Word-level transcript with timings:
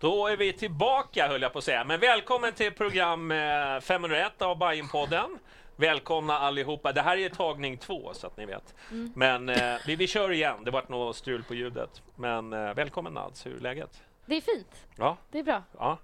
Då 0.00 0.26
är 0.26 0.36
vi 0.36 0.52
tillbaka 0.52 1.28
höll 1.28 1.42
jag 1.42 1.52
på 1.52 1.58
att 1.58 1.64
säga. 1.64 1.84
Men 1.84 2.00
välkommen 2.00 2.52
till 2.52 2.72
program 2.72 3.30
eh, 3.30 3.80
501 3.80 4.42
av 4.42 4.58
Bajenpodden. 4.58 5.38
Välkomna 5.76 6.38
allihopa. 6.38 6.92
Det 6.92 7.02
här 7.02 7.16
är 7.16 7.28
tagning 7.28 7.76
två 7.78 8.10
så 8.14 8.26
att 8.26 8.36
ni 8.36 8.46
vet. 8.46 8.74
Men 9.14 9.48
eh, 9.48 9.76
vi, 9.86 9.96
vi 9.96 10.06
kör 10.06 10.32
igen. 10.32 10.64
Det 10.64 10.70
vart 10.70 10.88
något 10.88 11.16
strul 11.16 11.42
på 11.42 11.54
ljudet. 11.54 12.02
Men 12.16 12.52
eh, 12.52 12.74
välkommen 12.74 13.12
Nads, 13.14 13.46
hur 13.46 13.56
är 13.56 13.60
läget? 13.60 14.02
Det 14.26 14.36
är 14.36 14.40
fint. 14.40 14.86
Ja, 14.96 15.16
Det 15.30 15.38
är 15.38 15.42
bra. 15.42 15.62
ja. 15.78 15.98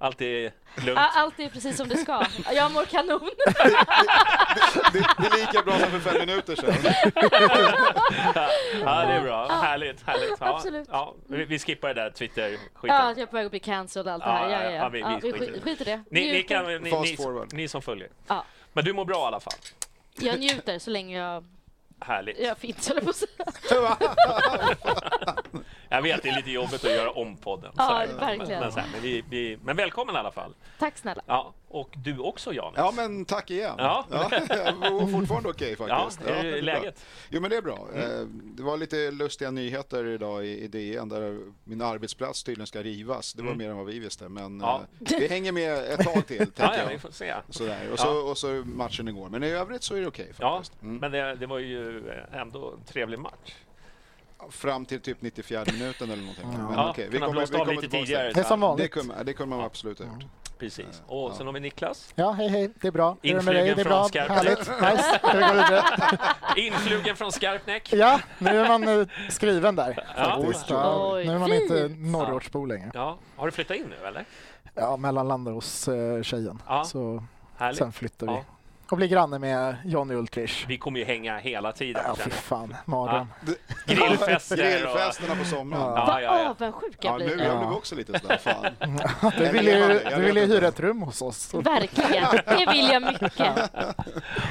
Allt 0.00 0.20
är 0.20 0.52
lugnt. 0.84 1.00
Allt 1.14 1.40
är 1.40 1.48
precis 1.48 1.76
som 1.76 1.88
det 1.88 1.96
ska. 1.96 2.24
Jag 2.52 2.72
mår 2.72 2.84
kanon. 2.84 3.30
Det, 4.92 4.98
det 5.18 5.26
är 5.26 5.46
lika 5.46 5.62
bra 5.62 5.78
som 5.78 5.90
för 5.90 5.98
fem 6.10 6.18
minuter 6.26 6.56
sedan. 6.56 6.74
Ja, 8.84 9.04
det 9.06 9.12
är 9.12 9.20
bra. 9.20 9.48
Härligt, 9.48 10.06
härligt. 10.06 10.34
Ja, 10.40 10.54
Absolut. 10.54 10.88
Ja, 10.92 11.14
vi, 11.26 11.44
vi 11.44 11.58
skippar 11.58 11.88
det 11.88 11.94
där 11.94 12.10
Twitter-skiten. 12.10 12.96
Ja, 12.96 13.08
jag 13.08 13.18
är 13.18 13.26
på 13.26 13.36
väg 13.36 13.44
att 13.46 13.50
bli 13.50 13.60
cancelled 13.60 14.06
och 14.06 14.12
allt 14.12 14.24
det 14.24 14.30
här. 14.30 14.48
Ja, 14.50 14.50
Ja, 14.50 14.64
ja, 14.64 14.70
ja, 14.70 14.76
ja. 14.76 14.88
vi- 14.88 15.00
Ja, 15.00 15.18
vi 15.22 15.32
vi 15.32 15.38
skiter 15.38 15.52
det. 15.52 15.60
skiter 15.60 15.84
det. 15.84 16.02
Ni, 16.10 16.32
ni, 16.32 16.42
kan, 16.42 16.66
ni, 16.66 16.78
ni, 16.78 17.46
ni 17.52 17.68
som 17.68 17.82
följer. 17.82 18.08
Ja, 18.28 18.44
Men 18.72 18.84
du 18.84 18.92
mår 18.92 19.04
bra 19.04 19.16
i 19.22 19.26
alla 19.26 19.40
fall. 19.40 19.52
jag 20.20 20.38
njuter 20.38 20.78
så 20.78 20.90
länge 20.90 21.18
jag, 21.18 21.44
Härligt. 22.00 22.38
jag 22.40 22.58
finns, 22.58 22.88
höll 22.88 22.96
jag 22.96 23.04
på 23.04 23.10
att 23.10 23.16
säga. 23.16 23.96
Jag 25.90 26.02
vet, 26.02 26.22
det 26.22 26.28
är 26.28 26.36
lite 26.36 26.50
jobbigt 26.50 26.84
att 26.84 26.90
göra 26.90 27.10
om 27.10 27.36
podden. 27.36 27.72
Ja, 27.76 28.04
verkligen. 28.20 28.60
Men, 28.60 28.72
men, 28.74 28.84
men, 28.92 29.02
vi, 29.02 29.24
vi, 29.30 29.58
men 29.64 29.76
välkommen 29.76 30.14
i 30.14 30.18
alla 30.18 30.30
fall. 30.32 30.54
Tack 30.78 30.98
snälla. 30.98 31.22
Ja, 31.26 31.54
och 31.68 31.90
du 31.96 32.18
också 32.18 32.52
Janis. 32.54 32.74
Ja, 32.76 32.92
men 32.96 33.24
tack 33.24 33.50
igen. 33.50 33.74
Ja. 33.78 34.06
mår 34.10 35.12
fortfarande 35.18 35.48
okej 35.48 35.76
Ja, 35.78 35.86
faktiskt. 36.10 36.30
hur 36.30 36.34
är 36.36 36.42
det 36.44 36.62
bra. 36.62 36.72
läget? 36.74 37.04
Jo, 37.30 37.40
men 37.40 37.50
det 37.50 37.56
är 37.56 37.62
bra. 37.62 37.88
Eh, 37.94 38.02
Det 38.56 38.62
var 38.62 38.76
lite 38.76 39.10
lustiga 39.10 39.50
nyheter 39.50 40.06
idag 40.06 40.46
i 40.46 40.58
i 40.64 40.68
DN 40.68 41.08
där 41.08 41.38
min 41.64 41.82
arbetsplats 41.82 42.42
tydligen 42.44 42.66
ska 42.66 42.82
rivas. 42.82 43.32
Det 43.34 43.42
var 43.42 43.54
mer 43.54 43.70
än 43.70 43.76
vad 43.76 43.86
vi 43.86 43.98
visste, 43.98 44.28
men 44.28 44.44
Mm. 44.44 44.60
Ja. 44.60 44.80
eh, 45.10 45.18
vi 45.18 45.28
hänger 45.28 45.52
med 45.52 45.78
ett 45.84 46.00
tag 46.14 46.26
till, 46.26 46.46
Ja, 46.56 46.74
ja, 46.76 46.82
vi 46.90 46.98
får 46.98 47.10
se. 47.10 47.34
Sådär. 47.48 47.92
Och, 47.92 47.98
så, 47.98 48.28
och 48.30 48.38
så 48.38 48.46
matchen 48.66 49.08
igår. 49.08 49.28
Men 49.28 49.44
i 49.44 49.50
övrigt 49.50 49.82
så 49.82 49.94
är 49.94 50.00
det 50.00 50.06
okej 50.06 50.32
Ja, 50.38 50.56
faktiskt. 50.58 50.82
Mm. 50.82 50.96
men 50.96 51.12
det, 51.12 51.34
det 51.34 51.46
var 51.46 51.58
ju 51.58 52.10
ändå 52.32 52.70
en 52.72 52.84
trevlig 52.84 53.18
match. 53.18 53.54
Fram 54.50 54.84
till 54.84 55.00
typ 55.00 55.22
94 55.22 55.64
minuten 55.72 56.10
eller 56.10 56.22
någonting. 56.22 56.46
Men 56.48 56.72
Ja, 56.74 56.90
okej, 56.90 57.10
kunna 57.10 57.28
blåst 57.30 57.54
av 57.54 57.68
lite 57.68 57.88
tidigare. 57.88 58.32
Det 58.32 58.40
är 58.40 58.44
som 58.44 58.60
Det 58.60 58.66
vanligt. 58.66 58.90
kunde, 58.92 59.14
det 59.24 59.32
kunde 59.32 59.56
man 59.56 59.64
absolut 59.64 59.98
ha 59.98 60.06
gjort. 60.06 60.24
Precis. 60.58 61.02
Och 61.06 61.32
sen 61.34 61.46
har 61.46 61.52
vi 61.52 61.60
Niklas. 61.60 62.12
Ja, 62.14 62.30
hej 62.30 62.48
hej, 62.48 62.70
det 62.80 62.88
är 62.88 62.92
bra. 62.92 63.16
Hur 63.22 63.30
är 63.30 63.34
det? 63.34 63.38
Influgen 63.38 63.64
Det 63.64 63.70
är 63.70 63.84
från 63.84 63.84
bra. 63.84 64.08
Skarpnäck. 64.08 64.38
Härligt, 64.38 64.58
nice. 64.58 65.20
Vi 65.22 65.38
vidare? 65.38 65.82
Influgen 66.56 67.16
från 67.16 67.32
Skarpnäck. 67.32 67.92
Ja, 67.92 68.20
nu 68.38 68.50
är 68.50 68.68
man 68.68 69.00
eh, 69.00 69.06
skriven 69.30 69.76
där 69.76 70.04
faktiskt. 70.16 70.70
Ja, 70.70 71.10
Oj, 71.14 71.26
nu 71.26 71.32
är 71.34 71.38
man 71.38 71.52
inte 71.52 71.88
norrortsbo 71.98 72.64
längre. 72.64 72.90
Ja, 72.94 73.18
har 73.36 73.46
du 73.46 73.52
flyttat 73.52 73.76
in 73.76 73.86
nu 74.00 74.06
eller? 74.06 74.24
Ja, 74.74 74.96
mellanlandar 74.96 75.52
hos 75.52 75.88
eh, 75.88 76.22
tjejen. 76.22 76.62
Ja. 76.68 76.84
Så 76.84 77.22
Härligt. 77.56 77.78
sen 77.78 77.92
flyttar 77.92 78.26
vi. 78.26 78.32
Ja. 78.88 78.92
Och 78.92 78.96
blir 78.96 79.08
granne 79.08 79.38
med 79.38 79.76
Johnny 79.84 80.14
Ultrich. 80.14 80.64
Vi 80.68 80.78
kommer 80.78 80.98
ju 80.98 81.04
hänga 81.04 81.38
hela 81.38 81.72
tiden. 81.72 82.02
Ja, 82.06 82.14
fy 82.16 82.30
fan, 82.30 82.76
mardröm. 82.84 83.26
jag. 83.46 83.96
Grillfester. 83.96 84.56
Grillfesterna 84.56 85.34
på 85.34 85.44
sommaren. 85.44 85.82
Ja. 85.82 85.98
Ja. 85.98 86.06
Vad 86.06 86.22
ja, 86.22 86.42
ja. 86.42 86.50
avundsjuk 86.50 86.96
jag 87.00 87.18
nu 87.18 87.24
blir. 87.24 87.36
blev 87.36 87.48
Ja. 87.48 87.68
du 87.70 87.76
också 87.76 87.94
lite 87.94 88.18
sådär, 88.18 88.36
fan. 88.36 88.66
Du 89.38 89.52
vill 89.52 89.66
ju, 89.66 89.72
jag 89.72 90.18
du 90.18 90.24
vill 90.24 90.36
ju 90.36 90.46
hyra 90.46 90.68
ett 90.68 90.80
rum 90.80 91.02
hos 91.02 91.22
oss. 91.22 91.54
Verkligen. 91.54 92.26
Det 92.46 92.72
vill 92.72 92.88
jag 92.88 93.02
mycket. 93.02 93.70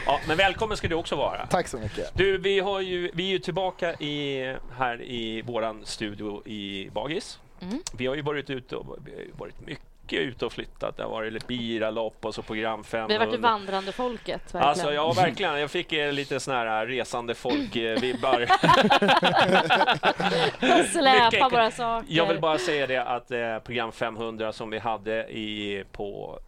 Ja, 0.05 0.19
men 0.27 0.37
välkommen 0.37 0.77
ska 0.77 0.87
du 0.87 0.95
också 0.95 1.15
vara. 1.15 1.47
Tack 1.47 1.67
så 1.67 1.77
mycket. 1.77 2.11
Du, 2.13 2.37
vi, 2.37 2.59
har 2.59 2.81
ju, 2.81 3.11
vi 3.13 3.23
är 3.23 3.31
ju 3.31 3.39
tillbaka 3.39 3.93
i, 3.93 4.55
här 4.77 5.01
i 5.01 5.41
våran 5.41 5.85
studio 5.85 6.47
i 6.47 6.89
Bagis. 6.93 7.39
Mm. 7.61 7.79
Vi 7.93 8.07
har 8.07 8.15
ju 8.15 8.21
varit 8.21 8.49
ute 8.49 8.75
och, 8.75 8.97
varit 9.37 9.61
mycket 9.61 9.96
ute 10.13 10.45
och 10.45 10.53
flyttat. 10.53 10.97
Det 10.97 11.03
har 11.03 11.09
varit 11.09 11.47
biralopp 11.47 12.25
och 12.25 12.35
så 12.35 12.41
program 12.41 12.83
500. 12.83 13.07
Vi 13.07 13.13
har 13.13 13.25
varit 13.25 13.41
det 13.41 13.47
vandrande 13.47 13.91
folket. 13.91 14.41
Verkligen. 14.45 14.67
Alltså 14.67 14.93
ja, 14.93 15.13
verkligen. 15.13 15.59
Jag 15.59 15.71
fick 15.71 15.91
lite 15.91 16.39
såna 16.39 16.57
här 16.57 16.87
resande 16.87 17.35
folk-vibbar. 17.35 18.47
Släpa 20.91 21.25
mycket- 21.31 21.53
våra 21.53 21.71
saker. 21.71 22.05
jag 22.09 22.25
vill 22.25 22.39
bara 22.39 22.57
säga 22.57 22.87
det 22.87 22.97
att 23.03 23.31
eh, 23.31 23.59
program 23.59 23.91
500 23.91 24.53
som 24.53 24.69
vi 24.69 24.79
hade 24.79 25.23
i 25.27 25.83
på... 25.91 26.39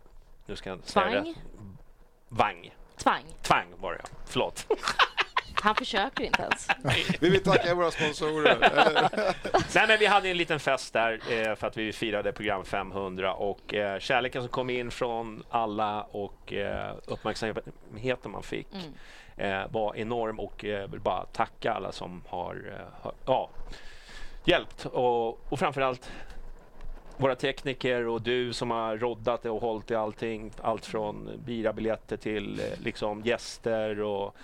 Nu 0.45 0.55
ska 0.55 0.69
jag 0.69 0.79
säga 0.83 1.09
Tvang. 1.11 1.23
det. 1.23 1.33
Vang. 2.29 2.73
Tvang. 2.97 3.23
Tvang 3.41 3.65
var 3.77 3.91
det, 3.93 3.99
ja. 4.03 4.09
Förlåt. 4.25 4.65
Han 5.61 5.75
försöker 5.75 6.23
inte 6.23 6.41
ens. 6.41 6.67
Vi 7.19 7.29
vill 7.29 7.43
tacka 7.43 7.75
våra 7.75 7.91
sponsorer. 7.91 8.57
Nej, 9.75 9.87
men 9.87 9.99
vi 9.99 10.05
hade 10.05 10.29
en 10.29 10.37
liten 10.37 10.59
fest 10.59 10.93
där 10.93 11.19
eh, 11.29 11.55
för 11.55 11.67
att 11.67 11.77
vi 11.77 11.93
firade 11.93 12.31
program 12.31 12.65
500 12.65 13.33
och 13.33 13.73
eh, 13.73 13.99
kärleken 13.99 14.41
som 14.41 14.49
kom 14.49 14.69
in 14.69 14.91
från 14.91 15.43
alla 15.49 16.01
och 16.03 16.53
eh, 16.53 16.93
uppmärksamheten 17.05 18.31
man 18.31 18.43
fick 18.43 18.67
Mm. 19.41 19.67
var 19.71 19.95
enorm 19.95 20.39
och 20.39 20.65
eh, 20.65 20.89
vill 20.89 20.99
bara 20.99 21.25
tacka 21.25 21.73
alla 21.73 21.91
som 21.91 22.23
har 22.27 22.73
hör- 23.03 23.13
ja, 23.25 23.49
hjälpt 24.45 24.85
och, 24.85 25.51
och 25.51 25.59
framförallt 25.59 26.11
våra 27.17 27.35
tekniker 27.35 28.07
och 28.07 28.21
du 28.21 28.53
som 28.53 28.71
har 28.71 28.97
roddat 28.97 29.45
och 29.45 29.61
hållit 29.61 29.91
i 29.91 29.95
allting. 29.95 30.51
Allt 30.61 30.85
från 30.85 31.29
birabiljetter 31.45 32.17
till 32.17 32.61
liksom 32.83 33.21
gäster 33.25 33.99
och 34.01 34.35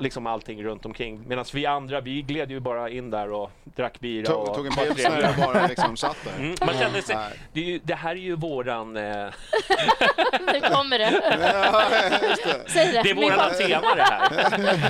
liksom 0.00 0.26
allting 0.26 0.64
runt 0.64 0.86
omkring. 0.86 1.22
Medan 1.26 1.44
vi 1.54 1.66
andra, 1.66 2.00
vi 2.00 2.22
gled 2.22 2.50
ju 2.50 2.60
bara 2.60 2.90
in 2.90 3.10
där 3.10 3.30
och 3.32 3.50
drack 3.64 4.00
bira 4.00 4.26
Tog, 4.26 4.48
och 4.48 4.54
tog 4.54 4.66
en 4.66 4.72
pilsner 4.72 4.94
trevliga. 5.10 5.30
och 5.46 5.52
bara 5.54 5.66
liksom 5.66 5.96
satt 5.96 6.16
där. 6.24 6.42
Mm, 6.44 6.54
man 6.66 6.74
kände 6.74 7.02
sig, 7.02 7.16
Nej. 7.16 7.32
det, 7.52 7.60
är 7.60 7.64
ju, 7.64 7.80
det 7.84 7.94
här 7.94 8.10
är 8.10 8.14
ju 8.20 8.36
våran... 8.36 8.96
Eh, 8.96 9.26
Nu 10.52 10.60
kommer 10.60 10.98
det. 10.98 11.10
Ja, 11.72 11.82
det. 11.90 12.70
Säg 12.70 12.86
det. 12.92 13.02
det 13.02 13.10
är 13.10 13.14
Min 13.14 13.24
våran 13.24 13.38
favorit- 13.38 13.66
tema 13.68 13.94
det 13.94 14.02
här. 14.02 14.30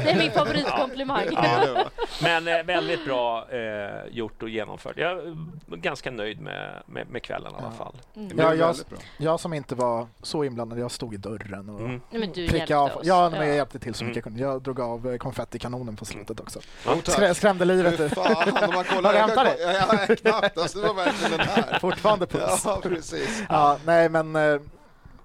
Det 0.04 0.10
är 0.10 0.18
min 0.18 0.30
favoritkomplimang. 0.30 1.26
Ja, 1.32 1.42
var. 1.74 1.84
Men 2.22 2.48
eh, 2.48 2.62
väldigt 2.64 3.04
bra 3.04 3.46
eh, 3.50 4.06
gjort 4.10 4.42
och 4.42 4.48
genomfört. 4.48 4.96
Jag 4.96 5.10
är 5.12 5.36
ganska 5.76 6.10
nöjd 6.10 6.40
med, 6.40 6.82
med, 6.86 7.08
med 7.10 7.22
kvällen 7.22 7.52
i 7.52 7.56
alla 7.62 7.70
fall. 7.70 7.94
Det 8.14 8.42
Ja, 8.42 8.54
jag, 8.54 8.76
jag 9.18 9.40
som 9.40 9.52
inte 9.54 9.74
var 9.74 10.06
så 10.22 10.44
inblandad, 10.44 10.78
jag 10.78 10.90
stod 10.90 11.14
i 11.14 11.16
dörren 11.16 11.68
och 11.68 11.80
Mm. 11.80 12.00
Prickade 12.10 12.56
hjälpte 12.56 12.76
av. 12.76 12.90
Ja, 13.02 13.30
men 13.30 13.40
jag 13.40 13.48
Ja. 13.48 13.54
hjälpte 13.54 13.78
till 13.78 13.94
så 13.94 14.04
mycket 14.04 14.26
Mm. 14.26 14.38
jag 14.38 14.40
kunde. 14.40 14.54
Jag 14.54 14.62
drog 14.62 14.80
av 14.80 14.99
eh, 15.06 15.16
konfettikanonen 15.16 15.96
på 15.96 16.04
slutet 16.04 16.40
också. 16.40 16.60
Skrä, 17.04 17.34
skrämde 17.34 17.64
livet 17.64 18.00
ur. 18.00 18.08
fan, 18.08 18.64
om 18.68 18.74
man 18.74 18.84
kollar... 18.84 19.02
Har 19.02 19.12
du 19.12 19.18
jag 19.18 19.26
hämtat 19.26 19.46
kan- 19.46 19.56
det? 19.56 19.62
Ja, 19.62 20.06
ja, 20.08 20.16
knappt. 20.16 20.58
Alltså, 20.58 20.80
det 20.80 20.86
var 20.88 20.94
verkligen 20.94 21.30
den 21.38 21.40
här. 21.48 21.78
Fortfarande 21.80 22.26
puls. 22.26 22.62
Ja, 22.64 22.80
precis. 22.82 23.42
Ja, 23.48 23.76
nej 23.84 24.08
men 24.08 24.36
eh, 24.36 24.60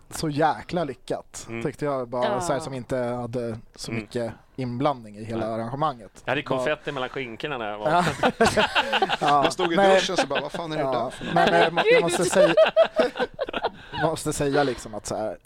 så 0.09 0.29
jäkla 0.29 0.83
lyckat 0.83 1.45
Mm. 1.49 1.63
tyckte 1.63 1.85
jag 1.85 2.07
bara 2.09 2.25
Ja. 2.25 2.41
så 2.41 2.53
här, 2.53 2.59
som 2.59 2.73
inte 2.73 2.97
hade 2.97 3.57
så 3.75 3.91
Mm. 3.91 4.01
mycket 4.03 4.33
inblandning 4.55 5.17
i 5.17 5.23
hela 5.23 5.45
arrangemanget. 5.47 6.11
Jag 6.25 6.31
hade 6.31 6.41
konfetti 6.41 6.91
mellan 6.91 7.09
skinkorna 7.09 7.57
när 7.57 7.71
jag 7.71 7.77
var... 7.77 7.91
Ja. 7.91 8.05
ja. 9.19 9.43
Jag 9.43 9.53
stod 9.53 9.73
i 9.73 9.75
nej, 9.75 9.95
duschen 9.95 10.17
så 10.17 10.27
bara, 10.27 10.41
vad 10.41 10.51
fan 10.51 10.71
är 10.71 10.77
det 10.77 10.83
där 10.83 10.93
Ja, 10.93 11.09
för 11.11 11.25
men 11.33 11.53
jag, 11.53 11.73
må- 11.73 11.81
jag 11.91 12.01
måste 12.01 12.25
säga, 12.25 12.53
måste 14.03 14.33
säga 14.33 14.63
liksom 14.63 14.95
att 14.95 15.05
så 15.05 15.15
här, 15.17 15.37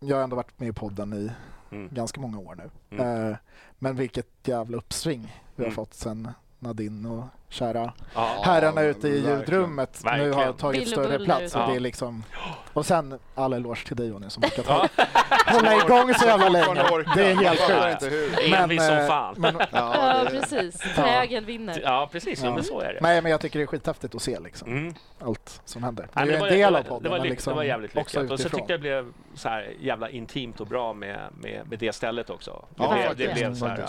jag 0.00 0.16
har 0.16 0.22
ändå 0.24 0.36
varit 0.36 0.60
med 0.60 0.68
i 0.68 0.72
podden 0.72 1.12
i 1.12 1.30
Mm. 1.70 1.88
ganska 1.92 2.20
många 2.20 2.38
år 2.38 2.54
nu. 2.54 2.70
Mm. 2.96 3.30
Eh, 3.30 3.36
men 3.78 3.96
vilket 3.96 4.28
jävla 4.48 4.76
uppsving 4.76 5.20
vi 5.56 5.62
har 5.62 5.66
Mm. 5.68 5.74
fått 5.74 5.94
sen 5.94 6.28
Nadine 6.58 7.06
och 7.08 7.24
kära 7.50 7.92
Ja. 8.14 8.28
herrarna 8.44 8.82
ute 8.82 9.08
i 9.08 9.10
verkligen. 9.10 9.38
ljudrummet 9.38 10.00
nu 10.04 10.32
har 10.32 10.52
tagit 10.52 10.80
Bill 10.80 10.90
större 10.90 11.24
plats. 11.24 11.54
Och, 11.54 11.68
det 11.70 11.76
är 11.76 11.80
liksom, 11.80 12.24
och 12.72 12.86
sen 12.86 13.18
all 13.34 13.52
eloge 13.52 13.84
till 13.86 13.96
dig 13.96 14.08
Jonny 14.08 14.30
som 14.30 14.42
orkat 14.44 14.64
Ja. 14.68 14.88
hålla- 15.46 15.74
igång 15.84 16.14
så 16.14 16.26
jävla 16.26 16.48
länge. 16.48 16.82
Det 17.14 17.30
är 17.30 17.34
helt 17.34 17.60
sjukt. 17.60 18.14
Envis 18.54 18.86
som 18.86 18.96
eh, 18.96 19.06
fan. 19.06 19.34
Men, 19.38 19.58
Ja, 19.72 20.24
precis. 20.30 20.78
Trägen 20.96 21.44
vinner. 21.44 21.80
Ja, 21.82 22.08
precis. 22.12 22.42
Ja, 22.42 22.54
men 22.54 22.64
så 22.64 22.80
är 22.80 22.92
det. 22.92 22.98
nej, 23.02 23.22
men 23.22 23.30
jag 23.32 23.40
tycker 23.40 23.58
det 23.58 23.62
är 23.62 23.66
skithäftigt 23.66 24.14
att 24.14 24.22
se 24.22 24.38
liksom, 24.40 24.68
Mm. 24.68 24.94
allt 25.20 25.60
som 25.64 25.82
händer. 25.82 26.02
Det 26.02 26.08
Nej, 26.12 26.22
är 26.22 26.26
men 26.26 26.28
ju 26.30 26.34
en 26.34 26.40
var- 26.40 26.48
del 26.50 26.58
det 26.72 26.78
av 26.78 26.84
var- 26.84 26.88
podden. 26.90 27.02
Det 27.02 27.08
var, 27.08 27.18
lyck, 27.18 27.30
liksom 27.30 27.50
det 27.50 27.56
var 27.56 27.64
jävligt 27.64 27.94
lyckat. 27.94 28.30
Och 28.30 28.40
så 28.40 28.48
tyckte 28.48 28.58
jag 28.58 28.68
det 28.68 28.78
blev 28.78 29.12
så 29.34 29.48
här 29.48 29.68
jävla 29.80 30.08
intimt 30.10 30.60
och 30.60 30.66
bra 30.66 30.92
med, 30.92 31.18
med, 31.40 31.60
med 31.70 31.78
det 31.78 31.92
stället 31.92 32.30
också. 32.30 32.64
Det 32.76 32.82
Ja, 32.82 32.92
blev, 33.14 33.28
det 33.28 33.34
blev 33.34 33.54
så 33.54 33.66
här 33.66 33.86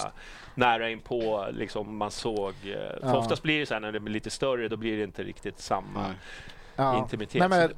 nära 0.55 0.89
inpå, 0.89 1.45
liksom 1.51 1.97
man 1.97 2.11
såg. 2.11 2.49
eh, 2.49 2.53
För 2.63 2.99
Ja. 3.03 3.17
oftast 3.17 3.43
blir 3.49 3.59
det 3.59 3.65
så 3.65 3.73
här 3.73 3.81
när 3.81 3.91
det 3.91 3.99
blir 3.99 4.13
lite 4.13 4.29
större, 4.29 4.67
då 4.67 4.77
blir 4.77 4.97
det 4.97 5.03
inte 5.03 5.23
riktigt 5.23 5.59
samma 5.59 6.07
Nej. 6.07 6.15
Ja. 6.75 6.97
intimitet. 6.97 7.39
Nej, 7.39 7.49
men 7.49 7.69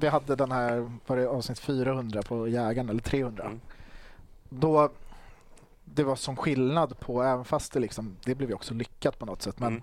vi 0.00 0.08
hade 0.08 0.36
den 0.36 0.52
här, 0.52 0.90
var 1.06 1.16
det 1.16 1.28
avsnitt 1.28 1.58
400 1.58 2.22
på 2.22 2.48
Jägaren, 2.48 2.88
eller 2.88 3.02
300. 3.02 3.44
Mm. 3.44 3.60
Då 4.48 4.90
det 5.84 6.04
var 6.04 6.16
som 6.16 6.36
skillnad 6.36 7.00
på, 7.00 7.22
även 7.22 7.44
fast 7.44 7.72
det 7.72 7.80
liksom, 7.80 8.16
det 8.24 8.34
blev 8.34 8.48
ju 8.48 8.54
också 8.54 8.74
lyckat 8.74 9.18
på 9.18 9.26
något 9.26 9.42
sätt, 9.42 9.58
men 9.60 9.68
Mm. 9.72 9.82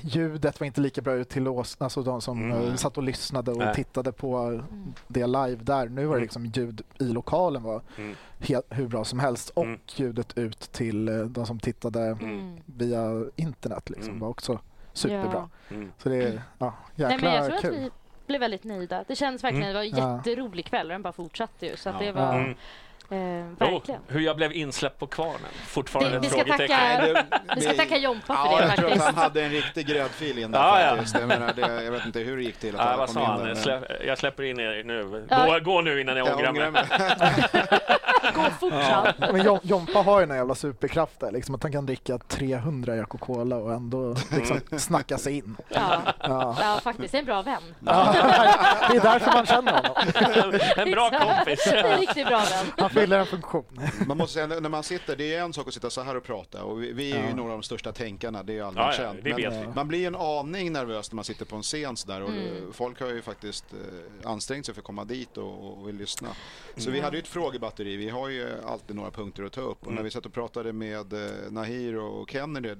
Ljudet 0.00 0.60
var 0.60 0.66
inte 0.66 0.80
lika 0.80 1.00
bra 1.02 1.12
ut 1.12 1.28
till 1.28 1.48
oss, 1.48 1.76
alltså 1.80 2.02
de 2.02 2.20
som 2.20 2.42
Mm. 2.52 2.68
eh, 2.68 2.74
satt 2.74 2.96
och 2.96 3.02
lyssnade 3.02 3.50
och 3.50 3.58
Nej. 3.58 3.74
tittade 3.74 4.12
på 4.12 4.60
det 5.08 5.26
live 5.26 5.56
där. 5.62 5.88
Nu 5.88 6.04
var 6.04 6.14
det 6.14 6.18
Mm. 6.18 6.22
liksom 6.22 6.46
ljud 6.46 6.82
i 6.98 7.04
lokalen 7.04 7.62
var 7.62 7.82
Mm. 7.98 8.14
helt, 8.38 8.66
hur 8.70 8.88
bra 8.88 9.04
som 9.04 9.18
helst 9.18 9.50
och 9.50 9.64
Mm. 9.64 9.78
ljudet 9.96 10.38
ut 10.38 10.60
till 10.60 11.08
eh, 11.08 11.18
de 11.20 11.46
som 11.46 11.58
tittade 11.58 12.00
Mm. 12.06 12.56
via 12.66 13.24
internet 13.36 13.90
liksom 13.90 14.08
Mm. 14.08 14.20
var 14.20 14.28
också 14.28 14.58
superbra. 14.92 15.48
Ja. 15.68 15.74
Mm. 15.76 15.92
Så 15.98 16.08
det 16.08 16.16
är 16.16 16.42
ja, 16.58 16.74
jäkla 16.94 17.08
Nej, 17.08 17.18
men 17.22 17.34
jag 17.34 17.46
tror 17.46 17.60
kul. 17.60 17.74
att 17.74 17.80
vi 17.82 17.90
blev 18.26 18.40
väldigt 18.40 18.64
nöjda. 18.64 19.04
Det 19.08 19.16
känns 19.16 19.44
verkligen, 19.44 19.68
det 19.68 19.74
var 19.74 19.82
en 19.82 20.16
jätterolig 20.16 20.64
kväll 20.66 20.86
och 20.86 20.92
den 20.92 21.02
bara 21.02 21.12
fortsatte 21.12 21.66
ju. 21.66 21.76
Så 21.76 21.88
att 21.88 21.94
Ja. 22.00 22.06
det 22.06 22.12
var 22.12 22.38
Mm. 22.38 22.54
Eh, 23.12 23.18
Jo, 23.60 23.70
verkligen. 23.72 24.00
hur 24.08 24.20
jag 24.20 24.36
blev 24.36 24.52
insläppt 24.52 24.98
på 24.98 25.06
kvarnen. 25.06 25.40
Fortfarande 25.66 26.10
Det- 26.10 26.16
ett 26.16 26.24
vi 26.24 26.28
ska 26.28 26.44
tacka- 26.44 26.66
Nej, 26.68 27.12
det- 27.12 27.24
Vi 27.56 27.60
ska 27.60 27.70
det- 27.72 27.78
tacka 27.78 27.96
Jompa 27.96 28.26
för 28.26 28.34
Ja, 28.34 28.56
det 28.60 28.66
jag 28.66 28.76
tror 28.76 28.86
att 28.86 28.92
han 28.92 28.98
faktiskt. 29.00 29.22
hade 29.22 29.42
en 29.42 29.50
riktig 29.50 29.86
gräddfil 29.86 30.38
in 30.38 30.50
där 30.50 30.58
Ja, 30.58 30.80
ja. 30.82 30.90
faktiskt. 30.96 31.14
Jag, 31.18 31.28
menar, 31.28 31.52
det, 31.56 31.82
jag 31.84 31.92
vet 31.92 32.06
inte 32.06 32.18
hur 32.18 32.36
det 32.36 32.42
gick 32.42 32.58
till 32.58 32.76
att 32.80 32.90
Ja, 32.90 32.96
vad 32.96 33.10
sa 33.10 33.24
han? 33.24 33.38
där. 33.38 33.46
men- 33.46 33.56
Slä, 33.56 33.80
jag 34.06 34.18
släpper 34.18 34.42
in 34.42 34.60
er 34.60 34.82
nu. 34.84 35.26
Ja. 35.30 35.46
Gå, 35.46 35.60
gå 35.60 35.80
nu 35.80 36.00
innan 36.00 36.16
jag 36.16 36.28
Jag 36.28 36.48
ångrar 36.48 36.70
mig. 36.70 36.82
Gå 38.34 38.42
fort 38.60 38.72
ja. 38.90 39.06
Men 39.18 39.42
Jom- 39.42 39.60
Jompa 39.62 39.98
har 39.98 40.20
ju 40.20 40.24
en 40.30 40.36
jävla 40.36 40.54
superkraft 40.54 41.20
där, 41.20 41.30
liksom 41.30 41.54
att 41.54 41.62
han 41.62 41.72
kan 41.72 41.86
dricka 41.86 42.18
300 42.18 42.96
Jack 42.96 43.08
Cola 43.08 43.56
och 43.56 43.72
ändå 43.72 44.14
liksom 44.30 44.60
snacka 44.78 45.18
sig 45.18 45.36
in. 45.36 45.56
ja. 45.68 45.80
Ja. 46.20 46.56
Ja, 46.60 46.80
faktiskt. 46.82 47.14
En 47.14 47.24
bra 47.24 47.42
vän. 47.42 47.62
Ja, 47.86 48.14
det 48.90 48.96
är 48.96 49.00
därför 49.00 49.32
man 49.32 49.46
känner 49.46 49.72
honom. 49.72 50.60
En 50.76 50.90
bra 50.90 51.10
kompis. 51.10 51.66
En 51.72 51.98
riktigt 52.00 52.26
bra 52.26 52.38
vän. 52.38 52.72
Fyller 53.02 53.18
en 53.18 53.26
funktion. 53.26 53.64
Man 54.06 54.16
måste 54.16 54.34
säga, 54.34 54.46
när 54.60 54.68
man 54.68 54.82
sitter, 54.82 55.16
det 55.16 55.34
är 55.34 55.42
en 55.42 55.52
sak 55.52 55.68
att 55.68 55.74
sitta 55.74 55.90
så 55.90 56.00
här 56.02 56.14
och 56.16 56.22
prata 56.24 56.64
och 56.64 56.82
vi, 56.82 56.92
vi 56.92 57.12
är 57.12 57.22
ju 57.22 57.28
Ja. 57.28 57.34
några 57.34 57.52
av 57.52 57.58
de 57.58 57.62
största 57.62 57.92
tänkarna, 57.92 58.42
det 58.42 58.52
är 58.52 58.54
ju 58.54 58.60
allmänt 58.62 58.96
Ja, 58.98 59.02
ja, 59.04 59.12
känt. 59.12 59.24
det 59.24 59.50
Men 59.50 59.74
man 59.74 59.88
blir 59.88 60.06
en 60.06 60.16
aning 60.16 60.72
nervös 60.72 61.10
när 61.12 61.16
man 61.16 61.24
sitter 61.24 61.44
på 61.44 61.56
en 61.56 61.62
scen 61.62 61.96
så 61.96 62.08
där 62.08 62.22
och 62.22 62.28
Mm. 62.30 62.72
folk 62.72 63.00
har 63.00 63.08
ju 63.08 63.22
faktiskt 63.22 63.64
eh, 63.72 64.30
ansträngt 64.30 64.66
sig 64.66 64.74
för 64.74 64.80
att 64.80 64.86
komma 64.86 65.04
dit 65.04 65.36
och, 65.36 65.78
och 65.78 65.88
vill 65.88 65.96
lyssna. 65.96 66.28
Så 66.76 66.82
Mm. 66.88 66.92
vi 66.92 67.00
hade 67.00 67.16
ju 67.16 67.20
ett 67.20 67.28
frågebatteri, 67.28 67.96
vi 67.96 68.08
har 68.08 68.28
ju 68.28 68.48
alltid 68.66 68.96
några 68.96 69.10
punkter 69.10 69.42
att 69.42 69.52
ta 69.52 69.60
upp 69.60 69.80
och 69.80 69.86
Mm. 69.86 69.94
när 69.94 70.02
vi 70.02 70.10
satt 70.10 70.26
och 70.26 70.32
pratade 70.32 70.72
med 70.72 71.12
eh, 71.12 71.30
Nahir 71.50 71.96
och 71.98 72.30
Kennedy 72.30 72.74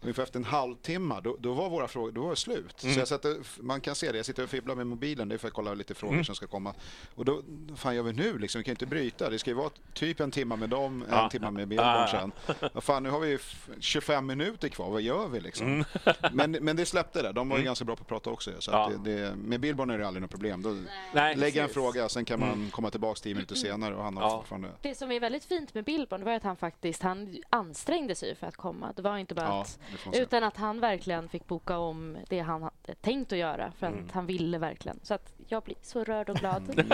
Ungefär 0.00 0.22
efter 0.22 0.38
en 0.38 0.44
halvtimme, 0.44 1.20
då, 1.24 1.36
då 1.40 1.52
var 1.52 1.70
våra 1.70 1.88
frågor 1.88 2.12
då 2.12 2.22
var 2.22 2.30
det 2.30 2.36
slut. 2.36 2.82
Mm. 2.82 2.94
Så 2.94 3.00
jag 3.00 3.08
satte, 3.08 3.36
man 3.60 3.80
kan 3.80 3.94
se 3.94 4.12
det, 4.12 4.16
jag 4.16 4.26
sitter 4.26 4.42
och 4.42 4.48
fibblar 4.50 4.74
med 4.74 4.86
mobilen, 4.86 5.28
det 5.28 5.34
är 5.34 5.38
för 5.38 5.48
att 5.48 5.54
kolla 5.54 5.74
lite 5.74 5.94
frågor 5.94 6.12
Mm. 6.14 6.24
som 6.24 6.34
ska 6.34 6.46
komma. 6.46 6.74
Och 7.14 7.24
då, 7.24 7.42
vad 7.68 7.78
fan 7.78 7.94
gör 7.96 8.02
vi 8.02 8.12
nu 8.12 8.38
liksom? 8.38 8.58
Vi 8.58 8.64
kan 8.64 8.70
ju 8.70 8.74
inte 8.74 8.86
bryta. 8.86 9.30
Det 9.30 9.38
ska 9.38 9.50
vara 9.56 9.70
typ 9.94 10.20
en 10.20 10.30
timme 10.30 10.56
med 10.56 10.68
dem, 10.70 11.04
en 11.10 11.28
timme 11.28 11.50
med 11.50 11.68
Billborn 11.68 11.86
ja. 11.88 12.06
sen. 12.06 12.32
Vad 12.74 12.84
fan, 12.84 13.02
nu 13.02 13.10
har 13.10 13.20
vi 13.20 13.28
ju 13.28 13.34
f- 13.34 13.68
25 13.80 14.26
minuter 14.26 14.68
kvar, 14.68 14.90
vad 14.90 15.02
gör 15.02 15.28
vi 15.28 15.40
liksom? 15.40 15.66
Mm. 15.66 15.84
Men, 16.32 16.50
men 16.52 16.76
det 16.76 16.86
släppte 16.86 17.22
det, 17.22 17.32
de 17.32 17.48
var 17.48 17.56
ju 17.56 17.60
Mm. 17.60 17.66
ganska 17.66 17.84
bra 17.84 17.96
på 17.96 18.02
att 18.02 18.08
prata 18.08 18.30
också. 18.30 18.50
Så 18.58 18.70
Ja. 18.70 18.86
att 18.86 19.04
det, 19.04 19.16
det, 19.20 19.36
med 19.36 19.60
Billborn 19.60 19.90
är 19.90 19.98
det 19.98 20.06
aldrig 20.06 20.22
något 20.22 20.30
problem. 20.30 20.62
Då 20.62 20.76
Nej. 21.14 21.36
lägger 21.36 21.62
en 21.62 21.68
fråga, 21.68 22.08
sen 22.08 22.24
kan 22.24 22.40
man 22.40 22.48
Mm. 22.52 22.70
komma 22.70 22.90
tillbaka 22.90 23.20
tio 23.22 23.34
minuter 23.34 23.54
senare 23.54 23.94
och 23.94 24.04
han 24.04 24.16
har 24.16 24.22
Ja. 24.24 24.36
fortfarande... 24.38 24.68
Det 24.82 24.94
som 24.94 25.12
är 25.12 25.20
väldigt 25.20 25.44
fint 25.44 25.74
med 25.74 25.84
Billborn 25.84 26.24
var 26.24 26.32
att 26.32 26.42
han 26.42 26.56
faktiskt 26.56 27.02
han 27.02 27.36
ansträngde 27.50 28.14
sig 28.14 28.34
för 28.34 28.46
att 28.46 28.56
komma. 28.56 28.92
Det 28.96 29.02
var 29.02 29.18
inte 29.18 29.34
bara 29.34 29.46
Ja, 29.46 29.60
att, 29.60 29.78
utan 30.16 30.44
att 30.44 30.56
han 30.56 30.80
verkligen 30.80 31.28
fick 31.28 31.46
boka 31.46 31.78
om 31.78 32.16
det 32.28 32.40
han 32.40 32.62
hade 32.62 32.94
tänkt 33.00 33.32
att 33.32 33.38
göra 33.38 33.72
för 33.78 33.86
att 33.86 33.92
Mm. 33.92 34.08
han 34.12 34.26
ville 34.26 34.58
verkligen. 34.58 35.00
Så 35.02 35.14
att 35.14 35.32
jag 35.48 35.62
blir 35.62 35.76
så 35.82 36.04
rörd 36.04 36.30
och 36.30 36.36
glad. 36.36 36.62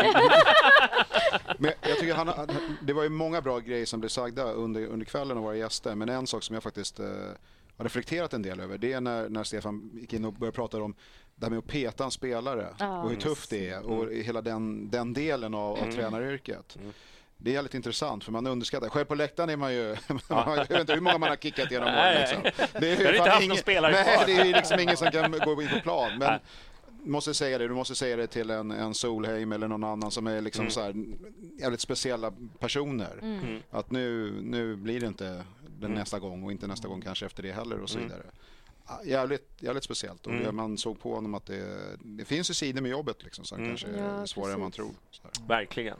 Men 1.58 1.72
jag 1.80 1.98
tycker 1.98 2.14
han- 2.14 2.28
det 2.82 2.92
var 2.92 3.02
ju 3.02 3.08
många 3.08 3.40
bra 3.40 3.58
grejer 3.58 3.86
som 3.86 4.00
blev 4.00 4.08
sagda 4.08 4.42
under, 4.52 4.86
under 4.86 5.06
kvällen 5.06 5.36
av 5.36 5.42
våra 5.42 5.56
gäster. 5.56 5.94
Men 5.94 6.08
en 6.08 6.26
sak 6.26 6.42
som 6.42 6.54
jag 6.54 6.62
faktiskt 6.62 7.00
eh, 7.00 7.06
har 7.76 7.84
reflekterat 7.84 8.34
en 8.34 8.42
del 8.42 8.60
över 8.60 8.78
det 8.78 8.92
är 8.92 9.00
när, 9.00 9.28
när 9.28 9.44
Stefan 9.44 9.90
gick 9.94 10.12
in 10.12 10.24
och 10.24 10.32
började 10.32 10.54
prata 10.56 10.82
om 10.82 10.94
det 11.34 11.46
här 11.46 11.50
med 11.50 11.58
att 11.58 11.66
peta 11.66 12.04
en 12.04 12.10
spelare 12.10 12.68
Ja. 12.78 13.02
och 13.02 13.10
hur 13.10 13.16
tufft 13.16 13.50
det 13.50 13.68
är 13.68 13.82
och 13.82 14.12
hela 14.12 14.40
den, 14.42 14.90
den 14.90 15.12
delen 15.12 15.54
av, 15.54 15.72
av 15.72 15.78
Mm. 15.78 15.94
tränaryrket. 15.94 16.76
Mm. 16.80 16.92
Det 17.36 17.50
är 17.50 17.54
jävligt 17.54 17.74
intressant 17.74 18.24
för 18.24 18.32
man 18.32 18.46
underskattar. 18.46 18.88
Själv 18.88 19.04
på 19.04 19.14
läktaren 19.14 19.50
är 19.50 19.56
man 19.56 19.74
ju... 19.74 19.96
jag 20.28 20.56
vet 20.68 20.80
inte 20.80 20.92
hur 20.94 21.00
många 21.00 21.18
man 21.18 21.28
har 21.28 21.36
kickat 21.36 21.70
genom 21.70 21.88
åren. 21.88 22.20
Liksom. 22.20 22.68
Det 22.80 22.92
är 22.92 22.96
ju 23.00 23.16
inte 23.16 23.18
haft 23.20 23.34
någon 23.34 23.42
ingen, 23.42 23.56
spelare 23.56 23.92
nej, 23.92 24.04
kvar. 24.16 24.26
det 24.26 24.32
är 24.32 24.44
liksom 24.44 24.80
ingen 24.80 24.96
som 24.96 25.10
kan 25.10 25.30
gå 25.32 25.62
in 25.62 25.68
på 25.68 25.80
plan. 25.80 26.18
Men. 26.18 26.40
Måste 27.04 27.34
säga 27.34 27.58
det, 27.58 27.68
du 27.68 27.74
måste 27.74 27.94
säga 27.94 28.16
det 28.16 28.26
till 28.26 28.50
en, 28.50 28.70
en 28.70 28.94
Solheim 28.94 29.52
eller 29.52 29.68
någon 29.68 29.84
annan 29.84 30.10
som 30.10 30.26
är 30.26 30.40
liksom 30.40 30.62
Mm. 30.62 30.70
så 30.70 30.80
här, 30.80 30.94
jävligt 31.60 31.80
speciella 31.80 32.32
personer. 32.58 33.18
Mm. 33.22 33.58
Att 33.70 33.90
nu, 33.90 34.32
nu 34.42 34.76
blir 34.76 35.00
det 35.00 35.06
inte 35.06 35.24
den 35.24 35.44
Mm. 35.90 35.92
nästa 35.92 36.18
gång 36.18 36.44
och 36.44 36.52
inte 36.52 36.66
nästa 36.66 36.88
gång 36.88 37.00
kanske 37.00 37.26
efter 37.26 37.42
det 37.42 37.52
heller 37.52 37.80
och 37.80 37.90
så 37.90 37.98
Mm. 37.98 38.08
vidare. 38.08 38.26
Ja, 38.88 39.00
Jävligt, 39.04 39.48
jävligt 39.62 39.84
speciellt 39.84 40.26
och 40.26 40.32
Mm. 40.32 40.44
det, 40.44 40.52
man 40.52 40.78
såg 40.78 41.00
på 41.00 41.14
honom 41.14 41.34
att 41.34 41.46
det, 41.46 41.78
det 42.00 42.24
finns 42.24 42.50
ju 42.50 42.54
sidor 42.54 42.80
med 42.82 42.90
jobbet 42.90 43.22
liksom 43.24 43.44
som 43.44 43.58
Mm. 43.58 43.70
kanske 43.70 43.86
Ja, 43.88 44.04
är 44.04 44.26
svårare 44.26 44.54
än 44.54 44.60
man 44.60 44.70
tror. 44.72 44.90
Så 45.10 45.22
här. 45.22 45.48
Verkligen. 45.48 45.96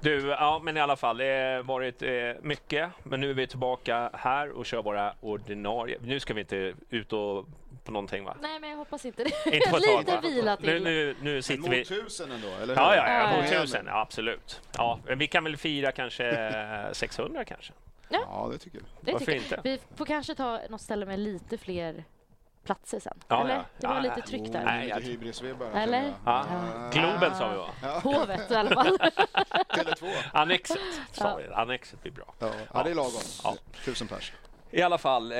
Du, 0.00 0.26
ja 0.28 0.60
men 0.64 0.76
i 0.76 0.80
alla 0.80 0.96
fall, 0.96 1.16
det 1.16 1.24
har 1.56 1.62
varit 1.62 2.02
eh, 2.02 2.08
mycket. 2.42 2.90
Men 3.02 3.20
nu 3.20 3.30
är 3.30 3.34
vi 3.34 3.46
tillbaka 3.46 4.10
här 4.14 4.50
och 4.50 4.66
kör 4.66 4.82
våra 4.82 5.14
ordinarie. 5.20 5.98
Nu 6.02 6.20
ska 6.20 6.34
vi 6.34 6.40
inte 6.40 6.74
ut 6.90 7.12
och 7.12 7.46
på 7.88 7.92
någonting 7.92 8.24
va? 8.24 8.36
Nej, 8.40 8.60
men 8.60 8.70
jag 8.70 8.76
hoppas 8.76 9.04
inte 9.04 9.24
det. 9.24 9.54
Inte 9.56 9.70
på 9.70 9.76
ett 9.76 9.82
tag, 9.84 9.98
Lite 9.98 10.12
va? 10.14 10.20
vila 10.20 10.56
Nu, 10.60 10.66
till. 10.74 10.84
nu, 10.84 11.16
nu 11.22 11.42
sitter 11.42 11.70
vi... 11.70 11.78
Mot 11.78 11.88
tusen 11.88 12.32
ändå, 12.32 12.48
eller 12.48 12.74
hur? 12.74 12.82
Ja, 12.82 12.96
ja, 12.96 13.08
ja, 13.08 13.30
Ja, 13.30 13.36
mot 13.42 13.50
ja. 13.52 13.60
tusen. 13.60 13.84
Ja, 13.86 14.00
absolut. 14.00 14.60
Ja, 14.76 14.98
men 15.06 15.18
vi 15.18 15.26
kan 15.26 15.44
väl 15.44 15.56
fira 15.56 15.92
kanske 15.92 16.54
600 16.92 17.44
kanske? 17.44 17.72
Ja, 18.08 18.48
det 18.52 18.58
tycker 18.58 18.78
jag. 18.78 18.86
Det 19.00 19.12
Varför 19.12 19.26
tycker 19.26 19.34
jag. 19.38 19.42
inte? 19.44 19.60
Vi 19.62 19.96
får 19.96 20.04
kanske 20.04 20.34
ta 20.34 20.60
något 20.70 20.80
ställe 20.80 21.06
med 21.06 21.18
lite 21.18 21.58
fler 21.58 22.04
platser 22.64 23.00
sen. 23.00 23.18
Ja, 23.28 23.40
Eller? 23.44 23.54
ja. 23.54 23.64
Det 23.78 23.86
var 23.86 23.94
Ja, 23.94 24.00
lite 24.00 24.14
ja. 24.16 24.26
tryck 24.26 24.52
där. 24.52 24.64
Nej, 24.64 24.86
lite 24.86 25.00
hybrisvibbar. 25.00 25.70
Eller? 25.74 26.12
Ja. 26.24 26.44
Globen 26.92 27.34
sa 27.34 27.48
vi 27.50 27.56
va? 27.56 28.00
Hovet 28.02 28.50
i 28.50 28.54
alla 28.54 28.70
fall. 28.84 28.98
Tele2. 29.68 30.12
Annexet 30.32 30.78
sa 31.12 31.36
vi. 31.36 31.46
Annexet 31.54 32.02
blir 32.02 32.12
bra. 32.12 32.34
Ja, 32.38 32.50
ja, 32.74 32.82
det 32.82 32.90
är 32.90 32.94
lagom. 32.94 33.20
Ja. 33.44 33.54
Tusen 33.84 34.08
pers. 34.08 34.32
I 34.70 34.82
alla 34.82 34.98
fall, 34.98 35.32
eh, 35.32 35.38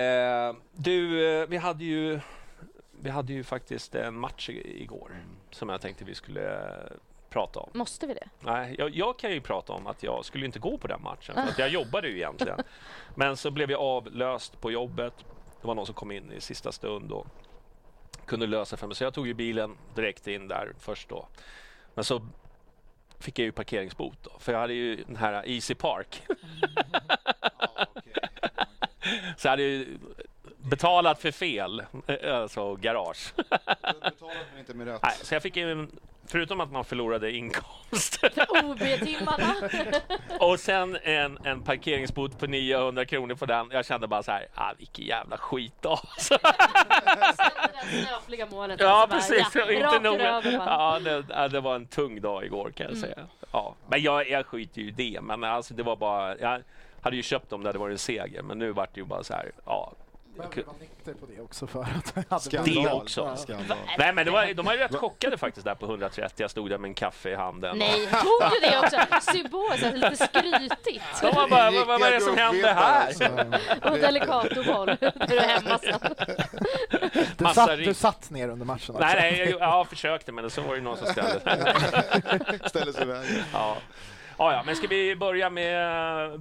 du, 0.72 1.26
eh, 1.40 1.46
vi 1.48 1.56
hade 1.56 1.84
ju 1.84 2.20
vi 3.02 3.10
hade 3.10 3.32
ju 3.32 3.44
faktiskt 3.44 3.94
en 3.94 4.18
match 4.18 4.48
igår 4.50 5.24
som 5.50 5.68
jag 5.68 5.80
tänkte 5.80 6.04
vi 6.04 6.14
skulle 6.14 6.68
eh, 6.68 6.92
prata 7.30 7.60
om. 7.60 7.70
Måste 7.74 8.06
vi 8.06 8.14
det? 8.14 8.28
Nej, 8.40 8.74
jag, 8.78 8.90
jag 8.90 9.18
kan 9.18 9.32
ju 9.32 9.40
prata 9.40 9.72
om 9.72 9.86
att 9.86 10.02
jag 10.02 10.24
skulle 10.24 10.46
inte 10.46 10.58
gå 10.58 10.78
på 10.78 10.86
den 10.86 11.02
matchen, 11.02 11.34
för 11.34 11.42
att 11.42 11.58
jag 11.58 11.68
jobbade 11.78 12.08
ju 12.08 12.16
egentligen. 12.16 12.60
Men 13.14 13.36
så 13.36 13.50
blev 13.50 13.70
jag 13.70 13.80
avlöst 13.80 14.60
på 14.60 14.70
jobbet. 14.70 15.14
Det 15.60 15.66
var 15.66 15.74
någon 15.74 15.86
som 15.86 15.94
kom 15.94 16.10
in 16.10 16.32
i 16.32 16.40
sista 16.40 16.72
stund 16.72 17.12
och 17.12 17.26
kunde 18.26 18.46
lösa 18.46 18.76
för 18.76 18.86
mig. 18.86 18.96
Så 18.96 19.04
jag 19.04 19.14
tog 19.14 19.26
ju 19.26 19.34
bilen 19.34 19.76
direkt 19.94 20.26
in 20.26 20.48
där 20.48 20.72
först 20.78 21.08
då. 21.08 21.28
Men 21.94 22.04
så 22.04 22.22
fick 23.18 23.38
jag 23.38 23.44
ju 23.44 23.52
parkeringsbot 23.52 24.18
då, 24.22 24.30
för 24.38 24.52
jag 24.52 24.60
hade 24.60 24.74
ju 24.74 24.96
den 24.96 25.16
här 25.16 25.48
Easy 25.48 25.74
Park. 25.74 26.22
Så 29.36 29.46
jag 29.46 29.50
hade 29.50 29.62
ju 29.62 29.98
betalat 30.68 31.22
för 31.22 31.30
fel, 31.30 31.82
eh, 32.06 32.36
alltså 32.36 32.74
garage. 32.74 33.32
Betalat 33.36 34.36
men 34.50 34.58
inte 34.58 34.74
med 34.74 34.86
rätt. 34.86 35.02
Nej, 35.02 35.12
så 35.22 35.34
jag 35.34 35.42
fick 35.42 35.56
ju, 35.56 35.86
förutom 36.26 36.60
att 36.60 36.72
man 36.72 36.84
förlorade 36.84 37.32
inkomst 37.32 38.18
OB-timmarna. 38.64 39.54
och 40.40 40.60
sen 40.60 40.98
en, 41.02 41.38
en 41.44 41.62
parkeringsbot 41.62 42.38
på 42.38 42.46
900 42.46 43.04
kronor 43.04 43.34
på 43.34 43.46
den. 43.46 43.68
Jag 43.72 43.86
kände 43.86 44.06
bara 44.06 44.22
så 44.22 44.32
här, 44.32 44.46
ah, 44.54 44.72
vilken 44.78 45.04
jävla 45.04 45.36
skit 45.36 45.74
då. 45.80 46.00
Så, 46.18 46.34
det 46.34 46.54
där 47.02 48.06
snöpliga 48.06 48.46
målet. 48.46 48.80
ja, 48.80 49.08
alltså 49.10 49.32
bara, 49.32 49.44
precis. 49.44 49.54
Ja, 49.54 49.94
inte 49.94 50.10
nog. 50.10 50.20
Ja, 50.66 51.00
det, 51.04 51.48
det 51.48 51.60
var 51.60 51.74
en 51.74 51.86
tung 51.86 52.20
dag 52.20 52.44
igår 52.44 52.70
kan 52.70 52.86
jag 52.88 52.96
säga. 52.96 53.18
Ja. 53.52 53.74
Men 53.88 54.02
jag, 54.02 54.30
jag 54.30 54.46
skiter 54.46 54.80
ju 54.82 54.88
i 54.88 54.90
det. 54.90 55.20
Men 55.20 55.44
alltså, 55.44 55.74
det 55.74 55.82
var 55.82 55.96
bara, 55.96 56.38
jag 56.38 56.62
hade 57.02 57.16
ju 57.16 57.22
köpt 57.22 57.50
dem 57.50 57.60
när 57.60 57.72
det 57.72 57.78
var 57.78 57.90
en 57.90 57.98
seger, 57.98 58.42
men 58.42 58.58
nu 58.58 58.72
vart 58.72 58.94
det 58.94 59.00
ju 59.00 59.06
bara 59.06 59.24
så 59.24 59.34
här, 59.34 59.52
ja. 59.66 59.92
Jag 60.38 60.44
Jag 60.46 60.52
ku- 60.52 60.62
var 60.66 60.74
nykter 60.80 61.12
på 61.14 61.26
det 61.36 61.42
också 61.42 61.66
för 61.66 61.80
att 61.82 62.12
jag 62.14 62.24
hade 62.30 62.42
Skandal. 62.42 62.74
Det 62.84 62.90
också. 62.90 63.36
Skandal. 63.36 63.78
Nej 63.98 64.12
men 64.12 64.24
det 64.26 64.30
var, 64.32 64.54
de 64.54 64.66
var 64.66 64.72
ju 64.72 64.78
rätt 64.78 64.94
chockade 64.94 65.38
faktiskt 65.38 65.64
där 65.66 65.74
på 65.74 65.86
130. 65.86 66.34
Jag 66.36 66.50
stod 66.50 66.70
där 66.70 66.78
med 66.78 66.88
en 66.88 66.94
kaffe 66.94 67.30
i 67.30 67.34
handen. 67.34 67.78
Nej, 67.78 68.06
tog 68.06 68.50
du 68.50 68.68
det 68.68 68.78
också? 68.78 68.96
Alltså 69.70 69.90
lite 69.94 70.16
skrytigt. 70.16 71.04
De 71.22 71.34
var 71.34 71.48
bara, 71.48 71.70
vad, 71.70 71.86
vad 71.86 72.02
är 72.02 72.12
det 72.12 72.20
som 72.20 72.36
händer 72.36 72.74
här? 72.74 73.12
Och 73.92 73.98
Delicatoboll, 73.98 74.88
är 74.88 75.40
hemma 75.40 75.78
sen. 75.78 76.00
Du 77.38 77.44
satt, 77.54 77.76
du 77.78 77.94
satt 77.94 78.30
ner 78.30 78.48
under 78.48 78.66
matchen 78.66 78.94
också. 78.94 79.06
Nej, 79.06 79.14
nej, 79.20 79.50
jag, 79.50 79.60
jag 79.60 79.88
försökte 79.88 80.32
men 80.32 80.50
så 80.50 80.60
var 80.62 80.74
det 80.74 80.80
någon 80.80 80.96
som 80.96 81.06
ställde. 81.06 81.40
Ställer 82.68 82.92
sig 82.92 83.02
i 83.02 83.06
vägen. 83.06 83.42
ja. 83.52 83.76
Ja, 84.38 84.52
ja, 84.52 84.62
men 84.66 84.76
ska 84.76 84.86
vi 84.86 85.16
börja 85.16 85.50
med 85.50 86.34
eh, 86.34 86.40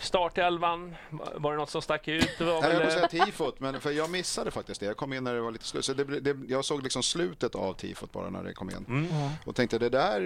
startelvan? 0.00 0.94
Var 1.34 1.52
det 1.52 1.58
något 1.58 1.70
som 1.70 1.82
stack 1.82 2.08
ut? 2.08 2.30
Jag 2.38 2.68
vill 2.70 2.82
eh, 2.82 2.88
säga 2.88 3.08
tifot, 3.08 3.60
men 3.60 3.80
för 3.80 3.90
jag 3.90 4.10
missade 4.10 4.50
faktiskt 4.50 4.80
det. 4.80 4.86
Jag 4.86 4.96
kom 4.96 5.12
in 5.12 5.24
när 5.24 5.34
det 5.34 5.40
var 5.40 5.50
lite 5.50 5.64
slut. 5.64 5.84
Så 5.84 5.92
det, 5.94 6.04
det, 6.20 6.36
jag 6.48 6.64
såg 6.64 6.82
liksom 6.82 7.02
slutet 7.02 7.54
av 7.54 7.74
tifot 7.74 8.12
bara 8.12 8.30
när 8.30 8.44
det 8.44 8.52
kom 8.54 8.70
in. 8.70 8.84
Mm. 8.88 9.06
Och 9.44 9.54
tänkte 9.56 9.78
det 9.78 9.88
där 9.88 10.20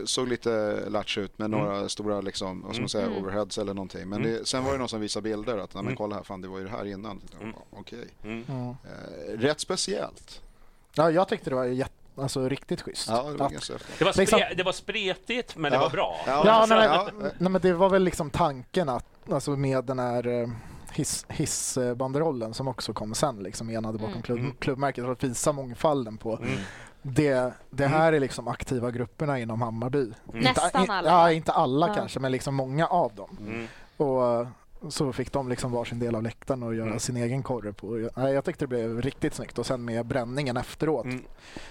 eh, 0.00 0.04
såg 0.04 0.28
lite 0.28 0.82
latch 0.90 1.18
ut 1.18 1.38
med 1.38 1.48
Mm. 1.48 1.60
några 1.60 1.88
stora 1.88 2.20
liksom, 2.20 2.62
vad 2.62 2.74
ska 2.74 2.82
man 2.82 2.88
säga, 2.88 3.08
overheads 3.10 3.58
eller 3.58 3.74
någonting. 3.74 4.08
Men 4.08 4.22
det, 4.22 4.48
sen 4.48 4.64
var 4.64 4.72
det 4.72 4.78
någon 4.78 4.88
som 4.88 5.00
visade 5.00 5.22
bilder 5.22 5.58
att, 5.58 5.74
nej 5.74 5.84
men 5.84 5.96
kolla 5.96 6.16
här, 6.16 6.22
fan 6.22 6.40
det 6.40 6.48
var 6.48 6.58
ju 6.58 6.64
det 6.64 6.70
här 6.70 6.84
innan. 6.84 7.20
Mm. 7.40 7.54
Okej. 7.70 8.08
Mm. 8.24 8.44
Eh, 8.48 9.38
rätt 9.38 9.60
speciellt. 9.60 10.40
Ja, 10.94 11.10
jag 11.10 11.28
tyckte 11.28 11.50
det 11.50 11.56
var 11.56 11.64
jätte, 11.64 11.92
alltså, 12.20 12.48
riktigt 12.48 12.82
schysst. 12.82 13.08
Ja, 13.08 13.22
det 13.22 13.36
var 13.38 13.50
ganska 13.50 13.72
det, 13.98 14.04
var 14.04 14.12
Liksom- 14.18 14.40
det 14.56 14.62
var 14.62 14.72
spretigt, 14.72 15.56
men 15.56 15.72
det 15.72 15.78
var 15.78 15.90
bra. 15.90 16.16
Ja, 16.26 16.42
Ja, 16.46 16.52
alltså, 16.52 16.74
nej, 16.74 16.88
men, 16.88 17.30
nej, 17.38 17.50
men 17.50 17.60
det 17.60 17.72
var 17.72 17.88
väl 17.90 18.02
liksom 18.04 18.30
tanken 18.30 18.88
att, 18.88 19.06
alltså 19.32 19.50
med 19.50 19.84
den 19.84 19.98
här 19.98 20.26
eh, 20.42 20.48
hiss, 20.92 21.26
hissbanderollen 21.28 22.54
som 22.54 22.68
också 22.68 22.92
kom 22.92 23.14
sen, 23.14 23.36
liksom 23.36 23.70
enade 23.70 23.98
bakom 23.98 24.10
Mm. 24.12 24.22
klubb, 24.22 24.38
Mm. 24.38 24.52
klubbmärket 24.58 25.04
för 25.04 25.12
att 25.12 25.24
visa 25.24 25.52
mångfalden 25.52 26.16
på. 26.18 26.36
Mm. 26.36 26.58
Det, 27.02 27.52
det 27.70 27.86
här 27.86 28.12
är 28.12 28.20
liksom 28.20 28.48
aktiva 28.48 28.90
grupperna 28.90 29.38
inom 29.38 29.62
Hammarby. 29.62 30.12
Nästan 30.32 30.80
Inte, 30.80 30.92
alla. 30.92 31.10
Ja, 31.10 31.32
inte 31.32 31.52
alla 31.52 31.88
Ja. 31.88 31.94
kanske, 31.94 32.20
men 32.20 32.32
liksom 32.32 32.54
många 32.54 32.86
av 32.86 33.14
dem. 33.14 33.36
Mm. 33.40 33.66
Och 33.96 34.46
så 34.88 35.12
fick 35.12 35.32
de 35.32 35.48
liksom 35.48 35.72
varsin 35.72 35.98
del 35.98 36.14
av 36.14 36.22
läktaren 36.22 36.62
och 36.62 36.74
göra 36.74 36.86
Mm. 36.86 36.98
sin 37.00 37.16
egen 37.16 37.42
korre 37.42 37.72
på. 37.72 38.10
Jag, 38.16 38.32
jag 38.32 38.44
tyckte 38.44 38.64
det 38.64 38.68
blev 38.68 39.02
riktigt 39.02 39.34
snyggt 39.34 39.58
och 39.58 39.66
sen 39.66 39.84
med 39.84 40.06
bränningen 40.06 40.56
efteråt. 40.56 41.04
Mm. 41.04 41.24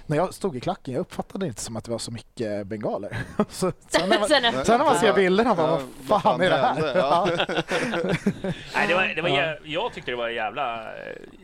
När 0.06 0.18
jag 0.18 0.34
stod 0.34 0.56
i 0.56 0.60
klacken, 0.60 0.94
jag 0.94 1.02
uppfattade 1.02 1.46
det 1.46 1.48
inte 1.48 1.62
som 1.62 1.78
att 1.78 1.84
det 1.84 1.92
var 1.92 1.98
så 1.98 2.12
mycket 2.12 2.68
bengaler. 2.68 3.18
så, 3.50 3.72
sen, 3.88 4.10
när 4.10 4.20
man, 4.20 4.30
Sen 4.30 4.66
sen 4.66 4.78
när 4.78 4.86
man 4.86 4.96
ser 5.00 5.14
bilderna, 5.14 5.56
Ja, 5.58 5.80
vad 6.08 6.22
fan 6.22 6.42
är 6.42 6.50
det 6.50 6.58
här? 6.58 6.96
Ja. 6.98 7.28
Nej, 8.76 8.88
det 8.88 8.94
var, 8.94 9.16
det 9.16 9.22
var, 9.22 9.30
Ja. 9.30 9.56
jag 9.64 9.94
tyckte 9.94 10.12
det 10.12 10.18
var 10.18 10.30
jävla, 10.30 10.84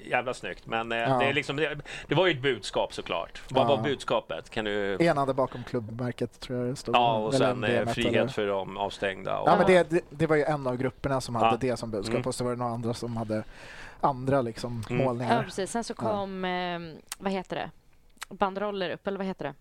jävla 0.10 0.34
snyggt, 0.34 0.66
men 0.68 0.92
eh, 0.92 0.98
Ja. 0.98 1.18
det, 1.20 1.26
är 1.26 1.34
liksom, 1.34 1.56
det, 1.56 1.78
det 2.08 2.16
var 2.16 2.28
ju 2.28 2.34
ett 2.34 2.42
budskap 2.42 2.94
såklart. 2.94 3.42
Vad 3.50 3.64
Ja. 3.64 3.76
var 3.76 3.84
budskapet? 3.84 4.50
Kan 4.50 4.66
du... 4.66 4.98
Enade 5.00 5.34
bakom 5.34 5.64
klubbmärket 5.64 6.40
tror 6.40 6.60
jag 6.60 6.68
det 6.68 6.76
stod. 6.76 6.96
Ja, 6.96 7.16
och 7.18 7.34
sen 7.34 7.64
eh, 7.64 7.86
frihet 7.86 8.14
eller- 8.16 8.28
för 8.28 8.48
de 8.48 8.78
avstängda. 8.78 9.38
Och, 9.40 9.50
Ja, 9.50 9.56
men 9.58 9.68
det, 9.68 9.90
det, 9.90 10.02
det 10.10 10.28
var 10.28 10.36
ju 10.36 10.44
en 10.44 10.68
av 10.68 10.78
grupperna 10.78 11.22
som 11.22 11.36
hade 11.36 11.53
Ja. 11.54 11.58
det 11.72 11.78
som 11.78 11.92
budskap 11.92 12.16
Mm. 12.16 12.28
och 12.28 12.36
så 12.36 12.44
var 12.44 12.52
det 12.52 12.58
några 12.58 12.72
andra 12.74 12.94
som 12.94 13.18
hade 13.18 13.44
andra 14.02 14.42
liksom, 14.42 14.84
Mm. 14.90 15.00
Ja, 15.02 15.06
målningar. 15.08 15.44
precis. 15.44 15.72
Sen 15.72 15.84
så 15.84 15.94
kom, 15.94 16.46
eh, 16.46 16.80
vad 17.18 17.32
heter 17.32 17.56
det? 17.56 17.72
Bandroller 18.36 18.90
upp, 18.90 19.08
eller 19.08 19.18
vad 19.18 19.28
heter 19.28 19.46
det? 19.46 19.54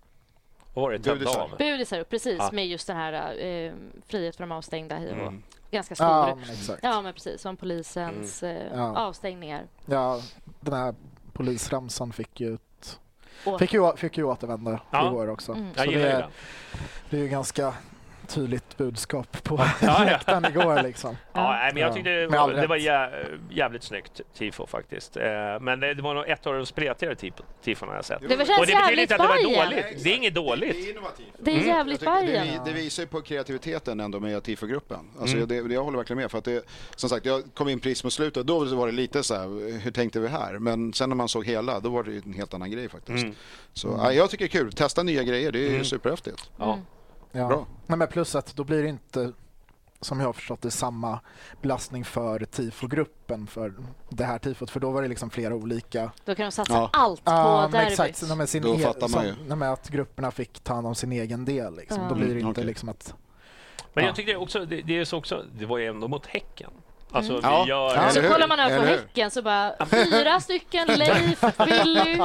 Vad 0.74 0.82
var 0.82 0.90
det? 0.92 0.98
Budisar. 0.98 1.50
Budisar 1.58 1.98
upp, 2.00 2.08
precis. 2.08 2.36
Ja. 2.38 2.50
Med 2.52 2.66
just 2.66 2.86
den 2.86 2.96
här 2.96 3.38
eh, 3.44 3.72
frihet 4.06 4.36
för 4.36 4.42
de 4.42 4.52
avstängda. 4.52 4.96
hå. 4.98 5.04
Mm. 5.08 5.42
Ganska 5.70 5.94
stor. 5.94 6.06
Ja, 6.06 6.28
Ja, 6.28 6.34
men 6.34 6.50
exakt. 6.50 6.82
men 6.82 7.12
precis. 7.14 7.40
Som 7.42 7.56
polisens 7.56 8.42
eh, 8.42 8.66
Ja. 8.74 8.96
avstängningar. 8.98 9.62
Ja, 9.86 10.20
den 10.60 10.74
här 10.74 10.94
polisramsan 11.32 12.12
fick 12.12 12.40
ju, 12.40 12.58
fick 13.58 13.72
ju, 13.74 13.96
fick 13.96 14.18
ju 14.18 14.24
återvända 14.24 14.80
Ja. 14.90 15.08
igår 15.08 15.28
också. 15.28 15.52
Mm. 15.52 15.74
Så 15.74 15.84
det, 15.84 16.02
är, 16.02 16.26
det 17.10 17.16
är 17.16 17.20
ju 17.20 17.28
ganska 17.28 17.74
tydligt 18.28 18.76
budskap 18.76 19.42
på 19.42 19.56
Ja, 19.58 19.70
ja. 19.80 20.04
läktaren 20.04 20.44
igår 20.44 20.82
liksom. 20.82 21.16
Ja, 21.32 21.50
nej, 21.52 21.70
men 21.74 21.82
jag 21.82 21.90
Ja. 21.90 21.94
tyckte 21.94 22.10
det 22.10 22.26
var, 22.26 22.52
det 22.52 22.66
var 22.66 22.76
jävligt 23.50 23.82
snyggt 23.82 24.20
tifo 24.38 24.66
faktiskt. 24.66 25.16
Eh, 25.16 25.22
Men 25.60 25.80
det, 25.80 25.94
det 25.94 26.02
var 26.02 26.14
nog 26.14 26.28
ett 26.28 26.46
av 26.46 26.54
de 26.54 26.66
spretigare 26.66 27.14
tifo- 27.14 27.42
tifona 27.64 27.94
jag 27.94 28.04
sett. 28.04 28.20
Det 28.20 28.28
känns 28.28 28.40
Och 28.40 28.66
det 28.66 28.74
betyder 28.74 29.02
inte 29.02 29.14
att 29.14 29.20
det 29.20 29.26
var 29.28 29.64
dåligt. 29.66 30.04
Det 30.04 30.12
är 30.12 30.16
inget 30.16 30.34
Det 30.34 30.40
dåligt. 30.40 30.74
är 30.74 30.90
innovativt. 30.90 31.26
Det 31.38 31.50
är 31.50 31.54
Mm. 31.54 31.66
jävligt 31.68 32.02
Jag 32.02 32.22
det, 32.22 32.26
Bajen. 32.26 32.46
vi- 32.64 32.70
det 32.72 32.76
visar 32.76 33.02
ju 33.02 33.06
på 33.06 33.20
kreativiteten 33.20 34.00
ändå 34.00 34.20
med 34.20 34.42
tifogruppen. 34.42 34.98
Alltså 35.20 35.36
Mm. 35.36 35.48
det, 35.48 35.62
det 35.68 35.74
jag 35.74 35.84
håller 35.84 35.96
verkligen 35.98 36.20
med. 36.22 36.30
För 36.30 36.38
att 36.38 36.44
det, 36.44 36.64
som 36.96 37.08
sagt, 37.08 37.26
jag 37.26 37.42
kom 37.54 37.68
in 37.68 37.80
precis 37.80 38.04
mot 38.04 38.12
slutet, 38.12 38.46
då 38.46 38.64
var 38.64 38.86
det 38.86 38.92
lite 38.92 39.22
så 39.22 39.34
här, 39.34 39.78
hur 39.82 39.90
tänkte 39.90 40.20
vi 40.20 40.28
här? 40.28 40.58
Men 40.58 40.92
sen 40.92 41.08
när 41.08 41.16
man 41.16 41.28
såg 41.28 41.46
hela, 41.46 41.80
då 41.80 41.88
var 41.90 42.02
det 42.02 42.10
ju 42.10 42.22
en 42.26 42.32
helt 42.34 42.54
annan 42.54 42.70
grej 42.70 42.88
faktiskt. 42.88 43.24
Mm. 43.24 43.34
Så 43.72 43.88
ja, 44.02 44.12
jag 44.12 44.30
tycker 44.30 44.44
det 44.44 44.48
är 44.48 44.60
kul, 44.60 44.72
testa 44.72 45.02
nya 45.02 45.22
grejer, 45.22 45.52
det 45.52 45.66
är 45.66 45.70
Mm. 45.70 45.84
superhäftigt. 45.84 46.50
Ja. 46.58 46.78
Mm. 47.32 47.42
Ja. 47.42 47.48
Bra. 47.48 47.66
Nej, 47.86 47.98
men 47.98 48.08
plus 48.08 48.34
att 48.34 48.56
då 48.56 48.64
blir 48.64 48.82
det 48.82 48.88
inte, 48.88 49.32
som 50.00 50.20
jag 50.20 50.26
har 50.28 50.32
förstått 50.32 50.62
det, 50.62 50.70
samma 50.70 51.20
belastning 51.62 52.04
för 52.04 52.44
tifogruppen 52.44 53.46
för 53.46 53.74
det 54.08 54.24
här 54.24 54.38
tifot. 54.38 54.70
För 54.70 54.80
då 54.80 54.90
var 54.90 55.02
det 55.02 55.08
liksom 55.08 55.30
flera 55.30 55.54
olika... 55.54 56.10
Då 56.24 56.34
kan 56.34 56.44
de 56.46 56.52
satsa 56.52 56.72
Ja. 56.74 56.90
allt 56.92 57.24
på 57.24 57.30
Ja, 57.30 57.60
men 57.62 57.70
derbyt. 57.70 57.90
exakt. 57.90 58.22
Nej, 58.28 58.36
men 58.36 58.46
sin 58.46 58.62
Då 58.62 58.74
e- 58.74 58.92
som, 59.08 59.22
nej, 59.46 59.56
men 59.56 59.62
att 59.62 59.88
grupperna 59.88 60.30
fick 60.30 60.60
ta 60.60 60.74
hand 60.74 60.86
om 60.86 60.94
sin 60.94 61.12
egen 61.12 61.44
del. 61.44 61.76
Liksom. 61.76 62.02
Ja. 62.02 62.08
Då 62.08 62.14
blir 62.14 62.26
det 62.26 62.32
Mm, 62.32 62.48
inte 62.48 62.60
okej. 62.60 62.64
liksom 62.64 62.88
att... 62.88 63.14
Men 63.94 64.04
Ja. 64.04 64.08
jag 64.08 64.16
tyckte 64.16 64.36
också, 64.36 64.64
det, 64.66 64.82
det 64.82 64.98
är 64.98 65.04
så 65.04 65.18
också, 65.18 65.44
det 65.58 65.66
var 65.66 65.78
ju 65.78 65.86
ändå 65.86 66.08
mot 66.08 66.26
Häcken. 66.26 66.70
Alltså 67.12 67.32
Mm. 67.32 67.42
vi 67.42 67.48
Ja. 67.48 67.66
gör... 67.68 67.94
Ja, 68.04 68.10
Så 68.10 68.20
hur? 68.20 68.28
kollar 68.30 68.48
man 68.48 68.60
över 68.60 68.78
på? 68.78 68.84
Häcken 68.86 69.30
så 69.30 69.42
bara 69.42 69.86
fyra 69.86 70.40
stycken, 70.40 70.86
Leif, 70.98 71.40
Billy. 71.58 72.16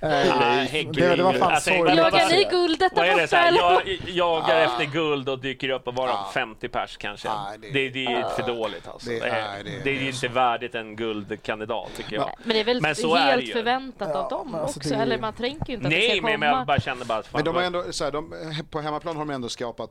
Nej, 0.00 0.88
det, 0.92 1.16
det 1.16 1.22
var 1.22 1.34
är- 1.34 1.38
fan 1.38 1.84
vad- 1.84 1.96
Jagar 1.96 2.24
ni 2.28 2.30
se. 2.30 2.48
guldet 2.50 2.92
Vad 2.96 3.04
där 3.04 3.12
är 3.12 3.16
det 3.16 3.22
borta 3.22 3.26
så 3.28 3.36
här, 3.36 3.48
eller? 3.48 3.60
jag 3.60 3.82
jagar 4.06 4.60
efter 4.60 4.84
guld 4.84 5.28
och 5.28 5.38
dyker 5.38 5.68
upp 5.68 5.86
och 5.88 5.94
bara 5.94 6.10
Ja. 6.10 6.30
50 6.34 6.68
pers 6.68 6.96
kanske. 6.96 7.28
Nej, 7.28 7.58
det, 7.58 7.70
det- 7.70 7.88
det, 7.88 8.04
är 8.06 8.28
för 8.28 8.42
dåligt 8.42 8.88
alltså. 8.88 9.10
Det- 9.10 9.20
Det, 9.20 9.26
är, 9.28 9.48
nej, 9.52 9.64
det- 9.64 9.70
det 9.70 9.76
är 9.76 9.84
det 9.84 9.90
är 10.08 10.08
inte 10.12 10.28
värdigt 10.28 10.74
en 10.74 10.96
guldkandidat 10.96 11.88
tycker 11.96 12.16
jag. 12.16 12.30
Men 12.38 12.48
det 12.54 12.60
är 12.60 12.64
väl 12.64 12.80
Men 12.80 12.94
så 12.94 13.14
är 13.16 13.24
det 13.26 13.30
helt 13.30 13.48
ju. 13.48 13.52
förväntat 13.52 14.08
Ja, 14.12 14.18
av 14.22 14.30
dem 14.30 14.48
men 14.50 14.60
alltså 14.60 14.78
också? 14.80 14.94
är 14.94 14.98
Eller 15.02 15.18
man 15.18 15.32
tänker 15.32 15.66
ju 15.68 15.74
inte 15.74 15.86
att 15.86 15.90
det 15.92 15.98
Nej, 15.98 16.10
ska 16.16 16.22
men 16.22 16.32
komma. 16.32 16.46
jag 16.46 16.66
bara 16.66 16.80
känner 16.80 17.04
bara 17.04 17.18
att 17.18 17.26
fan, 17.26 17.32
Men 17.38 17.44
de 17.44 17.54
har 17.54 17.62
ändå, 17.62 17.84
så 17.90 18.04
här, 18.04 18.10
de, 18.12 18.34
på 18.70 18.80
hemmaplan 18.80 19.16
har 19.16 19.24
de 19.24 19.30
ändå 19.34 19.48
skapat 19.48 19.90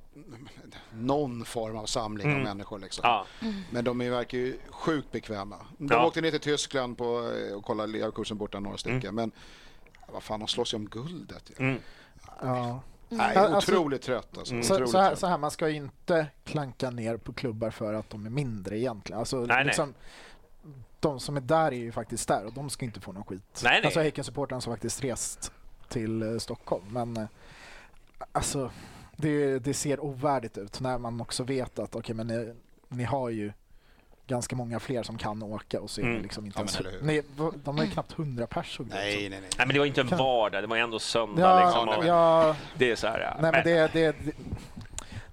någon 0.93 1.45
form 1.45 1.77
av 1.77 1.85
samling 1.85 2.27
Mm. 2.27 2.37
av 2.37 2.43
människor. 2.43 2.79
Liksom. 2.79 3.23
Ja. 3.45 3.53
Men 3.71 3.83
de 3.85 4.01
är, 4.01 4.09
verkar 4.09 4.37
ju 4.37 4.57
sjukt 4.69 5.11
bekväma. 5.11 5.55
De 5.77 5.87
Ja. 5.93 6.05
åkte 6.07 6.21
ner 6.21 6.31
till 6.31 6.39
Tyskland 6.39 6.97
på, 6.97 7.31
eh, 7.31 7.55
och 7.55 7.63
kollade 7.65 7.91
Leverkusen 7.91 8.37
borta 8.37 8.59
några 8.59 8.77
stycken. 8.77 8.99
Mm. 9.09 9.15
Men 9.15 9.31
vad 10.13 10.23
fan, 10.23 10.39
de 10.39 10.47
slåss 10.47 10.73
ju 10.73 10.75
om 10.77 10.85
guldet. 10.89 11.51
ju. 11.57 11.65
Mm. 11.65 11.81
Ja. 12.41 12.81
Nej, 13.09 13.35
Alltså- 13.35 13.71
otroligt 13.71 14.01
trött 14.01 14.37
alltså. 14.37 14.53
Mm. 14.53 14.63
Så, 14.63 14.73
Otroligt 14.73 14.91
så, 14.91 14.97
här, 14.97 15.15
så 15.15 15.27
här, 15.27 15.37
man 15.37 15.51
ska 15.51 15.69
ju 15.69 15.75
inte 15.75 16.27
klanka 16.43 16.89
ner 16.89 17.17
på 17.17 17.33
klubbar 17.33 17.69
för 17.69 17.93
att 17.93 18.09
de 18.09 18.25
är 18.25 18.29
mindre 18.29 18.79
egentligen. 18.79 19.19
Alltså, 19.19 19.37
nej. 19.45 19.65
liksom, 19.65 19.93
de 20.99 21.19
som 21.19 21.37
är 21.37 21.41
där 21.41 21.65
är 21.71 21.71
ju 21.71 21.91
faktiskt 21.91 22.27
där 22.27 22.45
och 22.45 22.53
de 22.53 22.69
ska 22.69 22.85
inte 22.85 22.99
få 23.01 23.11
någon 23.11 23.23
skit. 23.23 23.61
Nej, 23.63 23.71
nej. 23.73 23.85
Alltså 23.85 23.99
Häcken-supportrarna 23.99 24.61
som 24.61 24.73
faktiskt 24.73 25.03
rest 25.03 25.51
till 25.89 26.21
eh, 26.21 26.37
Stockholm. 26.37 26.83
Men 26.89 27.17
eh, 27.17 27.25
alltså, 28.31 28.71
det, 29.17 29.59
det 29.59 29.73
ser 29.73 29.99
ovärdigt 29.99 30.57
ut 30.57 30.79
när 30.79 30.97
man 30.97 31.21
också 31.21 31.43
vet 31.43 31.79
att 31.79 31.95
okej, 31.95 32.15
men 32.15 32.55
ni, 32.89 32.97
ni 32.97 33.03
har 33.03 33.29
ju 33.29 33.51
ganska 34.27 34.55
många 34.55 34.79
fler 34.79 35.03
som 35.03 35.17
kan 35.17 35.43
åka 35.43 35.81
och 35.81 35.89
så 35.89 36.01
är 36.01 36.05
det 36.05 36.11
Mm. 36.11 36.23
liksom 36.23 36.45
inte 36.45 36.59
Ja, 36.59 36.81
ens... 36.83 37.01
Nej, 37.01 37.21
de 37.63 37.77
är 37.79 37.83
ju 37.83 37.91
knappt 37.91 38.19
100 38.19 38.47
pers 38.47 38.79
och 38.79 38.85
grejer. 38.89 39.03
Nej, 39.19 39.29
nej, 39.29 39.39
nej. 39.41 39.49
Nej, 39.57 39.67
men 39.67 39.73
det 39.73 39.79
var 39.79 39.85
inte 39.85 40.01
en 40.01 40.07
vardag, 40.07 40.63
det 40.63 40.67
var 40.67 40.77
ändå 40.77 40.99
söndag. 40.99 41.41
Ja, 41.41 41.65
liksom, 41.65 41.89
och 41.89 42.05
ja, 42.05 42.55
Det 42.77 42.91
är 42.91 42.95
så 42.95 43.07
här... 43.07 43.19
ja. 43.19 43.37
nej 43.41 43.51
men 43.51 43.63
det, 43.63 43.93
det, 43.93 44.15
det, 44.25 44.35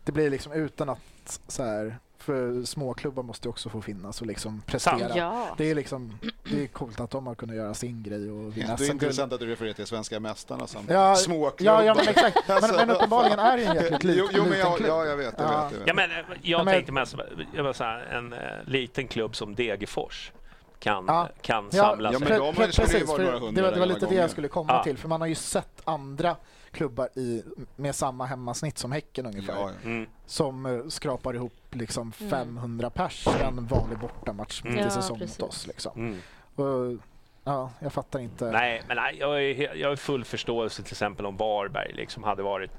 det 0.04 0.12
blir 0.12 0.30
liksom 0.30 0.52
utan 0.52 0.88
att 0.88 1.40
så 1.48 1.64
här, 1.64 1.98
för 2.22 2.64
småklubbar 2.64 3.22
måste 3.22 3.48
ju 3.48 3.50
också 3.50 3.68
få 3.68 3.80
finnas 3.82 4.20
och 4.20 4.26
liksom 4.26 4.62
prestera. 4.66 5.16
Ja. 5.16 5.46
Det 5.58 5.70
är 5.70 5.74
liksom, 5.74 6.18
det 6.50 6.62
är 6.62 6.66
coolt 6.66 7.00
att 7.00 7.10
de 7.10 7.26
har 7.26 7.34
kunnat 7.34 7.56
göra 7.56 7.74
sin 7.74 8.02
grej 8.02 8.30
och 8.30 8.56
vinna 8.56 8.76
Det 8.76 8.84
är 8.88 8.90
intressant 8.90 9.32
att 9.32 9.40
du 9.40 9.46
refererar 9.46 9.74
till 9.74 9.86
svenska 9.86 10.20
mästarna 10.20 10.66
som 10.66 10.84
Ja, 10.88 11.16
småklubbar. 11.16 11.72
Ja, 11.74 11.84
ja 11.84 11.94
men 11.94 12.08
exakt. 12.08 12.38
Men, 12.48 12.56
Alltså- 12.56 12.74
men 12.76 12.90
uppenbarligen 12.90 13.38
är 13.38 13.56
det 13.56 13.64
en 13.64 13.74
jäkligt 13.76 14.04
lit, 14.04 14.16
Jo, 14.18 14.28
jo 14.32 14.42
men 14.42 14.50
liten 14.50 14.66
jag, 14.68 14.76
klubb. 14.76 14.88
ja, 14.90 15.04
jag 15.04 15.16
vet. 15.16 15.34
Jag 15.38 15.46
Ja. 15.52 15.64
vet, 15.64 15.72
jag 15.72 15.78
vet. 15.78 15.88
Ja, 15.88 15.94
men 15.94 16.10
eh, 16.10 16.16
jag 16.42 16.64
men- 16.64 16.74
tänkte 16.74 16.92
mest, 16.92 17.14
jag 17.54 17.64
var 17.64 17.72
så 17.72 17.84
här, 17.84 18.00
en 18.00 18.32
eh, 18.32 18.38
liten 18.66 19.08
klubb 19.08 19.36
som 19.36 19.54
Degerfors 19.54 20.32
kan, 20.78 21.04
Ja. 21.08 21.28
kan 21.40 21.68
Ja, 21.72 21.82
samla 21.82 22.12
Ja, 22.12 22.18
sig. 22.18 22.28
men 22.28 22.38
de 22.38 22.44
har 22.46 22.52
precis, 22.52 22.92
det 22.92 23.04
var, 23.04 23.52
det 23.72 23.78
var 23.78 23.86
lite 23.86 24.06
det 24.06 24.14
jag 24.14 24.30
skulle 24.30 24.48
komma 24.48 24.72
Ja. 24.72 24.84
till. 24.84 24.98
För 24.98 25.08
man 25.08 25.20
har 25.20 25.28
ju 25.28 25.34
sett 25.34 25.80
andra 25.84 26.36
klubbar 26.72 27.08
i, 27.18 27.42
med 27.76 27.94
samma 27.94 28.26
hemmasnitt 28.26 28.78
som 28.78 28.92
Häcken 28.92 29.26
ungefär. 29.26 29.54
Ja, 29.54 29.70
ja. 29.82 29.88
Mm. 29.90 30.06
Som 30.26 30.66
eh, 30.66 30.80
skrapar 30.88 31.34
ihop 31.34 31.52
liksom 31.70 32.12
Mm. 32.20 32.30
500 32.30 32.90
pers 32.90 33.26
en 33.26 33.66
vanlig 33.66 33.98
bortamatch 33.98 34.62
Mm. 34.64 34.74
till 34.74 34.84
Ja, 34.84 34.90
säsong 34.90 35.18
mot 35.18 35.42
oss. 35.42 35.66
Liksom. 35.66 35.92
Mm. 35.96 36.18
Och, 36.54 36.98
ja, 37.44 37.70
jag 37.80 37.92
fattar 37.92 38.18
inte. 38.20 38.50
Nej, 38.50 38.82
men 38.88 38.96
nej, 38.96 39.16
jag, 39.20 39.44
är, 39.44 39.54
he- 39.54 39.74
jag 39.74 39.88
har 39.88 39.96
full 39.96 40.24
förståelse 40.24 40.82
till 40.82 40.92
exempel 40.92 41.26
om 41.26 41.36
Varberg 41.36 41.92
liksom 41.92 42.22
hade 42.24 42.42
varit 42.42 42.70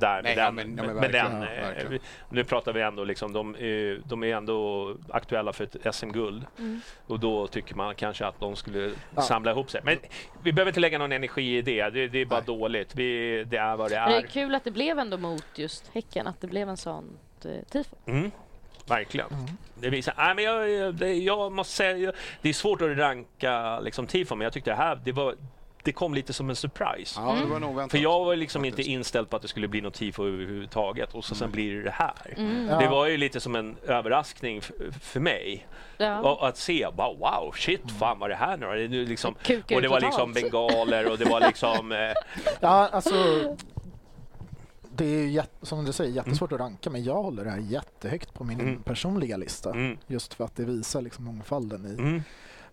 där 0.00 0.14
med 0.14 0.24
Nej, 0.24 0.34
den. 0.36 0.44
ja, 0.44 0.50
men- 0.50 0.76
ja, 0.76 0.82
men 0.84 0.96
med 0.96 1.12
den 1.12 1.42
ja, 1.42 1.72
eh, 1.94 2.00
nu 2.28 2.44
pratar 2.44 2.72
vi 2.72 2.80
ändå 2.82 3.04
liksom, 3.04 3.32
de, 3.32 3.54
är- 3.54 4.02
de 4.08 4.24
är 4.24 4.36
ändå 4.36 4.94
aktuella 5.08 5.52
för 5.52 5.64
ett 5.64 5.94
SM-guld. 5.94 6.46
Mm. 6.58 6.80
Och 7.06 7.20
då 7.20 7.46
tycker 7.46 7.74
man 7.74 7.94
kanske 7.94 8.26
att 8.26 8.40
de 8.40 8.56
skulle 8.56 8.92
Ja. 9.16 9.22
samla 9.22 9.50
ihop 9.50 9.70
sig. 9.70 9.80
Men 9.84 9.98
vi 10.42 10.52
behöver 10.52 10.70
inte 10.70 10.80
lägga 10.80 10.98
någon 10.98 11.12
energi 11.12 11.56
i 11.56 11.62
det. 11.62 11.90
Det, 11.90 12.08
det 12.08 12.18
är 12.18 12.26
bara 12.26 12.40
Nej. 12.40 12.46
dåligt. 12.58 12.94
Vi, 12.94 13.44
det 13.44 13.56
är 13.56 13.76
vad 13.76 13.90
det 13.90 14.00
Men 14.00 14.10
det 14.10 14.16
är 14.16 14.22
är. 14.22 14.26
kul 14.26 14.54
att 14.54 14.64
det 14.64 14.70
blev 14.70 14.98
ändå 14.98 15.16
mot 15.16 15.44
just 15.54 15.88
Häcken, 15.94 16.26
att 16.26 16.40
det 16.40 16.46
blev 16.46 16.68
en 16.68 16.76
sån 16.76 17.04
eh, 17.44 17.50
tifo. 17.70 17.96
Mm. 18.06 18.30
Verkligen. 18.86 19.26
Mm. 19.32 19.46
Det 19.74 19.90
visar, 19.90 20.14
nej, 20.16 20.34
men 20.34 20.44
jag, 20.44 20.94
det, 20.94 21.14
jag 21.14 21.52
måste 21.52 21.74
säga, 21.74 22.12
det 22.42 22.48
är 22.48 22.52
svårt 22.52 22.82
att 22.82 22.96
ranka 22.98 23.80
liksom, 23.80 24.06
tifo, 24.06 24.34
men 24.34 24.44
jag 24.44 24.52
tyckte 24.52 24.70
det 24.70 24.76
här, 24.76 25.00
det, 25.04 25.12
var, 25.12 25.34
det 25.82 25.92
kom 25.92 26.14
lite 26.14 26.32
som 26.32 26.50
en 26.50 26.56
surprise. 26.56 27.20
ja, 27.20 27.36
det 27.40 27.46
var 27.46 27.60
nog 27.60 27.70
oväntat. 27.70 27.90
För 27.90 27.98
jag 27.98 28.24
var 28.24 28.36
liksom 28.36 28.64
inte 28.64 28.76
faktiskt. 28.76 28.88
inställd 28.90 29.30
på 29.30 29.36
att 29.36 29.42
det 29.42 29.48
skulle 29.48 29.68
bli 29.68 29.80
något 29.80 29.94
tifo 29.94 30.26
överhuvudtaget 30.26 31.14
och 31.14 31.24
så 31.24 31.34
sen 31.34 31.50
blir 31.50 31.74
det 31.74 31.82
det 31.82 31.90
här. 31.90 32.34
Mm. 32.36 32.68
Ja. 32.70 32.78
Det 32.78 32.88
var 32.88 33.06
ju 33.06 33.16
lite 33.16 33.40
som 33.40 33.54
en 33.56 33.76
överraskning 33.86 34.58
f- 34.58 34.70
för 35.02 35.20
mig. 35.20 35.66
Ja. 35.96 36.18
Och 36.20 36.48
att 36.48 36.56
se, 36.56 36.86
bara, 36.96 37.08
wow, 37.12 37.52
shit, 37.56 37.80
fan 37.98 38.18
vad 38.18 38.30
är 38.30 38.34
det 38.34 38.38
här 38.44 38.56
nu 38.56 38.66
det 38.66 38.82
är 38.84 38.88
nu 38.88 39.06
liksom, 39.06 39.34
Och 39.74 39.82
det 39.82 39.88
var 39.88 40.00
liksom 40.00 40.32
bengaler 40.32 41.10
och 41.10 41.18
det 41.18 41.24
var 41.24 41.40
liksom... 41.40 41.92
Eh, 42.02 42.12
Ja, 42.60 42.88
alltså... 42.92 43.14
Det 44.96 45.04
är 45.04 45.26
ju 45.26 45.42
som 45.62 45.84
du 45.84 45.92
säger 45.92 46.10
jättesvårt 46.12 46.52
att 46.52 46.60
ranka 46.60 46.90
men 46.90 47.04
jag 47.04 47.22
håller 47.22 47.44
det 47.44 47.50
här 47.50 47.58
jättehögt 47.58 48.34
på 48.34 48.44
min 48.44 48.60
Mm. 48.60 48.82
personliga 48.82 49.36
lista. 49.36 49.70
mm, 49.70 49.98
Just 50.06 50.34
för 50.34 50.44
att 50.44 50.56
det 50.56 50.64
visar 50.64 51.00
liksom 51.02 51.24
mångfalden 51.24 51.86
i 51.86 51.90
mm, 52.02 52.22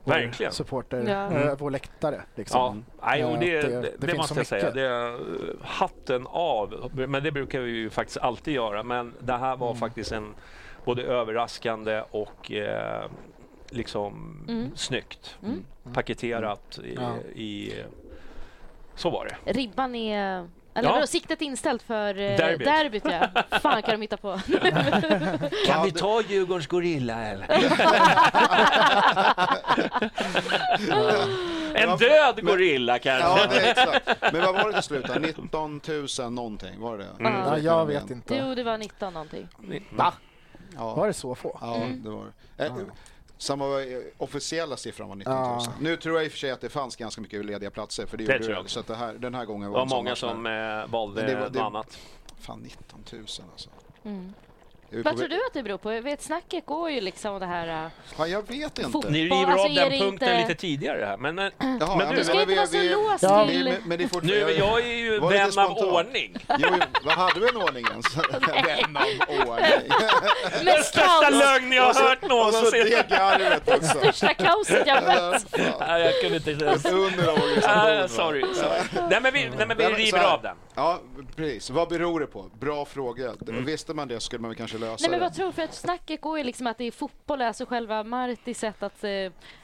vår 0.03 0.11
verkligen. 0.13 0.51
supporter, 0.51 1.05
Ja. 1.09 1.31
äh, 1.51 1.55
vår 1.59 1.71
läktare. 1.71 2.21
Liksom. 2.35 2.83
Ja, 3.01 3.07
nej, 3.07 3.25
och 3.25 3.39
det, 3.39 3.55
Eh, 3.57 3.61
det, 3.63 3.69
det- 3.69 3.81
det, 3.81 3.91
det 3.99 4.07
finns 4.07 4.17
måste 4.17 4.39
jag 4.39 4.47
säga. 4.47 4.71
Det 4.71 4.81
är 4.81 5.13
eh, 5.13 5.19
hatten 5.61 6.27
av. 6.27 6.91
Men 6.93 7.23
det 7.23 7.31
brukar 7.31 7.59
vi 7.61 7.71
ju 7.71 7.89
faktiskt 7.89 8.17
alltid 8.17 8.53
göra. 8.53 8.83
Men 8.83 9.13
det 9.19 9.33
här 9.37 9.55
var 9.57 9.67
Mm. 9.69 9.79
faktiskt 9.79 10.11
en 10.11 10.33
både 10.85 11.03
överraskande 11.03 12.03
och 12.11 12.51
eh, 12.51 13.09
liksom 13.69 14.45
Mm. 14.49 14.71
snyggt 14.75 15.37
Mm. 15.43 15.63
paketerat 15.93 16.79
i, 16.83 16.95
Ja. 16.95 17.15
i... 17.35 17.73
Så 18.95 19.09
var 19.09 19.25
det. 19.43 19.51
Ribban 19.53 19.95
är... 19.95 20.47
Eller 20.79 20.99
Ja. 20.99 21.07
siktet 21.07 21.41
inställt 21.41 21.81
för 21.83 22.09
eh, 22.09 22.37
Derbyt. 22.37 22.67
derbyt. 22.67 23.03
ja. 23.05 23.59
Fan 23.59 23.81
kan 23.81 23.91
de 23.91 24.01
hitta 24.01 24.17
på. 24.17 24.39
Kan 25.67 25.83
vi 25.85 25.91
ta 25.91 26.21
Djurgårdens 26.21 26.67
Gorilla 26.67 27.15
eller? 27.25 27.47
en 31.73 31.97
död 31.97 32.45
gorilla 32.45 32.99
kanske? 32.99 33.29
Ja, 33.55 33.61
exakt. 33.61 34.21
Men 34.33 34.41
vad 34.41 34.55
var 34.55 34.67
det 34.67 34.73
till 34.73 34.83
slut 34.83 35.05
då? 35.13 35.19
19 35.19 35.81
000 36.19 36.31
någonting, 36.31 36.79
var 36.81 36.97
det 36.97 37.03
det? 37.17 37.23
Mm. 37.27 37.41
Ja, 37.47 37.57
jag 37.57 37.85
vet 37.85 38.09
inte. 38.09 38.35
Jo, 38.35 38.55
det 38.55 38.63
var 38.63 38.77
19 38.77 39.13
någonting. 39.13 39.47
Va? 39.91 40.13
Ja, 40.75 40.95
Var 40.95 41.07
det 41.07 41.13
så 41.13 41.35
få? 41.35 41.57
ja 41.61 41.75
Mm. 41.75 42.03
det 42.03 42.09
var 42.09 42.23
det. 42.57 42.63
Eh, 43.39 43.41
Samma 43.41 43.81
eh, 43.81 43.97
officiella 44.17 44.77
siffran 44.77 45.09
var 45.09 45.15
19 45.15 45.33
000. 45.33 45.43
Ja. 45.65 45.73
Nu 45.81 45.97
tror 45.97 46.15
jag 46.15 46.25
i 46.25 46.27
och 46.27 46.31
för 46.31 46.39
sig 46.39 46.51
att 46.51 46.61
det 46.61 46.69
fanns 46.69 46.95
ganska 46.95 47.21
mycket 47.21 47.45
lediga 47.45 47.71
platser. 47.71 48.05
För 48.05 48.17
det, 48.17 48.23
Det 48.25 48.37
tror 48.39 48.49
jag 48.49 48.57
det. 48.57 48.61
också. 48.61 48.73
Så 48.73 48.79
att 48.79 48.87
det 48.87 48.95
här, 48.95 49.13
den 49.13 49.35
här 49.35 49.45
gången 49.45 49.61
Det 49.71 49.73
var 49.73 49.75
var 49.75 49.83
en 49.83 49.89
sån 49.89 49.97
många 49.97 50.15
som 50.15 50.45
eh, 50.85 50.91
valde 50.91 51.21
det 51.25 51.35
var- 51.35 51.41
något 51.41 51.53
det- 51.53 51.63
annat. 51.63 51.97
Fan, 52.39 52.59
19 52.59 52.99
000 53.11 53.21
alltså. 53.51 53.69
Mm. 54.03 54.33
Vi 54.91 55.01
Vad 55.01 55.17
tror 55.17 55.27
du 55.27 55.35
att 55.35 55.53
det 55.53 55.63
beror 55.63 55.77
på? 55.77 55.93
Jag 55.93 56.01
vet, 56.01 56.21
snacket 56.21 56.65
går 56.65 56.89
ju 56.91 57.01
liksom 57.01 57.39
det 57.39 57.45
här... 57.45 57.67
äh, 57.85 57.91
Ja, 58.17 58.27
jag 58.27 58.47
vet 58.47 58.61
inte. 58.79 58.81
Fotboll. 58.91 59.11
Ni 59.11 59.23
river 59.25 59.35
Alltså, 59.51 59.67
av 59.67 59.73
den 59.89 59.99
punkten 59.99 60.29
inte- 60.29 60.47
lite 60.47 60.55
tidigare 60.61 61.05
här. 61.05 61.17
Men, 61.17 61.39
eh, 61.39 61.45
Jaha, 61.79 61.95
Men 61.95 62.07
ja, 62.07 62.13
du- 62.15 62.23
ska 62.23 62.33
men 62.33 62.41
inte 62.41 62.45
vi- 62.51 62.55
vara 62.55 62.67
så 62.67 62.77
vi- 62.77 62.89
låst 62.89 63.23
Ja, 63.23 63.47
till... 63.47 63.63
Men, 63.63 63.81
men 63.85 63.97
det 63.97 64.03
är 64.03 64.21
nu, 64.21 64.51
jag 64.59 64.79
är 64.81 64.95
ju 64.95 65.19
vän 65.29 65.51
av 65.59 65.71
ordning. 65.77 66.37
Jo, 66.57 66.69
vad 67.05 67.13
hade 67.13 67.39
du 67.39 67.49
en 67.49 67.57
ordning 67.57 67.85
ens? 67.91 68.17
Vän 68.17 68.97
av 68.97 69.49
ordning. 69.49 69.89
Den 70.65 70.83
största 70.83 71.29
lögn 71.29 71.71
jag 71.73 71.83
har 71.93 72.09
hört 72.09 72.17
Och 72.23 72.29
så 72.29 72.35
någonsin. 72.35 72.71
det 72.89 73.09
garvet 73.09 73.69
också. 73.75 73.97
Största 73.99 74.33
kaoset 74.33 74.87
jag 74.87 75.03
mött! 75.03 75.45
Nej, 75.79 76.01
jag 76.01 76.21
kunde 76.21 76.37
inte 76.37 76.51
under 76.89 77.27
Ah, 77.27 77.31
organisationen. 77.33 78.01
va? 78.01 78.07
sorry, 78.07 78.41
sorry. 78.53 79.07
Nej, 79.09 79.19
men 79.21 79.33
vi, 79.33 79.49
nej, 79.57 79.67
men 79.67 79.77
vi 79.77 79.83
men 79.83 79.93
river 79.95 80.23
av 80.23 80.41
den. 80.41 80.55
Ja, 80.79 80.99
precis. 81.35 81.69
Vad 81.69 81.89
beror 81.89 82.19
det 82.19 82.27
på? 82.27 82.49
Bra 82.59 82.85
fråga. 82.85 83.33
Mm. 83.47 83.65
Visste 83.65 83.93
man 83.93 84.07
det 84.07 84.19
skulle 84.19 84.41
man 84.41 84.55
kanske 84.55 84.77
lösa 84.77 85.01
Nej 85.01 85.09
men 85.09 85.19
det. 85.19 85.25
vad 85.25 85.33
tror 85.33 85.45
du? 85.45 85.51
För 85.51 85.61
att 85.61 85.73
snacket 85.75 86.21
går 86.21 86.37
ju 86.37 86.43
liksom 86.43 86.67
att 86.67 86.77
det 86.77 86.83
är 86.83 86.91
fotboll, 86.91 87.41
alltså 87.41 87.65
själva 87.65 88.03
Martis 88.03 88.59
sätt 88.59 88.83
att, 88.83 89.03
eh, 89.03 89.09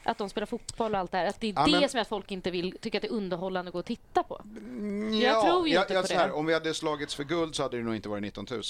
att 0.04 0.18
de 0.18 0.28
spelar 0.28 0.46
fotboll 0.46 0.94
och 0.94 1.00
allt 1.00 1.12
det 1.12 1.18
här. 1.18 1.26
Att 1.26 1.40
det 1.40 1.46
är 1.46 1.52
Ja, 1.56 1.64
det 1.66 1.70
men- 1.80 1.88
som 1.88 1.98
gör 1.98 2.02
att 2.02 2.08
folk 2.08 2.30
inte 2.30 2.50
vill, 2.50 2.78
tycker 2.80 2.98
att 2.98 3.02
det 3.02 3.08
är 3.08 3.12
underhållande 3.12 3.68
att 3.68 3.72
gå 3.72 3.78
och 3.78 3.84
titta 3.84 4.22
på. 4.22 4.40
Mm, 4.44 5.14
Jag 5.20 5.44
tror 5.46 5.68
ju 5.68 5.74
ja, 5.74 5.80
inte 5.82 5.94
ja, 5.94 6.00
på 6.00 6.06
så 6.06 6.12
det. 6.14 6.18
Här, 6.20 6.32
om 6.32 6.46
vi 6.46 6.54
hade 6.54 6.74
slagits 6.74 7.14
för 7.14 7.24
guld 7.24 7.54
så 7.54 7.62
hade 7.62 7.76
det 7.76 7.82
nog 7.82 7.94
inte 7.96 8.08
varit 8.08 8.22
19 8.22 8.46
000. 8.50 8.62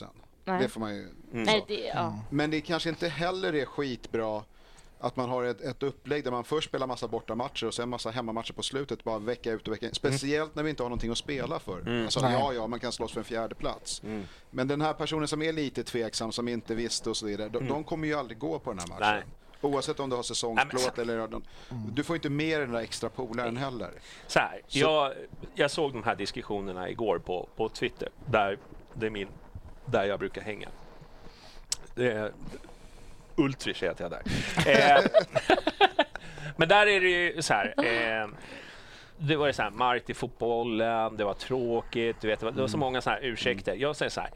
Nej. 0.44 0.62
Det 0.62 0.68
får 0.68 0.80
man 0.80 0.94
ju... 0.94 1.08
Nej, 1.30 1.64
det, 1.68 1.80
ja. 1.94 2.14
Men 2.30 2.50
det 2.50 2.60
kanske 2.60 2.88
inte 2.88 3.08
heller 3.08 3.54
är 3.54 3.64
skitbra 3.64 4.42
att 4.98 5.16
man 5.16 5.28
har 5.28 5.44
ett, 5.44 5.60
ett 5.60 5.82
upplägg 5.82 6.24
där 6.24 6.30
man 6.30 6.44
först 6.44 6.68
spelar 6.68 6.86
massa 6.86 7.08
bortamatcher 7.08 7.66
och 7.66 7.74
sen 7.74 7.88
massa 7.88 8.10
hemmamatcher 8.10 8.52
på 8.52 8.62
slutet 8.62 9.04
bara 9.04 9.18
vecka 9.18 9.52
ut 9.52 9.68
och 9.68 9.74
vecka 9.74 9.86
in. 9.86 9.94
Speciellt 9.94 10.54
när 10.54 10.62
vi 10.62 10.70
inte 10.70 10.82
har 10.82 10.88
någonting 10.90 11.10
att 11.10 11.18
spela 11.18 11.58
för. 11.58 12.02
Alltså, 12.04 12.20
Nej. 12.20 12.32
ja, 12.32 12.52
ja, 12.52 12.66
man 12.66 12.80
kan 12.80 12.92
slåss 12.92 13.12
för 13.12 13.20
en 13.20 13.24
fjärde 13.24 13.54
plats. 13.54 14.02
Men 14.50 14.68
den 14.68 14.80
här 14.80 14.92
personen 14.92 15.28
som 15.28 15.42
är 15.42 15.52
lite 15.52 15.84
tveksam, 15.84 16.32
som 16.32 16.48
inte 16.48 16.74
visste 16.74 17.10
och 17.10 17.16
så 17.16 17.26
vidare, 17.26 17.48
de, 17.48 17.68
de 17.68 17.84
kommer 17.84 18.06
ju 18.06 18.14
aldrig 18.14 18.38
gå 18.38 18.58
på 18.58 18.70
den 18.70 18.78
här 18.78 18.88
matchen. 18.88 19.14
Nej. 19.14 19.22
Oavsett 19.60 20.00
om 20.00 20.10
du 20.10 20.16
har 20.16 20.22
säsongsplåt 20.22 20.96
Nej, 20.96 21.02
eller... 21.02 21.28
De, 21.28 21.42
Du 21.92 22.04
får 22.04 22.16
inte 22.16 22.30
med 22.30 22.60
den 22.60 22.72
där 22.72 22.80
extra 22.80 23.08
polaren 23.08 23.56
heller. 23.56 23.90
Så 24.26 24.38
här, 24.38 24.62
jag, 24.68 25.12
jag 25.54 25.70
såg 25.70 25.92
de 25.92 26.02
här 26.02 26.16
diskussionerna 26.16 26.90
igår 26.90 27.18
på, 27.18 27.48
på 27.56 27.68
Twitter, 27.68 28.08
där, 28.26 28.58
det 28.94 29.06
är 29.06 29.10
min, 29.10 29.28
där 29.86 30.04
jag 30.04 30.18
brukar 30.18 30.42
hänga. 30.42 30.68
Det 31.94 32.32
Ultrich 33.36 33.82
heter 33.82 34.04
jag 34.04 34.10
där. 34.10 34.22
Eh, 34.98 35.04
men 36.56 36.68
där 36.68 36.86
är 36.86 37.00
det 37.00 37.08
ju 37.08 37.42
så 37.42 37.54
här. 37.54 37.74
Eh, 37.78 38.28
det 39.18 39.36
var 39.36 39.46
ju 39.46 39.52
så 39.52 39.62
här, 39.62 39.70
mark 39.70 40.10
i 40.10 40.14
fotbollen, 40.14 41.16
det 41.16 41.24
var 41.24 41.34
tråkigt, 41.34 42.16
du 42.20 42.28
vet, 42.28 42.40
det 42.40 42.46
var, 42.46 42.52
det 42.52 42.60
var 42.60 42.68
så 42.68 42.78
många 42.78 43.00
så 43.00 43.10
här 43.10 43.18
ursäkter. 43.22 43.74
Jag 43.74 43.96
säger 43.96 44.10
så 44.10 44.20
här, 44.20 44.30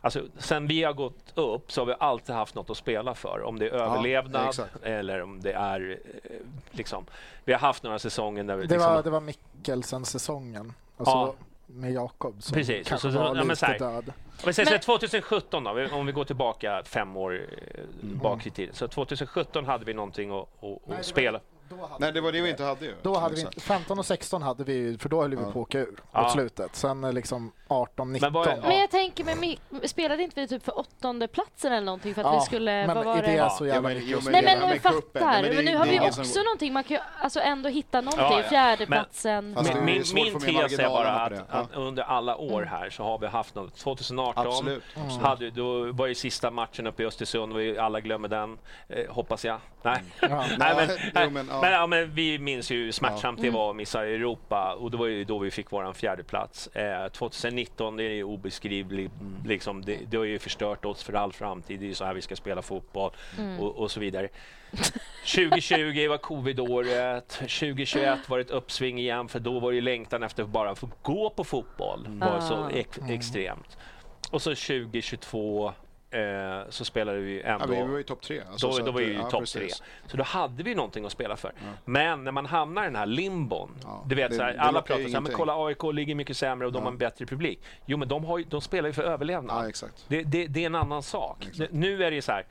alltså, 0.00 0.22
sen 0.38 0.66
vi 0.66 0.82
har 0.82 0.92
gått 0.92 1.32
upp 1.34 1.72
så 1.72 1.80
har 1.80 1.86
vi 1.86 1.94
alltid 1.98 2.34
haft 2.34 2.54
något 2.54 2.70
att 2.70 2.76
spela 2.76 3.14
för. 3.14 3.42
Om 3.42 3.58
det 3.58 3.66
är 3.66 3.70
överlevnad 3.70 4.48
exakt. 4.48 4.82
eller 4.82 5.22
om 5.22 5.40
det 5.40 5.52
är 5.52 5.98
eh, 6.24 6.30
liksom, 6.70 7.06
vi 7.44 7.52
har 7.52 7.60
haft 7.60 7.82
några 7.82 7.98
säsonger 7.98 8.44
där 8.44 8.56
vi 8.56 8.66
Det 8.66 8.74
liksom, 8.74 8.94
var, 8.94 9.02
det 9.02 9.10
var 9.10 9.20
Mikkelsen-säsongen. 9.20 10.72
Alltså, 10.96 11.14
Ja. 11.14 11.34
Med 11.74 11.92
Jakob 11.92 12.42
som 12.42 12.54
Precis, 12.54 12.88
kanske 12.88 13.08
så- 13.08 13.12
så- 13.12 13.18
var 13.18 13.26
ja, 13.26 13.34
men 13.34 13.48
lite 13.48 13.66
här. 13.66 13.78
död. 13.78 14.04
Om 14.06 14.46
vi 14.46 14.52
säger 14.52 14.66
så 14.66 14.70
här, 14.72 14.78
Men- 14.78 14.80
2017 14.80 15.64
då, 15.64 15.88
om 15.92 16.06
vi 16.06 16.12
går 16.12 16.24
tillbaka 16.24 16.82
fem 16.84 17.16
år 17.16 17.34
eh, 17.34 17.84
bak 18.02 18.46
i 18.46 18.50
tiden. 18.50 18.74
Så 18.74 18.88
2017 18.88 19.66
hade 19.66 19.84
vi 19.84 19.94
någonting 19.94 20.30
att, 20.30 20.36
att, 20.38 20.48
Nej, 20.86 20.96
det 20.98 21.40
spela. 21.72 21.88
Var, 21.88 21.96
Nej, 22.00 22.12
det 22.12 22.20
var 22.20 22.32
det 22.32 22.40
vi 22.40 22.50
inte 22.50 22.64
hade 22.64 22.84
ju. 22.84 22.94
Då 23.02 23.16
hade 23.18 23.34
vi, 23.34 23.40
Exakt. 23.42 23.62
15 23.62 23.98
och 23.98 24.06
16 24.06 24.42
hade 24.42 24.64
vi 24.64 24.72
ju- 24.72 24.98
för 24.98 25.08
då 25.08 25.20
höll 25.22 25.30
vi 25.30 25.36
Ja. 25.36 25.42
på 25.42 25.48
att 25.48 25.56
åka 25.56 25.78
ur 25.78 25.96
Ja. 26.12 26.22
mot 26.22 26.30
slutet. 26.32 26.76
Sen 26.76 27.04
eh, 27.04 27.12
liksom 27.12 27.52
18, 27.68 28.12
19. 28.12 28.32
vad 28.32 28.46
är- 28.48 28.60
Men 28.62 28.78
jag 28.78 28.90
tänker, 28.90 29.24
men 29.24 29.56
spelade 29.88 30.22
inte 30.22 30.40
vi 30.40 30.48
typ 30.48 30.64
för 30.64 30.78
åttonde 30.78 31.28
platsen 31.28 31.72
eller 31.72 31.84
någonting 31.86 32.14
för 32.14 32.20
att 32.22 32.26
Ja, 32.32 32.38
vi 32.40 32.46
skulle, 32.46 32.86
men 32.86 32.96
vad 32.96 33.04
var 33.04 33.16
är 33.16 33.22
det 33.22 33.32
det? 33.32 33.50
så 33.50 33.66
jävla 33.66 33.80
men- 33.88 33.94
mycket 33.94 34.10
jo, 34.10 34.18
men 34.24 34.32
Nej 34.32 34.42
spela? 34.42 34.66
men 34.66 34.78
kuppen, 34.78 35.22
fattar, 35.22 35.32
men 35.32 35.42
det- 35.50 35.56
men 35.56 35.64
nu 35.64 35.72
det 35.72 35.78
har 35.78 35.86
vi 35.86 35.94
ingen 35.94 36.12
som- 36.12 36.22
också 36.22 36.42
någonting, 36.42 36.72
man 36.72 36.84
kan 36.84 36.96
ju 36.96 37.02
alltså 37.20 37.40
ändå 37.40 37.68
hitta 37.68 38.00
någonting, 38.00 38.24
Ja, 38.24 38.40
ja. 38.42 38.48
fjärdeplatsen. 38.48 39.54
Det 39.54 39.74
Min, 39.74 39.84
min, 40.14 40.40
tes 40.40 40.78
är 40.78 40.88
bara 40.88 41.08
att, 41.10 41.30
det. 41.30 41.44
Ja. 41.50 41.58
att 41.58 41.74
under 41.74 42.02
alla 42.02 42.36
år 42.36 42.62
här 42.62 42.90
så 42.90 43.02
har 43.02 43.18
vi 43.18 43.26
haft 43.26 43.54
något. 43.54 43.76
2018 43.76 44.46
Absolut. 44.46 44.82
hade, 45.22 45.50
då 45.50 45.92
var 45.92 46.06
ju 46.06 46.14
sista 46.14 46.50
matchen 46.50 46.86
uppe 46.86 47.02
i 47.02 47.06
Östersund, 47.06 47.52
vi 47.56 47.78
alla 47.78 48.00
glömmer 48.00 48.28
den, 48.28 48.58
eh, 48.88 49.10
hoppas 49.10 49.44
jag. 49.44 49.58
Nej. 49.82 50.02
Ja. 50.20 50.28
Nej, 50.28 50.46
Ja, 50.58 50.86
men, 51.14 51.24
jo, 51.24 51.30
men, 51.30 51.48
ja. 51.52 51.60
Men, 51.62 51.72
ja, 51.72 51.86
men 51.86 52.14
vi 52.14 52.38
minns 52.38 52.70
ju 52.70 52.84
hur 52.84 52.92
smärtsamt 52.92 53.40
det 53.40 53.50
var 53.50 53.70
att 53.70 53.76
missa 53.76 54.06
Europa 54.06 54.74
och 54.74 54.90
det 54.90 54.96
var 54.96 55.06
ju 55.06 55.24
då 55.24 55.38
vi 55.38 55.50
fick 55.50 55.72
våran 55.72 55.94
fjärde 55.94 56.22
plats. 56.24 56.66
Eh, 56.66 57.08
2019, 57.08 57.96
det 57.96 58.04
är 58.04 58.10
ju 58.10 58.24
obeskrivligt, 58.24 59.12
liksom, 59.46 59.82
det, 59.84 59.98
det 60.10 60.16
har 60.16 60.24
ju 60.24 60.38
förstört 60.38 60.84
oss 60.84 61.02
för 61.02 61.12
all 61.12 61.32
framtid. 61.32 61.80
Det 61.80 61.86
är 61.86 61.88
ju 61.88 61.94
så 61.94 62.04
här 62.04 62.14
vi 62.14 62.22
ska 62.22 62.36
spela 62.36 62.62
fotboll 62.62 63.10
och, 63.60 63.76
och 63.76 63.90
så 63.90 64.00
vidare. 64.00 64.28
2020 65.34 66.08
var 66.08 66.18
covidåret, 66.18 67.28
2021 67.28 68.28
var 68.28 68.38
det 68.38 68.42
ett 68.44 68.50
uppsving 68.50 68.98
igen 68.98 69.28
för 69.28 69.40
då 69.40 69.60
var 69.60 69.70
ju 69.70 69.80
längtan 69.80 70.22
efter 70.22 70.42
att 70.42 70.48
bara 70.48 70.74
få 70.74 70.88
gå 71.02 71.30
på 71.30 71.44
fotboll 71.44 72.06
var 72.08 72.40
så 72.40 72.54
Ah. 72.54 72.70
ex 72.70 72.98
extremt. 73.08 73.78
Och 74.30 74.42
så 74.42 74.50
2022 74.50 75.72
eh, 76.12 76.60
så 76.68 76.84
spelade 76.84 77.18
vi 77.18 77.40
Ja, 77.40 77.48
ändå 77.48 77.66
vi 77.66 77.82
var 77.82 77.96
ju 77.96 78.02
topp 78.02 78.20
tre. 78.22 78.40
Alltså, 78.50 78.66
då, 78.66 78.72
så 78.72 78.82
då 78.82 78.92
var 78.92 79.00
ju 79.00 79.12
ja, 79.12 79.30
topp 79.30 79.46
tre. 79.46 79.68
Så 80.06 80.16
då 80.16 80.22
hade 80.22 80.62
vi 80.62 80.74
någonting 80.74 81.04
att 81.04 81.12
spela 81.12 81.36
för. 81.36 81.52
Men 81.84 82.24
när 82.24 82.32
man 82.32 82.46
hamnar 82.46 82.82
i 82.82 82.86
den 82.86 82.96
här 82.96 83.06
limbon, 83.06 83.70
Ja, 83.82 84.04
du 84.08 84.14
vet 84.14 84.30
det- 84.30 84.36
så 84.36 84.42
här, 84.42 84.56
alla 84.56 84.82
pratar 84.82 85.02
så 85.02 85.08
här, 85.12 85.20
men 85.20 85.32
kolla 85.32 85.66
AIK 85.66 85.82
ligger 85.92 86.14
mycket 86.14 86.36
sämre 86.36 86.66
och 86.66 86.72
de 86.72 86.78
Ja. 86.78 86.84
har 86.84 86.92
en 86.92 86.98
bättre 86.98 87.26
publik. 87.26 87.60
Jo 87.86 87.96
men 87.98 88.08
de, 88.08 88.24
har 88.24 88.38
ju, 88.38 88.44
de 88.44 88.60
spelar 88.60 88.88
ju 88.88 88.92
för 88.92 89.02
överlevnad. 89.02 89.72
Ja. 89.82 89.88
Det, 90.08 90.22
det, 90.22 90.46
det 90.46 90.62
är 90.62 90.66
en 90.66 90.74
annan 90.74 91.02
sak. 91.02 91.48
Nu 91.70 92.04
är 92.04 92.10
det 92.10 92.14
ju 92.14 92.22
så 92.22 92.32
här, 92.32 92.44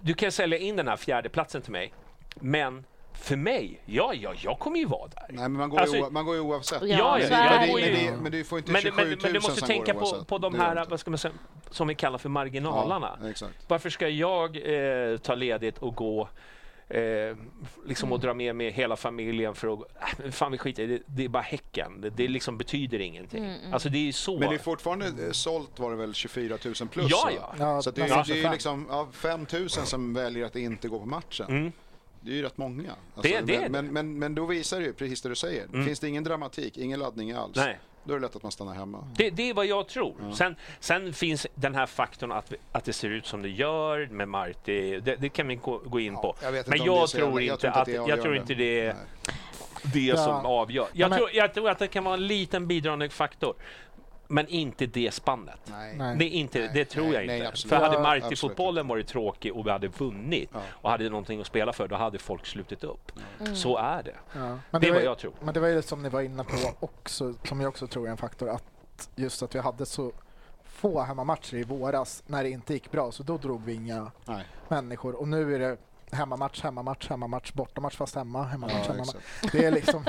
du 0.00 0.14
kan 0.14 0.32
sälja 0.32 0.58
in 0.58 0.76
den 0.76 0.88
här 0.88 0.96
fjärde 0.96 1.28
platsen 1.28 1.62
till 1.62 1.72
mig, 1.72 1.92
men 2.34 2.84
för 3.14 3.36
mig, 3.36 3.80
ja, 3.84 4.14
ja, 4.14 4.34
jag 4.36 4.58
kommer 4.58 4.78
ju 4.78 4.86
vara 4.86 5.08
där. 5.08 5.26
Nej, 5.28 5.36
men 5.42 5.52
man 5.52 5.70
går, 5.70 5.80
Alltså- 5.80 5.96
ju, 5.96 6.10
man 6.10 6.24
går 6.24 6.34
ju 6.34 6.40
oavsett. 6.40 6.82
Ja, 6.82 6.88
Ja, 6.88 7.58
det 7.58 7.66
ju- 7.66 7.92
Men, 7.92 8.16
det, 8.16 8.22
men 8.22 8.32
du 8.32 8.44
får 8.44 8.58
inte 8.58 8.72
Men, 8.72 8.82
27 8.82 8.96
men, 8.96 9.08
000 9.08 9.18
men 9.22 9.32
du 9.32 9.40
måste 9.40 9.66
tänka 9.66 9.94
på, 9.94 10.24
på 10.24 10.38
de 10.38 10.54
här, 10.54 10.86
vad 10.90 11.00
ska 11.00 11.10
man 11.10 11.18
säga, 11.18 11.34
som 11.70 11.88
vi 11.88 11.94
kallar 11.94 12.18
för 12.18 12.28
marginalerna. 12.28 13.18
Ja, 13.22 13.30
exakt. 13.30 13.54
Varför 13.68 13.90
ska 13.90 14.08
jag 14.08 14.56
eh, 15.12 15.16
ta 15.18 15.34
ledigt 15.34 15.78
och 15.78 15.94
gå 15.94 16.28
eh, 16.88 17.36
liksom 17.86 18.12
och 18.12 18.20
dra 18.20 18.34
med 18.34 18.56
mig 18.56 18.70
hela 18.70 18.96
familjen 18.96 19.54
för 19.54 19.68
att... 19.72 19.78
Äh, 19.80 20.08
men 20.18 20.32
fan 20.32 20.52
vi 20.52 20.58
skiter 20.58 20.86
det. 20.86 21.02
Det 21.06 21.24
är 21.24 21.28
bara 21.28 21.42
Häcken. 21.42 22.00
Det, 22.00 22.10
det 22.10 22.28
liksom 22.28 22.58
betyder 22.58 22.98
ingenting. 22.98 23.56
Alltså 23.72 23.88
det 23.88 24.08
är 24.08 24.12
så. 24.12 24.38
Men 24.38 24.48
det 24.48 24.54
är 24.54 24.58
fortfarande 24.58 25.06
eh, 25.06 25.30
sålt 25.30 25.78
var 25.78 25.90
det 25.90 25.96
väl 25.96 26.14
24 26.14 26.58
000 26.64 26.74
plus? 26.74 27.10
Ja, 27.10 27.30
ja. 27.36 27.54
Ja, 27.58 27.82
Så 27.82 27.90
att 27.90 27.96
det, 27.96 28.02
är, 28.02 28.08
det 28.08 28.14
är 28.14 28.18
ju 28.24 28.34
25. 28.34 28.52
liksom 28.52 28.86
ja, 28.90 29.08
5 29.12 29.46
000 29.52 29.68
som 29.68 30.14
väljer 30.14 30.46
att 30.46 30.56
inte 30.56 30.88
gå 30.88 30.98
på 30.98 31.06
matchen. 31.06 31.72
Det 32.24 32.30
är 32.30 32.34
ju 32.34 32.42
rätt 32.42 32.56
många. 32.58 32.90
Alltså, 33.14 33.32
Det- 33.32 33.40
det 33.40 33.58
det. 33.58 33.68
men, 33.68 33.86
men, 33.92 34.18
men 34.18 34.34
då 34.34 34.46
visar 34.46 34.80
det 34.80 34.86
ju 34.86 34.92
precis 34.92 35.22
det 35.22 35.28
du 35.28 35.34
säger. 35.34 35.64
Mm. 35.64 35.86
Finns 35.86 36.00
det 36.00 36.08
ingen 36.08 36.24
dramatik, 36.24 36.78
ingen 36.78 37.00
laddning 37.00 37.32
alls, 37.32 37.56
Nej. 37.56 37.78
då 38.04 38.14
är 38.14 38.18
det 38.18 38.22
lätt 38.26 38.36
att 38.36 38.42
man 38.42 38.52
stannar 38.52 38.74
hemma. 38.74 39.08
Det, 39.16 39.30
det 39.30 39.50
är 39.50 39.54
vad 39.54 39.66
jag 39.66 39.88
tror. 39.88 40.14
Sen, 40.34 40.56
sen 40.80 41.12
finns 41.12 41.46
den 41.54 41.74
här 41.74 41.86
faktorn 41.86 42.32
att, 42.32 42.52
vi, 42.52 42.56
att 42.72 42.84
det 42.84 42.92
ser 42.92 43.10
ut 43.10 43.26
som 43.26 43.42
det 43.42 43.48
gör 43.48 44.06
med 44.10 44.28
Marti. 44.28 45.00
Det, 45.00 45.16
det 45.16 45.28
kan 45.28 45.48
vi 45.48 45.54
gå, 45.56 45.78
gå 45.84 46.00
in 46.00 46.14
på. 46.14 46.34
jag 46.42 46.52
vet 46.52 46.66
inte 46.66 46.78
Men 46.78 46.86
jag 46.86 47.08
tror, 47.08 47.42
jag 47.42 47.54
inte 47.54 47.60
tror 47.60 47.70
att, 47.70 47.76
att 47.76 47.86
det 47.86 47.96
är 47.96 48.08
jag 48.08 48.22
tror 48.22 48.36
inte 48.36 48.54
det 48.54 48.80
är 48.80 48.94
Nej. 48.94 49.34
det 49.94 50.00
Ja. 50.00 50.16
som 50.16 50.46
avgör. 50.46 50.86
Jag, 50.92 51.10
men- 51.10 51.18
tror, 51.18 51.30
jag 51.32 51.54
tror 51.54 51.70
att 51.70 51.78
det 51.78 51.86
kan 51.88 52.04
vara 52.04 52.14
en 52.14 52.26
liten 52.26 52.66
bidragande 52.66 53.08
faktor. 53.08 53.54
Men 54.34 54.48
inte 54.48 54.86
det 54.86 55.14
spannet. 55.14 55.60
Nej. 55.64 55.96
Nej. 55.96 56.16
Det, 56.16 56.24
är 56.24 56.28
inte, 56.28 56.58
Nej, 56.58 56.70
det 56.74 56.84
tror 56.84 57.04
nej, 57.04 57.14
jag 57.14 57.26
nej, 57.26 57.46
inte. 57.46 57.68
För 57.68 57.76
hade 57.76 57.98
Marti-fotbollen 57.98 58.88
varit 58.88 59.06
tråkig 59.08 59.56
och 59.56 59.66
vi 59.66 59.70
hade 59.70 59.88
vunnit 59.88 60.50
Ja. 60.52 60.60
och 60.70 60.90
hade 60.90 61.08
någonting 61.08 61.40
att 61.40 61.46
spela 61.46 61.72
för, 61.72 61.88
då 61.88 61.96
hade 61.96 62.18
folk 62.18 62.46
slutit 62.46 62.84
upp. 62.84 63.12
Så 63.54 63.76
är 63.78 64.02
det. 64.02 64.14
Ja. 64.32 64.58
Men 64.70 64.80
Det 64.80 64.86
är 64.88 64.90
var 64.92 64.98
vad 64.98 65.04
jag 65.04 65.18
tror. 65.18 65.32
Men 65.40 65.54
det 65.54 65.60
var 65.60 65.68
ju 65.68 65.82
som 65.82 66.02
ni 66.02 66.08
var 66.08 66.20
inne 66.20 66.44
på 66.44 66.56
också, 66.80 67.34
som 67.44 67.60
jag 67.60 67.68
också 67.68 67.86
tror 67.86 68.06
är 68.06 68.10
en 68.10 68.16
faktor, 68.16 68.48
att 68.48 68.64
just 69.16 69.42
att 69.42 69.54
vi 69.54 69.58
hade 69.58 69.86
så 69.86 70.12
få 70.64 71.00
hemmamatcher 71.02 71.54
i 71.54 71.64
våras 71.64 72.22
när 72.26 72.42
det 72.42 72.50
inte 72.50 72.72
gick 72.72 72.90
bra, 72.90 73.12
så 73.12 73.22
då 73.22 73.36
drog 73.36 73.64
vi 73.64 73.74
inga 73.74 74.10
Nej. 74.24 74.44
människor. 74.68 75.14
Och 75.14 75.28
nu 75.28 75.54
är 75.54 75.58
det 75.58 75.76
hemmamatch, 76.16 76.62
hemmamatch, 76.62 77.08
hemmamatch, 77.08 77.52
bortamatch 77.52 77.96
fast 77.96 78.14
hemma, 78.14 78.42
hemmamatch, 78.44 78.74
Ja, 78.86 78.92
hemmamatch. 78.92 79.16
Det 79.52 79.64
är 79.64 79.70
liksom... 79.70 80.04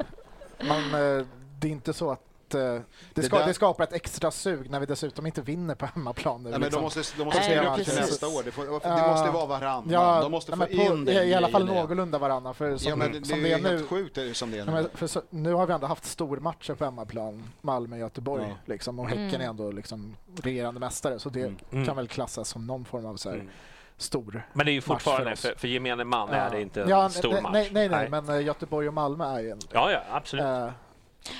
Man, 0.68 0.84
eh, 0.94 1.26
det 1.58 1.68
är 1.68 1.72
inte 1.72 1.92
så 1.92 2.10
att 2.10 2.22
eh, 2.54 2.60
det, 2.60 2.82
Det 3.14 3.22
ska, 3.22 3.38
där- 3.38 3.46
det 3.46 3.54
skapar 3.54 3.84
ett 3.84 3.92
extra 3.92 4.30
sug 4.30 4.70
när 4.70 4.80
vi 4.80 4.86
dessutom 4.86 5.26
inte 5.26 5.40
vinner 5.42 5.74
på 5.74 5.86
hemmaplan. 5.86 6.42
nu, 6.42 6.50
Nej, 6.50 6.52
men 6.52 6.60
de 6.60 6.64
liksom. 6.66 6.82
måste, 6.82 7.00
de 7.18 7.24
måste 7.24 7.40
Nej, 7.40 7.58
upp 7.80 7.84
till 7.84 7.94
nästa 7.94 8.28
år. 8.28 8.42
Det, 8.44 8.50
får, 8.50 8.64
det 8.64 8.80
Ja. 8.82 9.08
måste 9.10 9.30
vara 9.30 9.46
varannan. 9.46 9.84
Ja, 9.90 10.20
de 10.22 10.30
måste 10.30 10.52
få 10.52 10.58
nej, 10.58 10.76
på, 10.76 10.82
in 10.94 11.04
den 11.04 11.28
i, 11.28 11.34
alla 11.34 11.48
fall 11.48 11.64
någorlunda 11.66 12.18
varannan. 12.18 12.54
För 12.54 12.76
som, 12.76 12.90
Ja, 12.90 12.96
men 12.96 13.12
det, 13.12 13.26
som 13.26 13.42
det 13.42 13.52
är 13.52 13.58
nu, 13.58 13.68
helt 13.68 13.88
sjukt 13.88 14.14
det 14.14 14.22
är 14.22 14.32
som 14.34 14.50
det 14.50 14.56
är 14.56 14.58
Ja, 14.58 14.64
nu. 14.64 14.72
men 14.72 14.88
för 14.94 15.06
så, 15.06 15.22
nu 15.30 15.52
har 15.54 15.66
vi 15.66 15.72
ändå 15.72 15.86
haft 15.86 16.04
stormatcher 16.04 16.74
på 16.74 16.84
hemmaplan, 16.84 17.50
Malmö, 17.60 17.96
Göteborg, 17.98 18.44
Ja. 18.48 18.54
liksom, 18.64 18.98
och 18.98 19.08
Häcken 19.08 19.28
Mm. 19.28 19.40
är 19.40 19.44
ändå 19.48 19.70
liksom 19.70 20.16
regerande 20.42 20.80
mästare, 20.80 21.18
så 21.18 21.28
det 21.28 21.52
Mm. 21.70 21.86
kan 21.86 21.96
väl 21.96 22.08
klassas 22.08 22.48
som 22.48 22.66
någon 22.66 22.84
form 22.84 23.06
av 23.06 23.16
så 23.16 23.28
här, 23.28 23.36
Mm. 23.36 23.48
stor 23.96 24.42
Men 24.52 24.66
det 24.66 24.72
är 24.72 24.74
ju 24.74 24.80
för 24.80 24.94
fortfarande, 24.94 25.32
oss. 25.32 25.40
för, 25.40 25.54
för 25.56 25.68
gemene 25.68 26.04
man 26.04 26.28
är 26.28 26.50
det 26.50 26.60
inte 26.62 26.82
en 26.82 26.88
ja, 26.88 27.08
stor 27.08 27.32
nej, 27.32 27.42
match. 27.42 27.52
Nej, 27.52 27.68
nej, 27.72 27.88
nej, 27.88 28.08
men 28.10 28.28
eh, 28.28 28.40
Göteborg 28.44 28.88
och 28.88 28.94
Malmö 28.94 29.24
är 29.36 29.40
ju 29.40 29.50
en... 29.50 29.58
Ja, 29.72 29.90
ja, 29.90 30.00
absolut. 30.10 30.44
eh, 30.44 30.68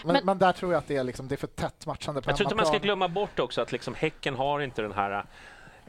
men, 0.05 0.13
Men- 0.13 0.25
men, 0.25 0.39
där 0.39 0.53
tror 0.53 0.73
jag 0.73 0.79
att 0.79 0.89
det 0.89 0.97
är, 0.97 1.05
liksom, 1.05 1.29
det 1.29 1.35
är 1.35 1.37
för 1.37 1.47
tätt 1.47 1.87
matchande 1.87 2.23
på 2.23 2.31
Jag 2.31 2.37
tror 2.37 2.47
inte 2.47 2.57
man 2.57 2.67
ska 2.67 2.79
glömma 2.79 3.09
bort 3.09 3.39
också 3.39 3.61
att 3.61 3.73
liksom 3.73 3.95
Häcken 3.95 4.35
har 4.35 4.61
inte 4.61 4.83
den 4.83 4.93
här... 4.93 5.25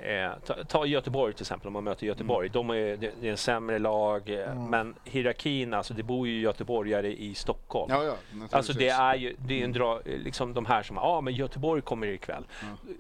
Eh, 0.01 0.31
ta, 0.45 0.63
ta 0.63 0.85
Göteborg 0.85 1.33
till 1.33 1.43
exempel, 1.43 1.67
om 1.67 1.73
man 1.73 1.83
möter 1.83 2.07
Göteborg. 2.07 2.49
De 2.49 2.69
är, 2.69 2.73
det, 2.97 3.11
det 3.21 3.27
är 3.27 3.31
en 3.31 3.37
sämre 3.37 3.79
lag, 3.79 4.29
eh, 4.29 4.51
Mm. 4.51 4.69
men 4.69 4.95
hierarkin, 5.03 5.73
alltså 5.73 5.93
det 5.93 6.03
bor 6.03 6.27
ju 6.27 6.39
göteborgare 6.39 7.13
i 7.13 7.35
Stockholm. 7.35 7.91
Ja, 7.93 8.03
ja. 8.03 8.15
Alltså 8.51 8.73
det 8.73 8.87
är 8.89 9.15
ju 9.15 9.35
det 9.37 9.59
är 9.61 9.63
en 9.65 9.71
dra, 9.71 10.01
liksom 10.05 10.53
de 10.53 10.65
här 10.65 10.83
som, 10.83 10.95
ja 10.95 11.01
ah, 11.01 11.21
men 11.21 11.33
Göteborg 11.33 11.81
kommer 11.81 12.07
ikväll. 12.07 12.43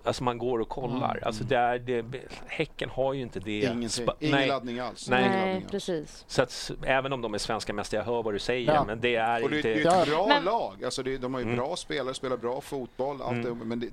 Alltså 0.03 0.23
man 0.23 0.37
går 0.37 0.59
och 0.59 0.69
kollar. 0.69 1.19
Alltså 1.23 1.43
det 1.43 1.55
är, 1.57 1.79
det, 1.79 2.05
Häcken 2.47 2.89
har 2.89 3.13
ju 3.13 3.21
inte 3.21 3.39
det. 3.39 3.59
Ingenting. 3.61 4.07
Ingen 4.19 4.35
nej. 4.35 4.47
laddning 4.47 4.79
alls. 4.79 5.09
Nej. 5.09 5.21
Laddning 5.21 5.41
Nej, 5.45 5.55
alls. 5.55 5.71
precis. 5.71 6.25
Så 6.27 6.41
att, 6.41 6.71
även 6.83 7.13
om 7.13 7.21
de 7.21 7.33
är 7.33 7.37
svenska 7.37 7.73
mästare, 7.73 7.99
jag 8.01 8.05
hör 8.05 8.23
vad 8.23 8.33
du 8.33 8.39
säger, 8.39 8.73
Ja. 8.73 8.83
men 8.83 8.99
det 9.01 9.15
är 9.15 9.43
Och 9.43 9.49
det, 9.49 9.55
inte... 9.57 9.69
det 9.73 9.81
är 9.81 9.85
Ja. 9.85 10.01
ett 10.01 10.09
bra 10.09 10.27
Men- 10.27 10.43
lag. 10.43 10.83
Alltså 10.85 11.03
det, 11.03 11.17
de 11.17 11.33
har 11.33 11.41
ju 11.41 11.45
Mm. 11.45 11.57
bra 11.57 11.75
spelare, 11.75 12.13
spelar 12.13 12.37
bra 12.37 12.61
fotboll. 12.61 13.21
Allt 13.21 13.43
det, 13.43 13.53
men 13.53 13.79
det, 13.79 13.87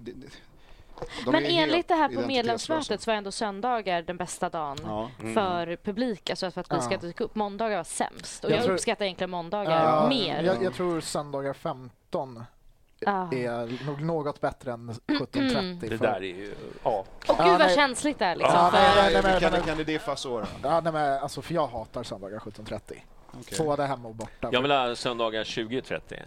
de 1.24 1.30
Men 1.30 1.44
enligt 1.44 1.88
det 1.88 1.94
här 1.94 2.08
på 2.08 2.20
medlemsmötet 2.26 3.00
så 3.00 3.10
var 3.10 3.16
ändå 3.16 3.32
söndagar 3.32 4.02
den 4.02 4.16
bästa 4.16 4.48
dagen 4.48 4.76
Ja. 4.84 5.10
Mm. 5.20 5.34
för 5.34 5.76
publik, 5.76 6.30
alltså 6.30 6.50
för 6.50 6.60
att 6.60 6.72
vi 6.72 6.80
ska 6.80 6.96
dyka 6.96 7.24
upp. 7.24 7.34
Måndagar 7.34 7.76
var 7.76 7.84
sämst 7.84 8.44
och 8.44 8.50
Jag 8.50 8.56
jag, 8.58 8.64
tror- 8.64 8.74
uppskattar 8.74 9.04
egentligen 9.04 9.30
måndagar 9.30 9.84
Ja, 9.84 10.08
mer. 10.08 10.42
Jag, 10.42 10.62
jag 10.62 10.74
tror 10.74 11.00
söndagar 11.00 11.52
15 11.52 12.44
Ah. 13.06 13.28
är 13.32 13.84
nog 13.86 14.00
något 14.02 14.40
bättre 14.40 14.72
än 14.72 14.90
17.30. 15.06 15.80
Det 15.80 15.98
för- 15.98 16.06
där 16.06 16.14
är 16.16 16.20
ju... 16.20 16.54
Ja. 16.84 17.04
Och 17.28 17.36
gud 17.36 17.36
vad 17.46 17.58
nej. 17.58 17.74
känsligt 17.74 18.18
det 18.18 18.24
är 18.24 18.36
liksom. 18.36 18.54
Ja, 18.58 18.70
för, 18.70 18.78
nej, 18.78 18.90
nej, 18.96 19.12
Nej, 19.12 19.22
nej, 19.32 19.40
kan, 19.40 19.52
men- 19.52 19.62
kan 19.62 19.76
det 19.76 19.84
diffa 19.84 20.16
så 20.16 20.40
då? 20.40 20.46
Ja, 20.62 20.80
nej, 20.80 20.92
men, 20.92 21.18
alltså, 21.22 21.42
för 21.42 21.54
jag 21.54 21.66
hatar 21.66 22.02
söndagar 22.02 22.38
17.30. 22.38 23.02
Okej. 23.40 23.58
Både 23.66 23.86
hemma 23.86 24.08
och 24.08 24.14
borta. 24.14 24.48
Jag 24.52 24.62
vill 24.62 24.70
ha 24.70 24.96
söndagar 24.96 25.44
20.30. 25.44 26.22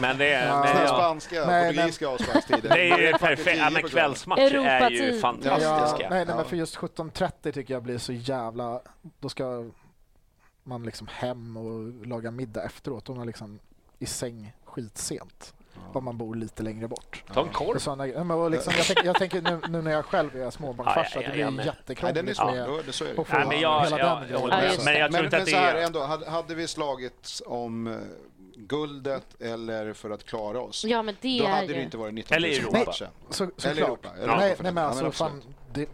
Men 0.00 0.18
det 0.18 0.32
är... 0.32 0.46
Ja. 0.48 0.60
Men, 0.64 0.82
ja. 0.82 0.86
Spanska, 0.88 1.44
Nej, 1.46 1.68
portugisiska 1.68 2.08
avsparkstider. 2.08 2.68
Det 2.68 2.90
är 2.90 2.98
ju 2.98 3.12
perfekt. 3.12 3.58
Ja, 3.58 3.68
10 3.68 3.70
men 3.70 3.82
kvällsmatcher 3.82 4.40
är 4.42 4.50
ju 4.50 4.56
Europatid. 4.66 5.14
Ja, 5.14 5.20
fantastiska. 5.20 6.08
nej, 6.10 6.24
nej, 6.24 6.24
Ja. 6.28 6.36
men 6.36 6.44
för 6.44 6.56
just 6.56 6.76
17.30 6.76 7.52
tycker 7.52 7.74
jag 7.74 7.82
blir 7.82 7.98
så 7.98 8.12
jävla... 8.12 8.80
Då 9.18 9.28
ska 9.28 9.70
man 10.62 10.82
liksom 10.82 11.06
hem 11.12 11.56
och 11.56 12.06
laga 12.06 12.30
middag 12.30 12.62
efteråt. 12.64 13.08
Och 13.08 13.14
man 13.14 13.22
är 13.22 13.26
liksom 13.26 13.58
i 13.98 14.06
säng 14.06 14.52
skitsent. 14.64 15.54
Om 15.92 16.04
man 16.04 16.18
bor 16.18 16.34
lite 16.34 16.62
längre 16.62 16.88
bort. 16.88 17.24
Ta 17.34 17.40
en 17.42 17.48
korv. 17.48 17.78
Såna, 17.78 18.06
ja, 18.06 18.24
men 18.24 18.50
liksom, 18.50 18.72
jag, 18.76 18.86
tänker, 18.86 19.04
jag 19.04 19.16
tänker 19.18 19.42
nu, 19.42 19.60
nu 19.68 19.82
när 19.82 19.90
jag 19.90 20.04
själv 20.04 20.36
är 20.36 20.50
småbarnsfarsa, 20.50 21.22
Ja, 21.22 21.22
ja, 21.22 21.22
ja, 21.22 21.28
det 21.28 21.32
blir 21.32 21.44
ja, 21.44 21.50
den 21.50 21.58
är 21.60 21.64
jättekrångligt 21.64 22.36
svår. 22.36 22.52
med... 22.76 22.84
Det- 22.86 22.92
Så 22.92 23.04
är 23.04 23.08
det. 23.08 23.14
få 23.14 23.26
Nej, 23.32 23.46
men 23.48 23.60
jag, 23.60 23.80
hela 23.84 23.98
jag, 23.98 24.20
den 24.22 24.28
Ja, 24.30 24.46
Men 24.84 24.94
jag 24.98 25.12
tror 25.12 25.24
inte 25.24 25.36
men 25.36 25.42
att 25.42 25.46
det 25.46 25.54
är... 25.54 25.74
ändå, 25.86 26.00
hade, 26.04 26.30
hade 26.30 26.54
vi 26.54 26.68
slagit 26.68 27.42
om 27.46 28.00
guldet 28.70 29.42
eller 29.42 29.92
för 29.92 30.10
att 30.10 30.24
klara 30.24 30.60
oss, 30.60 30.84
ja 30.84 31.02
men 31.02 31.16
det 31.20 31.38
då 31.38 31.44
är 31.44 31.48
hade 31.50 31.66
det 31.66 31.72
ju... 31.74 31.82
inte 31.82 31.96
varit 31.96 32.14
19 32.14 32.36
Eller 32.36 32.48
000 32.48 32.58
Europa. 32.58 32.78
matchen. 32.86 33.08
Så, 33.30 33.44
Eller 33.44 33.52
såklart. 33.58 33.78
Europa, 33.88 34.08
eller 34.22 34.36
nej, 34.36 34.56
nej, 34.62 34.72
men 34.72 34.78
alltså 34.84 35.00
Ja, 35.00 35.04
men 35.04 35.12
fan, 35.12 35.42
det, 35.72 35.88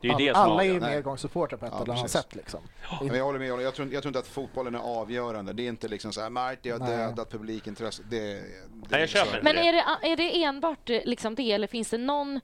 Det 0.00 0.08
är 0.08 0.18
det 0.18 0.30
alla 0.30 0.64
är 0.64 0.66
ju. 0.68 0.80
Nej. 0.80 0.90
medgångssupportrar 0.94 1.58
på 1.58 1.66
ett 1.66 1.72
Ja, 1.76 1.82
eller 1.84 1.94
annat 1.94 2.10
sätt. 2.10 2.34
Liksom. 2.34 2.60
Men 3.02 3.14
jag 3.16 3.24
håller 3.24 3.38
med, 3.38 3.48
jag 3.48 3.74
tror, 3.74 3.92
jag 3.92 4.02
tror 4.02 4.10
inte 4.10 4.18
att 4.18 4.26
fotbollen 4.26 4.74
är 4.74 4.78
avgörande. 4.78 5.52
Det 5.52 5.62
är 5.62 5.68
inte 5.68 5.88
liksom 5.88 6.12
så 6.12 6.20
här, 6.20 6.30
Marti 6.30 6.70
har 6.70 6.78
Nej. 6.78 6.88
dödat 6.88 7.30
publikintresse. 7.30 8.02
Det, 8.10 8.18
det 8.18 8.40
Nej, 8.72 8.86
jag 8.90 9.00
är 9.00 9.06
köper 9.06 9.30
så. 9.30 9.36
det. 9.36 9.42
Men 9.42 9.58
är 9.58 9.72
det, 9.72 10.08
är 10.12 10.16
det 10.16 10.42
enbart 10.44 10.90
eh, 10.90 11.00
liksom 11.04 11.34
det 11.34 11.52
eller 11.52 11.66
finns 11.66 11.90
det 11.90 11.98
någon 11.98 12.40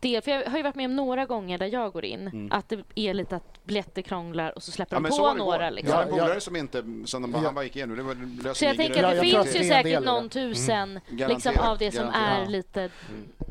del, 0.00 0.22
för 0.22 0.30
jag 0.30 0.50
har 0.50 0.56
ju 0.56 0.62
varit 0.62 0.74
med 0.74 0.84
om 0.86 0.96
några 0.96 1.26
gånger 1.26 1.58
där 1.58 1.66
jag 1.66 1.92
går 1.92 2.04
in, 2.04 2.20
Mm. 2.28 2.48
att 2.52 2.68
det 2.68 2.78
är 2.94 3.14
lite 3.14 3.36
att 3.36 3.64
biljetter 3.64 4.02
krånglar 4.02 4.52
och 4.56 4.62
så 4.62 4.72
släpper 4.72 4.96
Ja, 4.96 4.98
de 4.98 5.02
men 5.02 5.12
så 5.12 5.28
på 5.32 5.34
några. 5.38 5.70
Liksom. 5.70 5.90
Jag 5.90 5.96
har 5.96 6.02
en 6.12 6.16
Ja, 6.16 6.24
polare 6.24 6.40
som 6.40 6.56
inte, 6.56 6.84
som 7.04 7.22
de 7.22 7.32
bara, 7.32 7.38
Ja. 7.42 7.46
han 7.46 7.54
bara 7.54 7.64
gick 7.64 7.76
igenom. 7.76 7.96
Det 7.96 8.02
var 8.02 8.54
Så 8.54 8.64
jag 8.64 8.76
tänker 8.76 9.02
att 9.04 9.10
det 9.14 9.20
finns 9.20 9.56
ju 9.56 9.64
säkert 9.68 10.04
någon 10.04 10.22
det. 10.24 10.28
tusen 10.30 10.94
liksom, 10.94 11.16
Garanterat, 11.16 11.68
av 11.68 11.78
det 11.78 11.92
som 11.92 12.00
garanterat. 12.04 12.46
är 12.48 12.50
lite 12.50 12.90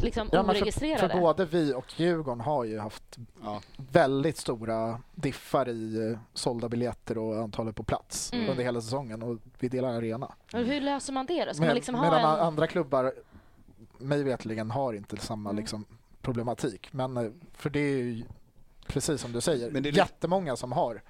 liksom, 0.02 0.30
Ja, 0.32 0.44
men 0.44 0.56
för, 0.56 0.62
oregistrerade. 0.62 1.10
för 1.14 1.20
både 1.22 1.46
vi 1.46 1.74
och 1.74 2.00
Djurgården 2.00 2.42
har 2.42 2.64
ju 2.64 2.80
haft 2.80 3.18
Ja. 3.44 3.62
väldigt 3.92 4.38
stora 4.38 5.00
diffar 5.16 5.70
i 5.70 6.12
eh, 6.12 6.20
sålda 6.34 6.70
biljetter 6.70 7.18
och 7.18 7.38
antalet 7.38 7.76
på 7.76 7.84
plats 7.84 8.34
Mm. 8.34 8.50
under 8.50 8.64
hela 8.64 8.82
säsongen 8.82 9.24
och 9.24 9.38
vi 9.60 9.68
delar 9.70 9.90
arena. 9.94 10.32
Och 10.54 10.60
hur 10.60 10.82
löser 10.82 11.14
man 11.14 11.26
det 11.26 11.46
då? 11.46 11.54
Ska 11.54 11.60
Men, 11.62 11.68
man 11.68 11.76
liksom 11.76 11.96
ha 11.96 12.04
medan 12.04 12.20
en... 12.20 12.46
andra 12.46 12.68
klubbar 12.68 13.14
mig 13.98 14.24
vetligen 14.24 14.72
har 14.72 14.94
inte 14.94 15.18
samma 15.18 15.50
Mm. 15.50 15.60
liksom, 15.62 15.86
problematik. 16.26 16.88
Men 16.92 17.18
eh, 17.18 17.32
för 17.54 17.70
det 17.70 17.80
är 17.80 17.98
ju 17.98 18.24
precis 18.88 19.22
som 19.22 19.32
du 19.32 19.42
säger, 19.42 19.72
Men 19.72 19.84
det 19.84 19.90
är 19.90 19.94
jättemånga 19.94 20.56
som 20.56 20.72
har 20.72 21.02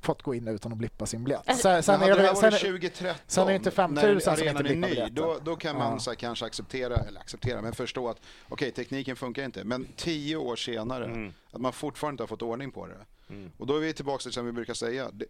fått 0.00 0.22
gå 0.22 0.34
in 0.34 0.48
utan 0.48 0.72
att 0.72 0.78
blippa 0.78 1.06
sin 1.06 1.24
biljett. 1.24 1.40
Alltså- 1.48 1.62
Sen, 1.62 1.82
sen 1.82 2.02
är 2.02 2.06
det 2.06 2.14
det, 2.22 2.26
sen, 2.34 2.34
varit 2.34 2.54
är- 2.54 2.58
2013, 2.58 3.14
sen 3.26 3.44
är 3.44 3.48
det 3.48 3.54
inte 3.56 3.70
5 3.70 3.94
000 3.94 4.04
när 4.14 4.20
som 4.20 4.48
inte 4.48 4.62
blippar 4.62 4.88
ny, 4.88 5.08
då, 5.10 5.38
då 5.44 5.56
kan 5.56 5.78
man 5.78 5.92
Ja. 5.92 5.98
så 5.98 6.10
här, 6.10 6.14
kanske 6.14 6.44
acceptera, 6.46 6.96
eller 6.96 7.20
acceptera, 7.20 7.62
men 7.62 7.72
förstå 7.72 8.08
att 8.08 8.20
okej, 8.48 8.70
tekniken 8.70 9.16
funkar 9.16 9.44
inte. 9.44 9.64
Men 9.64 9.86
tio 9.96 10.36
år 10.36 10.56
senare, 10.56 11.04
Mm. 11.04 11.32
att 11.50 11.60
man 11.60 11.72
fortfarande 11.72 12.12
inte 12.12 12.22
har 12.22 12.28
fått 12.28 12.42
ordning 12.42 12.70
på 12.70 12.86
det. 12.86 12.94
Mm. 13.34 13.50
Och 13.58 13.66
då 13.66 13.76
är 13.76 13.80
vi 13.80 13.92
tillbaka 13.92 14.22
till 14.22 14.32
som 14.32 14.46
vi 14.46 14.52
brukar 14.52 14.74
säga. 14.74 15.10
Det, 15.12 15.26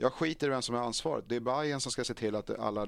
jag 0.00 0.12
skiter 0.12 0.46
i 0.46 0.50
vem 0.50 0.62
som 0.62 0.74
har 0.74 0.82
ansvaret. 0.84 1.24
Det 1.28 1.36
är 1.36 1.40
Bayern 1.40 1.80
som 1.80 1.92
ska 1.92 2.04
se 2.04 2.14
till 2.14 2.36
att 2.36 2.58
alla 2.60 2.86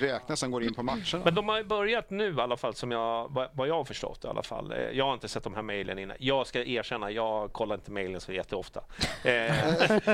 räknas 0.00 0.40
som 0.40 0.50
går 0.50 0.62
in 0.62 0.74
på 0.74 0.82
matcherna. 0.82 1.24
Men 1.24 1.34
de 1.34 1.48
har 1.48 1.56
ju 1.58 1.64
börjat 1.64 2.10
nu 2.10 2.34
i 2.34 2.40
alla 2.40 2.56
fall, 2.56 2.74
som 2.74 2.90
jag, 2.90 3.36
vad 3.52 3.68
jag 3.68 3.74
har 3.74 3.84
förstått 3.84 4.24
i 4.24 4.28
alla 4.28 4.42
fall. 4.42 4.72
Eh, 4.72 4.78
Jag 4.78 5.04
har 5.04 5.14
inte 5.14 5.28
sett 5.28 5.44
de 5.44 5.54
här 5.54 5.62
mejlen 5.62 5.98
innan. 5.98 6.16
Jag 6.20 6.46
ska 6.46 6.64
erkänna, 6.64 7.10
jag 7.10 7.52
kollar 7.52 7.74
inte 7.74 7.90
mejlen 7.90 8.20
så 8.20 8.32
jätteofta. 8.32 8.80
Eh, 9.00 9.24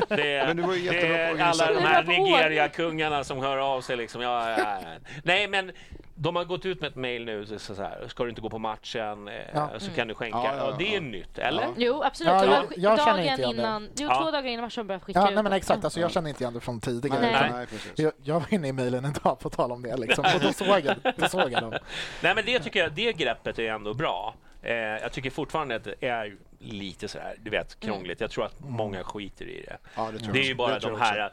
det, 0.08 0.32
är- 0.36 0.46
Men 0.46 0.56
du 0.56 0.62
var 0.62 0.74
ju 0.74 0.88
det 0.88 0.94
jättebra 0.94 1.18
är 1.18 1.34
på 1.36 1.42
alla 1.42 1.72
de 1.72 1.80
här. 1.80 2.04
Nigeria-kungarna 2.04 3.24
som 3.24 3.38
hör 3.38 3.56
av 3.56 3.80
sig. 3.80 3.96
Liksom. 3.96 4.22
Ja, 4.22 4.50
ja, 4.50 4.58
ja. 4.58 4.88
Nej, 5.24 5.48
men 5.48 5.72
de 6.14 6.36
har 6.36 6.44
gått 6.44 6.66
ut 6.66 6.80
med 6.80 6.88
ett 6.88 6.96
mejl 6.96 7.24
nu, 7.24 7.46
så 7.46 7.74
så 7.74 7.82
här, 7.82 8.04
ska 8.08 8.22
du 8.24 8.28
inte 8.30 8.40
gå 8.42 8.50
på 8.50 8.58
matchen 8.58 9.28
eh, 9.28 9.34
Ja. 9.54 9.70
så 9.78 9.90
kan 9.90 10.08
du 10.08 10.14
skänka. 10.14 10.38
Ja, 10.38 10.56
ja, 10.56 10.70
Ja, 10.70 10.74
det 10.78 10.88
är 10.90 10.94
ja. 10.94 11.00
nytt, 11.00 11.38
eller? 11.38 11.62
Ja. 11.62 11.68
Jo, 11.76 12.02
absolut. 12.02 12.32
Jag- 12.32 12.64
jag 12.76 12.98
känner 12.98 13.24
dagen 13.26 13.36
det. 13.40 13.44
innan, 13.46 13.88
jo, 13.96 14.06
Ja. 14.10 14.22
två 14.22 14.30
dagar 14.30 14.46
innan 14.46 14.64
matchen 14.64 14.86
börjar 14.86 15.00
skicka 15.00 15.20
ja, 15.20 15.28
ut. 15.28 15.34
nej, 15.34 15.42
men 15.44 15.52
exakt, 15.52 15.84
alltså, 15.84 16.00
jag 16.00 16.10
känner 16.10 16.29
inte 16.30 16.44
igen 16.44 16.54
det 16.54 16.60
från 16.60 16.80
tidigare. 16.80 17.20
Nej. 17.20 17.34
utan 17.34 17.52
Nej. 17.52 17.66
Jag, 17.96 18.12
jag 18.22 18.40
var 18.40 18.54
inne 18.54 18.68
i 18.68 18.72
mejlen 18.72 19.04
idag 19.04 19.38
på 19.40 19.50
tal 19.50 19.72
om 19.72 19.82
det 19.82 19.96
liksom, 19.96 20.24
och 20.34 20.40
då 20.40 20.52
såg 20.52 20.80
jag, 20.84 20.96
då 21.16 21.28
såg 21.28 21.52
jag 21.52 21.62
dem. 21.62 21.72
Nej, 22.22 22.34
men 22.34 22.44
det 22.44 22.58
tycker 22.58 22.80
jag, 22.80 22.92
det 22.92 23.12
greppet 23.12 23.58
är 23.58 23.72
ändå 23.72 23.94
bra. 23.94 24.34
Eh, 24.62 24.74
jag 24.74 25.12
tycker 25.12 25.30
fortfarande 25.30 25.76
att 25.76 25.84
det 25.84 26.06
är 26.06 26.36
lite 26.58 27.08
så 27.08 27.18
här, 27.18 27.36
du 27.42 27.50
vet, 27.50 27.80
krångligt. 27.80 28.20
Jag 28.20 28.30
tror 28.30 28.44
att 28.44 28.60
många 28.60 29.04
skiter 29.04 29.44
i 29.44 29.62
det. 29.66 29.78
Ja, 29.96 30.10
det 30.12 30.18
tror 30.18 30.32
Det 30.32 30.38
är 30.38 30.40
jag 30.40 30.46
ju 30.46 30.52
också. 30.52 30.56
bara 30.56 30.78
de 30.78 30.92
också. 30.92 31.04
här 31.04 31.32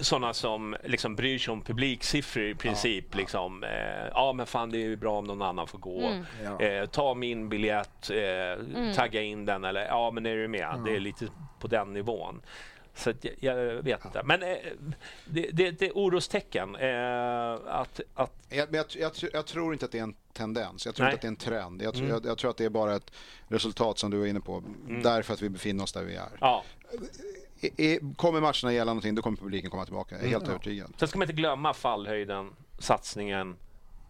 sådana 0.00 0.34
som 0.34 0.76
liksom 0.84 1.16
bryr 1.16 1.38
sig 1.38 1.52
om 1.52 1.62
publiksiffror 1.62 2.44
i 2.44 2.54
princip. 2.54 3.14
Liksom, 3.14 3.64
eh, 3.64 3.70
ja, 4.14 4.32
men 4.32 4.46
fan, 4.46 4.70
det 4.70 4.78
är 4.78 4.86
ju 4.88 4.96
bra 4.96 5.18
om 5.18 5.24
någon 5.24 5.42
annan 5.42 5.66
får 5.66 5.78
gå. 5.78 6.00
Mm. 6.00 6.24
Ja. 6.44 6.60
Eh, 6.60 6.86
ta 6.86 7.14
min 7.14 7.48
biljett, 7.48 8.10
eh, 8.10 8.94
tagga 8.94 9.22
in 9.22 9.44
den 9.44 9.64
eller 9.64 9.86
ja, 9.86 10.10
men 10.10 10.26
är 10.26 10.36
du 10.36 10.48
med? 10.48 10.82
Det 10.84 10.96
är 10.96 11.00
lite 11.00 11.26
på 11.60 11.68
den 11.68 11.92
nivån. 11.92 12.42
Så 12.94 13.12
jag, 13.20 13.34
jag 13.40 13.82
vet 13.82 14.04
inte. 14.04 14.22
Men 14.24 14.42
eh, 14.42 14.56
det, 15.24 15.50
det, 15.52 15.70
det 15.70 15.86
är 15.86 15.92
orostecken. 15.92 16.76
Eh, 16.76 17.52
att, 17.66 18.00
att, 18.14 18.32
Jag, 18.48 18.68
jag, 18.74 18.84
jag, 18.98 19.12
jag 19.32 19.46
tror 19.46 19.72
inte 19.72 19.84
att 19.84 19.92
det 19.92 19.98
är 19.98 20.02
en 20.02 20.14
tendens. 20.32 20.86
Jag 20.86 20.94
tror 20.94 21.04
Nej. 21.06 21.12
inte 21.12 21.16
att 21.16 21.22
det 21.22 21.26
är 21.26 21.28
en 21.28 21.36
trend. 21.60 21.82
Jag, 21.82 21.94
tror- 21.94 22.06
Mm. 22.06 22.20
jag, 22.24 22.38
tror 22.38 22.50
att 22.50 22.56
det 22.56 22.64
är 22.64 22.70
bara 22.70 22.96
ett 22.96 23.10
resultat 23.48 23.98
som 23.98 24.10
du 24.10 24.18
var 24.18 24.26
inne 24.26 24.40
på. 24.40 24.62
Därför 25.02 25.34
att 25.34 25.42
vi 25.42 25.48
befinner 25.48 25.84
oss 25.84 25.92
där 25.92 26.02
vi 26.04 26.14
är. 26.14 26.28
ja. 26.40 26.64
I, 27.60 27.66
i, 27.92 28.00
kommer 28.16 28.40
matcherna 28.40 28.72
gälla 28.72 28.90
någonting, 28.90 29.14
då 29.14 29.22
kommer 29.22 29.36
publiken 29.36 29.70
komma 29.70 29.84
tillbaka. 29.84 30.14
Jag 30.14 30.24
är 30.24 30.28
helt 30.28 30.48
övertygad. 30.48 30.92
Sen 30.98 31.08
ska 31.08 31.18
man 31.18 31.22
inte 31.24 31.32
glömma 31.32 31.74
fallhöjden, 31.74 32.50
satsningen. 32.78 33.56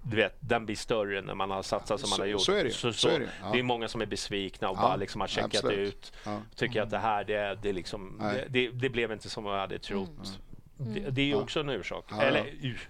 Du 0.03 0.17
vet, 0.17 0.37
den 0.41 0.67
blir 0.67 0.77
större 0.77 1.21
när 1.23 1.35
man 1.35 1.51
har 1.51 1.63
satsat 1.63 2.01
som 2.01 2.09
Så- 2.09 2.13
man 2.15 2.21
har 2.21 2.27
gjort. 2.27 2.43
så 2.43 2.53
är 2.53 2.65
det. 2.65 2.71
Så, 2.71 2.93
Så 2.93 3.09
är 3.09 3.21
det, 3.21 3.29
ja. 3.43 3.51
det 3.53 3.59
är 3.59 3.63
många 3.63 3.89
som 3.89 4.01
är 4.01 4.07
besvikna 4.07 4.71
och 4.71 4.77
Ja, 4.77 4.83
bara 4.83 4.97
liksom 4.97 5.21
har 5.21 5.29
checkat 5.29 5.55
absolut. 5.55 5.89
ut. 5.89 6.13
Ja. 6.25 6.43
Tycker 6.57 6.83
att 6.83 6.91
det 6.91 6.99
här, 6.99 7.25
det, 7.25 7.59
det, 7.63 7.73
liksom, 7.73 8.17
det, 8.21 8.45
det, 8.49 8.69
det 8.69 8.89
blev 8.89 9.13
inte 9.13 9.31
som 9.31 9.47
jag 9.47 9.59
hade 9.59 9.79
trott. 9.79 10.39
Det, 10.77 11.11
det 11.11 11.21
är 11.23 11.27
ju 11.27 11.35
också 11.35 11.61
en 11.61 11.71
orsak. 11.71 12.05
Ja, 12.11 12.23
Eller, 12.23 12.55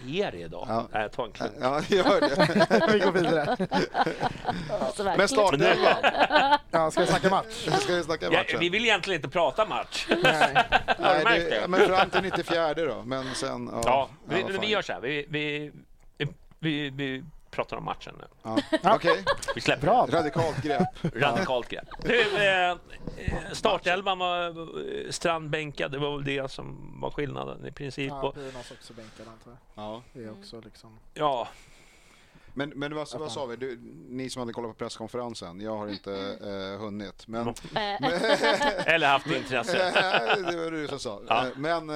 Vad 0.00 0.14
är 0.14 0.32
det 0.32 0.38
idag? 0.38 0.66
Ja. 0.68 0.88
Nej, 0.92 1.08
ta 1.10 1.24
en 1.24 1.32
klunk. 1.32 1.52
Ja, 1.60 1.80
gör 1.88 2.20
det. 2.20 2.92
Vi 2.92 2.98
går 2.98 3.12
vidare. 3.12 3.56
Alltså, 4.80 5.04
Men 5.04 5.28
startelvan, 5.28 5.96
Ja, 6.70 6.90
ska 6.90 7.00
vi 7.00 7.06
snacka 7.06 7.30
match? 7.30 7.68
ska 7.80 7.94
vi 7.94 8.02
snacka 8.02 8.28
Ja, 8.32 8.44
vi 8.60 8.68
vill 8.68 8.84
egentligen 8.84 9.18
inte 9.18 9.28
prata 9.28 9.66
match. 9.66 10.06
Nej. 10.22 10.54
Har 10.86 10.94
du 10.96 11.02
Nej, 11.02 11.24
märkt 11.24 11.50
det, 11.50 11.60
det? 11.60 11.68
men 11.68 11.80
fram 11.88 12.10
till 12.10 12.22
94 12.22 12.74
då. 12.74 13.02
Men 13.04 13.34
sen... 13.34 13.70
Ja, 13.72 13.80
Ja, 13.84 14.08
vi, 14.28 14.58
vi 14.60 14.66
gör 14.66 14.82
så 14.82 14.92
här. 14.92 15.00
Vi, 15.00 15.26
vi, 15.28 15.72
vi, 16.60 16.90
vi 16.90 17.24
pratar 17.52 17.76
om 17.76 17.84
matchen 17.84 18.14
nu. 18.18 18.26
Ja. 18.42 18.58
Okej, 18.94 19.24
Vi 19.54 19.60
släpper 19.60 19.86
Bra. 19.86 20.06
radikalt 20.10 20.62
grepp. 20.62 20.88
Radikalt 21.14 21.68
grepp. 21.68 21.88
Du, 22.02 22.46
eh, 22.46 22.76
startelvan 23.52 24.18
var 24.18 24.46
eh, 24.46 25.10
strandbänkad. 25.10 25.92
Det 25.92 25.98
var 25.98 26.16
väl 26.16 26.24
det 26.24 26.50
som 26.50 26.96
var 27.00 27.10
skillnaden 27.10 27.66
i 27.66 27.72
princip. 27.72 28.08
Ja, 28.08 28.32
Brynäs 28.34 28.70
också 28.70 28.92
bänkad 28.92 29.28
antar 29.28 29.50
jag. 29.50 29.84
Ja. 29.84 30.02
Det 30.12 30.24
är 30.24 30.30
också 30.30 30.60
liksom... 30.60 30.98
ja, 31.14 31.48
Men, 32.54 32.68
men 32.68 32.94
vad, 32.94 33.08
vad 33.18 33.32
sa 33.32 33.46
vi? 33.46 33.56
Du, 33.56 33.78
ni 34.08 34.30
som 34.30 34.40
hade 34.40 34.52
kollat 34.52 34.70
på 34.70 34.74
presskonferensen. 34.74 35.60
Jag 35.60 35.76
har 35.76 35.88
inte 35.88 36.12
eh, 36.40 36.80
hunnit. 36.80 37.26
Men, 37.28 37.48
Eh, 37.74 38.86
eller 38.94 39.06
haft 39.08 39.26
intresse. 39.26 39.76
det 40.50 40.56
var 40.56 40.70
du 40.70 40.88
som 40.88 40.98
sa. 40.98 41.20
Ja. 41.28 41.46
Eh, 41.46 41.52
Men 41.56 41.90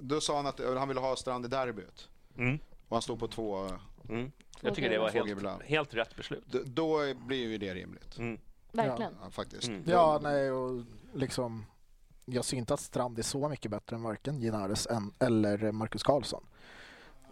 då 0.00 0.20
sa 0.20 0.36
han 0.36 0.46
att 0.46 0.60
han 0.78 0.88
ville 0.88 1.00
ha 1.00 1.16
Strand 1.16 1.44
i 1.44 1.48
derbyt. 1.48 2.08
Mm. 2.38 2.58
Och 2.88 2.96
han 2.96 3.02
stod 3.02 3.18
på 3.20 3.28
två. 3.28 3.68
Mm. 4.12 4.32
Jag 4.60 4.74
tycker 4.74 4.90
det 4.90 4.98
var 4.98 5.10
helt, 5.10 5.62
helt 5.62 5.94
rätt 5.94 6.16
beslut. 6.16 6.44
D- 6.52 6.58
Då 6.64 7.14
blir 7.14 7.48
ju 7.48 7.58
det 7.58 7.74
rimligt. 7.74 8.18
Mm. 8.18 8.38
verkligen. 8.72 9.14
Ja, 9.24 9.30
faktiskt. 9.30 9.68
Mm. 9.68 9.82
Ja, 9.86 10.20
nej 10.22 10.50
och 10.50 10.84
liksom... 11.14 11.64
Jag 12.24 12.44
ser 12.44 12.56
inte 12.56 12.74
att 12.74 12.80
Strand 12.80 13.18
är 13.18 13.22
så 13.22 13.48
mycket 13.48 13.70
bättre 13.70 13.96
än 13.96 14.02
varken 14.02 14.40
Ginares 14.40 14.88
eller 15.18 15.72
Marcus 15.72 16.02
Karlsson. 16.02 16.46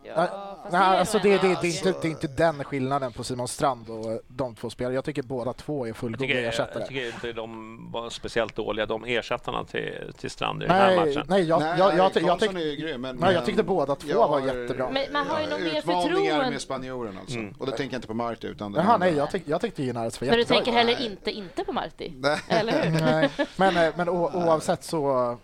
Ja, 0.03 0.13
Nej, 0.17 0.29
fast 0.63 0.73
Nej, 0.73 0.81
det 0.81 0.87
är 0.97 0.99
alltså 0.99 1.19
det, 1.19 1.29
det, 1.29 1.59
det, 1.63 1.69
är 1.69 1.87
inte, 1.89 2.01
det 2.03 2.09
är 2.09 2.11
inte 2.11 2.27
den 2.27 2.65
skillnaden 2.65 3.13
på 3.13 3.25
Simon 3.25 3.49
Strand 3.49 3.91
och 3.91 4.13
eh, 4.13 4.19
de 4.29 4.55
två 4.55 4.71
spelarna. 4.71 4.95
Jag 4.95 5.05
tycker 5.05 5.23
båda 5.23 5.53
två 5.53 5.87
är 5.87 5.93
fullgoda 5.93 6.21
tycker, 6.21 6.35
jag 6.41 6.45
ersättare. 6.49 6.87
tycker 6.87 7.07
inte 7.07 7.33
de 7.33 7.79
var 7.93 8.11
speciellt 8.11 8.57
dåliga, 8.57 8.87
de 8.87 9.05
ersättarna 9.05 9.65
till, 9.65 10.13
till 10.19 10.31
Strand 10.31 10.63
i 10.63 10.67
den 10.67 10.75
här 10.77 10.87
Nej, 10.97 10.99
matchen. 11.07 11.25
nej, 11.29 11.43
jag, 11.43 11.61
Nej, 11.61 11.79
jag, 11.79 11.97
jag, 11.97 11.99
jag, 11.99 12.39
tyck- 12.39 12.57
är 12.57 12.61
ju 12.61 12.77
grym. 12.77 13.01
Men, 13.01 13.17
nej, 13.17 13.35
jag 13.35 13.45
tyckte 13.47 13.63
båda 13.63 13.95
två 13.97 14.09
jag 14.09 14.29
var 14.29 14.41
har, 14.41 14.47
jättebra. 14.47 14.91
Men 14.91 15.13
man 15.13 15.27
har 15.27 15.41
ju 15.41 15.47
nog 15.47 15.61
mer 15.61 15.79
Utmaningar 15.79 16.03
förtroende. 16.09 16.51
med 16.51 16.61
spanjoren 16.61 17.19
alltså. 17.21 17.39
Mm. 17.39 17.55
Och 17.59 17.67
då 17.67 17.73
tänker 17.73 17.95
jag 17.95 17.99
inte 17.99 18.09
på 18.09 18.15
Marti 18.15 18.45
utan 18.47 18.75
Jaha, 18.75 18.97
nej, 18.99 19.15
jag, 19.17 19.31
tyck, 19.31 19.43
jag 19.47 19.61
tyckte 19.61 19.83
Ginares 19.83 20.21
var 20.21 20.27
Men 20.29 20.35
du 20.35 20.41
jättebra. 20.41 20.57
tänker 20.65 20.73
heller 20.79 20.95
Nej. 21.01 21.07
inte 21.07 21.31
inte 21.31 21.65
på 21.65 21.73
Marti? 21.73 22.13
Nej. 22.17 22.39
Eller 22.49 22.73
hur? 22.83 23.01
Nej, 23.01 23.31
men, 23.57 23.77
eh, 23.77 23.93
men 23.97 24.09
o, 24.09 24.31
oavsett 24.35 24.85
så... 24.85 25.39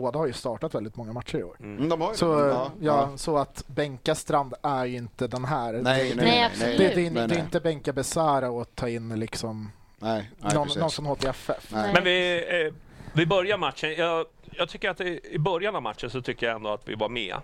Båda 0.00 0.18
har 0.18 0.26
ju 0.26 0.32
startat 0.32 0.74
väldigt 0.74 0.96
många 0.96 1.12
matcher 1.12 1.38
i 1.38 1.42
år. 1.42 1.56
Mm, 1.60 1.88
De 1.88 2.00
har 2.00 2.10
ju 2.10 2.16
Så, 2.16 2.36
det. 2.40 2.48
ja, 2.48 2.70
ja, 2.80 3.10
så 3.16 3.38
att 3.38 3.64
bänka 3.66 4.14
Strand 4.14 4.54
är 4.62 4.84
ju 4.84 4.96
inte 4.96 5.26
den 5.26 5.44
här. 5.44 5.72
Nej, 5.72 6.08
det, 6.08 6.14
nej, 6.16 6.24
Nej, 6.26 6.44
absolut. 6.44 6.78
det, 6.78 6.88
det, 6.94 7.06
är- 7.06 7.10
Nej, 7.10 7.10
det 7.14 7.20
är 7.20 7.28
nej. 7.28 7.38
inte 7.38 7.60
bänka 7.60 7.92
Besara 7.92 8.50
och 8.50 8.74
ta 8.74 8.88
in 8.88 9.20
liksom 9.20 9.70
Nej, 9.98 10.30
nej 10.38 10.54
någon, 10.54 10.68
någon 10.78 10.90
som 10.90 11.06
HTFF. 11.06 11.68
Nej. 11.72 11.90
Men 11.94 12.04
vi, 12.04 12.36
eh, 12.66 12.74
vi 13.12 13.26
börjar 13.26 13.58
matchen. 13.58 13.94
Jag, 13.94 14.26
jag 14.50 14.68
tycker 14.68 14.90
att 14.90 15.00
i, 15.00 15.20
i 15.30 15.38
början 15.38 15.76
av 15.76 15.82
matchen 15.82 16.10
så 16.10 16.22
tycker 16.22 16.46
jag 16.46 16.56
ändå 16.56 16.70
att 16.70 16.88
vi 16.88 16.94
var 16.94 17.08
med 17.08 17.34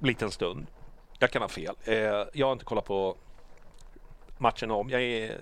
en 0.00 0.06
liten 0.06 0.30
stund. 0.30 0.66
Jag 1.18 1.30
kan 1.30 1.42
ha 1.42 1.48
fel. 1.48 1.74
Eh, 1.84 1.94
jag 2.32 2.46
har 2.46 2.52
inte 2.52 2.64
kollat 2.64 2.84
på 2.84 3.16
matchen 4.40 4.70
om. 4.70 4.90
Jag 4.90 5.02
är, 5.02 5.36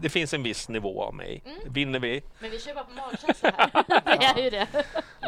det 0.00 0.08
finns 0.08 0.34
en 0.34 0.42
viss 0.42 0.68
nivå 0.68 1.02
av 1.02 1.14
mig. 1.14 1.42
Vinner 1.66 1.98
vi, 1.98 2.22
Men 2.38 2.50
vi 2.50 2.58
kör 2.60 2.74
bara 2.74 2.84
på 2.84 2.92
magkänsla 2.92 3.50
här. 3.56 3.70
det 4.34 4.40
är 4.40 4.44
ju 4.44 4.50
det. 4.50 4.66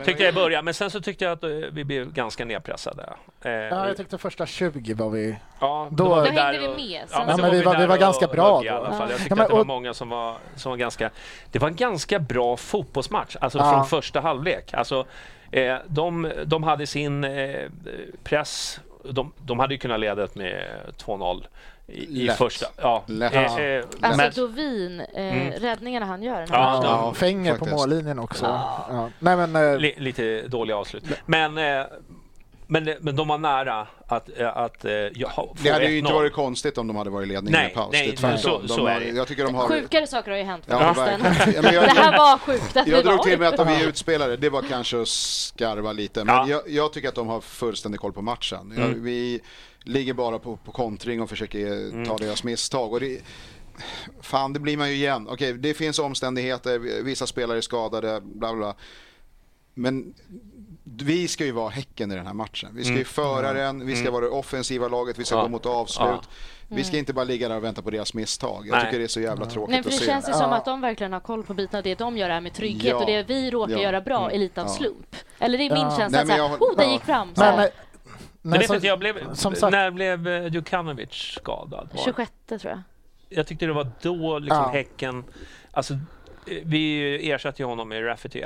tyckte 0.05 0.23
jag 0.23 0.33
i 0.33 0.35
början. 0.35 0.64
Men 0.64 0.75
sen 0.75 0.90
så 0.90 1.01
tyckte 1.01 1.25
jag 1.25 1.33
att 1.33 1.42
eh, 1.45 1.51
vi 1.51 1.85
blev 1.85 2.12
ganska 2.12 2.45
nedpressade. 2.45 3.12
Eh, 3.42 3.51
Ja, 3.53 3.88
jag 3.88 3.97
tyckte 3.97 4.19
första 4.19 4.47
20 4.47 4.95
var 4.95 5.11
vi... 5.11 5.37
Ja, 5.61 5.88
Då- 5.90 6.09
var 6.09 6.16
Då 6.16 6.31
vi 6.31 6.38
hängde 6.40 6.59
vi 6.61 6.69
med. 6.69 7.03
Ja, 7.11 7.19
men 7.19 7.29
Ja, 7.29 7.37
men 7.37 7.51
vi 7.51 7.62
var- 7.62 7.77
vi 7.79 7.87
var 7.87 7.95
och 7.95 8.01
ganska 8.01 8.27
bra 8.27 8.57
högg 8.57 8.66
i 8.66 8.69
då. 8.69 8.75
alla 8.75 8.90
fall. 8.90 9.01
Jag 9.01 9.11
Ja, 9.11 9.16
tyckte 9.19 9.35
men 9.35 9.45
att 9.45 9.51
det 9.51 9.57
var 9.57 9.64
många 9.64 9.95
som 9.95 10.09
var, 10.09 10.37
som 10.57 10.71
var 10.71 10.77
ganska... 10.77 11.11
Det 11.51 11.59
var 11.59 11.69
en 11.69 11.77
ganska 11.77 12.19
bra 12.19 12.57
fotbollsmatch, 12.57 13.37
alltså 13.40 13.59
Ja. 13.59 13.73
från 13.73 13.87
första 13.87 14.21
halvlek. 14.21 14.75
Alltså, 14.75 15.07
eh, 15.51 15.77
de, 15.87 16.33
de 16.45 16.62
hade 16.62 16.87
sin 16.87 17.25
eh, 17.25 17.71
press. 18.25 18.81
De, 19.11 19.33
de 19.38 19.59
hade 19.59 19.75
ju 19.75 19.79
kunnat 19.79 20.01
leda 20.01 20.29
med 20.35 20.64
2-0 20.99 21.45
i, 21.88 22.22
i 22.22 22.27
Lätt. 22.27 22.37
första. 22.37 22.66
Ja. 22.77 23.05
Lätt. 23.07 23.35
Eh, 23.35 23.59
eh, 23.61 23.85
Alltså 24.01 24.16
men, 24.22 24.33
Dovin, 24.37 25.01
eh, 25.01 25.07
Mm. 25.37 25.53
räddningarna 25.53 26.07
han 26.07 26.22
gör 26.22 26.40
Ja. 26.40 26.81
Ja, 26.85 27.14
Fänger 27.14 27.55
på 27.55 27.66
mållinjen 27.66 28.18
också. 28.18 28.44
Ja. 28.44 29.11
Nej, 29.18 29.37
men, 29.37 29.57
eh, 29.57 29.79
li, 29.79 29.94
lite 29.99 30.42
dåliga 30.42 30.77
avslut. 30.77 31.05
Men 31.27 31.59
eh, 31.59 31.87
Men, 32.68 32.90
men 33.00 33.16
de 33.16 33.29
var 33.29 33.38
nära 33.38 33.87
att, 34.07 34.29
eh, 34.38 34.57
att 34.57 34.85
eh, 34.85 34.92
ja, 34.92 35.31
få 35.37 35.57
Det 35.62 35.70
hade 35.70 35.90
ju 35.90 35.98
inte 35.98 36.11
1-0. 36.11 36.14
varit 36.14 36.33
konstigt 36.33 36.79
om 36.79 36.87
de 36.87 36.96
hade 36.96 37.11
varit 37.11 37.26
i 37.26 37.29
ledning 37.33 37.52
Nej, 37.52 37.70
i 37.70 37.74
paus. 37.74 37.88
nej, 37.92 38.07
det 38.07 38.12
är 38.12 38.16
tvärtom. 38.16 38.38
så- 38.38 38.59
de 38.62 38.68
så 38.68 38.87
är 38.87 39.00
det. 39.00 39.07
Jag 39.09 39.29
tycker 39.29 39.44
de 39.44 39.55
har... 39.55 39.68
Sjukare 39.68 40.07
saker 40.07 40.31
har 40.31 40.38
ju 40.38 40.44
hänt 40.44 40.64
Ja, 40.66 40.94
men 40.96 41.20
jag- 41.55 41.64
Det 41.64 41.90
här 41.90 42.18
var 42.18 42.38
sjukt 42.38 42.76
att 42.76 42.87
vi 42.87 42.90
Jag 42.90 43.05
drog 43.05 43.22
till 43.22 43.38
med 43.38 43.48
att 43.48 43.57
de 43.57 43.68
är 43.68 43.88
utspelare, 43.88 44.37
det 44.37 44.50
var 44.50 44.62
kanske 44.62 45.00
att 45.00 45.09
skarva 45.09 45.92
lite. 45.92 46.24
Men 46.24 46.35
Ja. 46.35 46.48
jag, 46.48 46.62
jag 46.66 46.92
tycker 46.92 47.09
att 47.09 47.14
de 47.14 47.29
har 47.29 47.40
fullständig 47.40 48.00
koll 48.00 48.12
på 48.12 48.22
matchen. 48.22 48.72
Jag, 48.76 48.87
Mm. 48.87 49.05
vi 49.05 49.40
ligger 49.85 50.14
bara 50.14 50.38
på, 50.38 50.57
på 50.57 50.72
kontring 50.72 51.22
och 51.22 51.29
försöker 51.31 51.66
Mm. 51.66 52.05
ta 52.07 52.16
deras 52.18 52.44
misstag. 52.44 52.92
Och 52.92 53.00
det, 53.00 53.20
fan, 54.20 54.52
det 54.52 54.61
blir 54.61 54.76
man 54.76 54.88
ju 54.88 54.94
igen. 54.94 55.29
Okej, 55.31 55.52
det 55.52 55.74
finns 55.74 55.98
omständigheter, 55.98 56.79
vissa 57.02 57.26
spelare 57.26 57.57
är 57.59 57.62
skadade, 57.62 58.20
bla 58.20 58.52
bla. 58.52 58.57
bla. 58.57 58.74
Men 59.79 60.14
vi 60.88 61.29
ska 61.29 61.44
ju 61.44 61.53
vara 61.53 61.68
Häcken 61.70 62.12
i 62.12 62.16
den 62.16 62.27
här 62.27 62.35
matchen. 62.35 62.70
Vi 62.75 62.85
ska 62.85 62.94
ju 62.94 63.05
föra 63.05 63.53
den, 63.53 63.87
vi 63.87 63.96
ska 63.96 64.11
vara 64.11 64.25
det 64.25 64.31
offensiva 64.31 64.88
laget, 64.88 65.18
vi 65.18 65.25
ska 65.25 65.35
Mm. 65.35 65.42
Ja. 65.42 65.49
gå 65.49 65.53
mot 65.53 65.66
avslut. 65.66 66.07
Ja. 66.09 66.22
Vi 66.68 66.85
ska 66.85 66.96
inte 66.99 67.12
bara 67.12 67.25
ligga 67.25 67.49
där 67.49 67.57
och 67.57 67.64
vänta 67.64 67.83
på 67.83 67.90
deras 67.90 68.14
misstag. 68.14 68.66
Jag 68.66 68.72
Nej. 68.77 68.85
tycker 68.85 68.99
det 68.99 69.05
är 69.05 69.09
så 69.09 69.20
jävla 69.20 69.46
tråkigt 69.46 69.70
Nej, 69.72 69.83
för 69.83 69.90
det 69.90 69.96
att 69.96 70.01
se. 70.03 70.07
känns 70.07 70.29
ju 70.29 70.33
som 70.33 70.53
att 70.53 70.64
de 70.64 70.81
verkligen 70.81 71.12
har 71.12 71.20
koll 71.20 71.42
på 71.42 71.55
bitarna. 71.55 71.83
Det 71.83 71.94
de 71.99 72.16
gör 72.16 72.31
är 72.31 72.40
med 72.40 72.53
trygghet 72.55 72.85
Ja. 72.90 72.96
och 72.96 73.07
det 73.07 73.22
vi 73.22 73.51
råkar 73.51 73.72
Ja. 73.75 73.83
göra 73.83 74.01
bra 74.01 74.31
är 74.31 74.38
lite 74.38 74.61
av 74.62 74.66
Ja. 74.66 74.72
slump. 74.72 75.16
Eller 75.38 75.59
det 75.59 75.64
är 75.66 75.70
min 75.70 75.79
Ja. 75.83 75.96
känsla. 75.99 76.09
Nej, 76.09 76.20
att 76.20 76.27
men 76.27 76.37
såhär, 76.37 76.51
jag- 76.51 76.62
oh, 76.62 76.77
den 76.77 76.87
ja. 76.87 76.92
gick 76.92 77.03
fram. 77.05 77.35
Så 77.35 77.40
Men, 77.40 77.49
här, 77.51 77.57
men, 77.57 77.68
Men 78.42 78.51
men 78.51 78.59
det 78.61 78.66
så- 78.66 78.72
för 78.72 78.77
att 78.79 78.85
jag 78.85 78.99
blev, 78.99 79.35
som 79.35 79.55
sagt- 79.55 79.72
när 79.72 79.90
blev 79.90 80.29
eh, 80.29 80.46
Djukanovic 80.46 81.12
skadad? 81.12 81.88
Var- 81.94 82.05
26 82.05 82.33
tror 82.49 82.61
jag. 82.64 82.83
Jag 83.29 83.46
tyckte 83.46 83.66
det 83.66 83.72
var 83.72 83.90
då 84.03 84.38
liksom 84.38 84.59
Ja. 84.62 84.70
Häcken... 84.72 85.25
Alltså, 85.72 85.99
vi 86.64 87.30
ersatte 87.30 87.62
ju 87.62 87.66
honom 87.66 87.88
med 87.88 88.04
Rafferty. 88.06 88.42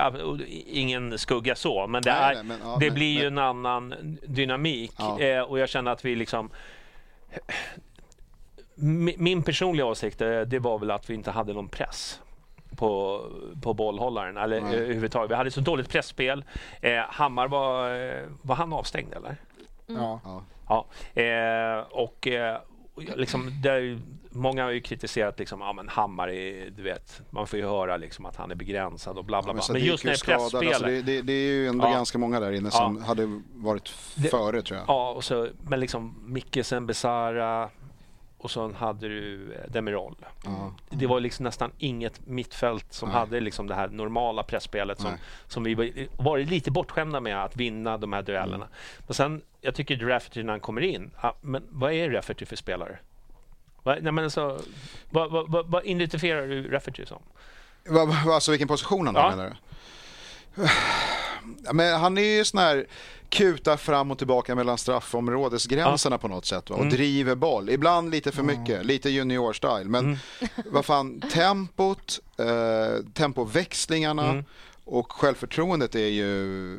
Ingen 0.67 1.19
skugga 1.19 1.55
så, 1.55 1.87
men 1.87 2.03
det, 2.03 2.11
är, 2.11 2.35
nej, 2.35 2.45
men, 2.45 2.59
ja, 2.65 2.77
det 2.81 2.87
men- 2.87 2.95
blir 2.95 3.13
ju 3.23 3.31
men- 3.31 3.39
en 3.39 3.45
annan 3.45 4.19
dynamik. 4.27 4.93
Ja. 4.99 5.21
Eh, 5.21 5.41
och 5.43 5.59
jag 5.59 5.69
känner 5.69 5.91
att 5.91 6.05
vi 6.05 6.17
liksom... 6.17 6.51
Mi- 8.75 9.15
Min 9.19 9.43
personliga 9.43 9.87
åsikt, 9.87 10.21
eh, 10.21 10.41
det 10.41 10.59
var 10.59 10.79
väl 10.79 10.91
att 10.91 11.11
vi 11.11 11.15
inte 11.15 11.31
hade 11.31 11.53
någon 11.53 11.69
press 11.69 12.21
på, 12.77 13.23
på 13.63 13.75
bollhållaren. 13.75 14.37
Eller 14.37 14.57
eh, 14.57 14.65
överhuvudtaget. 14.73 15.31
Vi 15.31 15.35
hade 15.35 15.51
så 15.51 15.61
dåligt 15.61 15.89
pressspel. 15.89 16.45
Eh, 16.81 16.99
Hammar 17.09 17.49
var... 17.49 17.91
Var 18.43 18.55
han 18.55 18.73
avstängd 18.73 19.15
eller? 19.15 19.37
ja. 19.87 20.21
Ja. 20.25 20.43
Ja, 20.69 20.87
eh, 21.23 21.79
och 21.91 22.29
liksom, 23.17 23.51
det 23.63 23.71
är 23.71 23.79
ju, 23.79 23.99
många 24.31 24.65
har 24.65 24.71
ju 24.71 24.81
kritiserat 24.81 25.39
liksom, 25.39 25.61
ja, 25.61 25.73
men 25.73 25.89
Hammar 25.89 26.29
är, 26.29 26.71
du 26.71 26.83
vet, 26.83 27.23
man 27.31 27.47
får 27.47 27.59
ju 27.59 27.65
höra 27.67 27.97
liksom 27.97 28.27
att 28.27 28.37
han 28.37 28.51
är 28.51 28.55
begränsad 28.55 29.19
och 29.19 29.25
bla 29.25 29.43
bla 29.43 29.49
Ja, 29.49 29.53
bla. 29.53 29.53
men 29.53 29.57
Men, 29.57 29.63
Sadiq 29.63 29.85
just 29.85 30.05
är 30.05 30.09
när 30.09 30.13
det 30.27 30.33
är 30.33 30.39
pressspelet. 30.39 30.75
alltså 30.75 30.87
det, 30.87 31.03
det, 31.03 31.23
det 31.23 31.33
är 31.33 31.47
ju 31.53 31.67
ändå 31.69 31.85
Ja. 31.87 31.93
ganska 31.93 32.19
många 32.19 32.41
där 32.41 32.53
inne 32.53 32.71
som 32.71 33.03
hade 33.03 33.41
varit 33.55 33.89
före 34.31 34.63
tror 34.63 34.79
jag. 34.79 34.89
Ja, 34.89 35.11
och 35.11 35.25
så, 35.25 35.49
men 35.69 35.81
liksom 35.81 36.15
Mikkesen, 36.27 36.87
Besara 36.87 37.71
och 38.39 38.51
så 38.51 38.73
hade 38.73 39.09
du 39.09 39.53
eh, 39.55 39.71
Demirol. 39.71 40.17
Ja. 40.45 40.75
Det 40.91 41.07
var 41.07 41.21
liksom 41.21 41.45
nästan 41.45 41.71
inget 41.79 42.27
mittfält 42.27 42.93
som 42.93 43.09
Nej. 43.09 43.19
hade 43.19 43.41
liksom 43.41 43.67
det 43.67 43.75
här 43.75 43.89
normala 43.89 44.43
pressspelet 44.43 45.01
som, 45.01 45.11
som 45.47 45.63
vi 45.63 45.75
var- 45.75 46.23
varit 46.23 46.49
lite 46.49 46.71
bortskämda 46.71 47.21
med 47.21 47.45
att 47.45 47.57
vinna 47.57 47.99
de 47.99 48.13
här 48.13 48.23
duellerna. 48.23 48.65
Mm. 48.65 48.69
Men 49.07 49.15
sen, 49.15 49.43
jag 49.61 49.75
tycker 49.75 49.97
Rafferty 49.97 50.43
när 50.43 50.53
han 50.53 50.61
kommer 50.61 50.81
in, 50.81 51.11
ja, 51.23 51.37
men 51.41 51.63
vad 51.69 51.93
är 51.93 52.11
Rafferty 52.11 52.47
för 52.47 52.57
spelare? 52.57 52.99
Vad, 53.83 54.03
nej, 54.03 54.13
men 54.13 54.25
alltså, 54.25 54.61
vad, 55.11 55.31
vad, 55.31 55.51
vad, 55.51 55.67
vad 55.67 55.87
identifierar 55.87 56.47
du 56.47 56.69
Rafferty 56.71 57.07
som? 57.07 57.23
Va, 57.89 58.05
va, 58.05 58.35
alltså 58.35 58.51
vilken 58.51 58.69
position 58.69 59.07
han 59.07 59.17
har 59.17 59.23
Ja. 59.23 59.31
menar 59.37 59.45
du? 59.51 59.57
Ja, 61.65 61.73
men 61.73 62.01
han 62.01 62.19
är 62.19 62.23
ju 62.39 62.45
sån 62.45 62.61
här 62.61 62.87
kutar 63.29 63.77
fram 63.77 64.11
och 64.11 64.19
tillbaka 64.19 64.55
mellan 64.55 64.79
straffområdesgränserna 64.79 66.19
på 66.19 66.29
något 66.29 66.47
sätt 66.47 66.71
va? 66.71 66.77
och 66.77 66.83
Mm. 66.83 66.95
driver 66.95 67.35
boll. 67.35 67.71
Ibland 67.71 68.11
lite 68.11 68.33
för 68.33 68.43
mycket, 68.43 68.85
lite 68.87 69.09
junior-style. 69.11 69.85
Men 69.85 70.05
Mm. 70.05 70.19
vad 70.67 70.85
fan, 70.85 71.21
tempot, 71.21 72.21
eh, 72.39 73.05
tempoväxlingarna 73.15 74.29
Mm. 74.31 74.45
och 74.85 75.13
självförtroendet 75.13 75.95
är 75.95 76.07
ju 76.09 76.77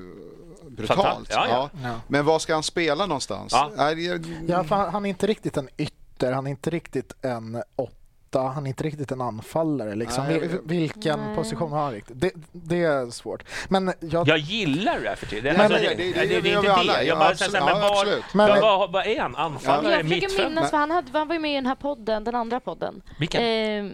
brutalt. 0.67 1.29
Ja, 1.31 1.45
ja. 1.49 1.69
Ja. 1.83 1.95
Men 2.07 2.25
var 2.25 2.39
ska 2.39 2.53
han 2.53 2.63
spela 2.63 3.05
någonstans? 3.05 3.51
Ja. 3.53 3.71
Nej, 3.77 4.05
jag- 4.05 4.25
Ja, 4.47 4.63
han 4.91 5.05
är 5.05 5.09
inte 5.09 5.27
riktigt 5.27 5.57
en 5.57 5.69
ytter, 5.77 5.95
han 6.31 6.47
är 6.47 6.51
inte 6.51 6.69
riktigt 6.69 7.13
en 7.25 7.63
åtta, 7.75 8.41
han 8.41 8.65
är 8.65 8.67
inte 8.67 8.83
riktigt 8.83 9.11
en 9.11 9.21
anfallare. 9.21 9.95
Liksom. 9.95 10.23
Nej, 10.27 10.49
Vilken 10.63 11.19
Nej. 11.19 11.35
position 11.35 11.71
har 11.71 11.79
han 11.83 11.91
riktigt? 11.93 12.21
Det, 12.21 12.31
det 12.51 12.83
är 12.83 13.09
svårt. 13.09 13.43
Men 13.69 13.93
jag, 13.99 14.27
Jag 14.27 14.37
gillar 14.37 14.99
Rafferty. 14.99 15.41
Det, 15.41 15.53
Nej, 15.53 15.61
alltså, 15.61 15.79
men 15.79 15.97
det, 15.97 16.03
det- 16.03 16.13
det- 16.13 16.19
det, 16.25 16.35
det, 16.35 16.41
det 16.41 16.51
är 16.51 16.57
inte 16.57 16.73
alla. 16.73 16.93
det. 16.93 16.99
Ja, 16.99 17.03
Jag 17.07 17.17
bara 17.17 17.29
absolut. 17.29 17.51
säger 17.51 17.65
så 17.65 17.67
här, 17.67 17.73
men 17.75 17.83
Ja, 17.83 17.89
var, 17.89 17.99
absolut. 18.01 18.23
Men- 18.33 18.47
vad, 18.49 18.61
vad, 18.61 18.91
vad 18.91 19.05
är 19.07 19.19
han? 19.21 19.35
Anfallare? 19.35 19.93
Jag 19.93 20.01
försöker 20.09 20.49
minnas, 20.49 20.69
för 20.69 20.77
han, 20.77 20.91
hade, 20.91 21.07
han 21.19 21.27
var 21.27 21.35
ju 21.35 21.39
med 21.41 21.51
i 21.51 21.55
den 21.55 21.65
här 21.65 21.75
podden, 21.75 22.23
den 22.23 22.35
andra 22.35 22.59
podden. 22.59 23.01
Vilken? 23.19 23.41
Eh, 23.43 23.91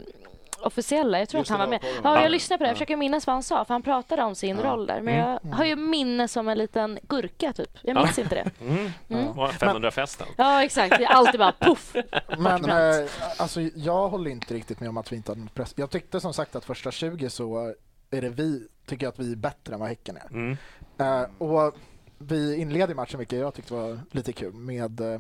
officiella, 0.62 1.20
jag 1.20 1.30
tror 1.30 1.40
Just 1.40 1.52
att 1.52 1.58
han 1.60 1.70
var 1.70 1.80
med. 1.80 1.90
Ja, 2.04 2.16
Ja. 2.16 2.22
jag 2.22 2.32
lyssnade 2.32 2.58
på 2.58 2.64
det, 2.64 2.68
jag 2.68 2.72
Ja. 2.72 2.76
försöker 2.76 2.98
minnas 2.98 3.28
vad 3.28 3.34
han 3.34 3.44
sa, 3.44 3.66
för 3.66 3.74
han 3.74 3.82
pratade 3.82 4.24
om 4.24 4.36
sin 4.36 4.58
Ja. 4.58 4.64
roll 4.72 4.86
där. 4.88 5.02
Men 5.02 5.14
Mm. 5.14 5.38
jag 5.44 5.56
har 5.58 5.66
ju 5.66 5.76
minne 5.76 6.28
som 6.28 6.48
en 6.48 6.58
liten 6.58 7.00
gurka, 7.08 7.54
typ. 7.54 7.78
Jag 7.82 7.96
minns 7.96 8.20
inte 8.20 8.36
det. 8.36 8.66
Mm. 8.66 8.90
Mm. 9.10 9.34
Var 9.36 9.48
500-festen. 9.50 10.28
Ja, 10.38 10.64
exakt. 10.64 10.98
Det 10.98 11.04
är 11.06 11.10
alltid 11.10 11.40
bara 11.40 11.52
poff. 11.52 11.96
Men 12.38 12.66
eh, 12.70 13.10
alltså, 13.38 13.62
jag 13.62 14.10
håller 14.10 14.32
inte 14.32 14.54
riktigt 14.54 14.80
med 14.80 14.90
om 14.90 14.98
att 14.98 15.12
vi 15.12 15.16
inte 15.16 15.32
hade 15.32 15.40
någon 15.42 15.50
press. 15.50 15.74
Jag 15.78 15.90
tyckte 15.90 16.20
som 16.20 16.34
sagt 16.34 16.56
att 16.56 16.66
första 16.66 16.92
20 16.92 17.30
så 17.30 17.74
är 18.12 18.22
det 18.22 18.30
vi, 18.30 18.68
tycker 18.86 19.06
jag 19.06 19.12
att 19.12 19.20
vi 19.20 19.32
är 19.32 19.36
bättre 19.36 19.74
än 19.74 19.80
vad 19.80 19.90
Häcken 19.90 20.18
är. 20.18 20.28
Mm. 20.32 20.58
Eh, 21.00 21.30
och 21.38 21.74
vi 22.18 22.56
inleder 22.58 22.96
matchen, 22.96 23.18
vilket 23.18 23.40
jag 23.40 23.54
tyckte 23.54 23.74
var 23.74 24.00
lite 24.12 24.34
kul, 24.34 24.54
med 24.54 25.02
uh, 25.02 25.20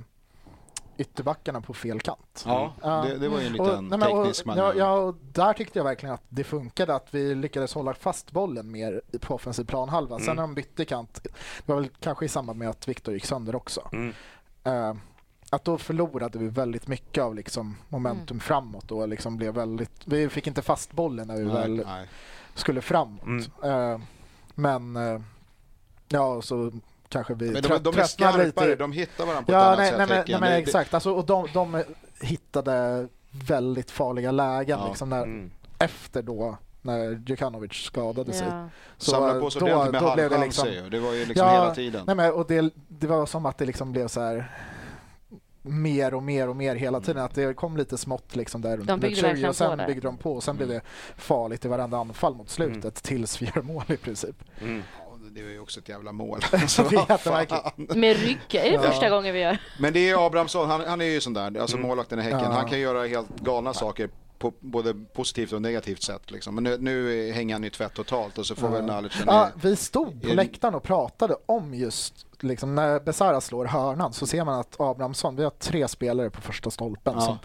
ytterbackarna 0.97 1.61
på 1.61 1.73
fel 1.73 1.99
kant. 2.01 2.43
Ja, 2.45 2.73
Ja. 2.81 2.89
det, 3.07 3.17
det 3.17 3.29
var 3.29 3.39
ju 3.39 3.47
en 3.47 3.59
Och, 3.59 3.65
liten 3.67 3.87
nej, 3.87 3.99
men, 3.99 4.11
och, 4.11 4.23
teknisk 4.23 4.41
ja, 4.45 4.47
manöver. 4.47 4.79
ja, 4.79 4.91
och 4.93 5.15
där 5.33 5.53
tyckte 5.53 5.79
jag 5.79 5.83
verkligen 5.83 6.15
att 6.15 6.23
det 6.29 6.43
funkade, 6.43 6.95
att 6.95 7.07
vi 7.11 7.35
lyckades 7.35 7.73
hålla 7.73 7.93
fast 7.93 8.31
bollen 8.31 8.71
mer 8.71 9.01
på 9.21 9.35
offensiv 9.35 9.63
planhalva. 9.63 10.17
Sen 10.19 10.23
Mm. 10.25 10.35
när 10.35 10.41
de 10.43 10.55
bytte 10.55 10.85
kant, 10.85 11.19
det 11.23 11.29
var 11.73 11.75
väl 11.75 11.89
kanske 11.99 12.25
i 12.25 12.29
samband 12.29 12.59
med 12.59 12.69
att 12.69 12.87
Viktor 12.87 13.13
gick 13.13 13.25
sönder 13.25 13.55
också. 13.55 13.89
Mm. 13.91 14.13
Eh, 14.63 14.93
att 15.49 15.63
då 15.65 15.77
förlorade 15.77 16.39
vi 16.39 16.47
väldigt 16.47 16.87
mycket 16.87 17.23
av 17.23 17.35
liksom 17.35 17.75
momentum 17.89 18.25
Mm. 18.35 18.39
framåt 18.39 18.91
och 18.91 19.07
liksom 19.07 19.37
blev 19.37 19.53
väldigt, 19.53 20.01
vi 20.05 20.29
fick 20.29 20.47
inte 20.47 20.61
fast 20.61 20.91
bollen 20.93 21.27
när 21.27 21.35
vi 21.37 21.43
Nej, 21.45 21.53
väl 21.53 21.83
nej. 21.85 22.07
skulle 22.53 22.81
framåt. 22.81 23.23
Mm. 23.23 23.43
Eh, 23.63 23.99
men 24.55 24.95
eh, 24.95 25.21
ja, 26.07 26.41
så 26.41 26.71
kanske 27.09 27.33
vi 27.33 27.45
Men 27.45 27.53
de, 27.53 27.61
trött- 27.61 27.83
de 27.83 27.89
är 27.89 27.93
tröttnade 27.93 28.07
skarpare, 28.07 28.65
lite. 28.67 28.75
de 28.75 28.91
hittar 28.91 29.25
varandra 29.25 29.43
på 29.45 29.51
ett 29.51 29.55
Ja, 29.55 29.65
annat 29.65 29.77
nej, 29.77 29.89
sätt. 29.89 30.09
nej, 30.09 30.23
men, 30.39 30.41
nej, 30.49 30.61
exakt. 30.61 30.93
Alltså, 30.93 31.11
och 31.11 31.25
de, 31.25 31.47
de 31.53 31.83
hittade 32.21 33.07
väldigt 33.47 33.91
farliga 33.91 34.31
lägen 34.31 34.79
Ja. 34.79 34.87
liksom 34.87 35.09
när, 35.09 35.23
Mm. 35.23 35.51
efter 35.79 36.21
då 36.21 36.57
när 36.81 37.23
Djukanovic 37.27 37.73
skadade 37.73 38.33
sig. 38.33 38.47
Ja. 38.47 38.69
Så 38.97 39.11
Samla 39.11 39.39
på 39.39 39.49
sig 39.49 39.59
då, 39.59 39.65
med 39.91 40.01
då 40.01 40.13
blev 40.15 40.29
det 40.29 40.37
liksom. 40.37 40.67
Det 40.91 40.99
var 40.99 41.13
ju 41.13 41.25
liksom 41.25 41.47
Ja, 41.47 41.53
hela 41.53 41.75
tiden. 41.75 42.03
nej, 42.07 42.15
men, 42.15 42.33
och 42.33 42.47
det, 42.47 42.69
det 42.87 43.07
var 43.07 43.25
som 43.25 43.45
att 43.45 43.57
det 43.57 43.65
liksom 43.65 43.91
blev 43.91 44.07
så 44.07 44.21
här 44.21 44.51
mer 45.61 46.13
och 46.13 46.23
mer 46.23 46.49
och 46.49 46.55
mer 46.55 46.75
hela 46.75 46.99
tiden. 47.01 47.23
Att 47.23 47.35
det 47.35 47.53
kom 47.53 47.77
lite 47.77 47.97
smått 47.97 48.35
liksom 48.35 48.61
där 48.61 48.77
runt 48.77 48.87
De 48.87 48.99
byggde 48.99 49.15
20 49.15 49.21
verkligen 49.25 49.49
och 49.49 49.55
sen 49.55 49.77
byggde 49.87 50.01
de 50.07 50.17
på 50.17 50.33
och 50.33 50.43
sen 50.43 50.55
Mm. 50.55 50.67
blev 50.67 50.79
det 50.79 50.85
farligt 51.17 51.65
i 51.65 51.67
varenda 51.67 51.97
anfall 51.97 52.35
mot 52.35 52.49
slutet 52.49 52.95
tills 52.95 53.41
vi 53.41 53.45
gör 53.55 53.61
mål 53.61 53.83
i 53.87 53.97
princip. 53.97 54.35
Mm. 54.61 54.83
Det 55.37 55.43
var 55.43 55.49
ju 55.51 55.59
också 55.59 55.79
ett 55.79 55.89
jävla 55.89 56.11
mål. 56.11 56.39
Det 56.51 56.57
är 56.57 56.61
Alltså. 56.61 56.83
Med 57.75 58.17
ryggen. 58.17 58.37
Är 58.51 58.63
det 58.63 58.69
Ja. 58.73 58.81
första 58.81 59.09
gången 59.09 59.33
vi 59.33 59.39
gör? 59.39 59.57
Men 59.79 59.93
det 59.93 60.09
är 60.09 60.25
Abrahamsson, 60.27 60.69
han, 60.69 60.81
han 60.87 61.01
är 61.01 61.05
ju 61.05 61.21
sån 61.21 61.33
där, 61.33 61.59
alltså 61.59 61.77
Mm. 61.77 61.87
målvakten 61.87 62.19
i 62.19 62.21
Häcken. 62.21 62.39
Ja. 62.39 62.51
Han 62.51 62.69
kan 62.69 62.79
göra 62.79 63.07
helt 63.07 63.39
galna 63.39 63.73
saker 63.73 64.09
på 64.39 64.53
både 64.59 64.93
positivt 65.13 65.51
och 65.53 65.61
negativt 65.61 66.03
sätt. 66.03 66.31
Liksom. 66.31 66.55
Men 66.55 66.63
nu, 66.63 66.77
nu 66.79 67.31
hänger 67.31 67.55
han 67.55 67.63
ju 67.63 67.69
tvätt 67.69 67.93
totalt 67.93 68.37
och 68.37 68.45
så 68.45 68.55
får 68.55 68.69
Ja. 68.69 68.73
väl 68.75 68.85
Nalic 68.85 69.13
Ja, 69.25 69.47
i- 69.47 69.51
vi 69.61 69.75
stod 69.75 70.21
på 70.21 70.29
är 70.29 70.35
läktaren 70.35 70.75
och 70.75 70.83
pratade 70.83 71.35
om 71.45 71.73
just 71.73 72.25
liksom, 72.43 72.75
när 72.75 72.99
Besara 72.99 73.41
slår 73.41 73.65
hörnan 73.65 74.13
så 74.13 74.27
ser 74.27 74.43
man 74.43 74.59
att 74.59 74.75
Abrahamsson, 74.79 75.35
vi 75.35 75.43
har 75.43 75.49
tre 75.49 75.87
spelare 75.87 76.29
på 76.29 76.41
första 76.41 76.71
stolpen. 76.71 77.13
Ja. 77.15 77.21
Som, 77.21 77.37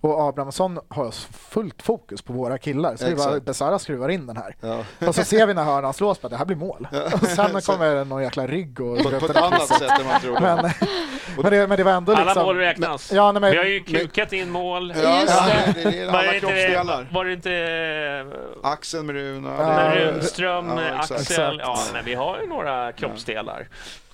och 0.00 0.28
Abrahamsson 0.28 0.78
har 0.88 1.10
fullt 1.50 1.82
fokus 1.82 2.22
på 2.22 2.32
våra 2.32 2.58
killar. 2.58 2.96
Så 2.96 3.04
bara, 3.04 3.12
Exakt. 3.12 3.44
Besara 3.44 3.78
skruvar 3.78 4.08
in 4.08 4.26
den 4.26 4.36
här. 4.36 4.56
Ja. 4.60 5.06
Och 5.08 5.14
så 5.14 5.24
ser 5.24 5.46
vi 5.46 5.54
när 5.54 5.64
hörnan 5.64 5.94
slås, 5.94 6.20
bara, 6.20 6.28
det 6.28 6.36
här 6.36 6.44
blir 6.44 6.56
mål. 6.56 6.88
Och 7.14 7.26
sen 7.26 7.60
kommer 7.60 7.94
det 7.94 8.04
någon 8.04 8.22
jäkla 8.22 8.46
rygg 8.46 8.80
och 8.80 8.98
På, 8.98 9.10
på 9.10 9.16
ett 9.16 9.34
den. 9.34 9.44
annat 9.44 9.68
sätt 9.68 10.00
än 10.00 10.06
man 10.06 10.20
tror. 10.20 10.40
Men, 10.40 10.70
men, 11.42 11.50
det, 11.52 11.66
men 11.66 11.76
det 11.76 11.84
var 11.84 11.92
ändå 11.92 12.12
Alla 12.12 12.24
liksom... 12.24 12.42
mål 12.42 12.56
räknas. 12.56 13.12
Ja, 13.12 13.32
nej, 13.32 13.40
men, 13.40 13.50
Vi 13.50 13.56
har 13.56 13.64
ju 13.64 13.80
kukat 13.80 14.32
in 14.32 14.50
mål. 14.50 14.94
Ja, 14.96 15.20
Just 15.20 15.34
ja, 15.36 15.46
det. 15.46 15.82
det, 15.82 15.90
det 15.90 16.00
är 16.00 16.06
Var 16.06 16.18
alla 16.18 16.30
det 16.30 16.36
inte, 16.36 17.14
var 17.14 17.24
det 17.24 17.32
inte 17.32 18.26
Axeln 18.62 19.06
med 19.06 19.14
Runa. 19.14 19.54
Ja, 19.58 19.94
Ja, 19.96 20.88
exakt. 20.98 21.10
Axel? 21.20 21.20
Exakt. 21.20 21.56
Ja, 21.58 21.78
men 21.92 22.04
vi 22.04 22.14
har 22.14 22.40
ju 22.40 22.46
några 22.46 22.92
kroppsdelar. 22.92 23.68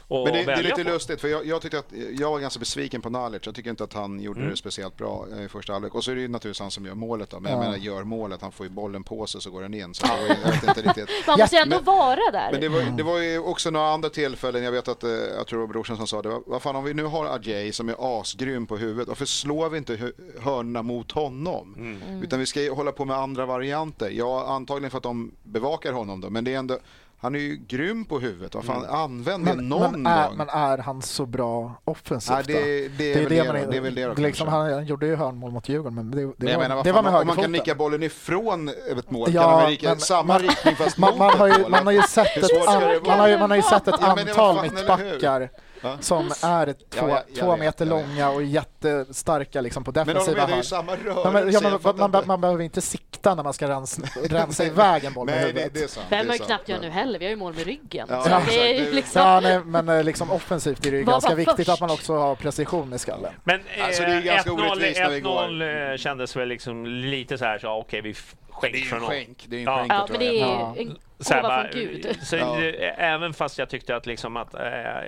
Att 0.09 0.25
Men 0.25 0.33
det, 0.33 0.45
det 0.45 0.53
är 0.53 0.63
lite 0.63 0.85
på. 0.85 0.91
lustigt, 0.91 1.21
för 1.21 1.29
jag, 1.29 1.47
jag 1.47 1.63
tyckte 1.63 1.79
att 1.79 1.93
jag 2.19 2.31
var 2.31 2.39
ganska 2.41 2.59
besviken 2.61 3.01
på 3.01 3.11
Nalic. 3.11 3.43
Jag 3.47 3.55
tycker 3.55 3.71
inte 3.71 3.85
att 3.85 3.93
han 3.93 4.21
gjorde 4.21 4.41
Mm. 4.41 4.51
det 4.51 4.57
speciellt 4.57 4.97
bra 4.97 5.27
eh, 5.33 5.45
i 5.45 5.49
första 5.49 5.73
halvlek. 5.73 5.95
Och 5.95 6.05
så 6.05 6.11
är 6.11 6.15
det 6.15 6.21
ju 6.21 6.29
naturligtvis 6.29 6.61
han 6.61 6.71
som 6.71 6.87
gör 6.87 6.95
målet 6.95 7.31
då. 7.31 7.41
Men 7.41 7.53
jag 7.53 7.59
Ja. 7.61 7.65
menar, 7.65 7.77
gör 7.77 8.05
målet, 8.05 8.43
han 8.43 8.53
får 8.53 8.67
ju 8.67 8.73
bollen 8.73 9.05
på 9.05 9.27
sig 9.27 9.41
så 9.41 9.51
går 9.51 9.63
den 9.63 9.75
in. 9.75 9.95
Så 9.95 10.07
det 10.07 10.13
var 10.13 10.19
ju, 10.23 10.29
jag 10.45 10.51
vet 10.53 10.63
inte 10.79 10.83
riktigt. 10.89 11.09
Man 11.27 11.39
måste 11.39 11.57
ju 11.57 11.63
ändå 11.63 11.77
men- 11.77 11.85
vara 11.85 12.31
där. 12.33 12.49
Men 12.53 12.61
det 12.61 12.69
var, 12.69 12.81
det 12.97 13.03
var 13.03 13.19
ju 13.19 13.39
också 13.39 13.71
några 13.71 13.87
andra 13.93 14.09
tillfällen, 14.09 14.63
jag 14.63 14.73
vet 14.73 14.89
att, 14.89 15.05
eh, 15.05 15.11
jag 15.11 15.47
tror 15.47 15.59
det 15.61 15.67
var 15.67 15.73
brorsan 15.73 15.97
som 15.97 16.07
sa 16.07 16.23
det, 16.23 16.29
vad- 16.29 16.43
vad 16.47 16.63
fan 16.63 16.77
om 16.77 16.85
vi 16.85 16.95
nu 16.95 17.05
har 17.05 17.27
Ajay 17.27 17.73
som 17.73 17.89
är 17.89 18.21
asgrym 18.21 18.67
på 18.67 18.77
huvudet, 18.77 19.09
varför 19.09 19.25
slår 19.25 19.69
vi 19.69 19.79
inte 19.79 20.13
hörnorna 20.41 20.83
mot 20.83 21.13
honom? 21.13 21.75
Mm. 21.79 22.23
Utan 22.23 22.39
vi 22.39 22.47
ska 22.47 22.61
ju 22.63 22.71
hålla 22.71 22.93
på 22.93 23.05
med 23.05 23.17
andra 23.17 23.47
varianter. 23.47 24.11
Ja, 24.11 24.47
antagligen 24.49 24.91
för 24.91 24.97
att 24.99 25.03
de 25.03 25.33
bevakar 25.43 25.93
honom 25.93 26.21
då, 26.21 26.31
men 26.31 26.45
det 26.45 26.55
är 26.55 26.59
ändå, 26.59 26.79
han 27.23 27.35
är 27.35 27.39
ju 27.39 27.57
grym 27.69 28.05
på 28.05 28.19
huvudet, 28.19 28.55
vad 28.55 28.65
fan, 28.65 28.85
använd 28.85 29.47
det 29.47 29.55
någon 29.55 30.03
men, 30.03 30.07
är, 30.13 30.29
gång. 30.29 30.37
men 30.37 30.49
är 30.49 30.79
han 30.79 31.03
så 31.03 31.27
bra 31.27 31.75
offensivt 31.85 32.35
Nej, 32.35 32.45
det, 32.47 32.89
det, 32.89 33.13
är 33.13 33.21
väl 33.23 33.29
det, 33.29 33.45
man 33.45 33.71
det 33.71 33.77
är 33.77 33.81
väl 33.81 33.95
det 33.95 34.05
då, 34.07 34.15
liksom, 34.15 34.49
han, 34.49 34.87
gjorde 34.87 35.07
ju 35.07 35.17
hörnmål 35.17 35.51
mot 35.51 35.69
Djurgården, 35.69 35.95
men 35.95 36.11
det, 36.11 36.21
det 36.21 36.33
Men 36.39 36.55
var, 36.55 36.69
menar, 36.69 36.85
det 36.85 36.93
var 36.93 37.03
med 37.03 37.15
om 37.15 37.27
man 37.27 37.37
kan 37.37 37.53
nicka 37.53 37.75
bollen 37.75 38.03
ifrån 38.03 38.69
ett 38.69 39.11
mål, 39.11 39.29
Ja, 39.33 39.43
kan 39.43 39.51
man 39.51 39.71
nicka 39.71 39.89
men- 39.89 39.99
samma 40.01 40.23
man- 40.33 40.39
riktning 40.43 40.77
fast 40.77 40.99
Man, 40.99 41.11
mot 41.11 41.19
man, 41.19 41.39
har 41.39 41.49
ju, 41.49 41.69
man 41.69 41.87
har 41.87 41.93
ju 41.93 42.03
sett 42.03 42.29
Hur 42.29 42.45
ett, 42.45 42.51
det 42.51 42.69
an, 42.71 42.83
man 43.07 43.19
har 43.21 43.29
ju, 43.29 43.39
man 43.39 43.51
har 43.51 43.57
ju 43.57 43.63
sett 43.63 43.89
ett 43.89 43.95
Ja, 44.01 44.15
det 44.15 44.21
antal 44.21 44.35
fan, 44.57 44.75
mittbackar 44.75 45.51
Va? 45.83 45.97
som 46.01 46.31
är 46.43 46.67
två, 46.73 46.75
Ja, 46.97 47.09
ja, 47.09 47.23
jag 47.29 47.39
två 47.39 47.51
vet, 47.51 47.61
meter 47.61 47.85
långa 47.87 48.31
och 48.31 48.43
jättestarka 48.43 49.61
liksom, 49.61 49.85
på 49.85 49.93
Men 49.95 50.07
de 50.07 50.13
defensiva 50.13 50.47
menar 50.47 50.57
ju 50.57 50.63
samma 50.63 50.93
Ja, 50.93 50.99
rörelse. 51.11 51.59
ja, 51.63 51.79
man, 51.83 51.97
man, 51.97 52.15
inte. 52.15 52.29
man 52.29 52.41
behöver 52.41 52.65
inte 52.65 52.81
sikta 52.81 53.35
när 53.35 53.43
man 53.43 53.53
ska 53.53 53.69
rens, 53.69 54.01
rensa 54.31 54.65
iväg 54.65 55.05
en 55.05 55.13
boll 55.13 55.27
med 55.27 55.35
Nej, 55.35 55.43
det, 55.43 55.49
huvudet. 55.61 55.75
det 55.75 55.83
är 55.83 55.89
sant. 55.89 56.07
Behöver 56.11 56.29
man 56.29 56.35
är 56.35 56.39
ju 56.41 56.45
knappt 56.45 56.69
göra 56.69 56.81
nu 56.81 56.91
heller. 56.91 57.19
Vi 57.19 57.25
har 57.25 57.31
ju 57.31 57.37
mål 57.37 57.55
med 57.55 57.65
ryggen. 57.67 58.07
Ja, 58.11 58.41
det 58.49 58.59
är 58.81 58.89
är- 58.89 58.93
liksom... 58.93 59.23
Ja, 59.23 59.41
nej, 59.41 59.61
men 59.65 59.89
eh, 59.89 60.05
liksom 60.05 60.31
offensivt 60.31 60.87
är 60.87 60.91
det 60.91 60.97
ju 60.97 61.05
Vad 61.05 61.13
ganska 61.15 61.29
var 61.31 61.37
viktigt 61.37 61.57
först? 61.57 61.69
att 61.69 61.81
man 61.81 61.91
också 61.91 62.17
har 62.17 62.35
precision 62.35 62.93
i 62.95 62.99
skallen. 62.99 63.33
Men 63.45 63.61
Alltså, 63.83 64.03
det 64.03 64.09
är 64.09 64.13
ju 64.21 64.29
eh, 64.29 64.35
ganska 64.35 64.51
1-0 64.51 64.61
orättvist 64.71 65.01
när 65.01 65.11
vi 65.11 65.21
1-0 65.21 65.91
eh, 65.93 65.97
kändes 65.97 66.37
väl 66.37 66.49
liksom 66.49 66.87
lite 66.87 67.39
så 67.39 67.45
här, 67.45 67.59
så, 67.59 67.67
ja, 67.67 67.77
okej, 67.77 68.01
vi 68.01 68.11
f- 68.11 68.35
skänk 68.53 68.73
Det 68.73 68.79
är 68.79 68.81
ju 68.81 68.87
från 68.87 68.97
en 68.99 69.03
någon. 69.03 69.11
skänk. 69.11 69.45
Det 69.49 69.57
är 69.57 69.61
en 69.61 69.65
Ja. 69.65 69.79
skänk 69.79 69.93
Ja, 69.93 70.07
men 70.11 70.19
det 70.19 70.27
är 70.41 70.47
Ja. 70.47 70.75
en 70.79 70.99
Så 71.19 71.35
här, 71.35 71.43
gåva 71.43 71.55
bara, 71.57 71.69
från 71.73 71.81
Gud. 71.81 72.17
så, 72.23 72.37
Ja. 72.37 72.61
även 72.97 73.33
fast 73.35 73.59
jag 73.59 73.69
tyckte 73.69 73.97
att, 73.97 74.07
liksom 74.07 74.37
att 74.37 74.55
eh, 74.55 74.63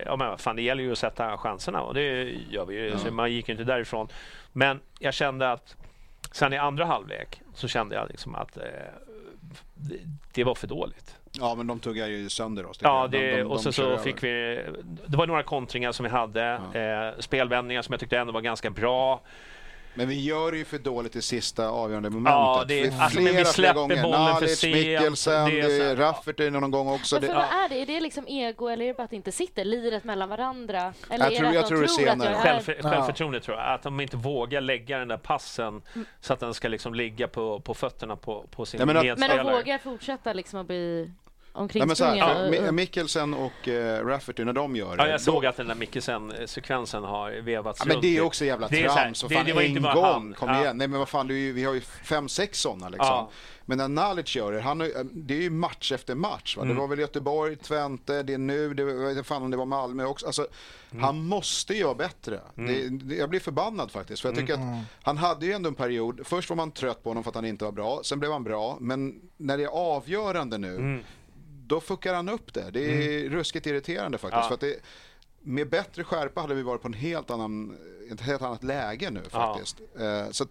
ja, 0.07 0.17
men, 0.17 0.39
fan, 0.39 0.57
det 0.57 0.63
gäller 0.63 0.83
ju 0.83 0.93
att 0.93 0.99
sätta 0.99 1.37
chanserna 1.37 1.81
och 1.81 1.95
det 1.95 2.31
gör 2.51 2.65
vi 2.67 2.75
ju. 2.75 2.99
Så 2.99 3.11
man 3.13 3.33
gick 3.33 3.49
ju 3.49 3.53
inte 3.53 3.65
därifrån. 3.65 4.09
Men 4.53 4.81
jag 4.99 5.15
kände 5.15 5.53
att 5.53 5.77
sen 6.33 6.53
i 6.53 6.57
andra 6.57 6.85
halvlek 6.85 7.41
så 7.55 7.69
kände 7.69 7.95
jag 7.95 8.09
liksom 8.09 8.35
att 8.35 8.57
eh, 8.57 8.63
det, 9.75 9.97
det 10.35 10.45
var 10.45 10.55
för 10.55 10.67
dåligt. 10.67 11.17
Ja, 11.41 11.55
men 11.55 11.67
de 11.67 11.81
tuggar 11.81 12.07
ju 12.07 12.29
sönder 12.29 12.67
oss. 12.67 12.79
Ja. 12.83 13.09
De- 13.11 13.19
det, 13.19 13.37
de- 13.37 13.43
och 13.43 13.57
de 13.57 13.63
kör 13.63 13.71
så 13.71 13.83
över. 13.83 13.97
fick 13.99 14.23
vi... 14.23 14.63
Det 15.07 15.17
var 15.17 15.27
några 15.27 15.43
kontringar 15.43 15.93
som 15.93 16.05
vi 16.05 16.11
hade. 16.11 16.45
Eh, 16.75 17.21
spelvändningar 17.21 17.83
som 17.83 17.93
jag 17.93 18.01
tyckte 18.01 18.19
ändå 18.19 18.33
var 18.33 18.41
ganska 18.41 18.71
bra. 18.71 19.21
Men 19.95 20.09
vi 20.09 20.21
gör 20.25 20.53
det 20.53 20.59
ju 20.59 20.65
för 20.65 20.79
dåligt 20.79 21.17
i 21.17 21.23
sista 21.23 21.69
avgörande 21.69 22.11
momentet. 22.11 22.33
Ja, 22.35 22.65
det 22.69 22.81
är- 22.81 22.85
Flera, 22.91 23.03
alltså, 23.03 23.21
men 23.21 23.37
vi 23.37 23.45
släpper 23.45 23.75
gånger. 23.81 24.03
bollen 24.03 24.27
för 24.27 24.33
Nalic, 24.35 24.59
sent. 24.59 24.75
Mikkelsen, 24.75 25.45
Det 25.51 25.61
är 25.61 25.87
här- 25.89 25.97
Rafferty 25.97 26.51
någon 26.51 26.71
gång 26.71 26.89
också. 26.89 27.19
Det, 27.19 27.27
för 27.27 27.35
vad 27.35 27.45
är 27.45 27.69
det? 27.69 27.83
Är 27.83 27.87
det 27.87 28.01
liksom 28.01 28.25
ego 28.29 28.69
eller 28.69 28.85
är 28.85 28.89
det 28.89 28.95
bara 28.95 29.03
att 29.03 29.11
det 29.11 29.17
inte 29.17 29.33
sitter? 29.33 29.65
Liret 29.65 30.05
mellan 30.05 30.29
varandra? 30.29 30.93
Eller 31.11 31.25
Jag 31.25 31.33
är 31.33 31.39
tror- 31.39 31.49
det 31.49 31.55
jag 31.55 31.63
att 31.63 31.69
tror 31.69 31.77
de 31.79 31.87
det 31.87 31.89
tror 31.89 32.09
att 32.09 32.19
jag 32.25 32.57
är... 32.57 32.83
Självförtroende 32.83 33.41
tror 33.41 33.57
jag. 33.57 33.75
Att 33.75 33.83
de 33.83 34.01
inte 34.01 34.17
vågar 34.17 34.61
lägga 34.61 34.99
den 34.99 35.09
där 35.09 35.17
passen 35.17 35.83
så 36.21 36.33
att 36.33 36.41
den 36.41 36.55
ska 36.55 36.69
liksom 36.69 36.95
ligga 36.95 37.29
på, 37.29 37.61
på 37.61 37.75
fötterna 37.75 38.17
på, 38.17 38.47
på 38.51 38.67
sin 38.67 38.79
menar- 38.79 38.95
Men 38.95 39.07
medspelare. 39.07 39.43
de 39.51 39.53
vågar 39.57 39.79
fortsätta 39.79 40.33
liksom 40.33 40.61
att 40.61 40.67
bli 40.67 41.11
Nej, 41.57 41.87
men 41.87 41.97
så 41.97 42.05
här, 42.05 42.13
omkringsprungna? 42.13 42.69
Mi- 42.69 42.73
Mikkelsen 42.73 43.35
och 43.35 43.69
eh, 43.69 44.07
Rafferty, 44.07 44.45
när 44.45 44.53
de 44.53 44.77
gör 44.77 44.97
det. 44.97 45.03
Ja, 45.03 45.09
jag 45.09 45.21
såg 45.21 45.43
då, 45.43 45.49
att 45.49 45.57
den 45.57 45.67
där 45.69 45.75
Mikkelsen-sekvensen 45.75 47.05
har 47.05 47.31
vevats 47.31 47.81
Ja, 47.81 47.85
men 47.87 47.95
runt 47.95 48.03
det 48.03 48.17
är 48.17 48.21
också 48.21 48.45
jävla 48.45 48.69
Det 48.69 48.83
är 48.85 48.89
så 48.89 48.95
här, 48.95 49.03
trams. 49.05 49.23
Det- 49.23 49.35
fan, 49.35 49.47
det 49.47 49.53
var 49.53 49.63
inte 49.63 49.79
en 49.79 49.83
bara 49.83 49.95
gång, 49.95 50.05
han. 50.05 50.35
kom 50.35 50.49
Ja. 50.49 50.61
igen. 50.61 50.77
Nej, 50.79 50.89
men 50.89 50.99
vad 50.99 51.09
fan, 51.09 51.29
ju, 51.29 51.53
vi 51.53 51.65
har 51.65 51.75
ju 51.75 51.81
fem, 51.81 52.29
sex 52.29 52.61
sådana 52.61 52.89
liksom. 52.89 53.07
Ja. 53.07 53.31
Men 53.67 53.79
när 53.79 53.89
Nalic 53.89 54.37
gör 54.37 54.53
det, 54.53 54.61
han, 54.61 54.79
det 55.13 55.35
är 55.35 55.41
ju 55.43 55.51
match 55.51 55.93
efter 55.93 56.15
match. 56.15 56.57
Va? 56.57 56.63
Mm. 56.63 56.75
Det 56.75 56.81
var 56.81 56.89
väl 56.89 56.99
Göteborg, 56.99 57.57
Twente, 57.57 58.23
det 58.23 58.35
är 58.35 58.39
nu, 58.39 58.75
det, 58.75 58.83
jag 58.83 58.95
vet 58.95 59.11
inte 59.11 59.23
fan 59.29 59.43
om 59.43 59.51
det 59.51 59.57
var 59.57 59.67
Malmö 59.67 60.05
också. 60.05 60.27
Alltså, 60.27 60.47
Mm. 60.91 61.05
Han 61.05 61.25
måste 61.27 61.75
göra 61.75 61.95
bättre. 61.95 62.41
Det, 62.55 62.89
det, 62.89 63.15
jag 63.15 63.31
blir 63.31 63.41
förbannad 63.41 63.91
faktiskt. 63.91 64.23
För 64.23 64.29
jag 64.29 64.39
tycker 64.39 64.55
Mm. 64.55 64.75
att 64.75 64.85
han 65.03 65.17
hade 65.17 65.47
ju 65.47 65.53
ändå 65.53 65.69
en 65.69 65.75
period, 65.75 66.21
först 66.25 66.49
var 66.51 66.57
man 66.57 66.71
trött 66.71 67.03
på 67.03 67.11
honom 67.11 67.23
för 67.25 67.31
att 67.31 67.35
han 67.35 67.45
inte 67.45 67.65
var 67.65 67.73
bra, 67.73 68.01
sen 68.05 68.19
blev 68.21 68.33
han 68.33 68.45
bra. 68.45 68.77
Men 68.81 69.21
när 69.37 69.59
det 69.59 69.65
är 69.65 69.69
avgörande 69.69 70.59
nu, 70.59 70.75
Mm. 70.77 71.01
Då 71.67 71.81
fuckar 71.81 72.15
han 72.15 72.29
upp 72.29 72.55
det. 72.55 72.71
Det 72.71 72.81
är 72.85 73.29
ruskigt 73.29 73.67
irriterande 73.67 74.19
faktiskt. 74.19 74.43
Ja. 74.43 74.49
För 74.49 74.55
att 74.55 74.61
det, 74.61 74.77
med 75.41 75.69
bättre 75.71 76.05
skärpa 76.05 76.41
hade 76.41 76.55
vi 76.55 76.63
varit 76.63 76.83
på 76.83 76.89
en 76.89 76.95
helt 76.95 77.31
annan, 77.31 77.77
ett 78.13 78.21
helt 78.21 78.43
annat 78.43 78.65
läge 78.65 79.11
nu 79.11 79.23
Ja. 79.33 79.55
faktiskt. 79.55 79.81
Eh, 80.01 80.31
så 80.31 80.45
att, 80.45 80.51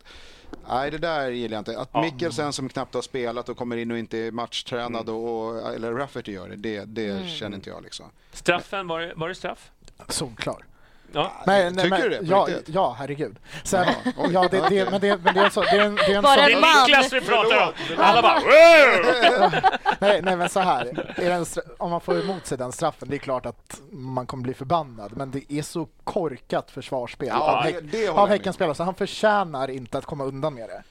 nej, 0.67 0.91
det 0.91 0.97
där 0.97 1.29
gillar 1.29 1.55
jag 1.55 1.61
inte. 1.61 1.79
Att 1.79 1.89
Ja. 1.93 2.01
Mikkelsen 2.01 2.53
som 2.53 2.69
knappt 2.69 2.93
har 2.93 3.01
spelat 3.01 3.49
och 3.49 3.57
kommer 3.57 3.77
in 3.77 3.91
och 3.91 3.97
inte 3.97 4.17
är 4.17 4.31
matchtränad 4.31 5.09
Mm. 5.09 5.21
och, 5.21 5.73
eller 5.73 5.93
Rafferty 5.93 6.31
gör 6.31 6.49
det, 6.49 6.55
det, 6.55 6.85
det 6.85 7.27
känner 7.27 7.55
inte 7.57 7.69
jag 7.69 7.83
liksom. 7.83 8.05
Straffen, 8.31 8.87
var 8.87 8.99
det, 9.01 9.13
var 9.15 9.29
det 9.29 9.35
straff? 9.35 9.71
Solklar. 10.07 10.65
Ja. 11.13 11.31
Nej, 11.47 11.63
nej, 11.71 11.73
Tycker 11.83 11.89
men, 11.89 12.01
du 12.01 12.09
det, 12.09 12.17
på 12.17 12.25
Ja, 12.25 12.45
riktigt? 12.47 12.75
ja, 12.75 12.95
herregud. 12.99 13.39
Sen, 13.63 13.85
ja, 14.31 14.47
det, 14.51 14.65
det, 14.69 14.91
men 14.91 15.01
det, 15.01 15.17
men 15.23 15.33
det 15.33 15.39
är 15.39 15.45
en 15.45 15.51
så, 15.51 15.61
det 15.61 15.69
är 15.69 15.79
en, 15.85 15.95
det 15.95 16.01
är 16.13 16.15
en 16.17 16.23
Bara 16.23 16.47
en 16.49 16.61
man. 16.61 16.69
Niklas 16.85 17.13
vi 17.13 17.21
pratar 17.21 17.67
om! 17.67 17.73
Alla 17.97 18.21
bara 18.21 18.39
nej, 19.99 20.21
nej, 20.23 20.35
men 20.35 20.49
så 20.49 20.59
här. 20.59 20.85
Är 21.15 21.29
det 21.29 21.33
en, 21.33 21.43
stra- 21.43 21.71
om 21.79 21.91
man 21.91 22.01
får 22.01 22.19
emot 22.19 22.45
sig 22.45 22.57
den 22.57 22.71
straffen, 22.71 23.09
det 23.09 23.15
är 23.15 23.19
klart 23.19 23.45
att 23.45 23.81
man 23.91 24.27
kommer 24.27 24.43
bli 24.43 24.53
förbannad. 24.53 25.11
Men 25.17 25.31
det 25.31 25.53
är 25.53 25.61
så 25.61 25.87
korkat 26.03 26.71
försvarsspel 26.71 27.27
Ja, 27.27 27.39
av, 27.57 27.63
det- 27.63 27.71
Häck, 27.71 27.83
av 27.83 28.15
jag 28.15 28.15
med. 28.15 28.29
Häckens 28.29 28.55
spelare, 28.55 28.75
så 28.75 28.83
han 28.83 28.95
förtjänar 28.95 29.69
inte 29.69 29.97
att 29.97 30.05
komma 30.05 30.23
undan 30.23 30.53
med 30.53 30.69
det. 30.69 30.83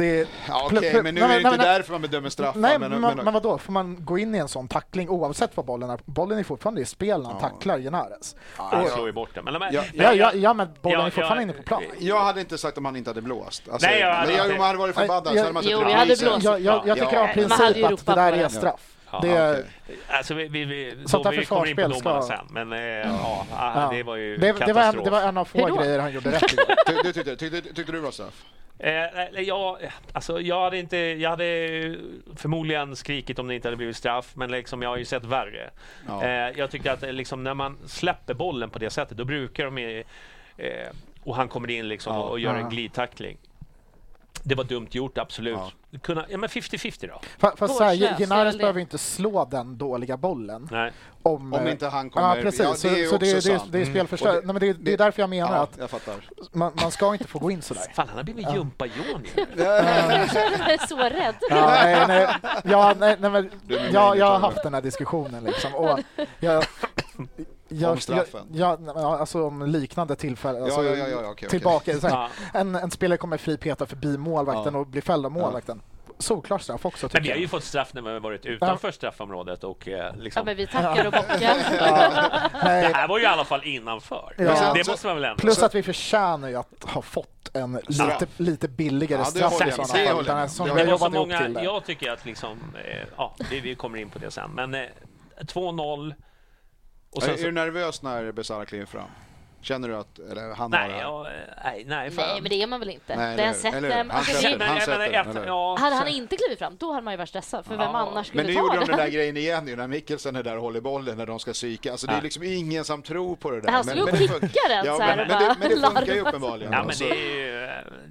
Det 0.00 0.28
Ja, 0.48 0.62
Okej, 0.66 0.92
pl- 0.94 1.02
men 1.02 1.14
nu 1.14 1.20
nej, 1.20 1.30
är 1.30 1.34
det 1.36 1.42
nej, 1.42 1.52
inte 1.52 1.64
nej, 1.66 1.76
därför 1.76 1.92
man 1.92 2.02
bedömer 2.02 2.28
straffar. 2.28 2.60
Nej, 2.60 2.78
men, 2.78 2.90
men, 2.90 3.00
men, 3.00 3.16
men 3.24 3.34
vadå? 3.34 3.58
Får 3.58 3.72
man 3.72 3.96
gå 4.04 4.18
in 4.18 4.34
i 4.34 4.38
en 4.38 4.48
sån 4.48 4.68
tackling 4.68 5.08
oavsett 5.08 5.56
vad 5.56 5.66
bollen 5.66 5.90
är? 5.90 6.00
Bollen 6.04 6.38
är 6.38 6.42
fortfarande 6.44 6.80
i 6.80 6.84
spel 6.84 7.22
när 7.22 7.28
han 7.30 7.38
Ja. 7.42 7.48
tacklar 7.48 7.78
Genares. 7.78 8.36
Han 8.56 8.86
slår 8.88 9.06
ju 9.06 9.12
bort 9.12 9.30
den. 9.34 9.44
Men, 9.44 9.54
men, 9.54 9.74
Ja, 9.74 9.82
Ja, 9.94 10.14
ja, 10.14 10.32
ja, 10.34 10.54
men 10.54 10.68
bollen 10.82 11.00
Ja, 11.00 11.06
är 11.06 11.10
fortfarande 11.10 11.36
ja, 11.36 11.42
inne 11.42 11.52
på 11.52 11.62
plan. 11.62 11.82
Jag 11.98 12.20
hade 12.20 12.40
inte 12.40 12.58
sagt 12.58 12.78
om 12.78 12.84
han 12.84 12.96
inte 12.96 13.10
hade 13.10 13.22
blåst. 13.22 13.62
Alltså, 13.72 13.88
Nej, 13.88 14.00
jag 14.00 14.14
hade 14.14 14.26
men 14.26 14.36
jag, 14.36 14.46
om 14.50 14.56
han 14.58 14.66
hade 14.66 14.78
varit 14.78 14.94
förbannad 14.94 15.26
så 15.34 15.38
hade 15.38 15.52
man 15.52 15.62
jo, 15.66 15.78
sett 15.78 15.88
vi 15.88 15.92
hade 15.92 16.04
reprisen. 16.04 16.28
blåst. 16.28 16.44
Jag, 16.44 16.60
jag, 16.60 16.82
jag 16.86 16.98
tycker 16.98 17.14
Ja. 17.16 17.22
av 17.22 17.26
princip 17.32 17.84
att 17.84 18.06
det 18.06 18.14
där 18.14 18.32
är 18.32 18.48
straff. 18.48 18.80
Ja, 19.12 19.20
det, 19.22 19.50
okej. 19.52 19.64
Alltså, 20.08 20.34
vi, 20.34 20.48
vi, 20.48 20.64
vi, 20.64 20.94
Sånt 21.06 21.24
då, 21.24 21.30
där 21.30 21.38
vi 21.38 21.44
kommer 21.44 21.66
in 21.66 21.76
på 21.76 21.82
försvarsspel 21.82 22.04
domarna 22.04 22.22
ska- 22.22 22.36
sen. 22.36 22.46
Men 22.50 22.72
eh, 22.72 22.80
ja, 22.80 23.46
Ja. 23.50 23.90
det 23.92 24.02
var 24.02 24.16
ju 24.16 24.36
det, 24.36 24.46
det, 24.46 24.52
var 24.52 24.60
en, 24.60 24.66
katastrof. 24.74 25.04
det 25.04 25.10
var 25.10 25.22
en 25.22 25.36
av 25.38 25.44
få 25.44 25.76
grejer 25.76 25.98
han 25.98 26.12
gjorde 26.12 26.30
rätt 26.30 26.52
i. 26.52 26.56
Ty, 26.86 26.92
du 27.02 27.12
tyckte, 27.12 27.36
tyckte, 27.36 27.60
tyckte 27.74 27.92
du 27.92 28.00
var 28.00 28.10
straff? 28.10 28.44
Eh, 28.78 28.92
jag, 29.42 29.78
alltså, 30.12 30.40
jag, 30.40 30.60
hade 30.64 30.78
inte, 30.78 30.96
jag 30.96 31.30
hade 31.30 31.44
förmodligen 32.36 32.96
skrikit 32.96 33.38
om 33.38 33.48
det 33.48 33.54
inte 33.54 33.68
hade 33.68 33.76
blivit 33.76 33.96
straff, 33.96 34.30
men 34.34 34.50
liksom, 34.50 34.82
jag 34.82 34.88
har 34.88 34.96
ju 34.96 35.04
sett 35.04 35.24
värre. 35.24 35.70
Ja. 36.08 36.24
Eh, 36.24 36.30
jag 36.58 36.70
tycker 36.70 36.90
att 36.90 37.02
eh, 37.02 37.12
liksom, 37.12 37.44
när 37.44 37.54
man 37.54 37.78
släpper 37.86 38.34
bollen 38.34 38.70
på 38.70 38.78
det 38.78 38.90
sättet, 38.90 39.16
då 39.16 39.24
brukar 39.24 39.64
de... 39.64 39.78
Eh, 40.56 40.64
och 41.24 41.36
han 41.36 41.48
kommer 41.48 41.70
in 41.70 41.88
liksom 41.88 42.14
Ja. 42.14 42.20
och, 42.22 42.30
och 42.30 42.40
gör 42.40 42.54
Ja. 42.54 42.60
en 42.60 42.70
glidtackling. 42.70 43.36
Det 44.42 44.54
var 44.54 44.64
dumt 44.64 44.88
gjort, 44.90 45.18
absolut. 45.18 45.58
Ja. 45.90 45.98
Kunna, 46.02 46.24
ja, 46.28 46.38
men 46.38 46.48
50-50 46.48 47.08
då? 47.08 47.20
Fa- 47.46 47.56
Fast 47.56 47.76
så 47.76 47.84
här, 47.84 48.18
det. 48.52 48.58
behöver 48.58 48.80
inte 48.80 48.98
slå 48.98 49.44
den 49.44 49.78
dåliga 49.78 50.16
bollen. 50.16 50.68
Nej. 50.70 50.92
Om, 51.22 51.52
Om 51.52 51.66
eh, 51.66 51.72
inte 51.72 51.86
han 51.88 52.10
kommer... 52.10 52.36
Ja, 52.36 52.42
precis. 52.42 52.60
Ja, 52.60 52.74
så 52.74 52.88
det 52.88 53.00
är 53.00 53.06
så 53.06 53.16
det, 53.16 53.26
också 53.36 53.50
det, 53.52 53.58
sant. 53.58 53.72
det 53.72 53.78
är 53.80 53.84
spelförstörelse. 53.84 54.38
Och 54.38 54.42
det- 54.42 54.52
Nej, 54.52 54.60
men 54.70 54.78
det, 54.78 54.84
det 54.84 54.92
är 54.92 54.98
därför 54.98 55.22
jag 55.22 55.30
menar 55.30 55.56
Ja, 55.56 55.62
att 55.62 55.78
jag 55.78 55.90
fattar. 55.90 56.14
man, 56.52 56.72
man 56.82 56.90
ska 56.90 57.12
inte 57.12 57.26
få 57.28 57.38
gå 57.38 57.50
in 57.50 57.62
sådär. 57.62 57.82
Fan, 57.94 58.08
han 58.08 58.16
har 58.16 58.24
blivit 58.24 58.46
jumpa-Johnny. 58.54 59.28
Jag 59.56 59.78
är 59.78 60.86
så 60.86 60.96
rädd. 60.96 61.34
Ja, 61.50 61.66
nej, 61.66 62.04
nej, 62.08 62.28
ja, 62.64 62.94
nej, 62.98 63.16
nej, 63.20 63.30
men, 63.30 63.50
Du 63.66 63.76
är 63.76 63.82
med 63.82 63.94
ja, 63.94 64.10
mig, 64.10 64.18
jag 64.18 64.26
har 64.26 64.38
haft 64.38 64.62
den 64.62 64.74
här 64.74 64.80
diskussionen 64.82 65.44
liksom. 65.44 65.74
Och 65.74 66.00
jag, 66.40 66.64
jag, 67.70 67.90
Om 67.92 68.00
straffen? 68.00 68.46
Jag, 68.52 68.78
ja, 68.94 69.18
alltså 69.18 69.44
om 69.46 69.62
liknande 69.66 70.16
tillfällen. 70.16 70.62
Alltså, 70.64 70.84
ja, 70.84 70.94
ja, 70.96 71.08
ja, 71.08 71.16
okej, 71.16 71.28
okej. 71.30 71.48
tillbaka. 71.48 71.92
Här, 71.92 72.10
Ja. 72.10 72.28
en, 72.54 72.74
en 72.74 72.90
spelare 72.90 73.18
kommer 73.18 73.36
fri 73.36 73.56
peta 73.56 73.86
förbi 73.86 74.18
målvakten 74.18 74.74
Ja. 74.74 74.80
och 74.80 74.86
blir 74.86 75.02
fälld 75.02 75.26
av 75.26 75.32
målvakten. 75.32 75.82
Solklar 76.18 76.58
straff 76.58 76.84
också 76.86 77.08
Men 77.12 77.22
vi 77.22 77.30
har 77.30 77.36
ju 77.36 77.48
fått 77.48 77.64
straff 77.64 77.94
när 77.94 78.02
vi 78.02 78.10
har 78.10 78.20
varit 78.20 78.46
utanför 78.46 78.90
straffområdet 78.90 79.64
och 79.64 79.88
eh, 79.88 80.16
liksom... 80.16 80.40
Ja, 80.40 80.44
men 80.44 80.56
vi 80.56 80.66
tackar 80.66 81.06
och 81.06 81.12
bockar. 81.12 81.38
Det 82.64 82.94
här 82.94 83.08
var 83.08 83.18
ju 83.18 83.24
i 83.24 83.26
alla 83.26 83.44
fall 83.44 83.60
innanför. 83.64 84.34
Ja. 84.36 84.72
Det 84.74 84.88
måste 84.88 85.06
man 85.06 85.16
väl 85.16 85.24
ändå... 85.24 85.36
plus 85.36 85.62
att 85.62 85.74
vi 85.74 85.82
förtjänar 85.82 86.48
ju 86.48 86.56
att 86.56 86.84
ha 86.86 87.02
fått 87.02 87.50
en 87.56 87.80
lite, 87.86 88.26
lite 88.36 88.68
billigare 88.68 89.20
Ja, 89.20 89.24
straff 89.24 89.52
i 89.52 89.72
sådana 89.72 89.92
Det 89.94 90.06
fall. 90.06 90.16
håller 90.16 90.28
jag 90.28 90.36
med. 90.36 90.50
Som 90.50 90.68
Det 90.68 90.74
vi 90.74 90.80
har 90.80 90.86
Det 90.86 90.90
var 90.92 90.98
så 90.98 91.04
jobbat 91.04 91.14
ihop 91.14 91.28
många, 91.28 91.38
till 91.44 91.54
det. 91.54 91.62
jag 91.64 91.84
tycker 91.84 92.10
att 92.12 92.24
liksom, 92.24 92.58
eh, 92.84 93.08
ja, 93.16 93.34
vi, 93.50 93.60
vi 93.60 93.74
kommer 93.74 93.98
in 93.98 94.10
på 94.10 94.18
det 94.18 94.30
sen, 94.30 94.50
men 94.54 94.74
eh, 94.74 94.80
2-0 95.40 96.14
och 97.10 97.22
sen 97.22 97.32
är 97.34 97.36
så, 97.36 97.44
du 97.44 97.52
nervös 97.52 98.02
när 98.02 98.32
Besara 98.32 98.64
kliver 98.66 98.86
fram? 98.86 99.08
Känner 99.62 99.88
du 99.88 99.96
att 99.96 100.18
eller, 100.18 100.42
han 100.54 100.58
har 100.58 100.68
Nej, 100.68 100.88
det 100.88 100.94
här? 100.94 101.00
ja, 101.02 101.26
nej, 101.64 101.84
nej, 101.86 102.10
fan. 102.10 102.24
Nej, 102.28 102.40
men 102.40 102.50
det 102.50 102.62
är 102.62 102.66
man 102.66 102.80
väl 102.80 102.90
inte. 102.90 103.16
Nej, 103.16 103.36
Den 103.36 103.54
sätter, 103.54 103.90
Han 103.96 104.10
alltså, 104.10 104.32
sätter 104.34 104.48
det, 104.50 104.56
den. 104.58 104.68
Han 104.68 104.76
jag 104.76 104.84
sätter 104.84 105.00
ett- 105.00 105.26
eller? 105.36 105.46
ja, 105.46 105.76
hade 105.80 105.96
han 105.96 106.08
inte 106.08 106.36
klivit 106.36 106.58
fram, 106.58 106.76
då 106.76 106.92
hade 106.92 107.04
man 107.04 107.12
ju 107.12 107.18
varit 107.18 107.28
stressad. 107.28 107.64
För 107.66 107.76
vem 107.76 107.90
Ja. 107.92 107.98
annars 107.98 108.26
skulle 108.26 108.42
Men 108.42 108.52
nu 108.52 108.54
ta 108.54 108.60
gjorde 108.66 108.78
de 108.78 108.84
den? 108.86 108.96
där 108.96 109.08
grejen 109.08 109.36
igen 109.36 109.68
ju, 109.68 109.76
när 109.76 109.86
Mikkelsen 109.86 110.36
är 110.36 110.42
där 110.42 110.56
och 110.56 110.62
håller 110.62 110.80
bollen 110.80 111.16
när 111.16 111.26
de 111.26 111.38
ska 111.38 111.52
psyka. 111.52 111.90
Alltså 111.92 112.06
det 112.06 112.12
är 112.12 112.22
liksom 112.22 112.42
ingen 112.42 112.84
som 112.84 113.02
tror 113.02 113.36
på 113.36 113.50
det 113.50 113.60
där. 113.60 113.68
Han 113.70 113.84
slog 113.84 114.06
det 114.06 114.12
fun- 114.12 114.40
kicka 114.40 114.68
den 114.68 114.84
ja, 114.86 114.96
så 114.96 115.02
här 115.02 115.16
men, 115.16 115.28
det, 115.28 115.34
bara 115.34 115.56
men 115.60 115.68
det 115.68 115.76
funkar 116.00 116.14
ju 116.14 116.20
uppenbarligen. 116.20 116.72
Ja, 116.72 116.78
men 116.78 116.86
Alltså. 116.88 117.04
det 117.04 117.10
är 117.10 117.46
ju... 117.46 117.50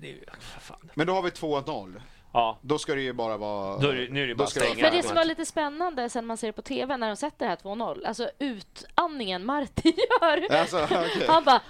Det 0.01 0.07
är 0.07 0.11
ju 0.11 0.25
för 0.39 0.59
fan. 0.61 0.89
men 0.93 1.07
då 1.07 1.13
har 1.13 1.21
vi 1.21 1.29
2-0. 1.29 2.01
Ja, 2.33 2.57
Då 2.61 2.77
ska 2.77 2.95
det 2.95 3.01
ju 3.01 3.13
bara 3.13 3.37
vara... 3.37 3.77
Då 3.77 3.87
är 3.89 3.93
det- 3.95 4.07
nu 4.13 4.23
är 4.23 4.27
det 4.27 4.35
bara 4.35 4.47
ska 4.47 4.59
stänga. 4.59 4.81
Men 4.81 4.91
det 4.93 5.03
som 5.03 5.15
var 5.15 5.25
lite 5.25 5.45
spännande 5.45 6.09
sen 6.09 6.25
man 6.25 6.37
ser 6.37 6.47
det 6.47 6.53
på 6.53 6.61
TV 6.61 6.97
när 6.97 7.07
de 7.07 7.15
sätter 7.15 7.45
det 7.45 7.49
här 7.49 7.55
2-0, 7.57 8.05
alltså 8.07 8.29
utandningen 8.39 9.45
Marti 9.45 9.93
gör. 10.21 10.59
Alltså, 10.59 10.83
okej. 10.83 11.25
Han 11.27 11.43
bara, 11.43 11.61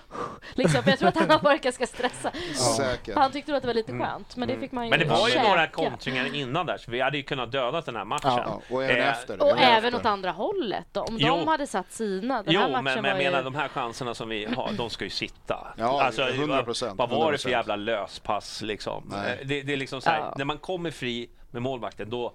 liksom, 0.53 0.81
jag 0.85 0.99
tror 0.99 1.09
att 1.09 1.17
han 1.17 1.29
har 1.29 1.39
varit 1.39 1.61
ganska 1.61 1.87
stressad. 1.87 2.31
Säkert. 2.77 3.15
Han 3.15 3.31
tyckte 3.31 3.51
nog 3.51 3.57
att 3.57 3.63
det 3.63 3.67
var 3.67 3.73
lite 3.73 3.91
skönt, 3.91 4.35
men 4.35 4.47
det 4.47 4.57
fick 4.59 4.71
man 4.71 4.83
ju 4.87 4.93
Mm. 4.93 4.99
men 4.99 5.07
det 5.07 5.13
var 5.21 5.27
ju 5.27 5.33
käka. 5.33 5.47
några 5.47 5.67
kontringar 5.67 6.35
innan 6.35 6.65
där, 6.65 6.77
så 6.77 6.91
vi 6.91 7.01
hade 7.01 7.17
ju 7.17 7.23
kunnat 7.23 7.51
döda 7.51 7.81
den 7.81 7.95
här 7.95 8.05
matchen. 8.05 8.31
Ja, 8.45 8.61
och 8.69 8.83
även 8.83 8.97
Eh, 9.01 9.07
efter. 9.09 9.41
Och 9.41 9.49
även 9.49 9.63
även 9.63 9.85
efter. 9.85 9.99
åt 9.99 10.05
andra 10.05 10.31
hållet 10.31 10.85
då. 10.91 11.01
Om 11.01 11.17
Jo. 11.19 11.35
de 11.37 11.47
hade 11.47 11.67
satt 11.67 11.91
sina. 11.91 12.43
Den 12.43 12.55
här 12.55 12.61
Jo, 12.67 12.71
matchen 12.71 12.83
men, 12.83 12.83
men 12.83 13.03
jag 13.05 13.13
var 13.15 13.21
ju... 13.21 13.31
menar 13.31 13.43
de 13.43 13.55
här 13.55 13.67
chanserna 13.67 14.13
som 14.15 14.29
vi 14.29 14.45
har, 14.45 14.71
de 14.77 14.89
ska 14.89 15.03
ju 15.03 15.09
sitta. 15.09 15.67
Ja, 15.77 16.03
alltså, 16.03 16.21
100%, 16.21 16.93
Vad 16.97 17.09
var 17.09 17.31
det 17.31 17.37
för 17.37 17.49
100%. 17.49 17.51
jävla 17.51 17.75
löspass 17.75 18.61
liksom? 18.61 19.13
Eh, 19.13 19.45
Det, 19.47 19.61
det 19.61 19.73
är 19.73 19.77
liksom 19.77 20.01
så 20.01 20.09
här, 20.09 20.19
Ja. 20.19 20.33
Man 20.49 20.57
kommer 20.57 20.91
fri 20.91 21.29
med 21.51 21.61
målvakten 21.61 22.09
då... 22.09 22.33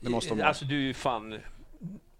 Det 0.00 0.10
måste 0.10 0.34
de 0.34 0.42
Alltså 0.42 0.64
du 0.64 0.76
är 0.76 0.80
ju 0.80 0.94
fan... 0.94 1.40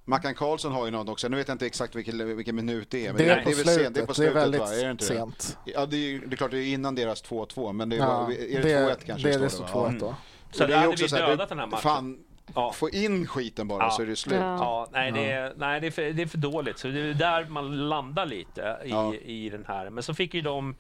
Mackan 0.05 0.35
Karlsson 0.35 0.73
har 0.73 0.85
ju 0.85 0.91
något 0.91 1.09
också. 1.09 1.29
Nu 1.29 1.37
vet 1.37 1.49
jag 1.49 1.55
inte 1.55 1.67
exakt 1.67 1.95
vilken, 1.95 2.37
vilken 2.37 2.57
minut 2.57 2.91
det 2.91 3.07
är. 3.07 3.13
Men 3.13 3.17
Det 3.17 3.31
är, 3.31 3.43
på 3.43 3.51
väl 3.51 3.55
slutet, 3.59 3.75
sent. 3.83 3.95
Det 3.95 4.01
är 4.01 4.07
på 4.07 4.15
slutet, 4.15 4.35
det 4.35 4.41
är 4.41 4.43
väldigt 4.43 4.61
va? 4.61 4.73
Är 4.75 4.85
det 4.85 4.91
inte 4.91 5.05
det? 5.05 5.19
sent. 5.19 5.59
Ja, 5.65 5.87
det 5.87 5.97
är, 5.97 6.01
ju- 6.09 6.27
det 6.27 6.35
är 6.35 6.37
klart 6.37 6.51
det 6.51 6.59
är 6.59 6.73
innan 6.75 6.95
deras 6.95 7.25
2-2, 7.25 7.73
men 7.73 7.89
det 7.89 7.97
är, 7.97 8.01
Ja, 8.01 8.33
är 8.33 8.63
det 8.63 8.89
2-1 8.91 8.97
kanske 9.07 9.29
det, 9.29 9.39
det 9.39 9.51
står 9.51 9.65
va? 9.65 9.71
2-1 9.91 9.99
då. 9.99 10.15
Så 10.51 10.63
Och 10.63 10.69
det 10.69 10.73
det 10.73 10.73
är 10.75 10.77
hade 10.79 10.89
också 10.89 11.05
vi 11.05 11.09
så 11.09 11.17
här, 11.17 11.27
dödat 11.27 11.49
det- 11.49 11.55
den 11.55 11.59
här 11.59 11.67
matchen. 11.67 11.83
Fan, 11.83 12.19
Ja. 12.55 12.73
få 12.73 12.91
in 12.91 13.27
skiten 13.27 13.69
bara 13.69 13.85
Ja. 13.85 13.91
så 13.91 14.03
är 14.03 14.07
det 14.07 14.17
slut. 14.17 14.35
Ja. 14.41 14.57
Ja, 14.59 14.89
nej, 14.93 15.13
det 15.13 15.31
är, 15.31 15.55
nej 15.57 15.81
det, 15.81 15.87
är 15.87 15.91
för, 15.91 16.03
det 16.13 16.23
är 16.23 16.27
för 16.27 16.39
dåligt. 16.39 16.79
Så 16.79 16.89
det 16.89 17.01
är 17.01 17.15
där 17.15 17.45
man 17.45 17.89
landar 17.89 18.27
lite 18.27 18.79
i, 18.85 18.91
Ja. 18.91 19.15
i 19.15 19.49
den 19.51 19.65
här. 19.69 19.91
Men 19.91 20.03
så 20.03 20.15
fick 20.15 20.35
ju 20.35 20.41
de 20.41 20.75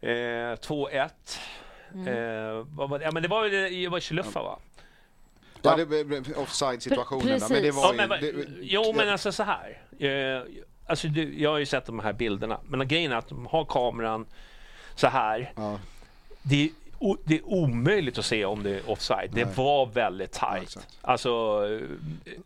eh, 0.00 0.08
2-1. 0.08 1.10
Mm. 1.94 2.08
Eh, 2.08 2.66
vad 2.74 2.90
var 2.90 2.98
det? 2.98 3.04
Ja, 3.04 3.10
men 3.10 3.22
det 3.22 3.28
var 3.28 3.44
ju 3.44 3.50
det, 3.50 3.68
det 3.68 3.88
var 3.88 4.00
Chiluffa 4.00 4.42
va? 4.42 4.58
Ja, 5.62 5.76
det 5.76 6.36
offside-situationen. 6.36 7.40
Men 7.50 7.62
det 7.62 7.70
var 7.70 7.94
Ja, 7.94 8.06
men, 8.08 8.20
det, 8.20 8.32
jo, 8.60 8.92
men 8.96 9.08
alltså 9.08 9.32
så 9.32 9.42
här. 9.42 9.82
Eh, 9.98 10.42
alltså, 10.86 11.08
du, 11.08 11.40
jag 11.40 11.50
har 11.50 11.58
ju 11.58 11.66
sett 11.66 11.86
de 11.86 11.98
här 11.98 12.12
bilderna. 12.12 12.60
Men 12.68 12.88
grejen 12.88 13.12
är 13.12 13.16
att 13.16 13.28
de 13.28 13.46
har 13.46 13.64
kameran 13.64 14.26
så 14.94 15.06
här. 15.06 15.52
Ja, 15.56 15.78
Det 16.42 16.64
är, 16.64 16.70
o, 16.98 17.16
det 17.24 17.34
är 17.34 17.44
omöjligt 17.48 18.18
att 18.18 18.24
se 18.24 18.44
om 18.44 18.62
det 18.62 18.70
är 18.70 18.90
offside. 18.90 19.30
Det 19.32 19.44
Nej. 19.44 19.54
var 19.56 19.86
väldigt 19.86 20.38
Ja, 20.42 20.50
tight. 20.52 20.62
exakt. 20.62 20.98
Alltså... 21.00 21.30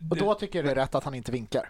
Och 0.09 0.17
då 0.17 0.33
tycker 0.33 0.59
jag 0.59 0.65
det 0.65 0.71
är 0.71 0.75
rätt 0.75 0.95
att 0.95 1.03
han 1.03 1.15
inte 1.15 1.31
vinkar. 1.31 1.69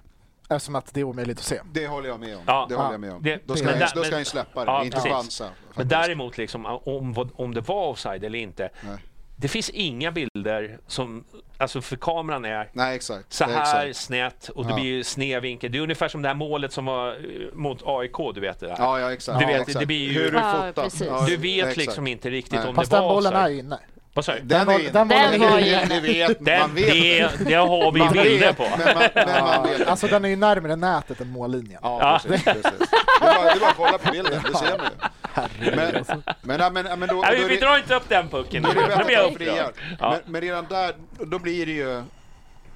Eftersom 0.55 0.75
att 0.75 0.93
det 0.93 0.99
är 0.99 1.03
omöjligt 1.03 1.37
att 1.37 1.43
se. 1.45 1.59
det 1.73 1.87
håller 1.87 2.07
jag 2.09 2.19
med 2.19 2.35
om. 2.37 2.43
Ja. 2.47 2.65
det 2.69 2.75
håller 2.75 2.87
Ja. 2.89 2.93
jag 2.93 3.01
med 3.01 3.13
om. 3.13 3.23
Det- 3.23 3.41
då 3.47 3.55
ska, 3.55 3.65
men 3.65 3.73
han, 3.73 3.81
då 3.81 3.87
ska 3.87 3.99
men- 4.01 4.13
han 4.13 4.25
släppa 4.25 4.65
det, 4.65 4.71
Ja, 4.71 4.83
inte 4.83 4.95
precis. 4.97 5.11
chansa. 5.11 5.49
Men 5.75 5.87
däremot, 5.87 6.37
liksom, 6.37 6.65
om, 6.65 7.29
om 7.35 7.53
det 7.53 7.61
var 7.61 7.87
offside 7.87 8.23
eller 8.23 8.39
inte. 8.39 8.69
Nej. 8.81 8.97
Det 9.35 9.47
finns 9.47 9.69
inga 9.69 10.11
bilder 10.11 10.77
som... 10.87 11.23
Alltså 11.57 11.81
för 11.81 11.95
kameran 11.95 12.45
är 12.45 12.69
Nej, 12.73 12.95
exakt. 12.95 13.33
så 13.33 13.43
här 13.43 13.61
exakt. 13.85 13.95
snett 14.05 14.49
och 14.49 14.63
det 14.65 14.69
Ja. 14.69 14.75
blir 14.75 14.85
ju 14.85 15.03
sned 15.03 15.41
vinkel. 15.41 15.71
Det 15.71 15.77
är 15.77 15.81
ungefär 15.81 16.07
som 16.07 16.21
det 16.21 16.27
här 16.27 16.35
målet 16.35 16.73
som 16.73 16.85
var 16.85 17.07
eh, 17.11 17.15
mot 17.53 17.81
AIK, 17.85 18.15
du 18.35 18.41
vet 18.41 18.59
det 18.59 18.65
där. 18.67 18.75
Ja, 18.79 18.99
ja, 18.99 19.11
exakt. 19.13 19.39
Du 19.39 19.45
ja, 19.45 19.51
vet, 19.51 19.61
exakt. 19.61 19.79
det 19.79 19.85
blir 19.85 19.97
ju- 20.11 20.13
Hur 20.23 20.33
Ja, 20.33 20.71
precis. 20.75 21.01
Ja, 21.07 21.23
du 21.27 21.37
vet 21.37 21.77
liksom 21.77 22.07
inte 22.07 22.29
riktigt 22.29 22.59
Nej. 22.59 22.67
om 22.69 22.75
Fast 22.75 22.91
det 22.91 22.97
den 22.97 23.03
var 23.03 23.13
bollen 23.13 23.33
offside. 23.33 23.55
är 23.55 23.59
inne. 23.59 23.79
Vad 24.13 24.25
sa 24.25 24.33
du? 24.33 24.39
Den, 24.39 24.65
bollen 24.65 25.11
är 25.11 25.55
det, 25.55 25.67
inne. 25.67 25.85
det 25.85 25.99
vet 25.99 26.45
Den, 26.45 26.59
man. 26.59 26.75
Vet. 26.75 26.87
det, 26.87 27.45
det 27.45 27.53
har 27.53 27.91
vi 27.91 27.99
Man 27.99 28.13
bilder 28.13 28.47
vet, 28.47 28.57
på. 28.57 28.67
Men 28.77 28.97
man, 28.97 29.09
men 29.15 29.43
man 29.43 29.63
vet. 29.63 29.87
Alltså 29.87 30.07
den 30.07 30.25
är 30.25 30.29
ju 30.29 30.35
närmare 30.35 30.75
nätet 30.75 31.21
än 31.21 31.29
mållinjen. 31.29 31.79
Ja, 31.83 32.21
precis. 32.23 32.43
precis. 32.43 32.63
Det, 32.63 33.25
är 33.25 33.35
bara, 33.35 33.43
det 33.43 33.51
är 33.51 33.59
bara 33.59 33.69
att 33.69 33.77
kolla 33.77 33.97
på 33.97 34.11
bilden, 34.11 34.41
det 34.51 34.57
ser 34.57 34.77
man 34.77 34.85
ju. 34.85 35.07
Herregud. 35.33 35.97
alltså. 35.97 36.21
Men, 36.41 36.59
men, 36.59 36.73
men, 36.73 36.99
men 36.99 37.09
då, 37.09 37.15
då 37.15 37.21
Nej, 37.21 37.41
är 37.41 37.47
vi 37.47 37.57
drar 37.57 37.77
inte 37.77 37.95
upp 37.95 38.09
den 38.09 38.29
pucken 38.29 38.63
Då 38.63 38.71
blir 38.71 39.11
jag 39.11 39.31
upprörd. 39.31 39.73
Ja. 39.99 40.09
Men, 40.11 40.19
men 40.25 40.41
redan 40.41 40.65
där, 40.69 40.95
då 41.19 41.39
blir 41.39 41.65
det 41.65 41.71
ju... 41.71 42.03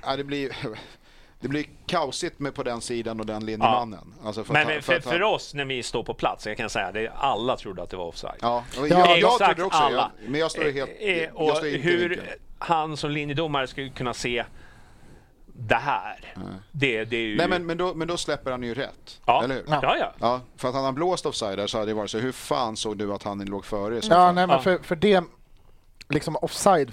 Ja, 0.05 0.15
det 0.15 0.23
blir... 0.23 0.51
Det 1.39 1.47
blir 1.47 1.65
kaosigt 1.85 2.39
med 2.39 2.53
på 2.55 2.63
den 2.63 2.81
sidan 2.81 3.19
och 3.19 3.25
den 3.25 3.45
linjemannen. 3.45 4.13
Alltså 4.23 4.43
för, 4.43 4.53
Men 4.53 4.77
att, 4.77 4.85
för, 4.85 4.93
han- 4.93 5.01
för 5.01 5.23
oss 5.23 5.53
när 5.53 5.65
vi 5.65 5.83
står 5.83 6.03
på 6.03 6.13
plats, 6.13 6.47
jag 6.47 6.57
kan 6.57 6.69
säga 6.69 6.91
det, 6.91 7.11
alla 7.17 7.57
trodde 7.57 7.83
att 7.83 7.89
det 7.89 7.97
var 7.97 8.05
offside. 8.05 8.37
Ja, 8.41 8.63
och 8.79 8.87
Ja, 8.87 9.07
jag, 9.07 9.19
jag 9.19 9.37
trodde 9.39 9.63
också 9.63 9.79
alla. 9.79 10.11
jag, 10.21 10.29
Men 10.31 10.39
jag 10.39 10.51
står 10.51 10.71
helt... 10.71 10.91
Eh, 10.99 11.07
eh, 11.07 11.17
jag 11.23 11.35
och 11.35 11.57
står 11.57 11.67
inte 11.67 11.79
hur 11.79 12.09
vinkeln. 12.09 12.27
han 12.59 12.97
som 12.97 13.11
linjedomare 13.11 13.67
skulle 13.67 13.89
kunna 13.89 14.13
se 14.13 14.45
det 15.59 15.75
här. 15.75 16.33
Det, 16.71 17.05
det 17.05 17.17
är 17.17 17.21
ju... 17.21 17.37
Nej, 17.37 17.47
men, 17.49 17.65
men, 17.65 17.77
då, 17.77 17.93
men 17.93 18.07
då 18.07 18.17
släpper 18.17 18.51
han 18.51 18.63
ju 18.63 18.73
rätt. 18.73 19.21
ja. 19.25 19.43
Eller 19.43 19.55
hur? 19.55 19.63
Ja, 19.67 19.95
ja. 19.99 20.13
Ja, 20.19 20.41
för 20.57 20.67
att 20.69 20.75
han 20.75 20.83
har 20.85 20.91
blåst 20.91 21.25
offside 21.25 21.57
där 21.57 21.67
så 21.67 21.77
hade 21.77 21.89
det 21.91 21.95
varit 21.95 22.09
så. 22.11 22.17
Hur 22.19 22.31
fan 22.31 22.77
såg 22.77 22.97
du 22.97 23.13
att 23.13 23.23
han 23.23 23.45
låg 23.45 23.65
före? 23.65 24.01
Ja, 24.09 24.31
nej 24.31 24.47
men 24.47 24.49
Ja. 24.49 24.59
för, 24.61 24.77
för 24.83 24.95
det, 24.95 25.23
liksom 26.09 26.35
offside, 26.41 26.91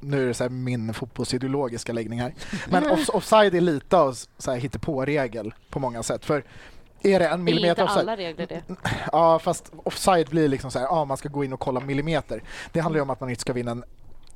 nu 0.00 0.22
är 0.22 0.26
det 0.26 0.34
så 0.34 0.44
här 0.44 0.50
min 0.50 0.94
fotbollsideologiska 0.94 1.92
läggning 1.92 2.20
här, 2.20 2.34
men 2.70 2.90
off, 2.90 3.08
offside 3.08 3.54
är 3.54 3.60
lite 3.60 3.96
av 3.96 4.12
så 4.38 4.50
här 4.50 4.58
hittepå-regel 4.58 5.54
på 5.70 5.78
många 5.78 6.02
sätt. 6.02 6.24
För 6.24 6.44
är 7.02 7.02
det 7.02 7.12
en 7.12 7.20
Det 7.20 7.24
är 7.24 7.32
inte 7.32 7.38
millimeter 7.38 7.84
offside, 7.84 8.00
alla 8.00 8.16
regler 8.16 8.46
det. 8.46 8.62
ja 9.12 9.38
fast 9.38 9.72
offside 9.84 10.28
blir 10.28 10.48
liksom 10.48 10.70
så 10.70 10.78
här, 10.78 10.86
ja 10.86 11.04
man 11.04 11.16
ska 11.16 11.28
gå 11.28 11.44
in 11.44 11.52
och 11.52 11.60
kolla 11.60 11.80
millimeter. 11.80 12.42
Det 12.72 12.80
handlar 12.80 12.98
ju 12.98 13.02
om 13.02 13.10
att 13.10 13.20
man 13.20 13.30
inte 13.30 13.40
ska 13.40 13.52
vinna 13.52 13.70
en 13.70 13.84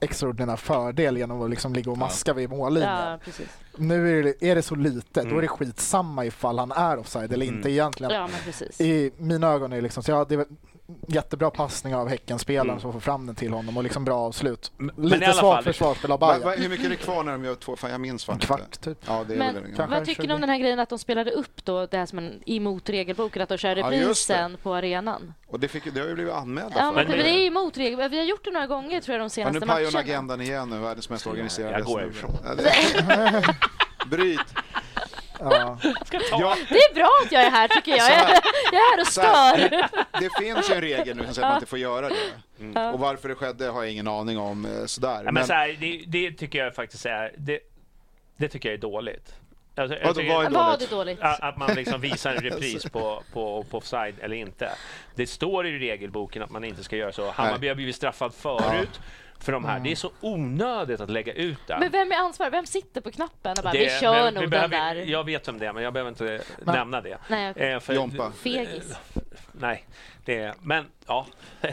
extraordinär 0.00 0.56
fördel 0.56 1.16
genom 1.18 1.42
att 1.42 1.50
liksom 1.50 1.72
ligga 1.72 1.90
och 1.90 1.98
maska 1.98 2.32
vid 2.32 2.50
mållinjen. 2.50 2.92
Ja, 2.92 3.18
precis. 3.24 3.46
Nu 3.76 4.18
är 4.18 4.22
det, 4.22 4.42
är 4.50 4.54
det 4.54 4.62
så 4.62 4.74
lite, 4.74 5.20
då 5.20 5.20
är 5.20 5.26
Mm. 5.30 5.40
det 5.40 5.48
skitsamma 5.48 6.24
ifall 6.24 6.58
han 6.58 6.72
är 6.72 6.98
offside 6.98 7.32
eller 7.32 7.46
inte 7.46 7.70
egentligen. 7.70 8.12
Ja, 8.14 8.20
men 8.26 8.40
precis. 8.44 8.80
I 8.80 9.12
mina 9.18 9.48
ögon 9.48 9.72
är 9.72 9.76
det 9.76 9.82
liksom, 9.82 10.02
så 10.02 10.10
ja, 10.10 10.24
det 10.24 10.46
jättebra 11.08 11.50
passning 11.50 11.94
av 11.94 12.08
Häckenspelaren 12.08 12.70
Mm. 12.70 12.80
som 12.80 12.92
får 12.92 13.00
fram 13.00 13.26
den 13.26 13.34
till 13.34 13.52
honom 13.52 13.76
och 13.76 13.82
liksom 13.82 14.04
bra 14.04 14.18
avslut. 14.18 14.72
Men- 14.76 14.90
men 14.96 15.04
i 15.06 15.08
Lite 15.08 15.24
alla 15.26 15.34
svagt 15.34 15.54
fall- 15.54 15.64
försvarsspel 15.64 16.12
av 16.12 16.18
Bayern. 16.18 16.42
va, 16.42 16.50
hur 16.50 16.68
mycket 16.68 16.86
är 16.86 16.90
det 16.90 16.96
kvar 16.96 17.22
när 17.24 17.32
de 17.32 17.44
gör 17.44 17.54
två? 17.54 17.76
Fan, 17.76 17.90
jag 17.90 18.00
minns 18.00 18.24
fan 18.24 18.34
En 18.34 18.40
kvart 18.40 18.80
typ. 18.80 18.98
Ja, 19.06 19.24
det 19.28 19.34
är 19.34 19.38
Men 19.38 19.54
väl 19.54 19.62
vad 19.88 20.04
tycker 20.04 20.22
ni 20.22 20.28
20. 20.28 20.34
om 20.34 20.40
den 20.40 20.50
här 20.50 20.58
grejen 20.58 20.80
att 20.80 20.88
de 20.88 20.98
spelade 20.98 21.30
upp 21.30 21.64
då 21.64 21.86
det 21.86 21.96
här 21.98 22.06
som 22.06 22.18
en 22.18 22.42
emot 22.46 22.88
regelboken, 22.88 23.42
att 23.42 23.48
de 23.48 23.58
kör 23.58 23.76
Ja, 23.76 23.90
reprisen 23.90 24.56
på 24.62 24.74
arenan? 24.74 25.34
Och 25.48 25.60
det, 25.60 25.68
fick, 25.68 25.94
det 25.94 26.00
har 26.00 26.06
ju 26.08 26.14
blivit 26.14 26.32
anmälda 26.32 26.72
Ja, 26.78 26.92
för. 26.92 27.04
men 27.04 27.18
det, 27.18 27.30
är 27.30 27.38
ju 27.38 27.46
emot 27.46 27.76
regelboken. 27.76 28.10
Vi 28.10 28.18
har 28.18 28.24
gjort 28.24 28.44
det 28.44 28.50
några 28.50 28.66
gånger 28.66 29.00
tror 29.00 29.12
jag 29.14 29.20
de 29.20 29.24
Ja, 29.24 29.28
senaste 29.28 29.60
nu 29.60 29.66
pajar 29.66 29.84
hon 29.86 29.92
matcherna. 29.92 30.10
agendan 30.12 30.40
igen 30.40 30.70
nu, 30.70 30.78
världens 30.78 31.10
mest 31.10 31.26
organiserade 31.26 31.72
jag 31.78 31.84
går 31.86 31.98
snubbe. 31.98 32.10
ifrån. 32.14 32.30
Ja, 32.44 32.54
det- 32.54 33.54
Bryt! 34.10 34.40
Ja. 35.40 35.73
Ja, 36.30 36.56
Det 36.68 36.74
är 36.78 36.94
bra 36.94 37.10
att 37.26 37.32
jag 37.32 37.42
är 37.42 37.50
här 37.50 37.68
tycker 37.68 37.90
jag. 37.90 38.00
Jag 38.10 38.18
är, 38.20 38.40
jag 38.72 38.74
är 38.74 38.96
här 38.96 39.00
och 39.00 39.24
här. 39.24 39.68
stör. 39.68 40.20
det 40.20 40.30
finns 40.44 40.70
ju 40.70 40.74
en 40.74 40.80
regel 40.80 41.16
nu 41.16 41.24
som 41.24 41.34
säger 41.34 41.46
att 41.46 41.50
man 41.52 41.56
inte 41.58 41.66
får 41.70 41.78
göra 41.78 42.08
det. 42.08 42.80
Och 42.92 43.00
varför 43.00 43.28
det 43.28 43.34
skedde 43.34 43.66
har 43.68 43.82
jag 43.82 43.92
ingen 43.92 44.08
aning 44.08 44.38
om. 44.38 44.64
eh, 44.64 44.86
Sådär. 44.86 45.22
Ja, 45.24 45.32
men 45.32 45.46
så 45.46 45.52
här, 45.52 45.76
det, 45.80 46.04
det 46.06 46.32
tycker 46.32 46.58
jag 46.58 46.74
faktiskt 46.74 47.06
är... 47.06 47.32
Det, 47.36 47.60
det 48.36 48.48
tycker 48.48 48.68
jag 48.68 48.74
är 48.74 48.80
dåligt. 48.80 49.34
Alltså, 49.76 49.98
jag 49.98 50.14
tycker- 50.14 50.34
vad 50.34 50.46
är 50.46 50.50
dåligt? 50.50 50.90
det 50.90 50.96
dåligt? 50.96 51.20
Att 51.20 51.40
att 51.40 51.56
man 51.56 51.74
liksom 51.74 52.00
visar 52.00 52.34
en 52.34 52.40
repris 52.42 52.84
på, 52.92 53.22
på, 53.32 53.64
på 53.70 53.78
offside 53.78 54.14
eller 54.22 54.36
inte. 54.36 54.70
Det 55.14 55.26
står 55.26 55.66
i 55.66 55.78
regelboken 55.78 56.42
att 56.42 56.50
man 56.50 56.64
inte 56.64 56.84
ska 56.84 56.96
göra 56.96 57.12
så. 57.12 57.30
Hammarby 57.30 57.68
har 57.68 57.74
blivit 57.74 57.96
straffad 57.96 58.34
förut 58.34 59.00
för 59.44 59.52
de 59.52 59.64
här. 59.64 59.80
Det 59.80 59.92
är 59.92 59.96
så 59.96 60.10
onödigt 60.20 61.00
att 61.00 61.10
lägga 61.10 61.32
ut 61.32 61.58
den. 61.66 61.80
Men 61.80 61.90
vem 61.90 62.12
är 62.12 62.16
ansvarig? 62.16 62.52
Vem 62.52 62.66
sitter 62.66 63.00
på 63.00 63.10
knappen 63.10 63.54
och 63.58 63.64
bara, 63.64 63.72
Det- 63.72 63.78
vi 63.78 63.90
kör 64.00 64.24
men- 64.24 64.34
nog 64.34 64.42
vi 64.44 64.50
den 64.50 64.70
där? 64.70 64.94
Jag 64.94 65.24
vet 65.24 65.48
om 65.48 65.58
det, 65.58 65.72
men 65.72 65.82
jag 65.82 65.92
behöver 65.92 66.08
inte 66.10 66.40
Men- 66.64 66.74
nämna 66.74 67.00
det. 67.00 67.18
Nej. 67.28 67.52
Eh, 67.56 67.80
för- 67.80 67.94
Jompa. 67.94 68.32
Fegis. 68.32 68.98
Nej, 69.52 69.84
det, 70.24 70.54
men 70.62 70.86
ja. 71.06 71.26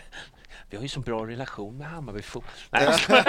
Vi 0.69 0.77
har 0.77 0.81
ju 0.83 0.89
så 0.89 0.99
bra 0.99 1.27
relation 1.27 1.77
med 1.77 1.87
Hammarby 1.87 2.21
fotboll. 2.21 2.51
Nej. 2.69 2.87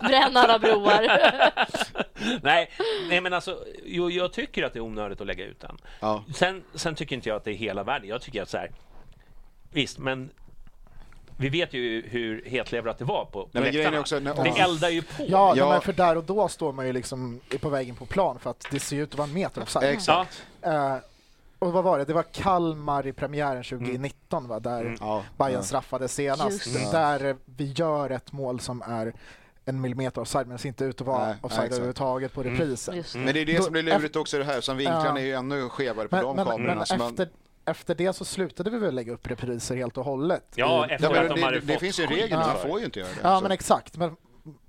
Bränn 0.00 0.36
alla 0.36 0.58
broar. 0.58 1.02
nej, 2.42 2.70
nej, 3.08 3.20
men 3.20 3.32
alltså, 3.32 3.64
jo, 3.84 4.10
jag 4.10 4.32
tycker 4.32 4.62
att 4.64 4.72
det 4.72 4.78
är 4.78 4.80
onödigt 4.80 5.20
att 5.20 5.26
lägga 5.26 5.44
ut 5.44 5.60
den. 5.60 5.78
Ja. 6.00 6.24
Sen, 6.34 6.62
sen 6.74 6.94
tycker 6.94 7.16
inte 7.16 7.28
jag 7.28 7.36
att 7.36 7.44
det 7.44 7.50
är 7.50 7.54
hela 7.54 7.82
världen. 7.84 8.08
Jag 8.08 8.22
tycker 8.22 8.42
att 8.42 8.48
så 8.48 8.56
här, 8.58 8.70
visst, 9.72 9.98
men 9.98 10.30
vi 11.36 11.48
vet 11.48 11.72
ju 11.74 12.02
hur 12.08 12.44
hetleverat 12.44 12.98
det 12.98 13.04
var 13.04 13.24
på, 13.24 13.30
på 13.30 13.48
Nej, 13.52 13.72
läktarna. 13.72 14.00
också 14.00 14.18
när- 14.18 14.34
Det 14.34 14.48
ja. 14.56 14.64
eldar 14.64 14.88
ju 14.88 15.02
på. 15.02 15.24
Ja, 15.28 15.54
Ja. 15.56 15.68
men 15.70 15.80
för 15.80 15.92
där 15.92 16.16
och 16.16 16.24
då 16.24 16.48
står 16.48 16.72
man 16.72 16.86
ju 16.86 16.92
liksom 16.92 17.40
på 17.60 17.68
vägen 17.68 17.94
på 17.94 18.06
plan 18.06 18.38
för 18.38 18.50
att 18.50 18.66
det 18.70 18.80
ser 18.80 18.96
ut 18.96 19.12
att 19.12 19.18
vara 19.18 19.28
en 19.28 19.34
meter 19.34 19.62
offside. 19.62 19.84
Exakt. 19.84 20.42
Ja, 20.60 20.92
Eh, 20.94 20.96
och 21.58 21.72
vad 21.72 21.84
var 21.84 21.98
det? 21.98 22.04
Det 22.04 22.12
var 22.14 22.22
Kalmar 22.22 23.06
i 23.06 23.12
premiären 23.12 23.62
2019 23.64 24.48
va? 24.48 24.60
där 24.60 24.80
Mm. 24.80 24.96
Ja. 25.00 25.22
Bayern 25.38 25.52
Ja. 25.54 25.62
straffade 25.62 26.08
senast. 26.08 26.50
Just 26.66 26.74
det. 26.92 26.98
Där 26.98 27.36
vi 27.44 27.72
gör 27.72 28.10
ett 28.10 28.32
mål 28.32 28.60
som 28.60 28.82
är 28.82 29.12
en 29.64 29.80
millimeter 29.80 30.20
offside 30.20 30.46
men 30.46 30.56
det 30.56 30.62
ser 30.62 30.68
inte 30.68 30.84
ut 30.84 31.00
att 31.00 31.06
vara 31.06 31.18
Nej, 31.18 31.26
nej, 31.28 31.36
offside 31.42 31.58
exakt. 31.64 31.72
överhuvudtaget 31.72 32.32
på 32.32 32.42
reprisen. 32.42 32.96
Just. 32.96 33.14
Men 33.14 33.34
det 33.34 33.40
är 33.40 33.46
det 33.46 33.62
som 33.62 33.72
blir 33.72 33.82
lurigt 33.82 34.16
också 34.16 34.38
det 34.38 34.44
här, 34.44 34.60
som 34.60 34.76
vinklarna 34.76 35.20
är 35.20 35.24
ju 35.24 35.32
ännu 35.32 35.68
skevare 35.68 36.08
på 36.08 36.16
Men, 36.16 36.24
de 36.24 36.36
men, 36.36 36.44
kamerorna. 36.46 36.84
men 36.90 36.98
man- 36.98 37.16
efter, 37.66 37.94
det 37.94 38.12
så 38.12 38.24
slutade 38.24 38.70
vi 38.70 38.78
väl 38.78 38.94
lägga 38.94 39.12
upp 39.12 39.26
repriser 39.30 39.76
helt 39.76 39.96
och 39.98 40.04
hållet. 40.04 40.44
Ja, 40.54 40.86
efter 40.88 41.06
Ja, 41.06 41.12
men 41.12 41.22
att 41.22 41.28
de 41.28 41.40
det, 41.40 41.46
hade 41.46 41.60
det, 41.60 41.66
det 41.66 41.72
fått 41.72 41.80
finns 41.80 42.00
ju 42.00 42.06
regel, 42.06 42.38
man 42.38 42.56
får 42.58 42.78
ju 42.78 42.84
inte 42.84 42.98
göra 43.00 43.08
det. 43.08 43.20
ja 43.28 43.36
så. 43.36 43.42
men 43.42 43.52
exakt. 43.52 43.96
Men 43.96 44.16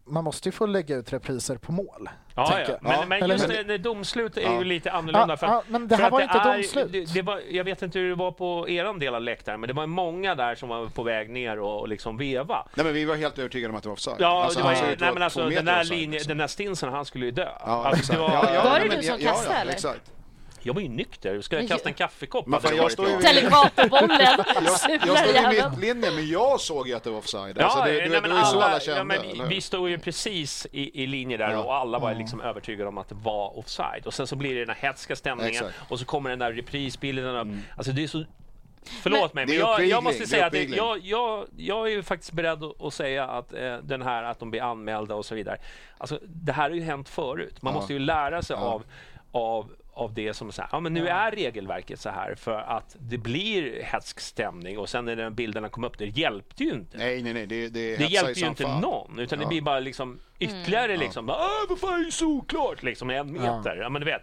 man 0.05 0.23
måste 0.23 0.47
ju 0.47 0.51
få 0.53 0.65
lägga 0.65 0.95
ut 0.95 1.13
repriser 1.13 1.57
på 1.57 1.71
mål. 1.71 2.09
Ja, 2.35 2.59
ja. 2.67 2.77
Men, 2.81 3.09
men 3.09 3.29
just 3.29 3.47
det, 3.47 3.63
det 3.63 3.77
domslut 3.77 4.37
är 4.37 4.41
Ja. 4.41 4.57
ju 4.57 4.63
lite 4.63 4.91
annorlunda. 4.91 5.37
För, 5.37 5.47
ja, 5.47 5.57
att- 5.59 5.69
men 5.69 5.87
det 5.87 5.95
här 5.95 6.09
var 6.09 6.21
inte 6.21 6.37
är- 6.37 6.53
domslut. 6.55 6.91
Det, 6.91 7.13
det 7.13 7.21
var, 7.21 7.41
jag 7.49 7.63
vet 7.63 7.81
inte 7.81 7.99
hur 7.99 8.09
det 8.09 8.15
var 8.15 8.31
på 8.31 8.69
eran 8.69 8.99
del 8.99 9.15
av 9.15 9.21
läktaren, 9.21 9.59
men 9.59 9.67
det 9.67 9.73
var 9.73 9.87
många 9.87 10.35
där 10.35 10.55
som 10.55 10.69
var 10.69 10.85
på 10.87 11.03
väg 11.03 11.29
ner 11.29 11.59
och, 11.59 11.79
och 11.79 11.87
liksom 11.87 12.17
veva. 12.17 12.67
Nej, 12.75 12.85
men 12.85 12.93
vi 12.93 13.05
var 13.05 13.15
helt 13.15 13.39
övertygade 13.39 13.71
om 13.71 13.77
att 13.77 13.83
det 13.83 13.89
var 13.89 13.93
offside. 13.93 14.15
Ja, 14.19 14.43
Alltså, 14.43 14.59
det 14.59 14.65
var, 14.65 14.71
nej, 14.99 15.13
men 15.13 15.23
alltså, 15.23 15.49
den 15.49 15.65
där, 15.65 15.79
offside, 15.81 15.89
linjen, 15.99 16.11
liksom. 16.11 16.27
den 16.29 16.37
där 16.37 16.47
stinsen, 16.47 16.89
han 16.89 17.05
skulle 17.05 17.25
ju 17.25 17.31
dö. 17.31 17.49
Ja, 17.59 17.85
alltså, 17.85 18.13
det 18.13 18.19
var, 18.19 18.29
Ja, 18.29 18.53
ja, 18.53 18.63
Var 18.63 18.79
det 18.79 18.85
nej, 18.85 18.97
du 18.97 19.03
som 19.03 19.17
kastade, 19.19 19.65
ja? 19.65 19.71
Exakt. 19.71 20.11
Jag 20.65 20.73
var 20.73 20.81
ju 20.81 20.89
nykter. 20.89 21.41
Ska 21.41 21.55
jag 21.55 21.61
Men 21.61 21.67
kasta 21.69 21.89
en 21.89 21.95
kaffekopp? 21.95 22.47
Men 22.47 22.61
fan, 22.61 22.71
det 22.71 22.77
jag 22.81 22.91
står 22.91 23.07
ju 23.07 23.13
Jag, 23.13 23.23
jag 23.23 25.17
stod 25.17 25.31
i 25.31 25.33
jäveln. 25.33 25.71
mittlinjen, 25.71 26.15
men 26.15 26.29
jag 26.29 26.59
såg 26.59 26.87
ju 26.87 26.93
att 26.95 27.03
det 27.03 27.09
var 27.09 27.17
offside. 27.17 27.57
Ja, 27.59 27.63
alltså, 27.65 27.79
det, 27.83 28.09
nej, 28.09 28.21
men 28.21 28.31
så 28.31 28.35
alla, 28.35 28.65
alla 28.65 28.79
ja, 28.87 29.03
men 29.03 29.47
vi, 29.49 29.61
stod 29.61 29.89
ju 29.89 29.97
precis 29.97 30.67
i, 30.71 31.03
i 31.03 31.07
linje 31.07 31.37
där 31.37 31.51
Ja. 31.51 31.59
och 31.63 31.75
alla 31.75 31.99
var 31.99 32.13
liksom 32.15 32.41
övertygade 32.41 32.87
om 32.89 32.97
att 32.97 33.09
det 33.09 33.15
var 33.15 33.57
offside. 33.59 34.05
Och 34.05 34.13
sen 34.13 34.27
så 34.27 34.35
blir 34.35 34.53
det 34.55 34.65
den 34.65 34.75
här 34.79 34.87
hetska 34.89 35.15
stämningen 35.15 35.51
Exakt. 35.65 35.75
och 35.91 35.99
så 35.99 36.05
kommer 36.05 36.29
den 36.29 36.39
där 36.39 36.51
reprisbilden 36.53 37.35
upp. 37.35 37.47
Alltså 37.77 37.91
det 37.91 38.03
är 38.03 38.07
så... 38.07 38.23
Förlåt 39.03 39.33
mig, 39.33 39.45
Det 39.45 39.51
men 39.51 39.59
jag, 39.59 39.85
jag 39.85 40.03
måste 40.03 40.27
säga 40.27 40.45
att 40.45 40.51
det, 40.53 40.63
jag, 40.63 40.99
jag, 40.99 41.45
jag 41.57 41.87
är 41.87 41.91
ju 41.91 42.03
faktiskt 42.03 42.31
beredd 42.31 42.63
att, 42.63 42.81
att 42.81 42.93
säga 42.93 43.27
att 43.27 43.53
eh, 43.53 43.77
den 43.77 44.01
här 44.01 44.23
att 44.23 44.39
de 44.39 44.51
blir 44.51 44.61
anmälda 44.61 45.15
och 45.15 45.25
så 45.25 45.35
vidare. 45.35 45.57
Alltså 45.97 46.19
det 46.25 46.51
här 46.51 46.69
har 46.69 46.75
ju 46.75 46.83
hänt 46.83 47.09
förut. 47.09 47.61
Man 47.61 47.73
Ja. 47.73 47.79
måste 47.79 47.93
ju 47.93 47.99
lära 47.99 48.41
sig 48.41 48.55
Ja. 48.59 48.61
av, 48.63 48.83
av 49.31 49.69
av 49.95 50.13
det 50.13 50.33
som 50.33 50.51
så 50.51 50.61
här, 50.61 50.69
ja 50.71 50.79
men 50.79 50.93
nu 50.93 51.07
är 51.07 51.31
regelverket 51.31 51.99
så 51.99 52.09
här 52.09 52.35
för 52.35 52.57
att 52.59 52.95
det 52.99 53.17
blir 53.17 53.83
hetsk 53.83 54.19
stämning 54.19 54.77
och 54.79 54.89
sen 54.89 55.05
när 55.05 55.15
de 55.15 55.33
bilderna 55.35 55.69
kom 55.69 55.83
upp, 55.83 55.97
det 55.97 56.05
hjälpte 56.05 56.63
ju 56.63 56.71
inte. 56.71 56.97
Nej, 56.97 57.23
nej, 57.23 57.33
nej. 57.33 57.47
Det, 57.47 57.69
det, 57.69 57.97
Det 57.97 58.05
hjälper 58.05 58.39
ju 58.41 58.47
inte 58.47 58.63
fan. 58.63 58.81
någon, 58.81 59.19
utan 59.19 59.39
det 59.39 59.43
Ja. 59.45 59.49
blir 59.49 59.61
bara 59.61 59.79
liksom 59.79 60.19
ytterligare 60.43 60.97
liksom, 60.97 61.25
bara, 61.25 61.37
"Ah, 61.37 61.65
vad 61.69 61.79
fan 61.79 62.01
är 62.01 62.05
det 62.05 62.11
såklart 62.11 62.83
liksom 62.83 63.09
en 63.09 63.33
meter. 63.33 63.75
Ja, 63.81 63.89
men 63.89 64.01
du 64.01 64.05
vet, 64.05 64.21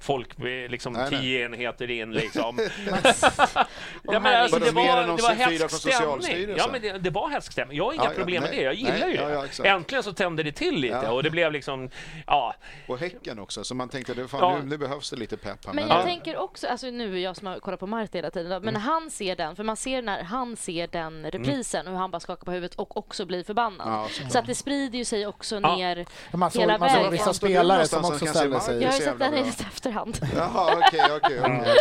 folk 0.00 0.36
blir 0.36 0.68
liksom 0.68 0.92
Nej, 0.92 1.08
nej. 1.10 1.20
tio 1.20 1.44
enheter 1.44 1.90
in 1.90 2.12
liksom. 2.12 2.58
Ja, 4.02 4.20
men 4.20 4.40
alltså, 4.42 4.58
det 4.58 4.70
var, 4.70 4.84
de 4.96 5.16
det 5.16 5.22
var 5.22 5.58
från 5.68 6.22
stämning. 6.22 6.56
Ja, 6.56 6.68
men 6.72 6.82
det, 6.82 6.98
det 6.98 7.10
var 7.10 7.28
hetsk 7.28 7.52
stämning. 7.52 7.76
Jag 7.76 7.84
har 7.84 7.92
inga 7.92 8.02
Ja, 8.04 8.10
ja, 8.10 8.16
problem 8.18 8.42
med 8.42 8.50
nej, 8.50 8.58
det, 8.58 8.64
jag 8.64 8.74
gillar 8.74 8.98
nej, 8.98 9.10
ju 9.10 9.14
ja, 9.16 9.28
det. 9.28 9.48
ja. 9.58 9.64
Äntligen 9.64 10.02
så 10.02 10.12
tände 10.12 10.42
det 10.42 10.52
till 10.52 10.74
lite 10.80 11.00
Ja. 11.04 11.10
och 11.12 11.22
det 11.22 11.30
blev 11.30 11.52
liksom, 11.52 11.90
ja. 12.26 12.54
Och 12.86 12.98
Häcken 12.98 13.38
också, 13.38 13.64
så 13.64 13.74
man 13.74 13.88
tänkte 13.88 14.14
det, 14.14 14.28
fan, 14.28 14.40
Ja. 14.40 14.58
nu, 14.62 14.68
nu 14.68 14.78
behövs 14.78 15.10
det 15.10 15.16
lite 15.16 15.36
pepp 15.36 15.66
här. 15.66 15.72
Men 15.72 15.88
Men, 15.88 15.96
jag 15.96 16.04
tänker 16.06 16.36
också, 16.36 16.66
alltså 16.66 16.86
nu 16.90 17.14
är 17.14 17.18
jag 17.18 17.36
som 17.36 17.46
har 17.46 17.58
kollat 17.58 17.80
på 17.80 17.86
Marti 17.86 18.18
hela 18.18 18.30
tiden, 18.30 18.62
men 18.62 18.74
när 18.74 18.80
han 18.80 19.10
ser 19.10 19.36
den, 19.36 19.56
för 19.56 19.64
man 19.64 19.76
ser 19.76 20.02
när 20.02 20.22
han 20.22 20.56
ser 20.56 20.86
den 20.86 21.30
reprisen 21.30 21.86
och 21.86 21.92
hur 21.92 21.98
han 22.00 22.10
bara 22.10 22.20
skakar 22.20 22.44
på 22.44 22.50
huvudet 22.50 22.74
och 22.78 22.96
också 22.96 23.26
blir 23.26 23.44
förbannad. 23.44 23.86
Ja, 23.88 24.08
så- 24.10 24.30
så 24.30 24.38
att 24.38 24.46
det 24.46 24.54
sprider 24.54 24.98
ju 24.98 25.04
sig 25.04 25.26
också 25.26 25.58
Ja. 25.62 25.76
ner 25.76 26.06
Man 26.32 26.50
såg, 26.50 26.60
hela 26.62 26.78
man 26.78 26.88
såg 26.88 26.96
vägen. 26.98 27.12
vissa 27.12 27.34
spelare 27.34 27.86
som 27.86 28.04
också 28.04 28.26
ställer 28.26 28.58
sig... 28.58 28.82
Jag 28.82 28.92
har 28.92 28.98
sett 28.98 29.18
den 29.18 29.34
i 29.34 29.40
efterhand. 29.48 30.18
Jaha, 30.36 30.76
okej. 30.88 31.40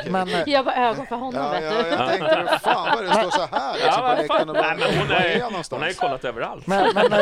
Men, 0.10 0.30
eh, 0.30 0.44
Jag 0.50 0.64
var 0.64 0.74
ögon 0.74 1.06
för 1.08 1.16
honom, 1.16 1.44
Ja, 1.46 1.52
vet 1.52 1.64
ja, 1.64 1.84
du. 1.84 1.88
jag 1.90 2.10
tänkte, 2.10 2.60
fan 2.64 2.90
vad 2.96 3.04
det 3.04 3.14
står 3.14 3.30
så 3.32 3.48
här 3.52 3.74
liksom, 3.74 3.96
på 3.96 4.02
vad 4.02 4.18
läktaren. 4.18 4.40
fan. 4.40 4.50
och 4.50 4.56
bara, 4.56 4.74
Nej, 4.74 4.88
men 4.90 5.00
hon, 5.00 5.12
är 5.12 5.80
har 5.82 5.88
ju 5.88 5.94
kollat 5.94 6.26
överallt. 6.26 6.68
men, 6.68 6.94
men, 6.94 7.14
eh, 7.14 7.20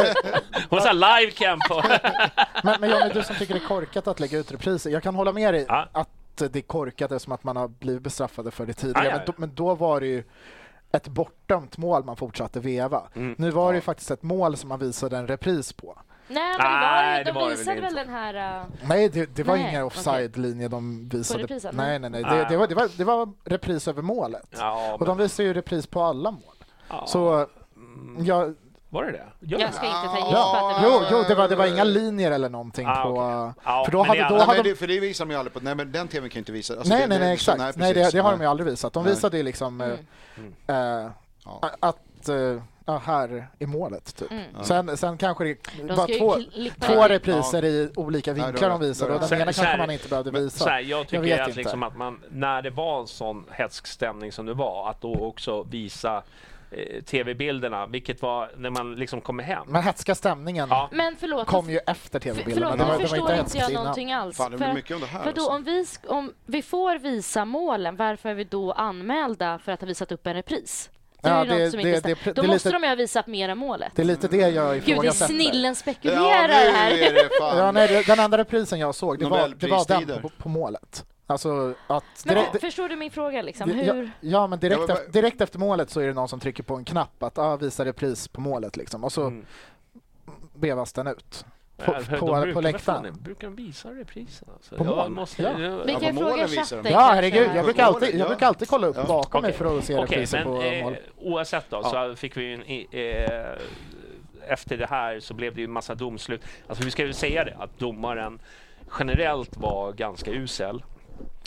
Hon 0.69 0.81
sa 0.81 0.91
live 0.91 1.31
camp 1.31 1.63
på... 1.69 1.83
men, 2.63 2.81
men 2.81 2.89
Johnny, 2.89 3.09
du 3.13 3.23
som 3.23 3.35
tycker 3.35 3.53
det 3.53 3.59
är 3.59 3.67
korkat 3.67 4.07
att 4.07 4.19
lägga 4.19 4.37
ut 4.37 4.51
repriser. 4.51 4.89
Jag 4.89 5.03
kan 5.03 5.15
hålla 5.15 5.31
med 5.33 5.53
dig 5.53 5.65
Ja. 5.67 5.87
att 5.91 6.09
det 6.37 6.55
är 6.55 6.61
korkat 6.61 7.11
eftersom 7.11 7.33
att 7.33 7.43
man 7.43 7.55
har 7.55 7.67
blivit 7.67 8.01
bestraffade 8.01 8.51
för 8.51 8.65
det 8.65 8.73
tidigare. 8.73 9.05
Ja, 9.05 9.11
ja, 9.11 9.17
ja. 9.17 9.17
Men, 9.17 9.25
då, 9.25 9.33
men 9.37 9.55
då 9.55 9.75
var 9.75 9.99
det 10.01 10.07
ju 10.07 10.23
ett 10.91 11.07
bortdömt 11.07 11.77
mål 11.77 12.03
man 12.03 12.15
fortsatte 12.15 12.59
veva. 12.59 13.01
Mm. 13.15 13.35
Nu 13.37 13.51
var 13.51 13.71
det 13.71 13.75
ju 13.75 13.81
faktiskt 13.81 14.11
ett 14.11 14.23
mål 14.23 14.57
som 14.57 14.69
man 14.69 14.79
visade 14.79 15.17
en 15.17 15.27
repris 15.27 15.73
på. 15.73 15.97
Nej, 16.29 16.43
men 16.57 16.57
det 16.57 16.63
var, 16.63 17.01
Nej, 17.01 17.23
det 17.23 17.31
de 17.31 17.35
var 17.35 17.41
det 17.41 17.47
väl 17.49 17.57
visade 17.57 17.81
väl 17.81 17.89
inte. 17.91 18.03
den 18.03 18.13
här... 18.13 18.59
uh, 18.61 18.65
Nej, 18.83 19.09
det, 19.09 19.35
det 19.35 19.43
var 19.43 19.55
Nej, 19.57 19.69
ingen 19.69 19.83
offside-linje 19.83 20.67
de 20.67 21.09
visade. 21.09 21.43
reprisen? 21.43 21.75
Nej, 21.75 21.99
nej, 21.99 22.09
nej. 22.09 22.21
Nej. 22.21 22.37
Det, 22.39 22.45
det, 22.49 22.57
var, 22.57 22.67
det, 22.67 22.75
var, 22.75 22.89
det 22.97 23.03
var 23.03 23.29
repris 23.45 23.87
över 23.87 24.01
målet. 24.01 24.47
Ja, 24.59 24.97
Och 24.99 25.05
de 25.05 25.17
visade 25.17 25.47
ju 25.47 25.53
repris 25.53 25.87
på 25.87 26.01
alla 26.01 26.31
mål. 26.31 26.41
ja. 26.89 27.03
Så, 27.07 27.47
ja, 28.19 28.47
Var 28.89 29.03
det 29.03 29.11
det? 29.11 29.25
Jag 29.39 29.59
det? 29.59 29.71
ska 29.71 29.85
inte 29.85 30.07
ta 30.07 30.17
gift 30.17 30.29
ja, 30.31 30.71
att 30.75 30.81
det 30.81 30.87
jo, 30.87 30.99
var... 30.99 31.07
jo 31.11 31.23
det, 31.27 31.35
var, 31.35 31.47
det 31.47 31.55
var 31.55 31.65
inga 31.65 31.83
linjer 31.83 32.31
eller 32.31 32.49
någonting 32.49 32.87
Ah, 32.87 33.03
på... 33.03 33.15
Ja, 33.65 33.83
för 33.85 33.91
då 33.91 33.97
men 33.97 34.07
hade, 34.07 34.19
det 34.21 34.29
då 34.29 34.35
Nej, 34.35 34.45
hade 34.45 34.57
men 34.57 34.63
de 34.63 34.69
det, 34.69 34.75
för 34.75 34.87
det 34.87 34.99
visar 34.99 35.25
de 35.25 35.31
ju 35.31 35.37
aldrig 35.39 35.53
på. 35.53 35.59
Nej, 35.59 35.75
men 35.75 35.91
den 35.91 36.07
tvn 36.07 36.29
kan 36.29 36.35
ju 36.35 36.39
inte 36.39 36.51
visa. 36.51 36.73
Alltså, 36.73 36.93
nej, 36.93 37.01
det- 37.01 37.07
nej, 37.07 37.17
det- 37.19 37.25
nej, 37.25 37.33
exakt. 37.33 37.77
Nej, 37.77 37.93
det, 37.93 38.11
det 38.11 38.19
har 38.19 38.31
de 38.31 38.41
ju 38.41 38.47
aldrig 38.47 38.69
visat. 38.69 38.93
De 38.93 39.03
visade 39.03 39.37
ju 39.37 39.43
liksom 39.43 39.81
Mm. 39.81 40.53
eh, 40.67 40.75
eh, 41.05 41.09
Ja. 41.45 41.71
att 41.79 42.29
eh, 42.29 42.35
ja, 42.91 43.01
här 43.05 43.47
är 43.59 43.65
målet, 43.67 44.15
typ. 44.15 44.31
Mm. 44.31 44.43
Sen, 44.63 44.97
sen 44.97 45.17
kanske 45.17 45.43
det 45.43 45.57
De 45.87 45.95
var 45.95 46.17
två, 46.19 46.35
två 46.87 47.03
repriser 47.07 47.65
i 47.65 47.89
olika 47.95 48.33
vinklar 48.33 48.69
då- 48.69 48.77
de 48.79 48.87
visade 48.87 49.13
och 49.13 49.19
den 49.19 49.29
Så- 49.29 49.35
ena 49.35 49.53
så 49.53 49.61
kanske 49.61 49.77
man 49.77 49.91
inte 49.91 50.09
behövde 50.09 50.31
visa. 50.31 50.63
Så 50.63 50.69
här, 50.69 50.79
jag 50.79 51.07
tycker 51.07 51.23
vet 51.23 51.39
att, 51.49 51.55
liksom 51.55 51.83
att 51.83 51.97
man, 51.97 52.19
när 52.29 52.61
det 52.61 52.69
var 52.69 52.99
en 53.01 53.07
sån 53.07 53.45
hetsk 53.51 53.87
stämning 53.87 54.31
som 54.31 54.45
det 54.45 54.53
var, 54.53 54.89
att 54.89 55.01
då 55.01 55.13
också 55.15 55.63
visa 55.63 56.23
eh, 56.71 57.03
tv-bilderna, 57.03 57.85
vilket 57.87 58.21
var 58.21 58.51
när 58.57 58.69
man 58.69 58.95
liksom 58.95 59.21
kommer 59.21 59.43
hem. 59.43 59.63
Men 59.67 59.83
hetska 59.83 60.15
stämningen 60.15 60.67
Ja. 60.69 60.89
Men 60.91 61.15
förlåt, 61.19 61.47
kom 61.47 61.69
ju 61.69 61.79
efter 61.87 62.19
tv-bilderna. 62.19 62.71
förlåt, 62.77 62.99
nu 62.99 63.07
förstår 63.07 63.33
inte 63.33 63.57
jag 63.57 63.69
innan. 63.71 63.83
någonting 63.83 64.11
alls. 64.13 64.37
Fan, 64.37 64.51
det 64.51 64.57
blir 64.57 64.67
För- 64.67 64.73
mycket 64.73 64.95
om 64.95 65.01
det 65.01 65.07
här. 65.07 65.23
För 65.23 65.33
då, 65.33 65.41
alltså. 65.51 65.55
om, 65.55 65.63
vi, 65.63 65.85
om 66.07 66.33
vi 66.45 66.61
får 66.61 66.97
visa 66.99 67.45
målen, 67.45 67.95
varför 67.95 68.29
är 68.29 68.33
vi 68.33 68.43
då 68.43 68.71
anmälda 68.71 69.59
för 69.59 69.71
att 69.71 69.81
ha 69.81 69.87
visat 69.87 70.11
upp 70.11 70.27
en 70.27 70.33
repris? 70.33 70.89
Det 71.21 71.29
är 71.29 71.37
Ja, 71.37 71.43
det- 71.55 71.71
som 71.71 71.81
det- 71.81 71.95
inte 71.95 72.15
det- 72.23 72.33
Då 72.33 72.43
måste 72.43 72.69
lite- 72.69 72.71
de 72.79 72.83
ju 72.83 72.89
ha 72.89 72.95
visat 72.95 73.27
mera 73.27 73.55
målet. 73.55 73.91
Det 73.95 74.01
är 74.01 74.05
lite 74.05 74.27
det 74.27 74.37
jag 74.37 74.75
Gud, 74.75 74.83
det 74.85 74.91
är 74.91 74.93
ifrågasätter. 74.93 75.33
snillen 75.33 75.63
Ja, 75.71 75.75
spekulerar 75.75 76.47
nu 76.47 76.53
här. 76.71 77.29
Ja, 77.39 77.71
nej, 77.71 78.03
den 78.07 78.19
andra 78.19 78.37
reprisen 78.37 78.79
jag 78.79 78.95
såg, 78.95 79.19
det 79.19 79.25
var, 79.25 79.47
det 79.59 79.67
var 79.67 79.87
den 80.07 80.21
på, 80.21 80.29
på 80.29 80.49
målet. 80.49 81.05
Alltså 81.27 81.73
att... 81.87 82.03
Men, 82.25 82.35
direkt- 82.35 82.61
förstår 82.61 82.89
du 82.89 82.95
min 82.95 83.11
fråga? 83.11 83.41
Liksom? 83.41 83.69
Ja, 83.79 83.93
Hur? 83.93 84.11
ja, 84.21 84.47
men 84.47 84.59
direkt, 84.59 84.79
Ja, 84.81 84.87
men- 84.87 84.97
efter, 84.97 85.11
direkt 85.11 85.41
efter 85.41 85.59
målet 85.59 85.89
så 85.89 85.99
är 85.99 86.07
det 86.07 86.13
någon 86.13 86.27
som 86.27 86.39
trycker 86.39 86.63
på 86.63 86.75
en 86.75 86.85
knapp 86.85 87.23
att 87.23 87.37
ah, 87.37 87.55
visa 87.55 87.85
repris 87.85 88.27
på 88.27 88.41
målet 88.41 88.77
liksom. 88.77 89.03
Och 89.03 89.11
så 89.11 89.21
Mm. 89.27 89.45
vevas 90.55 90.93
den 90.93 91.07
ut. 91.07 91.45
På, 91.85 91.91
Ja, 91.91 91.99
på, 91.99 92.11
de 92.11 92.17
på, 92.19 92.25
brukar, 92.41 92.51
vad 92.53 92.63
läktaren. 92.63 93.03
fan, 93.03 93.21
brukar 93.23 93.47
de 93.47 93.55
visa 93.55 93.89
repriserna? 93.89 94.53
Alltså, 94.53 94.75
På 94.75 94.85
jag 94.85 94.95
mål? 94.95 95.09
Måste, 95.09 95.41
Ja. 95.43 95.59
jag- 95.59 95.85
Vi 95.85 95.93
Ja, 95.93 95.99
kan 95.99 96.15
på 96.15 96.21
fråga 96.21 96.47
chatten 96.47 96.85
Ja, 96.91 97.11
herregud. 97.13 97.49
Jag 97.55 97.65
brukar, 97.65 97.83
alltid, 97.83 98.09
jag 98.13 98.19
Ja. 98.19 98.27
brukar 98.27 98.47
alltid 98.47 98.67
kolla 98.67 98.87
upp 98.87 98.95
Ja. 98.97 99.03
bakom 99.07 99.41
mig 99.41 99.49
Okej. 99.49 99.57
för 99.57 99.77
att 99.77 99.83
se 99.83 99.93
Okej, 99.95 100.03
repriser 100.17 100.37
men 100.37 100.47
på 100.47 100.61
eh, 100.61 100.83
mål. 100.83 100.95
oavsett 101.17 101.65
då 101.69 101.79
Ja. 101.83 101.89
så 102.09 102.15
fick 102.15 102.37
vi 102.37 102.53
en, 102.53 102.61
eh, 102.91 103.57
efter 104.47 104.77
det 104.77 104.87
här 104.89 105.19
så 105.19 105.33
blev 105.33 105.55
det 105.55 105.61
ju 105.61 105.65
en 105.65 105.71
massa 105.71 105.95
domslut. 105.95 106.41
Alltså 106.67 106.83
vi 106.83 106.91
ska 106.91 107.03
ju 107.05 107.13
säga 107.13 107.43
det 107.43 107.55
att 107.59 107.79
domaren 107.79 108.39
generellt 108.99 109.57
var 109.57 109.91
ganska 109.93 110.31
usel. 110.31 110.83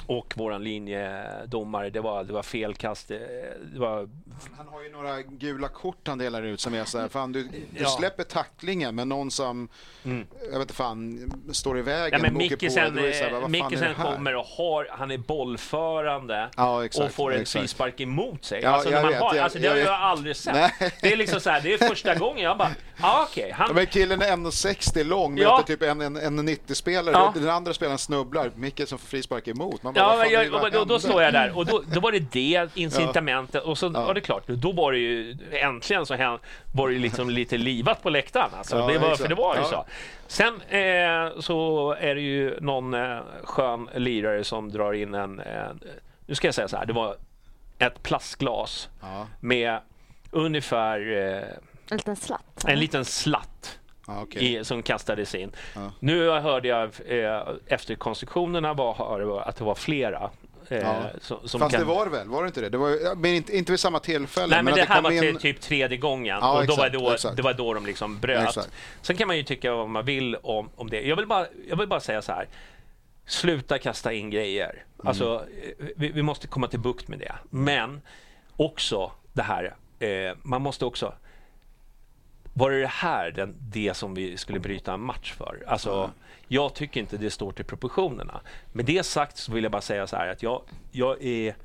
Och 0.07 0.33
våran 0.37 0.65
linjedomare, 0.65 1.91
det 1.91 2.01
var, 2.01 2.25
det 2.25 2.33
var 2.33 2.43
felkast. 2.43 3.11
eh, 3.11 3.17
Det 3.73 3.79
var, 3.81 4.09
Han 4.57 4.69
har 4.69 4.83
ju 4.83 4.91
några 4.93 5.23
gula 5.23 5.69
kort 5.69 6.09
han 6.09 6.19
delar 6.19 6.43
ut 6.43 6.61
som 6.61 6.75
är 6.75 6.85
så 6.85 6.99
här, 6.99 7.09
fan 7.09 7.33
du, 7.33 7.43
du 7.43 7.49
Ja. 7.79 7.89
släpper 7.89 8.23
tacklingen 8.25 8.95
men 8.95 9.09
någon 9.09 9.31
som, 9.31 9.69
Mm. 10.05 10.27
jag 10.45 10.51
vet 10.53 10.61
inte 10.61 10.75
fan, 10.75 11.33
står 11.53 11.77
i 11.77 11.81
ja, 11.81 11.85
vägen, 11.85 12.21
men 12.23 12.31
är 12.31 12.39
Mickisen 12.39 12.93
det 13.81 13.95
här? 13.97 14.15
kommer 14.15 14.35
och 14.37 14.45
har, 14.47 14.89
han 14.91 15.11
är 15.11 15.19
bollförande 15.19 16.49
Ja, 16.57 16.85
exakt. 16.85 17.05
och 17.05 17.11
får 17.13 17.33
en 17.35 17.41
exakt. 17.41 17.61
frispark 17.63 18.01
emot 18.01 18.45
sig. 18.45 18.61
Ja, 18.63 18.69
alltså, 18.71 18.91
jag 18.91 19.07
vet, 19.07 19.21
har, 19.21 19.35
jag- 19.35 19.45
alltså, 19.45 19.59
det 19.59 19.65
jag 19.65 19.71
har 19.73 19.79
jag 19.79 19.85
vet. 19.85 19.93
aldrig 19.93 20.37
sett. 20.37 20.55
Nej. 20.55 20.93
Det 21.03 21.13
är 21.13 21.17
liksom 21.17 21.41
så 21.41 21.51
här, 21.51 21.61
det 21.61 21.75
är 21.75 21.79
första 21.89 22.15
gången 22.15 22.45
jag 22.45 22.59
bara, 22.59 22.71
ah, 23.01 23.23
okej. 23.31 23.47
Ja, 23.51 23.55
han, 23.59 23.75
men 23.75 23.87
killen 23.87 24.23
är 24.23 24.27
1,60 24.37 25.05
lång, 25.05 25.39
Ja. 25.39 25.57
möter 25.57 25.67
typ 25.75 25.83
en, 25.83 26.01
en, 26.01 26.17
en 26.17 26.49
90-spelare. 26.49 27.13
Ja. 27.15 27.33
Den 27.35 27.49
andra 27.49 27.75
spelaren 27.75 27.99
snubblar, 27.99 28.51
Micke 28.57 28.89
som 28.89 28.99
får 28.99 29.07
frispark 29.09 29.49
emot. 29.49 29.83
Man 29.83 29.92
Ja, 29.95 30.17
men 30.19 30.27
det 30.29 30.33
jag, 30.33 30.51
vad 30.51 30.73
då, 30.73 30.85
då 30.85 30.99
står 30.99 31.23
jag 31.23 31.33
där 31.33 31.57
och 31.57 31.67
då, 31.67 31.83
då 31.95 32.01
var 32.01 32.13
det 32.13 32.19
det 32.33 32.69
incitamentet 32.75 33.63
och 33.63 33.79
så 33.79 33.87
Ja. 33.95 34.05
var 34.07 34.15
det 34.15 34.21
klart, 34.21 34.43
då 34.47 34.73
var 34.73 34.93
det 34.93 34.99
ju 34.99 35.37
äntligen 35.53 36.07
så 36.07 36.15
här, 36.15 36.39
var 36.75 36.89
det 36.89 36.95
ju 36.95 37.01
liksom 37.01 37.31
lite 37.31 37.57
livat 37.59 38.03
på 38.03 38.11
läktaren. 38.11 38.51
Alltså. 38.59 38.79
Ja, 38.79 38.87
det 38.87 38.99
var, 38.99 39.17
för 39.17 39.29
det 39.29 39.35
var 39.35 39.55
ju 39.55 39.61
Ja. 39.61 39.67
så. 39.67 39.85
Sen 40.27 40.55
eh, 40.69 41.41
så 41.41 41.91
är 42.01 42.15
det 42.15 42.21
ju 42.21 42.61
någon 42.61 42.95
eh, 42.95 43.19
skön 43.45 43.89
lirare 43.95 44.45
som 44.45 44.71
drar 44.73 44.93
in 44.93 45.15
en, 45.15 45.41
eh, 45.41 45.63
nu 46.27 46.35
ska 46.35 46.47
jag 46.49 46.55
säga 46.55 46.69
så 46.69 46.77
här, 46.77 46.87
det 46.87 46.93
var 46.93 47.17
ett 47.79 48.03
plastglas 48.03 48.89
Ja, 49.01 49.27
med 49.41 49.79
ungefär 50.31 50.99
eh, 51.13 51.43
En 51.91 51.97
liten 51.97 52.17
slatt. 52.17 52.65
en 52.69 52.79
liten 52.79 53.05
slatt 53.05 53.79
ja, 54.07 54.23
okej. 54.23 54.57
i, 54.57 54.65
som 54.65 54.83
kastades 54.83 55.35
in. 55.35 55.53
Ja. 55.75 55.93
Nu 56.01 56.31
hörde 56.31 56.69
jag 56.69 56.91
eh, 57.07 57.43
efter 57.67 57.95
konstruktionerna 57.95 58.75
var, 58.75 59.19
det 59.19 59.43
att 59.45 59.57
det 59.57 59.65
var 59.65 59.75
flera 59.75 60.31
Eh, 60.69 60.79
Ja. 60.79 61.03
som, 61.21 61.49
som 61.49 61.61
Fast 61.61 61.73
kan... 61.77 61.81
det 61.81 61.87
var 61.95 62.05
det 62.05 62.11
väl? 62.11 62.29
Var 62.29 62.43
det 62.43 62.47
inte 62.47 62.61
det? 62.61 62.69
det 62.69 62.79
var, 62.79 63.15
men 63.17 63.35
inte, 63.35 63.57
inte 63.57 63.73
vid 63.73 63.81
samma 63.81 63.99
tillfälle. 63.99 64.47
Nej, 64.55 64.63
men 64.63 64.73
att 64.73 64.79
det 64.81 64.85
här 64.87 64.95
kom 64.95 65.05
var 65.05 65.25
in- 65.25 65.39
typ 65.39 65.61
tredje 65.61 65.97
gången 65.99 66.39
Ja, 66.41 66.59
och 66.61 66.67
då 66.67 66.77
var 66.77 66.87
exakt, 66.87 67.05
då, 67.05 67.11
exakt. 67.11 67.37
det 67.37 67.43
var 67.43 67.55
då 67.55 67.75
de 67.75 67.87
liksom 67.87 68.19
bröt. 68.21 68.49
Exakt. 68.49 68.71
Sen 69.03 69.17
kan 69.17 69.27
man 69.27 69.37
ju 69.37 69.43
tycka 69.43 69.75
vad 69.75 69.89
man 69.89 70.05
vill 70.05 70.37
om, 70.43 70.71
om 70.77 70.91
det. 70.91 71.01
Jag 71.01 71.17
vill, 71.17 71.27
bara, 71.27 71.47
jag 71.69 71.77
vill 71.77 71.89
bara 71.89 72.01
säga 72.01 72.23
så 72.23 72.33
här. 72.33 72.49
Sluta 73.27 73.79
kasta 73.79 74.13
in 74.13 74.31
grejer. 74.31 74.71
Mm. 74.71 75.09
Alltså, 75.09 75.45
eh, 75.79 75.87
vi, 75.97 76.09
vi 76.09 76.23
måste 76.23 76.47
komma 76.47 76.69
till 76.69 76.81
bukt 76.81 77.09
med 77.09 77.19
det. 77.19 77.33
Men 77.51 78.01
också 78.57 79.13
det 79.33 79.43
här, 79.43 79.75
eh, 79.99 80.37
man 80.43 80.63
måste 80.63 80.85
också 80.85 81.15
var 82.55 82.71
det 82.71 82.81
det 82.81 82.87
här 82.87 83.31
den, 83.31 83.55
det 83.61 83.95
som 83.95 84.15
vi 84.15 84.37
skulle 84.37 84.61
bryta 84.61 84.93
en 84.95 85.01
match 85.01 85.33
för? 85.33 85.65
Alltså, 85.67 86.11
Jag 86.49 86.75
tycker 86.75 87.01
inte 87.01 87.17
det 87.17 87.31
står 87.31 87.53
till 87.53 87.65
proportionerna. 87.65 88.41
Med 88.73 88.85
det 88.85 89.03
sagt 89.07 89.37
så 89.37 89.53
vill 89.53 89.63
jag 89.63 89.73
bara 89.73 89.83
säga 89.83 90.07
så 90.07 90.17
här 90.17 90.29
att 90.29 90.43
jag, 90.43 90.63
jag 90.91 91.23
är... 91.25 91.57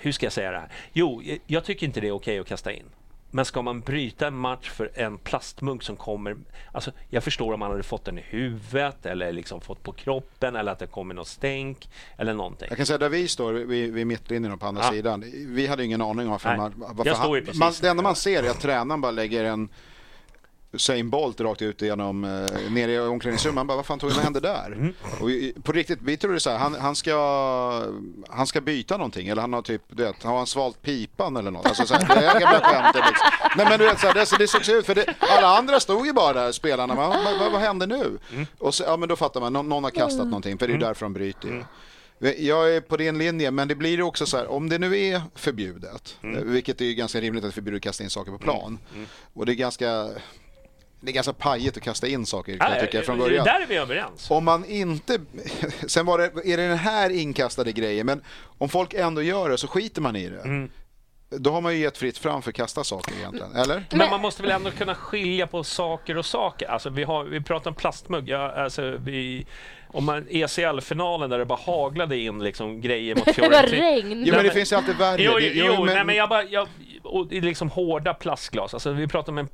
Hur 0.00 0.12
ska 0.12 0.26
jag 0.26 0.32
säga 0.32 0.50
det 0.50 0.58
här? 0.58 0.72
Jo, 0.92 1.22
jag- 1.24 1.38
jag 1.46 1.64
tycker 1.64 1.86
inte 1.86 2.00
det 2.00 2.08
är 2.08 2.12
okej 2.12 2.38
att 2.38 2.46
kasta 2.46 2.72
in. 2.72 2.84
Men 3.30 3.44
ska 3.44 3.62
man 3.62 3.80
bryta 3.80 4.26
en 4.26 4.36
match 4.36 4.70
för 4.70 4.90
en 4.94 5.18
plastmugg 5.18 5.82
som 5.84 5.96
kommer... 5.96 6.36
Alltså, 6.72 6.92
jag 7.08 7.24
förstår 7.24 7.52
om 7.52 7.60
man 7.60 7.70
hade 7.70 7.82
fått 7.82 8.04
den 8.04 8.18
i 8.18 8.24
huvudet 8.28 9.06
eller 9.06 9.32
liksom 9.32 9.60
fått 9.60 9.82
på 9.82 9.92
kroppen 9.92 10.56
eller 10.56 10.72
att 10.72 10.78
det 10.78 10.86
kommer 10.86 11.14
något 11.14 11.28
stänk 11.28 11.88
eller 12.16 12.34
någonting. 12.34 12.66
Jag 12.68 12.76
kan 12.76 12.86
säga 12.86 12.98
där 12.98 13.08
vi 13.08 13.28
står, 13.28 13.52
vid, 13.52 13.92
vid 13.92 14.06
mittlinjen 14.06 14.52
och 14.52 14.60
på 14.60 14.66
andra 14.66 14.82
Ja. 14.82 14.90
sidan. 14.90 15.24
Vi 15.34 15.66
hade 15.66 15.84
ingen 15.84 16.02
aning 16.02 16.26
om 16.26 16.30
varför 16.30 16.48
Nej. 16.48 16.58
man... 16.58 16.72
Varför 16.76 17.10
Jag 17.10 17.16
står 17.16 17.36
ju 17.38 17.44
precis 17.44 17.60
man, 17.60 17.72
det 17.80 17.88
enda 17.88 18.02
man 18.02 18.16
ser 18.16 18.42
är 18.42 18.50
att 18.50 18.60
tränaren 18.60 19.00
bara 19.00 19.12
lägger 19.12 19.44
en 19.44 19.68
Usain 20.72 21.10
Bolt 21.10 21.40
rakt 21.40 21.62
ut 21.62 21.82
genom, 21.82 22.24
eh, 22.24 22.70
ner 22.70 22.88
i 22.88 22.98
omklädningsrummet. 22.98 23.54
Man 23.54 23.66
bara, 23.66 23.76
vad 23.76 23.86
fan 23.86 23.98
tog 23.98 24.10
vad 24.10 24.24
hände 24.24 24.40
där? 24.40 24.66
Mm. 24.66 24.94
Och 25.20 25.28
vi, 25.28 25.52
på 25.62 25.72
riktigt, 25.72 25.98
vi 26.02 26.16
trodde 26.16 26.40
så 26.40 26.50
här, 26.50 26.58
han, 26.58 26.74
han, 26.74 26.96
ska, 26.96 27.14
han 28.28 28.46
ska 28.46 28.60
byta 28.60 28.96
någonting. 28.96 29.28
Eller 29.28 29.40
han 29.42 29.52
har 29.52 29.62
typ, 29.62 29.82
du 29.88 30.02
vet, 30.02 30.22
har 30.22 30.36
han 30.36 30.46
svalt 30.46 30.82
pipan 30.82 31.36
eller 31.36 31.50
något? 31.50 31.66
Alltså 31.66 31.86
så 31.86 31.94
här, 31.94 32.20
det 32.20 32.26
är 32.26 32.40
gamla 32.40 32.60
skämtet 32.64 33.02
liksom. 33.08 33.28
Nej 33.56 33.66
men 33.68 33.78
du 33.78 33.84
vet, 33.84 34.00
så 34.00 34.06
här, 34.06 34.14
det, 34.14 34.38
det 34.38 34.48
såg 34.48 34.64
så 34.64 34.72
ut. 34.72 34.86
För 34.86 34.94
det, 34.94 35.14
alla 35.18 35.58
andra 35.58 35.80
stod 35.80 36.06
ju 36.06 36.12
bara 36.12 36.32
där, 36.32 36.52
spelarna. 36.52 36.94
Man, 36.94 37.24
vad, 37.24 37.38
vad, 37.38 37.52
vad 37.52 37.60
hände 37.60 37.86
nu? 37.86 38.18
Mm. 38.32 38.46
Och 38.58 38.74
så, 38.74 38.84
ja 38.84 38.96
men 38.96 39.08
då 39.08 39.16
fattar 39.16 39.40
man, 39.40 39.52
någon, 39.52 39.68
någon 39.68 39.84
har 39.84 39.90
kastat 39.90 40.26
någonting. 40.26 40.58
För 40.58 40.68
det 40.68 40.74
är 40.74 40.78
därför 40.78 41.04
de 41.06 41.12
bryter 41.12 41.48
ju. 41.48 41.64
Jag 42.38 42.76
är 42.76 42.80
på 42.80 42.96
din 42.96 43.18
linje, 43.18 43.50
men 43.50 43.68
det 43.68 43.74
blir 43.74 43.90
ju 43.96 44.02
också 44.02 44.26
så 44.26 44.36
här, 44.36 44.50
om 44.50 44.68
det 44.68 44.78
nu 44.78 44.98
är 45.00 45.22
förbjudet, 45.34 46.16
Mm. 46.22 46.36
eh, 46.36 46.42
vilket 46.42 46.80
är 46.80 46.84
ju 46.84 46.94
ganska 46.94 47.20
rimligt 47.20 47.44
att 47.44 47.54
förbjudet 47.54 47.78
att 47.78 47.82
kasta 47.82 48.04
in 48.04 48.10
saker 48.10 48.32
på 48.32 48.38
plan. 48.38 48.78
Och 49.34 49.46
det 49.46 49.52
är 49.52 49.54
ganska, 49.54 50.08
det 51.00 51.10
är 51.10 51.14
ganska 51.14 51.32
pajigt 51.32 51.76
att 51.76 51.82
kasta 51.82 52.06
in 52.08 52.26
saker 52.26 52.58
kan 52.58 52.72
jag 52.72 52.80
tycka 52.80 53.02
från 53.02 53.18
början. 53.18 53.44
Där 53.44 53.60
är 53.60 53.66
vi 53.66 53.76
överens. 53.76 54.30
Om 54.30 54.44
man 54.44 54.64
inte, 54.64 55.18
sen 55.86 56.06
var 56.06 56.18
det, 56.18 56.24
är 56.24 56.56
det 56.56 56.68
den 56.68 56.78
här 56.78 57.10
inkastade 57.10 57.72
grejen, 57.72 58.06
men 58.06 58.22
om 58.58 58.68
folk 58.68 58.94
ändå 58.94 59.22
gör 59.22 59.48
det 59.50 59.58
så 59.58 59.66
skiter 59.68 60.00
man 60.02 60.16
i 60.16 60.28
det. 60.28 60.40
Mm. 60.40 60.70
Då 61.30 61.50
har 61.50 61.60
man 61.60 61.72
ju 61.74 61.78
gett 61.80 61.98
fritt 61.98 62.18
fram 62.18 62.42
för 62.42 62.50
att 62.50 62.54
kasta 62.56 62.84
saker 62.84 63.14
egentligen, 63.18 63.52
eller? 63.56 63.84
Men 63.90 64.10
man 64.10 64.20
måste 64.20 64.42
väl 64.42 64.50
ändå 64.50 64.70
kunna 64.70 64.94
skilja 64.94 65.46
på 65.46 65.64
saker 65.64 66.16
och 66.16 66.26
saker. 66.26 66.68
Alltså 66.68 66.90
vi, 66.90 67.04
har, 67.04 67.24
vi 67.24 67.40
pratar 67.40 67.70
om 67.70 67.74
plastmugg. 67.74 68.28
Ja, 68.28 68.52
alltså 68.52 68.82
vi, 69.04 69.46
om 69.88 70.04
man 70.04 70.26
ECL-finalen 70.30 71.30
där 71.30 71.38
det 71.38 71.44
bara 71.44 71.58
haglade 71.66 72.16
in 72.18 72.38
liksom 72.44 72.80
grejer 72.80 73.14
mot 73.14 73.24
Det 73.36 73.40
var 73.40 73.48
Fiorentina. 73.48 73.82
regn. 73.82 74.22
Jo 74.26 74.34
men 74.34 74.44
det 74.44 74.50
finns 74.50 74.72
ju 74.72 74.76
alltid 74.76 74.96
värre. 74.96 75.22
Jo, 75.22 75.32
Det- 75.38 75.46
jo, 75.46 75.74
jo 75.76 75.84
nej, 75.84 76.04
men 76.04 76.16
jag 76.16 76.28
bara... 76.28 76.42
Jag, 76.44 76.68
och 77.02 77.26
liksom 77.32 77.70
hårda 77.70 78.14
plastglas. 78.14 78.74
Alltså 78.74 78.92
vi 78.92 79.06
pratar 79.08 79.32
om 79.32 79.38
en, 79.38 79.48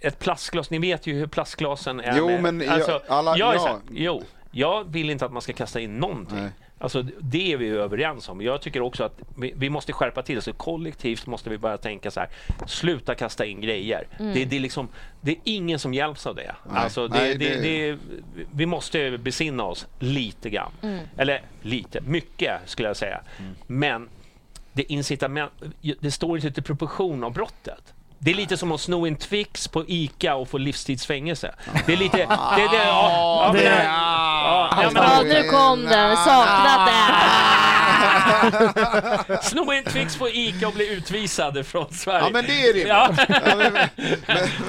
ett 0.00 0.18
plastglas. 0.18 0.70
Ni 0.70 0.78
vet 0.78 1.06
ju 1.06 1.14
hur 1.14 1.26
plastglasen 1.26 2.00
är. 2.00 2.18
Jo, 2.18 2.26
med. 2.26 2.42
men 2.42 2.60
jag- 2.60 2.74
alltså, 2.74 3.02
alla- 3.08 3.36
jag 3.36 3.50
är 3.50 3.54
ja. 3.54 3.66
här, 3.66 3.78
Jo, 3.90 4.22
jag 4.50 4.92
vill 4.92 5.10
inte 5.10 5.24
att 5.26 5.32
man 5.32 5.42
ska 5.42 5.52
kasta 5.52 5.80
in 5.80 5.96
någonting. 5.98 6.38
Nej. 6.38 6.50
Alltså, 6.78 7.02
det 7.20 7.52
är 7.52 7.56
vi 7.56 7.68
överens 7.68 8.28
om. 8.28 8.40
Jag 8.42 8.60
tycker 8.62 8.80
också 8.82 9.04
att 9.04 9.18
vi, 9.36 9.52
vi 9.56 9.70
måste 9.70 9.92
skärpa 9.92 10.22
till 10.22 10.42
så 10.42 10.52
kollektivt 10.52 11.26
måste 11.26 11.50
vi 11.50 11.58
börja 11.58 11.76
tänka 11.78 12.10
så 12.10 12.20
här. 12.20 12.28
Sluta 12.66 13.14
kasta 13.14 13.44
in 13.44 13.60
grejer. 13.60 14.06
Det, 14.18 14.44
det, 14.44 14.56
är 14.56 14.60
liksom, 14.60 14.88
det 15.20 15.30
är 15.30 15.36
ingen 15.44 15.78
som 15.78 15.94
hjälps 15.94 16.26
av 16.26 16.34
det. 16.34 16.54
Alltså, 16.70 17.08
det, 17.08 17.18
Nej, 17.18 17.34
det, 17.38 17.48
det- 17.48 17.92
det, 17.92 17.98
vi 18.52 18.66
måste 18.66 19.18
besinna 19.18 19.64
oss 19.64 19.86
lite 19.98 20.50
grann. 20.50 20.72
Eller 21.16 21.42
lite, 21.62 22.00
mycket 22.00 22.60
skulle 22.66 22.88
jag 22.88 22.96
säga. 22.96 23.20
Men 23.66 24.08
det 24.72 24.92
incitament, 24.92 25.52
det 26.00 26.10
står 26.10 26.36
inte 26.36 26.50
till 26.52 26.62
proportion 26.62 27.24
av 27.24 27.32
brottet. 27.32 27.94
Det 28.24 28.30
är 28.30 28.34
lite 28.34 28.56
som 28.56 28.72
att 28.72 28.80
sno 28.80 29.06
en 29.06 29.16
Twix 29.16 29.68
på 29.68 29.84
ICA 29.88 30.34
och 30.34 30.48
få 30.48 30.58
livstidsfängelse. 30.58 31.54
Det 31.86 31.92
är 31.92 31.96
lite... 31.96 32.16
Det, 32.16 32.24
det, 32.26 32.28
ja, 32.28 33.44
ja, 33.46 33.52
men, 33.54 33.64
ja, 33.64 34.68
ja, 34.82 34.90
men, 34.94 35.02
Ja, 35.02 35.22
nu 35.22 35.42
kom 35.48 35.82
den. 35.82 36.16
Saknat 36.16 36.88
den. 36.88 37.02
Sno 39.42 39.72
en 39.72 39.84
Twix 39.84 40.16
på 40.16 40.28
ICA 40.28 40.68
och 40.68 40.74
bli 40.74 40.92
utvisad 40.92 41.66
från 41.66 41.92
Sverige. 41.92 42.24
Ja 42.24 42.30
men 42.32 42.44
det 42.44 42.52
är 42.62 42.66
rimligt. 42.66 42.88
Ja. 42.88 43.14
Ja, 43.28 43.56
men- 43.56 43.88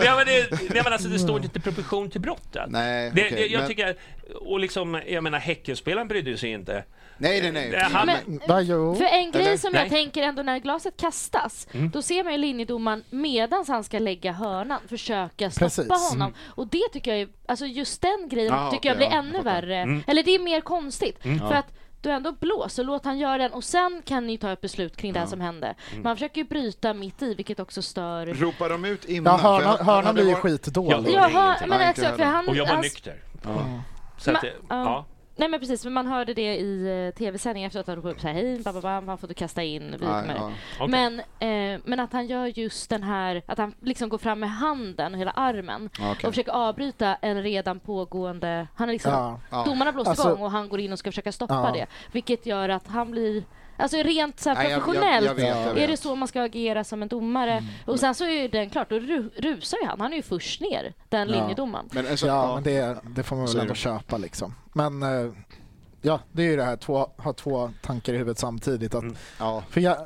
Ja, 0.06 0.16
men 0.16 0.26
det, 0.26 0.52
nej, 0.52 0.82
men 0.84 0.94
alltså, 0.94 1.08
det 1.10 1.20
står 1.20 1.44
inte 1.44 1.60
i 1.60 1.62
proportion 1.62 2.10
till 2.10 2.22
brottet. 2.22 2.64
Nej, 2.68 3.12
det, 3.16 3.30
det, 3.30 3.46
jag 3.48 3.60
men- 3.60 3.70
tycker, 3.70 3.96
och 4.42 4.60
liksom, 4.60 5.02
jag 5.08 5.24
menar 5.24 5.40
Häckenspelaren 5.40 6.08
brydde 6.08 6.38
sig 6.38 6.50
inte. 6.52 6.84
Nej, 7.18 7.42
nej, 7.42 7.52
nej. 7.52 7.84
Han- 7.92 8.06
Men. 8.06 8.40
För 8.96 9.04
en 9.04 9.32
grej 9.32 9.48
Eller? 9.48 9.58
som 9.58 9.72
Nej. 9.74 9.82
jag 9.82 9.90
tänker 9.90 10.24
ändå 10.24 10.44
när 10.44 10.60
glaset 10.60 10.98
kastas, 10.98 11.68
Mm. 11.74 11.90
då 11.90 12.02
ser 12.02 12.24
man 12.24 12.34
ju 12.34 12.38
linjedomaren 12.40 13.04
medans 13.10 13.68
han 13.68 13.84
ska 13.84 14.00
lägga 14.00 14.32
hörnan 14.32 14.80
försöka 14.90 15.50
stoppa 15.52 15.66
Precis. 15.66 16.10
honom. 16.10 16.34
Och 16.46 16.68
det 16.68 16.84
tycker 16.94 17.12
jag 17.12 17.22
är, 17.22 17.28
alltså 17.48 17.66
just 17.66 18.02
den 18.02 18.28
grejen 18.30 18.54
Ah, 18.54 18.72
tycker 18.72 18.90
jag 18.90 18.96
okej, 18.96 19.08
blir 19.08 19.18
ja, 19.18 19.24
ännu 19.24 19.34
jag 19.36 19.44
fattar. 19.44 19.62
värre. 19.62 19.78
Mm. 19.78 20.04
Eller 20.08 20.24
det 20.24 20.32
är 20.36 20.40
mer 20.40 20.62
konstigt. 20.62 21.20
För 21.22 21.54
att 21.54 21.74
du 22.02 22.12
ändå 22.12 22.32
blåser, 22.32 22.84
låt 22.84 23.06
han 23.06 23.18
göra 23.20 23.38
den 23.38 23.54
och 23.54 23.64
sen 23.64 24.02
kan 24.06 24.28
ni 24.28 24.38
ta 24.38 24.52
ett 24.52 24.62
beslut 24.62 24.98
kring 24.98 25.14
det 25.14 25.28
som 25.28 25.42
hände. 25.42 25.76
Mm. 25.92 26.04
Man 26.04 26.16
försöker 26.16 26.42
ju 26.42 26.48
bryta 26.48 26.94
mitt 26.94 27.22
i, 27.22 27.34
vilket 27.36 27.60
också 27.60 27.82
stör. 27.82 28.26
Ropar 28.26 28.70
de 28.70 28.86
ut 28.86 29.06
innan? 29.06 29.40
Ja, 29.44 29.50
hörnan, 29.50 29.86
hörnan 29.86 30.14
blir 30.16 30.30
ju 30.30 30.36
skitdålig. 30.36 30.92
Ja, 31.14 31.30
ingenting. 31.30 31.70
men 31.70 31.80
Nej, 31.80 31.88
alltså, 31.88 32.06
för 32.16 32.24
han... 32.24 32.48
Och 32.48 32.56
jag 32.56 32.68
var 32.68 32.78
nykter. 32.82 33.16
Ja. 33.44 33.50
Så 34.18 34.32
att, 34.32 34.44
ja. 34.70 35.06
Ja. 35.36 35.40
Nej 35.40 35.50
men 35.50 35.60
precis, 35.60 35.84
men 35.84 35.94
man 35.94 36.08
hörde 36.08 36.34
det 36.34 36.56
i 36.58 36.88
eh, 37.08 37.18
tv-sändningen 37.18 37.68
efteråt 37.68 37.82
att 37.84 37.88
han 37.88 37.96
ropade 37.96 38.14
upp 38.14 38.22
så 38.22 38.28
här, 38.28 38.34
hej, 38.34 38.60
bababa, 38.64 39.02
man 39.02 39.18
får 39.18 39.28
du 39.28 39.34
kasta 39.34 39.64
in, 39.64 39.92
vi 39.92 39.98
kommer. 39.98 40.36
ja. 40.36 40.52
Okej. 40.80 40.88
Men, 40.88 41.20
eh, 41.20 41.82
men 41.86 42.00
att 42.00 42.14
han 42.14 42.28
gör 42.28 42.46
just 42.60 42.90
den 42.90 43.04
här, 43.04 43.42
att 43.46 43.58
han 43.58 43.74
liksom 43.82 44.10
går 44.10 44.18
fram 44.18 44.40
med 44.40 44.52
handen, 44.52 45.14
hela 45.14 45.32
armen 45.32 45.90
Ja, 46.00 46.12
okej. 46.12 46.28
och 46.28 46.34
försöker 46.34 46.52
avbryta 46.52 47.16
en 47.16 47.44
redan 47.44 47.80
pågående... 47.80 48.68
Han 48.76 48.90
är 48.90 48.94
liksom, 48.94 49.12
Ja. 49.12 49.40
Ja. 49.52 49.64
Domarna 49.64 49.92
blåst 49.92 50.08
Alltså- 50.10 50.30
igång 50.30 50.42
och 50.42 50.52
han 50.52 50.70
går 50.70 50.80
in 50.80 50.92
och 50.94 51.00
ska 51.00 51.12
försöka 51.12 51.32
stoppa 51.32 51.54
Ja. 51.54 51.72
det. 51.74 51.86
Vilket 52.12 52.46
gör 52.46 52.70
att 52.70 52.88
han 52.88 53.12
blir... 53.12 53.44
Alltså 53.78 53.98
rent 53.98 54.40
så 54.40 54.50
här 54.50 54.56
Nej, 54.56 54.64
jag- 54.66 54.72
jag- 54.78 54.84
professionellt 54.86 55.26
jag 55.26 55.36
vet, 55.36 55.48
jag 55.48 55.78
är 55.78 55.88
det 55.88 55.98
så 55.98 56.16
man 56.16 56.28
ska 56.28 56.42
agera 56.42 56.84
som 56.84 57.02
en 57.02 57.08
domare. 57.08 57.52
Mm. 57.52 57.66
Och 57.86 58.00
sen 58.00 58.16
så 58.16 58.24
är 58.24 58.30
ju 58.42 58.48
den 58.48 58.70
klart, 58.70 58.90
då 58.90 58.96
ru- 58.96 59.30
rusar 59.38 59.78
ju 59.82 59.86
han. 59.88 60.02
Han 60.02 60.14
är 60.14 60.18
ju 60.18 60.24
först 60.24 60.62
ner, 60.62 60.94
den 61.10 61.30
Ja. 61.30 61.36
linjedomaren. 61.36 61.90
Men, 61.92 62.08
alltså, 62.08 62.28
Ja, 62.28 62.54
men 62.56 62.64
det, 62.64 62.98
det 63.16 63.24
får 63.24 63.36
man 63.36 63.46
väl 63.46 63.60
ändå 63.60 63.74
köpa 63.74 64.18
liksom. 64.18 64.56
Men 64.74 65.04
eh, 65.04 65.32
ja, 66.02 66.20
det 66.32 66.42
är 66.44 66.48
ju 66.48 66.56
det 66.56 66.64
här, 66.64 66.76
två, 66.78 67.10
ha 67.18 67.34
två 67.34 67.72
tankar 67.82 68.14
i 68.14 68.18
huvudet 68.18 68.40
samtidigt. 68.40 68.96
Att, 68.96 69.04
Mm. 69.04 69.16
ja. 69.40 69.64
för 69.70 69.82
jag, 69.82 69.98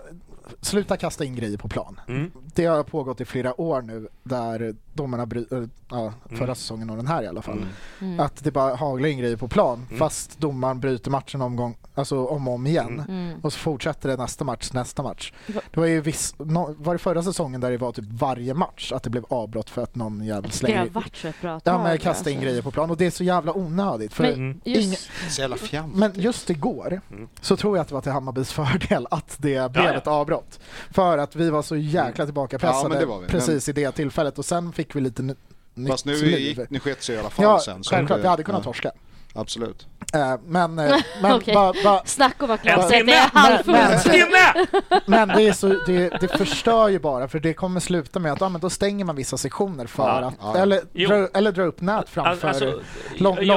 sluta 0.62 0.98
kasta 0.98 1.26
in 1.26 1.36
grejer 1.36 1.58
på 1.58 1.68
plan. 1.68 2.00
Mm. 2.08 2.32
Det 2.56 2.66
har 2.66 2.84
pågått 2.84 3.22
i 3.22 3.26
flera 3.26 3.62
år 3.62 3.82
nu 3.82 4.08
där 4.24 4.76
domarna, 4.98 5.26
bry, 5.26 5.46
äh, 5.52 5.64
ja, 5.90 6.14
förra 6.30 6.44
Mm. 6.44 6.56
säsongen 6.56 6.90
och 6.90 6.98
den 6.98 7.08
här 7.08 7.24
i 7.24 7.28
alla 7.28 7.42
fall, 7.42 7.66
Mm. 8.02 8.20
att 8.20 8.44
det 8.44 8.52
bara 8.52 8.76
haglar 8.76 9.10
in 9.10 9.18
grejer 9.18 9.36
på 9.38 9.48
plan 9.48 9.86
Mm. 9.88 10.00
fast 10.00 10.40
domaren 10.40 10.80
bryter 10.80 11.12
matchen 11.12 11.42
omgång, 11.42 11.78
alltså 11.96 12.26
om 12.26 12.48
och 12.48 12.54
om 12.54 12.68
igen. 12.68 13.04
Mm. 13.08 13.40
Och 13.42 13.54
så 13.54 13.60
fortsätter 13.60 14.10
det 14.10 14.18
nästa 14.18 14.44
match, 14.46 14.70
nästa 14.74 15.04
match. 15.04 15.34
Det 15.48 15.78
var 15.80 15.88
ju 15.88 16.02
viss, 16.02 16.36
no, 16.38 16.76
var 16.80 16.94
det 16.94 17.00
förra 17.00 17.24
säsongen 17.24 17.62
där 17.62 17.72
det 17.72 17.78
var 17.78 17.92
typ 17.92 18.06
varje 18.12 18.54
match 18.54 18.92
att 18.92 19.04
det 19.04 19.10
blev 19.10 19.26
avbrott 19.30 19.70
för 19.70 19.84
att 19.84 19.96
någon 19.96 20.22
jävel 20.24 20.52
Det 20.62 20.74
har 20.76 20.86
varit 20.86 21.16
så 21.16 21.32
bra 21.42 21.52
Ja 21.52 21.60
tag, 21.60 21.84
men 21.84 21.98
kasta 21.98 22.30
in 22.30 22.36
alltså. 22.38 22.48
grejer 22.50 22.62
på 22.62 22.72
plan 22.72 22.90
och 22.92 22.98
det 22.98 23.06
är 23.06 23.12
så 23.12 23.24
jävla 23.24 23.54
onödigt. 23.58 24.14
För 24.14 24.24
Men 24.24 24.34
Mm. 24.34 24.62
just, 24.64 25.10
Så 25.30 25.42
jävla 25.42 25.56
fjantigt. 25.58 26.00
men 26.00 26.12
just 26.16 26.50
igår 26.50 27.02
Mm. 27.12 27.28
så 27.42 27.58
tror 27.58 27.78
jag 27.78 27.82
att 27.82 27.88
det 27.88 27.94
var 27.94 28.02
till 28.02 28.12
Hammarbys 28.12 28.52
fördel 28.52 29.08
att 29.12 29.36
det 29.40 29.72
blev 29.72 29.86
Ja, 29.86 29.92
ja. 29.92 29.98
ett 29.98 30.08
avbrott. 30.08 30.60
För 30.92 31.18
att 31.18 31.36
vi 31.36 31.50
var 31.50 31.62
så 31.62 31.76
jäkla 31.76 32.26
tillbakapressade 32.26 33.02
Ja, 33.02 33.20
men 33.20 33.28
precis 33.30 33.70
i 33.70 33.72
det 33.72 33.92
tillfället 33.92 34.40
och 34.40 34.46
sen 34.46 34.72
fick 34.74 34.87
vi 34.96 35.02
lite 35.02 35.24
ny- 35.24 35.36
nytt 35.74 35.90
Fast 35.92 36.06
nu, 36.06 36.14
gick, 36.16 36.70
nu 36.70 36.80
sket 36.80 37.04
sig 37.04 37.16
i 37.16 37.20
alla 37.20 37.30
fall 37.30 37.46
Ja, 37.46 37.60
sen. 37.60 37.84
självklart. 37.84 38.22
Vi 38.22 38.28
hade 38.28 38.44
kunnat 38.44 38.60
ja, 38.60 38.64
torska. 38.64 38.92
Absolut. 39.38 39.88
Eh, 40.14 40.36
Men, 40.46 40.80
eh, 40.80 40.96
men, 41.22 41.32
Okej. 41.36 41.54
ba, 41.54 41.74
ba, 41.84 42.02
Snack 42.06 42.44
om 42.44 42.52
att 42.52 42.62
glaset 42.62 42.92
är 42.92 43.04
Men- 43.04 43.30
halvfullt. 43.34 44.04
Timme! 44.14 44.66
men 45.06 45.28
det, 45.28 45.48
är 45.48 45.54
så, 45.54 45.68
det, 45.68 46.10
det 46.22 46.38
förstör 46.38 46.88
ju 46.88 47.00
bara 47.00 47.28
för 47.28 47.40
det 47.40 47.54
kommer 47.54 47.80
sluta 47.80 48.20
med 48.20 48.32
att 48.32 48.42
ja, 48.42 48.50
men 48.50 48.62
då 48.62 48.70
stänger 48.70 49.06
man 49.06 49.16
vissa 49.16 49.38
sektioner 49.38 49.86
för 49.88 50.04
Ja, 50.22 50.28
att, 50.28 50.34
ja. 50.42 50.58
eller, 50.58 51.08
dra, 51.08 51.28
eller 51.38 51.52
dra 51.52 51.64
upp 51.64 51.82
nät 51.82 52.10
framför 52.10 52.48
Alltså, 52.48 52.80
lång, 53.18 53.38
jag- 53.42 53.46
jag 53.46 53.56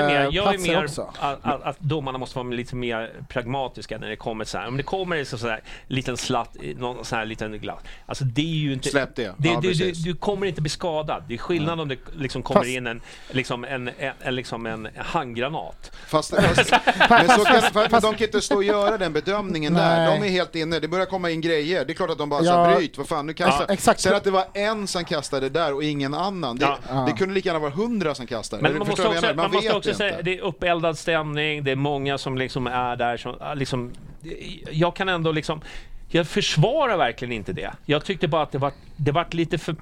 är 0.00 0.06
mer- 0.06 0.28
jag 0.30 0.36
är 0.36 0.42
långsideplatser 0.44 0.72
mer 0.72 0.84
också. 0.84 1.10
Att, 1.20 1.38
att, 1.44 1.62
att 1.62 1.80
domarna 1.80 2.18
måste 2.18 2.38
vara 2.38 2.48
lite 2.48 2.76
mer 2.76 3.12
pragmatiska 3.28 3.98
när 3.98 4.08
det 4.08 4.16
kommer 4.16 4.44
så 4.44 4.58
här. 4.58 4.68
Om 4.68 4.76
det 4.76 4.82
kommer 4.82 5.16
en 5.16 5.26
sån 5.26 5.50
här 5.50 5.60
liten 5.86 6.16
slatt, 6.16 6.56
någon 6.76 7.04
sån 7.04 7.18
här 7.18 7.26
liten 7.26 7.58
glass. 7.58 7.78
Alltså 8.06 8.24
det 8.24 8.42
är 8.42 8.44
ju 8.56 8.72
inte... 8.72 8.88
Släpp 8.88 9.16
det. 9.16 9.34
det 9.38 9.48
Ja, 9.48 9.60
du, 9.60 9.72
du, 9.72 9.92
du 9.92 10.14
kommer 10.14 10.46
inte 10.46 10.60
bli 10.60 10.70
skadad. 10.70 11.24
Det 11.28 11.34
är 11.34 11.38
skillnad 11.38 11.80
om 11.80 11.88
det 11.88 11.96
liksom 12.16 12.42
kommer 12.42 12.60
Fast- 12.60 12.70
in 12.70 12.86
en, 12.86 13.00
liksom 13.30 13.64
en, 13.64 13.88
en, 13.98 14.12
en, 14.20 14.34
liksom 14.34 14.66
en 14.66 14.88
handgranat. 15.16 15.92
Fast, 16.06 16.34
fast, 16.34 16.72
men 17.08 17.28
så 17.28 17.44
kan, 17.44 17.90
fast, 17.90 18.02
de 18.02 18.14
kan 18.14 18.22
inte 18.26 18.40
stå 18.40 18.56
och 18.56 18.64
göra 18.64 18.98
den 18.98 19.12
bedömningen 19.12 19.74
där. 19.74 19.96
Nej. 20.06 20.20
De 20.20 20.26
är 20.26 20.30
helt 20.30 20.54
inne. 20.54 20.78
Det 20.80 20.88
börjar 20.88 21.06
komma 21.06 21.30
in 21.30 21.40
grejer. 21.40 21.84
Det 21.84 21.92
är 21.92 21.94
klart 21.94 22.10
att 22.10 22.18
de 22.18 22.28
bara 22.28 22.42
Ja. 22.44 22.52
sa 22.70 22.76
bryt, 22.76 22.98
vad 22.98 23.08
fan 23.08 23.26
nu 23.26 23.34
kastar. 23.34 23.64
Ja, 23.68 23.74
exakt. 23.74 24.00
Säg 24.00 24.14
att 24.14 24.24
det 24.24 24.30
var 24.30 24.44
en 24.54 24.86
som 24.86 25.04
kastade 25.04 25.48
där 25.48 25.74
och 25.74 25.82
ingen 25.84 26.14
annan. 26.14 26.56
Det, 26.56 26.68
Ja. 26.88 27.04
det 27.08 27.12
kunde 27.12 27.34
lika 27.34 27.48
gärna 27.48 27.58
vara 27.58 27.70
hundra 27.70 28.14
som 28.14 28.26
kastade. 28.26 28.62
Men 28.62 28.78
man 28.78 28.88
måste 28.88 29.08
också, 29.08 29.20
menar? 29.20 29.34
man 29.34 29.50
måste 29.50 29.72
också 29.72 29.88
inte. 29.88 29.98
säga, 29.98 30.22
det 30.22 30.38
är 30.38 30.40
uppeldad 30.40 30.98
stämning, 30.98 31.64
det 31.64 31.70
är 31.70 31.76
många 31.76 32.18
som 32.18 32.38
liksom 32.38 32.66
är 32.66 32.96
där 32.96 33.16
som, 33.16 33.36
liksom, 33.54 33.92
jag 34.70 34.96
kan 34.96 35.08
ändå 35.08 35.32
liksom 35.32 35.60
jag 36.08 36.26
försvarar 36.26 36.96
verkligen 36.96 37.32
inte 37.32 37.52
det. 37.52 37.72
Jag 37.84 38.04
tyckte 38.04 38.28
bara 38.28 38.42
att 38.42 38.52
det 38.52 38.58
var, 38.58 38.72
det 38.96 39.12
var 39.12 39.26
lite 39.30 39.58
för... 39.58 39.76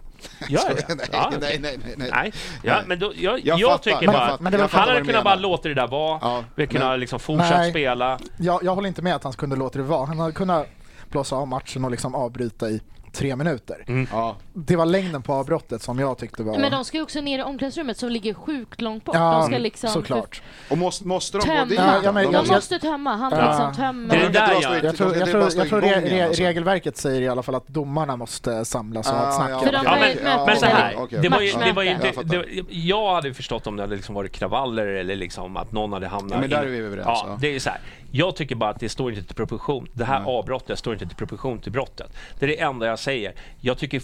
Gör 0.49 0.61
jag 0.68 0.77
det? 0.77 0.95
nej, 0.95 1.07
Ja, 1.12 1.33
nej, 1.41 1.59
nej, 1.61 1.79
nej, 1.97 2.11
nej. 2.12 2.33
Ja, 2.62 2.81
men 2.87 2.99
då, 2.99 3.12
jag, 3.16 3.41
Jag 3.47 3.59
jag, 3.59 3.70
fattar. 3.70 3.91
tycker 3.91 4.07
bara 4.12 4.18
att 4.27 4.41
men 4.41 4.53
han 4.61 4.68
hade 4.70 4.93
kunnat 4.93 5.07
menar. 5.07 5.25
bara 5.25 5.35
låta 5.35 5.68
det 5.68 5.75
där 5.75 5.87
vara. 5.87 6.18
Ja, 6.22 6.45
vi 6.55 6.66
kunde 6.66 6.79
men- 6.79 6.89
ha 6.89 6.97
liksom 6.97 7.20
fortsatt 7.20 7.51
Nej. 7.51 7.70
spela. 7.70 8.18
Jag, 8.37 8.64
jag 8.64 8.75
håller 8.75 8.89
inte 8.89 9.03
med 9.03 9.14
att 9.14 9.25
han 9.25 9.33
kunde 9.33 9.57
låta 9.57 9.79
det 9.79 9.85
vara. 9.85 10.07
Han 10.07 10.18
hade 10.18 10.33
kunnat 10.33 10.66
blåsa 11.09 11.37
av 11.37 11.49
matchen 11.49 11.85
och 11.85 11.91
liksom 11.91 12.14
avbryta 12.14 12.68
i 12.70 12.81
tre 13.15 13.37
minuter. 13.37 13.85
Mm. 13.89 14.09
Ja. 14.12 14.37
Det 14.53 14.77
var 14.77 14.87
längden 14.87 15.23
på 15.23 15.33
avbrottet 15.35 15.83
som 15.83 15.99
jag 15.99 16.19
tyckte 16.19 16.43
var... 16.43 16.59
Men 16.59 16.71
de 16.73 16.85
ska 16.85 16.97
ju 16.97 17.03
också 17.03 17.21
ner 17.21 17.39
i 17.39 17.43
omklädningsrummet 17.43 17.97
som 17.99 18.09
ligger 18.09 18.35
sjukt 18.35 18.81
långt 18.81 19.05
bort. 19.05 19.15
ja, 19.15 19.33
de 19.33 19.43
ska 19.47 19.59
liksom 19.59 19.91
såklart. 19.91 20.43
Och 20.71 20.79
måste, 20.79 21.07
måste 21.07 21.39
de 21.39 21.41
gå 21.41 21.47
tömma. 21.55 21.65
dit? 21.65 21.79
Ja, 21.79 22.01
ja, 22.05 22.12
men- 22.12 22.25
de 22.25 22.33
jag- 22.35 22.49
måste 22.49 22.79
tömma. 22.79 23.17
Han 23.17 23.33
Ja. 23.33 23.49
liksom 23.49 23.75
tömmer. 23.85 24.17
Det 24.19 24.29
där 24.29 24.47
bara 24.47 24.53
jag- 24.55 24.62
tror, 24.62 24.75
jag 24.85 24.97
tror, 24.97 25.15
jag 25.57 25.69
tror 25.69 25.81
re, 25.81 26.01
re, 26.01 26.27
alltså. 26.27 26.43
regelverket 26.43 26.97
säger 26.97 27.21
i 27.23 27.29
alla 27.29 27.43
fall 27.43 27.55
att 27.55 27.69
domarna 27.69 28.17
måste 28.17 28.65
samlas 28.65 29.11
och 29.11 29.17
ha 29.17 29.23
ett 29.23 29.29
Ah, 29.29 29.33
snack. 29.33 29.51
ja, 29.51 29.81
Ja, 29.85 29.97
ett 30.07 30.23
men, 30.25 30.47
men 30.47 30.57
så 30.57 30.67
här, 30.67 30.97
det 31.23 31.29
var 31.29 31.41
ju, 31.41 31.53
det 31.65 31.73
var 31.73 31.83
ju 31.83 31.91
Matchmöte. 31.91 31.91
inte, 31.91 32.07
Jag 32.07 32.15
fattar. 32.15 32.29
det, 32.29 32.65
jag 32.79 33.15
hade 33.15 33.35
förstått 33.35 33.67
om 33.67 33.77
det 33.77 33.83
hade 33.83 33.97
liksom 33.97 34.15
varit 34.15 34.33
kravaller 34.33 34.87
eller 34.87 35.17
liksom 35.17 35.57
att 35.57 35.73
någon 35.73 35.93
hade 35.93 36.07
hamnat... 36.09 36.33
Ja, 36.33 36.41
men 36.41 36.51
där 36.51 36.62
är 36.62 36.67
vi 36.67 36.79
överens, 36.79 37.07
Ja, 37.07 37.25
ja. 37.29 37.39
det 37.41 37.55
är 37.55 37.59
så 37.59 37.71
här. 37.71 37.81
Jag 38.17 38.37
tycker 38.37 38.55
bara 38.55 38.71
att 38.71 38.81
det 38.81 38.89
står 38.89 39.12
inte 39.12 39.25
till 39.25 39.35
proportion. 39.37 39.89
Det 39.93 40.05
här 40.05 40.23
avbrottet 40.27 40.79
står 40.79 40.93
inte 40.93 41.07
till 41.07 41.17
proportion 41.17 41.59
till 41.59 41.73
brottet. 41.73 42.17
Det 42.39 42.45
är 42.47 42.49
det 42.49 42.61
enda 42.61 42.87
jag 42.87 42.99
säger. 43.05 43.35
Jag 43.61 43.79
tycker, 43.79 44.03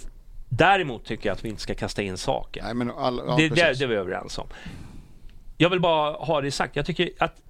däremot 0.48 1.04
tycker 1.04 1.28
jag 1.28 1.36
att 1.36 1.44
vi 1.44 1.48
inte 1.48 1.62
ska 1.62 1.74
kasta 1.74 2.02
in 2.02 2.18
saker. 2.18 2.62
Nej, 2.62 2.74
men 2.74 2.90
all, 2.90 3.22
ja, 3.26 3.36
det, 3.36 3.48
det, 3.48 3.54
det 3.54 3.84
är 3.84 3.86
vi 3.86 3.94
överens 3.94 4.38
om. 4.38 4.46
Jag 5.58 5.70
vill 5.70 5.80
bara 5.80 6.12
ha 6.12 6.40
det 6.40 6.50
sagt. 6.50 6.76
Jag 6.76 6.86
tycker 6.86 7.10
att 7.18 7.42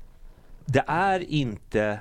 det 0.65 0.85
är 0.87 1.21
inte... 1.33 2.01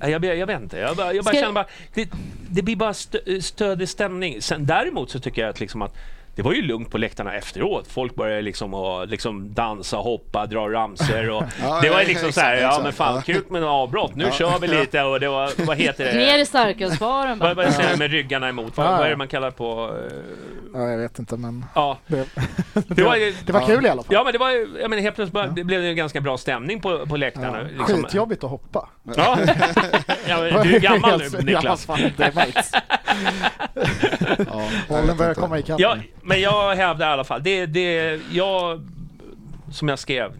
Jag, 0.00 0.24
jag 0.24 0.46
vet 0.46 0.60
inte. 0.62 0.78
Jag, 0.78 0.96
bara, 0.96 1.12
jag 1.12 1.24
bara 1.24 1.34
känner 1.34 1.52
bara... 1.52 1.66
Det, 1.94 2.10
det 2.50 2.62
blir 2.62 2.76
bara 2.76 2.94
stö, 2.94 3.40
stödig 3.40 3.88
stämning. 3.88 4.42
Sen, 4.42 4.66
däremot 4.66 5.10
så 5.10 5.20
tycker 5.20 5.42
jag 5.42 5.50
att, 5.50 5.60
liksom 5.60 5.82
att 5.82 5.96
det 6.36 6.42
var 6.42 6.52
ju 6.52 6.62
lugnt 6.62 6.90
på 6.90 6.98
läktarna 6.98 7.34
efteråt. 7.34 7.86
Folk 7.88 8.14
började 8.14 8.42
liksom, 8.42 8.74
och, 8.74 9.08
liksom 9.08 9.54
dansa, 9.54 9.96
hoppa, 9.96 10.46
dra 10.46 10.68
ramsor. 10.72 11.30
Och 11.30 11.42
Ja, 11.62 11.78
det 11.82 11.90
var 11.90 12.00
ju 12.00 12.06
liksom 12.06 12.28
exakt, 12.28 12.34
så 12.34 12.40
här, 12.40 12.56
ja 12.56 12.80
men 12.82 12.92
fan, 12.92 13.22
kul 13.22 13.42
med 13.48 13.62
en 13.62 13.68
avbrott. 13.68 14.14
Nu 14.14 14.30
kör 14.32 14.58
vi 14.58 14.68
lite 14.68 15.02
och 15.02 15.20
det 15.20 15.28
var, 15.28 15.66
vad 15.66 15.76
heter 15.76 16.04
Ner 16.14 16.34
det? 16.36 16.40
i 16.40 16.46
starkölsbaren 16.46 17.38
bara. 17.38 17.54
vad 17.54 17.72
säger 17.74 17.96
med 17.96 18.10
ryggarna 18.10 18.48
emot? 18.48 18.76
Vad, 18.76 18.86
Ja, 18.86 18.90
ja. 18.90 18.96
vad 18.96 19.06
är 19.06 19.10
det 19.10 19.16
man 19.16 19.28
kallar 19.28 19.50
på? 19.50 19.96
eh, 20.10 20.12
Ja, 20.74 20.90
jag 20.90 20.98
vet 20.98 21.18
inte 21.18 21.36
men 21.36 21.64
Ja, 21.74 21.98
det, 22.06 22.26
det 22.88 23.02
var 23.02 23.16
ju... 23.16 23.34
det 23.46 23.52
var 23.52 23.60
kul 23.66 23.86
i 23.86 23.88
alla 23.88 24.02
fall. 24.02 24.14
Ja 24.14 24.24
men 24.24 24.32
det 24.32 24.38
var 24.38 24.50
ju, 24.50 24.68
jag 24.80 24.90
menar 24.90 25.02
helt 25.02 25.14
plötsligt 25.16 25.34
bara, 25.34 25.46
det 25.46 25.64
blev 25.64 25.82
det 25.82 25.88
en 25.88 25.96
ganska 25.96 26.20
bra 26.20 26.38
stämning 26.38 26.80
på, 26.80 27.06
på 27.06 27.16
läktarna. 27.16 27.58
Ja. 27.62 27.78
liksom. 27.78 28.02
Skitjobbigt 28.04 28.44
att 28.44 28.50
hoppa. 28.50 28.88
Ja. 29.16 29.38
ja 30.28 30.40
men 30.40 30.66
du 30.66 30.76
är 30.76 30.80
gammal 30.80 31.18
nu 31.32 31.38
Niklas. 31.42 31.84
Ja, 31.88 31.96
fan, 31.96 32.10
det 32.16 32.34
märks. 32.34 32.70
Ja, 34.38 34.44
jag 34.46 34.70
Bollen 34.88 35.16
börjar 35.16 35.34
komma 35.34 35.58
ikapp. 35.58 35.80
Ja, 35.80 35.96
men 36.26 36.40
jag 36.40 36.74
hävdar 36.76 37.08
i 37.10 37.12
alla 37.12 37.24
fall, 37.24 37.42
det, 37.42 37.66
det, 37.66 38.20
jag, 38.32 38.86
som 39.72 39.88
jag 39.88 39.98
skrev, 39.98 40.32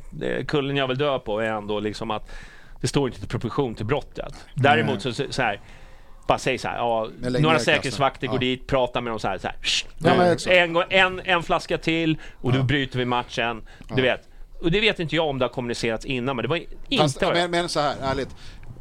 kullen 0.46 0.76
jag 0.76 0.88
vill 0.88 0.98
dö 0.98 1.18
på 1.18 1.40
är 1.40 1.46
ändå 1.50 1.80
liksom 1.80 2.10
att 2.10 2.30
det 2.80 2.86
står 2.86 3.08
inte 3.08 3.24
i 3.24 3.26
proportion 3.28 3.74
till 3.74 3.86
brottet. 3.86 4.34
Däremot 4.54 5.02
så, 5.02 5.12
så 5.12 5.42
här, 5.42 5.60
bara 6.28 6.38
säg 6.38 6.58
så 6.58 6.68
här, 6.68 6.76
ja, 6.76 7.08
några 7.40 7.58
säkerhetsvakter 7.58 8.20
klassen. 8.26 8.32
går 8.34 8.38
dit, 8.40 8.66
pratar 8.66 9.00
med 9.00 9.12
dem 9.12 9.18
så 9.20 9.28
här, 9.28 9.38
så 9.38 9.46
här 9.48 9.56
"Shh, 9.62 9.86
Ja, 9.98 10.52
en, 10.52 10.76
en, 10.90 11.20
en 11.24 11.42
flaska 11.42 11.78
till 11.78 12.18
och 12.40 12.52
då 12.52 12.62
bryter 12.62 12.98
vi 12.98 13.04
matchen. 13.04 13.62
Du 13.94 14.02
vet. 14.02 14.28
Och 14.60 14.70
det 14.70 14.80
vet 14.80 15.00
inte 15.00 15.16
jag 15.16 15.28
om 15.28 15.38
det 15.38 15.44
har 15.44 15.50
kommunicerats 15.50 16.04
innan, 16.04 16.36
men 16.36 16.42
det 16.42 16.48
var 16.48 16.56
inte... 16.56 16.96
Fast, 17.02 17.20
men, 17.20 17.50
men 17.50 17.68
så 17.68 17.80
här, 17.80 17.94
ärligt. 18.02 18.28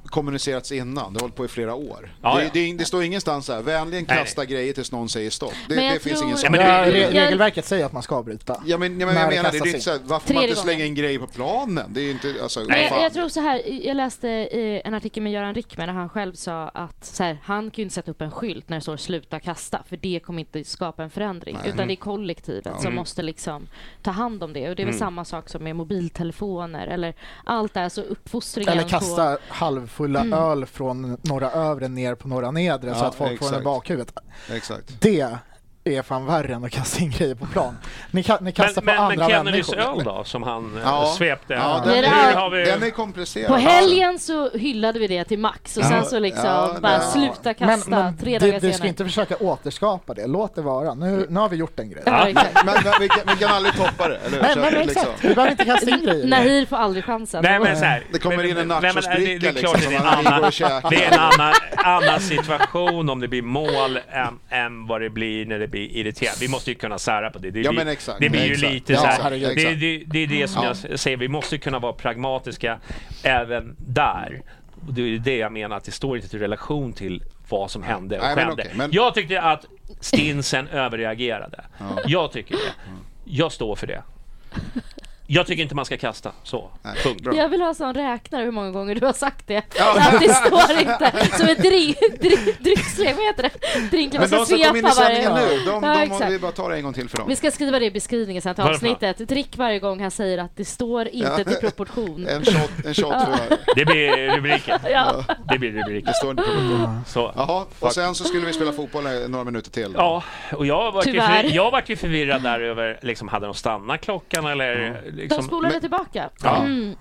Kommunicerats 0.09 0.71
innan, 0.71 1.13
det 1.13 1.17
har 1.19 1.21
hållit 1.21 1.35
på 1.35 1.45
i 1.45 1.47
flera 1.47 1.73
år. 1.75 2.15
Ja, 2.21 2.35
det, 2.37 2.43
ja. 2.43 2.49
Det, 2.53 2.73
det 2.73 2.85
står 2.85 3.03
ingenstans 3.03 3.47
här, 3.49 3.61
vänligen 3.61 4.05
Nej, 4.09 4.17
kasta 4.17 4.45
grejer 4.45 4.73
tills 4.73 4.91
någon 4.91 5.09
säger 5.09 5.29
stopp. 5.29 5.53
Det, 5.69 5.75
det 5.75 5.99
finns 5.99 6.19
tror- 6.19 6.23
ingen 6.23 6.29
Ja, 6.29 6.37
sån. 6.37 6.51
men 6.51 6.61
Ja, 6.61 6.85
det- 6.85 6.91
re, 6.91 7.07
regelverket 7.25 7.65
säger 7.65 7.85
att 7.85 7.93
man 7.93 8.03
ska 8.03 8.23
bryta. 8.23 8.61
Ja 8.65 8.77
men, 8.77 8.99
ja, 8.99 9.05
men 9.05 9.15
jag 9.15 9.29
menar 9.29 9.51
det, 9.51 9.59
det 9.59 9.63
är 9.63 9.67
inte 9.67 9.81
så 9.81 9.91
här, 9.91 9.99
varför 10.03 10.33
man 10.33 10.43
inte 10.43 10.55
slänga 10.55 10.85
in 10.85 10.95
grejer 10.95 11.19
på 11.19 11.27
planen? 11.27 11.93
Det 11.93 12.01
är 12.01 12.11
inte, 12.11 12.33
alltså, 12.43 12.59
vad 12.59 12.77
jag, 12.77 13.01
jag 13.03 13.13
tror 13.13 13.29
så 13.29 13.39
här, 13.41 13.61
jag 13.87 13.97
läste 13.97 14.27
i 14.27 14.81
en 14.85 14.93
artikel 14.93 15.23
med 15.23 15.31
Göran 15.31 15.53
Rickman 15.55 15.87
där 15.87 15.93
han 15.93 16.09
själv 16.09 16.33
sa 16.33 16.67
att 16.67 17.05
så 17.05 17.23
här, 17.23 17.37
han 17.43 17.63
kan 17.71 17.73
ju 17.75 17.83
inte 17.83 17.95
sätta 17.95 18.11
upp 18.11 18.21
en 18.21 18.31
skylt 18.31 18.69
när 18.69 18.77
det 18.77 18.81
står 18.81 18.97
sluta 18.97 19.39
kasta 19.39 19.83
för 19.89 19.97
det 19.97 20.19
kommer 20.25 20.39
inte 20.39 20.63
skapa 20.63 21.03
en 21.03 21.09
förändring 21.09 21.57
Nej. 21.63 21.71
utan 21.73 21.87
det 21.87 21.93
är 21.93 21.95
kollektivet 21.95 22.73
som 22.75 22.85
Mm. 22.85 22.95
måste 22.95 23.21
liksom 23.21 23.67
ta 24.01 24.11
hand 24.11 24.43
om 24.43 24.53
det 24.53 24.69
och 24.69 24.75
det 24.75 24.81
är 24.83 24.87
väl 24.87 24.97
samma 24.97 25.25
sak 25.25 25.49
som 25.49 25.63
med 25.63 25.75
mobiltelefoner 25.75 26.87
eller 26.87 27.13
allt 27.43 27.73
det 27.73 27.79
här 27.79 27.89
så 27.89 28.01
uppfostringen 28.01 28.71
Eller 28.73 28.83
på 28.83 28.89
kasta 28.89 29.37
halvfulla 30.13 30.19
Mm. 30.21 30.33
öl 30.39 30.65
från 30.65 31.17
några 31.21 31.51
övre 31.51 31.87
ner 31.87 32.15
på 32.15 32.27
några 32.27 32.51
nedre 32.51 32.93
så 32.93 32.99
Ja, 32.99 33.07
att 33.07 33.15
folk 33.15 33.39
får 33.39 33.45
den 33.45 33.53
i 33.53 33.57
exakt. 33.57 33.63
bakhuvudet. 33.63 34.15
Exakt. 34.51 35.01
Det 35.01 35.37
är 35.87 36.01
fan 36.01 36.25
värre 36.25 36.53
än 36.53 36.63
att 36.65 36.71
kasta 36.71 36.99
in 37.03 37.09
grejer 37.11 37.35
på 37.35 37.45
plan. 37.45 37.77
Ni, 38.11 38.21
ka- 38.21 38.37
ni 38.41 38.51
kastar 38.51 38.81
men, 38.81 38.95
på 38.97 39.01
men, 39.01 39.09
men 39.09 39.21
andra 39.23 39.37
Kennedys 39.37 39.71
människor. 39.71 39.97
öl 39.99 40.03
då, 40.05 40.23
som 40.23 40.43
han 40.43 40.77
eh, 40.77 40.81
Ja. 40.85 41.13
svepte? 41.17 41.53
Ja, 41.53 41.81
den, 41.85 41.93
det 41.93 42.07
är, 42.07 42.35
har 42.35 42.49
vi- 42.49 42.63
den 42.63 42.83
är 42.83 42.89
komplicerad. 42.89 43.47
På 43.47 43.55
helgen 43.55 44.19
så 44.19 44.49
hyllade 44.49 44.99
vi 44.99 45.07
det 45.07 45.23
till 45.23 45.39
max 45.39 45.77
och 45.77 45.83
Ja. 45.83 45.87
sen 45.87 46.05
så 46.05 46.19
liksom 46.19 46.45
Ja, 46.45 46.75
bara 46.81 46.93
ja. 46.93 46.99
sluta 46.99 47.37
Men, 47.43 47.53
kasta 47.55 47.89
men 47.89 48.17
tre 48.17 48.39
du, 48.39 48.47
dagar 48.47 48.53
du 48.59 48.67
ska 48.67 48.71
senare. 48.77 48.87
inte 48.87 49.03
försöka 49.05 49.35
återskapa 49.37 50.13
det. 50.13 50.27
Låt 50.27 50.55
det 50.55 50.61
vara. 50.61 50.93
Nu, 50.93 51.25
nu 51.29 51.39
har 51.39 51.49
vi 51.49 51.55
gjort 51.57 51.79
en 51.79 51.89
grej. 51.89 52.03
Ja. 52.05 52.11
Men, 52.33 52.35
men 52.65 52.93
vi, 52.99 53.07
kan, 53.07 53.19
vi 53.27 53.35
kan 53.45 53.51
aldrig 53.55 53.75
toppa 53.75 54.07
det, 54.09 54.17
eller 54.17 54.37
hur? 54.37 54.41
Nej, 54.41 54.55
men, 54.55 54.73
men 54.73 54.73
liksom- 54.87 55.01
exakt. 55.01 55.23
Vi 55.25 55.35
behöver 55.35 55.51
inte 55.51 55.65
kasta 55.65 55.89
in 55.91 56.05
grejer. 56.05 56.27
Nahir 56.27 56.65
får 56.65 56.77
aldrig 56.77 57.05
chansen. 57.05 57.43
Nej 57.43 57.59
men 57.59 57.77
så 57.77 57.85
här, 57.85 58.03
Det 58.13 58.19
kommer 58.19 58.37
men- 58.37 58.45
in 58.45 58.57
en 58.57 58.67
men- 58.67 58.81
men- 58.81 58.93
men- 58.95 59.03
det- 59.03 59.25
Det 59.25 59.47
är 59.47 59.51
nachosbricka, 59.51 59.51
liksom, 59.51 59.73
det 59.73 59.79
är 59.79 59.83
som 59.83 59.93
en 59.95 60.03
man 60.15 60.23
går 60.23 60.31
annan, 60.31 60.43
och 60.43 60.53
käkar. 60.53 60.89
det 60.89 61.05
är 61.05 61.11
en 61.13 61.19
annan, 61.19 61.53
annan 61.75 62.19
situation 62.19 63.09
om 63.09 63.19
det 63.21 63.27
blir 63.27 63.41
mål 63.41 63.99
än, 64.09 64.39
än 64.49 64.87
vad 64.87 65.01
det 65.01 65.09
blir 65.09 65.45
när 65.45 65.59
det 65.59 65.67
blir 65.67 65.74
irriterat. 65.79 66.41
Vi 66.41 66.47
måste 66.47 66.71
ju 66.71 66.75
kunna 66.75 66.99
sära 66.99 67.29
på 67.29 67.39
det. 67.39 67.51
Det 67.51 67.61
Ja, 67.61 67.71
blir, 67.71 67.87
exakt. 67.87 68.19
det 68.19 68.29
blir 68.29 68.45
ju 68.45 68.51
Exakt. 68.53 68.73
lite 68.73 68.93
Ja, 68.93 68.99
så 68.99 69.05
här, 69.23 69.31
det, 69.31 69.75
det, 69.75 70.03
det 70.05 70.19
är 70.19 70.27
det 70.27 70.47
som 70.47 70.63
Ja. 70.63 70.73
jag 70.89 70.99
säger, 70.99 71.17
vi 71.17 71.27
måste 71.27 71.57
kunna 71.57 71.79
vara 71.79 71.93
pragmatiska 71.93 72.79
även 73.23 73.75
där. 73.79 74.41
Och 74.87 74.93
det 74.93 75.01
är 75.01 75.19
det 75.19 75.37
jag 75.37 75.51
menar, 75.51 75.77
att 75.77 75.83
det 75.83 75.91
står 75.91 76.17
inte 76.17 76.37
i 76.37 76.39
relation 76.39 76.93
till 76.93 77.23
vad 77.49 77.71
som 77.71 77.83
hände 77.83 78.17
och 78.19 78.23
Nej, 78.25 78.35
men 78.35 78.45
skedde. 78.49 78.61
okej, 78.63 78.71
men- 78.75 78.91
Jag 78.91 79.13
tyckte 79.13 79.41
att 79.41 79.65
Stinsen 79.99 80.67
överreagerade. 80.67 81.63
Jag 82.05 82.31
tycker 82.31 82.55
det. 82.55 82.61
Jag 83.25 83.51
står 83.51 83.75
för 83.75 83.87
det. 83.87 84.03
Jag 85.27 85.47
tycker 85.47 85.63
inte 85.63 85.75
man 85.75 85.85
ska 85.85 85.97
kasta. 85.97 86.31
Så. 86.43 86.69
Nej, 86.81 86.95
Punkt. 87.03 87.21
bra. 87.23 87.35
Jag 87.35 87.49
vill 87.49 87.61
ha 87.61 87.73
sån 87.73 87.93
räknare 87.93 88.43
hur 88.43 88.51
många 88.51 88.71
gånger 88.71 88.95
du 88.95 89.05
har 89.05 89.13
sagt 89.13 89.47
det. 89.47 89.57
Att 89.79 90.19
det 90.19 90.33
står 90.33 90.71
inte 90.79 91.11
som 91.37 91.47
ett 91.47 91.57
drink, 91.57 91.97
drink, 92.21 92.59
dryckstreck, 92.59 93.15
vad 93.17 93.25
heter 93.25 93.43
det? 93.43 93.79
Drinken 93.91 94.21
man 94.21 94.29
Men 94.29 94.39
de 94.39 94.45
som 94.45 94.57
kom 94.57 94.75
in 94.75 94.77
i 94.77 94.81
varje 94.81 94.93
sändningen 94.93 95.33
nu, 95.33 95.59
de, 95.65 95.83
Ja, 95.83 95.93
de, 95.95 96.01
exakt. 96.01 96.31
vi 96.31 96.39
bara 96.39 96.51
tar 96.51 96.69
det 96.69 96.75
en 96.77 96.83
gång 96.83 96.93
till 96.93 97.09
för 97.09 97.17
dem. 97.17 97.27
Vi 97.29 97.35
ska 97.35 97.51
skriva 97.51 97.79
det 97.79 97.85
i 97.85 97.91
beskrivningen 97.91 98.41
sen 98.41 98.55
till 98.55 98.63
avsnittet. 98.63 99.17
Drick 99.17 99.57
varje 99.57 99.79
gång 99.79 100.01
han 100.01 100.11
säger 100.11 100.37
att 100.37 100.55
det 100.57 100.65
står 100.65 101.07
inte 101.07 101.27
Ja. 101.37 101.43
till 101.43 101.55
proportion. 101.69 102.27
En 102.35 102.45
shot, 102.45 102.71
en 102.85 102.93
shot 102.93 103.13
för... 103.13 103.57
Det 103.75 103.85
blir 103.85 104.35
rubriken. 104.35 104.79
Ja. 104.89 105.23
Det 105.51 105.57
blir 105.59 105.71
rubriken. 105.71 106.05
Det 106.05 106.13
står 106.13 106.31
inte 106.31 106.43
Så. 107.07 107.31
Jaha, 107.35 107.65
och 107.79 107.91
sen 107.93 108.15
så 108.15 108.23
skulle 108.23 108.45
vi 108.45 108.53
spela 108.53 108.71
fotboll 108.71 109.03
några 109.27 109.43
minuter 109.45 109.71
till. 109.71 109.91
Ja, 109.97 110.23
och 110.53 110.65
jag 110.65 110.91
vart 110.91 111.07
ju, 111.07 111.11
Tyvärr. 111.11 111.43
förvir- 111.43 111.51
jag 111.55 111.71
vart 111.71 111.89
ju 111.89 111.95
förvirrad 111.95 112.43
där 112.43 112.59
över, 112.59 112.99
liksom, 113.01 113.27
hade 113.27 113.45
de 113.45 113.53
stannat 113.55 114.01
klockan 114.01 114.45
eller? 114.45 115.01
De 115.15 115.21
Liksom, 115.21 115.43
spolade 115.43 115.73
Men- 115.73 115.81
tillbaka. 115.81 116.29
Ja. 116.43 116.63
Mm. 116.65 116.95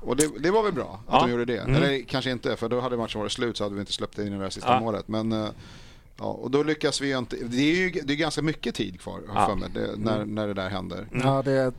Och 0.00 0.16
det, 0.16 0.30
det 0.38 0.50
var 0.50 0.62
väl 0.62 0.72
bra 0.72 1.00
att 1.06 1.14
Ja. 1.14 1.20
de 1.26 1.30
gjorde 1.30 1.44
det. 1.44 1.58
Mm. 1.58 1.74
Eller 1.74 2.02
kanske 2.04 2.30
inte, 2.30 2.56
för 2.56 2.68
då 2.68 2.80
hade 2.80 2.96
matchen 2.96 3.20
varit 3.20 3.32
slut 3.32 3.56
så 3.56 3.64
hade 3.64 3.74
vi 3.74 3.80
inte 3.80 3.92
släppt 3.92 4.18
in 4.18 4.32
det 4.32 4.38
där 4.38 4.50
sista 4.50 4.72
Ja. 4.72 4.80
målet. 4.80 5.08
Men 5.08 5.32
eh, 5.32 5.48
ja, 6.18 6.24
och 6.24 6.50
då 6.50 6.62
lyckas 6.62 7.00
vi 7.00 7.08
ju 7.08 7.18
inte. 7.18 7.36
Det 7.36 7.56
är 7.62 7.76
ju 7.76 7.90
det 7.90 8.12
är 8.12 8.16
ganska 8.16 8.42
mycket 8.42 8.74
tid 8.74 9.00
kvar 9.00 9.20
Ja. 9.34 9.46
för 9.46 9.54
mig, 9.54 9.68
det, 9.74 9.90
när, 9.96 10.24
när 10.24 10.46
det 10.46 10.54
där 10.54 10.68
händer. 10.70 11.08
Ja, 11.12 11.42
det 11.42 11.52
är 11.52 11.72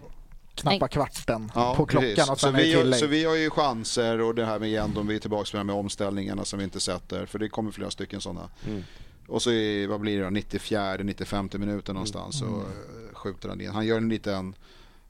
knappa 0.56 0.88
kvarten 0.88 1.52
Ja, 1.56 1.76
på 1.76 1.86
klockan 1.86 2.10
precis. 2.10 2.30
och 2.30 2.40
så, 2.40 2.46
sen 2.48 2.54
det 2.56 2.64
vi, 2.64 2.74
har- 2.74 2.92
så 2.92 3.08
vi 3.08 3.26
har 3.26 3.36
ju 3.36 3.50
chanser 3.50 4.22
och 4.22 4.36
det 4.36 4.46
här 4.46 4.60
med 4.60 4.70
igen, 4.70 4.92
de 4.96 5.08
vi 5.08 5.16
är 5.16 5.20
tillbaka 5.20 5.58
med, 5.58 5.66
med 5.66 5.76
omställningarna 5.76 6.46
som 6.46 6.60
vi 6.60 6.64
inte 6.66 6.80
sätter. 6.80 7.26
För 7.26 7.40
det 7.40 7.50
kommer 7.50 7.72
flera 7.72 7.92
stycken 7.92 8.22
sådana. 8.22 8.50
Mm. 8.68 8.84
Och 9.28 9.42
så 9.42 9.52
är, 9.52 9.88
vad 9.88 10.00
blir 10.02 10.18
det 10.18 10.24
då, 10.24 10.30
94, 10.30 10.96
95 11.04 11.50
minuten 11.54 11.94
någonstans 11.96 12.40
så 12.40 12.46
eh, 12.46 13.14
skjuter 13.14 13.50
han 13.50 13.62
in. 13.62 13.70
Han 13.70 13.86
gör 13.86 13.98
en 13.98 14.10
liten, 14.10 14.56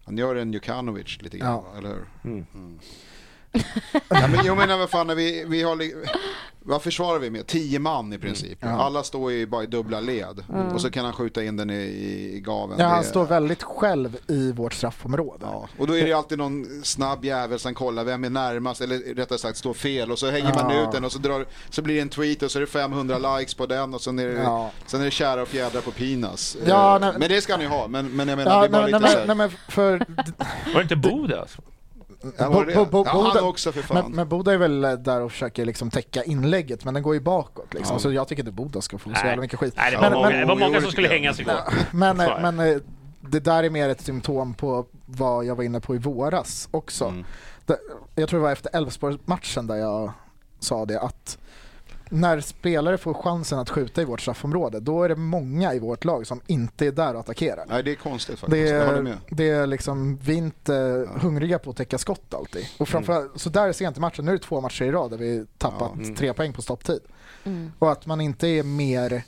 han 0.06 0.18
gör 0.18 0.36
en 0.36 0.54
Jukanovic 0.54 1.22
lite 1.22 1.38
grann, 1.38 1.64
Ja. 1.74 1.78
eller 1.78 1.90
hur? 1.90 2.06
Mm. 2.24 2.80
Ja, 4.10 4.28
men, 4.28 4.46
jag 4.46 4.58
menar 4.58 4.78
vad 4.78 4.90
fan, 4.90 5.08
när 5.08 5.16
vi, 5.16 5.46
vi 5.48 5.64
har... 5.64 5.78
vad 6.60 6.82
försvarar 6.84 7.20
vi 7.20 7.30
med? 7.30 7.48
Tio 7.48 7.80
man 7.80 8.14
i 8.14 8.18
princip. 8.18 8.58
Ja. 8.62 8.70
Alla 8.70 9.04
står 9.04 9.32
ju 9.32 9.46
bara 9.46 9.64
i 9.64 9.66
dubbla 9.68 10.00
led. 10.00 10.44
Mm. 10.54 10.68
Och 10.68 10.82
så 10.82 10.92
kan 10.92 11.06
han 11.06 11.14
skjuta 11.14 11.44
in 11.44 11.58
den 11.58 11.70
i, 11.70 11.74
i 12.36 12.40
gaven. 12.46 12.76
Ja, 12.80 12.86
han 12.88 13.02
Det- 13.02 13.08
står 13.10 13.26
väldigt 13.26 13.64
själv 13.64 14.18
i 14.28 14.52
vårt 14.52 14.74
straffområde. 14.74 15.46
Ja, 15.46 15.68
och 15.78 15.88
då 15.88 15.98
är 15.98 16.06
det 16.06 16.14
alltid 16.14 16.38
någon 16.38 16.66
snabb 16.84 17.26
jävel 17.26 17.60
som 17.60 17.74
kollar 17.74 18.04
vem 18.04 18.24
är 18.24 18.30
närmast, 18.30 18.82
eller 18.82 19.16
rättare 19.16 19.40
sagt 19.40 19.58
står 19.58 19.74
fel 19.74 20.12
och 20.12 20.20
så 20.20 20.30
hänger 20.32 20.54
man 20.54 20.72
ut 20.72 20.92
den 20.92 21.06
och 21.06 21.12
så, 21.12 21.20
drar, 21.20 21.46
så 21.70 21.82
blir 21.82 21.96
det 21.96 22.02
en 22.02 22.10
tweet 22.10 22.42
och 22.44 22.52
så 22.52 22.60
är 22.60 22.62
det 22.62 22.68
500 22.68 23.38
likes 23.38 23.54
på 23.54 23.66
den 23.66 23.94
och 23.94 24.02
sen 24.02 24.20
är 24.20 24.28
det, 24.28 24.34
Ja. 24.34 24.72
sen 24.86 25.02
är 25.02 25.06
det 25.06 25.12
kära 25.12 25.42
och 25.42 25.48
fjädrar 25.48 25.82
på 25.82 25.92
Pinas. 25.92 26.58
Ja, 26.66 26.96
Eh, 26.96 27.02
nej- 27.02 27.14
men 27.20 27.30
det 27.30 27.42
ska 27.42 27.58
ni 27.58 27.66
ha, 27.66 27.88
men, 27.88 28.08
men 28.16 28.28
jag 28.28 28.38
menar 28.38 28.52
Ja, 28.52 28.60
det 28.60 28.66
är 28.68 28.70
bara 28.70 28.82
nej, 28.82 28.92
lite 28.92 29.00
nej, 29.06 29.16
men, 29.18 29.28
nej, 29.28 29.36
men 29.36 29.50
för 29.70 30.06
Var 30.74 30.84
det 30.84 30.94
inte? 30.96 31.40
Alltså? 31.42 31.62
Ja, 32.38 32.50
var 32.50 32.66
det 32.66 32.74
Bo- 32.76 32.84
det? 32.86 32.92
Bo- 32.92 33.04
ja, 33.06 33.14
Boda- 33.14 33.30
han 33.40 33.44
också 33.44 33.72
för 33.72 33.82
fan. 33.82 34.04
Men, 34.04 34.12
men 34.12 34.30
Boda 34.30 34.54
är 34.54 34.58
väl 34.58 34.82
där 34.82 35.22
och 35.22 35.32
försöker 35.32 35.66
liksom 35.66 35.90
täcka 35.90 36.24
inlägget, 36.24 36.86
men 36.86 36.94
den 36.94 37.04
går 37.04 37.14
ju 37.14 37.20
bakåt. 37.20 37.74
Liksom. 37.74 37.96
Ja. 37.96 38.00
Så 38.00 38.12
jag 38.12 38.28
tycker 38.28 38.42
inte 38.44 38.52
Boda 38.52 38.82
ska 38.82 38.98
få 38.98 39.10
så 39.16 39.26
jävla 39.26 39.42
mycket 39.42 39.60
skit. 39.60 39.74
Nej, 39.78 39.92
det 39.92 39.98
var 39.98 40.04
Men- 40.10 40.14
många, 40.14 40.30
men- 40.30 40.40
det 40.40 40.46
var 40.46 40.56
många 40.56 40.82
som 40.82 40.92
skulle 40.92 41.08
hängas 41.08 41.40
igår. 41.40 41.54
Men, 41.92 42.18
det. 42.18 42.40
men 42.42 42.60
eh, 42.60 42.78
det 43.22 43.40
där 43.40 43.64
är 43.64 43.70
mer 43.70 43.90
ett 43.90 44.02
symptom 44.02 44.54
på 44.54 44.86
vad 45.06 45.46
jag 45.46 45.56
var 45.56 45.64
inne 45.64 45.80
på 45.80 45.96
i 45.96 45.98
våras 45.98 46.68
också. 46.72 47.06
Mm. 47.06 47.26
Det, 47.66 47.78
jag 48.16 48.30
tror 48.30 48.40
det 48.40 48.44
var 48.44 48.52
efter 48.52 48.76
Elfsborg-matchen 48.78 49.68
där 49.68 49.76
jag 49.76 50.12
sa 50.60 50.86
det 50.86 51.00
att 51.00 51.38
när 52.14 52.40
spelare 52.40 52.98
får 52.98 53.14
chansen 53.14 53.60
att 53.60 53.70
skjuta 53.70 54.02
i 54.02 54.06
vårt 54.06 54.22
straffområde 54.22 54.80
då 54.80 55.04
är 55.04 55.10
det 55.10 55.16
många 55.16 55.74
i 55.74 55.80
vårt 55.80 56.06
lag 56.06 56.28
som 56.28 56.42
inte 56.48 56.86
är 56.88 56.92
där 56.92 57.14
och 57.14 57.20
attackerar. 57.20 57.66
Nej, 57.70 57.84
det 57.84 57.92
är 57.92 57.96
konstigt 57.96 58.40
faktiskt. 58.40 58.70
Det 58.70 58.76
jag 58.76 58.98
är, 58.98 59.02
med. 59.02 59.18
det 59.30 59.50
är 59.50 59.68
liksom, 59.68 60.18
vi 60.24 60.34
är 60.34 60.38
inte 60.38 61.08
hungriga 61.22 61.60
på 61.60 61.70
att 61.70 61.78
täcka 61.78 61.98
skott 61.98 62.34
alltid. 62.34 62.66
Och 62.80 62.88
framförallt, 62.88 63.32
Så 63.40 63.50
där 63.50 63.72
sent 63.72 63.98
i 63.98 64.00
matchen, 64.00 64.26
nu 64.26 64.32
är 64.32 64.38
det 64.38 64.44
två 64.44 64.62
matcher 64.62 64.86
i 64.86 64.92
rad 64.92 65.12
där 65.12 65.18
vi 65.18 65.46
tappat 65.58 65.92
Ja, 65.96 66.02
mm. 66.04 66.16
tre 66.16 66.34
poäng 66.34 66.54
på 66.54 66.62
stopptid. 66.62 67.00
Mm. 67.44 67.72
Och 67.80 67.92
att 67.92 68.06
man 68.06 68.22
inte 68.22 68.48
är 68.48 68.64
mer, 68.64 69.24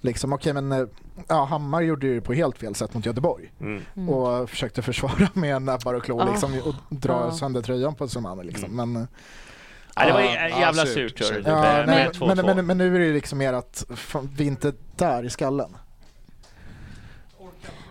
liksom 0.00 0.32
okej 0.32 0.52
men 0.52 0.88
ja, 1.28 1.44
Hammar 1.44 1.80
gjorde 1.82 2.14
det 2.14 2.20
på 2.20 2.32
helt 2.32 2.58
fel 2.58 2.74
sätt 2.74 2.94
mot 2.94 3.06
Göteborg. 3.06 3.52
Mm. 3.60 3.82
Mm. 3.96 4.08
Och 4.08 4.50
försökte 4.50 4.82
försvara 4.82 5.28
med 5.34 5.62
näbbar 5.62 5.94
och 5.94 6.02
klor 6.04 6.20
Ja. 6.20 6.30
liksom, 6.30 6.60
och 6.64 6.96
dra 6.96 7.12
Ja. 7.12 7.32
sönder 7.32 7.62
tröjan 7.62 7.94
på 7.94 8.08
Somani. 8.08 8.44
Liksom. 8.44 8.76
Men, 8.76 8.96
eh, 8.96 9.02
Ja, 9.96 10.06
det 10.06 10.12
var 10.12 10.20
ju 10.20 10.26
jävla 10.26 10.82
ja, 10.82 10.86
surt. 10.86 11.18
surt, 11.18 11.42
ja, 11.46 11.52
med- 11.62 11.86
nej, 11.86 12.04
med 12.04 12.12
2-2. 12.14 12.34
men, 12.36 12.46
men, 12.56 12.66
men 12.66 12.78
nu 12.78 12.96
är 12.96 13.00
det 13.00 13.12
liksom 13.12 13.38
mer 13.38 13.52
att 13.52 13.84
fan, 13.96 14.30
vi 14.36 14.44
är 14.44 14.48
inte 14.48 14.72
där 14.96 15.22
i 15.24 15.30
skallen. 15.30 15.76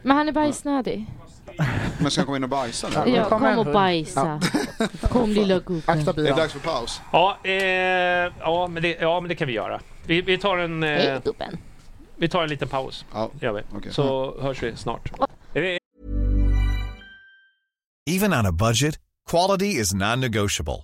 Men 0.01 0.18
han 0.18 0.28
är 0.28 0.32
bajsnödig. 0.32 1.06
Men 1.99 2.12
ska 2.12 2.22
han 2.22 2.26
komma 2.26 2.38
in 2.38 2.43
och 2.43 2.49
bajsa 2.49 2.88
nu? 3.06 3.12
Ja, 3.12 3.30
kom 3.30 3.58
och 3.58 3.66
bajsa. 3.74 4.41
Kom 5.01 5.30
lilla 5.30 5.56
Akta 5.56 5.72
gubben. 5.74 5.89
Är 5.97 6.06
det 6.06 6.14
bilen. 6.14 6.38
dags 6.38 6.53
för 6.53 6.60
paus? 6.60 7.01
Ja, 7.12 7.38
eh, 7.43 7.53
ja, 8.39 8.68
men 8.68 8.84
det, 8.84 8.97
ja, 9.01 9.20
men 9.20 9.30
det 9.30 9.36
kan 9.36 9.47
vi 9.47 9.53
göra. 9.53 9.82
Vi, 10.06 10.22
vi, 10.22 10.38
tar 10.38 10.58
en, 10.58 10.84
eh, 10.84 10.89
Hej 10.89 11.22
gubben. 11.24 11.58
vi 12.16 12.30
tar 12.30 12.43
en 12.43 12.49
liten 12.49 12.68
paus. 12.68 13.06
Ja, 13.14 13.30
Gör 13.41 13.53
vi. 13.53 13.62
okej. 13.78 13.93
Så 13.93 14.36
hörs 14.41 14.64
vi 14.64 14.76
snart. 14.76 15.12
Är 15.53 15.78
Even 18.10 18.34
on 18.34 18.45
a 18.45 18.51
budget, 18.51 18.99
quality 19.30 19.80
is 19.80 19.93
non-negotiable. 19.93 20.84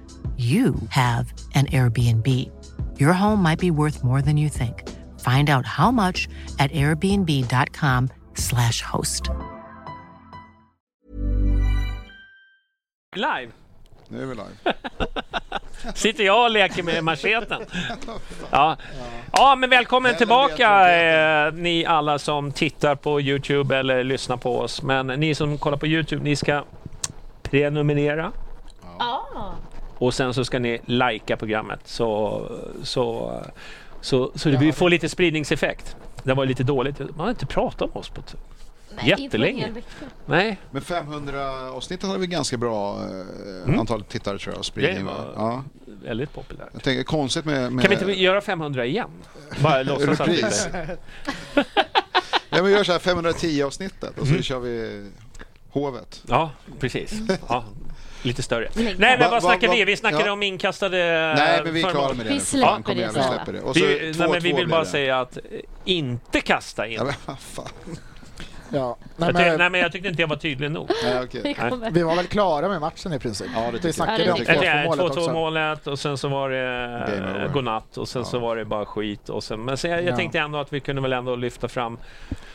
you 0.41 0.75
have 0.89 1.33
an 1.53 1.67
Airbnb. 1.67 2.49
Your 2.99 3.13
home 3.13 3.43
might 3.43 3.59
be 3.59 3.71
worth 3.71 4.03
more 4.03 4.21
than 4.21 4.37
you 4.37 4.49
think. 4.49 4.89
Find 5.19 5.49
out 5.49 5.65
how 5.65 5.91
much 5.91 6.27
at 6.57 6.71
airbnb.com/slash 6.71 8.81
host. 8.81 9.29
Live 13.15 13.51
Nu 14.11 14.21
är 14.21 14.25
vi 14.25 14.35
live. 14.35 14.73
sitter 15.95 16.23
jag 16.23 16.43
och 16.43 16.51
leker 16.51 16.83
med 16.83 17.03
macheten. 17.03 17.61
Ja, 18.51 18.77
ja 19.33 19.55
men 19.55 19.69
välkommen 19.69 20.15
tillbaka 20.15 20.95
eh, 20.95 21.53
ni 21.53 21.85
alla 21.85 22.19
som 22.19 22.51
tittar 22.51 22.95
på 22.95 23.21
Youtube 23.21 23.77
eller 23.77 24.03
lyssnar 24.03 24.37
på 24.37 24.59
oss. 24.59 24.81
Men 24.81 25.07
ni 25.07 25.35
som 25.35 25.57
kollar 25.57 25.77
på 25.77 25.87
Youtube, 25.87 26.23
ni 26.23 26.35
ska 26.35 26.63
prenumerera. 27.43 28.31
Och 30.01 30.13
sen 30.13 30.33
så 30.33 30.45
ska 30.45 30.59
ni 30.59 30.79
likea 30.85 31.37
programmet 31.37 31.79
så, 31.85 32.41
så, 32.83 33.31
så, 34.01 34.31
så 34.35 34.49
vi 34.49 34.71
får 34.71 34.89
lite 34.89 35.09
spridningseffekt. 35.09 35.95
Det 36.23 36.33
var 36.33 36.45
lite 36.45 36.63
dåligt. 36.63 36.99
Man 36.99 37.09
har 37.19 37.29
inte 37.29 37.45
pratat 37.45 37.81
om 37.81 37.89
oss 38.01 38.09
på 38.09 38.21
ett... 38.21 38.35
Jättelänge. 39.03 39.67
Nej, 40.25 40.57
Men 40.71 40.81
500 40.81 41.69
avsnittet 41.71 42.07
hade 42.07 42.19
vi 42.19 42.27
ganska 42.27 42.57
bra 42.57 42.99
eh, 43.67 43.79
antal 43.79 44.03
tittare 44.03 44.37
tror 44.39 44.53
jag 44.53 44.59
och 44.59 44.65
spridning. 44.65 45.05
Var- 45.05 45.33
Ja. 45.35 45.63
väldigt 46.03 46.33
populärt. 46.33 46.69
Jag 46.73 46.83
tänker 46.83 47.03
konstigt 47.03 47.45
med... 47.45 47.71
med 47.73 47.85
Kan 47.85 47.89
vi 47.97 48.11
inte 48.11 48.21
göra 48.21 48.41
500 48.41 48.85
igen? 48.85 49.09
Bara 49.63 49.83
låtsas 49.83 50.19
att 50.21 50.27
vi 50.27 50.41
ja, 51.55 51.63
men 52.49 52.65
vi 52.65 52.71
gör 52.71 52.83
så 52.83 52.91
här 52.91 52.99
510 52.99 53.63
avsnittet 53.63 54.19
och 54.19 54.25
så 54.27 54.31
Mm. 54.31 54.43
kör 54.43 54.59
vi 54.59 55.05
hovet. 55.69 56.23
Ja, 56.27 56.51
precis. 56.79 57.13
Ja, 57.49 57.65
lite 58.21 58.43
större. 58.43 58.67
Nej. 58.73 58.83
Nej, 58.85 58.95
men 58.97 59.19
Va- 59.19 59.25
vad 59.25 59.31
va- 59.31 59.41
snackar 59.41 59.67
va- 59.67 59.73
vi? 59.73 59.85
Vi 59.85 59.97
snackade 59.97 60.25
ja. 60.25 60.31
om 60.31 60.43
inkastade 60.43 60.97
Nej, 61.37 61.61
men 61.63 61.73
vi 61.73 61.81
är 61.83 61.89
klara 61.89 62.13
med 62.13 62.25
det 62.25 62.33
Vi 62.33 62.39
släpper 62.39 62.95
det 62.95 63.07
vi 63.07 63.11
släpper 63.23 63.53
det. 63.53 63.61
Och 63.61 63.75
så 63.75 63.85
Vi, 63.85 63.99
nej, 64.01 64.13
2-2 64.13 64.31
men 64.31 64.39
vi 64.41 64.53
vill 64.53 64.67
bara 64.67 64.79
det. 64.83 64.89
säga 64.89 65.19
att 65.19 65.37
eh, 65.37 65.41
inte 65.85 66.41
kasta 66.41 66.87
in. 66.87 66.93
Ja, 66.93 67.03
men 67.25 67.37
fan. 67.37 67.65
Ja. 68.73 68.97
Nej, 69.17 69.27
jag 69.29 69.33
men, 69.33 69.57
nej, 69.57 69.69
men 69.69 69.79
jag 69.81 69.91
tyckte 69.91 70.07
inte 70.09 70.21
jag 70.21 70.27
var 70.27 70.35
tydlig 70.35 70.71
nog. 70.71 70.89
Nej. 71.03 71.27
Vi 71.43 71.53
kommer. 71.53 71.91
vi 71.91 72.03
var 72.03 72.15
väl 72.15 72.25
klara 72.27 72.67
med 72.69 72.81
matchen 72.81 73.13
i 73.13 73.19
princip. 73.19 73.47
Ja, 73.55 73.69
vi 73.73 73.79
jag. 73.83 73.95
snackade 73.95 74.23
Ja, 74.25 74.33
om 74.33 74.39
det 74.39 74.45
tycker 74.45 74.61
Det 74.61 74.67
är 74.67 74.85
2-2 74.85 74.87
målet 74.87 75.01
också. 75.17 75.29
2-2 75.29 75.33
målet 75.33 75.87
och 75.87 75.99
sen 75.99 76.17
så 76.17 76.27
var 76.27 76.49
det 76.49 77.43
eh, 77.45 77.51
godnatt 77.53 77.97
och 77.97 78.07
sen 78.07 78.25
så 78.25 78.39
var 78.39 78.55
det 78.55 78.65
bara 78.65 78.85
skit. 78.85 79.29
Och 79.29 79.43
sen, 79.43 79.65
men 79.65 79.77
sen, 79.77 79.91
jag 79.91 80.03
Ja. 80.03 80.15
tänkte 80.15 80.39
ändå 80.39 80.59
att 80.59 80.73
vi 80.73 80.79
kunde 80.79 81.01
väl 81.01 81.13
ändå 81.13 81.35
lyfta 81.35 81.67
fram 81.67 81.97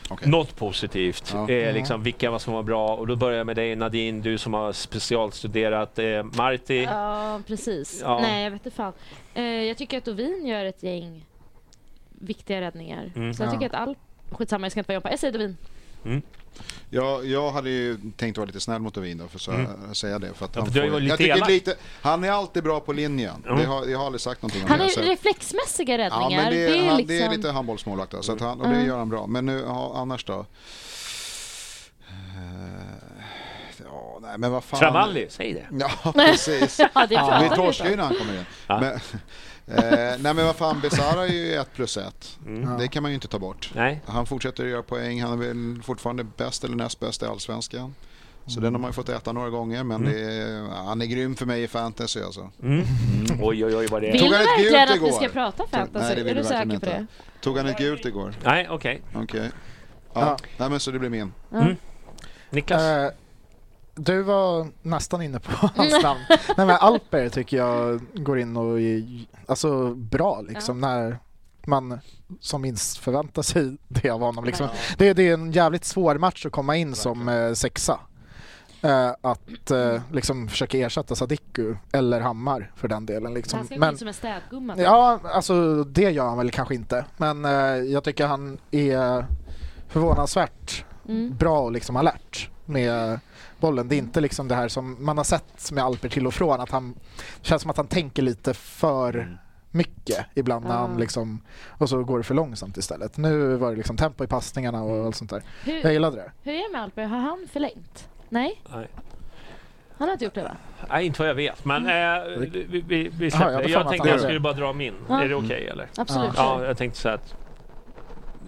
Okej. 0.09 0.29
något 0.29 0.55
positivt. 0.55 1.31
Ja. 1.33 1.49
Eh, 1.49 1.73
liksom, 1.73 2.03
vilka 2.03 2.31
var 2.31 2.39
som 2.39 2.53
var 2.53 2.63
bra. 2.63 2.95
Och 2.95 3.07
då 3.07 3.15
börjar 3.15 3.37
jag 3.37 3.45
med 3.45 3.55
dig 3.55 3.75
Nadine, 3.75 4.21
du 4.21 4.37
som 4.37 4.53
har 4.53 4.71
specialstuderat 4.73 5.99
eh, 5.99 6.23
Marti. 6.23 6.83
Ja, 6.83 7.39
precis. 7.47 8.01
Ja. 8.03 8.19
Nej, 8.19 8.43
jag 8.43 8.51
vet 8.51 8.65
inte 8.65 8.77
fan. 8.77 8.93
Eh, 9.33 9.43
jag 9.43 9.77
tycker 9.77 9.97
att 9.97 10.07
Ovin 10.07 10.45
gör 10.47 10.65
ett 10.65 10.83
gäng 10.83 11.25
viktiga 12.09 12.61
räddningar. 12.61 13.11
Mm. 13.15 13.33
Så 13.33 13.43
jag 13.43 13.47
Ja. 13.47 13.51
tycker 13.53 13.65
att 13.65 13.73
all... 13.81 13.95
Skitsamma, 14.31 14.65
jag 14.65 14.71
ska 14.71 14.79
inte 14.79 14.91
vara 14.91 15.01
på. 15.01 15.09
Jag 15.09 15.19
säger 15.19 15.35
Ovin. 15.35 15.57
Ja, 16.89 17.23
jag 17.23 17.51
hade 17.51 17.69
ju 17.69 17.97
tänkt 18.17 18.37
vara 18.37 18.45
lite 18.45 18.59
snäll 18.59 18.81
mot 18.81 18.97
Ovin 18.97 19.17
då, 19.17 19.27
för 19.27 19.39
så 19.39 19.51
Mm. 19.51 19.95
säga 19.95 20.19
det. 20.19 20.33
För 20.33 20.45
att 20.45 20.55
Ja, 20.55 20.61
han, 20.61 20.73
får, 20.73 21.01
jag 21.01 21.17
tycker 21.17 21.45
lite, 21.47 21.75
han 22.01 22.23
är 22.23 22.31
alltid 22.31 22.63
bra 22.63 22.79
på 22.79 22.93
linjen. 22.93 23.43
Mm. 23.45 23.57
Det 23.59 23.65
har, 23.65 23.85
jag 23.85 23.97
har 23.99 24.05
aldrig 24.05 24.21
sagt 24.21 24.41
någonting 24.41 24.63
om 24.63 24.69
Han 24.69 24.79
det. 24.79 24.89
så- 24.89 24.99
ju 25.01 25.05
reflexmässiga 25.05 25.93
Ja, 25.97 25.97
räddningar. 26.05 26.43
men 26.43 26.51
det, 26.53 26.65
det, 26.67 26.77
är 26.77 26.87
han, 26.87 26.97
liksom... 26.97 27.17
det 27.17 27.21
är 27.23 27.29
lite 27.31 27.51
handbollsmålvakt 27.51 28.11
då, 28.11 28.21
så 28.23 28.33
att 28.33 28.41
han, 28.41 28.61
och 28.61 28.67
det 28.67 28.73
Mm. 28.75 28.87
gör 28.87 28.97
han 28.97 29.09
bra. 29.09 29.27
Men 29.27 29.45
nu, 29.45 29.63
ja, 29.67 29.91
annars 29.95 30.25
då? 30.25 30.45
Eh, 32.09 32.15
Ja, 33.83 34.19
nej 34.21 34.37
men 34.37 34.51
vad 34.51 34.63
fan. 34.63 34.79
Travalli, 34.79 35.27
säg 35.29 35.53
det. 35.53 35.67
Ja, 36.03 36.11
precis. 36.13 36.79
Ja, 36.93 37.07
det 37.07 37.15
pratar 37.15 37.49
vi 37.49 37.55
torskar 37.55 37.89
ju 37.89 37.95
när 37.95 38.03
han 38.03 38.15
kommer 38.15 38.33
in. 38.33 38.45
Ja. 38.67 38.79
Men, 38.79 38.99
nej 39.67 40.33
men 40.33 40.45
vad 40.45 40.55
fan, 40.55 40.81
Besara 40.81 41.27
är 41.27 41.33
ju 41.33 41.53
ett 41.55 41.73
plus 41.73 41.97
ett. 41.97 42.37
Mm. 42.45 42.77
Det 42.77 42.87
kan 42.87 43.03
man 43.03 43.11
ju 43.11 43.15
inte 43.15 43.27
ta 43.27 43.39
bort. 43.39 43.71
Nej. 43.75 44.01
Han 44.05 44.25
fortsätter 44.25 44.63
att 44.63 44.69
göra 44.69 44.83
poäng. 44.83 45.21
Han 45.21 45.33
är 45.41 45.47
väl 45.47 45.81
fortfarande 45.83 46.23
bäst 46.23 46.63
eller 46.63 46.75
näst 46.75 46.99
bäst 46.99 47.23
i 47.23 47.25
Allsvenskan. 47.25 47.95
Så 48.45 48.59
den 48.59 48.73
har 48.73 48.81
man 48.81 48.89
ju 48.89 48.93
fått 48.93 49.09
äta 49.09 49.31
några 49.31 49.49
gånger, 49.49 49.83
men 49.83 50.05
det 50.05 50.19
är, 50.21 50.61
han 50.85 51.01
är 51.01 51.05
grym 51.05 51.35
för 51.35 51.45
mig 51.45 51.63
i 51.63 51.67
fantasy 51.67 52.21
alltså. 52.21 52.49
Mm. 52.63 52.85
Oj, 53.41 53.65
oj, 53.65 53.75
oj 53.75 53.87
vad 53.87 54.01
det 54.01 54.11
Vill 54.11 54.15
är. 54.15 54.19
Tog 54.19 54.29
du 54.29 54.37
verkligen 54.37 54.83
att 54.83 54.89
vi 54.91 54.95
igår? 54.95 55.11
ska 55.11 55.29
prata 55.29 55.63
fantasy? 55.71 56.05
Nej, 56.05 56.15
det 56.15 56.23
vill 56.23 56.37
är 56.37 56.41
du 56.41 56.47
säker 56.47 56.65
på 56.65 56.73
inte. 56.73 56.85
det? 56.85 57.05
Tog 57.41 57.57
han 57.57 57.67
ett 57.67 57.77
gult 57.77 58.05
igår? 58.05 58.33
Nej, 58.43 58.67
okej. 58.69 59.01
Okej. 59.15 59.49
Ja. 60.13 60.21
Ja. 60.21 60.37
Nej 60.57 60.69
men 60.69 60.79
så 60.79 60.91
det 60.91 60.99
blir 60.99 61.09
min. 61.09 61.33
Mm. 61.53 61.75
Niklas? 62.49 62.81
Eh, 62.81 63.11
du 63.97 64.21
var 64.21 64.67
nästan 64.81 65.21
inne 65.21 65.39
på 65.39 65.51
hans 65.75 66.03
namn. 66.03 66.19
Nej 66.29 66.67
men 66.67 66.69
Alper 66.79 67.29
tycker 67.29 67.57
jag 67.57 68.01
går 68.13 68.39
in 68.39 68.57
och 68.57 68.81
är 68.81 69.03
alltså 69.47 69.93
bra 69.95 70.41
liksom 70.41 70.81
när 70.81 71.19
man 71.65 71.99
som 72.39 72.61
minst 72.61 72.97
förväntar 72.97 73.41
sig 73.41 73.77
det 73.87 74.09
av 74.09 74.19
honom. 74.21 74.45
Liksom. 74.45 74.67
Det, 74.97 75.13
det 75.13 75.29
är 75.29 75.33
en 75.33 75.51
jävligt 75.51 75.85
svår 75.85 76.17
match 76.17 76.45
att 76.45 76.51
komma 76.51 76.75
in 76.75 76.95
som 76.95 77.29
eh, 77.29 77.53
sexa. 77.53 77.99
Eh, 78.81 79.11
att 79.21 79.71
eh, 79.71 80.01
liksom 80.11 80.47
försöka 80.47 80.77
ersätta 80.77 81.15
Sadiku 81.15 81.75
eller 81.91 82.21
Hammar 82.21 82.71
för 82.75 82.87
den 82.87 83.05
delen. 83.05 83.23
Han 83.25 83.33
Liksom. 83.33 83.65
ska 83.65 83.75
gå 83.75 83.79
Men, 83.79 83.91
in 83.91 83.97
som 83.97 84.07
en 84.07 84.13
städgumma. 84.13 84.73
ja, 84.77 85.19
alltså 85.23 85.83
det 85.83 86.01
gör 86.11 86.25
han 86.27 86.37
väl 86.37 86.51
kanske 86.51 86.75
inte. 86.75 87.05
Men 87.17 87.45
eh, 87.45 87.51
jag 87.91 88.03
tycker 88.03 88.27
han 88.27 88.57
är 88.71 89.25
förvånansvärt 89.87 90.83
Mm. 91.09 91.37
bra 91.37 91.59
och 91.59 91.71
liksom 91.71 91.95
alert 91.95 92.49
med 92.65 93.19
bollen. 93.59 93.87
Det 93.87 93.95
är 93.95 93.97
inte 93.97 94.21
liksom 94.21 94.47
det 94.47 94.55
här 94.55 94.67
som 94.67 95.05
man 95.05 95.17
har 95.17 95.23
sett 95.23 95.71
med 95.71 95.83
Alper 95.83 96.09
till 96.09 96.27
och 96.27 96.33
från 96.33 96.61
att 96.61 96.71
han 96.71 96.93
det 97.41 97.47
känns 97.47 97.61
som 97.61 97.71
att 97.71 97.77
han 97.77 97.87
tänker 97.87 98.21
lite 98.21 98.53
för 98.53 99.37
mycket 99.71 100.25
ibland 100.35 100.65
när 100.65 100.75
han 100.75 100.97
liksom 100.97 101.41
och 101.67 101.89
så 101.89 102.03
går 102.03 102.17
det 102.17 102.23
för 102.23 102.35
långsamt 102.35 102.77
istället. 102.77 103.17
Nu 103.17 103.55
var 103.55 103.71
det 103.71 103.77
liksom 103.77 103.97
tempo 103.97 104.23
i 104.23 104.27
passningarna 104.27 104.83
och 104.83 105.05
allt 105.05 105.15
sånt 105.15 105.29
där. 105.29 105.43
Jag 105.65 105.73
Hur, 105.73 105.89
gillade 105.91 106.15
det. 106.15 106.31
hur 106.43 106.53
är 106.53 106.67
det 106.67 106.71
med 106.71 106.81
Alper? 106.81 107.03
Har 107.03 107.19
han 107.19 107.47
förlängt? 107.51 108.09
Nej, 108.29 108.61
Nej. 108.73 108.87
han 109.97 110.07
har 110.07 110.13
inte 110.13 110.25
gjort 110.25 110.33
det 110.33 110.43
va? 110.43 110.55
Nej, 110.89 111.05
inte 111.05 111.21
vad 111.21 111.29
jag 111.29 111.35
vet. 111.35 111.65
Men 111.65 111.85
eh, 111.85 112.37
vi, 112.39 112.83
vi, 112.87 113.09
vi, 113.19 113.31
släpper 113.31 113.51
jag 113.51 113.51
det. 113.51 113.55
hade 113.55 113.63
för 113.63 113.69
Jag 113.69 113.89
tänkte 113.89 114.09
att 114.09 114.15
jag 114.15 114.21
skulle 114.21 114.39
bara 114.39 114.53
dra 114.53 114.73
min. 114.73 114.93
Ja. 115.09 115.23
Är 115.23 115.29
det 115.29 115.35
okej 115.35 115.67
eller? 115.67 115.87
Absolut. 115.97 116.31
Ja, 116.35 116.65
jag 116.65 116.77
tänkte 116.77 116.99
så 116.99 117.09
att 117.09 117.35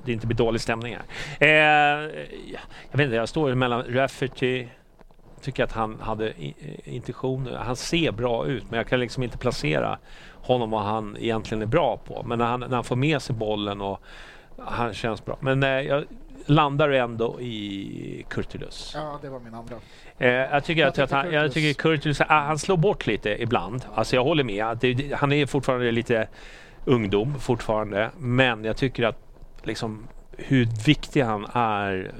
det 0.05 0.14
inte 0.14 0.28
blir 0.28 0.38
dålig 0.38 0.62
stämning 0.62 0.95
här. 0.95 1.05
Eh, 1.39 2.10
ja, 2.53 2.60
jag 2.91 2.97
vet 2.97 3.05
inte, 3.05 3.16
jag 3.16 3.30
står 3.30 3.55
mellan 3.55 3.84
Rafferty 3.84 4.68
tycker 5.41 5.63
att 5.63 5.71
han 5.71 5.99
hade 6.01 6.33
intentioner. 6.83 7.55
Han 7.55 7.75
ser 7.75 8.11
bra 8.11 8.45
ut, 8.45 8.63
men 8.69 8.77
jag 8.77 8.87
kan 8.87 8.99
liksom 8.99 9.23
inte 9.23 9.37
placera 9.37 9.97
honom 10.33 10.71
vad 10.71 10.83
han 10.83 11.17
egentligen 11.19 11.61
är 11.61 11.65
bra 11.65 11.97
på. 11.97 12.23
Men 12.23 12.39
när 12.39 12.45
han, 12.45 12.59
när 12.59 12.75
han 12.75 12.83
får 12.83 12.95
med 12.95 13.21
sig 13.21 13.35
bollen 13.35 13.81
och 13.81 14.01
han 14.57 14.93
känns 14.93 15.25
bra. 15.25 15.37
Men 15.39 15.63
eh, 15.63 15.69
jag 15.69 16.03
landar 16.45 16.89
ändå 16.89 17.41
i 17.41 18.25
Kurtulus. 18.29 18.91
Ja, 18.95 19.19
det 19.21 19.29
var 19.29 19.39
min 19.39 19.53
andra. 19.53 19.75
Eh, 20.17 20.29
jag 20.29 20.63
tycker 20.63 20.81
Jag 20.81 20.89
att, 20.89 20.99
att 20.99 21.11
han, 21.11 21.31
jag 21.31 21.53
tycker 21.53 21.81
Kurtulus, 21.81 22.21
ah, 22.21 22.25
han 22.27 22.59
slår 22.59 22.77
bort 22.77 23.07
lite 23.07 23.41
ibland. 23.43 23.85
Alltså 23.95 24.15
jag 24.15 24.23
håller 24.23 24.43
med. 24.43 24.77
Det, 24.81 25.13
han 25.13 25.31
är 25.31 25.45
fortfarande 25.45 25.91
lite 25.91 26.27
ungdom 26.85 27.39
fortfarande. 27.39 28.09
Men 28.17 28.63
jag 28.63 28.77
tycker 28.77 29.03
att 29.03 29.17
liksom 29.63 30.07
hur 30.37 30.65
viktig 30.85 31.21
han 31.21 31.45
är 31.53 32.11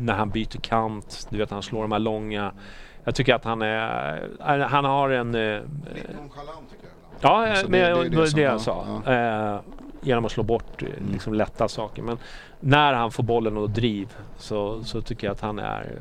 när 0.00 0.14
han 0.14 0.30
byter 0.30 0.60
kant. 0.60 1.26
Du 1.30 1.38
vet 1.38 1.50
han 1.50 1.62
slår 1.62 1.82
de 1.82 1.92
här 1.92 1.98
långa. 1.98 2.52
Jag 3.04 3.14
tycker 3.14 3.34
att 3.34 3.44
han 3.44 3.62
är, 3.62 4.58
han 4.68 4.84
har 4.84 5.10
en... 5.10 5.34
eh, 5.34 5.40
Lite 5.40 6.12
nonchalant 6.16 6.70
tycker 6.70 6.86
jag. 6.86 6.92
Ja, 7.20 7.48
Alltså, 7.48 7.68
men 7.70 7.80
det- 7.80 7.86
det, 8.02 8.08
det 8.08 8.16
är 8.22 8.34
det 8.34 8.40
jag 8.40 8.54
ja, 8.54 8.58
sa. 8.58 9.00
ja. 9.04 9.12
Eh, 9.54 9.60
genom 10.00 10.24
att 10.24 10.32
slå 10.32 10.42
bort 10.42 10.82
eh, 10.82 10.88
liksom 11.12 11.34
lätta 11.34 11.68
saker. 11.68 12.02
Men 12.02 12.18
när 12.60 12.92
han 12.92 13.10
får 13.10 13.22
bollen 13.22 13.56
och 13.56 13.70
driv 13.70 14.16
så, 14.38 14.84
så 14.84 15.02
tycker 15.02 15.26
jag 15.26 15.34
att 15.34 15.40
han 15.40 15.58
är 15.58 16.00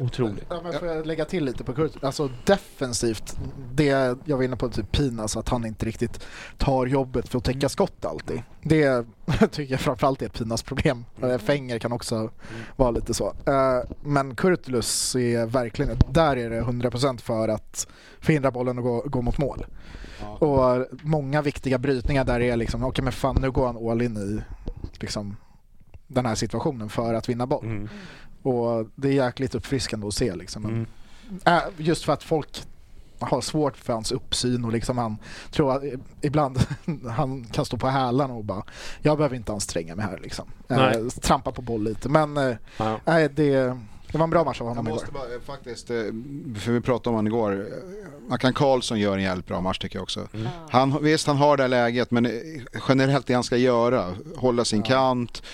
otrolig. 0.00 0.44
Ja, 0.48 0.60
men 0.62 0.72
får 0.72 0.88
jag 0.88 1.06
lägga 1.06 1.24
till 1.24 1.44
lite 1.44 1.64
på 1.64 1.72
Kurt? 1.72 2.04
Alltså 2.04 2.30
defensivt, 2.44 3.36
det 3.72 4.16
jag 4.24 4.36
var 4.36 4.42
inne 4.42 4.56
på 4.56 4.68
typ 4.68 4.92
Pinas, 4.92 5.36
att 5.36 5.48
han 5.48 5.66
inte 5.66 5.86
riktigt 5.86 6.26
tar 6.58 6.86
jobbet 6.86 7.28
för 7.28 7.38
att 7.38 7.44
täcka 7.44 7.68
skott 7.68 8.04
alltid. 8.04 8.42
Det 8.62 9.06
tycker 9.50 9.72
jag 9.74 9.80
framförallt 9.80 10.22
är 10.22 10.26
ett 10.26 10.38
Pinas 10.38 10.62
problem. 10.62 11.04
Mm. 11.22 11.38
Fenger 11.38 11.78
kan 11.78 11.92
också 11.92 12.30
vara 12.76 12.90
lite 12.90 13.14
så. 13.14 13.26
Eh, 13.46 13.90
Men 14.02 14.36
Kurtulus 14.36 15.16
är 15.16 15.46
verkligen, 15.46 15.98
där 16.08 16.36
är 16.36 16.50
det 16.50 16.60
100% 16.62 17.18
för 17.20 17.48
att 17.48 17.86
förhindra 18.20 18.50
bollen 18.50 18.78
att 18.78 18.84
gå, 18.84 19.02
gå 19.06 19.22
mot 19.22 19.38
mål. 19.38 19.66
Och 20.38 20.86
många 21.02 21.42
viktiga 21.42 21.78
brytningar 21.78 22.24
där 22.24 22.40
är 22.40 22.56
liksom, 22.56 22.84
okej 22.84 23.04
men 23.04 23.12
fan 23.12 23.36
nu 23.40 23.50
går 23.50 23.66
han 23.66 23.90
all 23.90 24.02
in 24.02 24.16
i 24.16 24.40
liksom, 25.00 25.36
den 26.06 26.26
här 26.26 26.34
situationen 26.34 26.88
för 26.88 27.14
att 27.14 27.28
vinna 27.28 27.46
boll. 27.46 27.64
Mm. 27.64 27.88
Och 28.42 28.86
det 28.94 29.08
är 29.08 29.12
jäkligt 29.12 29.54
uppfriskande 29.54 30.06
att 30.06 30.14
se 30.14 30.34
liksom. 30.34 30.64
Mm. 30.64 30.86
Äh, 31.44 31.62
just 31.76 32.04
för 32.04 32.12
att 32.12 32.22
folk 32.22 32.62
har 33.18 33.40
svårt 33.40 33.76
för 33.76 33.92
hans 33.92 34.12
uppsyn 34.12 34.64
och 34.64 34.72
liksom 34.72 34.98
han 34.98 35.16
tror 35.50 35.72
att 35.76 35.82
ibland 36.20 36.58
han 37.16 37.44
kan 37.44 37.64
stå 37.64 37.76
på 37.76 37.88
hälarna 37.88 38.34
och 38.34 38.44
bara 38.44 38.62
jag 39.02 39.16
behöver 39.16 39.36
inte 39.36 39.52
anstränga 39.52 39.94
mig 39.96 40.04
här 40.06 40.18
liksom. 40.22 40.48
Äh, 40.68 40.76
Nej. 40.76 41.10
trampa 41.10 41.52
på 41.52 41.62
boll 41.62 41.84
lite 41.84 42.08
men 42.08 42.36
äh, 42.36 42.56
Ja. 42.76 43.00
nej, 43.04 43.28
det, 43.28 43.50
det 44.12 44.18
var 44.18 44.24
en 44.24 44.30
bra 44.30 44.44
match 44.44 44.60
av 44.60 44.66
Jag 44.66 44.70
honom 44.70 44.86
igår. 44.86 44.94
måste 44.96 45.12
bara, 45.12 45.34
eh, 45.34 45.40
faktiskt, 45.46 45.90
eh, 45.90 45.96
för 46.58 46.72
vi 46.72 46.80
pratade 46.80 47.08
om 47.08 47.14
honom 47.14 47.26
igår. 47.26 47.52
eh, 47.52 48.28
Mackan 48.30 48.52
Karlsson 48.52 49.00
gör 49.00 49.16
en 49.16 49.22
jävligt 49.22 49.46
bra 49.46 49.60
match 49.60 49.78
tycker 49.78 49.96
jag 49.96 50.02
också. 50.02 50.28
Han, 50.70 51.02
visst, 51.02 51.26
han 51.26 51.36
har 51.36 51.56
det 51.56 51.62
här 51.62 51.68
läget, 51.68 52.10
men 52.10 52.26
eh, 52.26 52.32
generellt 52.88 53.26
det 53.26 53.34
han 53.34 53.44
ska 53.44 53.56
göra, 53.56 54.14
hålla 54.36 54.64
sin 54.64 54.82
kant, 54.82 55.42
eh, 55.42 55.48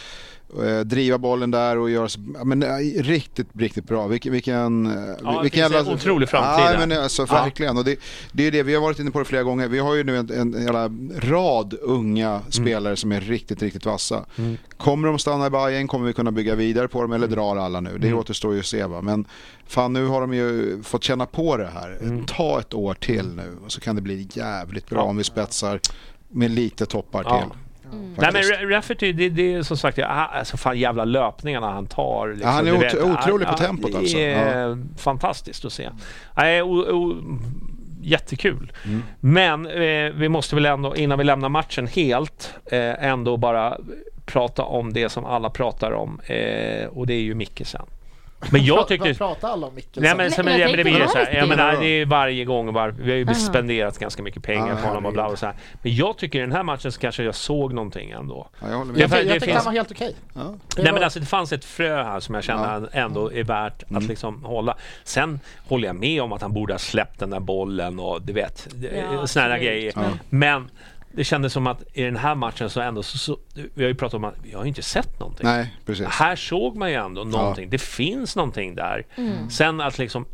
driva 0.85 1.19
bollen 1.19 1.51
där 1.51 1.79
och 1.79 1.91
göra 1.91 2.09
ja, 2.35 2.45
men, 2.45 2.63
eh, 2.63 2.77
riktigt, 3.03 3.49
riktigt 3.59 3.85
bra. 3.85 4.07
Vilken, 4.07 4.33
vilken, 4.33 4.87
eh, 4.87 5.15
Ja, 5.25 5.41
vilken 5.43 5.71
finns 5.71 5.87
en 5.89 5.95
otrolig 5.95 6.29
framtid 6.29 6.65
Ja, 6.65 6.73
där. 6.73 6.87
men 6.87 7.03
alltså, 7.03 7.27
Ja. 7.29 7.35
verkligen. 7.43 7.77
Och 7.79 7.85
det, 7.85 8.01
det 8.33 8.47
är 8.47 8.51
det, 8.51 8.63
vi 8.63 8.75
har 8.75 8.83
varit 8.83 8.99
inne 8.99 9.11
på 9.11 9.19
det 9.19 9.25
flera 9.25 9.43
gånger. 9.43 9.69
Vi 9.69 9.79
har 9.79 9.95
ju 9.95 10.05
nu 10.05 10.17
en, 10.17 10.31
en, 10.31 10.63
jävla 10.63 10.91
rad 11.19 11.75
unga 11.83 12.41
spelare 12.49 12.97
som 12.97 13.13
är 13.13 13.21
riktigt, 13.21 13.63
riktigt 13.63 13.87
vassa. 13.87 14.25
Mm. 14.39 14.57
Kommer 14.77 15.09
de 15.09 15.19
stanna 15.19 15.47
i 15.47 15.51
Bayern 15.51 15.87
kommer 15.89 16.07
vi 16.07 16.13
kunna 16.13 16.33
bygga 16.33 16.55
vidare 16.55 16.89
på 16.89 17.03
dem 17.03 17.13
eller 17.13 17.27
drar 17.27 17.57
alla 17.57 17.81
nu. 17.81 17.99
Det 17.99 18.07
Mm. 18.07 18.19
återstår 18.19 18.55
ju 18.55 18.61
att 18.61 18.67
se 18.67 18.85
va. 18.85 19.01
Men 19.03 19.25
fan 19.67 19.93
nu 19.93 20.07
har 20.07 20.21
de 20.21 20.35
ju 20.35 20.83
fått 20.83 21.05
känna 21.05 21.27
på 21.27 21.57
det 21.57 21.71
här. 21.75 21.99
Mm. 22.03 22.25
Ta 22.27 22.61
ett 22.61 22.75
år 22.75 22.95
till 22.95 23.27
nu 23.37 23.57
och 23.65 23.73
så 23.73 23.81
kan 23.81 23.97
det 23.97 24.03
bli 24.03 24.29
jävligt 24.33 24.89
bra 24.91 24.99
Ja. 24.99 25.03
om 25.05 25.17
vi 25.17 25.25
spetsar 25.25 25.81
med 26.29 26.51
lite 26.51 26.87
toppar 26.87 27.23
Ja. 27.25 27.39
till. 27.41 27.59
Mm. 27.93 28.14
Nej 28.18 28.30
men 28.32 28.70
Rafferty, 28.70 29.12
det, 29.12 29.28
det 29.28 29.55
är 29.55 29.62
som 29.62 29.76
sagt, 29.76 29.99
ja, 29.99 30.07
alltså 30.07 30.57
fan 30.57 30.78
jävla 30.78 31.05
löpningarna 31.05 31.70
han 31.72 31.86
tar. 31.86 32.28
Liksom, 32.28 32.49
Ja, 32.49 32.55
han 32.55 32.66
är 32.68 32.72
ot- 32.72 33.18
otrolig 33.18 33.49
på 33.49 33.55
tempot 33.55 33.95
alltså. 33.95 34.16
Det 34.16 34.32
är 34.32 34.78
fantastiskt 34.99 35.64
att 35.64 35.72
se. 35.72 35.88
Nej, 36.36 36.62
jättekul. 38.03 38.72
Mm. 38.84 39.03
Men 39.20 39.66
eh, 39.66 40.12
vi 40.14 40.28
måste 40.28 40.55
väl 40.55 40.66
ändå, 40.66 40.97
innan 40.97 41.18
vi 41.18 41.24
lämnar 41.24 41.49
matchen 41.49 41.86
helt, 41.86 42.55
eh, 42.66 43.05
ändå 43.05 43.36
bara 43.36 43.76
prata 44.24 44.62
om 44.62 44.93
det 44.93 45.09
som 45.09 45.24
alla 45.24 45.51
pratar 45.51 45.93
om 45.93 46.20
eh, 46.24 46.86
och 46.86 47.07
det 47.07 47.14
är 47.14 47.20
ju 47.20 47.34
Mickesen. 47.34 47.86
Men 48.51 48.64
jag 48.64 48.88
tyckte... 48.88 49.14
pratar 49.14 49.49
alla 49.49 49.66
om 49.66 49.74
Mikkelsen? 49.74 50.03
Nej 50.03 50.14
men, 50.16 50.30
så, 50.30 50.43
men, 50.43 50.53
jag 50.53 50.61
ja, 50.61 50.66
men 50.68 50.76
det 50.76 50.84
blir 50.84 50.99
ju 51.01 51.09
så 51.09 51.18
här, 51.18 51.32
jag 51.34 51.43
det. 51.45 51.57
menar, 51.57 51.76
det 51.80 51.86
är 51.86 52.07
varje 52.07 52.45
gång, 52.45 52.72
var, 52.72 52.88
vi 52.88 53.11
har 53.11 53.18
ju 53.18 53.34
spenderat 53.34 53.99
ganska 53.99 54.22
mycket 54.22 54.43
pengar 54.43 54.68
Ja, 54.68 54.76
på 54.76 54.88
honom 54.88 55.07
och 55.07 55.12
bla 55.12 55.26
och 55.26 55.38
så 55.38 55.47
här. 55.47 55.55
Men 55.82 55.95
jag 55.95 56.16
tycker 56.18 56.38
i 56.38 56.43
den 56.43 56.53
här 56.53 56.62
matchen 56.62 56.93
så 56.93 57.01
kanske 57.01 57.22
jag 57.22 57.34
såg 57.34 57.72
någonting 57.72 58.11
ändå. 58.11 58.49
Ja, 58.61 58.68
jag 58.70 58.76
håller 58.78 58.93
Det- 58.93 58.99
med. 58.99 59.03
jag, 59.03 59.11
det 59.11 59.16
jag 59.16 59.32
tyckte 59.32 59.47
finns- 59.47 59.57
han 59.57 59.64
var 59.64 59.72
helt 59.72 59.91
okej. 59.91 60.16
Ja. 60.34 60.41
Det 60.41 60.82
Nej 60.82 60.84
var- 60.86 60.93
men 60.93 61.03
alltså 61.05 61.20
det 61.20 61.26
fanns 61.26 61.53
ett 61.53 61.64
frö 61.64 62.03
här 62.03 62.20
som 62.20 62.34
jag 62.34 62.45
känner 62.45 62.88
ändå 62.93 63.32
är 63.32 63.45
värt 63.45 63.82
att 63.82 63.91
Mm. 63.91 64.07
liksom 64.07 64.45
hålla. 64.45 64.76
Sen 65.05 65.41
håller 65.68 65.86
jag 65.86 65.97
med 65.97 66.22
om 66.22 66.32
att 66.32 66.43
han 66.43 66.53
borde 66.53 66.74
ha 66.74 66.78
släppt 66.78 67.20
den 67.20 67.30
där 67.30 67.41
bollen 67.41 67.99
och 67.99 68.22
du 68.22 68.32
vet, 68.32 68.68
Ja, 69.12 69.26
sådana 69.26 69.49
där 69.51 69.59
grejer. 69.59 69.93
Ja. 69.97 70.03
Men 70.28 70.70
det 71.13 71.25
kändes 71.25 71.53
som 71.53 71.67
att 71.67 71.83
i 71.93 72.03
den 72.03 72.17
här 72.17 72.35
matchen 72.35 72.71
så 72.71 72.81
ändå 72.81 73.03
så, 73.03 73.19
så 73.19 73.39
vi 73.75 73.83
har 73.83 73.89
ju 73.89 73.95
pratat 73.95 74.15
om 74.15 74.25
att 74.25 74.35
vi 74.43 74.53
har 74.53 74.63
ju 74.63 74.69
inte 74.69 74.83
sett 74.83 75.21
någonting. 75.21 75.47
Nej, 75.47 75.75
precis. 75.87 76.07
Här 76.07 76.37
såg 76.37 76.77
man 76.77 76.91
ju 76.91 76.95
ändå 76.97 77.25
någonting. 77.25 77.71
Det 77.71 77.79
finns 77.79 78.37
någonting 78.37 78.75
där. 78.75 79.07
Mm. 79.17 79.51
Sen 79.51 79.81
att 79.81 79.99
liksom, 79.99 80.25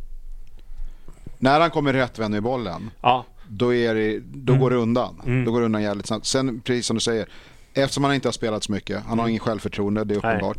När 1.37 1.59
han 1.59 1.69
kommer 1.71 1.93
rätt 1.93 2.19
vän 2.19 2.31
med 2.31 2.43
bollen, 2.43 2.91
ja, 3.01 3.25
då, 3.49 3.73
är 3.73 3.95
det, 3.95 4.19
då 4.19 4.53
Mm. 4.53 4.61
går 4.61 4.69
det 4.69 4.75
undan. 4.75 5.21
Mm. 5.25 5.45
Då 5.45 5.51
går 5.51 5.59
det 5.59 5.65
undan 5.65 5.83
jävligt 5.83 6.05
snabbt. 6.07 6.25
Sen, 6.25 6.61
precis 6.61 6.85
som 6.85 6.95
du 6.95 7.01
säger, 7.01 7.25
eftersom 7.73 8.03
han 8.03 8.13
inte 8.13 8.27
har 8.27 8.33
spelat 8.33 8.63
så 8.63 8.71
mycket, 8.71 9.03
han 9.07 9.19
har 9.19 9.27
ingen 9.27 9.39
självförtroende, 9.39 10.03
det 10.03 10.15
är 10.15 10.21
Nej. 10.23 10.55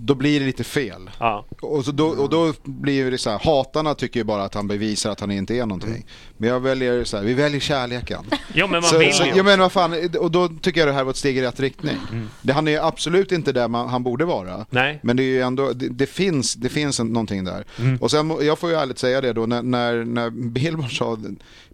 Då 0.00 0.14
blir 0.14 0.40
det 0.40 0.46
lite 0.46 0.64
fel. 0.64 1.10
Ja. 1.18 1.44
Och, 1.62 1.84
så 1.84 1.92
då, 1.92 2.06
och 2.06 2.30
då 2.30 2.52
blir 2.64 3.10
det 3.10 3.18
så 3.18 3.30
här, 3.30 3.38
hatarna 3.38 3.94
tycker 3.94 4.20
ju 4.20 4.24
bara 4.24 4.42
att 4.42 4.54
han 4.54 4.68
bevisar 4.68 5.10
att 5.10 5.20
han 5.20 5.30
inte 5.30 5.54
är 5.54 5.66
någonting. 5.66 5.90
Mm. 5.90 6.02
Men 6.36 6.50
jag 6.50 6.60
väljer 6.60 7.04
så 7.04 7.16
här, 7.16 7.24
vi 7.24 7.34
väljer 7.34 7.60
kärleken. 7.60 8.24
Jo, 8.54 8.66
men 8.66 8.80
man 8.80 8.90
så, 8.90 8.98
vill 8.98 9.12
så, 9.12 9.24
ju 9.24 9.32
ja, 9.36 9.42
men 9.42 9.60
vad 9.60 9.72
fan, 9.72 9.94
och 10.18 10.30
då 10.30 10.48
tycker 10.48 10.80
jag 10.80 10.88
det 10.88 10.92
här 10.92 11.04
var 11.04 11.10
ett 11.10 11.16
steg 11.16 11.38
i 11.38 11.42
rätt 11.42 11.60
riktning. 11.60 11.96
Mm. 12.12 12.28
Det, 12.42 12.52
han 12.52 12.68
är 12.68 12.88
absolut 12.88 13.32
inte 13.32 13.52
där 13.52 13.68
man, 13.68 13.88
han 13.88 14.02
borde 14.02 14.24
vara. 14.24 14.66
Nej. 14.70 15.00
Men 15.02 15.16
det 15.16 15.22
är 15.22 15.24
ju 15.24 15.40
ändå, 15.40 15.72
det, 15.72 15.88
det 15.88 16.06
finns, 16.06 16.54
det 16.54 16.68
finns 16.68 17.00
någonting 17.00 17.44
där. 17.44 17.64
Mm. 17.78 17.96
Och 17.96 18.10
sen, 18.10 18.36
jag 18.40 18.58
får 18.58 18.70
ju 18.70 18.76
ärligt 18.76 18.98
säga 18.98 19.20
det 19.20 19.32
då, 19.32 19.46
när, 19.46 19.62
när, 19.62 20.04
när 20.04 20.30
Billboard 20.30 20.98
sa 20.98 21.18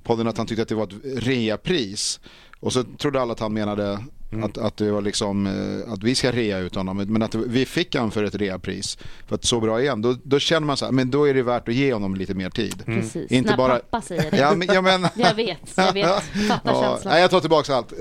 podden 0.02 0.28
att 0.28 0.38
han 0.38 0.46
tyckte 0.46 0.62
att 0.62 0.68
det 0.68 0.74
var 0.74 0.84
ett 0.84 1.24
reapris. 1.26 2.20
Och 2.60 2.72
så 2.72 2.82
trodde 2.82 3.20
alla 3.20 3.32
att 3.32 3.40
han 3.40 3.52
menade 3.52 3.98
Mm. 4.34 4.44
att, 4.44 4.58
att 4.58 4.76
det 4.76 4.90
var 4.90 5.00
liksom, 5.00 5.46
eh, 5.46 5.92
att 5.92 6.02
vi 6.02 6.14
ska 6.14 6.32
rea 6.32 6.58
ut 6.58 6.74
honom. 6.74 6.96
Men 6.96 7.22
att 7.22 7.34
vi 7.34 7.66
fick 7.66 7.96
han 7.96 8.10
för 8.10 8.24
ett 8.24 8.34
reapris. 8.34 8.98
För 9.26 9.34
att 9.34 9.44
så 9.44 9.60
bra 9.60 9.82
är 9.82 9.90
han. 9.90 10.02
Då, 10.02 10.16
då 10.22 10.38
känner 10.38 10.66
man 10.66 10.76
så 10.76 10.84
här, 10.84 10.92
men 10.92 11.10
då 11.10 11.28
är 11.28 11.34
det 11.34 11.42
värt 11.42 11.68
att 11.68 11.74
ge 11.74 11.92
honom 11.92 12.14
lite 12.14 12.34
mer 12.34 12.50
tid. 12.50 12.82
Precis. 12.86 13.32
Inte 13.32 13.50
När 13.50 13.56
bara... 13.56 13.78
pappa 13.78 14.00
säger 14.00 14.30
det. 14.30 14.36
Ja, 14.36 14.54
men, 14.54 14.68
ja, 14.74 14.82
men... 14.82 15.06
Jag 15.14 15.34
vet, 15.34 15.58
jag 15.76 15.92
vet. 15.92 16.22
Fattar 16.48 16.60
Ja, 16.72 16.98
nej, 17.04 17.20
jag 17.20 17.30
tar 17.30 17.40
tillbaka 17.40 17.74
allt. 17.74 17.92
Eh, 17.92 17.98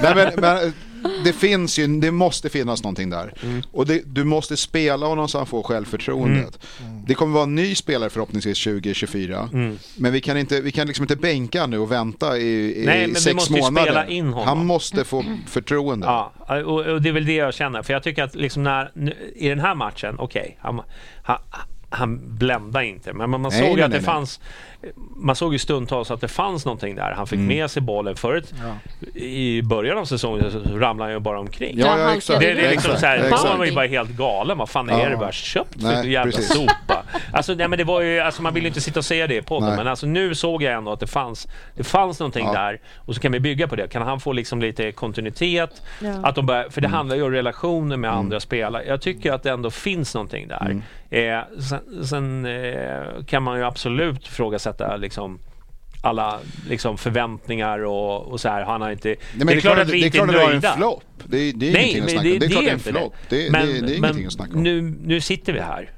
nej, 0.00 0.14
men, 0.14 0.32
men, 0.36 0.72
det 1.24 1.32
finns 1.32 1.78
ju, 1.78 2.00
det 2.00 2.10
måste 2.10 2.48
finnas 2.48 2.82
någonting 2.82 3.10
där. 3.10 3.32
Mm. 3.42 3.62
Och 3.72 3.86
det, 3.86 4.02
du 4.06 4.24
måste 4.24 4.56
spela 4.56 5.06
honom 5.06 5.28
så 5.28 5.38
han 5.38 5.46
får 5.46 5.62
självförtroendet. 5.62 6.58
Det 7.06 7.14
kommer 7.14 7.34
vara 7.34 7.44
en 7.44 7.54
ny 7.54 7.74
spelare 7.74 8.10
förhoppningsvis 8.10 8.64
2024. 8.64 9.48
Mm. 9.52 9.78
Men 9.96 10.12
vi 10.12 10.20
kan, 10.20 10.38
inte, 10.38 10.60
vi 10.60 10.72
kan 10.72 10.86
liksom 10.86 11.02
inte 11.02 11.16
bänka 11.16 11.66
nu 11.66 11.78
och 11.78 11.92
vänta 11.92 12.38
i, 12.38 12.82
i 12.82 12.86
Nej, 12.86 13.14
sex 13.14 13.50
månader. 13.50 14.44
Han 14.44 14.66
måste 14.66 15.04
få 15.04 15.24
förtroende. 15.46 16.06
Ja, 16.06 16.32
och, 16.48 16.86
och 16.86 17.02
det 17.02 17.08
är 17.08 17.12
väl 17.12 17.26
det 17.26 17.34
jag 17.34 17.54
känner. 17.54 17.82
För 17.82 17.92
jag 17.92 18.02
tycker 18.02 18.22
att 18.22 18.34
liksom 18.34 18.62
när, 18.62 18.90
i 19.34 19.48
den 19.48 19.60
här 19.60 19.74
matchen, 19.74 20.16
okej, 20.18 20.58
han, 20.60 20.82
han, 21.22 21.38
han 21.90 22.38
bländade 22.38 22.86
inte. 22.86 23.12
Men 23.12 23.30
man, 23.30 23.40
man 23.40 23.52
Nej, 23.52 23.66
såg 23.66 23.76
nej, 23.76 23.84
att 23.84 23.90
det 23.90 23.96
nej. 23.96 24.04
fanns... 24.04 24.40
Man 25.16 25.36
såg 25.36 25.52
ju 25.52 25.58
stundtals 25.58 26.10
att 26.10 26.20
det 26.20 26.28
fanns 26.28 26.64
någonting 26.64 26.94
där. 26.96 27.12
Han 27.12 27.26
fick 27.26 27.36
Mm. 27.36 27.48
med 27.48 27.70
sig 27.70 27.82
bollen. 27.82 28.16
Förut, 28.16 28.54
i 29.14 29.62
början 29.62 29.98
av 29.98 30.04
säsongen, 30.04 30.50
så 30.50 30.58
ramlade 30.78 31.02
han 31.10 31.12
ju 31.12 31.18
bara 31.20 31.40
omkring. 31.40 31.78
Ja, 31.78 31.98
ja, 31.98 32.14
exakt. 32.16 32.40
Det, 32.40 32.54
det 32.54 32.66
är 32.66 32.70
liksom 32.70 32.96
så 32.96 33.06
här, 33.06 33.16
exakt. 33.18 33.42
då 33.42 33.48
var 33.48 33.56
man 33.58 33.66
ju 33.66 33.74
bara 33.74 33.86
helt 33.86 34.10
galen. 34.10 34.58
Vad 34.58 34.68
fan 34.68 34.88
Ja. 34.90 35.00
är 35.00 35.10
det 35.10 35.16
har 35.16 35.32
köpt 35.32 35.72
för 35.82 35.88
Nej, 35.88 36.10
jävla 36.12 36.32
precis. 36.32 36.54
sopa? 36.54 37.02
Alltså, 37.32 37.54
nej, 37.54 37.68
men 37.68 37.78
det 37.78 37.84
var 37.84 38.00
ju, 38.00 38.20
alltså, 38.20 38.42
man 38.42 38.54
vill 38.54 38.62
ju 38.62 38.68
inte 38.68 38.80
sitta 38.80 39.00
och 39.00 39.04
säga 39.04 39.26
det 39.26 39.36
i 39.36 39.42
podden, 39.42 39.68
Nej. 39.68 39.78
men 39.78 39.86
alltså, 39.88 40.06
nu 40.06 40.34
såg 40.34 40.62
jag 40.62 40.72
ändå 40.74 40.92
att 40.92 41.00
det 41.00 41.06
fanns, 41.06 41.48
det 41.74 41.84
fanns 41.84 42.20
någonting 42.20 42.46
Ja. 42.46 42.52
där. 42.52 42.80
Och 42.96 43.14
så 43.14 43.20
kan 43.20 43.32
vi 43.32 43.40
bygga 43.40 43.68
på 43.68 43.76
det. 43.76 43.88
Kan 43.88 44.02
han 44.02 44.20
få 44.20 44.32
liksom 44.32 44.60
lite 44.60 44.92
kontinuitet? 44.92 45.82
Ja. 46.00 46.14
Att 46.22 46.34
de 46.34 46.46
börjar, 46.46 46.68
för 46.70 46.80
det 46.80 46.86
Mm. 46.86 46.96
handlar 46.96 47.16
ju 47.16 47.22
om 47.22 47.30
relationer 47.32 47.96
med 47.96 48.12
andra 48.12 48.40
spelare. 48.40 48.84
Jag 48.86 49.00
tycker 49.00 49.32
att 49.32 49.42
det 49.42 49.50
ändå 49.50 49.70
finns 49.70 50.14
någonting 50.14 50.48
där. 50.48 50.60
Mm. 50.60 50.82
Eh, 51.10 51.40
sen 51.60 52.04
sen 52.06 52.46
eh, 52.46 53.24
kan 53.26 53.42
man 53.42 53.58
ju 53.58 53.64
absolut 53.64 54.26
ifrågasätta 54.26 54.75
liksom 54.98 55.38
alla 56.00 56.40
liksom, 56.68 56.98
förväntningar 56.98 57.78
och, 57.78 58.26
och 58.26 58.40
så 58.40 58.48
här. 58.48 58.64
Han 58.64 58.80
har 58.80 58.90
inte... 58.90 59.08
Nej, 59.08 59.46
det 59.46 59.52
är 59.52 59.60
klart 59.60 59.78
att 59.78 59.88
det 59.88 59.96
är 59.96 60.10
klart 60.10 60.28
att 60.28 60.34
det 60.34 60.40
var 60.40 60.52
en 60.52 60.62
flopp. 60.62 61.04
Det 61.24 61.36
är, 61.38 61.52
det 61.52 61.66
är 61.66 61.76
ingenting 61.76 62.04
att 62.04 62.10
snacka 62.10 62.28
om. 62.28 62.38
Det 62.38 62.46
är 62.46 62.48
klart 62.48 62.62
det 62.62 62.68
är 62.68 62.72
en 62.72 62.78
inte 62.78 62.90
flopp. 62.92 63.14
Det, 63.28 63.52
Men, 63.52 63.66
det, 63.66 63.80
det 63.80 63.92
är 63.92 63.96
ingenting 63.96 64.26
att 64.26 64.32
snacka 64.32 64.54
om. 64.54 64.62
Nu, 64.62 64.80
nu 65.02 65.20
sitter 65.20 65.52
vi 65.52 65.60
här. 65.60 65.90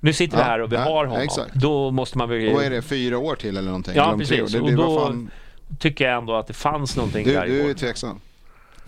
Nu 0.00 0.12
sitter 0.12 0.36
vi 0.36 0.42
Ja, 0.42 0.46
här 0.46 0.60
och 0.60 0.72
vi 0.72 0.76
ja, 0.76 0.82
har 0.82 1.06
honom. 1.06 1.22
exakt. 1.22 1.54
Då 1.54 1.90
måste 1.90 2.18
man 2.18 2.28
väl... 2.28 2.52
Vad 2.54 2.64
är 2.64 2.70
det, 2.70 2.82
fyra 2.82 3.18
år 3.18 3.34
till 3.36 3.48
eller 3.56 3.62
någonting? 3.62 3.94
Ja, 3.96 4.02
eller 4.02 4.12
om 4.12 4.20
tre 4.20 4.42
år? 4.42 4.46
precis. 4.46 4.52
Det, 4.52 4.60
Och 4.60 4.72
då 4.72 5.00
fan, 5.00 5.30
tycker 5.78 6.04
jag 6.08 6.18
ändå 6.18 6.34
att 6.34 6.46
det 6.46 6.52
fanns 6.52 6.96
någonting 6.96 7.24
du, 7.24 7.32
där 7.32 7.46
du 7.46 7.70
är 7.70 7.74
tveksam. 7.74 8.20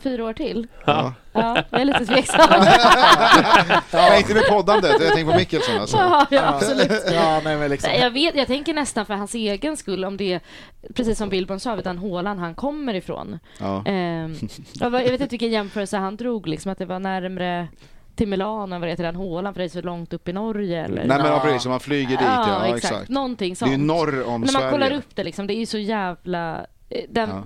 Fyra 0.02 0.24
år 0.24 0.32
till? 0.32 0.66
Ja. 0.84 1.12
Ja, 1.32 1.62
jag 1.70 1.80
är 1.80 1.84
lite 1.84 2.06
tveksam. 2.06 2.40
Nej, 3.92 4.20
inte 4.20 4.34
med 4.34 4.48
poddandet. 4.48 4.96
Jag 5.00 5.14
tänker 5.14 5.32
på 5.32 5.38
Mickelson 5.38 5.76
alltså. 5.80 5.96
Ja, 5.96 6.26
ja, 6.30 6.42
absolut. 6.54 6.92
Ja, 7.12 7.40
nej, 7.44 7.56
men 7.56 7.70
liksom. 7.70 7.90
Jag, 8.00 8.10
vet, 8.10 8.34
jag 8.36 8.46
tänker 8.46 8.74
nästan 8.74 9.06
för 9.06 9.14
hans 9.14 9.34
egen 9.34 9.76
skull, 9.76 10.04
om 10.04 10.16
det 10.16 10.32
är 10.32 10.40
precis 10.94 11.18
som 11.18 11.28
Billborn 11.28 11.60
sa, 11.60 11.76
utan 11.76 11.98
Håland 11.98 12.40
han 12.40 12.54
kommer 12.54 12.94
ifrån. 12.94 13.38
Ja. 13.58 13.82
Ehm, 13.86 14.34
jag 14.80 14.90
vet 14.90 15.10
inte 15.20 15.26
vilken 15.26 15.50
jämförelse 15.50 15.96
han 15.96 16.16
drog, 16.16 16.46
liksom, 16.48 16.72
att 16.72 16.78
det 16.78 16.86
var 16.86 16.98
närmre 16.98 17.68
till 18.16 18.28
Milano 18.28 18.74
än 18.74 18.80
vad 18.80 18.88
det 18.88 18.92
är 18.92 18.96
till 18.96 19.04
den 19.04 19.16
Håland, 19.16 19.54
för 19.54 19.60
det 19.60 19.66
är 19.66 19.68
så 19.68 19.80
långt 19.82 20.12
upp 20.12 20.28
i 20.28 20.32
Norge. 20.32 20.84
Eller? 20.84 21.04
Nej 21.04 21.18
men 21.18 21.26
ja, 21.26 21.40
precis, 21.40 21.66
om 21.66 21.70
man 21.70 21.80
flyger 21.80 22.08
dit 22.08 22.18
ja. 22.20 22.48
ja, 22.48 22.66
ja 22.68 22.76
exakt. 22.76 22.92
exakt. 22.94 23.08
Någonting 23.10 23.50
Det 23.50 23.56
sånt. 23.56 23.68
är 23.72 23.76
ju 23.76 23.82
norr 23.82 24.22
om 24.26 24.40
När 24.40 24.52
man 24.52 24.62
Sverige. 24.62 24.70
kollar 24.70 24.90
upp 24.92 25.16
det, 25.16 25.24
liksom, 25.24 25.46
det 25.46 25.54
är 25.54 25.58
ju 25.58 25.66
så 25.66 25.78
jävla... 25.78 26.66
eh, 26.90 27.00
Den, 27.08 27.28
Ja. 27.30 27.42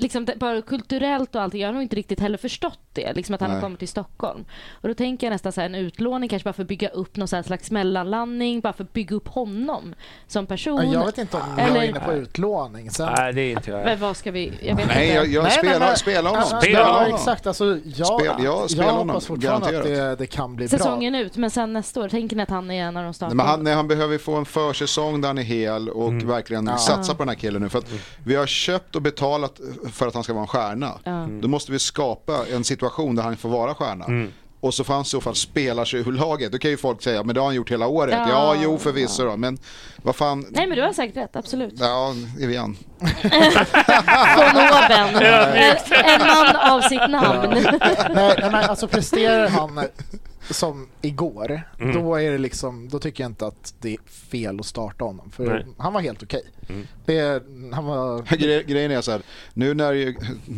Liksom, 0.00 0.26
bara 0.36 0.62
kulturellt 0.62 1.34
och 1.34 1.42
allting, 1.42 1.60
jag 1.60 1.68
har 1.68 1.72
nog 1.72 1.82
inte 1.82 1.96
riktigt 1.96 2.20
heller 2.20 2.38
förstått 2.38 2.78
det, 2.92 3.12
liksom 3.12 3.34
att 3.34 3.40
han 3.40 3.50
har 3.50 3.56
Nej. 3.56 3.62
kommit 3.62 3.78
till 3.78 3.88
Stockholm. 3.88 4.44
Och 4.70 4.88
då 4.88 4.94
tänker 4.94 5.26
jag 5.26 5.32
nästan 5.32 5.52
så 5.52 5.60
här, 5.60 5.66
en 5.66 5.74
utlåning 5.74 6.28
kanske 6.28 6.44
bara 6.44 6.52
för 6.52 6.62
att 6.62 6.68
bygga 6.68 6.88
upp 6.88 7.16
någon 7.16 7.28
slags 7.28 7.70
mellanlandning, 7.70 8.60
bara 8.60 8.72
för 8.72 8.84
att 8.84 8.92
bygga 8.92 9.16
upp 9.16 9.28
honom 9.28 9.94
som 10.26 10.46
person. 10.46 10.80
Ja, 10.86 10.92
Jag 10.92 11.06
vet 11.06 11.18
inte 11.18 11.36
om 11.36 11.42
jag 11.58 11.68
Eller- 11.68 11.80
är 11.80 11.84
inne 11.88 12.00
på 12.00 12.12
utlåning. 12.12 12.90
Sen, 12.90 13.08
Nej, 13.18 13.32
det 13.32 13.40
är 13.40 13.50
inte 13.50 13.70
jag. 13.70 13.84
Men 13.84 14.00
vad 14.00 14.16
ska 14.16 14.30
vi... 14.30 14.52
Jag 14.62 14.76
vet 14.76 14.86
Nej, 14.86 15.04
inte. 15.06 15.16
jag, 15.16 15.26
jag 15.26 15.42
Nej, 15.42 15.52
spelar, 15.52 15.78
men- 15.80 15.96
spela 15.96 16.28
honom. 16.30 16.44
Spela 16.60 16.78
ja, 16.78 16.92
honom. 16.92 17.14
exakt. 17.14 17.46
Alltså, 17.46 17.64
jag, 17.84 18.06
Spel- 18.20 18.44
ja, 18.44 18.68
spela 18.68 18.84
jag 18.86 18.92
hoppas 18.92 19.26
fortfarande 19.26 19.78
att 19.78 19.84
det, 19.84 20.16
det 20.16 20.26
kan 20.26 20.56
bli 20.56 20.68
bra. 20.68 20.78
Säsongen 20.78 21.14
ut, 21.14 21.36
men 21.36 21.50
sen 21.50 21.72
nästa 21.72 22.00
år, 22.00 22.08
tänker 22.08 22.36
ni 22.36 22.42
att 22.42 22.50
han 22.50 22.70
är 22.70 22.82
en 22.84 22.96
av 22.96 23.14
de 23.20 23.36
men 23.36 23.46
han, 23.46 23.66
han 23.66 23.88
behöver 23.88 24.18
få 24.18 24.34
en 24.36 24.44
försäsong 24.44 25.20
där 25.20 25.28
han 25.28 25.38
är 25.38 25.42
hel 25.42 25.88
och 25.88 26.08
Mm. 26.08 26.28
verkligen 26.28 26.66
Ja. 26.66 26.76
satsa 26.78 27.14
på 27.14 27.22
den 27.22 27.28
här 27.28 27.36
killen 27.36 27.62
nu. 27.62 27.68
För 27.68 27.78
att 27.78 27.92
vi 28.24 28.34
har 28.36 28.46
köpt 28.46 28.96
och 28.96 29.02
betalat 29.02 29.60
för 29.92 30.06
att 30.08 30.14
han 30.14 30.24
ska 30.24 30.32
vara 30.32 30.42
en 30.42 30.48
stjärna. 30.48 30.98
Ja. 31.04 31.26
Då 31.42 31.48
måste 31.48 31.72
vi 31.72 31.78
skapa 31.78 32.46
en 32.52 32.64
situation 32.64 33.16
där 33.16 33.22
han 33.22 33.36
får 33.36 33.48
vara 33.48 33.74
stjärna. 33.74 34.04
Mm. 34.04 34.32
Och 34.62 34.74
så 34.74 34.84
får 34.84 34.92
han 34.94 35.02
i 35.02 35.04
så 35.04 35.20
fall 35.20 35.34
spela 35.34 35.84
sig 35.84 36.00
ur 36.00 36.12
laget. 36.12 36.52
Då 36.52 36.58
kan 36.58 36.70
ju 36.70 36.76
folk 36.76 37.02
säga, 37.02 37.22
men 37.22 37.34
det 37.34 37.40
har 37.40 37.46
han 37.46 37.54
gjort 37.54 37.70
hela 37.70 37.86
året. 37.86 38.14
Ja, 38.14 38.28
Ja. 38.28 38.60
jo 38.62 38.78
förvisso 38.78 39.24
då. 39.24 39.36
Men 39.36 39.58
vad 40.02 40.16
fan. 40.16 40.46
Nej, 40.50 40.66
men 40.66 40.76
du 40.78 40.84
har 40.84 40.92
säkert 40.92 41.16
rätt, 41.16 41.36
absolut. 41.36 41.74
Ja, 41.76 42.14
Evian. 42.40 42.76
Von 44.36 44.56
oben. 44.56 45.22
En 46.04 46.26
man 46.26 46.56
av 46.56 46.80
sitt 46.80 47.08
namn. 47.10 47.50
nej, 47.50 47.78
nej, 48.14 48.50
men 48.52 48.54
alltså 48.54 48.88
presterar 48.88 49.48
han 49.48 49.80
som 50.50 50.88
igår, 51.02 51.62
Mm. 51.80 51.94
då 52.02 52.14
är 52.16 52.30
det 52.30 52.38
liksom, 52.38 52.88
då 52.88 52.98
tycker 52.98 53.24
jag 53.24 53.30
inte 53.30 53.46
att 53.46 53.74
det 53.80 53.92
är 53.94 53.98
fel 54.30 54.60
att 54.60 54.66
starta 54.66 55.04
honom. 55.04 55.30
För 55.30 55.44
Nej. 55.46 55.66
han 55.78 55.92
var 55.92 56.00
helt 56.00 56.22
okej. 56.22 56.42
Mm. 56.68 56.86
Det, 57.06 57.42
han 57.72 57.84
var... 57.86 58.22
Gre- 58.22 58.62
Grejen 58.66 58.90
är 58.90 59.00
så 59.00 59.10
här, 59.10 59.22
nu 59.54 59.74
när 59.74 59.92
det 59.92 59.98
ju, 59.98 60.14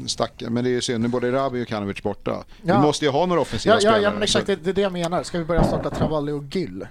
stackar, 0.06 0.48
men 0.50 0.64
det 0.64 0.70
är 0.70 0.72
ju 0.72 0.80
synd, 0.80 1.02
nu 1.02 1.08
både 1.08 1.32
Rabi 1.32 1.64
och 1.64 1.68
Kanovic 1.68 2.02
borta. 2.02 2.44
Ja. 2.62 2.76
Vi 2.76 2.82
måste 2.82 3.04
ju 3.04 3.10
ha 3.10 3.26
några 3.26 3.40
offensiva 3.40 3.72
Ja, 3.74 3.76
ja, 3.76 3.80
spelare. 3.80 4.02
ja, 4.02 4.10
men 4.12 4.22
exakt, 4.22 4.46
det, 4.46 4.56
det 4.56 4.70
är 4.70 4.74
det 4.74 4.80
jag 4.80 4.92
menar. 4.92 5.22
Ska 5.22 5.38
vi 5.38 5.44
börja 5.44 5.64
starta 5.64 5.90
Travalli 5.90 6.32
och 6.32 6.44
Gyll? 6.56 6.86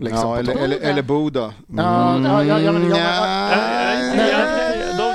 Liksom, 0.00 0.18
ja, 0.30 0.38
eller, 0.38 0.56
eller, 0.56 0.80
eller 0.80 1.02
Boda. 1.02 1.52
Ja, 1.76 2.20
ja, 2.24 2.44
ja, 2.44 2.60
ja, 2.60 2.72
men 2.72 2.88
jag- 2.88 2.98
Ja, 2.98 3.48
Nej, 4.16 4.30
ja, 4.32 4.38
Då, 4.38 4.63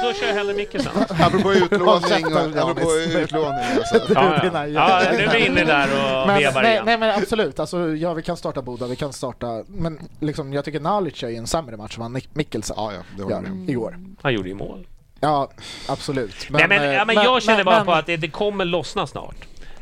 då 0.10 0.20
kör 0.20 0.28
jag 0.28 0.34
hellre 0.34 0.54
Mickelson. 0.54 0.92
Apropå 1.10 1.54
utlåning, 1.54 2.26
och, 2.26 2.58
apropå 2.58 2.96
utlåning 2.96 3.66
alltså. 3.78 4.14
Ja, 4.14 4.40
ja. 4.44 4.68
ja, 4.68 5.12
nu 5.12 5.24
är 5.24 5.34
vi 5.34 5.46
inne 5.46 5.64
där 5.64 5.84
och 5.84 6.28
Men, 6.28 6.38
vevar 6.38 6.62
nej, 6.62 6.72
igen. 6.72 6.86
nej 6.86 6.98
men 6.98 7.16
absolut, 7.16 7.60
alltså, 7.60 7.96
ja 7.96 8.14
vi 8.14 8.22
kan 8.22 8.38
starta 8.38 8.62
Boda, 8.62 8.88
vi 8.88 8.96
kan 8.96 9.14
starta, 9.14 9.64
men 9.68 10.00
liksom, 10.20 10.54
jag 10.54 10.66
tycker 10.66 10.80
Nalic 10.80 11.24
är 11.24 11.30
ju 11.30 11.36
en 11.36 11.48
sämre 11.48 11.78
match 11.78 11.98
än 11.98 12.14
vad 12.14 12.22
Mikkelsen 12.34 12.76
Ja, 12.80 12.92
ja, 12.94 13.00
det 13.26 13.34
gör 13.34 13.42
med 13.42 13.70
igår. 13.70 14.00
Han 14.22 14.34
gjorde 14.34 14.50
ju 14.50 14.56
mål. 14.56 14.88
Ja, 15.20 15.52
absolut. 15.88 16.48
Nej, 16.50 16.68
men, 16.68 16.82
eh, 16.82 16.94
ja, 16.94 17.06
men 17.06 17.16
jag 17.16 17.44
känner 17.44 17.64
bara 17.64 17.76
men- 17.78 17.86
på 17.86 17.94
att 17.94 18.06
det, 18.06 18.18
det 18.18 18.28
kommer 18.28 18.66
lossna 18.66 19.08
snart. 19.08 19.36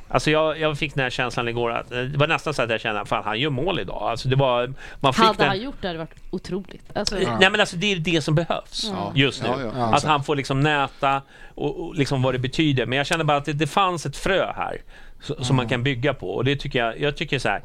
Alltså 0.09 0.31
jag, 0.31 0.59
jag 0.59 0.77
fick 0.77 0.95
den 0.95 1.03
här 1.03 1.09
känslan 1.09 1.47
igår 1.47 1.71
att 1.71 1.91
eh, 1.91 1.99
det 1.99 2.17
var 2.17 2.27
nästan 2.27 2.53
så 2.53 2.61
att 2.61 2.69
jag 2.69 2.81
kände 2.81 3.01
att 3.01 3.09
han 3.09 3.39
gör 3.39 3.49
mål 3.49 3.79
idag. 3.79 4.01
Alltså 4.01 4.27
det 4.29 4.35
var, 4.35 4.73
man 4.99 5.13
fick 5.13 5.25
Hade 5.25 5.38
den, 5.38 5.47
han 5.47 5.61
gjort 5.61 5.75
det 5.81 5.88
hade 5.88 5.99
det 5.99 6.03
varit 6.03 6.19
otroligt. 6.29 6.97
Alltså, 6.97 7.15
Nej 7.15 7.49
men 7.51 7.59
alltså 7.59 7.77
det 7.77 7.91
är 7.91 7.95
det 7.95 8.21
som 8.21 8.35
behövs 8.35 8.91
Ja. 8.93 9.11
just 9.15 9.43
nu. 9.43 9.49
Ja, 9.49 9.71
ja, 9.75 9.95
att 9.95 10.03
han 10.03 10.23
får 10.23 10.35
liksom 10.35 10.61
näta 10.61 11.21
och, 11.55 11.79
och 11.79 11.95
liksom 11.95 12.21
vad 12.21 12.34
det 12.34 12.39
betyder. 12.39 12.85
Men 12.85 12.97
jag 12.97 13.07
känner 13.07 13.23
bara 13.23 13.38
att 13.38 13.45
det, 13.45 13.53
det 13.53 13.67
fanns 13.67 14.05
ett 14.05 14.17
frö 14.17 14.51
här 14.55 14.81
så, 15.21 15.43
som 15.43 15.55
man 15.55 15.67
kan 15.67 15.84
bygga 15.84 16.13
på. 16.13 16.29
Och 16.29 16.45
det 16.45 16.55
tycker 16.55 16.79
jag, 16.79 16.99
jag 16.99 17.17
tycker 17.17 17.39
så 17.39 17.49
här. 17.49 17.61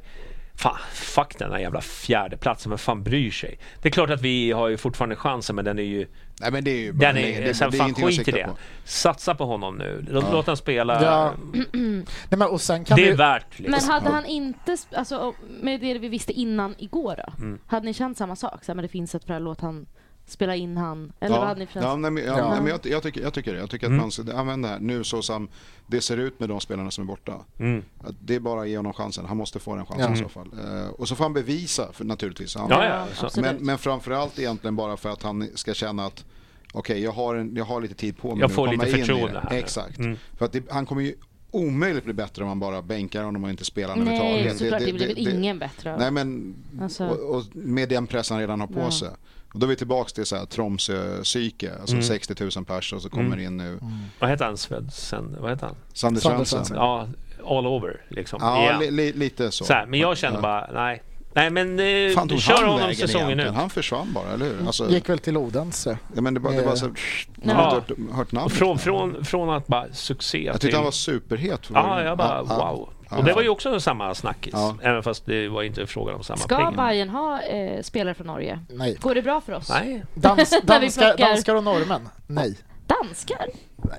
Fan, 0.57 0.77
fuck 0.93 1.39
den 1.39 1.53
här 1.53 1.59
jävla 1.59 1.81
fjärdeplatsen, 1.81 2.71
vem 2.71 2.79
fan 2.79 3.03
bryr 3.03 3.31
sig? 3.31 3.59
Det 3.83 3.89
är 3.89 3.93
klart 3.93 4.11
att 4.11 4.21
vi 4.23 4.53
har 4.53 4.69
ju 4.69 4.77
fortfarande 4.77 5.17
chansen 5.17 5.57
men 5.57 5.65
den 5.65 5.79
är 5.79 5.83
ju... 5.83 6.07
Nej 6.41 6.51
men 6.53 6.65
det 6.65 6.71
är 6.71 6.79
ju 6.79 6.93
bara, 6.93 7.07
Den 7.07 7.15
nej, 7.15 7.35
är, 7.35 7.43
det, 7.43 7.55
så 7.55 7.65
här, 7.65 7.71
det 7.71 7.77
är 7.77 7.79
fan 7.79 7.87
ingenting 7.87 8.05
att 8.05 8.11
skit 8.15 8.29
i 8.29 8.31
det. 8.31 8.45
på. 8.45 8.57
Satsa 8.85 9.35
på 9.35 9.45
honom 9.45 9.77
nu. 9.79 10.05
Låt, 10.11 10.33
låt 10.33 10.47
han 10.47 10.57
spela. 10.57 11.03
Ja. 11.05 11.35
Nej, 11.73 12.05
men, 12.29 12.43
och 12.43 12.61
sen 12.61 12.85
kan 12.85 12.97
Det 12.97 13.03
är 13.07 13.11
vi, 13.11 13.17
värt 13.17 13.59
liksom. 13.59 13.71
Men 13.71 13.91
hade 13.95 14.11
han 14.11 14.27
inte, 14.27 14.77
alltså, 14.97 15.35
med 15.61 15.81
det 15.81 15.99
vi 15.99 16.09
visste 16.09 16.33
innan 16.33 16.75
igår 16.79 17.15
då, 17.27 17.33
Mm. 17.45 17.59
hade 17.67 17.87
ni 17.87 17.95
känt 17.95 18.19
samma 18.19 18.37
sak? 18.37 18.65
Så 18.65 18.73
här, 18.73 18.75
men 18.75 18.83
det 18.83 18.89
finns 18.89 19.15
ett 19.15 19.25
frö, 19.25 19.39
låt 19.39 19.61
han 19.61 19.87
spela 20.33 20.57
in 20.57 20.77
han. 20.77 21.13
Eller 21.21 21.35
vad 21.35 21.43
Ja, 21.45 21.49
hade 21.49 21.61
ni 21.61 21.67
känt? 21.73 21.85
ja, 21.85 21.97
nej, 21.97 22.11
men, 22.11 22.25
ja, 22.25 22.39
Ja. 22.39 22.49
nej, 22.51 22.61
men 22.61 22.67
jag, 22.71 22.81
jag, 22.87 23.03
tycker, 23.03 23.21
jag 23.23 23.33
tycker 23.35 23.53
det. 23.55 23.59
Jag 23.61 23.71
tycker 23.71 23.87
Mm. 23.87 23.99
att 23.99 24.03
man 24.05 24.11
ska 24.11 24.37
använda 24.37 24.69
det 24.69 24.75
här 24.75 24.81
nu 24.81 25.05
så 25.05 25.23
som 25.23 25.49
det 25.87 26.01
ser 26.01 26.17
ut 26.17 26.41
med 26.41 26.49
de 26.49 26.61
spelarna 26.61 26.91
som 26.91 27.05
är 27.05 27.09
borta. 27.09 27.35
Mm. 27.59 27.83
Att 28.05 28.15
det 28.21 28.35
är 28.35 28.41
bara 28.41 28.61
att 28.63 28.69
ge 28.69 28.77
honom 28.77 28.93
chansen. 28.93 29.25
Han 29.27 29.37
måste 29.37 29.59
få 29.59 29.77
den 29.77 29.87
chansen 29.87 30.11
Ja. 30.13 30.15
i 30.15 30.23
så 30.23 30.29
fall. 30.29 30.51
Eh, 30.67 30.89
och 30.89 31.09
så 31.09 31.15
får 31.17 31.25
han 31.25 31.33
bevisa 31.33 31.93
för, 31.93 32.05
naturligtvis. 32.05 32.57
Han, 32.57 32.67
Ja, 32.71 33.07
ja, 33.23 33.29
men, 33.41 33.57
men 33.57 33.79
framförallt 33.79 34.39
egentligen 34.39 34.77
bara 34.77 34.97
för 34.97 35.09
att 35.11 35.23
han 35.23 35.49
ska 35.55 35.75
känna 35.75 36.07
att 36.07 36.25
okej, 36.73 37.03
jag, 37.03 37.13
har 37.13 37.35
en, 37.35 37.57
jag 37.57 37.65
har 37.65 37.81
lite 37.81 37.95
tid 37.95 38.17
på 38.19 38.29
mig 38.35 38.41
Jag 38.41 38.53
får 38.53 38.69
lite 38.69 38.87
förtroende 38.87 39.41
här. 39.51 39.59
Exakt. 39.59 39.99
Mm. 39.99 40.17
För 40.39 40.45
att 40.45 40.53
det, 40.53 40.71
han 40.71 40.87
kommer 40.87 41.03
ju 41.03 41.15
omöjligt 41.53 42.05
bli 42.05 42.13
bättre 42.13 42.43
om 42.43 42.49
man 42.49 42.61
bara 42.61 42.83
bänkar 42.83 43.23
honom 43.25 43.45
och 43.45 43.51
inte 43.51 43.65
spelar 43.65 43.97
Nej, 43.97 44.19
överhuvudtaget. 44.19 44.59
såklart. 44.59 44.81
Det, 44.81 44.93
blir 44.93 45.07
väl 45.09 45.19
ingen 45.39 45.59
bättre 45.59 45.93
av. 45.93 45.99
Nej, 45.99 46.11
men 46.11 46.55
Alltså- 46.83 47.05
och, 47.07 47.37
och 47.37 47.45
med 47.53 47.89
den 47.89 48.07
press 48.07 48.31
han 48.31 48.39
redan 48.39 48.61
har 48.61 48.67
på 48.67 48.81
Ja. 48.81 48.91
sig. 48.91 49.09
Och 49.55 49.59
då 49.59 49.67
är 49.67 49.69
vi 49.69 49.77
tillbaka 49.77 50.09
till 50.11 50.27
så 50.27 50.37
här 50.37 50.45
Tromsö-psyke, 50.47 51.71
alltså 51.81 51.95
Mm. 51.95 52.03
60 52.03 52.35
000 52.57 52.65
pers 52.65 52.93
och 52.93 53.03
så 53.03 53.11
kommer 53.11 53.27
Mm. 53.37 53.41
in 53.41 53.57
nu 53.57 53.79
Vad 54.21 54.31
heter 54.31 54.45
han? 54.45 54.57
Svedsen? 54.57 55.37
Vad 55.41 55.51
heter 55.51 55.67
han? 55.67 55.77
Sander 55.93 56.21
Svensson. 56.21 56.63
Ja, 56.75 57.07
all 57.47 57.67
over 57.67 58.05
liksom. 58.09 58.39
Ja, 58.43 58.79
li, 58.81 58.91
li, 58.91 59.13
lite 59.13 59.51
så. 59.51 59.65
så 59.65 59.73
här, 59.73 59.87
men 59.87 60.01
jag 60.01 60.17
känner 60.19 60.37
Ja. 60.37 60.43
bara, 60.43 60.71
nej. 60.75 61.03
Nej 61.35 61.51
men 61.51 61.81
eh, 61.81 62.15
Fan 62.15 62.29
kör 62.39 62.55
han 62.55 62.69
honom 62.69 62.95
säsongen 62.95 63.27
egentligen? 63.27 63.55
nu. 63.55 63.61
Han 63.61 63.71
försvann 63.71 64.13
bara, 64.13 64.33
eller 64.33 64.47
hur? 64.47 64.67
Alltså, 64.67 64.91
Gick 64.91 65.09
väl 65.09 65.19
till 65.19 65.37
Odense. 65.37 65.99
ja, 66.15 66.21
men 66.21 66.35
det, 66.35 66.41
var, 66.41 66.53
det 66.53 66.63
var 66.63 66.77
så... 66.77 66.87
Man 66.87 66.95
Ja. 67.43 67.55
har 67.55 67.77
inte 67.77 67.95
hört, 68.03 68.17
hört 68.17 68.33
namnet. 68.33 68.53
från, 68.53 68.79
från, 68.79 69.25
från 69.25 69.51
att 69.51 69.67
bara 69.67 69.87
succé 69.93 70.45
jag 70.45 70.53
till... 70.55 70.61
tyckte 70.61 70.77
han 70.77 70.85
var 70.85 70.91
superhet. 70.93 71.67
för 71.67 71.75
Ja, 71.75 72.03
jag 72.03 72.19
bara 72.19 72.45
ja. 72.49 72.57
wow. 72.73 72.89
Ja, 73.11 73.19
Och 73.19 73.25
det 73.25 73.33
var 73.33 73.43
ju 73.43 73.49
också 73.49 73.81
samma 73.81 74.15
snackis. 74.15 74.53
Ja. 74.57 74.77
Även 74.83 75.03
fast 75.03 75.27
det 75.27 75.49
var 75.49 75.63
inte 75.63 75.87
frågan 75.87 76.15
om 76.15 76.23
samma 76.25 76.37
Ska 76.39 76.57
pengar. 76.57 76.73
Bayern 76.73 77.09
ha 77.09 77.41
eh, 77.43 77.83
spelare 77.83 78.15
från 78.15 78.27
Norge? 78.27 78.59
Nej. 78.71 78.97
Går 79.01 79.15
det 79.15 79.23
bra 79.23 79.41
för 79.41 79.53
oss? 79.53 79.69
Nej. 79.69 80.03
Dans, 80.15 80.55
danskar, 80.63 81.17
danskar 81.17 81.55
och 81.55 81.65
norrmän? 81.65 82.09
Nej. 82.27 82.57
Danskar? 82.87 83.47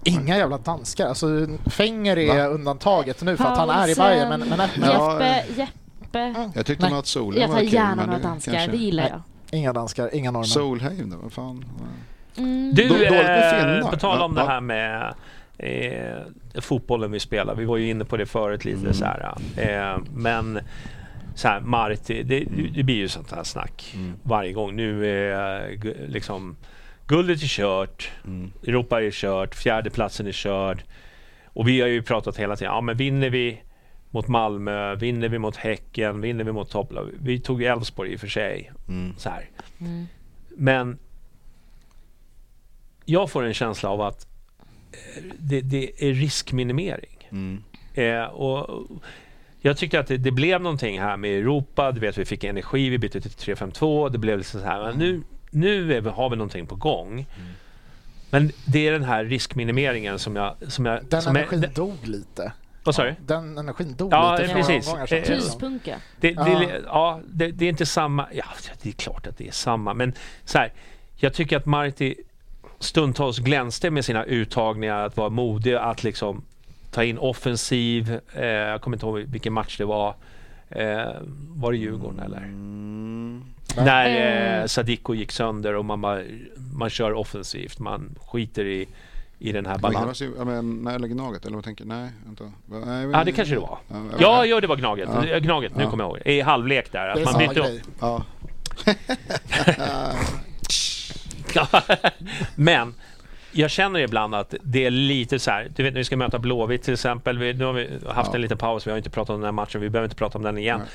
Inga 0.04 0.38
jävla 0.38 0.58
danskar. 0.58 1.08
Alltså, 1.08 1.28
Fenger 1.66 2.18
är 2.18 2.38
Va? 2.38 2.46
undantaget 2.46 3.22
nu 3.22 3.38
för 3.38 3.44
att 3.46 3.58
han 3.58 3.70
är 3.70 3.88
i 3.90 3.96
Bayern. 3.96 4.30
Men, 4.30 4.40
men, 4.40 4.58
men 4.58 4.70
Ja. 4.90 5.14
Jeppe, 5.24 5.68
Jeppe. 6.20 6.52
Jag 6.56 6.66
tyckte 6.66 6.86
Nej. 6.86 6.94
Mats 6.94 7.10
Solheim 7.10 7.42
Jag 7.42 7.48
var 7.48 7.56
tar 7.56 7.62
kul. 7.64 7.74
gärna 7.74 7.96
men 7.96 8.06
några 8.06 8.18
det 8.20 8.24
danskar, 8.24 8.52
kanske- 8.54 8.72
det 8.72 8.78
gillar 8.78 9.04
Nej. 9.04 9.12
jag. 9.52 9.60
inga 9.60 9.74
danskar, 9.74 10.16
inga 10.16 10.32
norrmän. 10.32 10.46
Solheim 10.48 11.10
då, 11.10 11.18
vad 11.18 11.34
fan. 11.34 11.66
Mm. 12.38 12.74
Du, 12.74 12.88
Då- 12.88 12.94
dåligt 12.94 13.12
med 13.12 13.80
eh, 13.82 13.90
på 13.90 13.98
tal 13.98 14.22
om 14.22 14.34
Ja, 14.38 14.44
det 14.44 14.50
här 14.50 14.62
med 14.62 15.14
eh, 15.58 16.62
fotbollen 16.62 17.12
vi 17.12 17.20
spelar. 17.20 17.56
Vi 17.56 17.66
var 17.66 17.78
ju 17.78 17.90
inne 17.90 18.06
på 18.06 18.18
det 18.18 18.26
förut 18.26 18.66
lite 18.66 18.80
Mm. 18.80 18.94
så 18.94 19.06
här. 19.06 19.34
Eh, 19.58 19.98
men 20.16 20.60
så 21.36 21.48
här, 21.48 21.60
Marti, 21.60 22.24
det, 22.24 22.40
det 22.76 22.84
blir 22.84 22.96
ju 22.96 23.08
sånt 23.08 23.32
här 23.32 23.44
snack 23.44 23.92
Mm. 23.96 24.14
varje 24.24 24.54
gång. 24.54 24.76
Nu 24.76 25.08
är 25.32 26.08
liksom 26.08 26.56
guldet 27.08 27.42
är 27.44 27.48
kört, 27.48 28.12
Mm. 28.26 28.52
Europa 28.68 29.02
är 29.02 29.12
kört, 29.12 29.56
fjärdeplatsen 29.56 30.28
är 30.28 30.32
körd. 30.32 30.84
Och 31.46 31.68
vi 31.68 31.82
har 31.82 31.88
ju 31.88 32.02
pratat 32.02 32.38
hela 32.38 32.56
tiden, 32.56 32.74
ja 32.74 32.82
men 32.82 32.98
vinner 32.98 33.30
vi 33.30 33.62
mot 34.14 34.28
Malmö, 34.28 34.96
vinner 34.96 35.30
vi 35.30 35.40
mot 35.40 35.56
Häcken, 35.56 36.22
vinner 36.22 36.44
vi 36.44 36.52
mot 36.52 36.70
topplag. 36.70 37.10
Vi 37.22 37.40
tog 37.40 37.64
Elfsborg 37.64 38.14
i 38.14 38.16
och 38.16 38.20
för 38.20 38.28
sig. 38.28 38.72
Mm. 38.88 39.14
Så 39.18 39.30
här. 39.30 39.50
Mm. 39.80 40.06
Men 40.50 41.00
jag 43.06 43.30
får 43.30 43.44
en 43.44 43.54
känsla 43.54 43.90
av 43.90 44.02
att 44.02 44.28
eh, 44.92 45.24
det, 45.40 45.62
det 45.62 46.10
är 46.10 46.14
riskminimering. 46.14 47.30
Mm. 47.30 47.64
Eh, 47.94 48.24
och 48.24 48.88
jag 49.62 49.78
tyckte 49.78 50.00
att 50.00 50.08
det, 50.08 50.18
det 50.18 50.32
blev 50.32 50.62
någonting 50.62 51.00
här 51.00 51.18
med 51.18 51.40
Europa. 51.40 51.92
Du 51.92 52.00
vet, 52.00 52.18
vi 52.18 52.26
fick 52.26 52.44
energi, 52.44 52.90
vi 52.90 52.98
bytte 52.98 53.22
till 53.22 53.32
3-5-2. 53.32 54.10
Det 54.10 54.18
blev 54.18 54.38
liksom 54.38 54.62
så 54.62 54.66
här, 54.68 54.84
men 54.84 54.98
nu, 54.98 55.22
nu 55.50 55.94
är 55.94 56.02
vi, 56.02 56.10
har 56.10 56.30
vi 56.30 56.36
någonting 56.36 56.68
på 56.68 56.76
gång. 56.76 57.26
Men 58.30 58.52
det 58.66 58.88
är 58.88 58.92
den 58.92 59.04
här 59.04 59.26
riskminimeringen 59.26 60.20
som 60.20 60.36
jag... 60.36 60.56
Som 60.68 60.86
jag 60.86 61.06
Den 61.06 61.22
som 61.22 61.36
energin 61.36 61.64
är, 61.64 61.68
dog 61.68 62.08
lite. 62.08 62.52
Vad 62.84 62.96
sa 62.96 63.04
du? 63.04 63.16
Den 63.26 63.58
energin 63.58 63.96
dog 63.96 64.14
Ja, 64.14 64.38
lite 64.38 64.54
precis. 64.54 64.88
omgångar 64.88 65.06
sedan. 65.08 65.18
Eh. 65.20 65.26
Pyspunka. 65.28 65.96
Det, 66.20 66.32
det, 66.34 66.82
Ja. 66.86 67.20
det, 67.28 67.48
det 67.52 67.66
är 67.66 67.70
inte 67.70 67.86
samma. 67.86 68.28
Ja, 68.34 68.46
det 68.82 68.90
är 68.90 68.94
klart 68.94 69.28
att 69.28 69.38
det 69.38 69.48
är 69.48 69.52
samma. 69.52 69.94
Men 69.94 70.14
så 70.46 70.58
här, 70.58 70.74
jag 71.16 71.34
tycker 71.34 71.58
att 71.58 71.66
Marti 71.66 72.16
stundtals 72.80 73.40
glänste 73.40 73.92
med 73.92 74.06
sina 74.06 74.24
uttagningar, 74.24 75.06
att 75.06 75.18
vara 75.18 75.30
modig, 75.30 75.74
att 75.74 76.04
liksom 76.04 76.44
ta 76.92 77.04
in 77.04 77.18
offensiv. 77.18 78.20
Eh, 78.34 78.46
jag 78.46 78.82
kommer 78.82 78.98
inte 78.98 79.06
ihåg 79.06 79.20
vilken 79.20 79.54
match 79.54 79.78
det 79.78 79.86
var. 79.86 80.16
Eh, 80.70 81.06
var 81.50 81.72
det 81.72 81.78
Djurgården 81.78 82.20
eller? 82.20 82.38
Mm. 82.38 83.44
När 83.78 84.06
Eh. 84.10 84.60
eh, 84.60 84.66
Sadiko 84.66 85.14
gick 85.16 85.32
sönder 85.32 85.76
och 85.76 85.86
man, 85.86 86.02
bara, 86.02 86.22
man 86.74 86.90
kör 86.90 87.14
offensivt. 87.14 87.80
Man 87.80 88.16
skiter 88.28 88.66
i, 88.66 88.88
i 89.44 89.52
den 89.52 89.66
här 89.66 89.78
balansen. 89.78 90.16
se- 90.16 90.36
ja, 90.38 90.46
men, 90.46 90.82
nej, 90.84 90.96
eller 90.96 91.08
Gnaget, 91.08 91.46
eller 91.46 91.56
vad 91.56 91.64
tänker 91.64 91.86
Nej, 91.86 92.10
vänta. 92.26 92.44
Nej, 92.66 93.08
Ja, 93.14 93.24
det 93.24 93.32
kanske 93.32 93.56
det 93.56 93.60
var. 93.62 93.78
Ja, 93.88 93.96
Ja, 94.20 94.46
ja 94.46 94.62
det 94.62 94.68
var 94.68 94.76
Gnaget. 94.76 95.10
Ja. 95.32 95.40
Gnaget, 95.40 95.76
nu 95.76 95.84
Ja. 95.84 95.90
kommer 95.90 96.04
jag 96.04 96.12
ihåg. 96.18 96.28
I 96.28 96.42
halvlek 96.42 96.92
där. 96.92 97.06
Det 97.06 97.12
Att 97.12 97.18
är 97.20 97.24
man 97.26 97.34
samma 97.34 97.48
bytte 97.48 97.60
upp. 97.60 97.66
grej. 97.66 97.82
Ja. 98.00 98.24
Men 102.56 102.94
jag 103.52 103.72
känner 103.72 104.00
ibland 104.00 104.36
att 104.36 104.54
det 104.64 104.86
är 104.86 104.92
lite 104.92 105.40
så 105.40 105.52
här. 105.52 105.72
Du 105.76 105.84
vet 105.84 105.94
när 105.94 106.00
vi 106.00 106.04
ska 106.06 106.18
möta 106.18 106.40
Blåvitt 106.40 106.84
till 106.84 106.94
exempel. 106.94 107.38
Vi, 107.38 107.54
nu 107.54 107.66
har 107.66 107.74
vi 107.74 107.90
haft 108.08 108.30
Ja. 108.30 108.36
en 108.36 108.42
liten 108.42 108.58
paus. 108.58 108.88
Vi 108.88 108.92
har 108.92 108.98
inte 108.98 109.10
pratat 109.10 109.30
om 109.30 109.36
den 109.42 109.46
här 109.46 109.52
matchen. 109.52 109.82
Vi 109.82 109.90
behöver 109.90 110.06
inte 110.06 110.16
prata 110.16 110.38
om 110.38 110.44
den 110.44 110.58
igen. 110.58 110.80
Nej. 110.80 110.88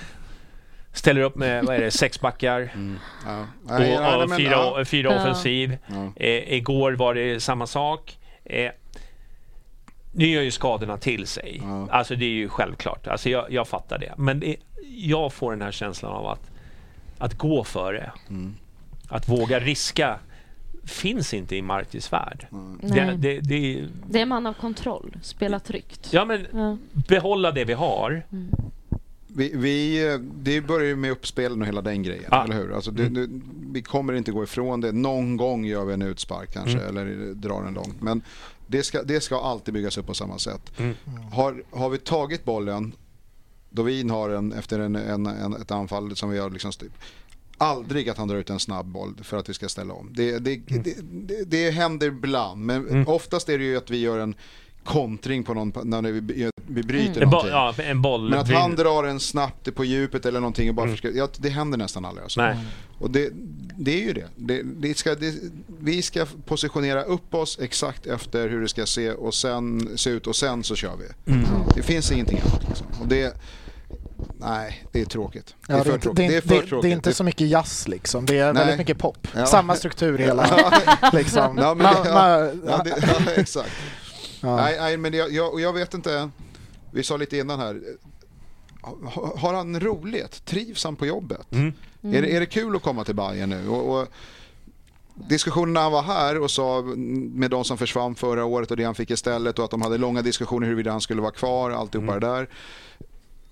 Ställer 0.92 1.20
upp 1.20 1.36
med, 1.36 1.64
vad 1.64 1.76
är 1.76 1.80
det, 1.80 1.90
sex 1.90 2.20
backar 2.20 2.60
Mm. 2.74 2.98
Ja. 3.26 3.46
och, 4.16 4.22
och 4.24 4.36
fyra, 4.36 4.84
fyra 4.84 5.12
Ja. 5.12 5.16
offensiv. 5.22 5.76
Ja. 5.86 6.12
Eh, 6.16 6.52
igår 6.54 6.92
var 6.92 7.14
det 7.14 7.40
samma 7.42 7.66
sak. 7.66 8.17
Eh, 8.48 8.70
nu 10.12 10.26
gör 10.26 10.42
ju 10.42 10.50
skadorna 10.50 10.96
till 10.96 11.26
sig. 11.26 11.60
Ja. 11.62 11.88
Alltså 11.90 12.16
det 12.16 12.24
är 12.24 12.30
ju 12.30 12.48
självklart. 12.48 13.06
Alltså 13.06 13.30
jag, 13.30 13.52
jag 13.52 13.68
fattar 13.68 13.98
det. 13.98 14.14
Men 14.16 14.40
det, 14.40 14.56
jag 14.96 15.32
får 15.32 15.50
den 15.50 15.62
här 15.62 15.72
känslan 15.72 16.12
av 16.12 16.26
att, 16.26 16.50
att 17.18 17.34
gå 17.34 17.64
före. 17.64 18.12
Mm. 18.28 18.54
Att 19.08 19.28
våga 19.28 19.60
riska 19.60 20.18
finns 20.84 21.34
inte 21.34 21.56
i 21.56 21.62
Martis 21.62 22.12
värld. 22.12 22.46
Det, 22.82 23.04
Nej. 23.06 23.16
det, 23.16 23.40
det, 23.40 23.84
Det 24.10 24.20
är 24.20 24.26
man 24.26 24.46
av 24.46 24.52
kontroll. 24.52 25.16
Spela 25.22 25.60
tryggt. 25.60 26.08
ja 26.12 26.24
men 26.24 26.46
Ja. 26.52 26.76
behålla 27.08 27.50
det 27.52 27.64
vi 27.64 27.72
har. 27.72 28.22
Vi, 29.38 29.52
vi, 29.54 30.18
det 30.34 30.60
börjar 30.60 30.86
ju 30.86 30.96
med 30.96 31.10
uppspelen 31.12 31.60
och 31.60 31.66
hela 31.66 31.80
den 31.82 32.02
grejen, 32.02 32.24
Ja. 32.30 32.44
eller 32.44 32.54
hur? 32.54 32.72
Alltså, 32.74 32.90
det, 32.90 33.02
Mm. 33.06 33.14
det, 33.14 33.40
vi 33.72 33.82
kommer 33.82 34.12
inte 34.12 34.32
gå 34.32 34.44
ifrån 34.44 34.80
det. 34.80 34.92
Någon 34.92 35.36
gång 35.36 35.64
gör 35.64 35.84
vi 35.84 35.94
en 35.94 36.02
utspark 36.02 36.52
kanske, 36.52 36.78
Mm. 36.78 36.88
eller 36.96 37.34
drar 37.34 37.62
den 37.64 37.74
långt. 37.74 38.02
Men 38.02 38.22
det 38.66 38.82
ska, 38.82 39.02
det 39.02 39.20
ska 39.20 39.40
alltid 39.40 39.74
byggas 39.74 39.98
upp 39.98 40.06
på 40.06 40.14
samma 40.14 40.38
sätt. 40.38 40.72
Mm. 40.78 40.94
Har, 41.32 41.62
har 41.70 41.88
vi 41.90 41.98
tagit 41.98 42.44
bollen, 42.44 42.92
Dovin 43.70 44.10
har 44.10 44.30
en, 44.30 44.52
efter 44.52 44.78
en, 44.78 44.96
en, 44.96 45.26
en, 45.26 45.54
ett 45.54 45.70
anfall 45.70 46.16
som 46.16 46.30
vi 46.30 46.38
har 46.38 46.50
liksom 46.50 46.72
styrt. 46.72 46.92
Aldrig 47.58 48.08
att 48.08 48.16
han 48.18 48.28
drar 48.28 48.36
ut 48.36 48.50
en 48.50 48.60
snabb 48.60 48.86
boll 48.86 49.14
för 49.22 49.36
att 49.36 49.48
vi 49.48 49.54
ska 49.54 49.68
ställa 49.68 49.94
om. 49.94 50.08
Det, 50.12 50.38
det, 50.38 50.70
Mm. 50.70 50.82
det, 50.82 50.94
det, 51.02 51.44
det 51.44 51.70
händer 51.70 52.06
ibland, 52.06 52.64
men 52.64 53.06
oftast 53.06 53.48
är 53.48 53.58
det 53.58 53.64
ju 53.64 53.76
att 53.76 53.90
vi 53.90 53.98
gör 53.98 54.18
en 54.18 54.34
kontring 54.88 55.44
på 55.44 55.54
någon, 55.54 55.72
när 55.90 56.02
vi, 56.02 56.50
vi 56.66 56.82
bryter 56.82 57.20
En, 57.22 57.30
bo, 57.30 57.36
någonting. 57.36 57.52
ja, 57.52 57.74
en 57.90 58.02
boll. 58.02 58.30
Men 58.30 58.38
att 58.38 58.50
han 58.50 58.74
drar 58.76 59.04
en 59.04 59.20
snabbt 59.20 59.74
på 59.74 59.84
djupet 59.84 60.26
eller 60.26 60.40
någonting 60.40 60.68
och 60.68 60.74
bara 60.74 60.90
försöker, 60.90 61.18
ja, 61.18 61.28
det 61.36 61.48
händer 61.48 61.78
nästan 61.78 62.04
aldrig. 62.04 62.22
Alltså. 62.22 62.40
Nej. 62.40 62.56
Och 62.98 63.10
det, 63.10 63.30
det 63.76 63.92
är 64.02 64.04
ju 64.06 64.12
det. 64.12 64.26
det, 64.36 64.62
det, 64.62 64.98
ska, 64.98 65.14
det. 65.14 65.34
Vi 65.80 66.02
ska 66.02 66.26
positionera 66.46 67.02
upp 67.02 67.34
oss 67.34 67.58
exakt 67.62 68.06
efter 68.06 68.48
hur 68.48 68.60
det 68.60 68.68
ska 68.68 68.86
se, 68.86 69.10
och 69.10 69.34
sen, 69.34 69.88
se 69.96 70.10
ut 70.10 70.26
och 70.26 70.36
sen 70.36 70.64
så 70.64 70.74
kör 70.74 70.92
vi. 70.96 71.32
Mm. 71.32 71.46
Det 71.74 71.82
finns 71.82 72.12
ingenting 72.12 72.38
annat. 72.40 72.68
Liksom. 72.68 72.86
Och 73.00 73.06
det, 73.08 73.36
nej, 74.40 74.84
det 74.92 75.00
är 75.00 75.04
tråkigt. 75.04 75.54
Det 75.66 75.72
Ja, 75.72 75.74
är 75.74 75.78
det, 75.78 75.84
för 75.84 75.92
är, 75.96 75.98
tråkigt. 75.98 76.16
det, 76.16 76.28
Det 76.28 76.34
är 76.34 76.36
är, 76.36 76.40
för 76.40 76.48
det, 76.48 76.66
tråkigt. 76.66 76.82
det 76.82 76.88
är 76.88 76.92
inte 76.96 77.14
så 77.14 77.24
mycket 77.24 77.48
jazz 77.48 77.88
liksom. 77.88 78.26
Det 78.26 78.38
är 78.38 78.52
Nej. 78.52 78.60
väldigt 78.60 78.78
mycket 78.78 78.98
pop. 78.98 79.28
Ja. 79.34 79.46
Samma 79.46 79.74
struktur 79.76 80.18
hela. 80.18 80.70
liksom. 81.12 81.58
Ja, 81.58 81.74
men 81.74 81.86
Ma- 81.86 82.04
det- 82.04 82.10
ma- 82.10 82.58
Ja, 82.66 82.82
det, 82.84 82.94
ja, 83.26 83.32
exakt. 83.32 83.70
Ja. 84.42 84.56
Nej, 84.56 84.76
nej, 84.78 84.96
men 84.96 85.12
jag, 85.12 85.32
jag, 85.32 85.60
jag 85.60 85.72
vet 85.72 85.94
inte. 85.94 86.30
Vi 86.90 87.02
sa 87.02 87.16
lite 87.16 87.36
innan 87.38 87.58
här. 87.60 87.80
Ha- 88.82 89.36
Har 89.38 89.54
han 89.54 89.80
roligt? 89.80 90.44
Trivs 90.44 90.84
han 90.84 90.96
på 90.96 91.06
jobbet? 91.06 91.52
Mm. 91.52 91.72
Är, 92.02 92.22
det, 92.22 92.36
är 92.36 92.40
det 92.40 92.46
kul 92.46 92.76
att 92.76 92.82
komma 92.82 93.04
till 93.04 93.14
Bayern 93.14 93.50
nu? 93.50 93.68
Och, 93.68 94.00
och 94.00 94.08
diskussionen 95.14 95.72
när 95.74 95.80
han 95.80 95.92
var 95.92 96.02
här 96.02 96.40
och 96.40 96.50
sa 96.50 96.82
med 97.32 97.50
de 97.50 97.64
som 97.64 97.78
försvann 97.78 98.14
förra 98.14 98.44
året 98.44 98.70
och 98.70 98.76
det 98.76 98.84
han 98.84 98.94
fick 98.94 99.10
istället 99.10 99.58
och 99.58 99.64
att 99.64 99.70
de 99.70 99.82
hade 99.82 99.98
långa 99.98 100.22
diskussioner 100.22 100.66
huruvida 100.66 100.90
han 100.90 101.00
skulle 101.00 101.20
vara 101.22 101.32
kvar, 101.32 101.70
alltihopa 101.70 102.12
Mm. 102.12 102.20
det 102.20 102.26
där. 102.26 102.48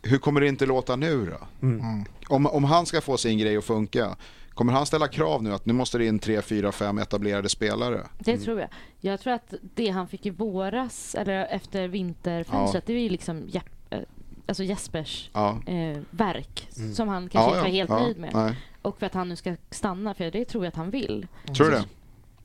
Hur 0.03 0.19
kommer 0.19 0.41
det 0.41 0.47
inte 0.49 0.67
låta 0.67 0.97
nu 0.97 1.27
då? 1.27 1.67
Mm. 1.67 2.05
Om, 2.29 2.47
om 2.47 2.65
han 2.65 2.87
ska 2.87 3.01
få 3.01 3.17
sin 3.17 3.39
grej 3.39 3.57
att 3.57 3.65
funka, 3.65 4.17
kommer 4.57 4.73
han 4.73 4.87
ställa 4.87 5.09
krav 5.09 5.43
nu 5.43 5.53
att 5.55 5.67
nu 5.67 5.73
måste 5.73 5.99
det 5.99 6.07
in 6.07 6.19
tre, 6.19 6.43
fyra, 6.43 6.73
fem 6.73 6.99
etablerade 6.99 7.49
spelare? 7.49 8.01
Det 8.19 8.39
tror 8.39 8.61
jag. 8.61 8.69
Jag 9.01 9.21
tror 9.21 9.33
att 9.33 9.55
det 9.75 9.89
han 9.91 10.09
fick 10.09 10.27
i 10.27 10.31
våras, 10.31 11.15
eller 11.15 11.45
efter 11.47 11.89
vinterfönstret, 11.89 12.87
det 12.87 12.93
är 12.93 12.99
ju 13.01 13.09
liksom 13.09 13.43
Jepp, 13.49 13.65
eh, 13.91 13.99
alltså 14.47 14.63
Jespers 14.65 15.31
Ja. 15.33 15.59
eh, 15.67 15.99
verk 16.11 16.69
Mm. 16.79 16.95
som 16.95 17.09
han 17.09 17.29
kanske 17.29 17.51
Ja, 17.51 17.57
inte 17.57 17.61
var 17.61 17.69
ja, 17.69 17.73
helt 17.75 17.91
ja, 17.91 17.99
nöjd 17.99 18.19
med. 18.19 18.31
nej. 18.35 18.55
Och 18.83 18.99
för 18.99 19.07
att 19.07 19.15
han 19.15 19.29
nu 19.29 19.37
ska 19.37 19.57
stanna, 19.71 20.15
för 20.15 20.31
det 20.31 20.45
tror 20.45 20.65
jag 20.65 20.69
att 20.71 20.77
han 20.77 20.91
vill. 20.91 21.27
Tror 21.57 21.67
du 21.67 21.73
det? 21.73 21.85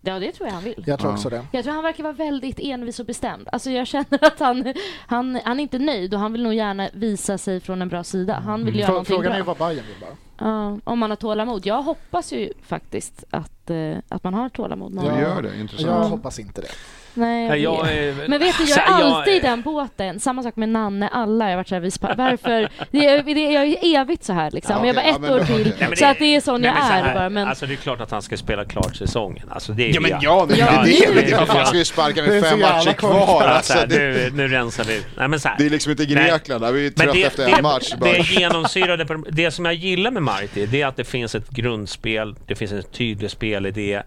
Ja, 0.03 0.19
det 0.19 0.31
tror 0.31 0.47
jag 0.47 0.53
han 0.53 0.63
vill. 0.63 0.83
Jag 0.87 0.99
tror 0.99 1.11
Ja. 1.11 1.15
också 1.15 1.29
det. 1.29 1.45
Jag 1.51 1.63
tror 1.63 1.73
han 1.73 1.83
verkar 1.83 2.03
vara 2.03 2.13
väldigt 2.13 2.59
envis 2.59 2.99
och 2.99 3.05
bestämd. 3.05 3.47
Alltså 3.51 3.71
jag 3.71 3.87
känner 3.87 4.23
att 4.25 4.39
han, 4.39 4.73
han, 5.07 5.39
han 5.45 5.59
är 5.59 5.63
inte 5.63 5.79
nöjd 5.79 6.13
och 6.13 6.19
han 6.19 6.31
vill 6.33 6.43
nog 6.43 6.53
gärna 6.53 6.89
visa 6.93 7.37
sig 7.37 7.59
från 7.59 7.81
en 7.81 7.87
bra 7.89 8.03
sida. 8.03 8.39
Han 8.45 8.65
vill 8.65 8.75
göra 8.75 8.87
Frå- 8.87 8.91
någonting 8.91 9.15
Frågan 9.15 9.31
bra. 9.31 9.39
är 9.39 9.43
vad 9.43 9.57
Bayern 9.57 9.85
vill 9.87 9.95
bara. 10.01 10.15
Ja, 10.41 10.77
om 10.83 10.99
man 10.99 11.09
har 11.09 11.15
tålamod. 11.17 11.65
Jag 11.65 11.81
hoppas 11.81 12.33
ju 12.33 12.53
faktiskt 12.63 13.23
att, 13.29 13.69
eh, 13.69 13.97
att 14.07 14.23
man 14.23 14.33
har 14.33 14.49
tålamod. 14.49 14.93
Man 14.93 15.07
har- 15.07 15.21
gör 15.21 15.41
det, 15.41 15.59
intressant. 15.59 15.87
Jag 15.89 16.03
hoppas 16.09 16.39
inte 16.39 16.61
det. 16.61 16.67
Nej, 17.13 17.47
jag 17.47 17.57
jag 17.59 17.93
är- 17.93 18.27
Men 18.27 18.39
vet 18.39 18.57
du, 18.57 18.63
jag 18.63 18.69
Så 18.69 18.79
är 18.79 18.83
jag- 18.99 19.01
alltid 19.01 19.33
i 19.33 19.39
den 19.39 19.61
båten. 19.61 20.19
Samma 20.19 20.43
sak 20.43 20.55
med 20.55 20.69
Nanne, 20.69 21.07
alla. 21.07 21.45
Jag 21.45 21.51
har 21.51 21.57
varit 21.57 21.93
så 21.93 22.07
här, 22.07 22.15
varför? 22.15 22.69
Det 22.91 23.05
är, 23.05 23.23
det 23.23 23.31
är, 23.31 23.51
jag 23.51 23.67
är 23.67 24.01
evigt 24.01 24.23
så 24.23 24.33
här 24.33 24.51
liksom. 24.51 24.75
Ja, 24.79 24.87
jag 24.87 24.93
var 24.93 25.01
okej, 25.01 25.11
ett 25.11 25.15
ja, 25.21 25.21
men 25.21 25.33
år 25.41 25.63
till. 25.63 25.73
men 25.79 25.95
så 25.97 26.05
att 26.05 26.19
det 26.19 26.35
är 26.35 26.41
sån 26.41 26.61
Nej, 26.61 26.67
jag 26.67 26.73
men 26.75 26.87
så 26.87 26.93
är 26.93 27.01
här, 27.03 27.13
bara. 27.13 27.29
Men 27.29 27.47
Alltså 27.47 27.65
det 27.65 27.73
är 27.73 27.75
klart 27.75 28.01
att 28.01 28.11
han 28.11 28.21
ska 28.21 28.37
spela 28.37 28.65
klart 28.65 28.95
säsongen. 28.95 29.49
Alltså, 29.51 29.71
det 29.73 29.89
är 29.89 29.93
Ja 29.95 30.01
men 30.01 30.11
jag. 30.11 30.23
ja, 30.23 30.45
men 30.49 30.57
Ja, 30.57 30.65
det, 30.65 30.91
det, 30.91 31.05
det- 31.05 31.13
det, 31.13 31.21
det, 31.31 31.37
det- 31.39 31.45
fan, 31.45 31.65
ska 31.65 31.77
ju 31.77 31.85
sparka 31.85 32.21
Det 32.21 32.27
med 32.27 32.43
fem 32.43 32.59
matcher 32.59 32.93
kvar. 32.93 33.41
Alltså, 33.43 33.73
så 33.73 33.79
här, 33.79 33.87
det, 33.87 33.97
nu, 33.97 34.29
nu 34.33 34.47
rensar 34.47 34.83
vi 34.83 34.97
ut. 34.97 35.05
Nej, 35.17 35.27
men 35.27 35.39
så 35.39 35.47
här. 35.49 35.55
det 35.57 35.65
är 35.65 35.69
liksom 35.69 35.91
inte. 35.91 36.05
Grekland, 36.05 36.61
där 36.63 36.71
vi 36.71 36.85
är 36.87 36.91
Men 36.95 37.05
trött 37.05 37.15
det, 37.15 37.23
efter 37.23 37.45
det, 37.45 37.51
en 37.51 37.61
match. 37.63 37.93
Bara. 37.97 38.11
det 38.11 38.17
genomsyrade, 38.19 39.05
det 39.29 39.51
som 39.51 39.65
jag 39.65 39.73
gillar 39.73 40.11
med 40.11 40.23
Marti, 40.23 40.65
det 40.65 40.81
är 40.81 40.87
att 40.87 40.95
det 40.97 41.03
finns 41.03 41.35
ett 41.35 41.49
grundspel, 41.49 42.35
det 42.47 42.55
finns 42.55 42.71
en 42.71 42.83
tydlig 42.83 43.31
spelidé 43.31 44.01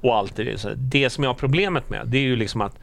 och 0.00 0.16
allt 0.16 0.36
det 0.36 0.44
där. 0.44 0.56
Så 0.56 0.72
Det 0.76 1.10
som 1.10 1.24
jag 1.24 1.30
har 1.30 1.34
problemet 1.34 1.90
med, 1.90 2.06
det 2.06 2.18
är 2.18 2.22
ju 2.22 2.36
liksom 2.36 2.60
att 2.60 2.78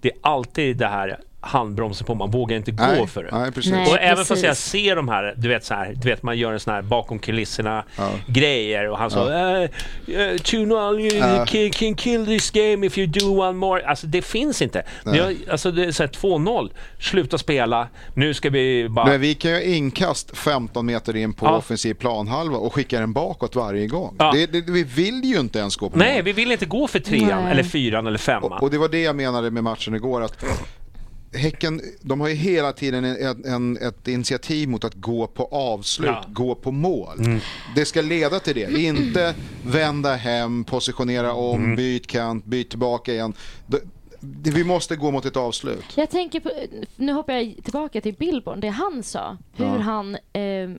det 0.00 0.08
är 0.08 0.16
alltid 0.20 0.76
det 0.76 0.86
här 0.86 1.18
handbromsen 1.40 2.06
på, 2.06 2.14
man 2.14 2.30
vågar 2.30 2.56
inte 2.56 2.70
gå 2.70 2.84
nej, 2.84 3.06
för 3.06 3.24
det. 3.24 3.38
nej, 3.38 3.52
precis. 3.52 3.72
Nej. 3.72 3.86
Och 3.90 3.98
även 4.00 4.16
fast 4.16 4.28
precis. 4.28 4.44
jag 4.44 4.56
ser 4.56 4.96
de 4.96 5.08
här, 5.08 5.34
du 5.36 5.48
vet 5.48 5.64
så 5.64 5.74
här, 5.74 5.92
du 5.96 6.08
vet 6.08 6.22
man 6.22 6.38
gör 6.38 6.52
en 6.52 6.60
sån 6.60 6.74
här 6.74 6.82
bakom 6.82 7.18
kulisserna 7.18 7.84
Ja. 7.96 8.10
grejer 8.26 8.88
och 8.88 8.98
han 8.98 9.10
sa 9.10 9.24
uh, 9.24 9.30
uh, 9.30 9.66
2-0, 10.08 11.00
you 11.00 11.14
Ja. 11.18 11.46
can, 11.46 11.70
can 11.70 11.94
kill 11.94 12.26
this 12.26 12.50
game 12.50 12.86
if 12.86 12.98
you 12.98 13.06
do 13.06 13.26
one 13.40 13.52
more. 13.52 13.86
Alltså 13.86 14.06
det 14.06 14.22
finns 14.22 14.62
inte. 14.62 14.82
Har- 15.04 15.34
alltså 15.50 15.70
det 15.70 15.84
är 15.84 15.92
så 15.92 16.02
här 16.02 16.10
2-0, 16.10 16.70
sluta 16.98 17.38
spela, 17.38 17.88
nu 18.14 18.34
ska 18.34 18.50
vi 18.50 18.88
bara... 18.88 19.06
Men 19.06 19.20
vi 19.20 19.34
kan 19.34 19.50
ju 19.50 19.62
inkast 19.76 20.36
15 20.36 20.86
meter 20.86 21.16
in 21.16 21.32
på 21.32 21.46
Ja. 21.46 21.56
offensiv 21.56 21.94
planhalva 21.94 22.56
och 22.58 22.74
skicka 22.74 23.00
den 23.00 23.12
bakåt 23.12 23.56
varje 23.56 23.86
gång. 23.86 24.16
Ja. 24.18 24.32
Det, 24.34 24.46
det, 24.46 24.60
vi 24.72 24.84
vill 24.84 25.24
ju 25.24 25.40
inte 25.40 25.58
ens 25.58 25.76
gå 25.76 25.90
på 25.90 25.98
Nej, 25.98 26.14
mål. 26.14 26.22
vi 26.24 26.32
vill 26.32 26.52
inte 26.52 26.66
gå 26.66 26.88
för 26.88 26.98
trean 26.98 27.42
Nej. 27.42 27.52
eller 27.52 27.62
fyran 27.62 28.06
eller 28.06 28.18
femman. 28.18 28.52
Och, 28.52 28.62
och 28.62 28.70
det 28.70 28.78
var 28.78 28.88
det 28.88 29.00
jag 29.02 29.16
menade 29.16 29.50
med 29.50 29.64
matchen 29.64 29.94
igår. 29.94 30.22
att 30.22 30.44
Häcken, 31.34 31.80
de 32.00 32.20
har 32.20 32.28
ju 32.28 32.34
hela 32.34 32.72
tiden 32.72 33.04
en, 33.04 33.44
en, 33.44 33.76
ett 33.76 34.08
initiativ 34.08 34.68
mot 34.68 34.84
att 34.84 34.94
gå 34.94 35.26
på 35.26 35.44
avslut, 35.44 36.08
Ja. 36.10 36.24
gå 36.28 36.54
på 36.54 36.72
mål. 36.72 37.18
Mm. 37.18 37.40
Det 37.74 37.84
ska 37.84 38.00
leda 38.02 38.40
till 38.40 38.54
det, 38.54 38.80
inte 38.82 39.34
vända 39.64 40.14
hem, 40.16 40.64
positionera 40.64 41.32
om, 41.32 41.64
Mm. 41.64 41.76
byt 41.76 42.06
kant, 42.06 42.44
byt 42.44 42.70
tillbaka 42.70 43.12
igen. 43.12 43.32
Det, 43.66 43.80
det, 44.20 44.50
vi 44.50 44.64
måste 44.64 44.96
gå 44.96 45.10
mot 45.10 45.24
ett 45.24 45.36
avslut. 45.36 45.84
jag 45.94 46.10
tänker 46.10 46.40
på, 46.40 46.50
nu 46.96 47.12
hoppar 47.12 47.32
jag 47.32 47.54
tillbaka 47.64 48.00
till 48.00 48.14
Billborn, 48.14 48.60
det 48.60 48.68
han 48.68 49.02
sa. 49.02 49.36
Hur 49.56 49.64
Ja. 49.64 49.78
han 49.78 50.14
eh, 50.32 50.70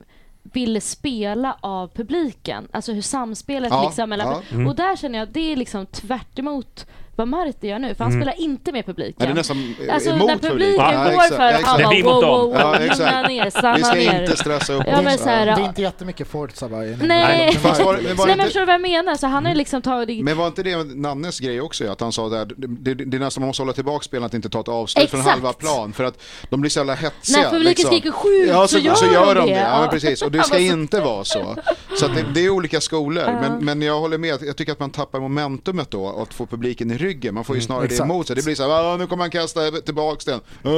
ville 0.44 0.82
spela 0.82 1.58
av 1.62 1.88
publiken. 1.88 2.68
Alltså 2.72 2.92
hur 2.94 3.02
samspelet 3.02 3.70
Ja, 3.72 3.86
liksom 3.86 4.10
mellan... 4.10 4.28
ja. 4.28 4.42
Mm. 4.56 4.68
Och 4.68 4.76
där 4.76 4.96
känner 4.96 5.20
jag 5.20 5.28
att 5.28 5.34
det 5.34 5.52
är 5.52 5.56
liksom 5.56 5.86
tvärt 5.86 6.40
emot 6.40 6.86
vad 7.16 7.28
Marti 7.28 7.68
gör 7.68 7.80
nu. 7.80 7.96
För 7.96 8.04
han 8.04 8.14
spelar 8.14 8.40
inte 8.42 8.72
med 8.72 8.86
publiken. 8.86 9.16
Ja, 9.20 9.26
det 9.26 9.32
är 9.32 9.36
nästan 9.36 9.76
eh, 9.88 9.94
Alltså 9.94 10.10
emot 10.10 10.28
när 10.28 10.38
publiken 10.50 10.76
Ja, 10.86 11.04
går 11.04 11.12
exakt, 11.12 11.36
för 11.36 11.44
att 11.44 11.60
exakt. 11.60 11.82
han 11.82 11.96
Det 11.96 12.04
wow, 12.04 12.14
wow, 12.14 12.22
wow, 12.24 12.56
Ja, 12.60 12.80
lugna 12.80 13.22
ner, 13.28 13.46
Vi 13.46 13.52
stanna 13.52 13.78
ska 13.86 13.96
ner. 13.96 14.22
inte 14.22 14.38
stressa 14.38 14.74
upp 14.74 14.84
Ja, 14.88 15.02
men 15.02 15.18
så 15.18 15.30
här, 15.30 15.46
Det 15.46 15.52
är 15.52 15.60
Ja. 15.60 15.66
inte 15.68 15.82
jättemycket 15.82 16.28
Forza 16.28 16.70
bara. 16.70 16.86
i- 16.86 16.98
Nej, 17.02 17.54
Fast 17.56 17.82
var 17.84 17.98
men 18.04 18.16
var 18.16 18.26
Nej 18.28 18.36
men 18.38 18.46
förstår 18.46 18.60
du 18.60 18.66
vad 18.66 18.74
jag 18.76 18.82
menar? 18.82 19.16
Så 19.16 19.28
han 19.28 19.46
har 19.46 19.52
ju 19.52 19.58
liksom 19.58 19.82
tagit... 19.82 20.24
Men 20.24 20.38
var 20.38 20.48
inte 20.48 20.64
det 20.64 20.84
Nannes 20.96 21.40
grej 21.40 21.62
också? 21.62 21.92
Att 21.92 22.02
han 22.02 22.12
sa 22.12 22.30
där, 22.30 22.46
det, 22.58 22.94
det, 22.94 23.06
det 23.06 23.18
är 23.18 23.20
nästan 23.20 23.42
man 23.42 23.48
måste 23.48 23.62
hålla 23.64 23.74
tillbaka 23.74 24.04
spelarna 24.04 24.26
att 24.26 24.34
inte 24.34 24.50
ta 24.50 24.60
ett 24.60 24.68
avslut 24.68 25.10
från 25.10 25.20
Exakt. 25.20 25.34
halva 25.36 25.54
plan. 25.54 25.94
För 25.94 26.04
att 26.04 26.22
de 26.50 26.62
blir 26.62 26.70
så 26.70 26.80
jävla 26.80 26.94
hetsiga. 26.96 27.38
När 27.42 27.50
publiken 27.50 27.68
liksom. 27.70 27.88
skriker 27.88 28.12
skjut 28.12 28.50
ja, 28.50 28.68
så 28.68 28.78
gör 29.06 29.36
de 29.36 29.46
det. 29.46 29.52
Ja, 29.52 29.70
men 29.72 29.82
Ja. 29.84 29.88
precis. 29.92 30.22
Och 30.22 30.32
det 30.32 30.44
ska 30.44 30.56
så- 30.56 30.60
inte 30.62 31.00
vara 31.00 31.24
så. 31.24 31.56
Så 32.00 32.06
att 32.06 32.16
det, 32.16 32.26
det 32.34 32.46
är 32.46 32.50
olika 32.50 32.82
skolor. 32.82 33.24
Ja. 33.28 33.42
Men, 33.42 33.66
men 33.66 33.82
jag 33.82 34.00
håller 34.00 34.18
med, 34.18 34.38
jag 34.42 34.58
tycker 34.58 34.72
att 34.72 34.80
man 34.80 34.90
tappar 34.92 35.20
momentumet 35.20 35.92
då 35.92 36.22
att 36.22 36.34
få 36.34 36.46
publiken 36.46 36.92
i 36.92 36.98
ryggen. 37.02 37.34
Man 37.34 37.44
får 37.44 37.56
ju 37.56 37.62
snarare 37.62 37.82
det 37.82 37.86
exakt. 37.94 38.06
emot 38.06 38.28
sig. 38.28 38.36
Det 38.36 38.44
blir 38.46 38.56
så 38.56 38.64
här, 38.64 38.94
"Ah, 38.94 38.98
nu 38.98 39.08
kommer 39.08 39.24
han 39.24 39.32
kasta 39.32 39.72
tillbaks 39.72 40.26
den. 40.26 40.40
Uh, 40.66 40.72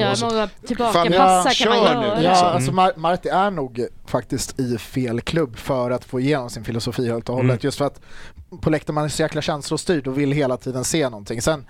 Ja, 0.00 0.10
och 0.10 0.18
så- 0.18 0.48
Fan, 0.92 1.12
ja, 1.12 1.18
kan 1.18 1.44
man 1.44 1.54
kör 1.54 1.70
nu, 1.70 2.06
göra. 2.06 2.22
Ja, 2.22 2.30
liksom. 2.30 2.46
alltså 2.48 2.70
Mar- 2.72 2.96
Marti 2.96 3.26
är 3.28 3.50
nog 3.50 3.86
faktiskt 4.06 4.60
i 4.60 4.78
fel 4.78 5.20
klubb 5.20 5.56
för 5.56 5.90
att 5.90 6.04
få 6.04 6.20
igenom 6.20 6.50
sin 6.50 6.64
filosofi 6.64 7.08
helt 7.08 7.28
och 7.28 7.34
hållet. 7.34 7.50
Mm. 7.50 7.60
Just 7.62 7.78
för 7.78 7.84
att 7.84 8.00
på 8.60 8.70
läktaren 8.70 8.94
man 8.94 9.04
är 9.04 9.08
så 9.08 9.22
jäkla 9.22 9.42
känslostyrd 9.42 10.06
och 10.06 10.18
vill 10.18 10.32
hela 10.32 10.56
tiden 10.56 10.84
se 10.84 11.08
någonting. 11.08 11.42
Sen, 11.42 11.64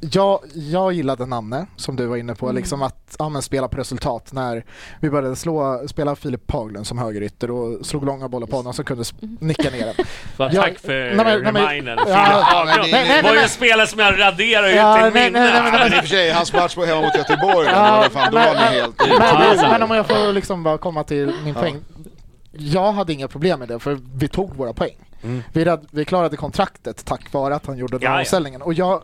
jag, 0.00 0.40
jag 0.54 0.92
gillade 0.92 1.26
Nanne, 1.26 1.66
som 1.76 1.96
du 1.96 2.06
var 2.06 2.16
inne 2.16 2.34
på, 2.34 2.46
Mm. 2.46 2.56
liksom 2.56 2.82
att 2.82 3.16
ja, 3.18 3.28
men 3.28 3.42
spela 3.42 3.68
på 3.68 3.76
resultat. 3.78 4.32
När 4.32 4.64
vi 5.00 5.10
började 5.10 5.36
slå, 5.36 5.88
spela 5.88 6.16
Filip 6.16 6.50
Haglund 6.52 6.86
som 6.86 6.98
högerytter 6.98 7.50
och 7.50 7.86
slog 7.86 8.04
långa 8.04 8.28
bollar 8.28 8.46
på 8.46 8.56
honom 8.56 8.74
som 8.74 8.84
kunde 8.84 9.02
s- 9.02 9.14
nicka 9.40 9.70
ner 9.70 9.84
den. 9.86 9.94
Va, 10.36 10.50
Ja, 10.52 10.62
Tack 10.62 10.78
för 10.78 10.92
remindern. 10.92 11.98
Ja, 12.08 12.64
det- 12.84 13.22
var 13.22 13.34
ju 13.34 13.40
en 13.40 13.48
spelare 13.48 13.86
som 13.86 13.98
jag 14.00 14.18
raderar 14.20 14.68
ut 14.68 14.74
Ja, 14.76 14.94
till 14.94 15.02
nej, 15.14 15.24
minne. 15.24 15.40
nej, 15.40 15.52
nej, 15.62 15.72
nej, 15.72 15.80
Men 15.80 15.92
i 15.92 15.96
och 15.98 16.02
för 16.02 16.08
sig, 16.08 16.30
hans 16.30 16.52
match 16.52 16.74
på 16.74 16.84
hemma 16.84 17.00
mot 17.00 17.16
Göteborg, 17.16 17.66
Ja, 17.66 17.86
ja, 17.88 18.00
men 18.00 18.10
fan, 18.10 18.32
då 18.32 18.38
var 18.38 18.54
han 18.54 18.72
helt 18.72 19.60
Men, 19.70 19.82
om 19.82 19.90
jag 19.90 20.06
får 20.06 20.32
liksom 20.32 20.62
bara 20.62 20.78
komma 20.78 21.04
till 21.04 21.26
min 21.44 21.54
Ja. 21.54 21.60
poäng. 21.60 21.76
Jag 22.52 22.92
hade 22.92 23.12
inga 23.12 23.28
problem 23.28 23.58
med 23.58 23.68
det 23.68 23.78
för 23.78 23.98
vi 24.14 24.28
tog 24.28 24.54
våra 24.56 24.72
poäng. 24.72 24.96
Mm. 25.22 25.42
Vi, 25.52 25.64
rad, 25.64 25.86
vi 25.90 26.04
klarade 26.04 26.36
kontraktet 26.36 27.04
tack 27.04 27.32
vare 27.32 27.54
att 27.54 27.66
han 27.66 27.78
gjorde 27.78 27.98
den 27.98 28.02
Ja, 28.06 28.12
ja. 28.14 28.18
omställningen. 28.18 28.62
Och 28.62 28.74
jag, 28.74 29.02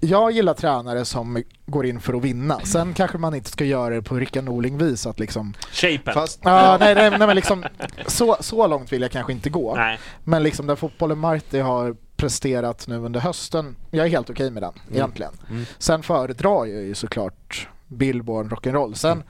jag 0.00 0.32
gillar 0.32 0.54
tränare 0.54 1.04
som 1.04 1.42
går 1.66 1.86
in 1.86 2.00
för 2.00 2.14
att 2.14 2.22
vinna. 2.22 2.60
Sen 2.60 2.94
kanske 2.94 3.18
man 3.18 3.34
inte 3.34 3.50
ska 3.50 3.64
göra 3.64 3.94
det 3.94 4.02
på 4.02 4.14
Rickard 4.14 4.44
Norling-vis 4.44 5.06
att 5.06 5.20
liksom... 5.20 5.54
Shapen. 5.72 6.14
Fast, 6.14 6.40
Ja, 6.44 6.76
nej, 6.80 6.94
nej, 6.94 7.10
nej, 7.10 7.18
men 7.18 7.36
liksom 7.36 7.64
så, 8.06 8.36
så 8.40 8.66
långt 8.66 8.92
vill 8.92 9.02
jag 9.02 9.10
kanske 9.10 9.32
inte 9.32 9.50
gå. 9.50 9.74
Nej. 9.74 9.98
Men 10.24 10.42
liksom 10.42 10.66
den 10.66 10.76
fotbollen 10.76 11.18
Marti 11.18 11.60
har 11.60 11.96
presterat 12.16 12.86
nu 12.86 12.96
under 12.96 13.20
hösten, 13.20 13.76
jag 13.90 14.06
är 14.06 14.10
helt 14.10 14.30
okej 14.30 14.50
med 14.50 14.62
den 14.62 14.72
egentligen. 14.92 15.32
Mm. 15.50 15.64
Sen 15.78 16.02
föredrar 16.02 16.66
jag 16.66 16.82
ju 16.82 16.94
såklart 16.94 17.68
Billborn 17.86 18.50
rock'n'roll. 18.50 18.94
Sen 18.94 19.22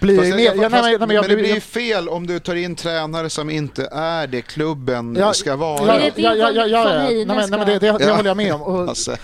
blir 0.00 0.16
Fast 0.16 0.28
jag 0.28 0.40
jag- 0.40 0.56
mer... 0.56 0.62
fast- 0.62 0.72
nej, 0.72 0.82
men- 0.82 0.98
nej, 0.98 1.06
men 1.06 1.16
jag 1.16 1.28
det 1.28 1.36
blir- 1.36 1.54
ju 1.54 1.60
fel 1.60 2.08
om 2.08 2.26
du 2.26 2.38
tar 2.38 2.54
in 2.54 2.76
tränare 2.76 3.30
som 3.30 3.50
inte 3.50 3.88
är 3.92 4.26
det 4.26 4.42
klubben 4.42 5.16
Ja, 5.18 5.32
ska 5.32 5.50
Ja, 5.50 5.56
vara. 5.56 6.00
Ja, 6.00 6.10
ja, 6.16 6.34
ja, 6.34 6.50
ja, 6.52 6.66
ja. 6.66 6.92
Nej, 7.02 7.26
men, 7.26 7.50
nej, 7.50 7.60
det, 7.66 7.78
det, 7.78 7.78
det 7.78 8.04
Ja. 8.04 8.16
håller 8.16 8.30
jag 8.30 8.36
med 8.36 8.54
om. 8.54 8.62
Och, 8.62 8.96
Ja, 9.08 9.16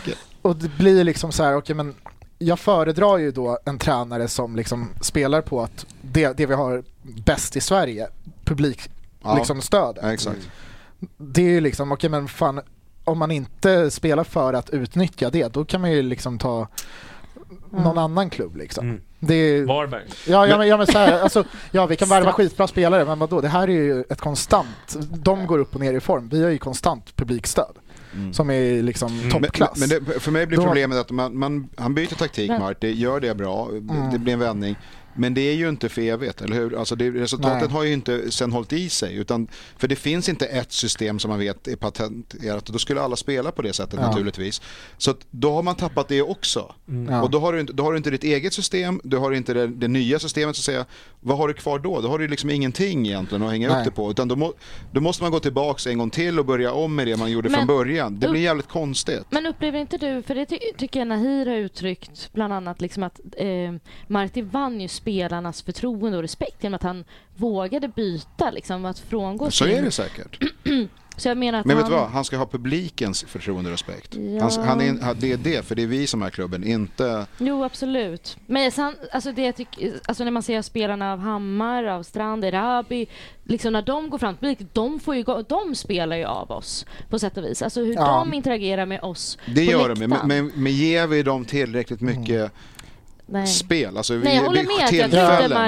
och 0.43 0.56
det 0.56 0.68
blir 0.78 1.05
liksom 1.05 1.32
så 1.32 1.43
här, 1.44 1.56
okej 1.56 1.77
men 1.77 1.94
jag 2.39 2.59
föredrar 2.59 3.18
ju 3.18 3.31
då 3.31 3.59
en 3.64 3.78
tränare 3.78 4.28
som 4.28 4.56
liksom 4.56 4.89
spelar 5.01 5.40
på 5.40 5.62
att 5.62 5.86
det, 6.02 6.36
det 6.36 6.47
vi 6.47 6.55
har 6.55 6.82
bäst 7.02 7.56
i 7.56 7.60
Sverige, 7.60 8.09
publik 8.44 8.81
Ja. 9.23 9.35
liksom 9.36 9.62
stöd. 9.62 9.98
Det 11.16 11.43
är 11.43 11.51
ju 11.51 11.60
liksom, 11.60 11.93
okej 11.93 12.10
men 12.10 12.28
fan 12.28 12.60
om 13.05 13.18
man 13.18 13.31
inte 13.31 13.90
spelar 13.90 14.24
för 14.24 14.52
att 14.52 14.70
utnyttja 14.70 15.31
det, 15.31 15.52
då 15.52 15.64
kan 15.64 15.81
man 15.81 15.93
ju 15.93 16.02
liksom 16.02 16.39
ta 16.39 16.68
någon 17.70 17.98
annan 17.98 18.31
klubb 18.31 18.56
liksom. 18.56 18.89
Mm. 18.89 19.01
Det 19.20 19.34
är, 19.34 19.64
Varberg. 19.64 20.02
Ja, 20.26 20.47
ja, 20.47 20.59
men, 20.59 20.68
ja, 20.68 20.76
men 20.76 20.86
så 20.86 20.98
här, 20.98 21.20
alltså, 21.22 21.44
ja, 21.70 21.86
vi 21.86 21.97
kan 21.97 22.09
värva 22.09 22.32
skitbra 22.32 22.66
spelare, 22.66 23.05
men 23.05 23.18
vadå? 23.18 23.40
Det 23.40 23.48
här 23.48 23.68
är 23.68 23.72
ju 23.72 24.01
ett 24.10 24.20
konstant, 24.20 24.97
de 25.10 25.47
går 25.47 25.59
upp 25.59 25.74
och 25.74 25.80
ner 25.80 25.94
i 25.94 26.01
form. 26.01 26.28
Vi 26.28 26.43
har 26.43 26.51
ju 26.51 26.59
konstant 26.59 27.16
publikstöd 27.16 27.76
som 28.32 28.51
är 28.51 28.82
liksom 28.82 29.18
Mm. 29.18 29.30
toppklass. 29.30 29.78
Men, 29.78 29.88
men 29.88 30.05
det, 30.05 30.20
för 30.20 30.30
mig 30.30 30.47
blir 30.47 30.59
problemet 30.59 30.98
att 30.98 31.10
man, 31.10 31.38
man, 31.38 31.68
han 31.76 31.94
byter 31.94 32.14
taktik, 32.14 32.51
Mart, 32.51 32.80
det 32.80 32.93
gör 32.93 33.20
det 33.20 33.34
bra, 33.34 33.68
det, 33.72 33.76
Mm. 33.94 34.10
det 34.12 34.18
blir 34.18 34.32
en 34.32 34.38
vändning. 34.38 34.76
Men 35.16 35.34
det 35.34 35.40
är 35.40 35.55
ju 35.55 35.68
inte 35.68 35.88
för 35.88 36.02
evigt, 36.02 36.40
eller 36.40 36.56
hur? 36.56 36.78
Alltså 36.78 36.97
det, 36.97 37.10
resultatet 37.10 37.60
Nej. 37.62 37.70
har 37.70 37.82
ju 37.84 37.93
inte 37.93 38.30
sen 38.30 38.52
hållit 38.52 38.72
i 38.72 38.88
sig. 38.88 39.16
Utan, 39.16 39.48
för 39.78 39.88
det 39.88 39.97
finns 39.97 40.28
inte 40.28 40.47
ett 40.47 40.72
system 40.72 41.18
som 41.18 41.28
man 41.28 41.38
vet 41.38 41.68
är 41.68 41.76
patenterat. 41.76 42.66
Då 42.66 42.78
skulle 42.78 43.01
alla 43.01 43.16
spela 43.16 43.51
på 43.52 43.62
det 43.62 43.72
sättet 43.72 43.98
Ja. 44.02 44.09
naturligtvis. 44.09 44.62
Så 44.98 45.10
att 45.10 45.18
då 45.30 45.52
har 45.52 45.62
man 45.62 45.74
tappat 45.74 46.09
det 46.09 46.22
också. 46.22 46.74
Ja. 47.09 47.22
Och 47.22 47.30
då 47.30 47.38
har, 47.38 47.52
du 47.52 47.60
inte, 47.60 47.72
då 47.72 47.82
har 47.82 47.93
du 47.93 47.97
inte 47.97 48.10
ditt 48.10 48.24
eget 48.24 48.52
system, 48.52 49.01
du 49.05 49.16
har 49.16 49.32
inte 49.32 49.55
det, 49.55 49.66
det 49.66 49.88
nya 49.88 50.18
systemet 50.18 50.56
så 50.56 50.60
att 50.60 50.64
säga. 50.64 50.84
Vad 51.20 51.38
har 51.38 51.48
du 51.48 51.55
kvar 51.55 51.78
då? 51.78 52.01
Då 52.01 52.09
har 52.09 52.18
du 52.18 52.28
liksom 52.28 52.51
ingenting 52.51 53.06
egentligen 53.06 53.43
att 53.43 53.51
hänga 53.51 53.68
Nej. 53.68 53.78
upp 53.78 53.84
det 53.84 53.90
på. 53.90 54.10
Utan 54.10 54.28
då, 54.28 54.36
må, 54.36 54.52
då 54.93 55.01
måste 55.01 55.22
man 55.22 55.32
gå 55.32 55.40
tillbaka 55.40 55.90
en 55.90 55.98
gång 55.98 56.10
till 56.10 56.38
och 56.38 56.44
börja 56.44 56.72
om 56.72 56.94
med 56.94 57.06
det 57.06 57.16
man 57.16 57.30
gjorde 57.30 57.48
Men- 57.48 57.59
från 57.59 57.66
början. 57.66 58.18
Det 58.20 58.28
blir 58.28 58.40
jävligt 58.40 58.68
konstigt. 58.68 59.24
Men 59.30 59.47
upplever 59.47 59.78
inte 59.78 59.98
du, 59.98 60.22
för 60.22 60.34
det 60.34 60.47
ty 60.47 60.59
tycker 60.78 61.01
jag 61.01 61.09
Nahir 61.09 61.47
har 61.47 61.56
uttryckt 61.56 62.32
bland 62.32 62.52
annat 62.52 62.80
liksom 62.80 63.02
att 63.02 63.20
eh, 63.36 63.47
Marti 64.06 64.43
vann 64.43 64.80
ju 64.80 64.88
spelarnas 65.07 65.62
förtroende 65.62 66.16
och 66.16 66.23
respekt 66.23 66.62
genom 66.62 66.74
att 66.74 66.83
han 66.83 67.05
vågade 67.37 67.89
byta 67.89 68.51
liksom, 68.51 68.85
att 68.85 68.99
frångå 68.99 69.51
Så 69.51 69.65
sin... 69.65 69.77
är 69.77 69.83
det 69.83 69.91
säkert. 69.91 70.39
Så 71.19 71.28
jag 71.28 71.39
menar 71.39 71.59
att 71.61 71.66
Men 71.66 71.77
han... 71.77 71.85
vet 71.85 71.91
du 71.93 71.97
vad? 71.97 72.11
Han 72.11 72.24
ska 72.24 72.37
ha 72.37 72.47
publikens 72.47 73.24
förtroende 73.28 73.70
och 73.70 73.73
respekt. 73.73 74.15
Ja. 74.15 74.43
Han, 74.57 74.69
han 74.69 74.81
är, 74.81 75.03
han- 75.03 75.16
det 75.20 75.33
är 75.33 75.37
det, 75.37 75.65
för 75.66 75.74
det 75.74 75.83
är 75.83 75.87
vi 75.87 76.07
som 76.07 76.23
är 76.23 76.31
klubben, 76.31 76.65
inte... 76.65 77.27
Jo, 77.39 77.65
absolut. 77.65 78.37
Men 78.47 78.70
sen, 78.73 78.95
alltså 79.12 79.33
det 79.33 79.43
jag 79.43 79.57
tycker, 79.57 79.93
alltså 80.07 80.24
när 80.24 80.31
man 80.31 80.43
ser 80.43 80.62
spelarna 80.62 81.12
av 81.12 81.19
Hammar, 81.19 81.85
av 81.85 82.03
Strand, 82.03 82.45
Erabi, 82.45 83.07
liksom 83.45 83.73
när 83.73 83.83
de 83.83 84.11
går 84.11 84.19
fram 84.19 84.35
till 84.37 84.49
publik, 84.49 84.69
de, 84.73 85.01
får 85.01 85.16
ju, 85.16 85.23
gå- 85.23 85.43
de 85.49 85.74
spelar 85.74 86.16
ju 86.16 86.24
av 86.24 86.51
oss 86.51 86.87
på 87.11 87.19
sätt 87.19 87.37
och 87.37 87.45
vis. 87.45 87.62
Alltså 87.62 87.81
hur 87.85 87.95
Ja. 87.95 88.24
de 88.31 88.35
interagerar 88.35 88.87
med 88.87 89.01
oss 89.03 89.39
Det 89.47 89.66
på 89.66 89.73
gör 89.73 89.89
de, 89.89 89.99
men, 89.99 90.11
läktaren. 90.11 90.28
men, 90.28 90.51
men 90.55 90.73
ger 90.73 91.07
vi 91.07 91.23
dem 91.23 91.45
tillräckligt 91.45 92.01
mycket 92.01 92.53
Nej. 93.28 93.47
spel. 93.47 93.97
Alltså, 93.97 94.15
Nej, 94.15 94.36
jag 94.36 94.43
håller 94.43 94.62
med 94.65 94.85
att 94.85 94.93
jag 94.93 95.11
tror 95.11 95.20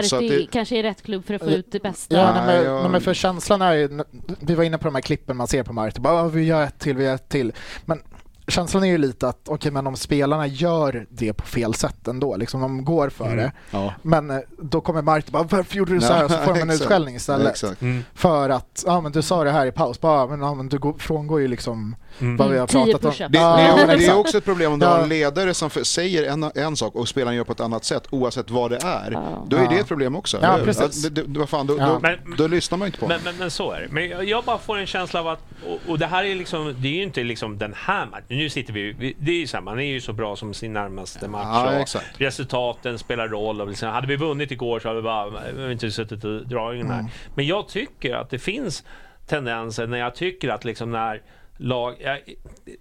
så 0.02 0.16
att 0.16 0.20
Marti 0.22 0.28
det, 0.28 0.46
kanske 0.52 0.78
är 0.78 0.82
rätt 0.82 1.02
klubb 1.02 1.26
för 1.26 1.34
att 1.34 1.42
få 1.42 1.50
ut 1.50 1.72
det 1.72 1.82
bästa. 1.82 2.16
Ja, 2.16 2.32
Nej, 2.34 2.46
men, 2.46 2.64
jag- 2.64 2.90
men 2.90 3.00
för 3.00 3.14
känslan 3.14 3.62
är 3.62 3.72
ju, 3.72 4.00
vi 4.40 4.54
var 4.54 4.64
inne 4.64 4.78
på 4.78 4.84
de 4.84 4.94
här 4.94 5.02
klippen 5.02 5.36
man 5.36 5.48
ser 5.48 5.62
på 5.62 5.72
Marti, 5.72 6.00
bara 6.00 6.22
"Ah, 6.22 6.28
vi 6.28 6.44
gör 6.44 6.62
ett 6.64 6.78
till, 6.78 6.96
vi 6.96 7.04
gör 7.04 7.14
ett 7.14 7.28
till. 7.28 7.52
Men 7.84 8.02
känslan 8.48 8.84
är 8.84 8.88
ju 8.88 8.98
lite 8.98 9.28
att, 9.28 9.48
okej 9.48 9.70
men 9.72 9.86
om 9.86 9.96
spelarna 9.96 10.46
gör 10.46 11.06
det 11.10 11.32
på 11.32 11.46
fel 11.46 11.74
sätt 11.74 12.08
ändå, 12.08 12.36
liksom 12.36 12.60
de 12.60 12.84
går 12.84 13.08
för 13.08 13.36
det. 13.36 13.52
ja. 13.70 13.94
Men 14.02 14.30
eh, 14.30 14.38
då 14.62 14.80
kommer 14.80 15.02
Marti 15.02 15.30
bara, 15.30 15.42
varför 15.42 15.76
gjorde 15.76 15.92
du 15.94 16.00
så 16.00 16.12
här? 16.12 16.22
Ja, 16.22 16.28
Så 16.28 16.36
får 16.38 16.54
de 16.54 16.60
en 16.60 16.70
utskällning 16.80 17.14
istället. 17.14 17.50
Exakt. 17.50 17.82
Mm. 17.82 18.04
För 18.14 18.50
att, 18.50 18.82
ja 18.86 19.00
men 19.00 19.12
du 19.12 19.22
sa 19.22 19.44
det 19.44 19.50
här 19.50 19.66
i 19.66 19.72
paus, 19.72 20.00
bara, 20.00 20.26
men, 20.26 20.40
ja, 20.40 20.54
men 20.54 20.68
du 20.68 20.78
går, 20.78 20.94
frångår 20.98 21.40
ju 21.40 21.48
liksom 21.48 21.96
Mm. 22.20 22.36
vad 22.36 22.50
vi 22.50 22.58
har 22.58 22.66
pratat 22.66 23.04
om. 23.04 23.10
Det, 23.10 23.38
Ja, 23.38 23.56
det, 23.56 23.62
är, 23.62 23.86
men 23.86 23.98
det 23.98 24.06
är 24.06 24.16
också 24.18 24.38
ett 24.38 24.44
problem 24.44 24.72
om 24.72 24.78
du 24.78 24.86
har 24.86 24.96
Ja. 24.96 25.02
en 25.02 25.08
ledare 25.08 25.54
som 25.54 25.70
för, 25.70 25.82
säger 25.82 26.30
en, 26.32 26.50
en 26.54 26.76
sak 26.76 26.94
och 26.94 27.08
spelaren 27.08 27.36
gör 27.36 27.44
på 27.44 27.52
ett 27.52 27.60
annat 27.60 27.84
sätt 27.84 28.02
oavsett 28.10 28.50
vad 28.50 28.70
det 28.70 28.76
är. 28.76 29.10
Ja. 29.12 29.44
Då 29.48 29.56
är 29.56 29.68
det 29.68 29.74
Ja. 29.74 29.80
ett 29.80 29.88
problem 29.88 30.16
också. 30.16 30.38
Ja, 30.42 30.58
precis. 30.64 30.82
Att 31.06 31.14
det- 31.14 31.22
det- 31.22 31.38
vad 31.38 31.48
fan, 31.48 31.66
då, 31.66 31.76
Ja. 31.78 31.86
då, 31.86 31.98
Men- 32.00 32.36
då 32.36 32.46
lyssnar 32.46 32.78
man 32.78 32.86
inte 32.86 32.98
på 32.98 33.08
Men, 33.08 33.20
men, 33.24 33.36
men 33.36 33.50
så 33.50 33.72
är 33.72 33.80
det. 33.80 33.88
Men 33.90 34.08
jag, 34.08 34.24
jag 34.24 34.44
bara 34.44 34.58
får 34.58 34.78
en 34.78 34.86
känsla 34.86 35.20
av 35.20 35.28
att, 35.28 35.40
och, 35.66 35.90
och 35.90 35.98
det 35.98 36.06
här 36.06 36.24
är 36.24 36.34
liksom, 36.34 36.74
det 36.78 36.88
är 36.88 36.92
ju 36.92 37.02
inte 37.02 37.22
liksom 37.24 37.58
den 37.58 37.74
här 37.76 38.06
matchen. 38.06 38.37
Nu 38.38 38.48
sitter 38.48 38.72
vi, 38.72 38.92
vi 38.92 39.16
det 39.18 39.30
är 39.30 39.36
ju 39.40 39.46
här, 39.52 39.60
man 39.60 39.78
är 39.78 39.82
ju 39.84 40.00
så 40.00 40.12
bra 40.12 40.36
som 40.36 40.54
sin 40.54 40.72
närmaste 40.72 41.28
match. 41.28 41.44
Ja, 41.44 41.72
exakt. 41.72 42.20
Resultaten 42.20 42.98
spelar 42.98 43.28
roll. 43.28 43.60
Och 43.60 43.68
liksom, 43.68 43.88
hade 43.88 44.06
vi 44.06 44.16
vunnit 44.16 44.50
igår 44.50 44.80
så 44.80 44.88
hade 44.88 45.00
vi 45.00 45.04
bara 45.04 45.30
vi 45.52 45.72
inte 45.72 45.90
suttit 45.90 46.24
och 46.24 46.46
dragit 46.46 46.82
den 46.82 46.90
här. 46.90 47.00
Mm. 47.00 47.10
Men 47.34 47.46
jag 47.46 47.68
tycker 47.68 48.14
att 48.14 48.30
det 48.30 48.38
finns 48.38 48.84
tendenser 49.26 49.86
när 49.86 49.98
jag 49.98 50.14
tycker 50.14 50.48
att 50.48 50.64
liksom 50.64 50.90
när 50.90 51.22
lag... 51.56 51.94
Jag, 52.00 52.18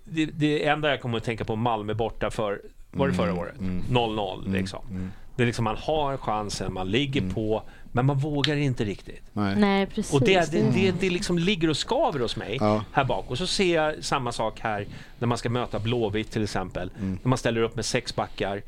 det, 0.04 0.26
det 0.26 0.66
enda 0.68 0.90
jag 0.90 1.02
kommer 1.02 1.18
att 1.18 1.24
tänka 1.24 1.46
på 1.46 1.56
Malmö 1.56 1.94
borta 1.94 2.30
för, 2.30 2.62
var 2.92 3.08
det 3.08 3.14
förra 3.14 3.30
Mm. 3.30 3.40
året? 3.40 3.56
0-0 3.60 4.52
liksom. 4.52 5.12
Det 5.36 5.44
är 5.44 5.48
liksom 5.48 5.64
man 5.64 5.78
har 5.80 6.18
chansen, 6.18 6.74
man 6.74 6.92
ligger 6.92 7.30
på, 7.30 7.64
men 7.98 8.06
man 8.06 8.18
vågar 8.18 8.56
inte 8.56 8.84
riktigt. 8.86 9.22
Nej. 9.34 9.56
Nej, 9.56 9.86
precis. 9.86 10.14
Och 10.14 10.22
det, 10.22 10.52
det, 10.52 10.62
det, 10.74 10.92
det 11.00 11.10
liksom 11.10 11.38
ligger 11.40 11.70
och 11.70 11.78
skaver 11.78 12.20
hos 12.20 12.36
mig 12.36 12.58
Ja. 12.62 12.84
här 12.94 13.04
bak. 13.04 13.26
Och 13.32 13.38
så 13.38 13.48
ser 13.48 13.76
jag 13.76 14.04
samma 14.04 14.32
sak 14.32 14.60
här 14.60 14.88
när 15.20 15.28
man 15.28 15.38
ska 15.38 15.50
möta 15.50 15.80
Blåvitt 15.80 16.32
till 16.32 16.44
exempel. 16.44 16.92
Mm. 17.00 17.20
När 17.24 17.30
man 17.30 17.38
ställer 17.38 17.62
upp 17.62 17.76
med 17.76 17.86
sex 17.86 18.16
backar. 18.16 18.62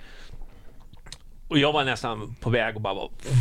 Och 1.48 1.58
jag 1.58 1.72
var 1.74 1.84
nästan 1.84 2.36
på 2.40 2.50
väg 2.50 2.76
och 2.76 2.82
bara, 2.82 2.94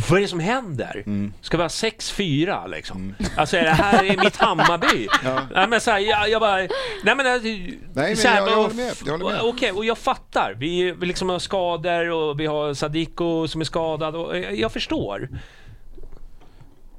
vad 0.09 0.17
är 0.17 0.21
det 0.21 0.27
som 0.27 0.39
händer? 0.39 1.03
Mm. 1.05 1.33
Ska 1.41 1.57
vi 1.57 1.63
ha 1.63 1.67
6-4 1.67 2.67
liksom? 2.69 3.15
Alltså 3.37 3.57
är 3.57 3.63
det 3.63 3.69
här 3.69 4.03
är 4.03 4.17
mitt 4.23 4.35
Hammarby? 4.37 5.07
Nej 5.55 5.67
men 5.67 5.81
så 5.81 5.91
här, 5.91 5.99
jag, 5.99 6.29
jag 6.29 6.41
bara, 6.41 6.55
nej 6.57 6.69
men, 7.03 7.17
nej, 7.17 7.79
men 7.93 8.05
här, 8.05 8.13
jag- 8.23 8.35
jag 8.35 8.57
och- 8.57 8.63
håller 8.63 8.75
med, 8.75 8.93
jag 9.05 9.11
håller 9.11 9.25
med. 9.25 9.41
Okej, 9.41 9.71
och 9.71 9.85
jag 9.85 9.97
fattar. 9.97 10.55
Vi, 10.57 10.91
vi 10.91 11.05
liksom 11.05 11.29
har 11.29 11.39
skador 11.39 12.09
och 12.09 12.39
vi 12.39 12.45
har 12.45 12.73
Sadiko 12.73 13.47
som 13.47 13.61
är 13.61 13.65
skadad 13.65 14.15
och 14.15 14.37
jag, 14.37 14.55
jag 14.59 14.71
förstår. 14.71 15.29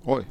Oj. 0.04 0.24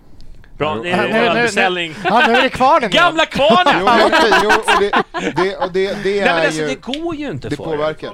Bra, 0.58 0.76
Ja, 0.78 0.84
det 0.84 0.90
Ja, 0.90 0.96
är 0.96 1.78
en. 1.78 1.96
Ja, 2.04 2.24
nu 2.28 2.34
är 2.34 2.42
det 2.44 2.50
kvarnen. 2.50 2.90
Gamla 2.90 3.26
kvarnen! 3.26 3.74
Jo, 3.82 4.10
jo, 4.44 4.50
och 4.50 4.82
det, 4.82 5.04
det, 5.36 5.58
och 5.58 5.72
det, 5.74 6.04
det 6.04 6.04
Nej 6.04 6.20
är 6.20 6.26
men 6.36 6.46
alltså 6.46 6.62
ju... 6.62 6.68
det 6.68 6.82
går 6.82 7.16
ju 7.16 7.30
inte 7.30 7.50
det 7.50 7.56
för 7.56 7.64
påverkar. 7.64 8.14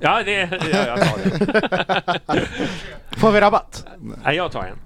Ja, 0.00 0.22
det, 0.22 0.32
ja, 0.72 0.86
jag 0.86 0.98
tar 1.00 1.18
det. 2.34 2.48
Får 3.16 3.32
vi 3.32 3.40
rabatt? 3.40 3.86
Nej, 4.24 4.36
jag 4.36 4.52
tar 4.52 4.62
en. 4.64 4.78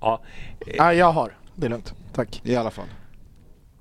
Ja, 0.00 0.22
Ja, 0.66 0.92
jag 0.94 1.12
har. 1.12 1.32
Det 1.54 1.66
är 1.66 1.70
lugnt. 1.70 1.94
Tack. 2.14 2.40
I 2.44 2.56
alla 2.56 2.70
fall. 2.70 2.86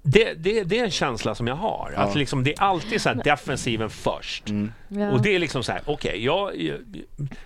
det, 0.04 0.34
det, 0.34 0.64
det 0.64 0.80
är 0.80 0.84
en 0.84 0.92
känsla 0.92 1.36
som 1.36 1.48
jag 1.48 1.56
har. 1.56 1.94
Att 1.96 2.16
liksom, 2.16 2.44
det 2.44 2.52
är 2.54 2.64
alltid 2.64 3.02
så 3.02 3.10
här 3.10 3.16
defensiven 3.24 3.90
först. 3.90 4.44
Ja. 4.88 5.10
Och 5.12 5.22
det 5.22 5.36
är 5.36 5.40
liksom 5.40 5.64
så 5.64 5.72
här, 5.72 5.82
okej, 5.86 6.26
jag, 6.26 6.62
jag, 6.62 6.78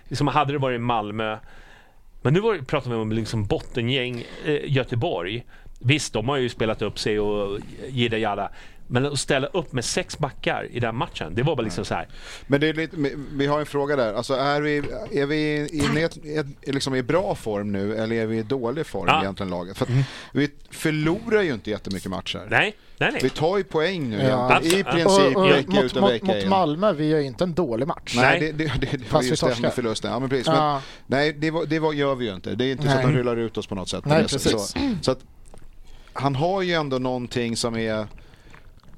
liksom 0.08 0.28
hade 0.28 0.52
det 0.52 0.58
varit 0.58 0.80
Malmö, 0.80 1.38
men 2.24 2.34
nu 2.34 2.40
var, 2.40 2.58
pratar 2.58 2.90
vi 2.90 2.96
om 2.96 3.12
liksom 3.12 3.44
bottengäng 3.44 4.24
eh, 4.44 4.60
Göteborg. 4.64 5.44
Visst, 5.80 6.12
de 6.12 6.28
har 6.28 6.36
ju 6.36 6.48
spelat 6.48 6.82
upp 6.82 6.98
sig 6.98 7.20
och 7.20 7.60
jidda 7.88 8.18
jada. 8.18 8.50
Men 8.86 9.06
att 9.06 9.18
ställa 9.18 9.46
upp 9.46 9.72
med 9.72 9.84
sex 9.84 10.18
backar 10.18 10.66
i 10.70 10.80
den 10.80 10.96
matchen, 10.96 11.32
det 11.34 11.42
var 11.42 11.56
bara 11.56 11.62
liksom 11.62 11.84
så 11.84 11.94
här. 11.94 12.08
Men 12.46 12.60
det 12.60 12.68
är 12.68 12.74
lite, 12.74 12.96
vi 13.32 13.46
har 13.46 13.60
en 13.60 13.66
fråga 13.66 13.96
där. 13.96 14.14
Alltså 14.14 14.34
är 14.34 14.60
vi, 14.60 14.76
är 15.12 15.26
vi 15.26 15.36
i, 15.36 16.02
ett, 16.34 16.46
liksom 16.74 16.94
i 16.94 17.02
bra 17.02 17.34
form 17.34 17.72
nu 17.72 17.96
eller 17.96 18.16
är 18.16 18.26
vi 18.26 18.38
i 18.38 18.42
dålig 18.42 18.86
form 18.86 19.04
Ja. 19.08 19.20
egentligen 19.22 19.50
laget? 19.50 19.78
För 19.78 19.84
att 19.84 19.90
vi 20.32 20.50
förlorar 20.70 21.42
ju 21.42 21.54
inte 21.54 21.70
jättemycket 21.70 22.10
matcher. 22.10 22.46
Nej, 22.50 22.76
nej, 22.98 23.10
Vi 23.14 23.18
nej. 23.22 23.30
tar 23.30 23.58
ju 23.58 23.64
poäng 23.64 24.10
nu 24.10 24.22
Ja. 24.22 24.60
I 24.60 24.84
princip 24.84 25.36
Och, 25.36 25.42
och, 25.44 25.50
vecka 25.50 25.70
mot, 25.72 25.84
ut 25.84 25.96
och 25.96 26.02
mot, 26.02 26.10
vecka 26.12 26.26
mot 26.26 26.36
in. 26.36 26.48
Malmö, 26.48 26.92
vi 26.92 27.08
gör 27.08 27.18
ju 27.18 27.26
inte 27.26 27.44
en 27.44 27.54
dålig 27.54 27.86
match. 27.88 28.12
Nej, 28.16 28.40
Nej. 28.40 28.52
det, 28.52 28.64
det, 28.64 28.72
det, 28.80 28.86
det 28.86 28.98
var 28.98 29.04
Fast 29.08 29.24
vi 29.24 29.28
just 29.30 29.42
det 29.42 29.48
torskar. 29.48 29.62
med 29.62 29.72
förlusten. 29.74 30.10
Ja, 30.12 30.18
men 30.18 30.28
precis. 30.28 30.46
Ja. 30.46 30.72
Men, 31.06 31.18
nej, 31.18 31.32
det, 31.32 31.50
var, 31.50 31.64
det 31.66 31.78
var, 31.78 31.92
gör 31.92 32.14
vi 32.14 32.26
ju 32.28 32.34
inte. 32.34 32.54
Det 32.54 32.64
är 32.64 32.72
inte 32.72 32.82
så 32.84 32.88
att 32.88 32.94
Nej. 32.96 33.06
de 33.06 33.12
rullar 33.18 33.36
ut 33.36 33.58
oss 33.58 33.66
på 33.66 33.74
något 33.74 33.88
sätt. 33.88 34.04
Nej, 34.04 34.22
precis. 34.22 34.52
Så, 34.52 34.78
så 35.02 35.10
att, 35.10 35.18
han 36.12 36.34
har 36.34 36.62
ju 36.62 36.72
ändå 36.72 36.98
någonting 36.98 37.56
som 37.56 37.76
är... 37.76 38.06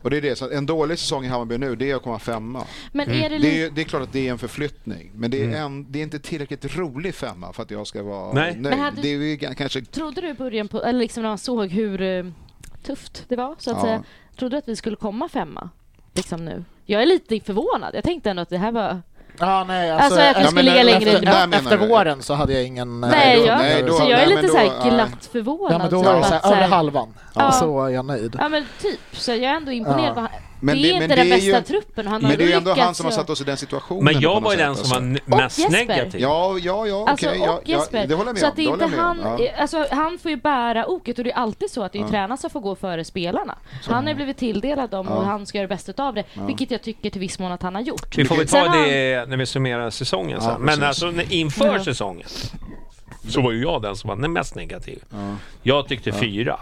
Och 0.03 0.11
det 0.11 0.17
är 0.17 0.21
det, 0.21 0.37
så 0.37 0.51
en 0.51 0.67
dålig 0.67 0.99
säsong 0.99 1.25
i 1.25 1.29
Hammarby 1.29 1.59
nu, 1.59 1.77
det 1.77 1.91
är 1.91 1.97
att 1.97 2.03
komma 2.03 2.19
femma. 2.19 2.65
Men 2.93 3.11
är 3.11 3.31
det 3.31 3.39
Det 3.39 3.63
är, 3.63 3.71
det 3.71 3.81
är 3.81 3.85
klart 3.85 4.03
att 4.03 4.13
det 4.13 4.29
är 4.29 4.33
en 4.33 4.39
förflyttning, 4.39 5.11
men 5.15 5.31
det 5.31 5.45
är, 5.45 5.57
en, 5.57 5.93
det 5.93 5.99
är 5.99 6.03
inte 6.03 6.19
tillräckligt 6.19 6.77
rolig 6.77 7.15
femma 7.15 7.53
för 7.53 7.63
att 7.63 7.71
jag 7.71 7.87
ska 7.87 8.03
vara 8.03 8.33
Nej. 8.33 8.51
nöjd. 8.53 8.63
Men 8.63 8.79
hade- 8.81 9.03
Det 9.03 9.09
är 9.09 9.55
kanske... 9.55 9.85
Trodde 9.85 10.21
du 10.21 10.29
i 10.29 10.35
början 10.35 10.69
på, 10.69 10.83
eller 10.83 10.99
liksom 10.99 11.23
när 11.23 11.31
man 11.31 11.39
såg 11.39 11.69
hur 11.71 12.03
eh, 12.03 12.25
tufft 12.83 13.25
det 13.29 13.37
var 13.37 13.55
så 13.59 13.71
att 13.71 13.77
Ja. 13.77 13.83
säga. 13.83 14.05
Trodde 14.37 14.55
du 14.57 14.59
att 14.59 14.69
vi 14.69 14.77
skulle 14.77 14.97
komma 14.97 15.29
femma? 15.29 15.71
Liksom 16.15 16.45
nu. 16.45 16.65
Jag 16.85 17.03
är 17.03 17.07
lite 17.07 17.41
förvånad. 17.41 17.95
Jag 17.95 18.05
tänkte 18.05 18.31
ändå 18.31 18.43
att 18.43 18.49
det 18.49 18.59
här 18.59 18.73
var... 18.73 19.03
Ja, 19.41 19.65
nej, 19.69 19.91
Alltså, 19.91 20.21
att 20.21 20.41
vi 20.41 20.45
skulle 20.47 20.63
ligga 20.63 20.97
efter- 20.97 21.13
längre 21.13 21.47
menar 21.47 21.59
Efter 21.59 21.79
jag. 21.79 21.89
våren 21.89 22.23
så 22.23 22.35
hade 22.35 22.53
jag 22.53 22.65
ingen... 22.65 23.01
Nej, 23.01 23.37
då- 23.41 23.47
jag, 23.47 23.59
nej, 23.59 23.83
då- 23.83 23.93
så 23.93 24.03
jag 24.11 24.23
är 24.23 24.27
lite 24.27 24.43
då- 24.43 24.49
så 24.49 24.57
här 24.57 24.91
glatt 24.91 25.29
förvånad. 25.33 25.73
Ja, 25.75 25.79
men 25.79 25.91
då 25.91 25.97
typ 25.99 26.07
var 26.07 26.13
det 26.15 26.21
att 26.21 26.27
så 26.29 26.33
här, 26.35 26.41
så 26.41 26.49
här- 26.49 26.57
över 26.57 26.69
halvan. 26.77 27.15
Ja. 27.35 27.53
Så 27.53 27.85
är 27.85 27.89
jag 27.91 28.05
nöjd. 28.05 28.37
Ja 28.41 28.49
men 28.49 28.65
typ, 28.83 29.01
så 29.13 29.31
jag 29.31 29.41
är 29.41 29.55
ändå 29.57 29.73
imponerad. 29.73 30.13
Ja. 30.17 30.29
Men 30.61 30.77
det 30.77 30.83
det- 30.83 30.89
är 30.89 30.93
men 30.95 31.03
inte 31.03 31.15
det 31.17 31.23
den 31.23 31.33
är 31.33 31.37
bästa 31.37 31.59
ju- 31.59 31.63
truppen. 31.81 32.07
Han 32.07 32.23
har 32.23 32.29
Men 32.31 32.39
det 32.39 32.45
är 32.45 32.49
ju 32.49 32.53
ändå 32.53 32.75
han 32.75 32.95
som 32.95 33.05
har 33.07 33.11
satt 33.13 33.31
oss 33.31 33.41
i 33.41 33.45
den 33.45 33.57
situationen. 33.57 34.05
Men 34.05 34.21
jag 34.21 34.41
var 34.41 34.53
ju 34.53 34.59
den 34.59 34.77
som 34.77 34.83
alltså. 34.83 34.95
var 35.27 35.37
Och 35.37 35.43
mest 35.43 35.59
Jesper. 35.59 35.79
negativ. 35.87 36.21
Ja, 36.21 36.59
ja, 36.63 36.87
ja, 36.87 37.09
Alltså, 37.09 37.27
okej. 37.29 37.41
och 37.41 37.47
ja, 37.47 37.61
ja, 37.65 37.79
Jesper. 37.79 38.07
det 38.07 38.15
håller 38.15 38.29
jag 38.29 38.35
med 38.35 38.41
så 38.41 38.47
om. 38.47 38.51
att 38.51 38.57
det 38.57 38.63
det 38.63 38.85
inte 38.85 38.97
han. 39.01 39.19
Ja. 39.23 39.45
eh, 39.45 39.61
alltså, 39.61 39.87
han 39.91 40.19
får 40.19 40.31
ju 40.31 40.37
bära 40.37 40.87
oket 40.87 41.19
och 41.19 41.25
det 41.25 41.31
är 41.31 41.37
alltid 41.37 41.71
så 41.71 41.83
att 41.83 41.93
det 41.93 41.99
är 41.99 42.03
Ja. 42.03 42.09
tränaren 42.09 42.39
som 42.39 42.51
får 42.51 42.61
gå 42.61 42.75
före 42.77 43.05
spelarna. 43.05 43.59
Han 43.87 44.07
har 44.07 44.15
blivit 44.15 44.37
tilldelad 44.37 44.91
dem 44.91 45.09
och 45.09 45.23
Ja. 45.23 45.27
han 45.27 45.47
ska 45.47 45.59
göra 45.59 45.69
det 45.69 45.75
bästa 45.75 46.05
av 46.09 46.15
det, 46.15 46.25
vilket 46.47 46.71
jag 46.71 46.83
tycker 46.83 47.11
till 47.11 47.21
viss 47.21 47.39
mån 47.39 47.53
att 47.53 47.63
han 47.63 47.75
har 47.75 47.83
gjort. 47.83 48.19
Vi 48.19 48.25
får 48.25 48.37
väl 48.37 48.49
ta 48.49 48.65
det 48.69 49.27
när 49.29 49.37
vi 49.37 49.47
summerar 49.47 49.91
säsongen 49.91 50.41
sen. 50.41 50.51
Ja, 50.51 50.59
Men 50.59 50.83
alltså 50.83 51.13
inför 51.29 51.67
Ja. 51.77 51.85
säsongen 51.85 52.29
så 53.29 53.41
var 53.41 53.53
ju 53.53 53.63
jag 53.63 53.83
den 53.83 53.97
som 53.97 54.09
var 54.09 54.17
mest 54.29 54.55
negativ. 54.55 55.03
Ja. 55.11 55.17
Jag 55.63 55.89
tyckte 55.89 56.13
fyra. 56.13 56.61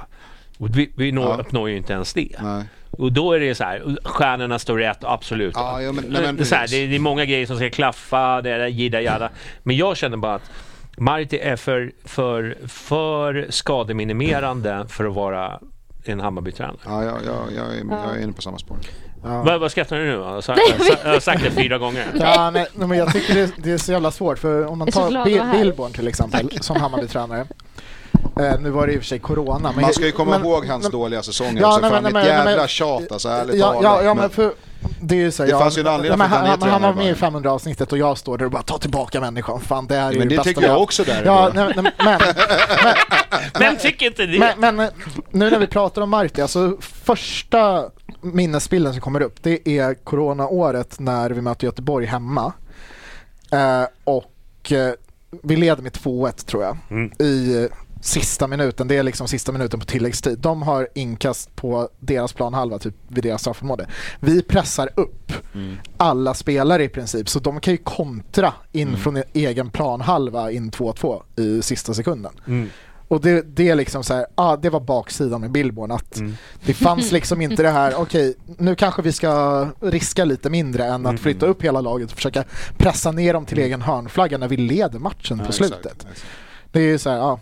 Och 0.59 0.79
vi 0.79 0.91
vi 0.97 1.13
når, 1.13 1.25
Ja. 1.25 1.37
uppnår 1.37 1.69
ju 1.71 1.77
inte 1.77 1.93
ens 1.93 2.13
det. 2.15 2.29
Nej. 2.43 2.65
Och 2.99 3.13
då 3.13 3.33
är 3.33 3.41
det 3.41 3.55
så 3.55 3.65
här, 3.65 3.97
stjärnorna 4.05 4.59
står 4.59 4.79
rätt, 4.79 4.99
absolut. 5.05 5.55
Ja, 5.57 5.83
ja, 5.83 5.93
men- 5.93 6.05
nej, 6.09 6.23
men 6.23 6.37
det, 6.37 6.43
är 6.43 6.45
så 6.45 6.55
här, 6.55 6.67
det, 6.69 6.77
är, 6.77 6.89
det 6.89 6.95
är 6.95 6.99
många 7.01 7.25
grejer 7.25 7.47
som 7.47 7.57
ska 7.57 7.71
klaffa, 7.71 8.43
det 8.43 8.51
är 8.51 8.67
jidda 8.67 9.01
jadda. 9.01 9.31
Men 9.63 9.77
jag 9.77 9.97
känner 9.97 10.17
bara 10.17 10.35
att 10.35 10.51
Marti 10.99 11.39
är 11.43 11.57
för, 11.57 11.93
för, 12.05 12.57
för 12.69 13.47
skademinimerande 13.51 14.87
för 14.89 15.05
att 15.05 15.15
vara 15.15 15.61
en 16.05 16.21
Hammarby-tränare. 16.21 16.77
Ja, 16.85 17.05
ja, 17.05 17.17
ja, 17.27 17.33
jag, 17.57 17.65
är, 17.67 18.07
jag 18.07 18.17
är 18.19 18.23
inne 18.23 18.33
på 18.33 18.43
samma 18.43 18.59
spår. 18.59 18.77
Vad, 19.23 19.61
vad 19.61 19.71
skrattar 19.71 19.97
du 19.97 20.05
nu? 20.05 20.11
Jag 20.13 20.25
har 20.25 20.41
sagt, 20.41 20.61
jag 20.89 20.97
har- 21.05 21.13
jag 21.13 21.23
sagt 21.23 21.43
det 21.43 21.51
fyra 21.51 21.79
gånger. 21.79 22.07
Ja, 22.21 22.51
nej, 22.51 22.67
men 22.75 22.99
jag 22.99 23.13
tycker 23.13 23.35
det, 23.35 23.53
det 23.57 23.71
är 23.73 23.79
så 23.79 23.93
jävla 23.93 24.11
svårt 24.11 24.39
för 24.39 24.67
om 24.67 24.79
man 24.79 24.89
Jag 24.89 24.97
är 24.97 25.01
tar 25.03 25.11
glad 25.11 25.23
att 25.23 25.29
Bi- 25.29 25.39
vara 25.39 25.47
här. 25.49 25.59
Billborn 25.59 25.93
till 25.93 26.09
exempel 26.09 26.49
som 26.61 26.77
Hammarby-tränare. 26.77 27.47
Eh, 28.41 28.61
nu 28.61 28.71
var 28.71 28.87
det 28.87 28.93
i 28.93 28.97
och 28.97 29.01
för 29.01 29.07
sig 29.07 29.19
corona. 29.19 29.73
Men 29.73 29.83
Man 29.83 29.93
ska 29.93 30.05
ju 30.07 30.13
komma 30.13 30.31
men- 30.31 30.47
ihåg 30.47 30.67
hans 30.67 30.83
men- 30.83 30.93
dåliga 30.93 31.23
säsonger 31.23 31.61
Ja, 31.61 31.69
också. 31.69 31.81
nej, 31.81 31.91
Fan, 31.91 32.03
men- 32.03 32.07
ett 32.07 32.15
nej, 32.15 32.25
men- 32.25 32.37
jävla 32.47 32.57
men- 32.57 32.69
tjat 32.69 33.13
alltså, 33.13 33.29
ärligt 33.29 33.57
Ja, 33.57 33.67
talat. 33.67 33.83
ja, 33.83 34.03
ja, 34.03 34.15
men 34.15 34.17
Men- 34.17 34.31
för 34.31 34.53
det 35.01 35.15
är 35.15 35.19
ju 35.19 35.31
så 35.31 35.43
här, 35.43 35.47
Det 35.49 35.53
ja, 35.53 35.59
fanns 35.59 35.79
ju 35.79 35.81
en 35.81 35.87
anledning 35.87 36.19
men 36.19 36.29
för 36.31 36.37
att 36.37 36.41
han 36.43 36.47
är 36.47 36.51
han, 36.51 36.63
han, 36.63 36.71
han 36.71 36.83
var 36.83 36.93
med 37.03 37.07
i 37.09 37.13
bara. 37.13 37.19
500 37.19 37.53
avsnittet 37.53 37.93
och 37.93 37.99
jag 37.99 38.19
står 38.19 38.39
där 38.39 38.45
och 38.45 38.51
bara 38.51 38.63
ta 38.63 38.79
tillbaka 38.79 39.21
människan. 39.21 39.61
Fan, 39.61 39.87
det 39.87 39.97
är 39.97 40.13
ju 40.13 40.19
Men 40.19 40.29
det 40.29 40.37
bästa 40.37 40.49
tycker 40.49 40.63
jag 40.67 40.83
också 40.83 41.05
där. 41.05 41.23
Ja, 41.25 41.51
nej, 41.55 41.73
nej, 41.77 41.93
men, 42.05 42.21
Vem 43.59 43.77
tycker 43.77 44.07
inte 44.07 44.27
det? 44.27 44.55
men, 44.59 44.77
men 44.77 44.91
nu 45.31 45.51
när 45.51 45.59
vi 45.59 45.67
pratar 45.67 46.03
om 46.03 46.11
Marti, 46.11 46.41
alltså 46.41 46.77
första 46.81 47.85
minnesbilden 48.21 48.93
som 48.93 49.01
kommer 49.03 49.21
upp 49.23 49.43
det 49.43 49.69
är 49.69 49.95
coronaåret 50.05 51.01
när 51.01 51.31
vi 51.31 51.41
möter 51.41 51.67
Göteborg 51.67 52.07
hemma. 52.07 52.53
Eh, 53.53 53.85
och 54.05 54.73
eh, 54.73 54.93
vi 55.43 55.57
leder 55.57 55.83
med 55.83 55.93
2-1 55.93 56.47
tror 56.47 56.63
jag 56.63 56.77
Mm. 56.91 57.13
i 57.19 57.69
sista 58.05 58.47
minuten. 58.47 58.89
Det 58.89 58.97
är 58.97 59.03
liksom 59.03 59.29
sista 59.29 59.53
minuten 59.53 59.81
på 59.81 59.87
tilläggstid. 59.87 60.39
De 60.39 60.63
har 60.63 60.89
inkast 60.95 61.57
på 61.57 61.89
deras 62.01 62.33
planhalva, 62.33 62.79
typ 62.79 62.95
vid 63.09 63.25
deras 63.25 63.41
straffområde. 63.41 63.87
Vi 64.21 64.43
pressar 64.43 64.91
upp 64.97 65.33
alla 65.97 66.35
spelare 66.35 66.85
i 66.85 66.89
princip, 66.89 67.29
så 67.29 67.39
de 67.39 67.61
kan 67.61 67.73
ju 67.75 67.79
kontra 67.79 68.53
in 68.73 68.97
från 68.97 69.17
e- 69.17 69.25
egen 69.33 69.71
planhalva 69.71 70.51
in 70.51 70.71
2-2 70.71 71.23
i 71.37 71.63
sista 71.63 71.95
sekunden. 71.95 72.33
Mm. 72.47 72.69
Och 73.09 73.21
det, 73.21 73.43
det 73.57 73.69
är 73.69 73.75
liksom 73.75 74.05
så 74.05 74.15
här, 74.15 74.27
ah, 74.35 74.57
det 74.57 74.71
var 74.71 74.81
baksidan 74.81 75.41
med 75.41 75.51
Billborn 75.51 75.91
att 75.91 76.17
Mm. 76.17 76.37
det 76.65 76.75
fanns 76.75 77.13
liksom 77.13 77.41
inte 77.41 77.63
det 77.63 77.71
här, 77.71 77.95
okej 77.97 78.35
nu 78.59 78.75
kanske 78.75 79.03
vi 79.03 79.13
ska 79.13 79.67
riska 79.81 80.25
lite 80.25 80.51
mindre 80.51 80.85
än 80.85 80.95
Mm. 80.95 81.15
att 81.15 81.21
flytta 81.21 81.47
upp 81.47 81.63
hela 81.63 81.81
laget 81.81 82.11
och 82.11 82.17
försöka 82.17 82.45
pressa 82.77 83.13
ner 83.13 83.33
dem 83.33 83.45
till 83.47 83.59
egen 83.59 83.83
hörnflagga 83.83 84.39
när 84.39 84.49
vi 84.49 84.57
leder 84.57 84.99
matchen 84.99 85.39
på 85.39 85.45
exakt, 85.45 85.57
slutet. 85.57 85.87
exakt. 86.01 86.25
Det 86.73 86.79
är 86.81 86.83
ju 86.85 86.99
så 86.99 87.11
här, 87.11 87.17
ja. 87.17 87.39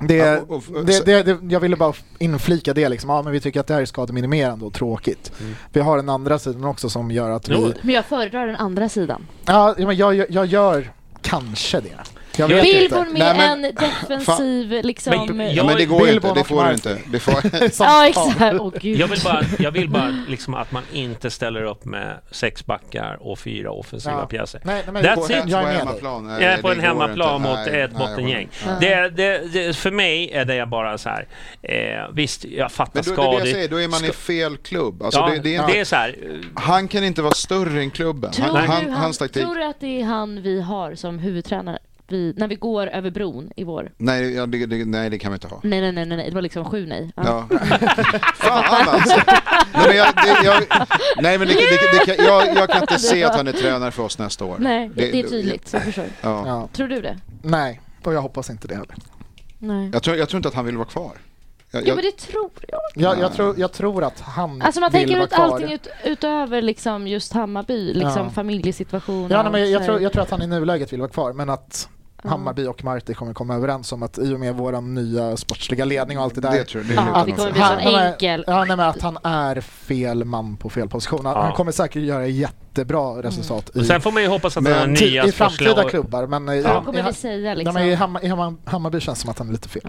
Det, 0.00 0.44
det, 0.84 1.04
det, 1.06 1.22
det, 1.22 1.38
jag 1.48 1.60
ville 1.60 1.76
bara 1.76 1.92
inflika 2.18 2.74
det 2.74 2.88
liksom, 2.88 3.10
ja 3.10 3.22
men 3.22 3.32
vi 3.32 3.40
tycker 3.40 3.60
att 3.60 3.66
det 3.66 3.74
här 3.74 3.80
är 3.80 3.86
skademinimerande 3.86 4.64
och 4.64 4.74
tråkigt. 4.74 5.32
Vi 5.72 5.80
har 5.80 5.96
den 5.96 6.08
andra 6.08 6.38
sidan 6.38 6.64
också 6.64 6.90
som 6.90 7.10
gör 7.10 7.30
att 7.30 7.48
vi... 7.48 7.74
Men 7.82 7.94
jag 7.94 8.04
föredrar 8.04 8.46
den 8.46 8.56
andra 8.56 8.88
sidan. 8.88 9.26
Ja, 9.44 9.74
men 9.78 9.96
jag, 9.96 10.14
jag, 10.14 10.30
jag 10.30 10.46
gör 10.46 10.92
kanske 11.22 11.80
det. 11.80 12.17
Jag 12.38 12.48
vet 12.48 12.62
Billborn 12.62 13.00
inte. 13.08 13.12
med 13.12 13.36
Nej, 13.36 13.56
men- 13.56 13.64
en 13.64 13.74
defensiv 14.08 14.80
liksom... 14.84 15.26
Men 15.36 15.46
Ja, 15.46 15.52
jag- 15.52 15.66
men 15.66 15.76
det 15.76 15.84
går 15.86 16.06
ju 16.06 16.12
Billborn 16.12 16.30
inte, 16.30 16.40
det 16.40 16.44
får 16.48 16.64
du 16.64 16.72
inte. 16.72 16.98
Det 17.12 17.18
får, 17.20 17.34
Ja 17.44 17.50
fan. 17.70 18.04
exakt, 18.04 18.60
åh 18.60 18.72
gud. 18.80 18.98
Jag 18.98 19.08
vill 19.08 19.20
bara, 19.24 19.42
jag 19.58 19.70
vill 19.70 19.88
bara 19.90 20.24
liksom 20.28 20.54
att 20.54 20.72
man 20.72 20.82
inte 20.92 21.30
ställer 21.30 21.62
upp 21.62 21.84
med 21.84 22.18
sex 22.30 22.66
backar 22.66 23.18
och 23.20 23.38
fyra 23.38 23.70
offensiva 23.70 24.14
Ja. 24.20 24.26
pjäser. 24.26 24.60
Nej, 24.64 24.82
nej, 24.84 24.92
men 24.92 25.04
That's 25.04 25.14
på, 25.14 25.24
it. 25.24 25.30
Jag 25.30 25.50
på 25.50 25.56
är 25.56 25.62
med 25.62 25.70
dig. 25.70 25.78
hemmaplan. 25.78 26.26
nej, 26.26 26.42
Jag 26.44 26.52
är 26.52 26.62
på 26.62 26.68
en 26.70 26.80
hemmaplan 26.80 27.36
inte. 27.36 27.48
mot 27.48 27.58
Nej, 27.66 27.80
ett 27.80 27.92
bottengäng. 27.92 28.48
Det, 28.80 29.08
det, 29.08 29.52
det, 29.52 29.76
för 29.76 29.90
mig 29.90 30.30
är 30.32 30.44
det 30.44 30.54
jag 30.54 30.68
bara 30.68 30.98
så 30.98 31.08
här, 31.08 31.26
eh, 31.62 32.14
visst 32.14 32.44
jag 32.44 32.72
fattar 32.72 33.02
Men 33.06 33.14
då, 33.16 33.22
det 33.22 33.28
är 33.28 33.30
det 33.30 33.32
skador. 33.32 33.40
jag 33.40 33.48
säger, 33.54 33.68
då 33.68 33.76
är 33.80 33.88
man 33.88 34.04
i 34.04 34.12
fel 34.12 34.56
klubb. 34.56 35.02
Alltså, 35.02 35.20
ja, 35.20 35.28
det, 35.28 35.38
det 35.38 35.54
är 35.56 35.68
inte, 35.68 35.84
så 35.84 35.96
här, 35.96 36.08
eh, 36.22 36.36
Han 36.62 36.88
kan 36.88 37.04
inte 37.04 37.22
vara 37.22 37.34
större 37.34 37.80
än 37.80 37.90
klubben. 37.90 38.30
Tror, 38.32 38.46
Han, 38.46 38.54
du 38.54 38.90
han, 38.90 38.90
han, 38.92 39.12
tror 39.12 39.54
du 39.54 39.64
att 39.64 39.80
det 39.80 40.00
är 40.00 40.04
han 40.04 40.42
vi 40.42 40.60
har 40.60 40.94
som 40.94 41.18
huvudtränare? 41.18 41.78
Vi, 42.10 42.34
när 42.36 42.48
vi 42.48 42.54
går 42.54 42.86
över 42.86 43.10
bron 43.10 43.50
i 43.56 43.64
vår? 43.64 43.92
Nej, 43.96 44.34
ja, 44.34 44.46
det, 44.46 44.66
det, 44.66 44.84
nej, 44.84 45.10
det 45.10 45.18
kan 45.18 45.32
vi 45.32 45.34
inte 45.34 45.48
ha. 45.48 45.60
Nej, 45.62 45.80
nej, 45.80 45.92
nej, 45.92 46.06
nej, 46.06 46.28
det 46.28 46.34
var 46.34 46.42
liksom 46.42 46.64
sju 46.64 46.86
nej. 46.86 47.12
Ja. 47.16 47.46
Ja. 47.50 47.58
Fan 48.34 48.88
alltså! 48.88 49.20
Nej, 49.74 49.86
men 49.88 49.96
jag, 49.96 50.06
det, 50.14 50.44
jag, 50.44 50.62
nej, 51.22 51.38
men 51.38 51.48
det, 51.48 51.54
det, 51.54 51.98
det, 52.06 52.16
kan, 52.16 52.24
jag, 52.24 52.56
jag 52.56 52.68
kan 52.70 52.80
inte 52.80 52.98
se 52.98 53.24
att 53.24 53.34
han 53.36 53.46
är 53.48 53.52
tränare 53.52 53.90
för 53.90 54.02
oss 54.02 54.18
nästa 54.18 54.44
år. 54.44 54.56
Nej, 54.58 54.90
det, 54.94 55.10
det 55.10 55.20
är 55.20 55.28
tydligt, 55.28 55.68
så 55.68 55.76
jag 55.76 55.84
förstår. 55.84 56.04
Ja. 56.20 56.42
Ja, 56.46 56.68
Tror 56.72 56.88
du 56.88 57.00
det? 57.00 57.18
nej, 57.42 57.80
och 58.04 58.14
jag 58.14 58.22
hoppas 58.22 58.50
inte 58.50 58.68
det 58.68 58.74
heller. 58.74 58.94
Nej. 59.58 59.90
Jag, 59.92 60.02
tror, 60.02 60.16
jag 60.16 60.28
tror 60.28 60.38
inte 60.38 60.48
att 60.48 60.54
han 60.54 60.64
vill 60.64 60.76
vara 60.76 60.88
kvar. 60.88 61.12
Jag, 61.70 61.88
Ja, 61.88 61.94
men 61.94 62.04
det 62.04 62.16
tror 62.16 62.50
jag. 62.68 62.80
Jag, 62.94 63.20
jag, 63.20 63.32
tror, 63.32 63.58
jag 63.58 63.72
tror 63.72 64.04
att 64.04 64.20
han 64.20 64.62
Alltså 64.62 64.80
man 64.80 64.90
vill 64.92 65.00
tänker 65.08 65.24
ut 65.24 65.32
allting 65.32 65.72
ut, 65.72 65.86
utöver 66.04 66.62
liksom 66.62 67.06
just 67.06 67.32
Hammarby, 67.32 67.94
liksom 67.94 68.24
Ja. 68.24 68.30
familjesituation. 68.30 69.28
Ja, 69.30 69.42
nej, 69.42 69.52
men 69.52 69.70
jag, 69.70 69.84
tror, 69.84 70.00
jag 70.00 70.12
tror 70.12 70.22
att 70.22 70.30
han 70.30 70.42
i 70.42 70.46
nuläget 70.46 70.92
vill 70.92 71.00
vara 71.00 71.10
kvar, 71.10 71.32
men 71.32 71.50
att. 71.50 71.88
Hammarby 72.24 72.66
och 72.66 72.84
Marti 72.84 73.14
kommer 73.14 73.34
komma 73.34 73.54
överens 73.54 73.92
om 73.92 74.02
att 74.02 74.18
i 74.18 74.34
och 74.34 74.40
med 74.40 74.54
vår 74.54 74.80
nya 74.80 75.36
sportsliga 75.36 75.84
ledning 75.84 76.18
och 76.18 76.24
allt 76.24 76.34
det 76.34 76.40
där 76.40 76.50
det 76.52 76.64
tror 76.64 76.84
jag. 76.84 76.88
Det 76.90 76.94
Ja, 76.94 77.24
det 77.26 77.32
kommer 77.32 77.50
bli 77.52 77.60
nej, 77.60 77.92
men- 77.94 78.06
enkel. 78.12 78.44
Ja, 78.46 78.58
nej, 78.64 78.76
men 78.76 78.80
att 78.88 79.02
han 79.02 79.18
är 79.22 79.60
fel 79.60 80.24
man 80.24 80.56
på 80.56 80.70
fel 80.70 80.88
position. 80.88 81.26
Han, 81.26 81.34
Ja. 81.34 81.42
han 81.42 81.52
kommer 81.52 81.72
säkert 81.72 82.02
göra 82.02 82.26
jättebra 82.26 83.22
resultat 83.22 83.70
i, 83.74 83.80
och 83.80 83.86
sen 83.86 84.00
får 84.00 84.12
man 84.12 84.22
ju 84.22 84.28
hoppas 84.28 84.56
att 84.56 84.64
den 84.64 84.72
här 84.74 84.86
nya 84.86 85.24
i 85.26 85.32
framtida 85.32 85.70
sportsliga... 85.70 85.88
klubbar. 85.90 86.26
Men 86.26 86.48
i, 86.48 86.62
Ja, 86.62 86.80
i, 86.82 86.84
kommer 86.84 86.98
i, 86.98 87.02
vi 87.02 87.12
säga 87.12 87.48
ja, 87.48 87.54
liksom. 87.54 87.74
men 87.74 87.84
i, 87.84 87.94
Hammar, 87.94 88.24
i 88.24 88.28
Hammar, 88.28 88.54
Hammarby 88.64 89.00
känns 89.00 89.18
det 89.18 89.22
som 89.22 89.30
att 89.30 89.38
han 89.38 89.48
är 89.48 89.52
lite 89.52 89.68
fel. 89.68 89.82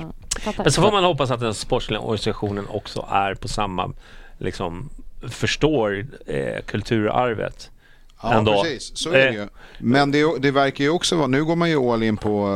Ja. 0.45 0.53
Men 0.57 0.72
så 0.72 0.81
får 0.81 0.91
man 0.91 1.03
hoppas 1.03 1.31
att 1.31 1.39
den 1.39 1.53
sportsliga 1.53 1.99
organisationen 1.99 2.65
också 2.69 3.06
är 3.11 3.35
på 3.35 3.47
samma, 3.47 3.91
liksom, 4.38 4.89
förstår 5.30 6.06
eh, 6.26 6.61
kulturarvet. 6.65 7.72
Ja, 8.21 8.33
ändå. 8.33 8.63
precis. 8.63 8.91
Så 8.97 9.09
är 9.09 9.13
det 9.17 9.27
Eh. 9.27 9.33
ju. 9.33 9.47
Men 9.79 10.11
det, 10.11 10.39
det 10.39 10.51
verkar 10.51 10.83
ju 10.83 10.89
också 10.89 11.15
vara, 11.15 11.27
nu 11.27 11.45
går 11.45 11.55
man 11.55 11.69
ju 11.69 11.77
all 11.77 12.03
in 12.03 12.17
på 12.17 12.47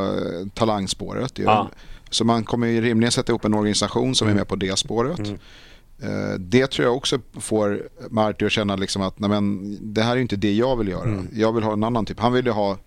eh, 0.44 0.48
talangspåret. 0.54 1.40
Ja. 1.40 1.70
Så 2.10 2.26
man 2.26 2.44
kommer 2.44 2.68
ju 2.68 2.82
rimligen 2.82 3.12
sätta 3.12 3.32
ihop 3.32 3.46
en 3.46 3.54
organisation 3.54 4.16
som 4.16 4.28
är 4.28 4.34
med 4.34 4.48
på 4.48 4.56
det 4.56 4.78
spåret. 4.80 5.20
Mm. 5.20 5.40
Eh, 6.02 6.40
Det 6.40 6.68
tror 6.68 6.88
jag 6.88 6.96
också 6.98 7.20
får 7.40 7.84
Marti 8.10 8.44
att 8.46 8.52
känna 8.52 8.76
liksom 8.76 9.02
att 9.02 9.20
nej 9.20 9.30
men, 9.30 9.78
det 9.94 10.02
här 10.02 10.18
är 10.18 10.22
inte 10.22 10.36
det 10.36 10.54
jag 10.54 10.76
vill 10.78 10.88
göra. 10.88 11.04
Mm. 11.04 11.28
Jag 11.34 11.54
vill 11.54 11.64
ha 11.64 11.74
en 11.74 11.84
annan 11.84 12.06
typ. 12.06 12.20
Han 12.20 12.34
ville 12.34 12.52
ha 12.52 12.78